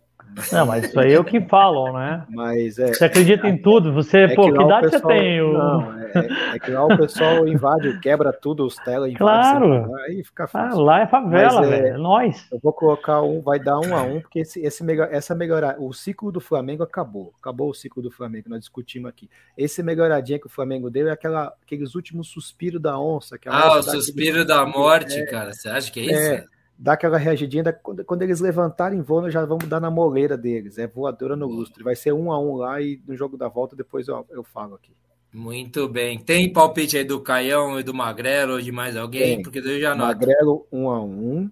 Não, 0.52 0.66
mas 0.66 0.86
isso 0.86 1.00
aí 1.00 1.14
é 1.14 1.20
o 1.20 1.24
que 1.24 1.42
falam, 1.42 1.94
né? 1.94 2.24
Mas 2.30 2.78
é, 2.78 2.94
você 2.94 3.06
acredita 3.06 3.48
em 3.48 3.58
tudo? 3.58 3.92
Você, 3.94 4.20
é 4.20 4.36
pô, 4.36 4.52
que, 4.52 4.58
que 4.58 4.64
idade 4.64 4.92
pessoal, 4.92 5.12
você 5.12 5.20
tem? 5.20 5.54
Não, 5.54 6.00
é, 6.00 6.12
é, 6.14 6.56
é, 6.56 6.60
que 6.60 6.72
lá 6.72 6.86
o 6.86 6.98
pessoal 6.98 7.48
invade, 7.48 8.00
quebra 8.00 8.32
tudo, 8.32 8.66
os 8.66 8.76
telas, 8.76 9.12
Claro. 9.16 9.96
Aí 9.96 10.24
fica 10.24 10.44
ah, 10.44 10.48
fácil. 10.48 10.80
Ah, 10.80 10.84
lá 10.84 11.02
é 11.02 11.08
favela, 11.08 11.62
mas, 11.62 11.72
é, 11.72 11.82
velho. 11.82 11.96
É 11.96 11.98
nós. 11.98 12.48
Eu 12.52 12.60
vou 12.62 12.72
colocar 12.72 13.22
um, 13.24 13.42
vai 13.42 13.60
dar 13.60 13.80
um 13.80 13.96
a 13.96 14.04
um, 14.04 14.22
porque 14.22 14.40
esse, 14.40 14.62
esse 14.62 14.84
melhor, 14.84 15.10
essa 15.12 15.34
melhorar, 15.34 15.78
o 15.80 15.92
ciclo 15.92 16.32
do 16.32 16.40
Flamengo 16.40 16.84
acabou. 16.84 17.34
Acabou 17.40 17.70
o 17.70 17.74
ciclo 17.74 18.04
do 18.04 18.12
Flamengo, 18.12 18.50
nós 18.50 18.60
discutimos 18.60 19.10
aqui. 19.10 19.30
Esse 19.58 19.82
melhoradinha 19.82 20.40
que 20.40 20.48
o 20.48 20.52
Flamengo 20.52 20.90
deu 20.90 21.08
é 21.08 21.12
aquela, 21.12 21.54
aqueles 21.64 21.96
últimos 21.96 22.28
suspiros 22.28 22.82
da 22.82 23.00
onça. 23.00 23.38
ah, 23.48 23.80
o 23.80 23.84
suspiro 23.84 24.46
da 24.46 24.66
morte, 24.66 25.26
cara. 25.26 25.54
Você 25.54 25.68
acha 25.68 25.92
que 25.92 26.00
é 26.00 26.04
isso? 26.04 26.57
É, 26.80 26.84
dá 26.84 26.94
aquela 26.94 27.18
reagidinha, 27.18 27.64
quando, 27.74 28.06
quando, 28.06 28.22
eles 28.22 28.40
levantarem 28.40 29.02
voo, 29.02 29.30
já 29.30 29.46
vamos 29.46 29.68
dar 29.68 29.80
na 29.80 29.90
moleira 29.90 30.38
deles. 30.38 30.78
É 30.78 30.88
voadora 30.88 31.36
no 31.36 31.48
lustre. 31.48 31.84
Vai 31.84 31.96
ser 31.96 32.14
um 32.14 32.32
a 32.32 32.40
um 32.40 32.56
lá 32.56 32.82
e 32.82 33.02
no 33.08 33.16
jogo 33.16 33.38
da 33.38 33.48
volta 33.48 33.76
depois 33.76 34.08
eu, 34.08 34.26
eu 34.30 34.44
falo 34.44 34.76
aqui. 34.76 34.94
Muito 35.34 35.88
bem. 35.88 36.18
Tem 36.18 36.52
palpite 36.52 36.98
aí 36.98 37.04
do 37.04 37.22
Caião 37.22 37.80
e 37.80 37.84
do 37.84 37.94
Magrelo 37.94 38.54
ou 38.54 38.62
de 38.62 38.72
mais 38.72 38.96
alguém? 38.96 39.36
Tem. 39.36 39.44
Porque 39.44 39.60
eu 39.60 39.80
já 39.80 39.92
anoto. 39.92 40.08
Magrelo 40.08 40.68
1 40.72 40.90
a 40.90 41.04
1 41.04 41.52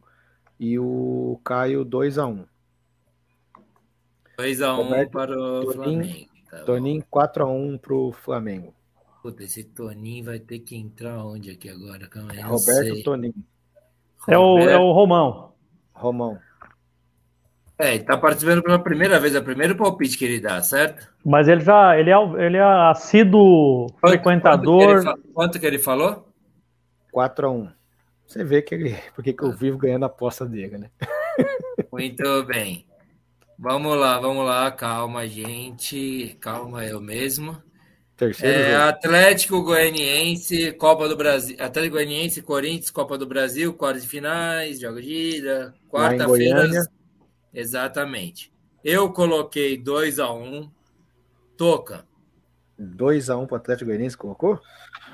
e 0.59 0.79
o 0.79 1.39
Caio 1.43 1.83
2 1.83 2.17
a 2.17 2.25
1. 2.25 2.45
2x1 4.37 4.75
Roberto, 4.75 5.11
para 5.11 5.31
o 5.31 5.65
Toninho, 5.65 6.03
Flamengo. 6.03 6.29
Tá. 6.49 6.57
Toninho 6.63 7.05
4 7.09 7.43
a 7.43 7.47
1 7.47 7.77
pro 7.77 8.11
Flamengo. 8.11 8.73
Puta, 9.21 9.43
esse 9.43 9.63
Toninho 9.63 10.25
vai 10.25 10.39
ter 10.39 10.59
que 10.59 10.75
entrar 10.75 11.23
onde 11.25 11.51
aqui 11.51 11.69
agora? 11.69 12.07
Calma 12.07 12.33
não 12.33 12.41
Roberto 12.43 12.93
sei. 12.93 13.03
Toninho. 13.03 13.45
É 14.27 14.37
o, 14.37 14.59
é 14.59 14.77
o 14.77 14.91
Romão. 14.91 15.53
Romão. 15.93 16.37
É, 17.77 17.95
ele 17.95 18.03
tá 18.05 18.17
participando 18.17 18.63
pela 18.63 18.79
primeira 18.79 19.19
vez, 19.19 19.35
é 19.35 19.39
o 19.39 19.43
primeiro 19.43 19.75
palpite 19.75 20.17
que 20.17 20.23
ele 20.23 20.39
dá, 20.39 20.61
certo? 20.61 21.11
Mas 21.25 21.47
ele 21.49 21.59
já 21.61 21.97
ele 21.99 22.09
é, 22.09 22.15
ele 22.45 22.57
é 22.57 22.63
assíduo 22.63 23.87
Quanto- 23.99 24.11
frequentador. 24.11 25.03
Quanto 25.03 25.21
que, 25.21 25.27
quanto 25.33 25.59
que 25.59 25.65
ele 25.65 25.79
falou? 25.79 26.27
4 27.11 27.47
a 27.47 27.51
1. 27.51 27.69
Você 28.27 28.43
vê 28.43 28.61
que 28.61 28.73
ele, 28.75 28.95
porque 29.13 29.33
que 29.33 29.43
eu 29.43 29.51
vivo 29.51 29.77
ganhando 29.77 30.03
a 30.03 30.07
aposta 30.07 30.45
dele, 30.45 30.77
né? 30.77 30.89
Muito 31.91 32.43
bem. 32.45 32.85
Vamos 33.59 33.95
lá, 33.97 34.19
vamos 34.19 34.45
lá, 34.45 34.69
calma, 34.71 35.27
gente. 35.27 36.37
Calma, 36.41 36.85
eu 36.85 36.99
mesmo. 37.01 37.57
Terceiro 38.17 38.57
É, 38.57 38.71
jogo. 38.71 38.83
Atlético 38.83 39.63
Goianiense, 39.63 40.71
Copa 40.73 41.07
do 41.09 41.17
Brasil. 41.17 41.55
Atlético 41.59 41.95
Goianiense, 41.95 42.41
Corinthians, 42.41 42.89
Copa 42.89 43.17
do 43.17 43.27
Brasil, 43.27 43.73
quartas 43.73 44.03
de 44.03 44.09
finais, 44.09 44.79
jogo 44.79 45.01
de 45.01 45.37
ida. 45.37 45.73
Quarta-feira. 45.89 46.69
Exatamente. 47.53 48.53
Eu 48.83 49.11
coloquei 49.11 49.77
2 49.77 50.19
a 50.19 50.31
1 50.31 50.69
Toca. 51.57 52.05
2 52.77 53.29
a 53.29 53.37
1 53.37 53.47
pro 53.47 53.55
Atlético 53.57 53.85
Goianiense, 53.89 54.17
colocou? 54.17 54.59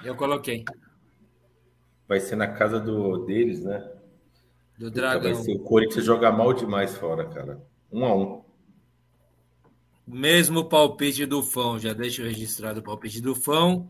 Eu 0.03 0.15
coloquei. 0.15 0.65
Vai 2.07 2.19
ser 2.19 2.35
na 2.35 2.47
casa 2.47 2.79
do, 2.79 3.25
deles, 3.25 3.63
né? 3.63 3.79
Do 4.77 4.87
Puta, 4.91 5.01
Vai 5.01 5.19
Dragão. 5.21 5.43
ser 5.43 5.55
o 5.55 5.59
Corinthians 5.59 6.03
joga 6.05 6.31
mal 6.31 6.53
demais 6.53 6.95
fora, 6.97 7.25
cara. 7.29 7.61
Um 7.91 8.05
a 8.05 8.15
um. 8.15 8.40
Mesmo 10.07 10.65
palpite 10.65 11.25
do 11.25 11.41
Fão. 11.41 11.79
Já 11.79 11.93
deixa 11.93 12.21
eu 12.21 12.27
registrar 12.27 12.77
o 12.77 12.81
palpite 12.81 13.21
do 13.21 13.35
Fão. 13.35 13.87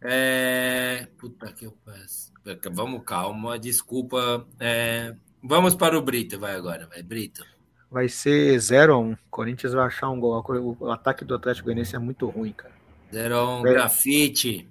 É... 0.00 1.06
Puta 1.18 1.52
que 1.52 1.66
eu 1.66 1.74
peço. 1.84 2.32
Vamos, 2.72 3.02
calma. 3.04 3.58
Desculpa. 3.58 4.46
É... 4.60 5.14
Vamos 5.42 5.74
para 5.74 5.98
o 5.98 6.02
Brito, 6.02 6.38
vai 6.38 6.54
agora. 6.54 6.86
Vai, 6.86 7.02
Brito. 7.02 7.44
Vai 7.90 8.08
ser 8.08 8.58
0 8.58 8.94
a 8.94 8.98
1 8.98 9.16
Corinthians 9.30 9.72
vai 9.72 9.86
achar 9.86 10.10
um 10.10 10.18
gol. 10.18 10.44
O 10.80 10.90
ataque 10.90 11.24
do 11.24 11.34
Atlético 11.34 11.66
Goianiense 11.66 11.96
é 11.96 11.98
muito 11.98 12.28
ruim, 12.28 12.52
cara. 12.52 12.74
0 13.12 13.60
1 13.60 13.66
É. 13.66 13.72
grafite. 13.72 14.68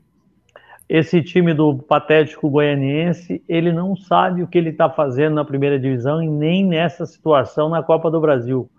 Esse 0.88 1.24
time 1.24 1.54
do 1.54 1.78
Patético 1.78 2.50
Goianiense, 2.50 3.44
ele 3.50 3.72
não 3.74 3.96
sabe 3.96 4.44
o 4.44 4.48
que 4.48 4.58
ele 4.58 4.70
está 4.70 4.88
fazendo 4.90 5.34
na 5.34 5.44
primeira 5.44 5.80
divisão 5.80 6.22
e 6.22 6.28
nem 6.28 6.64
nessa 6.66 7.06
situação 7.06 7.70
na 7.70 7.82
Copa 7.82 8.12
do 8.12 8.22
Brasil. 8.22 8.70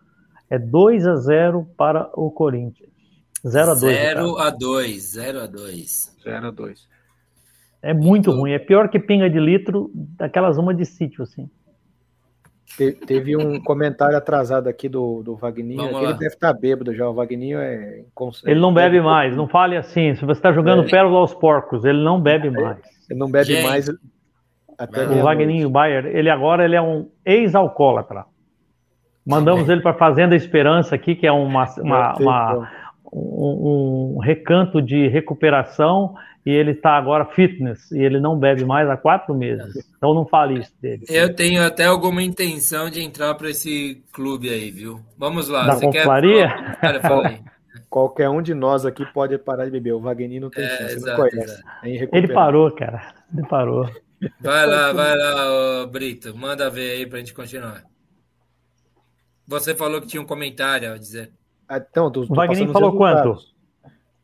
É 0.50 0.58
2 0.58 1.07
a 1.07 1.16
0 1.16 1.66
para 1.76 2.10
o 2.15 2.31
Corinthians. 2.31 2.91
0 3.47 3.70
a 3.70 3.75
2. 3.75 3.81
0 3.97 4.39
a 4.39 4.50
2. 4.50 5.02
0 5.12 5.41
a 5.41 5.47
2. 5.47 6.16
0 6.25 6.47
a 6.47 6.50
2 6.50 6.89
É 7.83 7.92
muito 7.94 8.31
ruim. 8.31 8.52
É 8.52 8.58
pior 8.58 8.89
que 8.89 8.99
pinga 8.99 9.28
de 9.31 9.39
litro 9.39 9.91
daquelas 9.94 10.57
uma 10.58 10.75
de 10.75 10.84
sítio, 10.84 11.23
assim. 11.23 11.49
Te- 12.76 12.92
teve 12.92 13.36
um 13.36 13.60
comentário 13.62 14.16
atrasado 14.16 14.68
aqui 14.68 14.89
do, 14.89 15.23
do 15.23 15.36
Vagninho. 15.36 15.83
Ele 15.99 16.12
deve 16.15 16.34
estar 16.34 16.52
bêbado 16.52 16.92
já. 16.94 17.08
O 17.08 17.15
Vagninho 17.15 17.58
é 17.58 18.00
inconsciente. 18.00 18.50
Ele 18.50 18.60
não 18.60 18.75
bebe 18.75 19.00
mais. 19.00 19.36
Não 19.36 19.49
fale 19.49 19.76
assim. 19.76 20.15
Se 20.16 20.25
você 20.25 20.39
está 20.39 20.52
jogando 20.52 20.83
É. 20.83 20.91
pérola 20.91 21.18
aos 21.20 21.33
porcos, 21.34 21.84
ele 21.84 22.02
não 22.02 22.20
bebe 22.20 22.50
mais. 22.50 22.78
Ele 23.08 23.18
não 23.18 23.31
bebe 23.31 23.47
Gente. 23.47 23.65
mais 23.66 23.89
até. 24.76 25.07
O. 25.07 25.23
Wagninho 25.23 25.70
Bayer, 25.70 26.07
ele 26.07 26.28
agora 26.28 26.65
ele 26.65 26.75
é 26.75 26.83
um 26.83 27.08
ex-alcoólatra. 27.25 28.25
Mandamos 29.26 29.68
ele 29.68 29.80
para 29.80 29.90
a 29.90 29.98
Fazenda 29.98 30.36
Esperança 30.36 30.94
aqui, 30.94 31.14
que 31.14 31.26
é 31.26 31.32
uma, 31.32 31.64
uma- 31.78 32.14
uma- 32.18 32.70
um, 33.12 34.14
um 34.16 34.18
recanto 34.20 34.80
de 34.80 35.08
recuperação, 35.08 36.14
e 36.44 36.50
ele 36.50 36.72
está 36.72 36.92
agora 36.96 37.24
fitness, 37.24 37.90
e 37.90 37.98
ele 37.98 38.20
não 38.20 38.38
bebe 38.38 38.64
mais 38.64 38.88
há 38.88 38.96
quatro 38.96 39.34
meses. 39.34 39.88
Então 39.96 40.14
não 40.14 40.24
fale 40.26 40.60
isso 40.60 40.72
dele. 40.80 41.05
Eu 41.08 41.34
tenho 41.34 41.64
até 41.64 41.86
alguma 41.86 42.22
intenção 42.22 42.88
de 42.88 43.02
entrar 43.02 43.34
para 43.34 43.50
esse 43.50 44.02
clube 44.12 44.48
aí, 44.48 44.70
viu? 44.70 45.00
Vamos 45.18 45.48
lá. 45.48 45.66
Da 45.66 45.74
Você 45.74 45.90
quer? 45.90 46.05
Cara, 46.80 47.00
fala 47.00 47.28
aí. 47.28 47.40
Qualquer 47.90 48.28
um 48.28 48.42
de 48.42 48.52
nós 48.55 48.84
aqui 48.84 49.05
pode 49.12 49.36
parar 49.38 49.64
de 49.64 49.70
beber. 49.70 49.92
O 49.92 50.00
Vagninho 50.00 50.42
não 50.42 50.50
tem 50.50 50.64
É, 50.64 50.68
chance. 50.68 50.96
Exato, 50.96 51.22
não 51.22 51.28
conhece. 51.30 51.62
É 51.84 52.08
Ele 52.12 52.28
parou, 52.28 52.70
cara. 52.72 53.02
Ele 53.32 53.46
parou. 53.46 53.88
Vai 54.40 54.66
lá, 54.66 54.92
vai 54.92 55.14
lá, 55.16 55.86
Brito. 55.86 56.36
Manda 56.36 56.68
ver 56.70 56.92
aí 56.92 57.06
pra 57.06 57.18
gente 57.18 57.34
continuar. 57.34 57.82
Você 59.47 59.75
falou 59.75 60.00
que 60.00 60.07
tinha 60.07 60.20
um 60.20 60.26
comentário 60.26 60.92
a 60.92 60.99
dizer. 60.99 61.33
Ah, 61.68 61.78
Então, 61.78 62.10
tô, 62.10 62.26
tô 62.26 62.34
O 62.34 62.50
os 62.50 62.73
falou 62.73 62.97
quanto? 62.97 63.39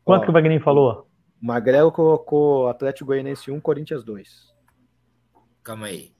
Quanto 0.03 0.21
Ó, 0.21 0.25
que 0.25 0.29
o 0.31 0.33
Wagninho 0.33 0.61
falou? 0.61 1.07
Magrelo 1.41 1.91
colocou 1.91 2.67
Atlético 2.67 3.07
Goianiense 3.07 3.51
1, 3.51 3.59
Corinthians 3.59 4.03
2. 4.03 4.53
Calma 5.63 5.87
aí. 5.87 6.11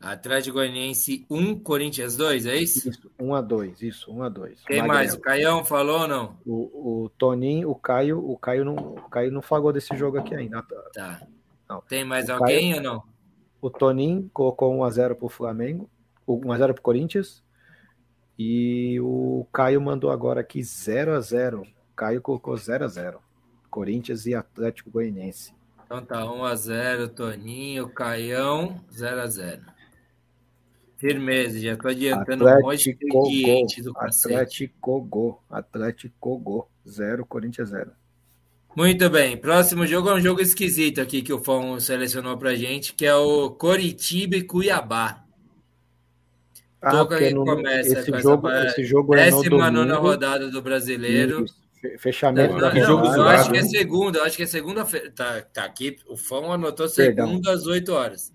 Atlético 0.00 0.56
Goianiense 0.56 1.24
1, 1.30 1.60
Corinthians 1.60 2.16
2, 2.16 2.46
é 2.46 2.56
isso? 2.56 2.88
Isso, 2.90 3.10
1 3.20 3.34
a 3.34 3.40
2, 3.40 3.82
isso, 3.82 4.12
1 4.12 4.22
a 4.24 4.28
2. 4.28 4.64
Quem 4.64 4.82
mais? 4.82 5.14
O 5.14 5.20
Caião 5.20 5.64
falou 5.64 6.00
ou 6.00 6.08
não? 6.08 6.36
O, 6.44 7.04
o 7.04 7.08
Toninho, 7.10 7.70
o 7.70 7.74
Caio, 7.76 8.18
o 8.18 8.36
Caio 8.36 8.64
não, 8.64 8.74
o 8.74 9.08
Caio 9.08 9.30
não 9.30 9.40
falou 9.40 9.72
desse 9.72 9.96
jogo 9.96 10.18
aqui 10.18 10.34
ainda. 10.34 10.62
Tá. 10.92 11.22
Não. 11.68 11.80
Tem 11.82 12.04
mais 12.04 12.28
O 12.28 12.32
alguém 12.32 12.74
ou 12.74 12.80
não? 12.80 13.02
O 13.60 13.70
Toninho 13.70 14.28
colocou 14.32 14.74
1 14.74 14.84
a 14.84 14.90
0 14.90 15.16
pro 15.16 15.28
Flamengo, 15.28 15.88
o 16.26 16.48
1 16.48 16.52
a 16.52 16.58
0 16.58 16.74
pro 16.74 16.82
Corinthians. 16.82 17.44
E 18.44 18.98
o 19.00 19.46
Caio 19.52 19.80
mandou 19.80 20.10
agora 20.10 20.40
aqui 20.40 20.64
0 20.64 21.14
a 21.14 21.20
0. 21.20 21.62
O 21.62 21.66
Caio 21.94 22.20
colocou 22.20 22.56
0 22.56 22.84
a 22.84 22.88
0. 22.88 23.20
Corinthians 23.70 24.26
e 24.26 24.34
Atlético 24.34 24.90
Goianiense. 24.90 25.54
Então 25.86 26.04
tá 26.04 26.22
1x0, 26.22 27.08
Toninho, 27.10 27.88
Caião, 27.90 28.82
0x0. 28.92 29.60
Firmeza, 30.96 31.60
já 31.60 31.76
tô 31.76 31.88
adiantando 31.88 32.44
um 32.44 32.60
monte 32.62 32.84
de 32.84 32.90
Atlético 32.90 33.28
ingrediente 33.28 33.82
do 33.82 33.92
cacete. 33.92 34.34
Atlético 34.34 35.00
Gol. 35.02 35.42
Atlético 35.48 36.38
Gol. 36.38 36.68
0, 36.88 37.24
Corinthians 37.24 37.68
0. 37.68 37.92
Muito 38.74 39.08
bem, 39.08 39.36
próximo 39.36 39.86
jogo 39.86 40.08
é 40.08 40.14
um 40.14 40.20
jogo 40.20 40.40
esquisito 40.40 41.00
aqui 41.00 41.22
que 41.22 41.32
o 41.32 41.44
Fão 41.44 41.78
selecionou 41.78 42.36
pra 42.36 42.56
gente, 42.56 42.94
que 42.94 43.06
é 43.06 43.14
o 43.14 43.50
Coritiba 43.50 44.34
e 44.34 44.42
Cuiabá. 44.42 45.21
Toca 46.90 47.06
porque 47.06 47.28
que 47.28 47.34
no- 47.34 47.44
começa 47.44 47.98
esse 48.00 48.10
com 48.10 48.18
jogo, 48.18 48.48
essa 48.48 48.66
esse 48.66 48.84
jogo 48.84 49.14
é 49.14 49.30
no 49.30 49.36
décima 49.38 49.70
nona 49.70 49.86
domingo. 49.94 50.08
rodada 50.08 50.50
do 50.50 50.60
brasileiro. 50.62 51.44
Fechamento 51.98 52.52
Não, 52.54 52.60
da 52.60 52.72
não, 52.74 52.84
jogo 52.84 53.06
eu 53.06 53.22
acho 53.24 53.50
que 53.50 53.56
é 53.56 53.60
hein? 53.60 53.68
segunda, 53.68 54.18
eu 54.20 54.24
acho 54.24 54.36
que 54.36 54.42
é 54.44 54.46
segunda-feira. 54.46 55.10
Tá, 55.10 55.40
tá 55.52 55.64
aqui, 55.64 55.96
o 56.08 56.16
Fão 56.16 56.52
anotou 56.52 56.88
Perdão. 56.88 57.26
segunda 57.26 57.52
às 57.52 57.66
8 57.66 57.92
horas. 57.92 58.32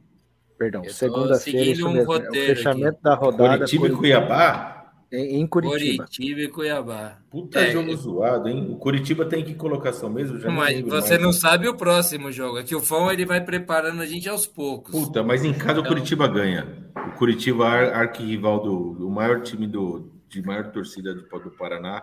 Perdão, 0.57 0.83
segunda-feira, 0.85 1.85
um 1.85 1.95
é 1.97 2.01
o 2.01 2.05
roteiro 2.05 2.55
fechamento 2.55 2.97
da 3.01 3.15
rodada 3.15 3.57
Curitiba 3.59 3.87
e 3.87 3.91
Cuiabá? 3.91 4.76
Em, 5.11 5.41
em 5.41 5.47
Curitiba. 5.47 6.05
Curitiba 6.05 6.41
e 6.41 6.47
Cuiabá. 6.49 7.21
Puta 7.29 7.59
É, 7.59 7.71
jogo 7.71 7.95
zoado, 7.95 8.47
hein? 8.49 8.67
O 8.71 8.77
Curitiba 8.77 9.25
tem 9.25 9.43
que 9.43 9.53
colocação 9.55 10.09
mesmo? 10.09 10.39
Já 10.39 10.49
não 10.49 10.55
Mas 10.55 10.75
lembro 10.75 10.89
você 10.89 11.09
mais. 11.11 11.23
não 11.23 11.31
sabe 11.33 11.67
o 11.67 11.75
próximo 11.75 12.31
jogo. 12.31 12.57
É 12.59 12.63
que 12.63 12.75
o 12.75 12.81
Fão 12.81 13.11
ele 13.11 13.25
vai 13.25 13.43
preparando 13.43 14.01
a 14.01 14.05
gente 14.05 14.27
aos 14.29 14.45
poucos. 14.47 14.91
Puta, 14.91 15.23
mas 15.23 15.43
em 15.45 15.53
casa 15.53 15.79
o 15.81 15.85
Curitiba 15.85 16.27
ganha. 16.27 16.91
O 16.95 17.11
Curitiba, 17.17 17.67
ar- 17.67 17.93
arquirrival 17.93 18.61
do, 18.61 18.93
do 18.95 19.09
maior 19.09 19.41
time 19.41 19.67
do, 19.67 20.11
de 20.29 20.41
maior 20.41 20.71
torcida 20.71 21.13
do, 21.13 21.21
do 21.21 21.51
Paraná, 21.51 22.01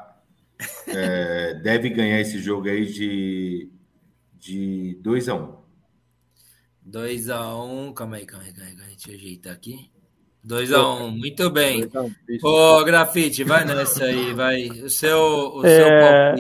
é, 0.86 1.55
deve 1.62 1.91
ganhar 1.91 2.20
esse 2.20 2.39
jogo 2.39 2.68
aí 2.68 2.86
de, 2.86 3.70
de 4.34 4.99
2 5.02 5.28
a 5.28 5.34
1 5.34 5.65
2x1. 6.86 7.94
Calma 7.94 8.16
aí, 8.16 8.26
calma 8.26 8.44
aí, 8.44 8.52
calma 8.52 8.68
aí. 8.70 8.76
calma 8.76 8.84
aí, 8.91 8.97
Deixa 8.97 9.10
eu 9.10 9.15
ajeitar 9.15 9.52
aqui. 9.52 9.91
2x1. 10.47 11.18
Muito 11.18 11.50
bem. 11.50 11.89
Ô, 12.42 12.84
Grafite, 12.84 13.44
vai 13.44 13.64
nessa 13.64 14.05
aí, 14.05 14.32
vai. 14.32 14.68
O 14.68 14.90
seu, 14.90 15.18
o 15.56 15.62
seu 15.62 15.86
É. 15.86 16.34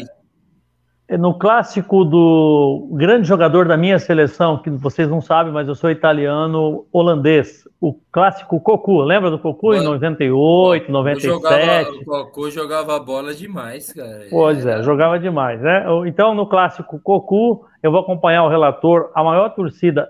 No 1.18 1.38
clássico 1.38 2.02
do 2.02 2.88
grande 2.92 3.28
jogador 3.28 3.68
da 3.68 3.76
minha 3.76 3.98
seleção, 3.98 4.62
que 4.62 4.70
vocês 4.70 5.06
não 5.06 5.20
sabem, 5.20 5.52
mas 5.52 5.68
eu 5.68 5.74
sou 5.74 5.90
italiano 5.90 6.86
holandês, 6.90 7.62
o 7.78 7.92
clássico 8.10 8.58
Cocu. 8.58 9.02
Lembra 9.02 9.30
do 9.30 9.38
Cocu 9.38 9.74
em 9.74 9.78
Mano, 9.78 9.90
98, 9.90 10.86
Eu 10.86 11.20
jogava, 11.20 11.56
97? 11.56 11.98
o 11.98 12.04
Cocu 12.04 12.50
jogava 12.50 12.98
bola 12.98 13.34
demais, 13.34 13.92
cara. 13.92 14.26
Pois 14.30 14.64
é, 14.64 14.82
jogava 14.82 15.18
demais, 15.18 15.60
né? 15.60 15.84
Então, 16.06 16.34
no 16.34 16.46
clássico 16.46 16.98
Cocu, 16.98 17.66
eu 17.82 17.92
vou 17.92 18.00
acompanhar 18.00 18.44
o 18.44 18.48
relator, 18.48 19.10
a 19.14 19.22
maior 19.22 19.50
torcida 19.50 20.08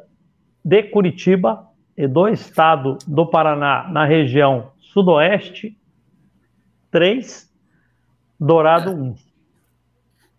de 0.65 0.85
Curitiba 0.85 1.74
e 1.97 2.07
do 2.07 2.29
estado 2.29 2.99
do 3.07 3.27
Paraná, 3.27 3.89
na 3.91 4.05
região 4.05 4.73
sudoeste, 4.81 5.79
3, 6.91 7.53
Dourado 8.39 8.91
1. 8.93 9.15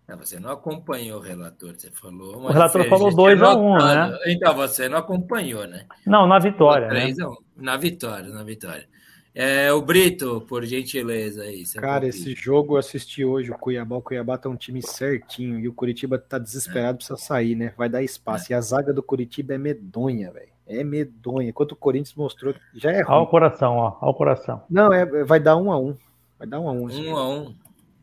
Não, 0.08 0.17
você 0.17 0.40
não 0.40 0.51
acompanhou 0.51 1.19
o 1.19 1.22
relator, 1.22 1.74
você 1.75 1.90
falou. 1.90 2.38
O 2.38 2.48
relator 2.48 2.88
falou 2.88 3.09
2x1, 3.09 3.58
um, 3.58 3.77
né? 3.77 4.19
Então 4.27 4.53
você 4.53 4.88
não 4.88 5.00
acompanhou, 5.00 5.66
né? 5.66 5.85
Não, 6.06 6.27
na 6.27 6.38
vitória. 6.38 6.88
3 6.90 7.17
né? 7.17 7.25
1. 7.25 7.35
Na 7.58 7.75
vitória, 7.75 8.30
na 8.30 8.43
vitória. 8.43 8.88
É, 9.34 9.74
o 9.74 9.82
Brito, 9.82 10.45
por 10.48 10.64
gentileza 10.64 11.43
aí. 11.43 11.64
Cara, 11.75 12.08
esse 12.08 12.34
jogo 12.34 12.75
eu 12.75 12.77
assisti 12.77 13.25
hoje, 13.25 13.51
o 13.51 13.58
Cuiabá. 13.58 13.98
O 13.98 14.01
Cuiabá 14.01 14.38
tá 14.38 14.48
um 14.48 14.56
time 14.56 14.82
certinho 14.82 15.59
e 15.59 15.67
o 15.67 15.74
Curitiba 15.74 16.17
tá 16.17 16.38
desesperado, 16.38 16.98
precisa 16.98 17.17
sair, 17.17 17.56
né? 17.56 17.74
Vai 17.75 17.90
dar 17.90 18.01
espaço. 18.01 18.53
É. 18.53 18.56
E 18.56 18.58
a 18.58 18.61
zaga 18.61 18.93
do 18.93 19.03
Curitiba 19.03 19.56
é 19.56 19.58
medonha, 19.58 20.32
velho. 20.32 20.55
É 20.68 20.84
medonha. 20.84 21.50
Enquanto 21.50 21.74
o 21.74 21.76
Corinthians 21.76 22.16
mostrou 22.16 22.53
já 22.74 22.92
é 22.92 23.02
ruim. 23.02 23.16
Ao 23.16 23.27
coração, 23.27 23.77
ó. 23.77 23.98
Ao 24.02 24.14
coração. 24.14 24.64
Não, 24.69 24.92
é, 24.92 25.24
vai 25.24 25.40
dar 25.40 25.58
um 25.58 25.72
a 25.72 25.80
um. 25.80 25.95
Vai 26.38 26.48
dar 26.48 26.60
um 26.60 26.68
a 26.68 26.72
um. 26.72 26.88
Um 26.88 27.16
a 27.16 27.30
um. 27.30 27.56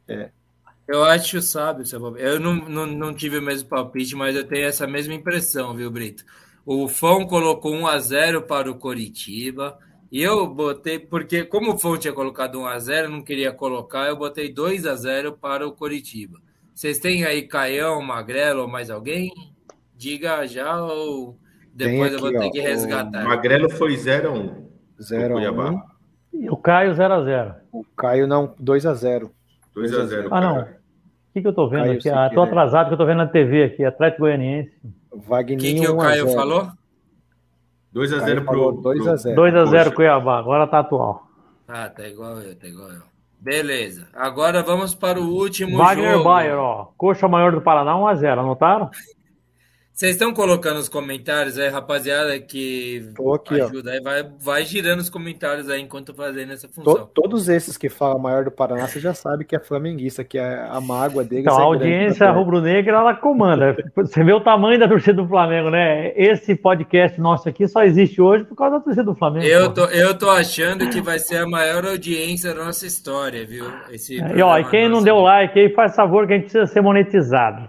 É. 0.09 0.31
Eu 0.87 1.05
acho, 1.05 1.41
sabe, 1.41 1.85
eu 2.19 2.41
não, 2.41 2.55
não, 2.55 2.87
não 2.87 3.15
tive 3.15 3.39
o 3.39 3.43
mesmo 3.43 3.69
palpite, 3.69 4.17
mas 4.17 4.35
eu 4.35 4.47
tenho 4.47 4.67
essa 4.67 4.87
mesma 4.87 5.15
impressão, 5.15 5.75
viu, 5.75 5.91
Brito? 5.91 6.25
O 6.67 6.89
Fão 6.89 7.27
colocou 7.27 7.73
1 7.73 7.87
a 7.87 7.99
0 7.99 8.43
para 8.43 8.71
o 8.71 8.75
Coritiba. 8.75 9.79
E 10.11 10.23
eu 10.23 10.47
botei, 10.47 10.99
porque 10.99 11.45
como 11.45 11.73
o 11.73 11.79
Fão 11.79 11.97
tinha 11.97 12.13
colocado 12.13 12.61
1 12.61 12.67
a 12.67 12.79
0 12.79 13.09
não 13.09 13.23
queria 13.23 13.53
colocar, 13.53 14.09
eu 14.09 14.17
botei 14.17 14.53
2 14.53 14.87
a 14.87 14.95
0 14.95 15.33
para 15.33 15.67
o 15.67 15.73
Coritiba. 15.73 16.39
Vocês 16.75 16.99
têm 16.99 17.25
aí 17.25 17.43
Caião, 17.49 18.03
Magrelo 18.03 18.63
ou 18.63 18.69
mais 18.69 18.91
alguém? 18.91 19.33
Diga 19.97 20.47
já 20.47 20.83
ou 20.83 21.39
depois 21.75 22.15
aqui, 22.15 22.15
eu 22.15 22.21
vou 22.21 22.31
ter 22.31 22.47
ó, 22.47 22.51
que 22.51 22.61
resgatar. 22.61 23.25
O 23.25 23.29
Magrelo 23.29 23.71
foi 23.71 23.97
0 23.97 24.29
a 24.29 24.33
1. 24.33 24.69
0 25.01 25.39
a 25.39 25.71
1. 25.71 25.83
E 26.35 26.51
o 26.51 26.57
Caio 26.57 26.95
0 26.95 27.15
a 27.15 27.25
0. 27.25 27.55
O 27.73 27.85
Caio 27.97 28.27
não, 28.27 28.55
2 28.59 28.87
a 28.87 28.95
0. 28.95 29.31
2 29.75 29.95
a 29.95 30.07
0. 30.07 30.29
Ah, 30.31 30.41
não. 30.41 30.61
O 30.61 30.67
que, 31.33 31.41
que 31.41 31.49
eu 31.49 31.53
tô 31.53 31.69
vendo 31.69 31.85
Caio 31.85 31.99
aqui? 31.99 32.11
Ah, 32.11 32.31
tô 32.33 32.43
atrasado 32.43 32.89
que 32.89 32.95
eu 32.95 32.99
tô 32.99 33.07
vendo 33.07 33.19
na 33.19 33.27
TV 33.27 33.65
aqui, 33.65 33.85
Atlético 33.85 34.23
Goianiense. 34.23 34.73
Wagner. 35.15 35.57
O 35.57 35.61
que, 35.61 35.75
que 35.75 35.89
o 35.89 35.97
Caio 35.97 36.33
falou? 36.33 36.69
2x0 37.95 38.45
pro. 38.45 38.83
2x0. 38.83 39.35
2x0 39.35 39.95
Cuiabá, 39.95 40.39
agora 40.39 40.67
tá 40.67 40.81
atual. 40.81 41.27
Ah, 41.69 41.89
tá 41.89 42.07
igual 42.07 42.39
eu, 42.39 42.55
tá 42.55 42.67
igual 42.67 42.91
eu. 42.91 43.03
Beleza. 43.39 44.07
Agora 44.15 44.63
vamos 44.63 44.95
para 44.95 45.21
o 45.21 45.29
último 45.29 45.77
Wagner 45.77 46.13
jogo. 46.13 46.25
Wagner 46.25 46.53
Bayer, 46.53 46.59
ó. 46.59 46.93
Coxa 46.97 47.27
Maior 47.27 47.53
do 47.53 47.61
Paraná 47.61 47.93
1x0, 47.95 48.39
anotaram? 48.39 48.91
Vocês 49.93 50.13
estão 50.13 50.33
colocando 50.33 50.79
os 50.79 50.89
comentários 50.89 51.59
aí, 51.59 51.69
rapaziada, 51.69 52.41
que 52.41 53.13
aqui, 53.35 53.61
ajuda 53.61 53.91
ó. 53.91 53.93
aí, 53.93 54.01
vai, 54.01 54.33
vai 54.41 54.65
girando 54.65 55.01
os 55.01 55.11
comentários 55.11 55.69
aí 55.69 55.83
enquanto 55.83 56.09
eu 56.09 56.15
fazendo 56.15 56.51
essa 56.51 56.67
função. 56.67 56.95
To, 56.95 57.07
todos 57.13 57.49
esses 57.49 57.77
que 57.77 57.91
falam 57.91 58.19
maior 58.19 58.43
do 58.43 58.51
Paraná, 58.51 58.89
você 58.89 58.99
já 58.99 59.13
sabe 59.13 59.45
que 59.45 59.55
é 59.55 59.59
flamenguista, 59.59 60.25
que 60.25 60.39
é 60.39 60.67
a 60.67 60.81
mágoa 60.81 61.23
dele. 61.23 61.43
Então, 61.43 61.59
a 61.59 61.63
audiência 61.63 62.31
rubro-negra, 62.31 62.97
ela 62.97 63.15
comanda. 63.15 63.77
Você 63.95 64.25
vê 64.25 64.33
o 64.33 64.41
tamanho 64.41 64.81
da 64.81 64.89
torcida 64.89 65.23
do 65.23 65.29
Flamengo, 65.29 65.69
né? 65.69 66.13
Esse 66.17 66.55
podcast 66.57 67.21
nosso 67.21 67.47
aqui 67.49 67.69
só 67.69 67.85
existe 67.85 68.21
hoje 68.21 68.45
por 68.45 68.57
causa 68.57 68.79
da 68.79 68.81
torcida 68.83 69.05
do 69.05 69.15
Flamengo. 69.15 69.47
Eu 69.47 69.75
tô, 69.75 69.85
eu 69.85 70.17
tô 70.17 70.31
achando 70.31 70.89
que 70.89 71.03
vai 71.03 71.19
ser 71.19 71.37
a 71.37 71.47
maior 71.47 71.85
audiência 71.85 72.55
da 72.55 72.65
nossa 72.65 72.87
história, 72.87 73.47
viu? 73.47 73.67
Esse 73.91 74.17
e, 74.17 74.43
ó, 74.43 74.59
e 74.59 74.65
quem 74.65 74.89
não 74.89 75.03
deu 75.03 75.19
like 75.19 75.59
aí, 75.59 75.69
faz 75.75 75.95
favor 75.95 76.27
que 76.27 76.33
a 76.33 76.37
gente 76.37 76.45
precisa 76.45 76.67
ser 76.67 76.81
monetizado. 76.81 77.69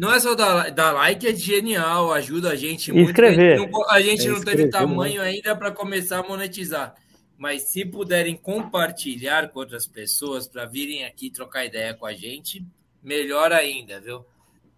Não 0.00 0.10
é 0.14 0.18
só 0.18 0.34
dar, 0.34 0.70
dar 0.70 0.92
like, 0.92 1.28
é 1.28 1.34
genial, 1.34 2.10
ajuda 2.14 2.52
a 2.52 2.56
gente 2.56 2.90
muito. 2.90 3.10
Escrever. 3.10 3.52
A 3.52 3.58
gente 3.58 3.70
não, 3.70 3.90
a 3.90 4.00
gente 4.00 4.26
é 4.26 4.30
não 4.30 4.40
teve 4.40 4.70
tamanho 4.70 5.20
ainda 5.20 5.54
para 5.54 5.70
começar 5.70 6.20
a 6.20 6.22
monetizar. 6.26 6.94
Mas 7.36 7.64
se 7.64 7.84
puderem 7.84 8.34
compartilhar 8.34 9.50
com 9.50 9.58
outras 9.58 9.86
pessoas 9.86 10.48
para 10.48 10.64
virem 10.64 11.04
aqui 11.04 11.28
trocar 11.28 11.66
ideia 11.66 11.92
com 11.92 12.06
a 12.06 12.14
gente, 12.14 12.66
melhor 13.02 13.52
ainda, 13.52 14.00
viu? 14.00 14.24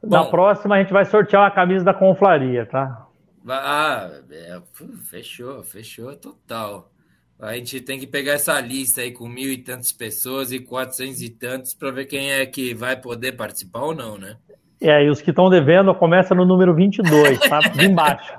Na 0.02 0.25
Bom, 0.25 0.31
próxima 0.31 0.75
a 0.75 0.78
gente 0.81 0.92
vai 0.92 1.05
sortear 1.05 1.47
a 1.47 1.52
camisa 1.52 1.84
da 1.84 1.94
Conflaria, 1.94 2.67
tá? 2.67 3.07
Ah, 3.49 4.10
é, 4.28 4.60
fechou, 5.09 5.62
fechou 5.62 6.17
total. 6.17 6.91
A 7.39 7.55
gente 7.55 7.81
tem 7.81 7.97
que 7.97 8.09
pegar 8.09 8.33
essa 8.33 8.60
lista 8.60 9.02
aí 9.02 9.12
com 9.12 9.28
mil 9.28 9.52
e 9.52 9.59
tantas 9.59 9.92
pessoas 9.92 10.51
e 10.51 10.59
quatrocentos 10.59 11.23
e 11.23 11.31
tantos 11.31 11.75
para 11.75 11.92
ver 11.92 12.07
quem 12.07 12.33
é 12.33 12.44
que 12.44 12.75
vai 12.75 13.01
poder 13.01 13.36
participar 13.36 13.83
ou 13.83 13.94
não, 13.94 14.18
né? 14.18 14.36
É, 14.83 15.05
e 15.05 15.09
os 15.09 15.23
que 15.23 15.31
estão 15.31 15.49
devendo 15.49 15.94
começa 15.94 16.35
no 16.35 16.44
número 16.44 16.75
22, 16.75 17.39
tá? 17.39 17.61
De 17.70 17.86
embaixo. 17.86 18.33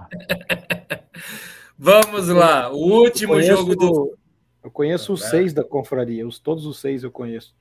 Vamos 1.77 2.27
lá, 2.27 2.69
o 2.69 2.75
último 2.75 3.33
conheço, 3.33 3.55
jogo 3.55 3.75
do. 3.75 4.17
Eu 4.61 4.69
conheço 4.69 5.13
os 5.13 5.23
seis 5.23 5.53
da 5.53 5.63
confraria, 5.63 6.27
os, 6.27 6.39
todos 6.39 6.65
os 6.65 6.79
seis 6.79 7.03
eu 7.03 7.11
conheço. 7.11 7.55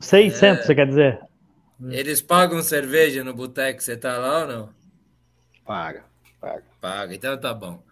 600, 0.00 0.42
é... 0.42 0.66
você 0.66 0.74
quer 0.74 0.86
dizer? 0.86 1.20
Eles 1.88 2.20
pagam 2.20 2.60
cerveja 2.60 3.22
no 3.22 3.32
boteco, 3.32 3.80
você 3.80 3.96
tá 3.96 4.18
lá 4.18 4.40
ou 4.40 4.48
não? 4.48 4.68
Paga, 5.64 6.04
paga. 6.40 6.64
Paga, 6.80 7.14
então 7.14 7.38
tá 7.38 7.54
bom. 7.54 7.82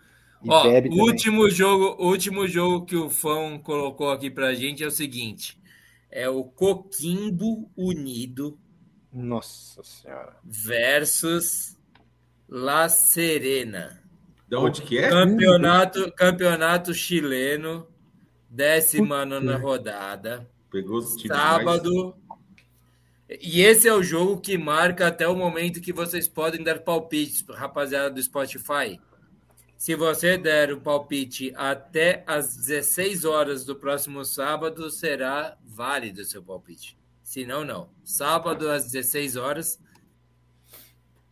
E 0.42 0.50
Ó, 0.50 0.66
o 0.66 1.02
último 1.02 1.48
jogo, 1.48 1.97
o 2.02 2.08
último 2.08 2.47
jogo 2.47 2.84
que 2.84 2.97
o 2.97 3.08
Fão 3.08 3.58
colocou 3.58 4.10
aqui 4.10 4.31
pra 4.31 4.55
gente 4.55 4.82
é 4.82 4.86
o 4.86 4.90
seguinte: 4.90 5.58
é 6.10 6.28
o 6.28 6.44
Coquimbo 6.44 7.70
Unido 7.76 8.58
nossa 9.12 9.82
Senhora. 9.82 10.36
Versus 10.44 11.76
La 12.48 12.88
Serena. 12.88 14.02
De 14.48 14.56
onde 14.56 14.82
que 14.82 14.98
é? 14.98 15.08
Campeonato, 15.08 16.10
campeonato 16.12 16.94
chileno, 16.94 17.86
décima 18.48 19.26
nona 19.26 19.56
rodada. 19.56 20.48
Pegou 20.70 20.98
os 20.98 21.20
Sábado. 21.22 22.16
Mais... 22.26 23.40
E 23.42 23.60
esse 23.60 23.86
é 23.86 23.92
o 23.92 24.02
jogo 24.02 24.40
que 24.40 24.56
marca 24.56 25.06
até 25.06 25.28
o 25.28 25.36
momento 25.36 25.82
que 25.82 25.92
vocês 25.92 26.26
podem 26.26 26.62
dar 26.62 26.78
palpites, 26.78 27.44
rapaziada 27.46 28.10
do 28.10 28.22
Spotify. 28.22 28.98
Se 29.76 29.94
você 29.94 30.36
der 30.36 30.72
o 30.72 30.80
palpite 30.80 31.52
até 31.54 32.24
às 32.26 32.56
16 32.56 33.24
horas 33.24 33.64
do 33.64 33.76
próximo 33.76 34.24
sábado, 34.24 34.90
será 34.90 35.56
válido 35.62 36.22
o 36.22 36.24
seu 36.24 36.42
palpite. 36.42 36.97
Se 37.28 37.44
não, 37.44 37.62
não. 37.62 37.90
Sábado 38.02 38.70
às 38.70 38.90
16 38.90 39.36
horas. 39.36 39.78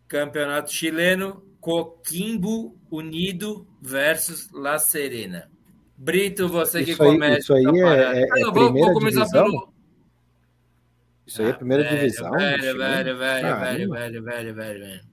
Campeonato 0.07 0.71
chileno, 0.71 1.43
Coquimbo 1.59 2.77
Unido 2.91 3.67
versus 3.81 4.51
La 4.53 4.79
Serena. 4.79 5.51
Brito, 5.97 6.51
você 6.51 6.83
isso 6.83 6.95
que 6.99 7.03
aí, 7.03 7.13
começa. 7.13 7.39
Isso 7.39 7.55
aí 7.55 7.65
é, 7.65 8.21
é, 8.21 8.21
é 8.21 8.45
ah, 8.45 8.51
vou, 8.51 8.71
vou, 8.75 8.93
começar 8.93 9.21
divisão? 9.21 9.45
pelo. 9.45 9.73
Isso 11.27 11.41
aí 11.41 11.49
é 11.49 11.51
a 11.53 11.55
primeira 11.55 11.83
ah, 11.83 11.89
velho, 11.89 12.01
divisão. 12.03 12.31
Velho, 12.31 12.61
velho, 12.61 12.79
velho, 12.79 13.19
velho, 13.19 13.59
velho, 13.59 14.23
velho, 14.23 14.55
velho, 14.55 14.81
velho. 14.81 15.05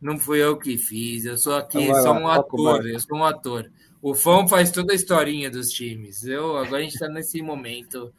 Não 0.00 0.18
fui 0.18 0.42
eu 0.42 0.58
que 0.58 0.76
fiz, 0.76 1.26
eu 1.26 1.38
sou 1.38 1.54
aqui, 1.54 1.80
então, 1.80 2.02
sou 2.02 2.12
um 2.12 2.24
lá, 2.24 2.34
ator, 2.38 2.84
eu 2.88 2.98
sou 2.98 3.18
um 3.18 3.24
ator. 3.24 3.70
O 4.02 4.16
Fão 4.16 4.48
faz 4.48 4.72
toda 4.72 4.92
a 4.92 4.96
historinha 4.96 5.48
dos 5.48 5.68
times. 5.68 6.24
Eu, 6.24 6.56
agora 6.56 6.78
a 6.78 6.82
gente 6.82 6.94
está 6.94 7.06
nesse 7.06 7.40
momento 7.40 8.12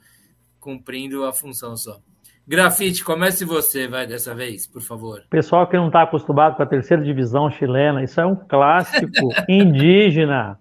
cumprindo 0.65 1.23
a 1.23 1.31
função 1.31 1.77
só. 1.77 2.01
Grafite, 2.47 3.03
comece 3.03 3.43
você, 3.43 3.87
vai, 3.87 4.05
dessa 4.05 4.35
vez, 4.35 4.67
por 4.67 4.81
favor. 4.81 5.23
Pessoal 5.29 5.67
que 5.67 5.75
não 5.75 5.87
está 5.87 6.03
acostumado 6.03 6.55
com 6.55 6.61
a 6.61 6.65
terceira 6.65 7.03
divisão 7.03 7.49
chilena, 7.49 8.03
isso 8.03 8.21
é 8.21 8.25
um 8.25 8.35
clássico 8.35 9.29
indígena 9.49 10.57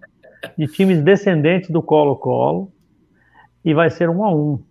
de 0.57 0.65
times 0.67 1.03
descendentes 1.03 1.69
do 1.69 1.83
Colo-Colo 1.83 2.71
e 3.63 3.73
vai 3.73 3.89
ser 3.89 4.09
um 4.09 4.23
a 4.23 4.33
um. 4.33 4.63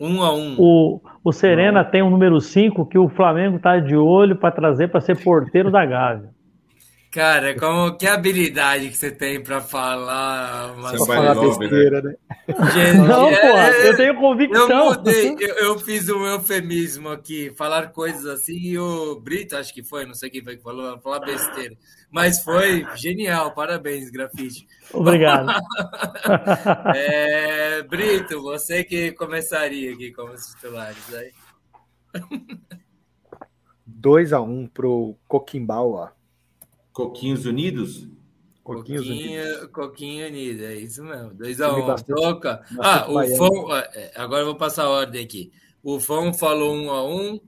Um 0.00 0.22
a 0.22 0.34
um. 0.34 0.56
O, 0.58 1.00
o 1.22 1.32
Serena 1.32 1.84
tem 1.84 2.02
um 2.02 2.10
número 2.10 2.40
5 2.40 2.86
que 2.86 2.98
o 2.98 3.08
Flamengo 3.08 3.56
está 3.56 3.78
de 3.78 3.96
olho 3.96 4.36
para 4.36 4.50
trazer 4.50 4.88
para 4.88 5.00
ser 5.00 5.22
porteiro 5.22 5.70
da 5.70 5.84
Gávea. 5.84 6.33
Cara, 7.14 7.56
como, 7.56 7.96
que 7.96 8.08
habilidade 8.08 8.88
que 8.88 8.96
você 8.96 9.08
tem 9.08 9.40
para 9.40 9.60
falar 9.60 10.74
uma 10.76 11.06
falar 11.06 11.36
besteira, 11.36 12.02
né? 12.02 12.16
Gente, 12.72 12.98
não, 13.06 13.28
é, 13.28 13.40
pô, 13.40 13.86
eu 13.86 13.96
tenho 13.96 14.16
convicção. 14.16 14.68
Eu 14.68 14.84
mudei, 14.86 15.36
eu, 15.38 15.54
eu, 15.58 15.78
fiz 15.78 16.08
um 16.08 16.26
eufemismo 16.26 17.10
aqui, 17.10 17.52
falar 17.56 17.92
coisas 17.92 18.26
assim, 18.26 18.56
e 18.56 18.76
o 18.80 19.14
Brito, 19.20 19.56
acho 19.56 19.72
que 19.72 19.80
foi, 19.80 20.04
não 20.04 20.14
sei 20.14 20.28
quem 20.28 20.42
foi 20.42 20.56
que 20.56 20.62
falou, 20.64 20.98
falar 20.98 21.20
besteira. 21.20 21.76
Mas 22.10 22.42
foi 22.42 22.84
genial, 22.96 23.54
parabéns, 23.54 24.10
Grafite. 24.10 24.66
Obrigado. 24.92 25.52
é, 26.96 27.80
Brito, 27.82 28.42
você 28.42 28.82
que 28.82 29.12
começaria 29.12 29.92
aqui 29.92 30.10
como 30.10 30.34
titulares 30.34 31.14
aí. 31.14 31.30
2x1 34.00 34.48
um 34.48 34.66
pro 34.66 35.16
Coquimbau, 35.28 35.92
ó. 35.92 36.23
Coquinhos 36.94 37.44
Unidos? 37.44 38.08
Coquinhos 38.62 39.06
Unidos. 39.06 39.66
Coquinho 39.72 40.28
Unido, 40.28 40.64
é 40.64 40.76
isso 40.76 41.02
mesmo. 41.02 41.34
2x1. 41.34 42.08
Um. 42.08 42.14
Toca. 42.14 42.64
Ah, 42.78 43.04
o 43.10 43.36
Fão. 43.36 43.76
É, 43.76 44.12
agora 44.14 44.42
eu 44.42 44.46
vou 44.46 44.54
passar 44.54 44.84
a 44.84 44.90
ordem 44.90 45.22
aqui. 45.22 45.52
O 45.82 45.98
Fão 45.98 46.32
falou 46.32 46.74
1x1. 46.74 47.04
Um, 47.04 47.34
um 47.34 47.40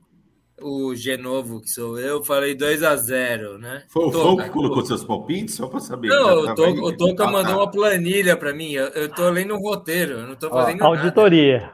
o 0.59 0.95
Genovo, 0.95 1.61
que 1.61 1.69
sou 1.69 1.99
eu, 1.99 2.25
falei 2.25 2.57
2x0, 2.57 3.59
né? 3.59 3.85
Foi 3.89 4.07
o 4.07 4.11
Fão 4.11 4.37
que 4.37 4.49
colocou 4.49 4.85
seus 4.85 5.05
palpites? 5.05 5.55
Só 5.55 5.69
para 5.69 5.81
saber. 5.81 6.09
Não, 6.09 6.41
o 6.41 6.55
Toca, 6.55 6.81
o 6.81 6.97
Toca 6.97 7.25
ah, 7.25 7.31
mandou 7.31 7.53
tá. 7.53 7.59
uma 7.59 7.71
planilha 7.71 8.37
para 8.37 8.53
mim. 8.53 8.73
Eu, 8.73 8.87
eu 8.89 9.09
tô 9.09 9.29
lendo 9.29 9.55
um 9.55 9.61
roteiro, 9.61 10.15
eu 10.15 10.27
não 10.27 10.35
tô 10.35 10.51
fazendo 10.51 10.83
Ó, 10.83 10.87
Auditoria. 10.87 11.71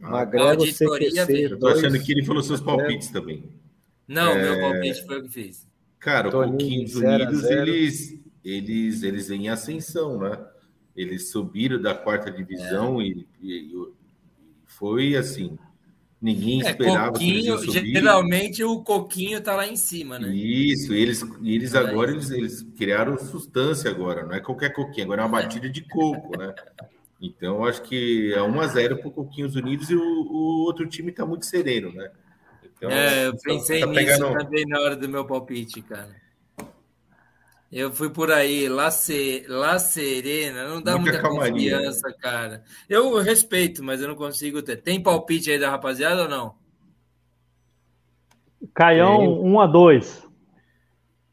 Magrelo 0.00 0.64
CQC. 0.64 1.56
Tô 1.60 1.68
achando 1.68 2.00
que 2.00 2.12
ele 2.12 2.24
falou 2.24 2.42
seus 2.42 2.60
palpites 2.60 3.10
também. 3.10 3.44
Não, 4.08 4.32
é... 4.32 4.42
meu 4.42 4.60
palpite 4.60 5.06
foi 5.06 5.20
o 5.20 5.22
que 5.22 5.28
fiz. 5.28 5.71
Cara, 6.02 6.36
o 6.36 6.46
dos 6.46 6.96
Unidos, 6.96 7.44
eles, 7.44 8.20
eles, 8.44 9.02
eles 9.04 9.30
em 9.30 9.48
ascensão, 9.48 10.18
né? 10.18 10.36
Eles 10.96 11.30
subiram 11.30 11.80
da 11.80 11.94
quarta 11.94 12.28
divisão 12.28 13.00
é. 13.00 13.04
e, 13.04 13.26
e, 13.40 13.52
e, 13.52 13.88
foi 14.66 15.14
assim. 15.14 15.56
Ninguém 16.20 16.60
é, 16.62 16.70
esperava 16.70 17.12
Coquinho, 17.12 17.58
que 17.60 17.70
eles 17.70 17.92
Geralmente 17.92 18.64
o 18.64 18.80
Coquinho 18.82 19.40
tá 19.40 19.54
lá 19.54 19.66
em 19.66 19.76
cima, 19.76 20.18
né? 20.18 20.28
Isso, 20.34 20.92
eles, 20.92 21.24
eles 21.42 21.74
agora 21.74 22.10
eles, 22.10 22.30
eles 22.30 22.62
criaram 22.76 23.16
substância 23.16 23.88
agora, 23.88 24.24
não 24.24 24.34
é 24.34 24.40
qualquer 24.40 24.70
coquinho, 24.72 25.04
agora 25.04 25.22
é 25.22 25.24
uma 25.24 25.40
batida 25.40 25.68
de 25.70 25.82
coco, 25.82 26.36
né? 26.36 26.52
Então, 27.20 27.64
acho 27.64 27.82
que 27.82 28.32
é 28.34 28.42
1 28.42 28.60
a 28.60 28.66
0 28.66 28.98
para 28.98 29.08
o 29.08 29.12
Coquinhos 29.12 29.54
Unidos 29.54 29.88
e 29.88 29.94
o, 29.94 30.00
o 30.00 30.64
outro 30.64 30.84
time 30.88 31.10
está 31.10 31.24
muito 31.24 31.46
sereno, 31.46 31.92
né? 31.92 32.10
Então, 32.82 32.90
é, 32.90 33.28
eu 33.28 33.36
pensei 33.36 33.78
tá 33.78 33.86
nisso 33.86 34.04
pegando... 34.04 34.38
também 34.38 34.66
na 34.66 34.80
hora 34.80 34.96
do 34.96 35.08
meu 35.08 35.24
palpite, 35.24 35.80
cara. 35.82 36.20
Eu 37.70 37.92
fui 37.92 38.10
por 38.10 38.32
aí, 38.32 38.68
La, 38.68 38.90
C... 38.90 39.44
La 39.48 39.78
Serena, 39.78 40.66
não 40.66 40.82
dá 40.82 40.98
muita, 40.98 41.22
muita 41.22 41.28
confiança, 41.28 42.12
cara. 42.20 42.64
Eu 42.88 43.16
respeito, 43.18 43.84
mas 43.84 44.02
eu 44.02 44.08
não 44.08 44.16
consigo 44.16 44.60
ter. 44.62 44.78
Tem 44.78 45.00
palpite 45.00 45.48
aí 45.52 45.60
da 45.60 45.70
rapaziada 45.70 46.22
ou 46.22 46.28
não? 46.28 46.56
Caião 48.74 49.40
1 49.40 49.60
a 49.60 49.66
2 49.68 50.28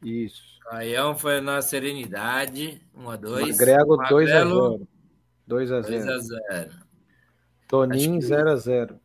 Isso. 0.04 0.42
Caião 0.70 1.16
foi 1.16 1.40
na 1.40 1.60
Serenidade, 1.60 2.80
1 2.94 3.10
a 3.10 3.16
2 3.16 3.58
Magrego 3.58 3.96
2 4.08 4.30
a 4.30 4.44
0 4.44 4.88
2 5.48 5.72
a 5.72 5.82
0 5.82 5.98
2 5.98 6.08
a 6.08 6.18
0 6.18 6.70
Toninho 7.66 8.22
0 8.22 8.50
a 8.50 8.56
0 8.56 9.00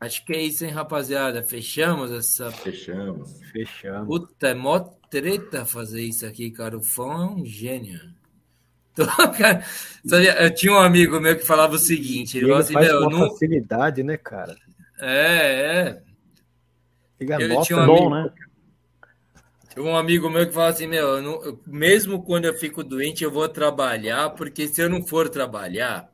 Acho 0.00 0.24
que 0.24 0.32
é 0.32 0.42
isso, 0.42 0.64
hein, 0.64 0.70
rapaziada? 0.70 1.42
Fechamos 1.42 2.12
essa. 2.12 2.52
Fechamos. 2.52 3.40
Fechamos. 3.50 4.06
Puta, 4.06 4.48
é 4.48 4.54
mó 4.54 4.78
treta 5.10 5.64
fazer 5.64 6.02
isso 6.02 6.24
aqui, 6.24 6.50
cara. 6.50 6.76
O 6.76 6.82
fã 6.82 7.02
é 7.02 7.40
um 7.40 7.44
gênio. 7.44 8.00
Tô, 8.94 9.06
cara, 9.06 9.64
eu 10.40 10.54
tinha 10.54 10.72
um 10.72 10.78
amigo 10.78 11.20
meu 11.20 11.36
que 11.36 11.44
falava 11.44 11.74
o 11.74 11.78
seguinte: 11.78 12.38
ele, 12.38 12.46
ele 12.46 12.54
assim, 12.54 12.74
faz 12.74 12.92
com 12.92 13.10
não... 13.10 13.28
facilidade, 13.30 14.02
né, 14.02 14.16
cara? 14.16 14.56
É, 15.00 15.88
é. 15.88 16.02
Fica 17.18 17.40
ele 17.40 17.60
tinha 17.62 17.78
um 17.78 17.82
amigo, 17.82 17.98
bom, 17.98 18.10
né? 18.10 18.32
um 19.76 19.96
amigo 19.96 20.30
meu 20.30 20.46
que 20.46 20.52
fala 20.52 20.68
assim: 20.68 20.86
meu, 20.86 21.20
não, 21.20 21.58
mesmo 21.66 22.22
quando 22.22 22.44
eu 22.44 22.54
fico 22.54 22.84
doente, 22.84 23.24
eu 23.24 23.30
vou 23.30 23.48
trabalhar, 23.48 24.30
porque 24.30 24.68
se 24.68 24.80
eu 24.80 24.88
não 24.88 25.02
for 25.02 25.28
trabalhar, 25.28 26.08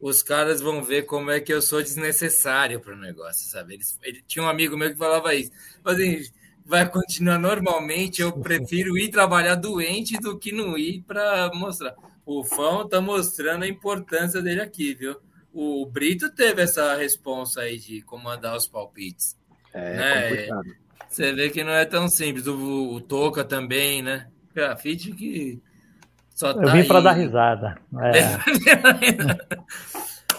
os 0.00 0.22
caras 0.22 0.60
vão 0.60 0.82
ver 0.82 1.02
como 1.02 1.30
é 1.30 1.40
que 1.40 1.52
eu 1.52 1.60
sou 1.60 1.82
desnecessário 1.82 2.80
para 2.80 2.94
o 2.94 2.98
negócio, 2.98 3.50
sabe? 3.50 3.74
Eles, 3.74 3.98
ele, 4.02 4.22
tinha 4.26 4.44
um 4.44 4.48
amigo 4.48 4.76
meu 4.76 4.90
que 4.90 4.96
falava 4.96 5.34
isso. 5.34 5.50
Assim, 5.84 6.22
vai 6.64 6.88
continuar 6.88 7.38
normalmente, 7.38 8.22
eu 8.22 8.32
prefiro 8.32 8.96
ir 8.96 9.10
trabalhar 9.10 9.56
doente 9.56 10.18
do 10.18 10.38
que 10.38 10.52
não 10.52 10.76
ir 10.78 11.02
para 11.02 11.50
mostrar. 11.54 11.94
O 12.24 12.44
Fão 12.44 12.82
está 12.82 13.00
mostrando 13.00 13.64
a 13.64 13.68
importância 13.68 14.42
dele 14.42 14.60
aqui, 14.60 14.94
viu? 14.94 15.16
O 15.52 15.86
Brito 15.86 16.30
teve 16.30 16.62
essa 16.62 16.94
responsa 16.94 17.62
aí 17.62 17.78
de 17.78 18.02
comandar 18.02 18.54
os 18.56 18.68
palpites. 18.68 19.36
É 19.72 19.96
né? 19.96 20.28
complicado. 20.28 20.76
Você 21.08 21.32
vê 21.32 21.48
que 21.48 21.64
não 21.64 21.72
é 21.72 21.84
tão 21.86 22.08
simples. 22.08 22.46
O, 22.46 22.94
o 22.94 23.00
Toca 23.00 23.42
também, 23.42 24.02
né? 24.02 24.28
Grafite 24.54 25.12
que 25.12 25.60
só 26.38 26.54
tá 26.54 26.62
Eu 26.62 26.70
vim 26.70 26.84
para 26.84 27.00
dar 27.00 27.14
risada. 27.14 27.76
É. 28.00 28.38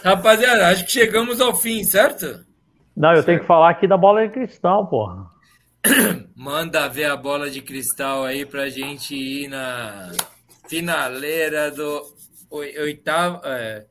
Rapaziada, 0.02 0.68
acho 0.68 0.86
que 0.86 0.92
chegamos 0.92 1.42
ao 1.42 1.54
fim, 1.54 1.84
certo? 1.84 2.42
Não, 2.96 3.10
eu 3.10 3.16
certo. 3.16 3.26
tenho 3.26 3.40
que 3.40 3.46
falar 3.46 3.68
aqui 3.68 3.86
da 3.86 3.98
bola 3.98 4.26
de 4.26 4.32
cristal, 4.32 4.86
porra. 4.86 5.30
Manda 6.34 6.88
ver 6.88 7.04
a 7.04 7.18
bola 7.18 7.50
de 7.50 7.60
cristal 7.60 8.24
aí 8.24 8.46
pra 8.46 8.70
gente 8.70 9.14
ir 9.14 9.48
na 9.48 10.10
finaleira 10.66 11.70
do 11.70 12.02
oitavo. 12.50 13.42
É, 13.44 13.84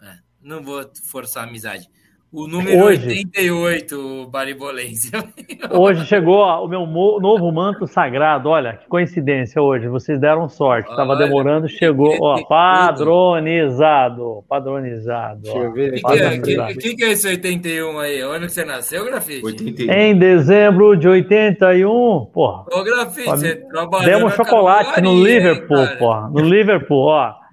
é, 0.00 0.12
não 0.40 0.62
vou 0.62 0.90
forçar 1.10 1.44
a 1.44 1.46
amizade. 1.46 1.86
O 2.30 2.46
número 2.46 2.84
Hoje, 2.84 3.08
88, 3.08 4.28
Baribolense. 4.30 5.10
Hoje 5.72 6.04
chegou 6.04 6.42
o 6.42 6.68
meu 6.68 6.86
novo 6.86 7.50
manto 7.50 7.86
sagrado. 7.86 8.50
Olha, 8.50 8.74
que 8.74 8.86
coincidência 8.86 9.62
hoje. 9.62 9.88
Vocês 9.88 10.20
deram 10.20 10.46
sorte. 10.46 10.90
Estava 10.90 11.16
demorando, 11.16 11.66
chegou. 11.66 12.14
Ó, 12.20 12.44
padronizado. 12.44 14.44
Padronizado. 14.46 15.40
Deixa 15.40 15.58
eu 15.58 15.72
ver. 15.72 15.88
O 15.88 15.94
que, 15.94 16.40
que, 16.40 16.74
que, 16.74 16.96
que, 16.96 17.04
é 17.04 17.12
esse 17.12 17.28
81 17.28 17.98
aí? 17.98 18.22
Onde 18.24 18.46
que 18.46 18.52
você 18.52 18.64
nasceu, 18.64 19.06
Grafite? 19.06 19.46
81. 19.46 19.90
Em 19.90 20.18
dezembro 20.18 20.98
de 20.98 21.08
81, 21.08 22.26
porra. 22.26 22.66
Ô, 22.70 22.84
Grafite, 22.84 23.24
você 23.24 23.56
trabalhou. 23.56 24.04
Demos 24.04 24.34
chocolate 24.34 25.00
no 25.00 25.24
Liverpool, 25.24 25.78
hein, 25.78 25.96
porra. 25.98 26.28
No 26.28 26.40
Liverpool, 26.40 27.06
ó. 27.06 27.47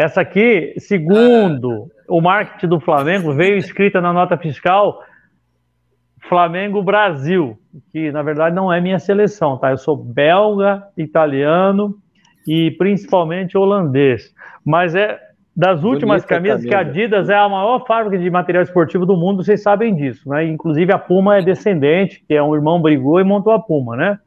Essa 0.00 0.22
aqui, 0.22 0.72
segundo. 0.78 1.90
O 2.08 2.22
marketing 2.22 2.68
do 2.68 2.80
Flamengo 2.80 3.34
veio 3.34 3.58
escrita 3.58 4.00
na 4.00 4.14
nota 4.14 4.34
fiscal 4.38 5.02
Flamengo 6.26 6.82
Brasil, 6.82 7.58
que 7.92 8.10
na 8.10 8.22
verdade 8.22 8.56
não 8.56 8.72
é 8.72 8.80
minha 8.80 8.98
seleção, 8.98 9.58
tá? 9.58 9.70
Eu 9.70 9.76
sou 9.76 9.94
belga, 9.94 10.84
italiano 10.96 11.94
e 12.48 12.70
principalmente 12.70 13.58
holandês. 13.58 14.34
Mas 14.64 14.94
é 14.94 15.20
das 15.54 15.84
últimas 15.84 16.24
camisas 16.24 16.64
camisa. 16.64 16.68
que 16.68 16.74
a 16.74 16.78
Adidas 16.78 17.28
é 17.28 17.36
a 17.36 17.46
maior 17.46 17.84
fábrica 17.86 18.16
de 18.16 18.30
material 18.30 18.62
esportivo 18.62 19.04
do 19.04 19.18
mundo, 19.18 19.44
vocês 19.44 19.62
sabem 19.62 19.94
disso, 19.94 20.30
né? 20.30 20.46
Inclusive 20.46 20.90
a 20.94 20.98
Puma 20.98 21.36
é 21.36 21.42
descendente, 21.42 22.24
que 22.26 22.32
é 22.32 22.42
um 22.42 22.54
irmão 22.54 22.80
brigou 22.80 23.20
e 23.20 23.24
montou 23.24 23.52
a 23.52 23.60
Puma, 23.60 23.96
né? 23.96 24.18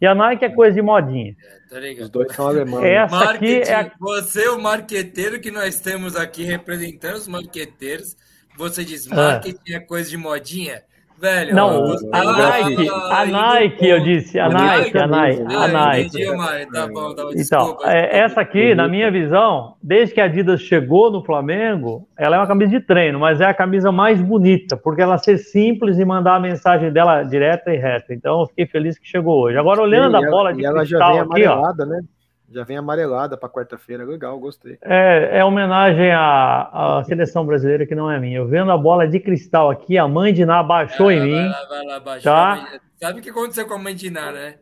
E 0.00 0.06
a 0.06 0.14
Nike 0.14 0.44
é 0.44 0.48
coisa 0.48 0.74
de 0.74 0.82
modinha. 0.82 1.36
É, 1.70 1.94
tá 1.94 2.02
Os 2.02 2.08
dois 2.08 2.34
são 2.34 2.46
alemães. 2.46 2.84
Essa 2.84 3.30
aqui 3.30 3.62
é 3.62 3.74
a... 3.74 3.92
Você, 3.98 4.48
o 4.48 4.60
marqueteiro 4.60 5.40
que 5.40 5.50
nós 5.50 5.80
temos 5.80 6.14
aqui 6.14 6.44
representando 6.44 7.16
os 7.16 7.26
marqueteiros, 7.26 8.16
você 8.56 8.84
diz 8.84 9.10
ah. 9.10 9.14
marketing 9.14 9.72
é, 9.72 9.76
é 9.76 9.80
coisa 9.80 10.08
de 10.08 10.16
modinha? 10.16 10.82
Velho, 11.20 11.52
não, 11.52 11.96
a 12.12 12.24
Nike, 12.24 12.88
a 12.88 13.26
Nike, 13.26 13.88
eu 13.88 13.98
disse, 13.98 14.38
a 14.38 14.48
Nike, 14.48 14.96
a 14.96 15.06
Nike, 15.08 15.42
a 15.52 15.66
Nike. 15.66 16.24
Tá 16.72 16.88
tá 16.88 17.30
então, 17.34 17.76
é, 17.82 18.20
essa 18.20 18.40
aqui, 18.40 18.72
na 18.72 18.86
minha 18.86 19.10
visão, 19.10 19.74
desde 19.82 20.14
que 20.14 20.20
a 20.20 20.26
Adidas 20.26 20.60
chegou 20.60 21.10
no 21.10 21.24
Flamengo, 21.24 22.06
ela 22.16 22.36
é 22.36 22.38
uma 22.38 22.46
camisa 22.46 22.70
de 22.70 22.80
treino, 22.80 23.18
mas 23.18 23.40
é 23.40 23.46
a 23.46 23.54
camisa 23.54 23.90
mais 23.90 24.22
bonita, 24.22 24.76
porque 24.76 25.02
ela 25.02 25.18
ser 25.18 25.38
simples 25.38 25.98
e 25.98 26.04
mandar 26.04 26.36
a 26.36 26.40
mensagem 26.40 26.92
dela 26.92 27.24
direta 27.24 27.74
e 27.74 27.76
reta. 27.76 28.14
Então, 28.14 28.42
eu 28.42 28.46
fiquei 28.46 28.66
feliz 28.66 28.96
que 28.96 29.08
chegou 29.08 29.42
hoje. 29.42 29.58
Agora, 29.58 29.82
olhando 29.82 30.16
a 30.16 30.20
bola 30.20 30.54
de 30.54 30.64
ela 30.64 30.84
já 30.84 30.98
vem 30.98 31.18
aqui, 31.18 31.46
ó, 31.46 31.72
né? 31.84 32.00
Já 32.50 32.64
vem 32.64 32.78
amarelada 32.78 33.36
para 33.36 33.48
quarta-feira, 33.48 34.04
legal, 34.04 34.38
gostei. 34.38 34.78
É, 34.82 35.38
é 35.38 35.44
homenagem 35.44 36.10
à, 36.12 36.98
à, 36.98 37.04
seleção 37.04 37.44
brasileira 37.44 37.86
que 37.86 37.94
não 37.94 38.10
é 38.10 38.18
minha. 38.18 38.38
Eu 38.38 38.48
vendo 38.48 38.72
a 38.72 38.76
bola 38.76 39.06
de 39.06 39.20
cristal 39.20 39.70
aqui, 39.70 39.98
a 39.98 40.08
mãe 40.08 40.32
de 40.32 40.46
Ná 40.46 40.62
baixou 40.62 41.10
em 41.10 41.20
mim. 41.20 41.32
Vai 41.32 41.48
lá, 41.48 41.68
vai 41.68 41.84
lá, 41.84 42.00
baixou 42.00 42.32
tá? 42.32 42.68
Sabe 42.96 43.20
o 43.20 43.22
que 43.22 43.30
aconteceu 43.30 43.66
com 43.66 43.74
a 43.74 43.78
mãe 43.78 43.94
de 43.94 44.10
Ná, 44.10 44.32
né? 44.32 44.54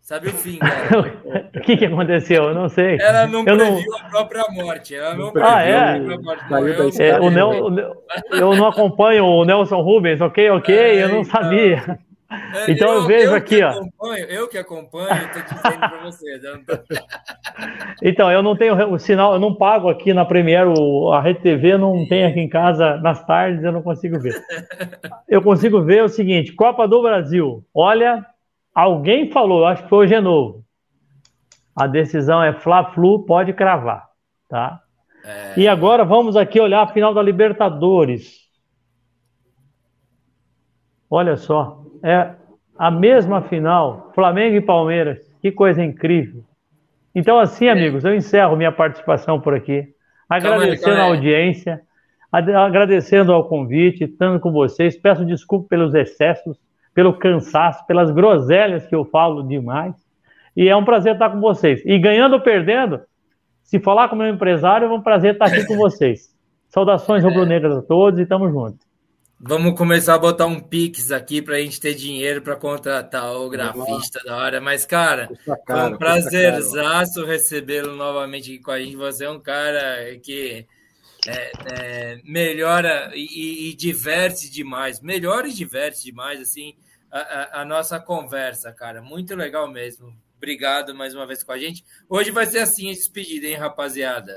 Sabe 0.00 0.28
o 0.28 0.32
fim, 0.32 0.58
cara. 0.58 1.00
o 1.54 1.60
que, 1.60 1.76
que 1.76 1.84
aconteceu? 1.84 2.44
Eu 2.44 2.54
não 2.54 2.68
sei. 2.68 2.98
Ela 2.98 3.26
não 3.26 3.40
eu 3.46 3.56
previu 3.56 3.90
não... 3.90 3.98
a 3.98 4.04
própria 4.04 4.44
morte. 4.50 4.94
Ela 4.94 5.14
não, 5.14 5.30
previu 5.30 5.50
ah, 5.50 5.62
é? 5.62 5.96
a 5.96 6.00
própria 6.00 6.78
morte. 6.78 7.02
É, 7.02 7.20
o 7.20 7.30
Nel, 7.30 7.50
o 7.50 8.34
eu 8.34 8.56
não 8.56 8.66
acompanho 8.66 9.24
o 9.26 9.44
Nelson 9.44 9.80
Rubens, 9.80 10.20
ok, 10.20 10.50
ok, 10.50 10.74
é, 10.74 11.04
eu 11.04 11.08
não 11.08 11.20
então... 11.20 11.30
sabia. 11.30 11.98
É, 12.30 12.70
então 12.70 12.88
eu, 12.88 12.94
eu 12.96 13.06
vejo 13.06 13.30
eu 13.30 13.34
aqui, 13.36 13.62
ó. 13.62 13.72
Eu 14.28 14.48
que 14.48 14.58
acompanho, 14.58 15.08
estou 15.14 15.42
dizendo 15.42 15.78
para 15.78 16.02
você. 16.02 17.00
então, 18.02 18.30
eu 18.30 18.42
não 18.42 18.54
tenho 18.54 18.92
o 18.92 18.98
sinal, 18.98 19.32
eu 19.32 19.40
não 19.40 19.54
pago 19.54 19.88
aqui 19.88 20.12
na 20.12 20.26
Premiere, 20.26 20.68
a 21.14 21.20
Rede 21.22 21.40
TV 21.40 21.78
não 21.78 22.06
tem 22.06 22.26
aqui 22.26 22.40
em 22.40 22.48
casa 22.48 22.98
nas 22.98 23.24
tardes, 23.24 23.64
eu 23.64 23.72
não 23.72 23.82
consigo 23.82 24.18
ver. 24.20 24.34
Eu 25.26 25.42
consigo 25.42 25.82
ver 25.82 26.02
o 26.02 26.08
seguinte: 26.08 26.52
Copa 26.54 26.88
do 26.88 27.02
Brasil. 27.02 27.64
Olha, 27.74 28.24
alguém 28.74 29.30
falou, 29.30 29.66
acho 29.66 29.82
que 29.82 29.88
foi 29.88 30.06
o 30.06 30.08
Genovo. 30.08 30.64
A 31.76 31.86
decisão 31.86 32.42
é 32.42 32.52
Fla-Flu, 32.52 33.24
pode 33.26 33.52
cravar, 33.52 34.08
tá? 34.48 34.80
É... 35.24 35.60
E 35.60 35.68
agora 35.68 36.04
vamos 36.04 36.34
aqui 36.34 36.58
olhar 36.58 36.82
a 36.82 36.92
final 36.92 37.12
da 37.12 37.22
Libertadores. 37.22 38.38
Olha 41.10 41.36
só 41.36 41.87
é 42.02 42.34
a 42.78 42.90
mesma 42.90 43.42
final, 43.42 44.12
Flamengo 44.14 44.56
e 44.56 44.60
Palmeiras. 44.60 45.18
Que 45.40 45.50
coisa 45.50 45.82
incrível. 45.82 46.42
Então, 47.14 47.38
assim, 47.38 47.66
é. 47.66 47.72
amigos, 47.72 48.04
eu 48.04 48.14
encerro 48.14 48.56
minha 48.56 48.72
participação 48.72 49.40
por 49.40 49.54
aqui, 49.54 49.88
agradecendo 50.28 51.00
a 51.00 51.04
audiência, 51.04 51.80
agradecendo 52.30 53.32
ao 53.32 53.48
convite, 53.48 54.04
estando 54.04 54.38
com 54.38 54.52
vocês. 54.52 54.96
Peço 54.96 55.24
desculpa 55.24 55.68
pelos 55.68 55.94
excessos, 55.94 56.58
pelo 56.94 57.14
cansaço, 57.14 57.86
pelas 57.86 58.10
groselhas 58.10 58.86
que 58.86 58.94
eu 58.94 59.04
falo 59.04 59.42
demais. 59.42 59.94
E 60.56 60.68
é 60.68 60.76
um 60.76 60.84
prazer 60.84 61.14
estar 61.14 61.30
com 61.30 61.40
vocês. 61.40 61.84
E 61.84 61.98
ganhando 61.98 62.34
ou 62.34 62.40
perdendo, 62.40 63.00
se 63.62 63.78
falar 63.78 64.08
com 64.08 64.14
o 64.14 64.18
meu 64.18 64.28
empresário, 64.28 64.86
é 64.86 64.92
um 64.92 65.00
prazer 65.00 65.34
estar 65.34 65.46
aqui 65.46 65.66
com 65.66 65.76
vocês. 65.76 66.34
Saudações 66.68 67.24
é. 67.24 67.28
rubro-negras 67.28 67.76
a 67.76 67.82
todos 67.82 68.20
e 68.20 68.26
tamo 68.26 68.48
junto. 68.50 68.87
Vamos 69.40 69.78
começar 69.78 70.14
a 70.14 70.18
botar 70.18 70.46
um 70.46 70.58
Pix 70.58 71.12
aqui 71.12 71.40
para 71.40 71.56
a 71.56 71.60
gente 71.60 71.78
ter 71.78 71.94
dinheiro 71.94 72.42
para 72.42 72.56
contratar 72.56 73.32
o 73.36 73.48
grafista 73.48 74.20
da 74.24 74.36
hora. 74.36 74.60
Mas, 74.60 74.84
cara, 74.84 75.30
foi 75.44 75.82
um 75.82 75.96
prazerzaço 75.96 77.24
recebê-lo 77.24 77.94
novamente 77.94 78.50
aqui 78.50 78.58
com 78.58 78.72
a 78.72 78.80
gente. 78.80 78.96
Você 78.96 79.24
é 79.24 79.30
um 79.30 79.38
cara 79.38 80.18
que 80.18 80.66
é, 81.28 81.52
é, 81.72 82.20
melhora 82.24 83.12
e, 83.14 83.70
e, 83.70 83.74
diverte 83.76 84.50
demais. 84.50 85.00
Melhora 85.00 85.46
e 85.46 85.54
diverte 85.54 86.02
demais, 86.02 86.40
assim, 86.40 86.74
a, 87.08 87.20
a, 87.20 87.62
a 87.62 87.64
nossa 87.64 88.00
conversa, 88.00 88.72
cara. 88.72 89.00
Muito 89.00 89.36
legal 89.36 89.70
mesmo. 89.70 90.12
Obrigado 90.36 90.92
mais 90.96 91.14
uma 91.14 91.26
vez 91.28 91.44
com 91.44 91.52
a 91.52 91.58
gente. 91.58 91.84
Hoje 92.08 92.32
vai 92.32 92.46
ser 92.46 92.58
assim 92.58 92.90
a 92.90 92.94
despedida, 92.94 93.46
hein, 93.46 93.54
rapaziada? 93.54 94.34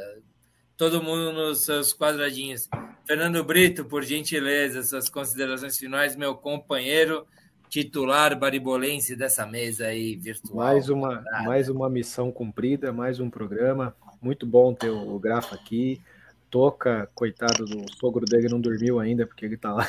Todo 0.77 1.01
mundo 1.01 1.33
nos 1.33 1.63
seus 1.63 1.91
quadradinhos. 1.91 2.67
Fernando 3.05 3.43
Brito, 3.43 3.85
por 3.85 4.03
gentileza, 4.03 4.83
suas 4.83 5.09
considerações 5.09 5.77
finais, 5.77 6.15
meu 6.15 6.35
companheiro 6.35 7.25
titular 7.71 8.37
baribolense 8.37 9.15
dessa 9.15 9.45
mesa 9.45 9.85
aí 9.85 10.17
virtual. 10.17 10.57
Mais 10.57 10.89
uma, 10.89 11.23
mais 11.45 11.69
uma 11.69 11.89
missão 11.89 12.29
cumprida, 12.29 12.91
mais 12.91 13.21
um 13.21 13.29
programa. 13.29 13.95
Muito 14.21 14.45
bom 14.45 14.73
ter 14.73 14.89
o, 14.89 15.15
o 15.15 15.17
Grafa 15.17 15.55
aqui. 15.55 16.01
Toca, 16.49 17.09
coitado 17.15 17.63
do 17.63 17.85
sogro 17.97 18.25
dele, 18.25 18.49
não 18.49 18.59
dormiu 18.59 18.99
ainda 18.99 19.25
porque 19.25 19.45
ele 19.45 19.55
tá 19.55 19.71
lá. 19.71 19.87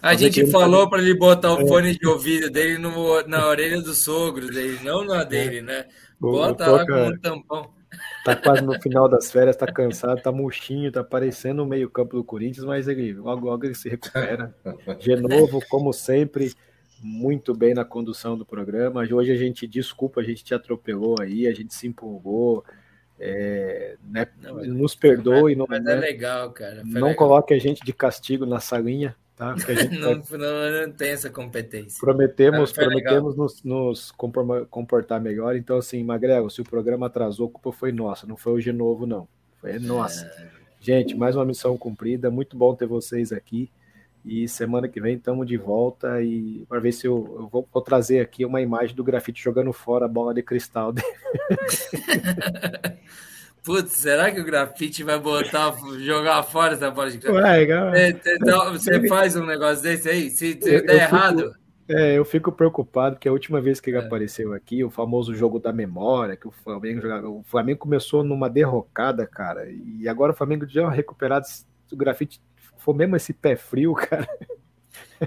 A 0.00 0.14
gente 0.14 0.46
falou 0.52 0.88
para 0.88 1.02
ele 1.02 1.14
botar 1.14 1.52
o 1.52 1.62
é. 1.62 1.66
fone 1.66 1.98
de 1.98 2.06
ouvido 2.06 2.48
dele 2.48 2.78
no, 2.78 3.20
na 3.26 3.48
orelha 3.48 3.82
do 3.82 3.92
sogro 3.92 4.46
dele, 4.46 4.78
não 4.84 5.04
na 5.04 5.24
dele, 5.24 5.62
né? 5.62 5.86
Bota 6.20 6.70
lá 6.70 6.86
com 6.86 7.08
um 7.08 7.18
tampão. 7.18 7.74
Tá 8.24 8.36
quase 8.36 8.62
no 8.62 8.80
final 8.80 9.08
das 9.08 9.32
férias, 9.32 9.56
tá 9.56 9.66
cansado, 9.66 10.22
tá 10.22 10.30
murchinho, 10.30 10.92
tá 10.92 11.02
parecendo 11.02 11.62
o 11.62 11.66
meio-campo 11.66 12.16
do 12.16 12.22
Corinthians, 12.22 12.64
mas 12.64 12.86
ele 12.86 13.14
logo, 13.14 13.46
logo 13.46 13.64
ele 13.64 13.74
se 13.74 13.88
recupera. 13.88 14.54
De 15.00 15.16
novo, 15.16 15.60
como 15.68 15.92
sempre, 15.92 16.52
muito 17.02 17.52
bem 17.52 17.74
na 17.74 17.84
condução 17.84 18.38
do 18.38 18.46
programa. 18.46 19.00
Hoje 19.00 19.32
a 19.32 19.36
gente, 19.36 19.66
desculpa, 19.66 20.20
a 20.20 20.24
gente 20.24 20.44
te 20.44 20.54
atropelou 20.54 21.16
aí, 21.20 21.48
a 21.48 21.52
gente 21.52 21.74
se 21.74 21.86
empolgou. 21.88 22.64
É, 23.18 23.96
né, 24.02 24.26
não, 24.40 24.54
nos 24.64 24.94
perdoe. 24.94 25.54
Mas, 25.54 25.58
não, 25.58 25.66
mas 25.68 25.80
é 25.80 25.82
né, 25.82 25.94
legal, 25.96 26.50
cara. 26.50 26.82
não 26.84 27.08
legal. 27.08 27.14
coloque 27.14 27.54
a 27.54 27.58
gente 27.58 27.84
de 27.84 27.92
castigo 27.92 28.46
na 28.46 28.58
salinha, 28.60 29.16
tá? 29.36 29.54
não, 29.98 30.22
vai... 30.22 30.38
não, 30.38 30.86
não, 30.86 30.92
tem 30.92 31.10
essa 31.10 31.30
competência. 31.30 31.98
Prometemos, 32.00 32.72
prometemos 32.72 33.36
nos, 33.36 33.62
nos, 33.62 34.12
comportar 34.70 35.20
melhor. 35.20 35.56
Então, 35.56 35.78
assim, 35.78 36.02
Magrelo, 36.02 36.50
se 36.50 36.60
o 36.60 36.64
programa 36.64 37.06
atrasou, 37.06 37.48
a 37.48 37.50
culpa 37.50 37.72
foi 37.72 37.92
nossa, 37.92 38.26
não 38.26 38.36
foi 38.36 38.52
hoje 38.52 38.72
novo, 38.72 39.06
não. 39.06 39.28
Foi 39.60 39.78
nossa. 39.78 40.24
É... 40.26 40.62
Gente, 40.80 41.16
mais 41.16 41.36
uma 41.36 41.44
missão 41.44 41.78
cumprida. 41.78 42.30
Muito 42.30 42.56
bom 42.56 42.74
ter 42.74 42.86
vocês 42.86 43.32
aqui. 43.32 43.70
E 44.24 44.48
semana 44.48 44.88
que 44.88 45.00
vem 45.00 45.16
estamos 45.16 45.46
de 45.46 45.56
volta 45.56 46.22
e 46.22 46.64
para 46.68 46.78
ver 46.78 46.92
se 46.92 47.06
eu, 47.06 47.36
eu 47.40 47.48
vou, 47.48 47.68
vou, 47.72 47.82
trazer 47.82 48.20
aqui 48.20 48.44
uma 48.44 48.60
imagem 48.60 48.94
do 48.94 49.02
grafite 49.02 49.42
jogando 49.42 49.72
fora 49.72 50.04
a 50.04 50.08
bola 50.08 50.32
de 50.32 50.42
cristal 50.42 50.92
dele. 50.92 51.06
Putz, 53.64 53.92
será 53.92 54.30
que 54.32 54.40
o 54.40 54.44
grafite 54.44 55.04
vai 55.04 55.18
botar, 55.18 55.74
jogar 56.00 56.42
fora 56.42 56.74
essa 56.74 56.90
bola 56.90 57.10
de 57.10 57.18
grafite? 57.18 57.72
Ué, 57.72 58.08
então, 58.36 58.72
você 58.72 59.06
faz 59.06 59.36
um 59.36 59.46
negócio 59.46 59.82
desse 59.82 60.08
aí? 60.08 60.30
Se, 60.30 60.58
se 60.60 60.74
eu, 60.74 60.84
der 60.84 60.94
eu 60.94 60.98
errado. 60.98 61.38
Fico, 61.38 61.62
é, 61.88 62.18
eu 62.18 62.24
fico 62.24 62.50
preocupado 62.50 63.18
que 63.18 63.28
a 63.28 63.32
última 63.32 63.60
vez 63.60 63.78
que 63.78 63.90
ele 63.90 63.98
é. 63.98 64.00
apareceu 64.00 64.52
aqui, 64.52 64.82
o 64.82 64.90
famoso 64.90 65.34
jogo 65.34 65.60
da 65.60 65.72
memória, 65.72 66.36
que 66.36 66.48
o 66.48 66.50
Flamengo 66.50 67.00
jogava. 67.00 67.28
O 67.28 67.44
Flamengo 67.44 67.78
começou 67.78 68.24
numa 68.24 68.50
derrocada, 68.50 69.26
cara, 69.26 69.70
e 69.70 70.08
agora 70.08 70.32
o 70.32 70.36
Flamengo 70.36 70.66
já 70.66 70.90
recuperado. 70.90 71.46
O 71.92 71.96
grafite 71.96 72.40
for 72.78 72.94
mesmo 72.94 73.14
esse 73.14 73.32
pé 73.32 73.54
frio, 73.54 73.94
cara. 74.08 74.26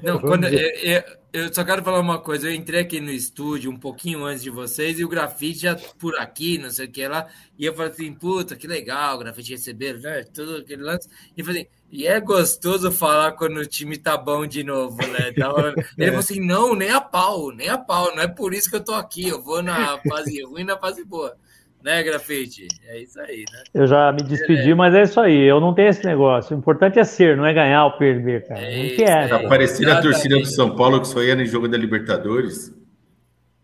Não, 0.04 0.20
quando, 0.22 0.46
eu, 0.46 1.04
eu, 1.34 1.54
só 1.54 1.64
quero 1.64 1.84
falar 1.84 2.00
uma 2.00 2.20
coisa. 2.20 2.48
Eu 2.48 2.54
entrei 2.54 2.82
aqui 2.82 3.00
no 3.00 3.12
estúdio 3.12 3.72
um 3.72 3.78
pouquinho 3.78 4.24
antes 4.24 4.44
de 4.44 4.50
vocês 4.50 5.00
e 5.00 5.06
o 5.06 5.10
grafite 5.10 5.60
já 5.60 5.76
por 5.76 6.18
aqui, 6.18 6.58
não 6.58 6.70
sei 6.70 6.86
o 6.86 6.92
que 6.92 7.08
lá. 7.08 7.28
E 7.58 7.66
eu 7.66 7.74
falei 7.74 7.92
assim, 7.92 8.14
puta, 8.14 8.56
que 8.56 8.68
legal, 8.68 9.16
o 9.16 9.20
grafite 9.20 9.52
receber, 9.52 10.00
né? 10.00 10.24
Tudo 10.24 10.58
aquele 10.58 10.84
lance. 10.84 11.08
E 11.36 11.42
eu 11.42 11.46
falei, 11.46 11.70
e 11.92 12.08
é 12.08 12.20
gostoso 12.20 12.92
falar 12.92 13.34
quando 13.34 13.58
o 13.58 13.66
time 13.66 13.98
tá 13.98 14.18
bom 14.18 14.46
de 14.46 14.64
novo, 14.64 14.98
né? 14.98 15.30
Ele 15.98 16.08
falou 16.08 16.20
assim: 16.20 16.40
não, 16.40 16.76
nem 16.76 16.90
a 16.90 17.00
pau, 17.00 17.52
nem 17.52 17.70
a 17.70 17.78
pau. 17.78 18.16
Não 18.16 18.24
é 18.24 18.28
por 18.28 18.54
isso 18.54 18.70
que 18.70 18.76
eu 18.76 18.84
tô 18.84 18.94
aqui. 18.94 19.28
Eu 19.28 19.42
vou 19.42 19.62
na 19.62 19.98
fase 20.00 20.44
ruim 20.44 20.64
na 20.64 20.78
fase 20.78 21.04
boa 21.06 21.38
né, 21.86 22.02
Grafite? 22.02 22.68
É 22.88 23.00
isso 23.00 23.20
aí, 23.22 23.46
né? 23.54 23.62
Eu 23.72 23.86
já 23.86 24.12
me 24.12 24.24
despedi, 24.24 24.72
é. 24.72 24.76
mas 24.76 24.96
é 24.96 25.04
isso 25.04 25.20
aí. 25.20 25.44
Eu 25.44 25.62
não 25.62 25.72
tenho 25.72 25.90
esse 25.90 26.04
negócio. 26.04 26.56
O 26.56 26.60
importante 26.60 26.98
é 26.98 27.04
ser, 27.04 27.38
não 27.38 27.46
é 27.46 27.54
ganhar 27.54 27.86
ou 27.86 27.92
perder, 27.92 28.48
cara. 28.48 28.60
É 28.60 28.84
não 28.84 28.96
quer. 28.96 29.30
Tá 29.30 29.48
parecendo 29.48 29.92
a 29.92 30.02
torcida 30.02 30.40
do 30.40 30.46
São 30.48 30.76
Paulo 30.76 31.00
que 31.00 31.08
só 31.08 31.22
ia 31.22 31.36
no 31.36 31.46
jogo 31.46 31.68
da 31.68 31.78
Libertadores. 31.78 32.74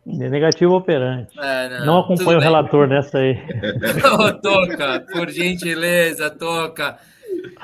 É 0.08 0.30
negativo 0.30 0.76
operante. 0.76 1.34
É, 1.40 1.80
não, 1.80 1.86
não 1.86 2.00
acompanho 2.00 2.38
o 2.38 2.42
relator 2.42 2.88
nessa 2.88 3.18
aí. 3.18 3.38
toca, 4.42 5.00
por 5.12 5.30
gentileza, 5.30 6.30
toca. 6.30 7.00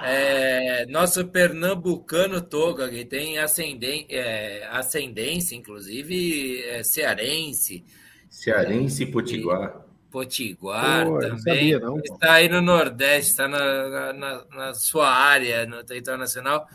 É, 0.04 0.86
nosso 0.88 1.26
pernambucano 1.28 2.42
Toga, 2.42 2.90
que 2.90 3.06
tem 3.06 3.38
ascendência, 3.38 4.08
é, 4.10 4.68
ascendência 4.72 5.56
inclusive 5.56 6.64
é, 6.64 6.84
cearense. 6.84 7.84
Cearense 8.30 9.04
e 9.04 9.06
potiguar. 9.08 9.87
Potiguar 10.18 11.06
Pô, 11.06 11.20
também. 11.20 11.30
Não 11.30 11.38
sabia, 11.38 11.80
não, 11.80 12.00
está 12.00 12.34
aí 12.34 12.50
no 12.50 12.60
Nordeste, 12.60 13.30
está 13.30 13.48
na, 13.48 14.14
na, 14.14 14.46
na, 14.46 14.74
sua 14.74 15.08
área, 15.08 15.64
no 15.68 15.84
território 15.84 16.20
nacional. 16.20 16.68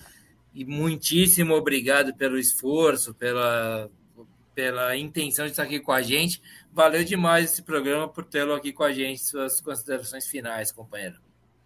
E 0.54 0.64
muitíssimo 0.64 1.52
obrigado 1.52 2.14
pelo 2.14 2.38
esforço, 2.38 3.12
pela, 3.12 3.90
pela 4.54 4.96
intenção 4.96 5.46
de 5.46 5.50
estar 5.50 5.64
aqui 5.64 5.80
com 5.80 5.90
a 5.90 6.02
gente. 6.02 6.40
Valeu 6.72 7.02
demais 7.02 7.50
esse 7.50 7.64
programa 7.64 8.06
por 8.06 8.24
tê-lo 8.24 8.54
aqui 8.54 8.72
com 8.72 8.84
a 8.84 8.92
gente. 8.92 9.24
Suas 9.24 9.60
considerações 9.60 10.28
finais, 10.28 10.70
companheiro. 10.70 11.16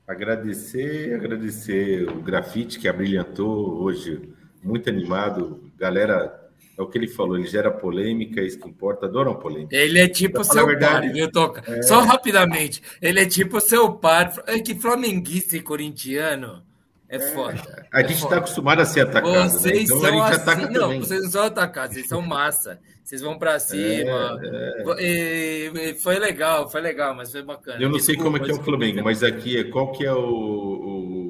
Agradecer, 0.07 1.15
agradecer 1.15 2.09
o 2.09 2.23
grafite 2.23 2.79
que 2.79 2.89
abrilhantou 2.89 3.83
hoje, 3.83 4.33
muito 4.63 4.89
animado. 4.89 5.71
Galera 5.77 6.46
é 6.77 6.83
o 6.83 6.87
que 6.87 6.99
ele 6.99 7.09
falou, 7.09 7.39
ele 7.39 7.47
gera 7.47 7.71
polêmica, 7.71 8.41
isso 8.43 8.59
que 8.59 8.69
importa, 8.69 9.07
adoram 9.07 9.35
polêmica. 9.35 9.75
Ele 9.75 9.99
é 9.99 10.09
tipo 10.09 10.45
seu 10.45 10.79
pai, 10.79 11.09
viu, 11.11 11.31
Toca? 11.33 11.63
É... 11.67 11.83
Só 11.83 12.01
rapidamente, 12.01 12.83
ele 13.01 13.21
é 13.21 13.27
tipo 13.27 13.61
seu 13.61 13.95
pai, 13.95 14.33
é 14.47 14.59
que 14.59 14.75
flamenguista 14.75 15.57
e 15.57 15.63
corintiano 15.63 16.63
é, 17.09 17.17
é 17.17 17.21
foda. 17.33 17.87
A 17.93 18.03
gente 18.03 18.23
está 18.23 18.37
acostumado 18.37 18.81
a 18.81 18.85
ser 18.85 19.01
atacado. 19.01 19.33
Né? 19.33 19.49
Vocês 19.49 19.75
né? 19.75 19.83
então, 19.83 20.01
são 20.01 20.23
assim, 20.23 20.63
não, 20.67 20.81
também. 20.81 21.01
vocês 21.01 21.23
não 21.23 21.31
são 21.31 21.43
atacados, 21.45 21.95
vocês 21.95 22.09
são 22.09 22.21
massa. 22.21 22.79
Vocês 23.03 23.23
vão 23.23 23.39
para 23.39 23.57
cima. 23.61 24.41
É, 24.43 24.85
é. 24.99 25.91
E 25.91 25.95
foi 25.95 26.19
legal, 26.19 26.69
foi 26.69 26.81
legal, 26.81 27.15
mas 27.15 27.31
foi 27.31 27.41
bacana. 27.41 27.81
Eu 27.81 27.89
não 27.89 27.99
Desculpa, 27.99 28.05
sei 28.05 28.17
como 28.17 28.37
é 28.37 28.41
que 28.41 28.51
é 28.51 28.55
o 28.55 28.63
Flamengo, 28.65 29.05
mas 29.05 29.23
aqui 29.23 29.57
é 29.57 29.63
qual 29.63 29.93
que 29.93 30.05
é 30.05 30.13
o, 30.13 30.19
o 30.19 31.26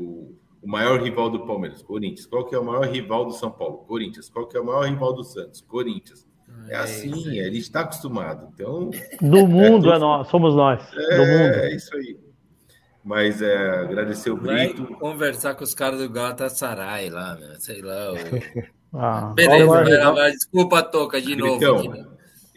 o 0.66 0.68
maior 0.68 1.00
rival 1.00 1.30
do 1.30 1.46
Palmeiras, 1.46 1.80
Corinthians. 1.80 2.26
Qual 2.26 2.44
que 2.44 2.52
é 2.52 2.58
o 2.58 2.64
maior 2.64 2.88
rival 2.88 3.24
do 3.24 3.32
São 3.32 3.52
Paulo? 3.52 3.84
Corinthians. 3.86 4.28
Qual 4.28 4.48
que 4.48 4.56
é 4.56 4.60
o 4.60 4.66
maior 4.66 4.82
rival 4.82 5.12
do 5.12 5.22
Santos? 5.22 5.60
Corinthians. 5.60 6.26
É, 6.68 6.72
é 6.72 6.76
assim, 6.76 7.38
a 7.38 7.44
gente 7.44 7.58
está 7.58 7.82
acostumado. 7.82 8.48
Então, 8.52 8.90
do 9.20 9.46
mundo 9.46 9.92
é, 9.92 9.94
é 9.94 9.98
nós, 10.00 10.26
somos 10.26 10.56
nós. 10.56 10.82
É, 10.92 11.16
do 11.16 11.24
mundo. 11.24 11.54
é 11.54 11.74
isso 11.74 11.96
aí. 11.96 12.18
Mas 13.04 13.40
é, 13.40 13.56
agradecer 13.78 14.30
o 14.30 14.36
Brito. 14.36 14.82
Vai 14.82 14.94
conversar 14.98 15.54
com 15.54 15.62
os 15.62 15.72
caras 15.72 16.00
do 16.00 16.10
Galatasaray 16.10 17.10
lá, 17.10 17.36
né? 17.36 17.54
sei 17.60 17.80
lá. 17.80 18.12
O... 18.12 18.16
Ah, 18.98 19.32
Beleza, 19.34 19.84
desculpa, 20.30 20.82
Toca, 20.82 21.20
de 21.20 21.36
novo. 21.36 21.76
Aqui, 21.76 22.06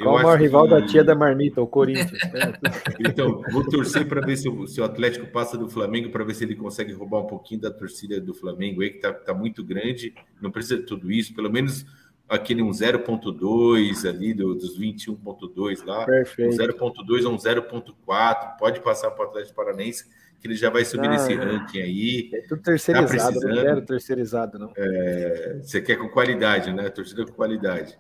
qual 0.04 0.16
o 0.16 0.24
maior 0.24 0.40
rival 0.40 0.64
que... 0.64 0.70
da 0.70 0.82
tia 0.86 1.04
da 1.04 1.14
marmita, 1.14 1.62
o 1.62 1.68
Corinthians? 1.68 2.12
então, 3.00 3.42
vou 3.52 3.64
torcer 3.66 4.08
para 4.08 4.22
ver 4.22 4.38
se 4.38 4.48
o, 4.48 4.66
se 4.66 4.80
o, 4.80 4.84
Atlético 4.84 5.28
passa 5.28 5.58
do 5.58 5.70
Flamengo, 5.70 6.10
para 6.10 6.24
ver 6.24 6.34
se 6.34 6.44
ele 6.44 6.56
consegue 6.56 6.94
roubar 6.94 7.20
um 7.20 7.28
pouquinho 7.28 7.62
da 7.62 7.72
torcida 7.72 8.20
do 8.20 8.34
Flamengo 8.34 8.82
aí, 8.82 8.90
que 8.92 8.98
está 8.98 9.14
tá 9.14 9.34
muito 9.34 9.64
grande. 9.64 10.14
Não 10.42 10.52
precisa 10.52 10.78
de 10.78 10.84
tudo 10.84 11.12
isso, 11.12 11.34
pelo 11.36 11.52
menos 11.52 11.86
aquele 12.30 12.62
um 12.62 12.70
0.2 12.70 14.08
ali, 14.08 14.34
do, 14.34 14.54
dos 14.54 14.80
21.2 14.80 15.86
lá. 15.86 16.06
Perfeito. 16.06 16.54
Um 16.54 16.58
0.2 16.58 17.26
ou 17.26 17.34
um 17.34 17.38
0.4, 17.38 18.58
pode 18.58 18.80
passar 18.82 19.12
para 19.12 19.26
o 19.26 19.30
Atlético 19.30 19.56
Paranense, 19.56 20.06
que 20.40 20.48
ele 20.48 20.56
já 20.56 20.70
vai 20.70 20.86
subir 20.86 21.08
ah, 21.08 21.12
nesse 21.12 21.34
ranking 21.34 21.82
aí. 21.82 22.30
É 22.34 22.42
tudo 22.48 22.62
terceirizado, 22.62 23.40
tá 23.40 23.48
não 23.48 23.56
quero 23.56 23.82
terceirizado, 23.82 24.60
não. 24.60 24.72
É, 24.78 25.60
você 25.62 25.82
quer 25.82 25.98
com 25.98 26.08
qualidade, 26.08 26.72
né? 26.72 26.90
Torcida 26.90 27.26
com 27.26 27.34
qualidade. 27.34 27.98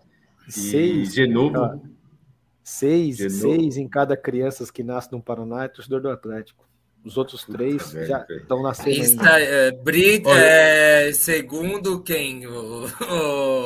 Seis, 0.49 1.13
de 1.13 1.27
novo. 1.27 1.81
seis, 2.63 3.17
de 3.17 3.29
seis 3.29 3.77
em 3.77 3.87
cada 3.87 4.17
criança 4.17 4.65
que 4.71 4.83
nasce 4.83 5.11
no 5.11 5.21
Paraná 5.21 5.63
é 5.63 5.67
torcedor 5.67 6.01
do 6.01 6.09
Atlético. 6.09 6.67
Os 7.03 7.17
outros 7.17 7.45
Puta 7.45 7.57
três 7.57 7.93
velho, 7.93 8.07
já 8.07 8.25
estão 8.29 8.61
nascendo. 8.61 8.97
Está, 8.97 9.39
é, 9.39 9.71
Brito, 9.71 10.29
é, 10.29 11.11
segundo 11.13 12.03
quem? 12.03 12.45
O, 12.45 12.85
o, 12.85 13.65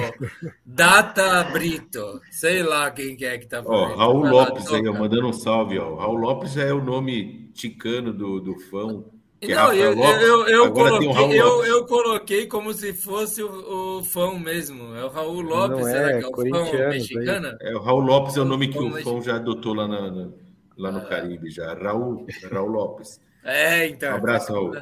Data 0.64 1.44
Brito. 1.46 2.22
Sei 2.30 2.62
lá 2.62 2.92
quem 2.92 3.16
que 3.16 3.26
é 3.26 3.38
que 3.40 3.48
tá 3.48 3.64
falando. 3.64 3.94
Ó, 3.94 3.96
Raul 3.96 4.28
Lopes 4.28 4.68
aí, 4.72 4.88
ó, 4.88 4.94
mandando 4.94 5.28
um 5.28 5.34
salve. 5.34 5.80
Ó. 5.80 5.96
Raul 5.96 6.18
Lopes 6.18 6.54
já 6.54 6.64
é 6.64 6.74
o 6.74 6.84
nome 6.84 7.50
ticano 7.54 8.14
do, 8.14 8.40
do 8.40 8.60
fã. 8.60 9.04
Não, 9.48 9.74
eu, 9.74 9.94
eu, 9.94 10.48
eu, 10.48 10.72
coloquei, 10.72 11.08
um 11.08 11.32
eu, 11.32 11.66
eu, 11.66 11.86
coloquei 11.86 12.48
como 12.48 12.74
se 12.74 12.94
fosse 12.94 13.44
o, 13.44 14.00
o 14.00 14.04
fã 14.04 14.38
mesmo. 14.38 14.96
É 14.96 15.04
o 15.04 15.10
Raul 15.10 15.42
Lopes, 15.42 15.78
Não 15.80 15.86
será 15.86 16.12
é, 16.12 16.20
que 16.20 16.26
é 16.26 16.28
o 16.28 16.36
fã 16.36 16.90
mexicano? 16.90 17.58
É, 17.62 17.76
o 17.76 17.80
Raul 17.80 18.02
Lopes 18.02 18.38
é 18.38 18.42
o 18.42 18.46
nome 18.46 18.68
que 18.68 18.80
o 18.80 18.92
fã 19.02 19.22
já 19.22 19.36
adotou 19.36 19.74
lá, 19.74 19.88
na, 19.88 20.30
lá 20.78 20.92
no 20.92 21.06
Caribe, 21.08 21.50
já. 21.50 21.74
Raul, 21.74 22.26
Raul 22.52 22.70
Lopes. 22.70 23.20
É, 23.44 23.88
então. 23.88 24.14
Um 24.14 24.18
abraço, 24.18 24.54
Raul. 24.54 24.78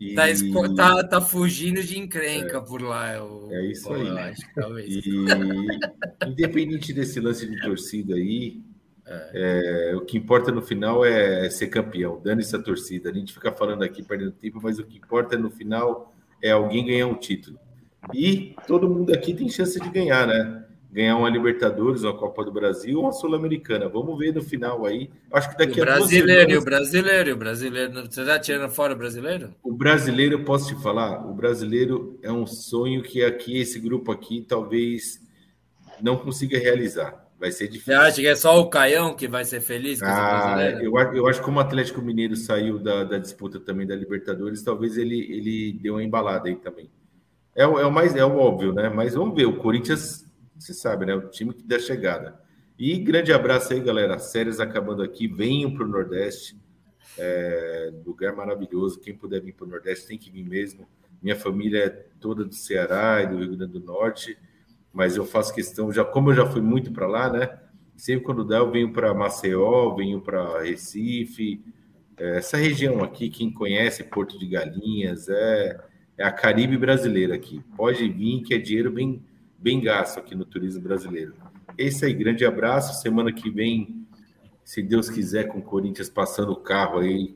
E... 0.00 0.14
Tá, 0.14 0.24
tá, 0.74 1.04
tá, 1.04 1.20
fugindo 1.20 1.80
de 1.80 1.96
encrenca 1.96 2.56
é, 2.56 2.60
por 2.60 2.82
lá. 2.82 3.14
Eu, 3.14 3.48
é 3.52 3.66
isso 3.66 3.92
aí. 3.92 4.08
Acho, 4.08 4.78
e 4.80 5.78
independente 6.26 6.92
desse 6.92 7.20
lance 7.20 7.48
de 7.48 7.60
torcida 7.60 8.16
aí, 8.16 8.60
é. 9.06 9.90
É, 9.92 9.96
o 9.96 10.02
que 10.02 10.16
importa 10.16 10.52
no 10.52 10.62
final 10.62 11.04
é 11.04 11.48
ser 11.50 11.68
campeão. 11.68 12.20
Dane-se 12.22 12.54
a 12.54 12.62
torcida. 12.62 13.10
A 13.10 13.12
gente 13.12 13.32
fica 13.32 13.52
falando 13.52 13.82
aqui 13.82 14.02
perdendo 14.02 14.32
tempo, 14.32 14.60
mas 14.62 14.78
o 14.78 14.84
que 14.84 14.98
importa 14.98 15.36
no 15.36 15.50
final 15.50 16.12
é 16.40 16.50
alguém 16.50 16.86
ganhar 16.86 17.06
um 17.06 17.14
título. 17.14 17.58
E 18.12 18.54
todo 18.66 18.88
mundo 18.88 19.12
aqui 19.12 19.32
tem 19.34 19.48
chance 19.48 19.78
de 19.78 19.88
ganhar, 19.90 20.26
né? 20.26 20.64
ganhar 20.92 21.16
uma 21.16 21.30
Libertadores, 21.30 22.02
uma 22.02 22.14
Copa 22.14 22.44
do 22.44 22.52
Brasil 22.52 22.98
ou 22.98 23.04
uma 23.04 23.12
Sul-Americana. 23.12 23.88
Vamos 23.88 24.18
ver 24.18 24.34
no 24.34 24.42
final 24.42 24.84
aí. 24.84 25.08
Acho 25.32 25.50
que 25.50 25.56
daqui 25.56 25.80
o 25.80 25.82
a 25.82 25.86
brasileiro, 25.86 26.40
semanas... 26.42 26.62
o 26.62 26.64
brasileiro, 26.64 27.32
o 27.32 27.36
brasileiro. 27.36 27.92
Você 28.02 28.20
está 28.20 28.38
tirando 28.38 28.70
fora 28.70 28.92
o 28.92 28.96
brasileiro? 28.96 29.54
O 29.62 29.72
brasileiro, 29.72 30.34
eu 30.34 30.44
posso 30.44 30.68
te 30.68 30.82
falar, 30.82 31.26
o 31.26 31.32
brasileiro 31.32 32.18
é 32.22 32.30
um 32.30 32.46
sonho 32.46 33.02
que 33.02 33.24
aqui, 33.24 33.58
esse 33.58 33.80
grupo 33.80 34.12
aqui, 34.12 34.44
talvez 34.46 35.18
não 36.02 36.18
consiga 36.18 36.58
realizar. 36.58 37.21
Vai 37.42 37.50
ser 37.50 37.66
difícil. 37.66 37.92
Você 37.92 37.98
acha 37.98 38.20
que 38.20 38.26
é 38.28 38.36
só 38.36 38.60
o 38.60 38.70
Caião 38.70 39.16
que 39.16 39.26
vai 39.26 39.44
ser 39.44 39.60
feliz 39.60 39.98
com 39.98 40.06
ah, 40.06 40.58
eu, 40.80 40.96
eu 40.96 41.26
acho 41.26 41.40
que 41.40 41.44
como 41.44 41.58
o 41.58 41.60
Atlético 41.60 42.00
Mineiro 42.00 42.36
saiu 42.36 42.78
da, 42.78 43.02
da 43.02 43.18
disputa 43.18 43.58
também 43.58 43.84
da 43.84 43.96
Libertadores, 43.96 44.62
talvez 44.62 44.96
ele, 44.96 45.18
ele 45.18 45.72
deu 45.72 45.94
uma 45.94 46.04
embalada 46.04 46.48
aí 46.48 46.54
também. 46.54 46.88
É, 47.52 47.64
é 47.64 47.66
o 47.66 47.90
mais 47.90 48.14
é 48.14 48.24
o 48.24 48.36
óbvio, 48.36 48.72
né? 48.72 48.88
Mas 48.88 49.14
vamos 49.14 49.34
ver. 49.34 49.46
O 49.46 49.56
Corinthians 49.56 50.24
você 50.56 50.72
sabe, 50.72 51.04
né? 51.04 51.16
O 51.16 51.28
time 51.30 51.52
que 51.52 51.64
dá 51.64 51.80
chegada. 51.80 52.40
E 52.78 52.96
grande 52.96 53.32
abraço 53.32 53.72
aí, 53.72 53.80
galera. 53.80 54.20
Séries 54.20 54.60
acabando 54.60 55.02
aqui. 55.02 55.26
Venham 55.26 55.74
para 55.74 55.84
o 55.84 55.88
Nordeste. 55.88 56.56
É, 57.18 57.92
lugar 58.06 58.36
maravilhoso. 58.36 59.00
Quem 59.00 59.16
puder 59.16 59.40
vir 59.40 59.54
para 59.54 59.66
o 59.66 59.68
Nordeste 59.68 60.06
tem 60.06 60.16
que 60.16 60.30
vir 60.30 60.48
mesmo. 60.48 60.86
Minha 61.20 61.34
família 61.34 61.86
é 61.86 61.88
toda 62.20 62.44
do 62.44 62.54
Ceará 62.54 63.20
e 63.20 63.26
do 63.26 63.36
Rio 63.36 63.56
Grande 63.56 63.72
do 63.72 63.80
Norte, 63.80 64.38
mas 64.92 65.16
eu 65.16 65.24
faço 65.24 65.54
questão, 65.54 65.92
já 65.92 66.04
como 66.04 66.30
eu 66.30 66.34
já 66.34 66.46
fui 66.46 66.60
muito 66.60 66.92
para 66.92 67.06
lá, 67.06 67.32
né? 67.32 67.58
Sempre 67.96 68.24
quando 68.24 68.44
dá, 68.44 68.58
eu 68.58 68.70
venho 68.70 68.92
para 68.92 69.14
Maceió, 69.14 69.94
venho 69.94 70.20
para 70.20 70.62
Recife, 70.62 71.62
é, 72.16 72.38
essa 72.38 72.56
região 72.56 73.02
aqui, 73.02 73.28
quem 73.28 73.50
conhece 73.50 74.04
Porto 74.04 74.38
de 74.38 74.46
Galinhas, 74.46 75.28
é, 75.28 75.80
é 76.18 76.24
a 76.24 76.32
Caribe 76.32 76.76
brasileira 76.76 77.34
aqui. 77.34 77.60
Pode 77.76 78.08
vir, 78.08 78.42
que 78.42 78.54
é 78.54 78.58
dinheiro 78.58 78.90
bem, 78.90 79.22
bem 79.58 79.80
gasto 79.80 80.18
aqui 80.18 80.34
no 80.34 80.44
turismo 80.44 80.82
brasileiro. 80.82 81.34
Esse 81.76 82.04
aí, 82.04 82.12
grande 82.12 82.44
abraço. 82.44 83.00
Semana 83.00 83.32
que 83.32 83.50
vem, 83.50 84.06
se 84.64 84.82
Deus 84.82 85.08
quiser, 85.08 85.48
com 85.48 85.58
o 85.58 85.62
Corinthians 85.62 86.10
passando 86.10 86.52
o 86.52 86.56
carro 86.56 86.98
aí, 86.98 87.34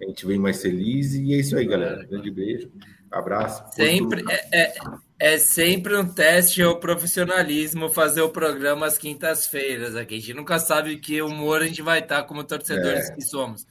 a 0.00 0.04
gente 0.04 0.26
vem 0.26 0.38
mais 0.38 0.60
feliz. 0.60 1.14
E 1.14 1.32
é 1.32 1.38
isso 1.38 1.56
aí, 1.56 1.66
galera. 1.66 2.04
Grande 2.04 2.30
beijo. 2.30 2.70
Abraço. 3.10 3.64
Sempre 3.72 4.24
é, 4.28 4.62
é, 4.62 4.74
é, 5.18 5.38
sempre 5.38 5.96
um 5.96 6.06
teste 6.06 6.62
ao 6.62 6.78
profissionalismo 6.78 7.88
fazer 7.88 8.20
o 8.20 8.28
programa 8.28 8.86
às 8.86 8.98
quintas-feiras 8.98 9.96
aqui. 9.96 10.16
A 10.16 10.20
gente 10.20 10.34
nunca 10.34 10.58
sabe 10.58 10.98
que 10.98 11.22
humor 11.22 11.62
a 11.62 11.66
gente 11.66 11.82
vai 11.82 12.00
estar 12.00 12.22
como 12.24 12.44
torcedores 12.44 13.08
é. 13.08 13.14
que 13.14 13.22
somos. 13.22 13.66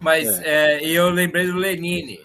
Mas 0.00 0.26
é. 0.40 0.80
é 0.80 0.88
eu 0.88 1.08
lembrei 1.10 1.46
do 1.46 1.56
Lenine, 1.56 2.20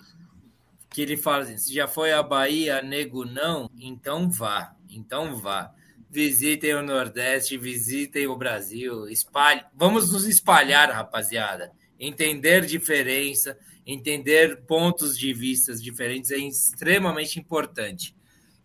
que 0.89 1.01
ele 1.01 1.17
fala 1.17 1.43
assim: 1.43 1.57
se 1.57 1.73
já 1.73 1.87
foi 1.87 2.11
a 2.11 2.23
Bahia, 2.23 2.81
nego 2.81 3.25
não, 3.25 3.69
então 3.79 4.29
vá. 4.29 4.75
Então 4.89 5.37
vá. 5.37 5.71
Visitem 6.09 6.75
o 6.75 6.83
Nordeste, 6.83 7.57
visitem 7.57 8.27
o 8.27 8.35
Brasil, 8.35 9.07
espalhe. 9.07 9.63
Vamos 9.75 10.11
nos 10.11 10.27
espalhar, 10.27 10.91
rapaziada. 10.91 11.71
Entender 11.99 12.65
diferença, 12.65 13.57
entender 13.85 14.61
pontos 14.67 15.17
de 15.17 15.33
vistas 15.33 15.81
diferentes 15.81 16.29
é 16.29 16.37
extremamente 16.37 17.39
importante. 17.39 18.15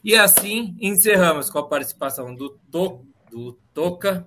E 0.03 0.15
assim 0.15 0.77
encerramos 0.81 1.51
com 1.51 1.59
a 1.59 1.69
participação 1.69 2.35
do, 2.35 2.51
to, 2.71 3.05
do 3.31 3.53
Toca 3.75 4.27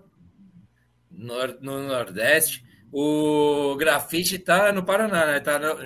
no, 1.10 1.36
no 1.62 1.88
Nordeste. 1.88 2.64
O 2.92 3.76
grafite 3.78 4.36
está 4.36 4.72
no 4.74 4.84
Paraná, 4.84 5.26
né? 5.26 5.40
Tá 5.40 5.58
no, 5.58 5.78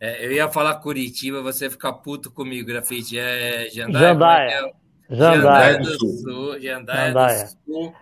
é, 0.00 0.24
eu 0.24 0.32
ia 0.32 0.48
falar 0.48 0.76
Curitiba, 0.76 1.42
você 1.42 1.70
ficar 1.70 1.92
puto 1.92 2.30
comigo, 2.30 2.66
grafite. 2.66 3.18
É 3.18 3.68
Jandaia. 3.70 4.08
Jandaia. 4.08 4.72
Jandaia 5.10 5.78
do 5.78 5.98
Sul, 5.98 6.60
Jandaia, 6.60 7.12
do 7.12 7.72
Sul. 7.72 7.94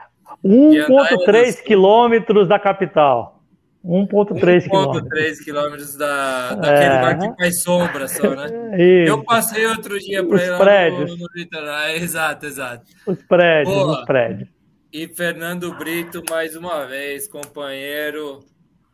1,3 0.44 1.62
quilômetros 1.62 2.48
da 2.48 2.58
capital. 2.58 3.40
1,3 3.84 4.65
quilômetros. 4.65 5.41
quilômetros 5.41 5.97
da, 5.97 6.55
daquele 6.55 6.84
é. 6.84 6.97
lugar 6.97 7.18
que 7.18 7.42
faz 7.42 7.62
sombra 7.62 8.09
só, 8.09 8.34
né? 8.34 8.47
Isso. 8.76 9.12
Eu 9.12 9.25
passei 9.25 9.67
outro 9.67 9.99
dia 9.99 10.25
para 10.25 10.44
ir 10.44 10.50
lá 10.50 10.59
prédios. 10.59 11.10
no, 11.10 11.17
no 11.17 11.26
litoral. 11.34 11.89
Exato, 11.91 12.47
exato. 12.47 12.84
Os 13.07 13.23
prédios, 13.23 13.75
Boa. 13.75 14.00
os 14.00 14.05
prédios. 14.05 14.49
E 14.92 15.09
Fernando 15.09 15.73
Brito, 15.75 16.23
mais 16.28 16.55
uma 16.57 16.84
vez, 16.84 17.26
companheiro. 17.26 18.44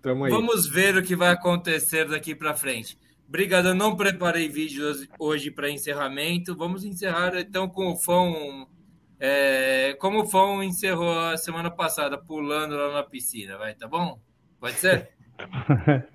Vamos 0.02 0.68
ver 0.68 0.97
o 0.97 1.02
que 1.02 1.16
vai 1.16 1.31
acontecer 1.31 2.06
daqui 2.06 2.34
para 2.34 2.55
frente. 2.55 2.97
Obrigado, 3.28 3.68
eu 3.68 3.74
não 3.74 3.97
preparei 3.97 4.48
vídeos 4.48 5.08
hoje 5.18 5.50
para 5.50 5.68
encerramento. 5.68 6.55
Vamos 6.55 6.84
encerrar 6.84 7.34
então 7.36 7.68
com 7.68 7.90
o 7.90 7.97
Fão. 7.97 8.68
É, 9.18 9.97
como 9.98 10.20
o 10.20 10.26
Fão 10.26 10.62
encerrou 10.62 11.18
a 11.18 11.36
semana 11.36 11.70
passada, 11.70 12.16
pulando 12.16 12.76
lá 12.76 12.92
na 12.92 13.02
piscina, 13.02 13.56
vai, 13.56 13.74
tá 13.74 13.89
bom? 13.89 14.20
Pode 14.60 14.74
ser? 14.74 15.08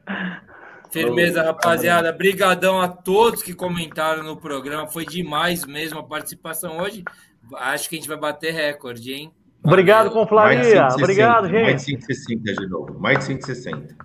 Firmeza, 0.91 1.41
rapaziada. 1.41 2.11
Brigadão 2.11 2.81
a 2.81 2.87
todos 2.87 3.41
que 3.41 3.53
comentaram 3.53 4.23
no 4.23 4.35
programa. 4.35 4.87
Foi 4.87 5.05
demais 5.05 5.65
mesmo 5.65 5.99
a 5.99 6.03
participação 6.03 6.79
hoje. 6.79 7.03
Acho 7.55 7.89
que 7.89 7.95
a 7.95 7.97
gente 7.97 8.07
vai 8.07 8.17
bater 8.17 8.53
recorde, 8.53 9.13
hein? 9.13 9.31
Obrigado, 9.63 10.11
Conflaria. 10.11 10.87
Obrigado, 10.93 11.47
gente. 11.47 11.63
Mais 11.63 11.85
de 11.85 11.91
160 11.91 12.53
de 12.53 12.67
novo. 12.67 12.99
Mais 12.99 13.19
de 13.19 13.25
160. 13.25 13.95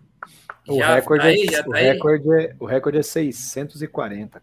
O, 0.69 0.81
recorde, 0.81 1.23
tá 1.23 1.29
aí, 1.29 1.47
é, 1.53 1.61
o, 1.61 1.71
tá 1.71 1.79
recorde 1.79 2.35
é, 2.35 2.57
o 2.59 2.67
recorde 2.67 2.99
é 2.99 3.03
640. 3.03 4.43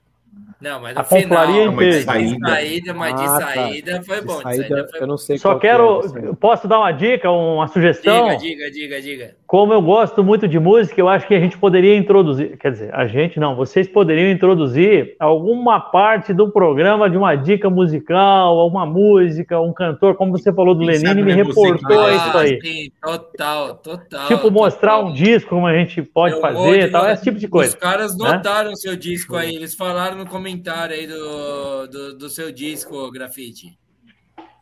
Não, 0.60 0.80
mas 0.80 0.96
no 0.96 1.04
final, 1.04 1.72
mas 1.74 2.06
saída. 2.06 2.48
saída, 2.48 2.94
mas 2.94 3.16
de 3.16 3.22
ah, 3.22 3.26
tá. 3.26 3.54
saída 3.54 3.96
tá. 3.98 4.04
foi 4.04 4.22
bom. 4.22 4.42
Saída, 4.42 4.68
saída 4.68 4.88
foi... 4.90 5.02
Eu 5.02 5.08
não 5.08 5.18
sei 5.18 5.38
Só 5.38 5.60
quero. 5.60 6.02
É 6.02 6.34
posso 6.36 6.68
dar 6.68 6.80
uma 6.80 6.92
dica, 6.94 7.30
uma 7.30 7.68
sugestão? 7.68 8.38
Diga, 8.38 8.72
diga, 8.72 8.72
diga, 8.72 9.02
diga. 9.02 9.36
Como 9.54 9.72
eu 9.72 9.84
gosto 9.84 10.24
muito 10.24 10.48
de 10.48 10.58
música, 10.58 11.00
eu 11.00 11.08
acho 11.08 11.28
que 11.28 11.36
a 11.36 11.40
gente 11.40 11.60
poderia 11.60 11.96
introduzir. 11.96 12.58
Quer 12.58 12.72
dizer, 12.72 12.96
a 12.96 13.06
gente 13.06 13.40
não, 13.40 13.56
vocês 13.56 13.88
poderiam 13.88 14.32
introduzir 14.32 15.16
alguma 15.20 15.80
parte 15.80 16.34
do 16.34 16.50
programa 16.50 17.08
de 17.08 17.16
uma 17.16 17.36
dica 17.36 17.70
musical, 17.70 18.60
alguma 18.60 18.84
música, 18.84 19.62
um 19.62 19.72
cantor, 19.72 20.16
como 20.16 20.32
você 20.32 20.52
falou 20.52 20.74
do 20.74 20.84
Lenine, 20.84 21.22
me 21.22 21.32
reportou 21.32 22.04
ah, 22.04 22.16
isso 22.16 22.38
aí. 22.40 22.60
Sim, 22.64 22.92
total, 23.00 23.76
total. 23.76 24.28
Tipo, 24.28 24.50
mostrar 24.50 24.94
total. 24.94 25.12
um 25.12 25.14
disco, 25.14 25.52
como 25.52 25.68
a 25.68 25.78
gente 25.78 26.02
pode 26.02 26.34
eu 26.34 26.42
fazer, 26.42 26.90
tal, 26.90 27.12
esse 27.12 27.24
tipo 27.24 27.38
de 27.38 27.48
coisa. 27.48 27.76
Os 27.76 27.80
caras 27.80 28.18
né? 28.18 28.32
notaram 28.32 28.72
o 28.72 28.76
seu 28.76 28.96
disco 28.96 29.36
aí, 29.36 29.54
eles 29.56 29.76
falaram 29.76 30.18
no 30.18 30.26
comentário 30.26 30.64
comentário 30.64 30.96
aí 30.96 31.06
do, 31.06 31.88
do, 31.88 32.18
do 32.18 32.30
seu 32.30 32.52
disco, 32.52 33.12
Grafite. 33.12 33.83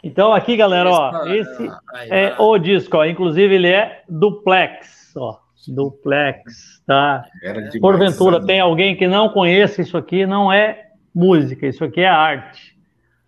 Então, 0.03 0.33
aqui, 0.33 0.57
galera, 0.57 0.89
ó, 0.89 1.27
esse 1.27 1.69
é 2.09 2.35
o 2.39 2.57
disco, 2.57 2.97
ó. 2.97 3.05
Inclusive, 3.05 3.55
ele 3.55 3.67
é 3.67 4.03
duplex, 4.09 5.13
ó. 5.15 5.39
Duplex, 5.67 6.81
tá? 6.87 7.23
Porventura, 7.79 8.43
tem 8.43 8.59
alguém 8.59 8.95
que 8.95 9.07
não 9.07 9.29
conheça 9.29 9.83
isso 9.83 9.95
aqui, 9.95 10.25
não 10.25 10.51
é 10.51 10.87
música, 11.13 11.67
isso 11.67 11.83
aqui 11.83 12.01
é 12.01 12.07
arte. 12.07 12.75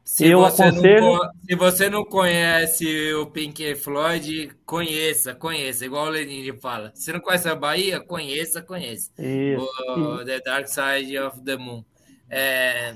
Se 0.04 0.28
eu 0.28 0.40
você 0.40 0.64
aconselho... 0.64 1.02
Não, 1.02 1.30
se 1.48 1.56
você 1.56 1.90
não 1.90 2.04
conhece 2.04 3.14
o 3.14 3.28
Pink 3.28 3.76
Floyd, 3.76 4.50
conheça, 4.66 5.36
conheça, 5.36 5.86
igual 5.86 6.08
o 6.08 6.10
Lenine 6.10 6.60
fala. 6.60 6.92
Se 6.96 7.14
não 7.14 7.20
conhece 7.20 7.48
a 7.48 7.56
Bahia, 7.56 8.02
conheça, 8.02 8.62
conheça. 8.62 9.12
Isso. 9.18 9.66
O 9.96 10.26
The 10.26 10.40
Dark 10.42 10.68
Side 10.68 11.18
of 11.20 11.42
the 11.44 11.56
Moon. 11.56 11.86
É... 12.30 12.96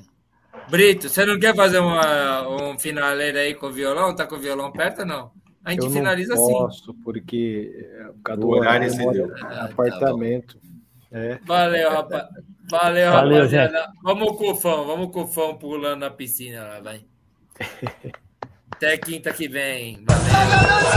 Brito, 0.70 1.10
você 1.10 1.26
não 1.26 1.40
quer 1.40 1.56
fazer 1.56 1.80
uma, 1.80 2.48
um 2.50 2.78
finaleiro 2.78 3.38
aí 3.38 3.54
com 3.54 3.68
o 3.68 3.72
violão? 3.72 4.16
Tá 4.16 4.26
com 4.26 4.36
o 4.36 4.40
violão 4.40 4.72
perto 4.72 5.00
ou 5.00 5.06
não? 5.06 5.32
A 5.64 5.72
gente 5.72 5.86
eu 5.86 5.92
finaliza 5.92 6.34
não 6.34 6.42
posso, 6.42 6.86
posso, 6.86 6.94
porque 7.04 7.90
cada 8.24 8.46
horário 8.46 8.90
se 8.90 9.06
deu. 9.12 9.34
apartamento. 9.36 10.58
Ah, 11.12 11.12
tá 11.12 11.18
é. 11.20 11.40
Valeu, 11.46 11.90
rapaz. 11.90 12.24
Valeu, 12.70 13.12
Valeu 13.12 13.38
rapaziada. 13.38 13.78
Gente. 13.78 14.00
Vamos 14.04 14.38
com 14.38 14.52
o 14.52 14.56
fã, 14.56 14.84
vamos 14.84 15.12
com 15.12 15.24
o 15.24 15.28
fã 15.28 15.56
pulando 15.56 16.00
na 16.00 16.10
piscina 16.10 16.64
lá, 16.64 16.80
vai. 16.80 17.02
Até 18.72 18.98
quinta 18.98 19.34
que 19.34 19.48
vem. 19.48 20.06
Valeu. 20.06 20.88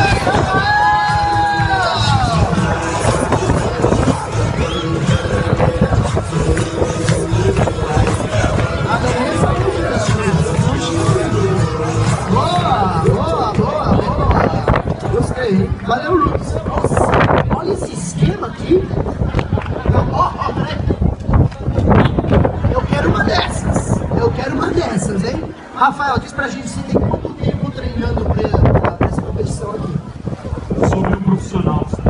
Valeu, 15.90 16.18
Luz. 16.18 16.54
Nossa, 16.68 17.56
olha 17.56 17.72
esse 17.72 17.92
esquema 17.92 18.46
aqui. 18.46 18.80
Ó, 20.12 20.30
ó, 20.38 20.52
peraí. 20.52 20.78
Eu 22.72 22.80
quero 22.82 23.08
uma 23.08 23.24
dessas. 23.24 24.00
Eu 24.16 24.30
quero 24.30 24.54
uma 24.54 24.68
dessas, 24.68 25.24
hein? 25.24 25.52
Rafael, 25.74 26.20
diz 26.20 26.32
pra 26.32 26.46
gente 26.46 26.68
se 26.68 26.80
tem 26.84 26.94
quanto 26.94 27.30
tempo 27.30 27.72
treinando 27.72 28.24
pra, 28.24 28.92
pra 28.96 29.08
essa 29.08 29.20
competição 29.20 29.72
aqui. 29.72 29.94
Eu 30.80 30.88
sou 30.90 31.00
meio 31.00 31.20
profissional, 31.22 31.84
sabe? 31.90 32.08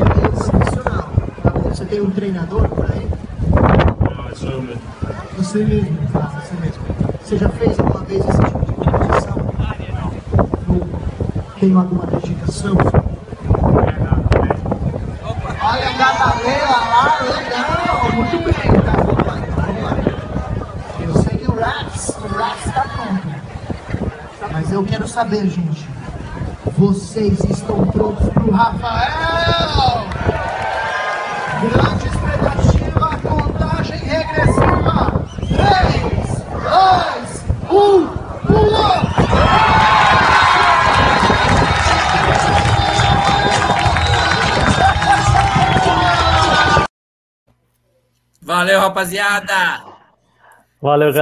É 0.00 0.28
profissional. 0.28 1.10
Tá 1.42 1.50
bom? 1.50 1.68
Você 1.68 1.84
tem 1.84 2.00
um 2.00 2.10
treinador 2.10 2.70
por 2.70 2.90
aí? 2.90 3.06
Não, 3.50 4.34
sou 4.34 4.48
eu 4.48 4.62
mesmo. 4.62 4.80
Você 5.36 5.62
mesmo, 5.62 5.98
tá? 6.10 6.40
Você 6.40 6.54
mesmo. 6.54 6.82
Você 7.22 7.36
já 7.36 7.50
fez 7.50 7.78
alguma 7.78 8.02
vez 8.04 8.24
esse 8.26 8.38
tipo 8.40 8.64
de 8.64 8.72
competição? 8.72 9.36
Não. 10.68 11.02
Tem 11.60 11.74
alguma 11.74 12.06
dedicação? 12.62 12.76
Olha 15.64 15.88
a 15.88 15.92
Gabriela 15.92 16.80
lá, 16.88 17.18
legal, 17.22 18.12
muito 18.14 18.38
bem, 18.44 18.70
tá? 18.82 18.92
Vamos 19.56 19.82
lá. 19.82 19.96
Eu 21.00 21.12
sei 21.22 21.38
que 21.38 21.50
o 21.50 21.54
Raps, 21.58 22.08
o 22.08 22.28
Raps 22.28 22.72
tá 22.72 22.82
pronto. 22.82 23.28
Mas 24.52 24.72
eu 24.72 24.84
quero 24.84 25.08
saber, 25.08 25.46
gente, 25.48 25.88
vocês 26.78 27.38
estão 27.44 27.86
prontos 27.86 28.28
pro 28.30 28.50
Rafael? 28.50 30.06
Grande 31.60 32.06
expectativa, 32.06 33.18
contagem 33.28 33.98
regressiva. 33.98 35.22
3, 35.48 36.42
2, 37.70 37.70
1, 37.70 38.11
Valeu, 48.72 48.80
rapaziada! 48.80 49.84
Valeu, 50.80 51.12
galera. 51.12 51.20